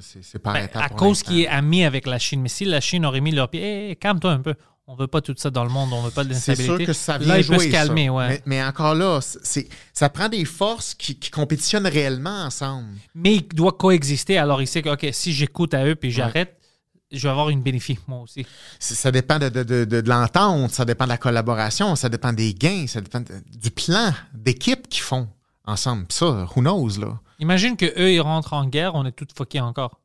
C'est 0.00 0.22
c'est 0.22 0.38
pas 0.38 0.52
Ben, 0.52 0.58
arrêtable. 0.60 0.84
à 0.84 0.88
cause 0.88 1.22
qu'il 1.22 1.40
est 1.40 1.48
ami 1.48 1.84
avec 1.84 2.06
la 2.06 2.18
Chine. 2.18 2.40
Mais 2.42 2.48
si 2.48 2.64
la 2.64 2.80
Chine 2.80 3.04
aurait 3.04 3.20
mis 3.20 3.32
leur 3.32 3.50
pied, 3.50 3.60
Hey, 3.90 3.96
calme-toi 3.96 4.30
un 4.32 4.38
peu. 4.40 4.54
On 4.86 4.94
veut 4.96 5.06
pas 5.08 5.20
tout 5.20 5.34
ça 5.36 5.50
dans 5.50 5.62
le 5.64 5.70
monde. 5.70 5.92
On 5.92 6.02
veut 6.02 6.10
pas 6.10 6.24
de 6.24 6.32
C'est 6.32 6.52
l'instabilité. 6.52 6.76
sûr 6.78 6.86
que 6.86 6.92
ça 6.92 7.18
vient 7.18 7.28
Là, 7.28 7.38
il 7.38 7.44
jouer, 7.44 7.56
peut 7.58 7.62
se 7.64 7.68
calmer, 7.70 8.06
ça. 8.06 8.12
ouais. 8.12 8.28
Mais, 8.28 8.42
mais 8.46 8.62
encore 8.64 8.94
là, 8.94 9.20
c'est 9.20 9.68
ça 9.92 10.08
prend 10.08 10.28
des 10.28 10.44
forces 10.44 10.94
qui, 10.94 11.16
qui 11.18 11.30
compétitionnent 11.30 11.86
réellement 11.86 12.44
ensemble. 12.44 12.88
Mais 13.14 13.34
il 13.36 13.48
doit 13.48 13.72
coexister. 13.72 14.38
Alors, 14.38 14.62
il 14.62 14.66
sait 14.66 14.82
que, 14.82 14.88
OK, 14.88 15.06
si 15.12 15.32
j'écoute 15.32 15.74
à 15.74 15.84
eux 15.84 15.94
puis 15.96 16.10
j'arrête, 16.12 16.56
je 17.12 17.22
vais 17.22 17.28
avoir 17.30 17.50
une 17.50 17.62
bénéfice, 17.62 17.98
moi 18.08 18.20
aussi. 18.20 18.46
C'est- 18.78 18.94
Ça 18.94 19.10
dépend 19.12 19.38
de, 19.40 19.48
de, 19.48 19.62
de, 19.64 19.84
de- 19.84 20.00
de 20.00 20.08
l'entente, 20.08 20.70
ça 20.72 20.84
dépend 20.84 21.04
de 21.04 21.10
la 21.10 21.18
collaboration, 21.18 21.94
ça 21.96 22.08
dépend 22.08 22.32
des 22.32 22.54
gains, 22.54 22.86
ça 22.88 23.00
dépend 23.00 23.20
du 23.20 23.70
plan 23.72 24.12
d'équipe 24.34 24.88
qu'ils 24.88 25.02
font 25.02 25.28
ensemble. 25.70 26.06
Puis 26.06 26.18
ça, 26.18 26.46
who 26.54 26.60
knows, 26.60 26.98
là? 26.98 27.20
Imagine 27.38 27.76
que 27.76 27.86
eux 27.86 28.12
ils 28.12 28.20
rentrent 28.20 28.52
en 28.52 28.66
guerre, 28.66 28.94
on 28.94 29.04
est 29.06 29.12
tous 29.12 29.28
fuckés 29.36 29.60
encore. 29.60 30.00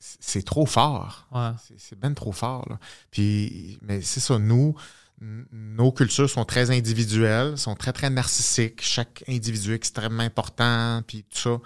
C'est 0.00 0.42
trop 0.44 0.66
fort. 0.66 1.26
Ouais. 1.32 1.50
C'est- 1.78 1.98
bien 1.98 2.12
trop 2.14 2.32
fort. 2.32 2.66
Là. 2.68 2.78
Puis, 3.10 3.78
mais 3.82 4.00
c'est 4.02 4.20
ça, 4.20 4.38
nous, 4.38 4.76
nos 5.20 5.90
cultures 5.92 6.30
sont 6.30 6.44
très 6.44 6.70
individuelles, 6.70 7.58
sont 7.58 7.74
très, 7.74 7.92
très 7.92 8.10
narcissiques. 8.10 8.82
Chaque 8.82 9.24
individu 9.28 9.72
est 9.72 9.76
extrêmement 9.76 10.22
important, 10.22 11.02
puis 11.06 11.24
tout 11.24 11.38
ça. 11.38 11.58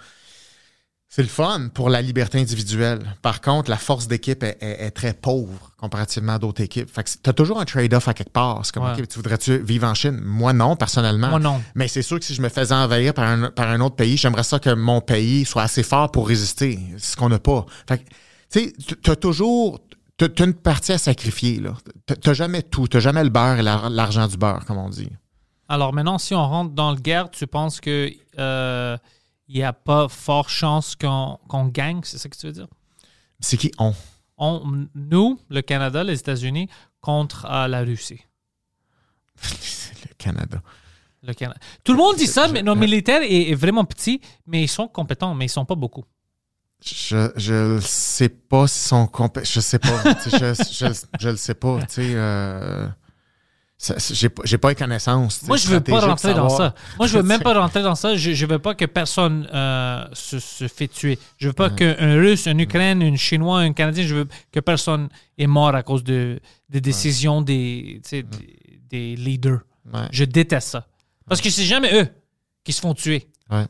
C'est 1.15 1.21
le 1.21 1.27
fun 1.27 1.67
pour 1.71 1.91
la 1.91 2.01
liberté 2.01 2.39
individuelle. 2.39 3.15
Par 3.21 3.39
contre, 3.39 3.69
la 3.69 3.77
force 3.77 4.07
d'équipe 4.07 4.41
est, 4.41 4.57
est- 4.61 4.85
est 4.87 4.89
très 4.89 5.13
pauvre 5.13 5.71
comparativement 5.77 6.33
à 6.33 6.39
d'autres 6.39 6.63
équipes. 6.63 6.89
Fait 6.89 7.03
que 7.03 7.09
tu 7.23 7.29
as 7.29 7.33
toujours 7.33 7.59
un 7.59 7.65
trade-off 7.65 8.07
à 8.07 8.15
quelque 8.15 8.31
part. 8.31 8.65
C'est 8.65 8.73
comme, 8.73 8.85
Ouais. 8.85 8.93
OK, 8.99 9.07
tu 9.07 9.17
voudrais-tu 9.17 9.59
vivre 9.59 9.87
en 9.87 9.93
Chine? 9.93 10.19
Moi, 10.23 10.53
non, 10.53 10.75
personnellement. 10.75 11.29
Moi, 11.29 11.37
non. 11.39 11.61
Mais 11.75 11.87
c'est 11.87 12.01
sûr 12.01 12.17
que 12.17 12.25
si 12.25 12.33
je 12.33 12.41
me 12.41 12.49
faisais 12.49 12.73
envahir 12.73 13.13
par 13.13 13.25
un, 13.25 13.51
par 13.51 13.69
un 13.69 13.79
autre 13.81 13.95
pays, 13.95 14.17
j'aimerais 14.17 14.41
ça 14.41 14.57
que 14.57 14.71
mon 14.73 15.01
pays 15.01 15.45
soit 15.45 15.61
assez 15.61 15.83
fort 15.83 16.09
pour 16.11 16.27
résister. 16.27 16.79
C'est 16.97 17.11
ce 17.11 17.15
qu'on 17.15 17.29
n'a 17.29 17.37
pas. 17.37 17.63
Fait 17.87 17.99
que, 17.99 18.03
tu 18.51 18.59
sais, 18.61 18.73
tu 19.03 19.11
as 19.11 19.15
toujours 19.15 19.81
t'as 20.17 20.29
t'as 20.29 20.45
une 20.45 20.55
partie 20.55 20.93
à 20.93 20.97
sacrifier. 20.97 21.59
là. 21.59 21.73
T'as- 22.07 22.15
T'as 22.15 22.33
jamais 22.33 22.63
tout. 22.63 22.87
T'as 22.87 23.01
jamais 23.01 23.23
le 23.23 23.29
beurre 23.29 23.59
et 23.59 23.61
l'ar- 23.61 23.91
l'argent 23.91 24.25
du 24.27 24.37
beurre, 24.37 24.65
comme 24.65 24.79
on 24.79 24.89
dit. 24.89 25.09
Alors 25.69 25.93
maintenant, 25.93 26.17
si 26.17 26.33
on 26.33 26.47
rentre 26.47 26.73
dans 26.73 26.89
le 26.91 26.97
guerre, 26.99 27.29
tu 27.29 27.45
penses 27.45 27.79
que 27.79 28.09
euh, 28.39 28.97
il 29.47 29.55
n'y 29.55 29.63
a 29.63 29.73
pas 29.73 30.07
fort 30.07 30.49
chance 30.49 30.95
qu'on 30.95 31.65
gagne, 31.67 32.01
c'est 32.03 32.17
ça 32.17 32.29
que 32.29 32.37
tu 32.37 32.45
veux 32.47 32.53
dire? 32.53 32.67
C'est 33.39 33.57
qui? 33.57 33.71
On? 33.77 33.93
On, 34.37 34.87
nous, 34.95 35.39
le 35.49 35.61
Canada, 35.61 36.03
les 36.03 36.19
États-Unis, 36.19 36.67
contre 37.01 37.45
euh, 37.45 37.67
la 37.67 37.81
Russie. 37.81 38.21
Le 40.07 40.13
Canada. 40.17 40.61
Le 41.21 41.33
Canada. 41.33 41.59
Tout 41.83 41.93
le 41.93 41.97
monde 41.97 42.15
dit 42.17 42.27
ça, 42.27 42.47
je- 42.47 42.53
mais 42.53 42.63
nos 42.63 42.75
militaires 42.75 43.21
est, 43.21 43.49
est 43.51 43.55
vraiment 43.55 43.85
petit, 43.85 44.21
mais 44.45 44.63
ils 44.63 44.67
sont 44.67 44.87
compétents, 44.87 45.33
mais 45.35 45.45
ils 45.45 45.49
sont 45.49 45.65
pas 45.65 45.75
beaucoup. 45.75 46.03
Je, 46.83 47.31
je 47.37 47.79
sais 47.79 48.27
pas 48.29 48.67
s'ils 48.67 48.89
sont 48.89 49.05
compé- 49.05 49.45
Je 49.45 49.59
sais 49.61 49.79
pas. 49.79 50.03
Je, 50.25 50.53
je, 50.71 51.05
je 51.19 51.29
le 51.29 51.37
sais 51.37 51.53
pas. 51.53 51.79
Tu 51.85 51.93
sais, 51.93 52.11
euh, 52.15 52.87
j'ai 54.11 54.29
pas- 54.29 54.43
tu 55.27 55.41
sais, 55.41 55.45
Moi, 55.47 55.57
je 55.57 55.67
veux 55.67 55.79
pas 55.91 55.99
rentrer 56.11 56.33
dans 56.35 56.49
ça. 56.57 56.75
Moi, 56.97 57.07
je 57.07 57.17
veux 57.17 57.23
même 57.27 57.41
pas 57.41 57.59
rentrer 57.59 57.83
dans 57.83 57.95
ça. 57.95 58.15
Je, 58.15 58.31
je 58.33 58.45
veux 58.45 58.59
pas 58.59 58.75
que 58.75 58.85
personne 58.85 59.47
euh, 59.53 60.05
se, 60.13 60.39
se 60.39 60.67
fait 60.67 60.87
tuer. 60.87 61.19
Je 61.37 61.47
veux 61.47 61.53
pas 61.53 61.69
qu'un 61.69 62.15
Russe, 62.15 62.47
un 62.47 62.57
Ukraine, 62.57 63.03
un 63.03 63.15
Chinois, 63.15 63.59
un 63.59 63.73
Canadien, 63.73 64.05
je 64.05 64.15
veux 64.15 64.27
que 64.51 64.59
personne 64.59 65.09
est 65.37 65.47
mort 65.47 65.75
à 65.75 65.83
cause 65.83 66.03
de, 66.03 66.39
des 66.69 66.79
décisions 66.81 67.41
des, 67.41 68.01
des, 68.09 68.25
des 68.89 69.15
leaders. 69.15 69.59
Je 70.11 70.23
déteste 70.23 70.69
ça. 70.69 70.87
Parce 71.27 71.41
que 71.41 71.49
c'est 71.49 71.65
jamais 71.65 71.93
eux 72.01 72.07
qui 72.63 72.71
se 72.73 72.79
font 72.81 72.93
tuer. 72.93 73.27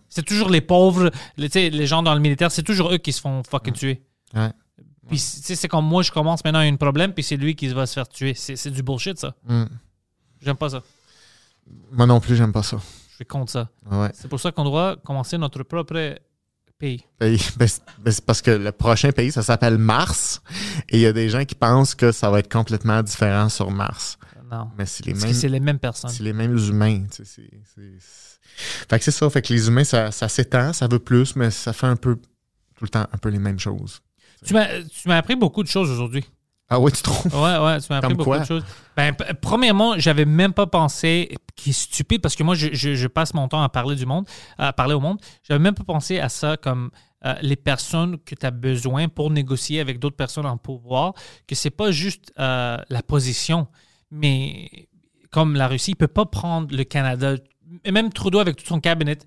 C'est 0.10 0.24
toujours 0.24 0.50
les 0.50 0.62
pauvres, 0.62 1.12
les, 1.38 1.70
les 1.72 1.88
gens 1.88 2.04
dans 2.04 2.14
le 2.14 2.20
militaire, 2.20 2.52
c'est 2.52 2.62
toujours 2.64 2.94
eux 2.94 2.98
qui 3.00 3.12
se 3.12 3.20
font 3.22 3.42
fucking 3.50 3.74
tuer. 3.74 4.04
Puis, 5.10 5.18
c'est 5.20 5.68
comme 5.68 5.86
moi, 5.86 6.02
je 6.04 6.12
commence 6.12 6.44
maintenant 6.46 6.60
à 6.60 6.64
un 6.64 6.76
problème, 6.78 7.12
puis 7.14 7.24
c'est 7.24 7.36
lui 7.36 7.56
qui 7.56 7.68
va 7.68 7.86
se 7.86 7.94
faire 7.96 8.08
tuer. 8.08 8.34
C'est 8.36 8.56
c'est 8.56 8.72
du 8.72 8.82
bullshit, 8.84 9.20
ça. 9.20 9.36
J'aime 10.44 10.58
pas 10.58 10.70
ça. 10.70 10.82
Moi 11.92 12.06
non 12.06 12.20
plus, 12.20 12.36
j'aime 12.36 12.52
pas 12.52 12.64
ça. 12.64 12.78
Je 13.12 13.16
suis 13.16 13.26
contre 13.26 13.52
ça. 13.52 13.70
Ouais. 13.90 14.10
C'est 14.14 14.28
pour 14.28 14.40
ça 14.40 14.52
qu'on 14.52 14.64
doit 14.64 14.98
commencer 15.04 15.38
notre 15.38 15.64
propre 15.64 16.16
pays. 16.78 17.06
Ben, 17.20 17.38
c'est 17.38 17.82
ben, 18.00 18.12
c'est 18.12 18.26
parce 18.26 18.42
que 18.42 18.52
le 18.52 18.72
prochain 18.72 19.12
pays, 19.12 19.32
ça 19.32 19.44
s'appelle 19.44 19.78
Mars. 19.78 20.42
Et 20.90 20.98
il 20.98 21.02
y 21.02 21.06
a 21.06 21.14
des 21.14 21.30
gens 21.30 21.46
qui 21.46 21.56
pensent 21.56 21.96
que 21.96 22.12
ça 22.12 22.30
va 22.30 22.40
être 22.40 22.52
complètement 22.52 23.02
différent 23.02 23.48
sur 23.50 23.72
Mars. 23.72 24.18
Non. 24.52 24.70
Mais 24.78 24.86
c'est 24.86 25.06
les 25.06 25.14
mêmes. 25.14 25.32
les 25.52 25.60
mêmes 25.60 25.80
personnes. 25.80 26.10
C'est 26.12 26.24
les 26.24 26.34
mêmes 26.34 26.58
humains. 26.58 27.04
tu 27.10 27.24
sais, 27.24 27.26
c'est- 27.26 27.50
c'est- 27.74 27.98
c'est- 28.00 28.86
Fait 28.90 29.00
que 29.00 29.06
c'est 29.06 29.12
ça. 29.12 29.28
Fait 29.30 29.42
que 29.42 29.52
les 29.54 29.68
humains, 29.68 29.84
ça, 29.84 30.12
ça 30.12 30.28
s'étend, 30.30 30.74
ça 30.74 30.88
veut 30.88 31.00
plus, 31.00 31.36
mais 31.36 31.50
ça 31.50 31.74
fait 31.74 31.88
un 31.88 31.96
peu 31.96 32.18
tout 32.18 32.84
le 32.84 32.90
temps 32.90 33.08
un 33.12 33.18
peu 33.18 33.30
les 33.30 33.40
mêmes 33.40 33.58
choses. 33.60 34.02
Tu 34.46 34.54
m'as 34.54 34.68
tu 34.84 35.08
m'as 35.08 35.18
appris 35.18 35.36
beaucoup 35.36 35.64
de 35.64 35.70
choses 35.70 35.90
aujourd'hui. 35.90 36.24
Ah 36.70 36.80
ouais, 36.80 36.92
tu 36.92 37.04
trouves? 37.04 37.34
Ouais, 37.36 37.58
ouais, 37.60 37.80
tu 37.82 37.88
m'as 37.90 37.98
appris 37.98 38.00
Comme 38.10 38.14
beaucoup 38.18 38.30
quoi? 38.30 38.40
de 38.40 38.46
choses. 38.46 38.64
Ben, 38.98 39.14
premièrement, 39.42 39.98
j'avais 40.00 40.26
même 40.26 40.54
pas 40.54 40.66
pensé, 40.66 41.36
qui 41.56 41.70
est 41.70 41.74
stupide, 41.74 42.22
parce 42.22 42.36
que 42.36 42.44
moi, 42.44 42.56
je, 42.56 42.70
je- 42.74 42.96
je 42.96 43.08
passe 43.08 43.34
mon 43.34 43.48
temps 43.48 43.62
à 43.62 43.70
parler 43.70 43.96
du 43.96 44.06
monde, 44.06 44.26
à 44.58 44.74
parler 44.74 44.94
au 44.96 45.00
monde. 45.00 45.20
J'avais 45.44 45.60
même 45.60 45.76
pas 45.76 45.84
pensé 45.84 46.20
à 46.20 46.30
ça 46.30 46.58
comme 46.58 46.90
euh, 47.26 47.36
les 47.42 47.56
personnes 47.56 48.18
que 48.20 48.34
tu 48.36 48.46
as 48.46 48.52
besoin 48.52 49.08
pour 49.08 49.30
négocier 49.30 49.80
avec 49.82 50.00
d'autres 50.00 50.16
personnes 50.16 50.46
en 50.46 50.58
pouvoir, 50.58 51.14
que 51.48 51.54
c'est 51.56 51.70
pas 51.70 51.92
juste 51.92 52.32
euh, 52.40 52.78
la 52.90 53.04
position, 53.04 53.68
mais 54.10 54.90
comme 55.32 55.56
la 55.56 55.68
Russie, 55.68 55.92
il 55.92 55.96
peut 55.96 56.08
pas 56.08 56.26
prendre 56.26 56.76
le 56.76 56.84
Canada, 56.84 57.36
et 57.84 57.92
même 57.92 58.12
Trudeau 58.12 58.40
avec 58.40 58.56
tout 58.56 58.66
son 58.66 58.80
cabinet, 58.80 59.18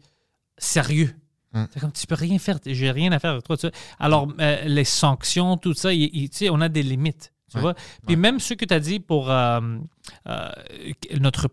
sérieux. 0.58 1.14
Mm. 1.56 1.64
C'est 1.72 1.80
comme, 1.80 1.92
tu 1.92 2.06
peux 2.06 2.14
rien 2.14 2.38
faire, 2.38 2.58
j'ai 2.64 2.90
rien 2.90 3.10
à 3.12 3.18
faire 3.18 3.32
avec 3.32 3.44
toi. 3.44 3.56
tu 3.56 3.66
sais. 3.68 3.72
Alors, 3.98 4.28
euh, 4.40 4.64
les 4.64 4.84
sanctions, 4.84 5.56
tout 5.56 5.74
ça, 5.74 5.92
il- 5.92 6.10
il- 6.12 6.28
tu 6.30 6.36
sais, 6.38 6.50
on 6.50 6.60
a 6.60 6.68
des 6.68 6.82
limites. 6.82 7.32
Tu 7.50 7.56
Ouais. 7.56 7.62
vois? 7.62 7.74
Puis 8.06 8.16
même 8.16 8.40
ce 8.40 8.54
que 8.54 8.64
tu 8.64 8.74
as 8.74 8.80
dit 8.80 8.98
pour 9.00 9.30
euh, 9.30 9.60
euh, 10.28 10.48
notre 11.20 11.46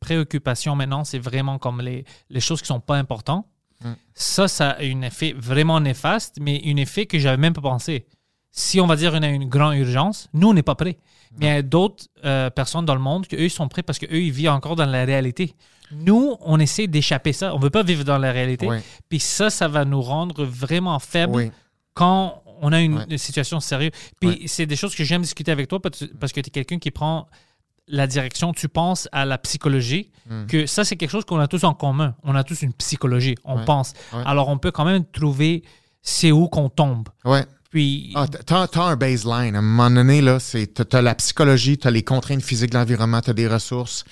préoccupation 0.00 0.76
maintenant, 0.76 1.04
c'est 1.04 1.18
vraiment 1.18 1.58
comme 1.58 1.80
les, 1.80 2.04
les 2.30 2.40
choses 2.40 2.60
qui 2.60 2.66
sont 2.68 2.80
pas 2.80 2.96
importantes. 2.96 3.46
Mm. 3.84 3.92
Ça, 4.14 4.48
ça 4.48 4.70
a 4.70 4.82
un 4.82 5.02
effet 5.02 5.34
vraiment 5.36 5.80
néfaste, 5.80 6.36
mais 6.40 6.62
un 6.66 6.76
effet 6.76 7.06
que 7.06 7.18
j'avais 7.18 7.36
même 7.36 7.52
pas 7.54 7.60
pensé. 7.62 8.06
Si 8.50 8.80
on 8.80 8.86
va 8.86 8.96
dire 8.96 9.12
qu'on 9.12 9.22
a 9.22 9.28
une 9.28 9.48
grande 9.48 9.74
urgence, 9.76 10.28
nous, 10.32 10.48
on 10.48 10.54
n'est 10.54 10.62
pas 10.62 10.74
prêts. 10.74 10.96
Mais 11.38 11.46
il 11.46 11.48
y 11.48 11.52
a 11.58 11.62
d'autres 11.62 12.06
personnes 12.50 12.86
dans 12.86 12.94
le 12.94 13.00
monde 13.02 13.26
qui, 13.26 13.36
eux, 13.36 13.48
sont 13.50 13.68
prêts 13.68 13.82
parce 13.82 13.98
qu'eux, 13.98 14.08
ils 14.22 14.30
vivent 14.32 14.48
encore 14.48 14.76
dans 14.76 14.86
la 14.86 15.04
réalité. 15.04 15.54
Nous, 15.92 16.36
on 16.40 16.58
essaie 16.60 16.86
d'échapper 16.86 17.32
ça. 17.32 17.54
On 17.54 17.58
veut 17.58 17.70
pas 17.70 17.82
vivre 17.82 18.04
dans 18.04 18.18
la 18.18 18.32
réalité. 18.32 18.68
Puis 19.08 19.20
ça, 19.20 19.50
ça 19.50 19.68
va 19.68 19.84
nous 19.84 20.02
rendre 20.02 20.44
vraiment 20.44 20.98
faibles 20.98 21.34
Oui. 21.34 21.50
quand 21.94 22.42
on 22.60 22.72
a 22.72 22.80
une, 22.80 23.18
situation 23.18 23.60
sérieuse. 23.60 23.92
Puis 24.20 24.42
c'est 24.46 24.66
des 24.66 24.76
choses 24.76 24.94
que 24.94 25.04
j'aime 25.04 25.22
discuter 25.22 25.52
avec 25.52 25.68
toi 25.68 25.80
parce 25.80 26.32
que 26.32 26.40
tu 26.40 26.48
es 26.48 26.50
quelqu'un 26.50 26.78
qui 26.78 26.90
prend 26.90 27.28
la 27.88 28.06
direction, 28.08 28.52
tu 28.52 28.68
penses 28.68 29.08
à 29.12 29.24
la 29.24 29.38
psychologie, 29.38 30.10
Mm. 30.28 30.46
que 30.46 30.66
ça, 30.66 30.84
c'est 30.84 30.96
quelque 30.96 31.10
chose 31.12 31.24
qu'on 31.24 31.38
a 31.38 31.46
tous 31.46 31.62
en 31.62 31.72
commun. 31.72 32.16
On 32.24 32.34
a 32.34 32.42
tous 32.42 32.62
une 32.62 32.72
psychologie, 32.72 33.36
on 33.44 33.64
pense. 33.64 33.92
Alors, 34.24 34.48
on 34.48 34.58
peut 34.58 34.72
quand 34.72 34.84
même 34.84 35.04
trouver 35.04 35.62
c'est 36.02 36.32
où 36.32 36.48
qu'on 36.48 36.68
tombe. 36.68 37.08
Ouais. 37.24 37.44
Puis, 37.70 38.12
Ah, 38.16 38.26
t'as, 38.26 38.66
t'as 38.66 38.82
un 38.82 38.96
baseline. 38.96 39.54
À 39.54 39.58
un 39.58 39.62
moment 39.62 39.90
donné, 39.90 40.20
là, 40.20 40.40
c'est, 40.40 40.66
t'as, 40.68 40.84
t'as 40.84 41.02
la 41.02 41.14
psychologie, 41.14 41.78
t'as 41.78 41.90
les 41.90 42.02
contraintes 42.02 42.42
physiques 42.42 42.70
de 42.70 42.76
l'environnement, 42.78 43.20
t'as 43.20 43.32
des 43.34 43.46
ressources. 43.46 44.04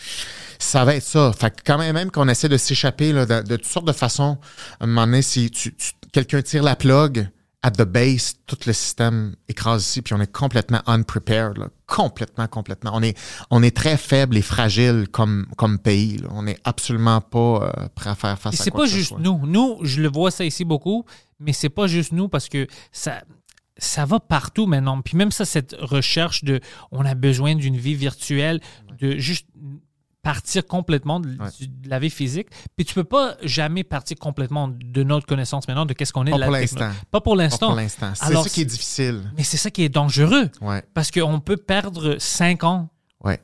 Ça 0.65 0.85
va 0.85 0.95
être 0.97 1.03
ça. 1.05 1.33
Fait 1.39 1.51
que 1.51 1.63
quand 1.65 1.79
même, 1.79 1.95
même 1.95 2.11
qu'on 2.11 2.29
essaie 2.29 2.49
de 2.49 2.57
s'échapper 2.57 3.13
de, 3.13 3.25
de 3.43 3.57
toutes 3.57 3.67
sortes 3.67 3.87
de 3.87 3.93
façons, 3.93 4.39
à 4.81 4.85
un 4.85 4.87
moment 4.87 5.05
donné, 5.07 5.23
si 5.23 5.51
tu, 5.51 5.75
tu- 5.75 5.93
quelqu'un 6.13 6.41
tire 6.43 6.63
la 6.63 6.75
plug, 6.77 7.29
at 7.63 7.71
the 7.71 7.83
base, 7.83 8.35
tout 8.47 8.59
le 8.67 8.73
système 8.75 9.35
écrase 9.49 9.83
ici, 9.85 10.03
puis 10.03 10.13
on 10.15 10.21
est 10.21 10.31
complètement 10.31 10.83
unprepared. 10.87 11.57
Là. 11.59 11.69
Complètement, 11.87 12.47
complètement. 12.47 12.91
On 12.95 13.03
est, 13.03 13.17
on 13.51 13.63
est 13.63 13.75
très 13.75 13.97
faible 13.97 14.37
et 14.37 14.43
fragile 14.43 15.07
comme, 15.11 15.47
comme 15.57 15.79
pays. 15.79 16.19
là. 16.19 16.29
On 16.33 16.43
n'est 16.43 16.59
absolument 16.65 17.21
pas 17.23 17.39
euh, 17.79 17.89
prêt 17.95 18.11
à 18.11 18.15
faire 18.15 18.39
face 18.39 18.55
puis 18.55 18.61
à 18.61 18.65
c'est 18.65 18.71
pas 18.71 18.85
juste 18.87 19.09
soit. 19.11 19.19
nous. 19.21 19.41
Nous, 19.47 19.79
je 19.83 20.03
le 20.03 20.09
vois 20.09 20.31
ça 20.31 20.45
ici 20.45 20.65
beaucoup, 20.65 21.05
mais 21.41 21.53
c'est 21.55 21.71
pas 21.71 21.87
juste 21.87 22.13
nous 22.13 22.29
parce 22.29 22.49
que 22.51 22.67
ça, 22.93 23.23
ça 23.79 24.05
va 24.05 24.21
partout 24.21 24.67
maintenant. 24.67 25.01
Puis 25.01 25.17
même 25.17 25.31
ça, 25.33 25.45
cette 25.47 25.75
recherche 25.79 26.45
de 26.45 26.61
on 26.93 27.05
a 27.07 27.15
besoin 27.15 27.55
d'une 27.55 27.77
vie 27.79 27.95
virtuelle, 27.95 28.61
de 29.01 29.17
juste 29.17 29.47
partir 30.25 30.67
complètement 30.67 31.21
de, 31.21 31.29
Ouais. 31.29 31.49
du- 31.61 31.69
de 31.69 31.89
la 31.89 32.01
vie 32.01 32.11
physique. 32.11 32.49
Puis 32.77 32.85
tu 32.85 32.95
peux 32.95 33.05
pas 33.05 33.37
jamais 33.43 33.85
partir 33.85 34.17
complètement 34.19 34.67
de 34.69 35.03
notre 35.05 35.27
connaissance 35.27 35.69
maintenant 35.69 35.87
de 35.87 35.93
qu'est-ce 35.93 36.13
qu'on 36.13 36.27
est 36.27 36.31
Pas 36.31 36.37
de 36.39 36.41
la 36.41 36.47
pour 36.49 36.57
techno-. 36.59 36.79
Pas 37.13 37.21
pour 37.21 37.37
Pas 37.37 37.43
l'instant. 37.45 37.67
pour 37.69 37.77
l'instant. 37.77 38.11
C'est 38.15 38.25
Alors, 38.25 38.43
ça 38.45 38.51
qui 38.51 38.63
est 38.63 38.65
difficile. 38.65 39.23
Mais 39.37 39.45
c'est 39.45 39.57
ça 39.59 39.71
qui 39.71 39.85
est 39.85 39.89
dangereux 39.89 40.51
Ouais. 40.61 40.83
parce 40.95 41.13
qu'on 41.13 41.39
peut 41.39 41.57
perdre 41.59 42.17
cinq 42.19 42.65
ans 42.65 42.89
Ouais. 43.23 43.41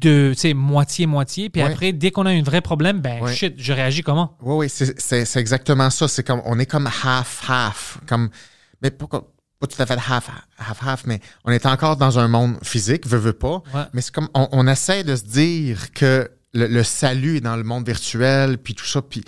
de 0.00 0.32
tu 0.34 0.40
sais, 0.40 0.54
moitié-moitié. 0.54 1.50
Puis 1.50 1.62
après, 1.62 1.92
dès 1.92 2.10
qu'on 2.10 2.26
a 2.26 2.30
un 2.30 2.42
vrai 2.42 2.60
problème, 2.60 3.00
ben 3.00 3.26
shit, 3.28 3.54
je 3.58 3.72
réagis 3.72 4.02
comment? 4.02 4.36
Oui, 4.40 4.54
oui, 4.56 4.68
c'est, 4.68 4.98
c'est, 5.00 5.24
c'est 5.24 5.40
exactement 5.40 5.90
ça. 5.90 6.06
C'est 6.08 6.22
comme, 6.24 6.42
on 6.44 6.58
est 6.58 6.66
comme 6.66 6.86
half-half. 6.86 7.98
Comme, 8.06 8.30
mais 8.82 8.90
pourquoi, 8.90 9.26
pas 9.58 9.66
tout 9.66 9.80
à 9.80 9.86
fait 9.86 9.94
half, 9.94 10.30
half-half, 10.58 11.04
mais 11.06 11.20
on 11.44 11.50
est 11.52 11.66
encore 11.66 11.96
dans 11.96 12.18
un 12.18 12.28
monde 12.28 12.58
physique, 12.62 13.06
veut, 13.06 13.18
veut 13.18 13.32
pas. 13.32 13.62
Ouais. 13.74 13.84
Mais 13.92 14.00
c'est 14.02 14.12
comme, 14.14 14.28
on, 14.34 14.48
on 14.52 14.66
essaie 14.66 15.02
de 15.04 15.16
se 15.16 15.24
dire 15.24 15.92
que 15.92 16.30
le, 16.52 16.66
le 16.66 16.82
salut 16.84 17.36
est 17.38 17.40
dans 17.40 17.56
le 17.56 17.64
monde 17.64 17.86
virtuel, 17.86 18.58
puis 18.58 18.74
tout 18.74 18.84
ça, 18.86 19.02
puis, 19.02 19.22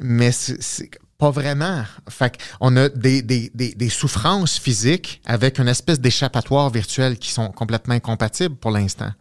mais 0.00 0.30
c'est, 0.32 0.90
pas 1.18 1.30
vraiment. 1.30 1.84
Fait 2.08 2.36
on 2.60 2.76
a 2.76 2.88
des, 2.88 3.22
des, 3.22 3.50
des, 3.54 3.74
des 3.74 3.88
souffrances 3.88 4.58
physiques 4.58 5.20
avec 5.24 5.58
une 5.60 5.68
espèce 5.68 6.00
d'échappatoire 6.00 6.68
virtuel 6.70 7.16
qui 7.16 7.30
sont 7.30 7.48
complètement 7.52 7.94
incompatibles 7.94 8.56
pour 8.56 8.72
l'instant. 8.72 9.12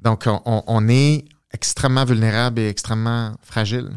Donc, 0.00 0.24
on, 0.26 0.42
on- 0.44 0.64
on 0.66 0.88
est 0.88 1.24
extrêmement 1.52 2.04
vulnérable 2.04 2.60
et 2.60 2.68
extrêmement 2.68 3.34
fragile. 3.42 3.90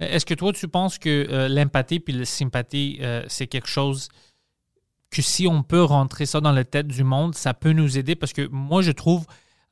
Est-ce 0.00 0.26
que 0.26 0.34
toi, 0.34 0.52
tu 0.52 0.68
penses 0.68 0.98
que 0.98 1.26
euh, 1.30 1.48
l'empathie 1.48 1.98
puis 2.00 2.12
la 2.12 2.24
sympathie, 2.26 2.98
euh, 3.00 3.22
c'est 3.28 3.46
quelque 3.46 3.68
chose 3.68 4.08
que 5.12 5.22
si 5.22 5.46
on 5.46 5.62
peut 5.62 5.82
rentrer 5.84 6.26
ça 6.26 6.40
dans 6.40 6.52
la 6.52 6.64
tête 6.64 6.88
du 6.88 7.04
monde, 7.04 7.34
ça 7.34 7.54
peut 7.54 7.72
nous 7.72 7.98
aider? 7.98 8.14
Parce 8.16 8.32
que 8.32 8.48
moi, 8.50 8.82
je 8.82 8.90
trouve, 8.92 9.26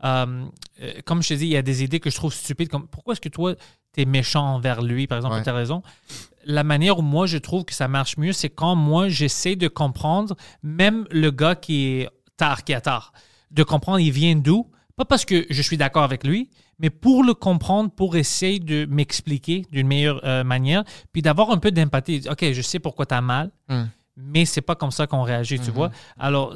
euh, 0.05 0.45
euh, 0.83 0.93
comme 1.05 1.23
je 1.23 1.29
te 1.31 1.35
dis, 1.35 1.47
il 1.47 1.51
y 1.53 1.57
a 1.57 1.63
des 1.63 1.83
idées 1.83 1.99
que 2.01 2.11
je 2.11 2.15
trouve 2.17 2.33
stupides, 2.33 2.69
comme 2.69 2.87
pourquoi 2.87 3.13
est-ce 3.13 3.21
que 3.21 3.29
toi, 3.29 3.55
tu 3.93 4.03
es 4.03 4.05
méchant 4.05 4.55
envers 4.55 4.83
lui, 4.83 5.07
par 5.07 5.17
exemple, 5.19 5.35
Ouais. 5.37 5.43
tu 5.43 5.49
as 5.49 5.55
raison. 5.55 5.83
La 6.45 6.63
manière 6.65 6.99
où 6.99 7.03
moi, 7.03 7.27
je 7.27 7.39
trouve 7.39 7.65
que 7.65 7.75
ça 7.75 7.89
marche 7.89 8.17
mieux, 8.17 8.33
c'est 8.33 8.49
quand 8.51 8.77
moi, 8.77 9.09
j'essaie 9.09 9.57
de 9.57 9.69
comprendre, 9.69 10.37
même 10.63 11.07
le 11.11 11.31
gars 11.31 11.55
qui 11.55 11.87
est 11.87 12.09
tard, 12.37 12.65
qui 12.65 12.73
a 12.73 12.81
tard, 12.81 13.13
de 13.51 13.63
comprendre 13.63 13.99
il 14.01 14.11
vient 14.13 14.37
d'où, 14.37 14.71
pas 14.97 15.05
parce 15.05 15.25
que 15.25 15.47
je 15.51 15.63
suis 15.63 15.77
d'accord 15.77 16.03
avec 16.05 16.25
lui, 16.25 16.51
mais 16.79 16.89
pour 16.91 17.25
le 17.25 17.35
comprendre, 17.35 17.91
pour 17.91 18.17
essayer 18.17 18.59
de 18.59 18.87
m'expliquer 18.89 19.67
d'une 19.71 19.87
meilleure 19.87 20.21
euh, 20.25 20.45
manière, 20.45 20.85
puis 21.13 21.21
d'avoir 21.21 21.51
un 21.51 21.59
peu 21.59 21.71
d'empathie. 21.71 22.23
OK, 22.31 22.53
je 22.53 22.63
sais 22.63 22.79
pourquoi 22.79 23.07
tu 23.07 23.15
as 23.15 23.21
mal, 23.21 23.51
Mm. 23.69 23.85
Mais 24.17 24.45
c'est 24.45 24.61
pas 24.61 24.75
comme 24.75 24.91
ça 24.91 25.07
qu'on 25.07 25.23
réagit, 25.23 25.59
tu 25.61 25.71
vois. 25.71 25.91
Alors, 26.19 26.55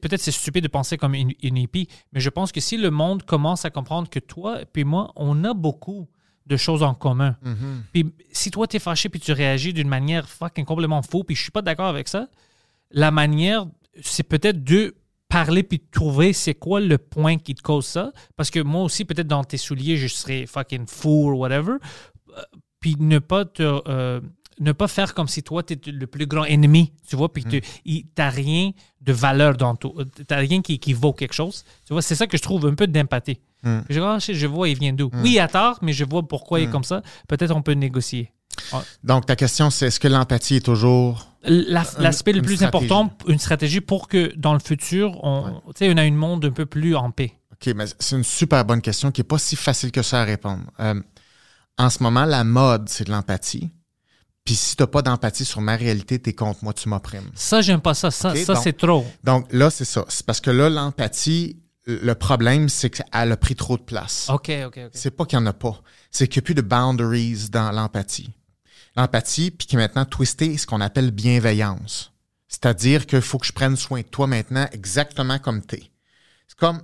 peut-être 0.00 0.20
c'est 0.20 0.30
stupide 0.32 0.62
de 0.64 0.68
penser 0.68 0.96
comme 0.96 1.14
une, 1.14 1.32
une 1.42 1.56
hippie, 1.56 1.88
mais 2.12 2.20
je 2.20 2.30
pense 2.30 2.52
que 2.52 2.60
si 2.60 2.76
le 2.76 2.90
monde 2.90 3.24
commence 3.24 3.64
à 3.64 3.70
comprendre 3.70 4.08
que 4.08 4.18
toi 4.18 4.60
puis 4.72 4.84
moi, 4.84 5.12
on 5.16 5.44
a 5.44 5.54
beaucoup 5.54 6.08
de 6.46 6.56
choses 6.56 6.82
en 6.82 6.94
commun. 6.94 7.36
Puis 7.92 8.12
si 8.32 8.50
toi, 8.50 8.66
tu 8.66 8.76
es 8.76 8.80
fâché 8.80 9.08
puis 9.08 9.20
tu 9.20 9.32
réagis 9.32 9.72
d'une 9.72 9.88
manière 9.88 10.28
fucking 10.28 10.64
complètement 10.64 11.02
faux, 11.02 11.24
puis 11.24 11.36
je 11.36 11.42
suis 11.42 11.50
pas 11.52 11.62
d'accord 11.62 11.86
avec 11.86 12.08
ça, 12.08 12.28
la 12.90 13.10
manière, 13.10 13.66
c'est 14.02 14.24
peut-être 14.24 14.62
de 14.64 14.94
parler 15.28 15.62
puis 15.62 15.78
de 15.78 15.84
trouver 15.90 16.32
c'est 16.34 16.54
quoi 16.54 16.80
le 16.80 16.98
point 16.98 17.38
qui 17.38 17.54
te 17.54 17.62
cause 17.62 17.86
ça. 17.86 18.12
Parce 18.36 18.50
que 18.50 18.60
moi 18.60 18.82
aussi, 18.82 19.04
peut-être 19.06 19.28
dans 19.28 19.44
tes 19.44 19.56
souliers, 19.56 19.96
je 19.96 20.06
serais 20.08 20.44
fucking 20.46 20.86
fou 20.86 21.30
ou 21.30 21.38
whatever. 21.38 21.76
Euh, 22.36 22.42
Puis 22.80 22.96
ne 22.98 23.18
pas 23.18 23.44
te. 23.46 23.62
euh, 23.62 24.20
ne 24.62 24.72
pas 24.72 24.88
faire 24.88 25.14
comme 25.14 25.28
si 25.28 25.42
toi, 25.42 25.62
tu 25.62 25.74
es 25.74 25.90
le 25.90 26.06
plus 26.06 26.26
grand 26.26 26.44
ennemi, 26.44 26.92
tu 27.08 27.16
vois, 27.16 27.32
puis 27.32 27.44
tu 27.44 27.62
n'as 28.18 28.30
rien 28.30 28.70
de 29.00 29.12
valeur 29.12 29.56
dans 29.56 29.74
toi. 29.76 29.92
Tu 30.16 30.24
n'as 30.30 30.36
rien 30.36 30.62
qui, 30.62 30.78
qui 30.78 30.92
vaut 30.92 31.12
quelque 31.12 31.34
chose. 31.34 31.64
Tu 31.86 31.92
vois, 31.92 32.02
c'est 32.02 32.14
ça 32.14 32.26
que 32.26 32.36
je 32.36 32.42
trouve 32.42 32.66
un 32.66 32.74
peu 32.74 32.86
d'empathie. 32.86 33.38
Mm. 33.62 33.78
Je, 33.88 34.00
Ah, 34.00 34.18
je, 34.20 34.46
vois, 34.46 34.68
il 34.68 34.78
vient 34.78 34.92
d'où. 34.92 35.10
Oui, 35.22 35.32
il 35.32 35.38
a 35.40 35.48
tort, 35.48 35.78
mais 35.82 35.92
je 35.92 36.04
vois 36.04 36.22
pourquoi 36.26 36.60
il 36.60 36.64
est 36.68 36.70
comme 36.70 36.84
ça. 36.84 37.02
Peut-être 37.28 37.54
on 37.54 37.62
peut 37.62 37.72
négocier. 37.72 38.32
Donc, 39.02 39.26
ta 39.26 39.34
question, 39.36 39.70
c'est 39.70 39.86
est-ce 39.86 39.98
que 40.00 40.08
l'empathie 40.08 40.56
est 40.56 40.64
toujours. 40.64 41.26
La- 41.44 41.84
L'aspect 41.98 42.32
le 42.32 42.38
une 42.38 42.44
plus 42.44 42.56
stratégie? 42.56 42.84
important, 42.92 43.16
une 43.26 43.38
stratégie 43.38 43.80
pour 43.80 44.08
que 44.08 44.32
dans 44.36 44.52
le 44.52 44.60
futur, 44.60 45.18
on, 45.24 45.60
tu 45.74 45.84
sais, 45.86 45.92
on 45.92 45.96
a 45.96 46.02
un 46.02 46.10
monde 46.12 46.44
un 46.44 46.50
peu 46.50 46.66
plus 46.66 46.94
en 46.94 47.10
paix. 47.10 47.32
OK, 47.52 47.74
mais 47.74 47.86
c'est 47.98 48.16
une 48.16 48.24
super 48.24 48.64
bonne 48.64 48.80
question 48.82 49.10
qui 49.10 49.20
n'est 49.20 49.26
pas 49.26 49.38
si 49.38 49.56
facile 49.56 49.90
que 49.90 50.02
ça 50.02 50.20
à 50.20 50.24
répondre. 50.24 50.64
Euh, 50.80 51.00
en 51.78 51.88
ce 51.90 52.02
moment, 52.02 52.24
la 52.26 52.44
mode, 52.44 52.88
c'est 52.88 53.04
de 53.04 53.10
l'empathie. 53.10 53.70
Puis 54.44 54.54
si 54.56 54.76
tu 54.76 54.82
n'as 54.82 54.88
pas 54.88 55.02
d'empathie 55.02 55.44
sur 55.44 55.60
ma 55.60 55.76
réalité, 55.76 56.18
t'es 56.18 56.32
contre 56.32 56.64
moi, 56.64 56.72
tu 56.72 56.88
m'opprimes. 56.88 57.30
Ça, 57.34 57.60
j'aime 57.60 57.80
pas 57.80 57.94
ça. 57.94 58.10
Ça, 58.10 58.34
ça 58.34 58.56
c'est 58.56 58.76
trop. 58.76 59.06
Donc 59.22 59.46
là, 59.52 59.70
c'est 59.70 59.84
ça. 59.84 60.04
C'est 60.08 60.26
parce 60.26 60.40
que 60.40 60.50
là, 60.50 60.68
l'empathie, 60.68 61.62
le 61.86 62.14
problème, 62.14 62.68
c'est 62.68 62.90
qu'elle 62.90 63.32
a 63.32 63.36
pris 63.36 63.54
trop 63.54 63.76
de 63.76 63.82
place. 63.82 64.28
OK, 64.30 64.50
OK, 64.66 64.80
OK. 64.86 64.90
C'est 64.92 65.12
pas 65.12 65.24
qu'il 65.26 65.38
n'y 65.38 65.44
en 65.44 65.46
a 65.46 65.52
pas. 65.52 65.80
C'est 66.10 66.26
qu'il 66.26 66.40
n'y 66.40 66.44
a 66.44 66.46
plus 66.46 66.54
de 66.54 66.62
boundaries 66.62 67.50
dans 67.50 67.70
l'empathie. 67.70 68.30
L'empathie, 68.96 69.50
puis 69.50 69.66
qui 69.66 69.76
est 69.76 69.78
maintenant 69.78 70.04
twisté 70.04 70.56
ce 70.58 70.66
qu'on 70.66 70.80
appelle 70.80 71.12
bienveillance. 71.12 72.12
C'est-à-dire 72.48 73.06
qu'il 73.06 73.22
faut 73.22 73.38
que 73.38 73.46
je 73.46 73.52
prenne 73.52 73.76
soin 73.76 74.00
de 74.00 74.06
toi 74.06 74.26
maintenant 74.26 74.66
exactement 74.72 75.38
comme 75.38 75.64
tu 75.64 75.76
es. 75.76 75.90
C'est 76.48 76.58
comme, 76.58 76.82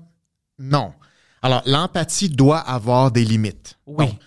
non. 0.59 0.95
Alors, 1.43 1.63
l'empathie 1.67 2.31
doit 2.31 2.59
avoir 2.59 3.11
des 3.11 3.25
limites. 3.25 3.79
Oui. 3.87 4.07
Donc, 4.07 4.19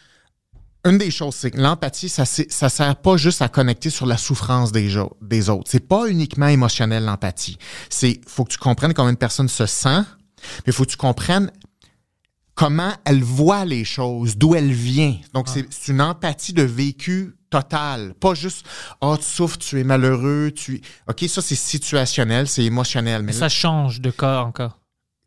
une 0.85 0.97
des 0.97 1.11
choses, 1.11 1.35
c'est 1.35 1.51
que 1.51 1.59
l'empathie, 1.59 2.09
ça, 2.09 2.25
ça 2.25 2.69
sert 2.69 2.95
pas 2.95 3.17
juste 3.17 3.41
à 3.41 3.49
connecter 3.49 3.89
sur 3.89 4.05
la 4.05 4.17
souffrance 4.17 4.71
des, 4.71 4.97
autres. 4.97 5.69
C'est 5.69 5.87
pas 5.87 6.07
uniquement 6.07 6.47
émotionnel, 6.47 7.05
l'empathie. 7.05 7.57
C'est, 7.89 8.19
faut 8.27 8.45
que 8.45 8.51
tu 8.51 8.57
comprennes 8.57 8.93
comment 8.93 9.09
une 9.09 9.17
personne 9.17 9.47
se 9.47 9.65
sent, 9.65 10.01
mais 10.39 10.67
il 10.67 10.73
faut 10.73 10.85
que 10.85 10.91
tu 10.91 10.97
comprennes 10.97 11.51
comment 12.55 12.93
elle 13.05 13.23
voit 13.23 13.65
les 13.65 13.85
choses, 13.85 14.37
d'où 14.37 14.55
elle 14.55 14.71
vient. 14.71 15.15
Donc, 15.33 15.49
c'est 15.49 15.67
c'est 15.71 15.91
une 15.91 16.01
empathie 16.01 16.53
de 16.53 16.63
vécu 16.63 17.35
total. 17.51 18.15
Pas 18.19 18.33
juste, 18.33 18.65
oh, 19.01 19.15
tu 19.17 19.23
souffres, 19.23 19.59
tu 19.59 19.79
es 19.79 19.83
malheureux, 19.83 20.51
tu... 20.55 20.81
OK, 21.07 21.25
ça, 21.27 21.41
c'est 21.41 21.55
situationnel, 21.55 22.47
c'est 22.47 22.63
émotionnel. 22.63 23.21
Mais 23.21 23.33
là, 23.33 23.39
ça 23.39 23.49
change 23.49 24.01
de 24.01 24.09
cas 24.09 24.41
en 24.41 24.51
cas. 24.51 24.73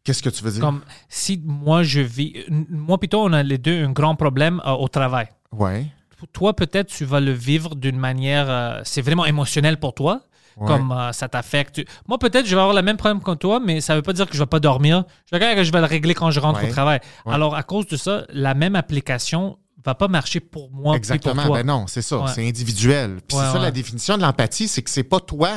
qu'est-ce 0.02 0.22
que 0.22 0.30
tu 0.30 0.42
veux 0.42 0.50
dire? 0.50 0.60
Comme 0.60 0.82
si 1.08 1.40
moi, 1.44 1.84
je 1.84 2.00
vis. 2.00 2.44
Moi, 2.48 2.98
plutôt, 2.98 3.22
on 3.22 3.32
a 3.32 3.42
les 3.44 3.58
deux 3.58 3.84
un 3.84 3.92
grand 3.92 4.16
problème 4.16 4.60
euh, 4.66 4.72
au 4.72 4.88
travail. 4.88 5.28
Ouais. 5.58 5.86
Toi, 6.32 6.54
peut-être, 6.54 6.88
tu 6.88 7.04
vas 7.04 7.20
le 7.20 7.32
vivre 7.32 7.74
d'une 7.74 7.98
manière. 7.98 8.46
euh, 8.48 8.80
c'est 8.84 9.02
vraiment 9.02 9.24
émotionnel 9.26 9.78
pour 9.78 9.94
toi. 9.94 10.20
Ouais. 10.56 10.68
Comme 10.68 10.92
euh, 10.92 11.10
ça 11.12 11.28
t'affecte. 11.28 11.82
Moi, 12.06 12.18
peut-être, 12.18 12.46
je 12.46 12.54
vais 12.54 12.60
avoir 12.60 12.76
le 12.76 12.82
même 12.82 12.96
problème 12.96 13.20
que 13.20 13.32
toi, 13.34 13.60
mais 13.64 13.80
ça 13.80 13.96
veut 13.96 14.02
pas 14.02 14.12
dire 14.12 14.26
que 14.28 14.34
je 14.34 14.38
vais 14.38 14.46
pas 14.46 14.60
dormir. 14.60 15.04
Je 15.30 15.36
vais 15.36 15.54
que 15.56 15.64
je 15.64 15.72
vais 15.72 15.80
le 15.80 15.86
régler 15.86 16.14
quand 16.14 16.30
je 16.30 16.38
rentre 16.38 16.62
Ouais. 16.62 16.68
au 16.68 16.72
travail. 16.72 17.00
Ouais. 17.26 17.34
Alors, 17.34 17.56
à 17.56 17.64
cause 17.64 17.86
de 17.88 17.96
ça, 17.96 18.24
la 18.30 18.54
même 18.54 18.76
application 18.76 19.58
va 19.84 19.94
pas 19.96 20.06
marcher 20.08 20.38
pour 20.40 20.70
moi. 20.70 20.92
puis 20.94 20.98
Exactement. 20.98 21.34
Pour 21.34 21.44
toi. 21.46 21.56
Ben 21.58 21.66
non, 21.66 21.86
c'est 21.88 22.02
ça. 22.02 22.18
Ouais. 22.18 22.30
C'est 22.32 22.46
individuel. 22.48 23.18
Puis 23.28 23.36
Ouais, 23.36 23.42
c'est 23.44 23.50
ça 23.50 23.58
ouais. 23.58 23.64
la 23.64 23.70
définition 23.72 24.16
de 24.16 24.22
l'empathie, 24.22 24.68
c'est 24.68 24.82
que 24.82 24.90
c'est 24.90 25.02
pas 25.02 25.18
toi. 25.20 25.50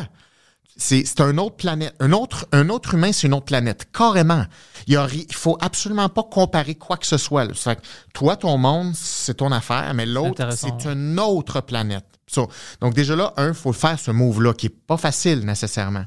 C'est 0.77 1.05
c'est 1.05 1.21
un 1.21 1.37
autre 1.37 1.55
planète. 1.55 1.95
Un 1.99 2.11
autre, 2.13 2.47
un 2.51 2.69
autre 2.69 2.93
humain, 2.93 3.11
c'est 3.11 3.27
une 3.27 3.33
autre 3.33 3.45
planète. 3.45 3.87
Carrément. 3.91 4.45
Il, 4.87 4.93
il 5.13 5.35
faut 5.35 5.57
absolument 5.59 6.09
pas 6.09 6.23
comparer 6.23 6.75
quoi 6.75 6.97
que 6.97 7.07
ce 7.07 7.17
soit. 7.17 7.45
là. 7.45 7.53
Que 7.53 7.81
toi, 8.13 8.35
ton 8.37 8.57
monde, 8.57 8.93
c'est 8.95 9.35
ton 9.35 9.51
affaire, 9.51 9.93
mais 9.93 10.05
l'autre, 10.05 10.49
c'est 10.55 10.85
une 10.85 11.19
autre 11.19 11.61
planète. 11.61 12.05
So, 12.29 12.49
donc 12.81 12.93
déjà 12.93 13.15
là, 13.15 13.33
un, 13.37 13.49
il 13.49 13.53
faut 13.53 13.71
faire 13.71 13.97
ce 13.97 14.11
move-là, 14.11 14.53
qui 14.53 14.65
est 14.65 14.69
pas 14.85 14.97
facile 14.97 15.45
nécessairement. 15.45 16.03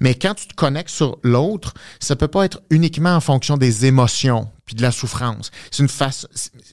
Mais 0.00 0.16
quand 0.16 0.34
tu 0.34 0.48
te 0.48 0.54
connectes 0.54 0.90
sur 0.90 1.18
l'autre, 1.22 1.72
ça 2.00 2.16
peut 2.16 2.26
pas 2.26 2.44
être 2.44 2.60
uniquement 2.70 3.14
en 3.14 3.20
fonction 3.20 3.56
des 3.56 3.86
émotions 3.86 4.50
puis 4.66 4.74
de 4.74 4.82
la 4.82 4.90
souffrance. 4.90 5.52
C'est 5.70 5.82
une 5.84 5.88
face. 5.88 6.26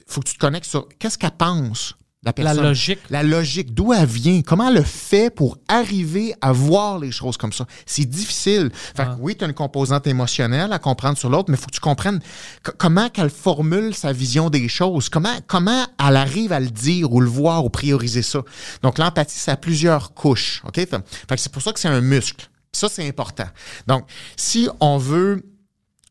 faut 0.08 0.20
que 0.20 0.26
tu 0.28 0.34
te 0.34 0.40
connectes 0.40 0.68
sur 0.68 0.88
qu'est-ce 0.98 1.18
qu'elle 1.18 1.30
pense, 1.30 1.94
la 2.22 2.28
La 2.28 2.32
personne. 2.34 2.62
logique. 2.64 2.98
La 3.08 3.22
logique, 3.22 3.72
d'où 3.72 3.94
elle 3.94 4.04
vient, 4.06 4.42
comment 4.42 4.68
elle 4.68 4.74
le 4.74 4.82
fait 4.82 5.30
pour 5.34 5.56
arriver 5.68 6.34
à 6.42 6.52
voir 6.52 6.98
les 6.98 7.10
choses 7.12 7.38
comme 7.38 7.52
ça? 7.52 7.64
C'est 7.86 8.04
difficile. 8.04 8.70
Fait 8.94 9.04
que 9.04 9.08
Ouais. 9.08 9.14
oui, 9.20 9.36
tu 9.36 9.44
as 9.44 9.46
une 9.48 9.54
composante 9.54 10.06
émotionnelle 10.06 10.70
à 10.72 10.78
comprendre 10.78 11.16
sur 11.16 11.30
l'autre, 11.30 11.50
mais 11.50 11.56
il 11.56 11.60
faut 11.60 11.66
que 11.68 11.72
tu 11.74 11.80
comprennes 11.80 12.20
co- 12.62 12.72
comment 12.76 13.08
qu'elle 13.08 13.30
formule 13.30 13.94
sa 13.94 14.12
vision 14.12 14.50
des 14.50 14.68
choses, 14.68 15.08
comment, 15.08 15.34
comment 15.46 15.86
elle 15.98 16.16
arrive 16.16 16.52
à 16.52 16.60
le 16.60 16.68
dire 16.70 17.10
ou 17.10 17.20
le 17.22 17.28
voir 17.30 17.64
ou 17.64 17.70
prioriser 17.70 18.22
ça? 18.22 18.42
Donc, 18.82 18.98
l'empathie, 18.98 19.38
ça 19.38 19.52
a 19.52 19.56
plusieurs 19.56 20.12
couches. 20.12 20.62
OK? 20.66 20.74
Fait 20.74 20.88
fait 20.90 21.00
que 21.30 21.36
c'est 21.38 21.52
pour 21.52 21.62
ça 21.62 21.72
que 21.72 21.80
c'est 21.80 21.88
un 21.88 22.02
muscle. 22.02 22.48
Ça, 22.72 22.88
c'est 22.90 23.08
important. 23.08 23.48
Donc, 23.86 24.04
si 24.36 24.68
on 24.80 24.96
veut 24.98 25.42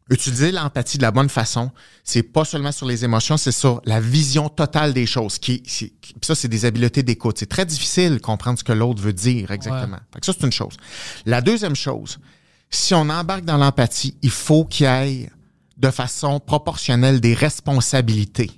utiliser 0.10 0.52
l'empathie 0.52 0.98
de 0.98 1.04
la 1.04 1.12
bonne 1.12 1.30
façon, 1.30 1.72
c'est 2.04 2.24
pas 2.24 2.46
seulement 2.46 2.72
sur 2.72 2.88
les 2.88 3.06
émotions, 3.06 3.38
c'est 3.38 3.52
sur 3.52 3.82
la 3.86 4.00
vision 4.00 4.50
totale 4.50 4.94
des 4.94 5.06
choses. 5.06 5.38
Qui, 5.38 5.64
ça, 6.22 6.36
c'est 6.36 6.48
des 6.48 6.66
habiletés 6.66 7.04
d'écoute. 7.04 7.38
C'est 7.40 7.50
très 7.50 7.66
difficile 7.66 8.14
de 8.14 8.20
comprendre 8.20 8.58
ce 8.58 8.64
que 8.64 8.74
l'autre 8.74 9.02
veut 9.02 9.14
dire 9.14 9.52
exactement. 9.52 10.00
Fait 10.14 10.20
que 10.20 10.26
ça, 10.26 10.34
c'est 10.38 10.46
une 10.46 10.52
chose. 10.52 10.78
La 11.26 11.42
deuxième 11.42 11.76
chose, 11.76 12.20
si 12.70 12.94
on 12.94 13.10
embarque 13.10 13.46
dans 13.46 13.58
l'empathie, 13.58 14.16
il 14.22 14.32
faut 14.32 14.66
qu'il 14.66 14.86
y 14.86 14.90
ait 14.90 15.30
de 15.78 15.92
façon 15.92 16.40
proportionnelle 16.40 17.22
des 17.22 17.34
responsabilités. 17.34 18.52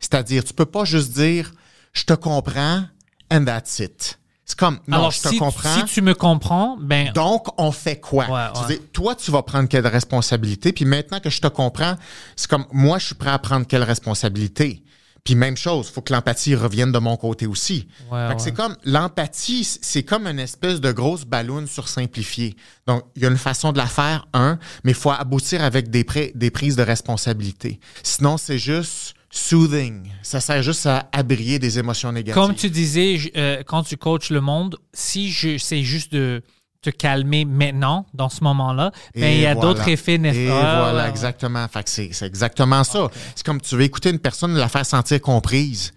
C'est-à-dire, 0.00 0.44
tu 0.44 0.52
peux 0.52 0.66
pas 0.66 0.84
juste 0.84 1.12
dire 1.12 1.52
je 1.92 2.04
te 2.04 2.12
comprends 2.12 2.84
and 3.30 3.44
that's 3.44 3.78
it. 3.78 4.17
C'est 4.48 4.58
comme 4.58 4.78
non, 4.88 4.96
Alors, 4.96 5.10
je 5.10 5.20
te 5.20 5.28
si, 5.28 5.38
comprends. 5.38 5.74
si 5.74 5.84
tu 5.84 6.00
me 6.00 6.14
comprends, 6.14 6.78
ben, 6.80 7.12
Donc, 7.12 7.48
on 7.58 7.70
fait 7.70 8.00
quoi? 8.00 8.26
Ouais, 8.30 8.78
toi, 8.94 9.14
tu 9.14 9.30
vas 9.30 9.42
prendre 9.42 9.68
quelle 9.68 9.86
responsabilité? 9.86 10.72
Puis 10.72 10.86
maintenant 10.86 11.20
que 11.20 11.28
je 11.28 11.38
te 11.42 11.48
comprends, 11.48 11.96
c'est 12.34 12.48
comme 12.48 12.64
moi, 12.72 12.98
je 12.98 13.06
suis 13.06 13.14
prêt 13.14 13.30
à 13.30 13.38
prendre 13.38 13.66
quelle 13.66 13.82
responsabilité? 13.82 14.82
Puis 15.22 15.34
même 15.34 15.58
chose, 15.58 15.88
il 15.90 15.92
faut 15.92 16.00
que 16.00 16.14
l'empathie 16.14 16.54
revienne 16.54 16.90
de 16.92 16.98
mon 16.98 17.18
côté 17.18 17.46
aussi. 17.46 17.88
Ouais, 18.10 18.26
c'est 18.38 18.54
comme 18.54 18.74
l'empathie, 18.84 19.64
c'est 19.64 20.02
comme 20.02 20.26
une 20.26 20.38
espèce 20.38 20.80
de 20.80 20.92
grosse 20.92 21.26
ballonne 21.26 21.66
sursimplifiée. 21.66 22.56
Donc, 22.86 23.02
il 23.16 23.24
y 23.24 23.26
a 23.26 23.28
une 23.28 23.36
façon 23.36 23.72
de 23.72 23.76
la 23.76 23.86
faire, 23.86 24.26
un, 24.32 24.58
mais 24.82 24.92
il 24.92 24.96
faut 24.96 25.10
aboutir 25.10 25.62
avec 25.62 25.90
des, 25.90 26.06
des 26.34 26.50
prises 26.50 26.76
de 26.76 26.82
responsabilité. 26.82 27.80
Sinon, 28.02 28.38
c'est 28.38 28.58
juste 28.58 29.14
soothing. 29.30 30.10
Ça 30.22 30.40
sert 30.40 30.62
juste 30.62 30.86
à 30.86 31.08
abrier 31.12 31.58
des 31.58 31.78
émotions 31.78 32.12
négatives. 32.12 32.34
Comme 32.34 32.54
tu 32.54 32.70
disais, 32.70 33.18
euh, 33.36 33.62
quand 33.66 33.82
tu 33.82 33.96
coaches 33.96 34.30
le 34.30 34.40
monde, 34.40 34.76
si 34.92 35.30
je 35.30 35.58
c'est 35.58 35.82
juste 35.82 36.12
de 36.12 36.42
te 36.80 36.90
calmer 36.90 37.44
maintenant, 37.44 38.06
dans 38.14 38.28
ce 38.28 38.42
moment-là, 38.44 38.92
ben, 39.14 39.34
il 39.34 39.40
y 39.40 39.46
a 39.46 39.54
voilà. 39.54 39.68
d'autres 39.68 39.88
effets 39.88 40.14
Et 40.14 40.18
néfastes. 40.18 40.46
voilà, 40.46 41.08
exactement. 41.08 41.66
Fait 41.68 41.88
c'est 41.88 42.26
exactement 42.26 42.84
ça. 42.84 43.08
C'est 43.34 43.44
comme 43.44 43.60
tu 43.60 43.74
veux 43.74 43.82
écouter 43.82 44.10
une 44.10 44.20
personne, 44.20 44.54
la 44.54 44.68
faire 44.68 44.86
sentir 44.86 45.20
comprise. 45.20 45.92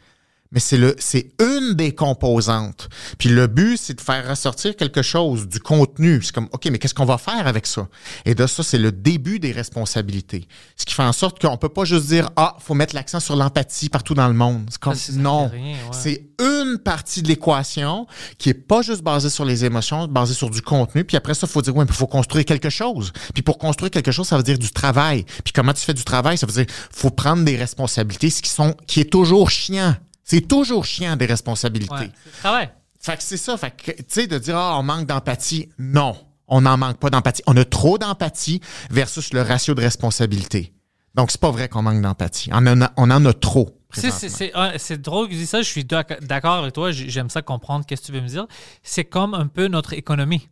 Mais 0.51 0.59
c'est 0.59 0.77
le, 0.77 0.95
c'est 0.99 1.31
une 1.39 1.75
des 1.75 1.95
composantes. 1.95 2.89
Puis 3.17 3.29
le 3.29 3.47
but, 3.47 3.77
c'est 3.77 3.93
de 3.93 4.01
faire 4.01 4.27
ressortir 4.27 4.75
quelque 4.75 5.01
chose, 5.01 5.47
du 5.47 5.59
contenu. 5.59 6.21
C'est 6.21 6.33
comme, 6.35 6.49
OK, 6.51 6.65
mais 6.69 6.77
qu'est-ce 6.77 6.93
qu'on 6.93 7.05
va 7.05 7.17
faire 7.17 7.47
avec 7.47 7.65
ça? 7.65 7.87
Et 8.25 8.35
de 8.35 8.45
ça, 8.45 8.61
c'est 8.61 8.77
le 8.77 8.91
début 8.91 9.39
des 9.39 9.53
responsabilités. 9.53 10.47
Ce 10.75 10.85
qui 10.85 10.93
fait 10.93 11.03
en 11.03 11.13
sorte 11.13 11.41
qu'on 11.41 11.55
peut 11.57 11.69
pas 11.69 11.85
juste 11.85 12.07
dire, 12.07 12.29
ah, 12.35 12.57
faut 12.59 12.73
mettre 12.73 12.95
l'accent 12.95 13.21
sur 13.21 13.35
l'empathie 13.35 13.87
partout 13.87 14.13
dans 14.13 14.27
le 14.27 14.33
monde. 14.33 14.65
C'est 14.69 14.79
comme, 14.79 14.95
Ça, 14.95 15.13
ça 15.13 15.17
non. 15.17 15.49
ouais. 15.49 15.75
C'est 15.91 16.27
une 16.39 16.79
partie 16.79 17.21
de 17.21 17.29
l'équation 17.29 18.05
qui 18.37 18.49
est 18.49 18.53
pas 18.53 18.81
juste 18.81 19.03
basée 19.03 19.29
sur 19.29 19.45
les 19.45 19.63
émotions, 19.63 20.07
basée 20.07 20.33
sur 20.33 20.49
du 20.49 20.61
contenu. 20.61 21.05
Puis 21.05 21.15
après 21.15 21.33
ça, 21.33 21.47
il 21.47 21.53
faut 21.53 21.61
dire, 21.61 21.75
oui, 21.75 21.85
il 21.87 21.93
faut 21.93 22.07
construire 22.07 22.43
quelque 22.45 22.69
chose. 22.69 23.13
Puis 23.33 23.41
pour 23.41 23.57
construire 23.57 23.91
quelque 23.91 24.11
chose, 24.11 24.27
ça 24.27 24.35
veut 24.37 24.43
dire 24.43 24.59
du 24.59 24.71
travail. 24.71 25.25
Puis 25.43 25.53
comment 25.53 25.73
tu 25.73 25.81
fais 25.85 25.93
du 25.93 26.03
travail? 26.03 26.37
Ça 26.37 26.45
veut 26.45 26.53
dire, 26.53 26.65
faut 26.91 27.09
prendre 27.09 27.43
des 27.45 27.55
responsabilités, 27.55 28.29
ce 28.29 28.41
qui 28.41 28.49
sont, 28.49 28.75
qui 28.85 28.99
est 28.99 29.09
toujours 29.11 29.49
chiant. 29.49 29.95
C'est 30.23 30.41
toujours 30.47 30.85
chiant 30.85 31.15
des 31.15 31.25
responsabilités. 31.25 31.93
Ouais, 31.93 32.11
c'est 32.23 32.29
le 32.31 32.37
travail. 32.39 32.69
Fait 32.99 33.17
que 33.17 33.23
c'est 33.23 33.37
ça. 33.37 33.57
Fait 33.57 33.71
que, 33.71 33.91
tu 33.91 34.03
sais, 34.07 34.27
de 34.27 34.37
dire, 34.37 34.55
ah, 34.57 34.77
on 34.79 34.83
manque 34.83 35.07
d'empathie. 35.07 35.69
Non. 35.79 36.15
On 36.47 36.61
n'en 36.61 36.77
manque 36.77 36.97
pas 36.97 37.09
d'empathie. 37.09 37.41
On 37.47 37.55
a 37.57 37.65
trop 37.65 37.97
d'empathie 37.97 38.61
versus 38.89 39.33
le 39.33 39.41
ratio 39.41 39.73
de 39.73 39.81
responsabilité. 39.81 40.73
Donc, 41.15 41.31
c'est 41.31 41.39
pas 41.41 41.49
vrai 41.51 41.67
qu'on 41.69 41.81
manque 41.81 42.01
d'empathie. 42.01 42.49
On 42.53 42.65
en 42.67 42.81
a, 42.81 42.91
on 42.97 43.09
en 43.09 43.25
a 43.25 43.33
trop. 43.33 43.77
C'est 43.93 45.01
drôle 45.01 45.27
que 45.27 45.31
tu 45.33 45.37
dis 45.39 45.45
ça, 45.47 45.61
je 45.61 45.67
suis 45.67 45.83
d'ac- 45.83 46.23
d'accord 46.25 46.53
avec 46.55 46.73
toi, 46.73 46.91
j'aime 46.91 47.29
ça 47.29 47.41
comprendre 47.41 47.85
qu'est-ce 47.85 48.01
que 48.01 48.05
tu 48.07 48.11
veux 48.13 48.21
me 48.21 48.27
dire. 48.27 48.47
C'est 48.83 49.05
comme 49.05 49.33
un 49.33 49.47
peu 49.47 49.67
notre 49.67 49.93
économie. 49.93 50.47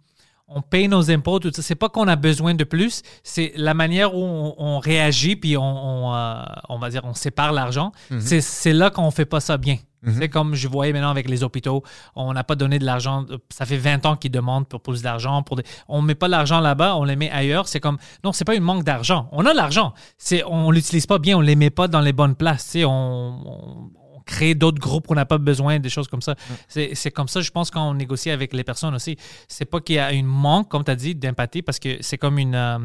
On 0.51 0.61
paye 0.61 0.87
nos 0.87 1.11
impôts, 1.11 1.39
tout 1.39 1.51
ça. 1.53 1.61
C'est 1.61 1.75
pas 1.75 1.89
qu'on 1.89 2.07
a 2.07 2.15
besoin 2.15 2.53
de 2.55 2.63
plus, 2.63 3.03
c'est 3.23 3.53
la 3.55 3.73
manière 3.73 4.15
où 4.15 4.23
on, 4.23 4.55
on 4.57 4.79
réagit, 4.79 5.35
puis 5.35 5.57
on, 5.57 5.61
on, 5.63 6.15
euh, 6.15 6.41
on 6.69 6.79
va 6.79 6.89
dire, 6.89 7.01
on 7.05 7.13
sépare 7.13 7.51
l'argent. 7.53 7.91
C'est- 8.19 8.41
C'est 8.41 8.73
là 8.73 8.89
qu'on 8.89 9.11
fait 9.11 9.25
pas 9.25 9.39
ça 9.39 9.57
bien. 9.57 9.77
C'est 10.17 10.29
comme 10.29 10.55
je 10.55 10.69
voyais 10.69 10.93
maintenant 10.93 11.09
avec 11.09 11.27
les 11.29 11.43
hôpitaux, 11.43 11.83
on 12.15 12.31
n'a 12.31 12.45
pas 12.45 12.55
donné 12.55 12.79
de 12.79 12.85
l'argent. 12.85 13.25
Ça 13.49 13.65
fait 13.65 13.75
20 13.75 14.05
ans 14.05 14.15
qu'ils 14.15 14.31
demandent 14.31 14.65
pour 14.65 14.79
plus 14.81 15.01
d'argent. 15.01 15.43
Pour 15.43 15.57
des... 15.57 15.63
On 15.89 16.01
met 16.01 16.15
pas 16.15 16.29
l'argent 16.29 16.61
là-bas, 16.61 16.95
on 16.95 17.03
les 17.03 17.17
met 17.17 17.29
ailleurs. 17.31 17.67
C'est 17.67 17.81
comme 17.81 17.97
non, 18.23 18.31
c'est 18.31 18.45
pas 18.45 18.55
une 18.55 18.63
manque 18.63 18.85
d'argent. 18.85 19.27
On 19.33 19.45
a 19.45 19.53
l'argent. 19.53 19.93
C'est 20.17 20.41
on 20.45 20.71
l'utilise 20.71 21.05
pas 21.05 21.19
bien, 21.19 21.37
on 21.37 21.41
les 21.41 21.57
met 21.57 21.69
pas 21.69 21.89
dans 21.89 21.99
les 21.99 22.13
bonnes 22.13 22.35
places. 22.35 22.77
On, 22.85 23.89
on- 24.29 24.31
on 24.31 24.35
crée 24.35 24.55
d'autres 24.55 24.79
groupes 24.79 25.07
qu'on 25.07 25.15
n'a 25.15 25.25
pas 25.25 25.37
besoin, 25.37 25.79
des 25.79 25.89
choses 25.89 26.07
comme 26.07 26.21
ça. 26.21 26.35
C'est 26.67 26.95
c'est 26.95 27.11
comme 27.11 27.27
ça, 27.27 27.41
je 27.41 27.51
pense, 27.51 27.71
quand 27.71 27.89
on 27.89 27.93
négocie 27.93 28.29
avec 28.31 28.53
les 28.53 28.63
personnes 28.63 28.95
aussi. 28.95 29.17
C'est 29.47 29.65
pas 29.65 29.79
qu'il 29.81 29.95
y 29.95 29.99
a 29.99 30.11
une 30.13 30.25
manque, 30.27 30.69
comme 30.69 30.83
tu 30.83 30.91
as 30.91 30.95
dit, 30.95 31.15
d'empathie, 31.15 31.61
parce 31.61 31.79
que 31.79 31.97
c'est 32.01 32.17
comme 32.17 32.37
une 32.39 32.55
euh, 32.55 32.77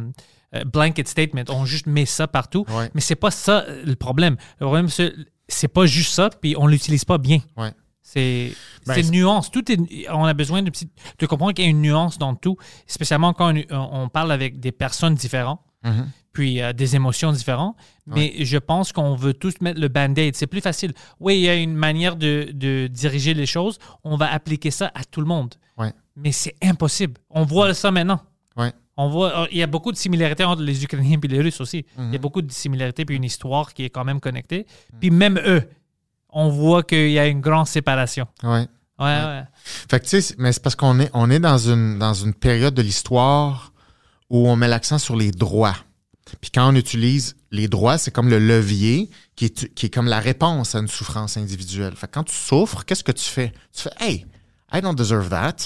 euh, 0.55 0.65
blanket 0.65 1.09
statement. 1.09 1.45
On 1.49 1.65
juste 1.67 1.87
met 1.87 2.07
ça 2.07 2.27
partout. 2.27 2.65
Ouais. 2.69 2.91
Mais 2.95 3.01
c'est 3.01 3.17
pas 3.17 3.31
ça 3.31 3.65
euh, 3.69 3.83
le 3.85 3.97
problème. 3.97 4.37
Le 4.61 4.67
problème, 4.67 4.89
c'est 5.49 5.69
pas 5.69 5.87
juste 5.87 6.13
ça, 6.15 6.31
puis 6.31 6.55
on 6.57 6.67
l'utilise 6.67 7.05
pas 7.05 7.19
bien. 7.19 7.39
Ouais. 7.57 7.73
C'est 8.03 8.53
Ben, 8.87 8.95
c'est 8.95 9.01
une 9.01 9.11
nuance. 9.13 9.51
Tout 9.51 9.71
est, 9.73 9.79
on 10.11 10.25
a 10.25 10.35
besoin 10.35 10.63
de, 10.63 10.71
de 11.19 11.27
comprendre 11.27 11.53
qu'il 11.55 11.65
y 11.65 11.69
a 11.69 11.71
une 11.71 11.81
nuance 11.83 12.19
dans 12.19 12.35
tout, 12.35 12.57
spécialement 12.87 13.33
quand 13.33 13.55
on, 13.71 13.89
on 14.05 14.09
parle 14.09 14.31
avec 14.33 14.61
des 14.61 14.73
personnes 14.73 15.15
différentes, 15.15 15.61
Mhm. 15.83 16.09
Puis 16.35 16.61
euh, 16.61 16.75
des 16.75 16.95
émotions 16.97 17.33
différentes. 17.33 17.75
Mais 18.07 18.35
je 18.45 18.59
pense 18.59 18.93
qu'on 18.93 19.15
veut 19.15 19.33
tous 19.33 19.55
mettre 19.63 19.81
le 19.81 19.89
band-aid. 19.89 20.37
C'est 20.37 20.47
plus 20.47 20.61
facile. 20.61 20.93
Oui, 21.21 21.37
il 21.37 21.41
y 21.41 21.49
a 21.49 21.55
une 21.55 21.75
manière 21.75 22.17
de, 22.17 22.51
de 22.53 22.87
diriger 22.89 23.33
les 23.33 23.47
choses. 23.47 23.79
On 24.05 24.17
va 24.19 24.31
appliquer 24.31 24.71
ça 24.71 24.93
à 24.95 25.05
tout 25.05 25.21
le 25.23 25.27
monde. 25.27 25.55
Ouais. 25.79 25.93
Mais 26.15 26.33
c'est 26.33 26.55
impossible. 26.63 27.15
On 27.31 27.45
voit 27.45 27.73
ça 27.73 27.91
maintenant. 27.91 28.21
Ouais. 28.59 28.73
On 28.99 29.09
voit, 29.09 29.41
euh, 29.43 29.47
il 29.51 29.57
y 29.59 29.63
a 29.63 29.67
beaucoup 29.67 29.91
de 29.91 29.97
similarités 29.97 30.45
entre 30.45 30.63
les 30.63 30.85
Ukrainiens 30.85 31.19
et 31.23 31.29
les 31.29 31.41
Russes 31.41 31.61
aussi. 31.61 31.87
Il 31.97 32.05
Mhm. 32.05 32.13
y 32.13 32.17
a 32.17 32.19
beaucoup 32.19 32.43
de 32.43 32.53
similarités 32.53 33.05
puis 33.07 33.17
une 33.17 33.25
histoire 33.25 33.73
qui 33.73 33.85
est 33.85 33.91
quand 33.91 34.05
même 34.05 34.21
connectée. 34.21 34.67
Puis 35.01 35.11
même 35.11 35.41
eux, 35.47 35.63
on 36.29 36.49
voit 36.51 36.83
qu'il 36.83 37.11
y 37.11 37.19
a 37.19 37.27
une 37.27 37.41
grande 37.41 37.67
séparation. 37.69 38.27
Ouais. 38.43 38.69
Ouais, 39.01 39.07
ouais. 39.07 39.43
Fait 39.65 39.99
que, 39.99 40.05
tu 40.07 40.21
sais, 40.21 40.35
mais 40.39 40.53
c'est 40.53 40.63
parce 40.63 40.77
qu'on 40.77 41.01
est, 41.01 41.11
on 41.15 41.29
est 41.31 41.41
dans, 41.41 41.59
une, 41.59 41.99
dans 41.99 42.15
une 42.15 42.35
période 42.35 42.75
de 42.75 42.83
l'histoire 42.83 43.73
où 44.31 44.49
on 44.49 44.55
met 44.55 44.69
l'accent 44.69 44.99
sur 44.99 45.17
les 45.17 45.33
droits. 45.33 45.75
Puis 46.41 46.51
quand 46.51 46.73
on 46.73 46.75
utilise 46.77 47.37
les 47.51 47.69
droits, 47.69 47.99
c'est 47.99 48.11
comme 48.11 48.29
le 48.29 48.39
levier 48.39 49.11
qui 49.37 49.47
est, 49.47 49.75
qui 49.75 49.87
est 49.87 49.91
comme 49.91 50.07
la 50.09 50.21
réponse 50.21 50.75
à 50.75 50.79
une 50.81 50.89
souffrance 50.89 51.37
individuelle. 51.37 51.95
Fait 51.97 52.07
que 52.07 52.13
quand 52.13 52.25
tu 52.25 52.35
souffres, 52.35 52.85
qu'est-ce 52.85 53.05
que 53.05 53.13
tu 53.13 53.25
fais? 53.29 53.53
Tu 53.73 53.83
fais, 53.83 53.91
hey, 54.01 54.27
I 54.73 54.81
don't 54.81 54.95
deserve 54.97 55.29
that. 55.31 55.57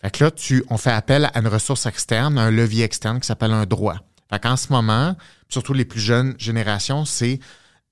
Fait 0.00 0.10
que 0.10 0.24
là, 0.24 0.30
tu, 0.30 0.64
on 0.70 0.78
fait 0.78 0.92
appel 0.92 1.26
à 1.34 1.38
une 1.38 1.48
ressource 1.48 1.84
externe, 1.86 2.38
à 2.38 2.42
un 2.42 2.50
levier 2.50 2.84
externe 2.84 3.20
qui 3.20 3.26
s'appelle 3.26 3.52
un 3.52 3.66
droit. 3.66 3.96
Fait 4.30 4.38
qu'en 4.40 4.56
ce 4.56 4.72
moment, 4.72 5.16
surtout 5.48 5.72
les 5.74 5.84
plus 5.84 6.00
jeunes 6.00 6.34
générations, 6.38 7.04
c'est 7.04 7.40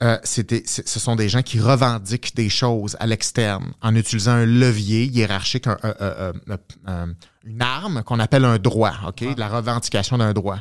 euh, 0.01 0.17
des- 0.49 0.63
ce 0.65 1.01
sont 1.01 1.17
des 1.17 1.29
gens 1.29 1.43
qui 1.43 1.59
revendiquent 1.59 2.37
des 2.37 2.49
choses 2.49 2.97
à 3.01 3.07
l'externe 3.09 3.73
en 3.83 3.97
utilisant 3.97 4.31
un 4.31 4.47
levier 4.47 5.07
hiérarchique, 5.07 5.67
un- 5.67 5.77
un- 5.83 5.95
un- 5.99 6.33
un- 6.55 6.59
un- 6.87 7.15
une 7.45 7.61
arme 7.61 8.05
qu'on 8.05 8.21
appelle 8.21 8.45
un 8.45 8.59
droit, 8.59 8.95
OK? 9.09 9.25
La 9.37 9.49
revendication 9.49 10.17
d'un 10.19 10.33
droit. 10.33 10.61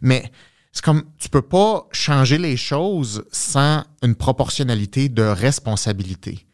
Mais 0.00 0.32
c'est 0.78 0.84
comme, 0.84 1.02
tu 1.18 1.28
peux 1.28 1.42
pas 1.42 1.88
changer 1.90 2.38
les 2.38 2.56
choses 2.56 3.24
sans 3.32 3.82
une 4.04 4.14
proportionnalité 4.14 5.08
de 5.08 5.22
responsabilité. 5.24 6.46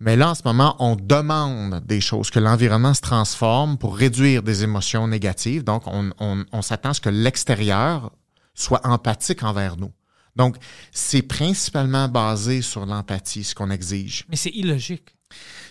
Mais 0.00 0.16
là, 0.16 0.30
en 0.30 0.34
ce 0.34 0.42
moment, 0.44 0.74
on 0.80 0.96
demande 0.96 1.80
des 1.86 2.00
choses, 2.00 2.30
que 2.30 2.40
l'environnement 2.40 2.94
se 2.94 3.00
transforme 3.00 3.78
pour 3.78 3.96
réduire 3.96 4.42
des 4.42 4.64
émotions 4.64 5.06
négatives. 5.06 5.62
Donc, 5.62 5.84
on, 5.86 6.10
on- 6.18 6.44
on 6.50 6.62
s'attend 6.62 6.88
à 6.90 6.94
ce 6.94 7.00
que 7.00 7.10
l'extérieur 7.10 8.10
soit 8.56 8.84
empathique 8.84 9.44
envers 9.44 9.76
nous. 9.76 9.92
Donc, 10.34 10.56
c'est 10.90 11.22
principalement 11.22 12.08
basé 12.08 12.62
sur 12.62 12.84
l'empathie, 12.86 13.44
ce 13.44 13.54
qu'on 13.54 13.70
exige. 13.70 14.24
Mais 14.28 14.36
c'est 14.36 14.50
illogique. 14.50 15.14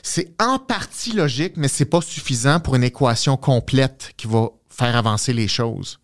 C'est 0.04 0.34
en 0.42 0.58
partie 0.58 1.12
logique, 1.12 1.58
mais 1.58 1.68
c'est 1.68 1.84
pas 1.84 2.00
suffisant 2.00 2.62
pour 2.62 2.76
une 2.78 2.84
équation 2.86 3.36
complète 3.36 4.14
qui 4.16 4.28
va 4.28 4.48
faire 4.70 4.96
avancer 4.96 5.34
les 5.34 5.50
choses. 5.50 5.99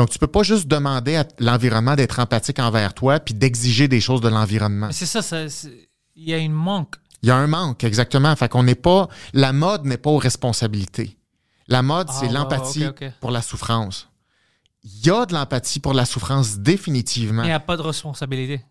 Donc, 0.00 0.08
tu 0.08 0.18
peux 0.18 0.26
pas 0.26 0.42
juste 0.42 0.66
demander 0.66 1.16
à 1.16 1.26
l'environnement 1.40 1.94
d'être 1.94 2.20
empathique 2.20 2.58
envers 2.58 2.94
toi 2.94 3.20
puis 3.20 3.34
d'exiger 3.34 3.86
des 3.86 4.00
choses 4.00 4.22
de 4.22 4.30
l'environnement. 4.30 4.88
C'est 4.92 5.04
ça, 5.04 5.20
il 6.16 6.24
y 6.24 6.32
a 6.32 6.38
une 6.38 6.54
manque. 6.54 6.96
Il 7.22 7.28
y 7.28 7.30
a 7.30 7.36
un 7.36 7.46
manque, 7.46 7.84
exactement. 7.84 8.34
Fait 8.34 8.48
qu'on 8.48 8.62
n'est 8.62 8.74
pas. 8.74 9.08
La 9.34 9.52
mode 9.52 9.84
n'est 9.84 9.98
pas 9.98 10.08
aux 10.08 10.16
responsabilités. 10.16 11.18
La 11.68 11.82
mode, 11.82 12.06
Ah, 12.08 12.16
c'est 12.18 12.28
ouais, 12.28 12.32
l'empathie 12.32 12.86
pour 13.20 13.30
la 13.30 13.42
souffrance. 13.42 14.08
Il 14.84 15.06
y 15.06 15.10
a 15.10 15.26
de 15.26 15.34
l'empathie 15.34 15.80
pour 15.80 15.92
la 15.92 16.06
souffrance, 16.06 16.56
définitivement. 16.56 17.42
Il 17.42 17.48
n'y 17.48 17.52
a 17.52 17.60
pas 17.60 17.76
de 17.76 17.82
responsabilité. 17.82 18.64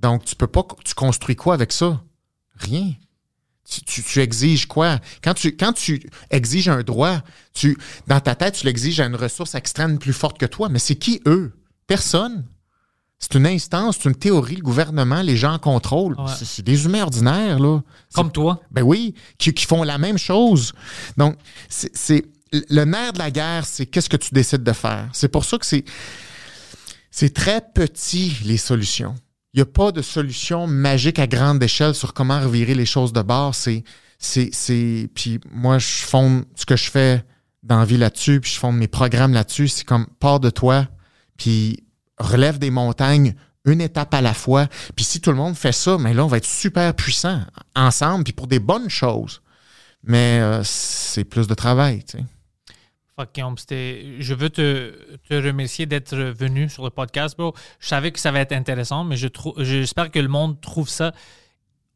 Donc, 0.00 0.24
tu 0.24 0.34
peux 0.36 0.46
pas. 0.46 0.66
Tu 0.86 0.94
construis 0.94 1.36
quoi 1.36 1.52
avec 1.52 1.70
ça? 1.70 2.00
Rien. 2.54 2.94
Tu, 3.70 3.82
tu- 3.82 4.02
tu 4.02 4.20
exiges 4.20 4.66
quoi? 4.66 4.98
Quand 5.22 5.34
tu, 5.34 5.54
quand 5.56 5.72
tu 5.74 6.00
exiges 6.30 6.68
un 6.68 6.82
droit, 6.82 7.18
tu, 7.52 7.76
dans 8.06 8.18
ta 8.20 8.34
tête, 8.34 8.54
tu 8.54 8.64
l'exiges 8.66 8.98
à 9.00 9.06
une 9.06 9.16
ressource 9.16 9.54
extrême 9.54 9.98
plus 9.98 10.12
forte 10.14 10.38
que 10.38 10.46
toi. 10.46 10.68
Mais 10.70 10.78
c'est 10.78 10.96
qui 10.96 11.20
eux? 11.26 11.52
Personne. 11.86 12.46
C'est 13.18 13.34
une 13.34 13.46
instance, 13.46 13.98
c'est 14.00 14.08
une 14.08 14.14
théorie, 14.14 14.54
le 14.56 14.62
gouvernement, 14.62 15.22
les 15.22 15.36
gens 15.36 15.52
en 15.54 15.58
contrôle. 15.58 16.14
Ouais. 16.18 16.32
C'est- 16.40 16.62
des 16.62 16.84
humains 16.84 17.02
ordinaires, 17.02 17.58
là. 17.58 17.80
Comme 18.14 18.30
toi. 18.32 18.60
Ben 18.70 18.82
oui, 18.82 19.14
qui, 19.38 19.52
qui 19.52 19.66
font 19.66 19.82
la 19.82 19.98
même 19.98 20.18
chose. 20.18 20.72
Donc, 21.16 21.36
c'est 21.68 21.94
c'est- 21.96 22.24
le 22.52 22.84
nerf 22.84 23.12
de 23.12 23.18
la 23.18 23.30
guerre, 23.30 23.66
c'est 23.66 23.84
qu'est-ce 23.86 24.08
que 24.08 24.16
tu 24.16 24.32
décides 24.32 24.62
de 24.62 24.72
faire. 24.72 25.10
C'est 25.12 25.28
pour 25.28 25.44
ça 25.44 25.58
que 25.58 25.66
c'est 25.66 25.84
c'est 27.10 27.34
très 27.34 27.60
petit 27.74 28.36
les 28.44 28.56
solutions. 28.56 29.14
N'y 29.58 29.62
a 29.62 29.66
pas 29.66 29.90
de 29.90 30.02
solution 30.02 30.68
magique 30.68 31.18
à 31.18 31.26
grande 31.26 31.60
échelle 31.60 31.92
sur 31.92 32.14
comment 32.14 32.38
revirer 32.38 32.76
les 32.76 32.86
choses 32.86 33.12
de 33.12 33.22
bord. 33.22 33.56
C'est 33.56 33.82
c'est 34.16 34.50
c'est 34.52 35.10
puis 35.16 35.40
moi 35.50 35.80
je 35.80 36.04
fonde 36.04 36.44
ce 36.54 36.64
que 36.64 36.76
je 36.76 36.88
fais 36.88 37.24
dans 37.64 37.80
la 37.80 37.84
vie 37.84 37.96
là-dessus, 37.96 38.40
puis 38.40 38.52
je 38.52 38.58
fonde 38.60 38.76
mes 38.76 38.86
programmes 38.86 39.32
là-dessus. 39.32 39.66
C'est 39.66 39.84
comme 39.84 40.06
pars 40.20 40.38
de 40.38 40.50
toi, 40.50 40.86
puis 41.36 41.82
relève 42.18 42.60
des 42.60 42.70
montagnes 42.70 43.34
une 43.64 43.80
étape 43.80 44.14
à 44.14 44.20
la 44.20 44.32
fois. 44.32 44.68
Puis 44.94 45.04
si 45.04 45.20
tout 45.20 45.30
le 45.30 45.36
monde 45.36 45.56
fait 45.56 45.72
ça, 45.72 45.98
mais 45.98 46.14
là, 46.14 46.24
on 46.24 46.28
va 46.28 46.36
être 46.36 46.46
super 46.46 46.94
puissant 46.94 47.40
ensemble, 47.74 48.22
puis 48.22 48.32
pour 48.32 48.46
des 48.46 48.60
bonnes 48.60 48.88
choses. 48.88 49.42
Mais 50.04 50.38
euh, 50.40 50.62
c'est 50.62 51.24
plus 51.24 51.48
de 51.48 51.54
travail, 51.54 52.04
tu 52.04 52.18
sais. 52.18 52.24
Je 53.26 54.34
veux 54.34 54.50
te, 54.50 54.92
te 55.28 55.34
remercier 55.34 55.86
d'être 55.86 56.16
venu 56.16 56.68
sur 56.68 56.84
le 56.84 56.90
podcast, 56.90 57.36
bro. 57.36 57.54
Je 57.80 57.88
savais 57.88 58.12
que 58.12 58.18
ça 58.18 58.30
va 58.32 58.40
être 58.40 58.52
intéressant, 58.52 59.04
mais 59.04 59.16
je 59.16 59.28
trou- 59.28 59.54
j'espère 59.58 60.10
que 60.10 60.18
le 60.18 60.28
monde 60.28 60.60
trouve 60.60 60.88
ça 60.88 61.12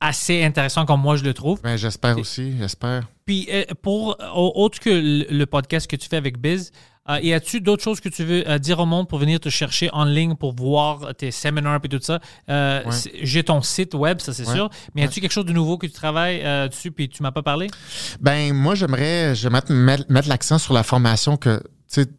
assez 0.00 0.42
intéressant 0.42 0.84
comme 0.84 1.00
moi 1.00 1.16
je 1.16 1.22
le 1.24 1.32
trouve. 1.32 1.60
Ben, 1.62 1.76
j'espère 1.76 2.18
aussi, 2.18 2.56
j'espère. 2.58 3.08
Puis, 3.24 3.48
euh, 3.52 3.64
pour 3.82 4.16
au- 4.34 4.52
autre 4.56 4.80
que 4.80 4.90
le 4.90 5.44
podcast 5.46 5.88
que 5.88 5.94
tu 5.96 6.08
fais 6.08 6.16
avec 6.16 6.38
Biz, 6.38 6.72
euh, 7.10 7.18
y 7.20 7.32
a-tu 7.32 7.60
d'autres 7.60 7.82
choses 7.82 8.00
que 8.00 8.08
tu 8.08 8.22
veux 8.24 8.48
euh, 8.48 8.58
dire 8.58 8.78
au 8.78 8.86
monde 8.86 9.08
pour 9.08 9.18
venir 9.18 9.40
te 9.40 9.48
chercher 9.48 9.90
en 9.92 10.04
ligne 10.04 10.36
pour 10.36 10.54
voir 10.54 11.14
tes 11.16 11.30
séminaires 11.30 11.80
et 11.82 11.88
tout 11.88 11.98
ça? 12.00 12.20
Euh, 12.48 12.82
Ouais. 12.84 12.92
J'ai 13.22 13.42
ton 13.42 13.60
site 13.62 13.94
web, 13.94 14.20
ça 14.20 14.32
c'est 14.32 14.46
Ouais. 14.46 14.54
sûr. 14.54 14.70
Mais 14.94 15.02
y 15.02 15.04
a-tu 15.04 15.20
quelque 15.20 15.32
chose 15.32 15.44
de 15.46 15.52
nouveau 15.52 15.78
que 15.78 15.86
tu 15.86 15.92
travailles 15.92 16.40
euh, 16.44 16.68
dessus 16.68 16.90
puis 16.92 17.08
tu 17.08 17.22
m'as 17.22 17.32
pas 17.32 17.42
parlé? 17.42 17.66
Ben, 18.20 18.52
moi, 18.54 18.74
j'aimerais 18.74 19.34
mettre, 19.48 19.72
mettre, 20.08 20.28
l'accent 20.28 20.58
sur 20.58 20.74
la 20.74 20.82
formation 20.84 21.36
que, 21.36 21.60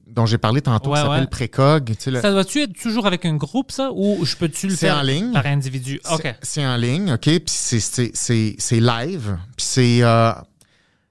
dont 0.08 0.26
j'ai 0.28 0.38
parlé 0.38 0.62
tantôt, 0.62 0.92
Ouais, 0.92 0.98
qui 1.00 1.02
s'appelle 1.06 1.22
ouais. 1.22 1.28
Précog. 1.28 1.94
le- 2.06 2.22
Ça 2.22 2.30
doit-tu 2.32 2.62
être 2.62 2.74
toujours 2.80 3.08
avec 3.08 3.26
un 3.26 3.36
groupe, 3.36 3.72
ça? 3.72 3.90
Ou 3.94 4.24
je 4.26 4.36
peux-tu 4.36 4.68
le 4.68 4.76
faire 4.76 4.98
en 4.98 5.02
ligne. 5.02 5.32
par 5.32 5.46
individu? 5.48 6.00
C'est- 6.04 6.14
OK. 6.14 6.36
C'est 6.44 6.66
en 6.66 6.76
ligne, 6.76 7.14
OK? 7.14 7.22
Puis 7.24 7.42
c'est- 7.48 7.80
c'est 7.80 8.12
c'est- 8.14 8.56
c'est 8.60 8.80
live. 8.80 9.38
Puis 9.58 9.66
c'est. 9.66 10.04
euh, 10.04 10.32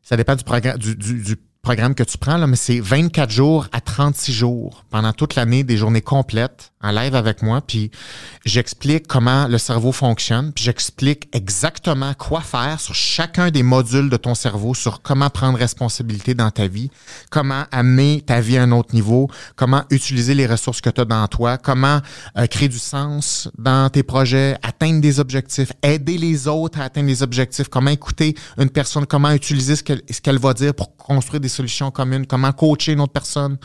ça 0.03 0.16
dépend 0.16 0.36
du, 0.36 0.44
programme 0.44 0.78
du, 0.78 0.94
du- 0.94 1.23
du 1.23 1.36
programme 1.62 1.94
que 1.94 2.02
tu 2.02 2.18
prends, 2.18 2.39
là, 2.39 2.48
mais 2.48 2.56
c'est 2.56 2.80
24 2.80 3.30
jours 3.30 3.68
à 3.70 3.80
36 3.80 4.32
jours 4.32 4.84
pendant 4.90 5.12
toute 5.12 5.36
l'année, 5.36 5.62
des 5.62 5.76
journées 5.76 6.01
complètes 6.01 6.72
en 6.82 6.90
live 6.90 7.14
avec 7.14 7.40
moi. 7.40 7.60
Puis 7.60 7.93
j'explique 8.44 9.06
comment 9.06 9.47
le 9.47 9.59
cerveau 9.59 9.93
fonctionne. 9.93 10.52
Puis 10.52 10.64
j'explique 10.64 11.28
exactement 11.32 12.14
quoi 12.14 12.40
faire 12.40 12.80
sur 12.80 12.97
chacun 12.97 13.52
des 13.52 13.62
modules 13.62 14.10
de 14.10 14.16
ton 14.16 14.34
cerveau, 14.34 14.74
sur 14.74 15.02
comment 15.02 15.30
prendre 15.30 15.56
responsabilité 15.56 16.34
dans 16.34 16.51
ta 16.51 16.66
vie, 16.66 16.90
comment 17.30 17.64
amener 17.70 18.22
ta 18.26 18.40
vie 18.40 18.59
à 18.59 18.64
un 18.64 18.72
autre 18.72 18.93
niveau, 18.93 19.30
comment 19.55 19.84
utiliser 19.90 20.34
les 20.34 20.48
ressources 20.48 20.80
que 20.80 20.90
tu 20.90 21.01
as 21.01 21.05
dans 21.05 21.28
toi, 21.28 21.59
comment 21.59 22.01
euh, 22.39 22.47
créer 22.48 22.68
du 22.68 22.80
sens 22.80 23.48
dans 23.56 23.89
tes 23.89 24.02
projets, 24.02 24.56
atteindre 24.64 25.01
des 25.01 25.20
objectifs, 25.20 25.72
aider 25.84 26.18
les 26.18 26.48
autres 26.48 26.80
à 26.80 26.84
atteindre 26.84 27.06
des 27.06 27.22
objectifs, 27.22 27.68
comment 27.68 27.90
écouter 27.90 28.34
une 28.59 28.70
personne, 28.70 29.06
comment 29.06 29.30
utiliser 29.30 29.76
ce 29.76 29.82
qu'elle 29.84 30.39
va 30.39 30.55
dire 30.55 30.74
pour 30.74 30.97
construire 30.97 31.40
des 31.40 31.52
solutions 31.53 31.91
communes, 31.91 32.27
comment 32.27 32.53
coacher 32.53 32.93
une 32.93 33.01
autre 33.01 33.12
personne. 33.12 33.59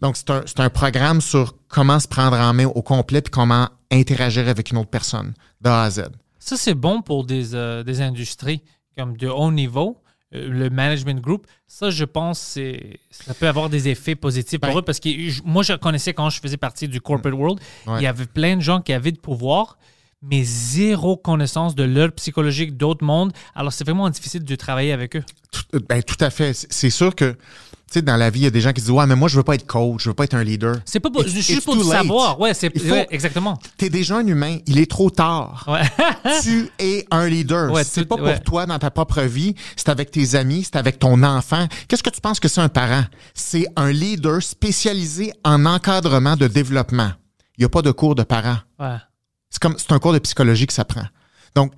Donc, 0.00 0.16
c'est 0.16 0.30
un, 0.30 0.42
un 0.58 0.70
programme 0.70 1.20
sur 1.20 1.54
comment 1.68 1.98
se 1.98 2.06
prendre 2.08 2.36
en 2.36 2.52
main 2.52 2.66
au 2.66 2.82
complet 2.82 3.20
puis 3.22 3.30
comment 3.30 3.68
interagir 3.90 4.48
avec 4.48 4.70
une 4.70 4.78
autre 4.78 4.90
personne, 4.90 5.34
de 5.60 5.68
A 5.68 5.82
à 5.82 5.90
Z. 5.90 6.04
Ça, 6.38 6.56
c'est 6.56 6.74
bon 6.74 7.02
pour 7.02 7.24
des, 7.24 7.54
euh, 7.54 7.82
des 7.82 8.00
industries 8.00 8.62
comme 8.96 9.16
de 9.16 9.28
haut 9.28 9.50
niveau, 9.52 10.02
euh, 10.34 10.48
le 10.48 10.70
management 10.70 11.20
group. 11.20 11.46
Ça, 11.66 11.90
je 11.90 12.04
pense, 12.04 12.38
c'est 12.38 12.98
ça 13.10 13.32
peut 13.34 13.48
avoir 13.48 13.68
des 13.70 13.88
effets 13.88 14.14
positifs 14.16 14.60
pour 14.60 14.70
Ben- 14.72 14.78
eux 14.78 14.82
parce 14.82 14.98
que 15.00 15.08
moi, 15.46 15.62
je 15.62 15.72
connaissais 15.74 16.12
quand 16.14 16.30
je 16.30 16.40
faisais 16.40 16.56
partie 16.56 16.88
du 16.88 17.00
corporate 17.00 17.34
world, 17.38 17.60
Ouais. 17.86 18.00
il 18.00 18.02
y 18.02 18.06
avait 18.06 18.26
plein 18.26 18.56
de 18.56 18.60
gens 18.62 18.80
qui 18.80 18.92
avaient 18.92 19.12
de 19.12 19.18
pouvoir, 19.20 19.78
mais 20.22 20.44
zéro 20.44 21.16
connaissance 21.16 21.74
de 21.74 21.82
leur 21.82 22.12
psychologique, 22.12 22.76
d'autres 22.76 23.04
mondes. 23.04 23.32
Alors, 23.54 23.72
c'est 23.72 23.84
vraiment 23.84 24.08
difficile 24.08 24.44
de 24.44 24.54
travailler 24.56 24.92
avec 24.92 25.16
eux. 25.16 25.24
Tout, 25.50 25.80
ben, 25.88 26.02
tout 26.02 26.16
à 26.20 26.30
fait. 26.30 26.52
C'est- 26.70 26.90
sûr 26.90 27.14
que, 27.14 27.32
tu 27.32 27.38
sais, 27.90 28.02
dans 28.02 28.16
la 28.16 28.30
vie, 28.30 28.40
il 28.40 28.44
y 28.44 28.46
a 28.46 28.50
des 28.50 28.60
gens 28.60 28.72
qui 28.72 28.80
disent 28.80 28.90
Ouais, 28.90 29.06
mais 29.06 29.16
moi, 29.16 29.28
je 29.28 29.36
veux 29.36 29.42
pas 29.42 29.54
être 29.56 29.66
coach, 29.66 30.04
je 30.04 30.10
veux 30.10 30.14
pas 30.14 30.24
être 30.24 30.34
un 30.34 30.44
leader. 30.44 30.76
C'est 30.84 31.00
pas 31.00 31.10
pour, 31.10 31.22
It's- 31.22 31.34
juste 31.34 31.50
it's 31.50 31.64
pour 31.64 31.74
too 31.74 31.82
le 31.82 31.88
late. 31.88 32.02
savoir. 32.02 32.38
Ouais, 32.40 32.54
c'est 32.54 32.72
ouais, 32.90 33.06
exactement. 33.10 33.58
T'es 33.76 33.90
déjà 33.90 34.16
un 34.18 34.26
humain, 34.26 34.58
il 34.66 34.78
est 34.78 34.90
trop 34.90 35.10
tard. 35.10 35.64
Ouais. 35.68 35.82
tu 36.42 36.70
es 36.78 37.04
un 37.10 37.28
leader. 37.28 37.72
Ouais, 37.72 37.82
c'est 37.84 38.04
pas 38.04 38.16
pour 38.16 38.40
toi 38.44 38.64
dans 38.66 38.78
ta 38.78 38.90
propre 38.90 39.22
vie, 39.22 39.54
c'est 39.76 39.88
avec 39.88 40.10
tes 40.10 40.34
amis, 40.36 40.62
c'est 40.64 40.76
avec 40.76 40.98
ton 40.98 41.22
enfant. 41.22 41.66
Qu'est-ce 41.88 42.02
que 42.02 42.10
tu 42.10 42.20
penses 42.20 42.38
que 42.40 42.48
c'est 42.48 42.60
un 42.60 42.68
parent? 42.68 43.04
C'est 43.34 43.66
un 43.76 43.90
leader 43.90 44.40
spécialisé 44.42 45.32
en 45.44 45.66
encadrement 45.66 46.36
de 46.36 46.46
développement. 46.46 47.10
Il 47.58 47.62
n'y 47.62 47.64
a 47.66 47.68
pas 47.68 47.82
de 47.82 47.90
cours 47.90 48.14
de 48.14 48.22
parents. 48.22 48.58
ouais. 48.78 48.96
C'est 49.52 49.60
comme 49.60 49.76
c'est 49.78 49.92
un 49.92 49.98
cours 49.98 50.14
de 50.14 50.18
psychologie 50.18 50.66
que 50.66 50.72
ça 50.72 50.86
prend. 50.86 51.04
Donc, 51.54 51.72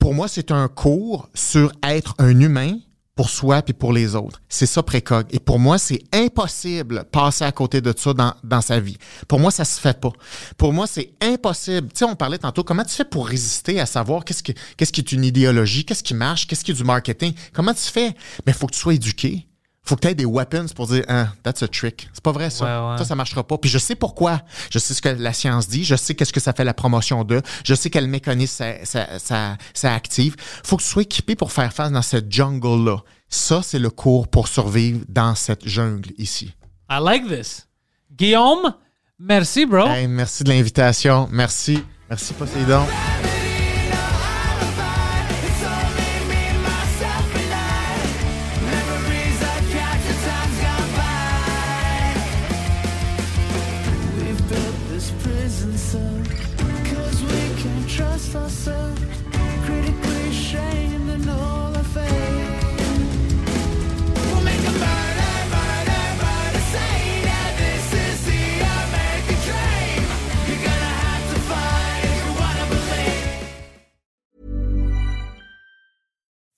pour 0.00 0.14
moi, 0.14 0.26
c'est 0.26 0.50
un 0.50 0.66
cours 0.68 1.28
sur 1.32 1.72
être 1.82 2.14
un 2.18 2.38
humain 2.40 2.76
pour 3.14 3.30
soi 3.30 3.62
puis 3.62 3.72
pour 3.72 3.92
les 3.92 4.14
autres. 4.14 4.40
C'est 4.48 4.66
ça 4.66 4.82
précog. 4.82 5.26
Et 5.30 5.38
pour 5.38 5.58
moi, 5.58 5.78
c'est 5.78 6.02
impossible 6.12 7.04
passer 7.10 7.44
à 7.44 7.52
côté 7.52 7.80
de 7.80 7.94
ça 7.96 8.12
dans, 8.14 8.60
sa 8.60 8.80
vie. 8.80 8.96
Pour 9.26 9.38
moi, 9.40 9.50
ça 9.50 9.64
se 9.64 9.80
fait 9.80 10.00
pas. 10.00 10.12
Pour 10.56 10.72
moi, 10.72 10.86
c'est 10.86 11.12
impossible. 11.20 11.88
Tu 11.88 11.98
sais, 11.98 12.04
on 12.04 12.16
parlait 12.16 12.38
tantôt, 12.38 12.62
comment 12.64 12.84
tu 12.84 12.94
fais 12.94 13.04
pour 13.04 13.28
résister 13.28 13.80
à 13.80 13.86
savoir 13.86 14.24
qu'est-ce 14.24 14.42
qu'est-ce 14.42 14.92
qui 14.92 15.00
est 15.00 15.12
une 15.12 15.24
idéologie, 15.24 15.84
qu'est-ce 15.84 16.02
qui 16.04 16.14
marche, 16.14 16.46
qu'est-ce 16.46 16.64
qui 16.64 16.72
est 16.72 16.74
du 16.74 16.84
marketing? 16.84 17.32
Comment 17.52 17.74
tu 17.74 17.90
fais? 17.90 18.14
Mais 18.44 18.52
il 18.52 18.54
faut 18.54 18.66
que 18.66 18.74
tu 18.74 18.80
sois 18.80 18.94
éduqué. 18.94 19.48
Faut 19.88 19.96
que 19.96 20.02
tu 20.02 20.08
aies 20.08 20.14
des 20.14 20.26
weapons 20.26 20.66
pour 20.74 20.86
dire 20.86 21.04
ah, 21.08 21.28
that's 21.42 21.62
a 21.62 21.68
trick. 21.68 22.08
C'est 22.12 22.22
pas 22.22 22.32
vrai 22.32 22.50
ça. 22.50 22.64
Ouais, 22.64 22.92
ouais. 22.92 22.98
Ça, 22.98 23.04
ça 23.04 23.14
marchera 23.14 23.42
pas. 23.42 23.56
Puis 23.56 23.70
je 23.70 23.78
sais 23.78 23.94
pourquoi. 23.94 24.42
Je 24.70 24.78
sais 24.78 24.92
ce 24.92 25.00
que 25.00 25.08
la 25.08 25.32
science 25.32 25.68
dit. 25.68 25.84
Je 25.84 25.96
sais 25.96 26.14
qu'est-ce 26.14 26.32
que 26.32 26.40
ça 26.40 26.52
fait 26.52 26.64
la 26.64 26.74
promotion 26.74 27.24
d'eux. 27.24 27.40
Je 27.64 27.74
sais 27.74 27.88
quel 27.88 28.06
mécanisme 28.06 28.56
ça, 28.56 28.84
ça, 28.84 29.18
ça, 29.18 29.56
ça 29.72 29.94
active. 29.94 30.36
Faut 30.62 30.76
que 30.76 30.82
tu 30.82 30.88
sois 30.88 31.02
équipé 31.02 31.36
pour 31.36 31.52
faire 31.52 31.72
face 31.72 31.90
dans 31.90 32.02
cette 32.02 32.30
jungle-là. 32.30 32.98
Ça, 33.28 33.62
c'est 33.62 33.78
le 33.78 33.90
cours 33.90 34.28
pour 34.28 34.48
survivre 34.48 35.00
dans 35.08 35.34
cette 35.34 35.66
jungle 35.66 36.10
ici. 36.18 36.54
I 36.90 36.98
like 37.02 37.26
this. 37.26 37.66
Guillaume, 38.10 38.74
merci, 39.18 39.66
bro. 39.66 39.86
Hey, 39.86 40.06
merci 40.06 40.44
de 40.44 40.50
l'invitation. 40.50 41.28
Merci. 41.30 41.82
Merci, 42.08 42.32
Poséidon. 42.34 42.84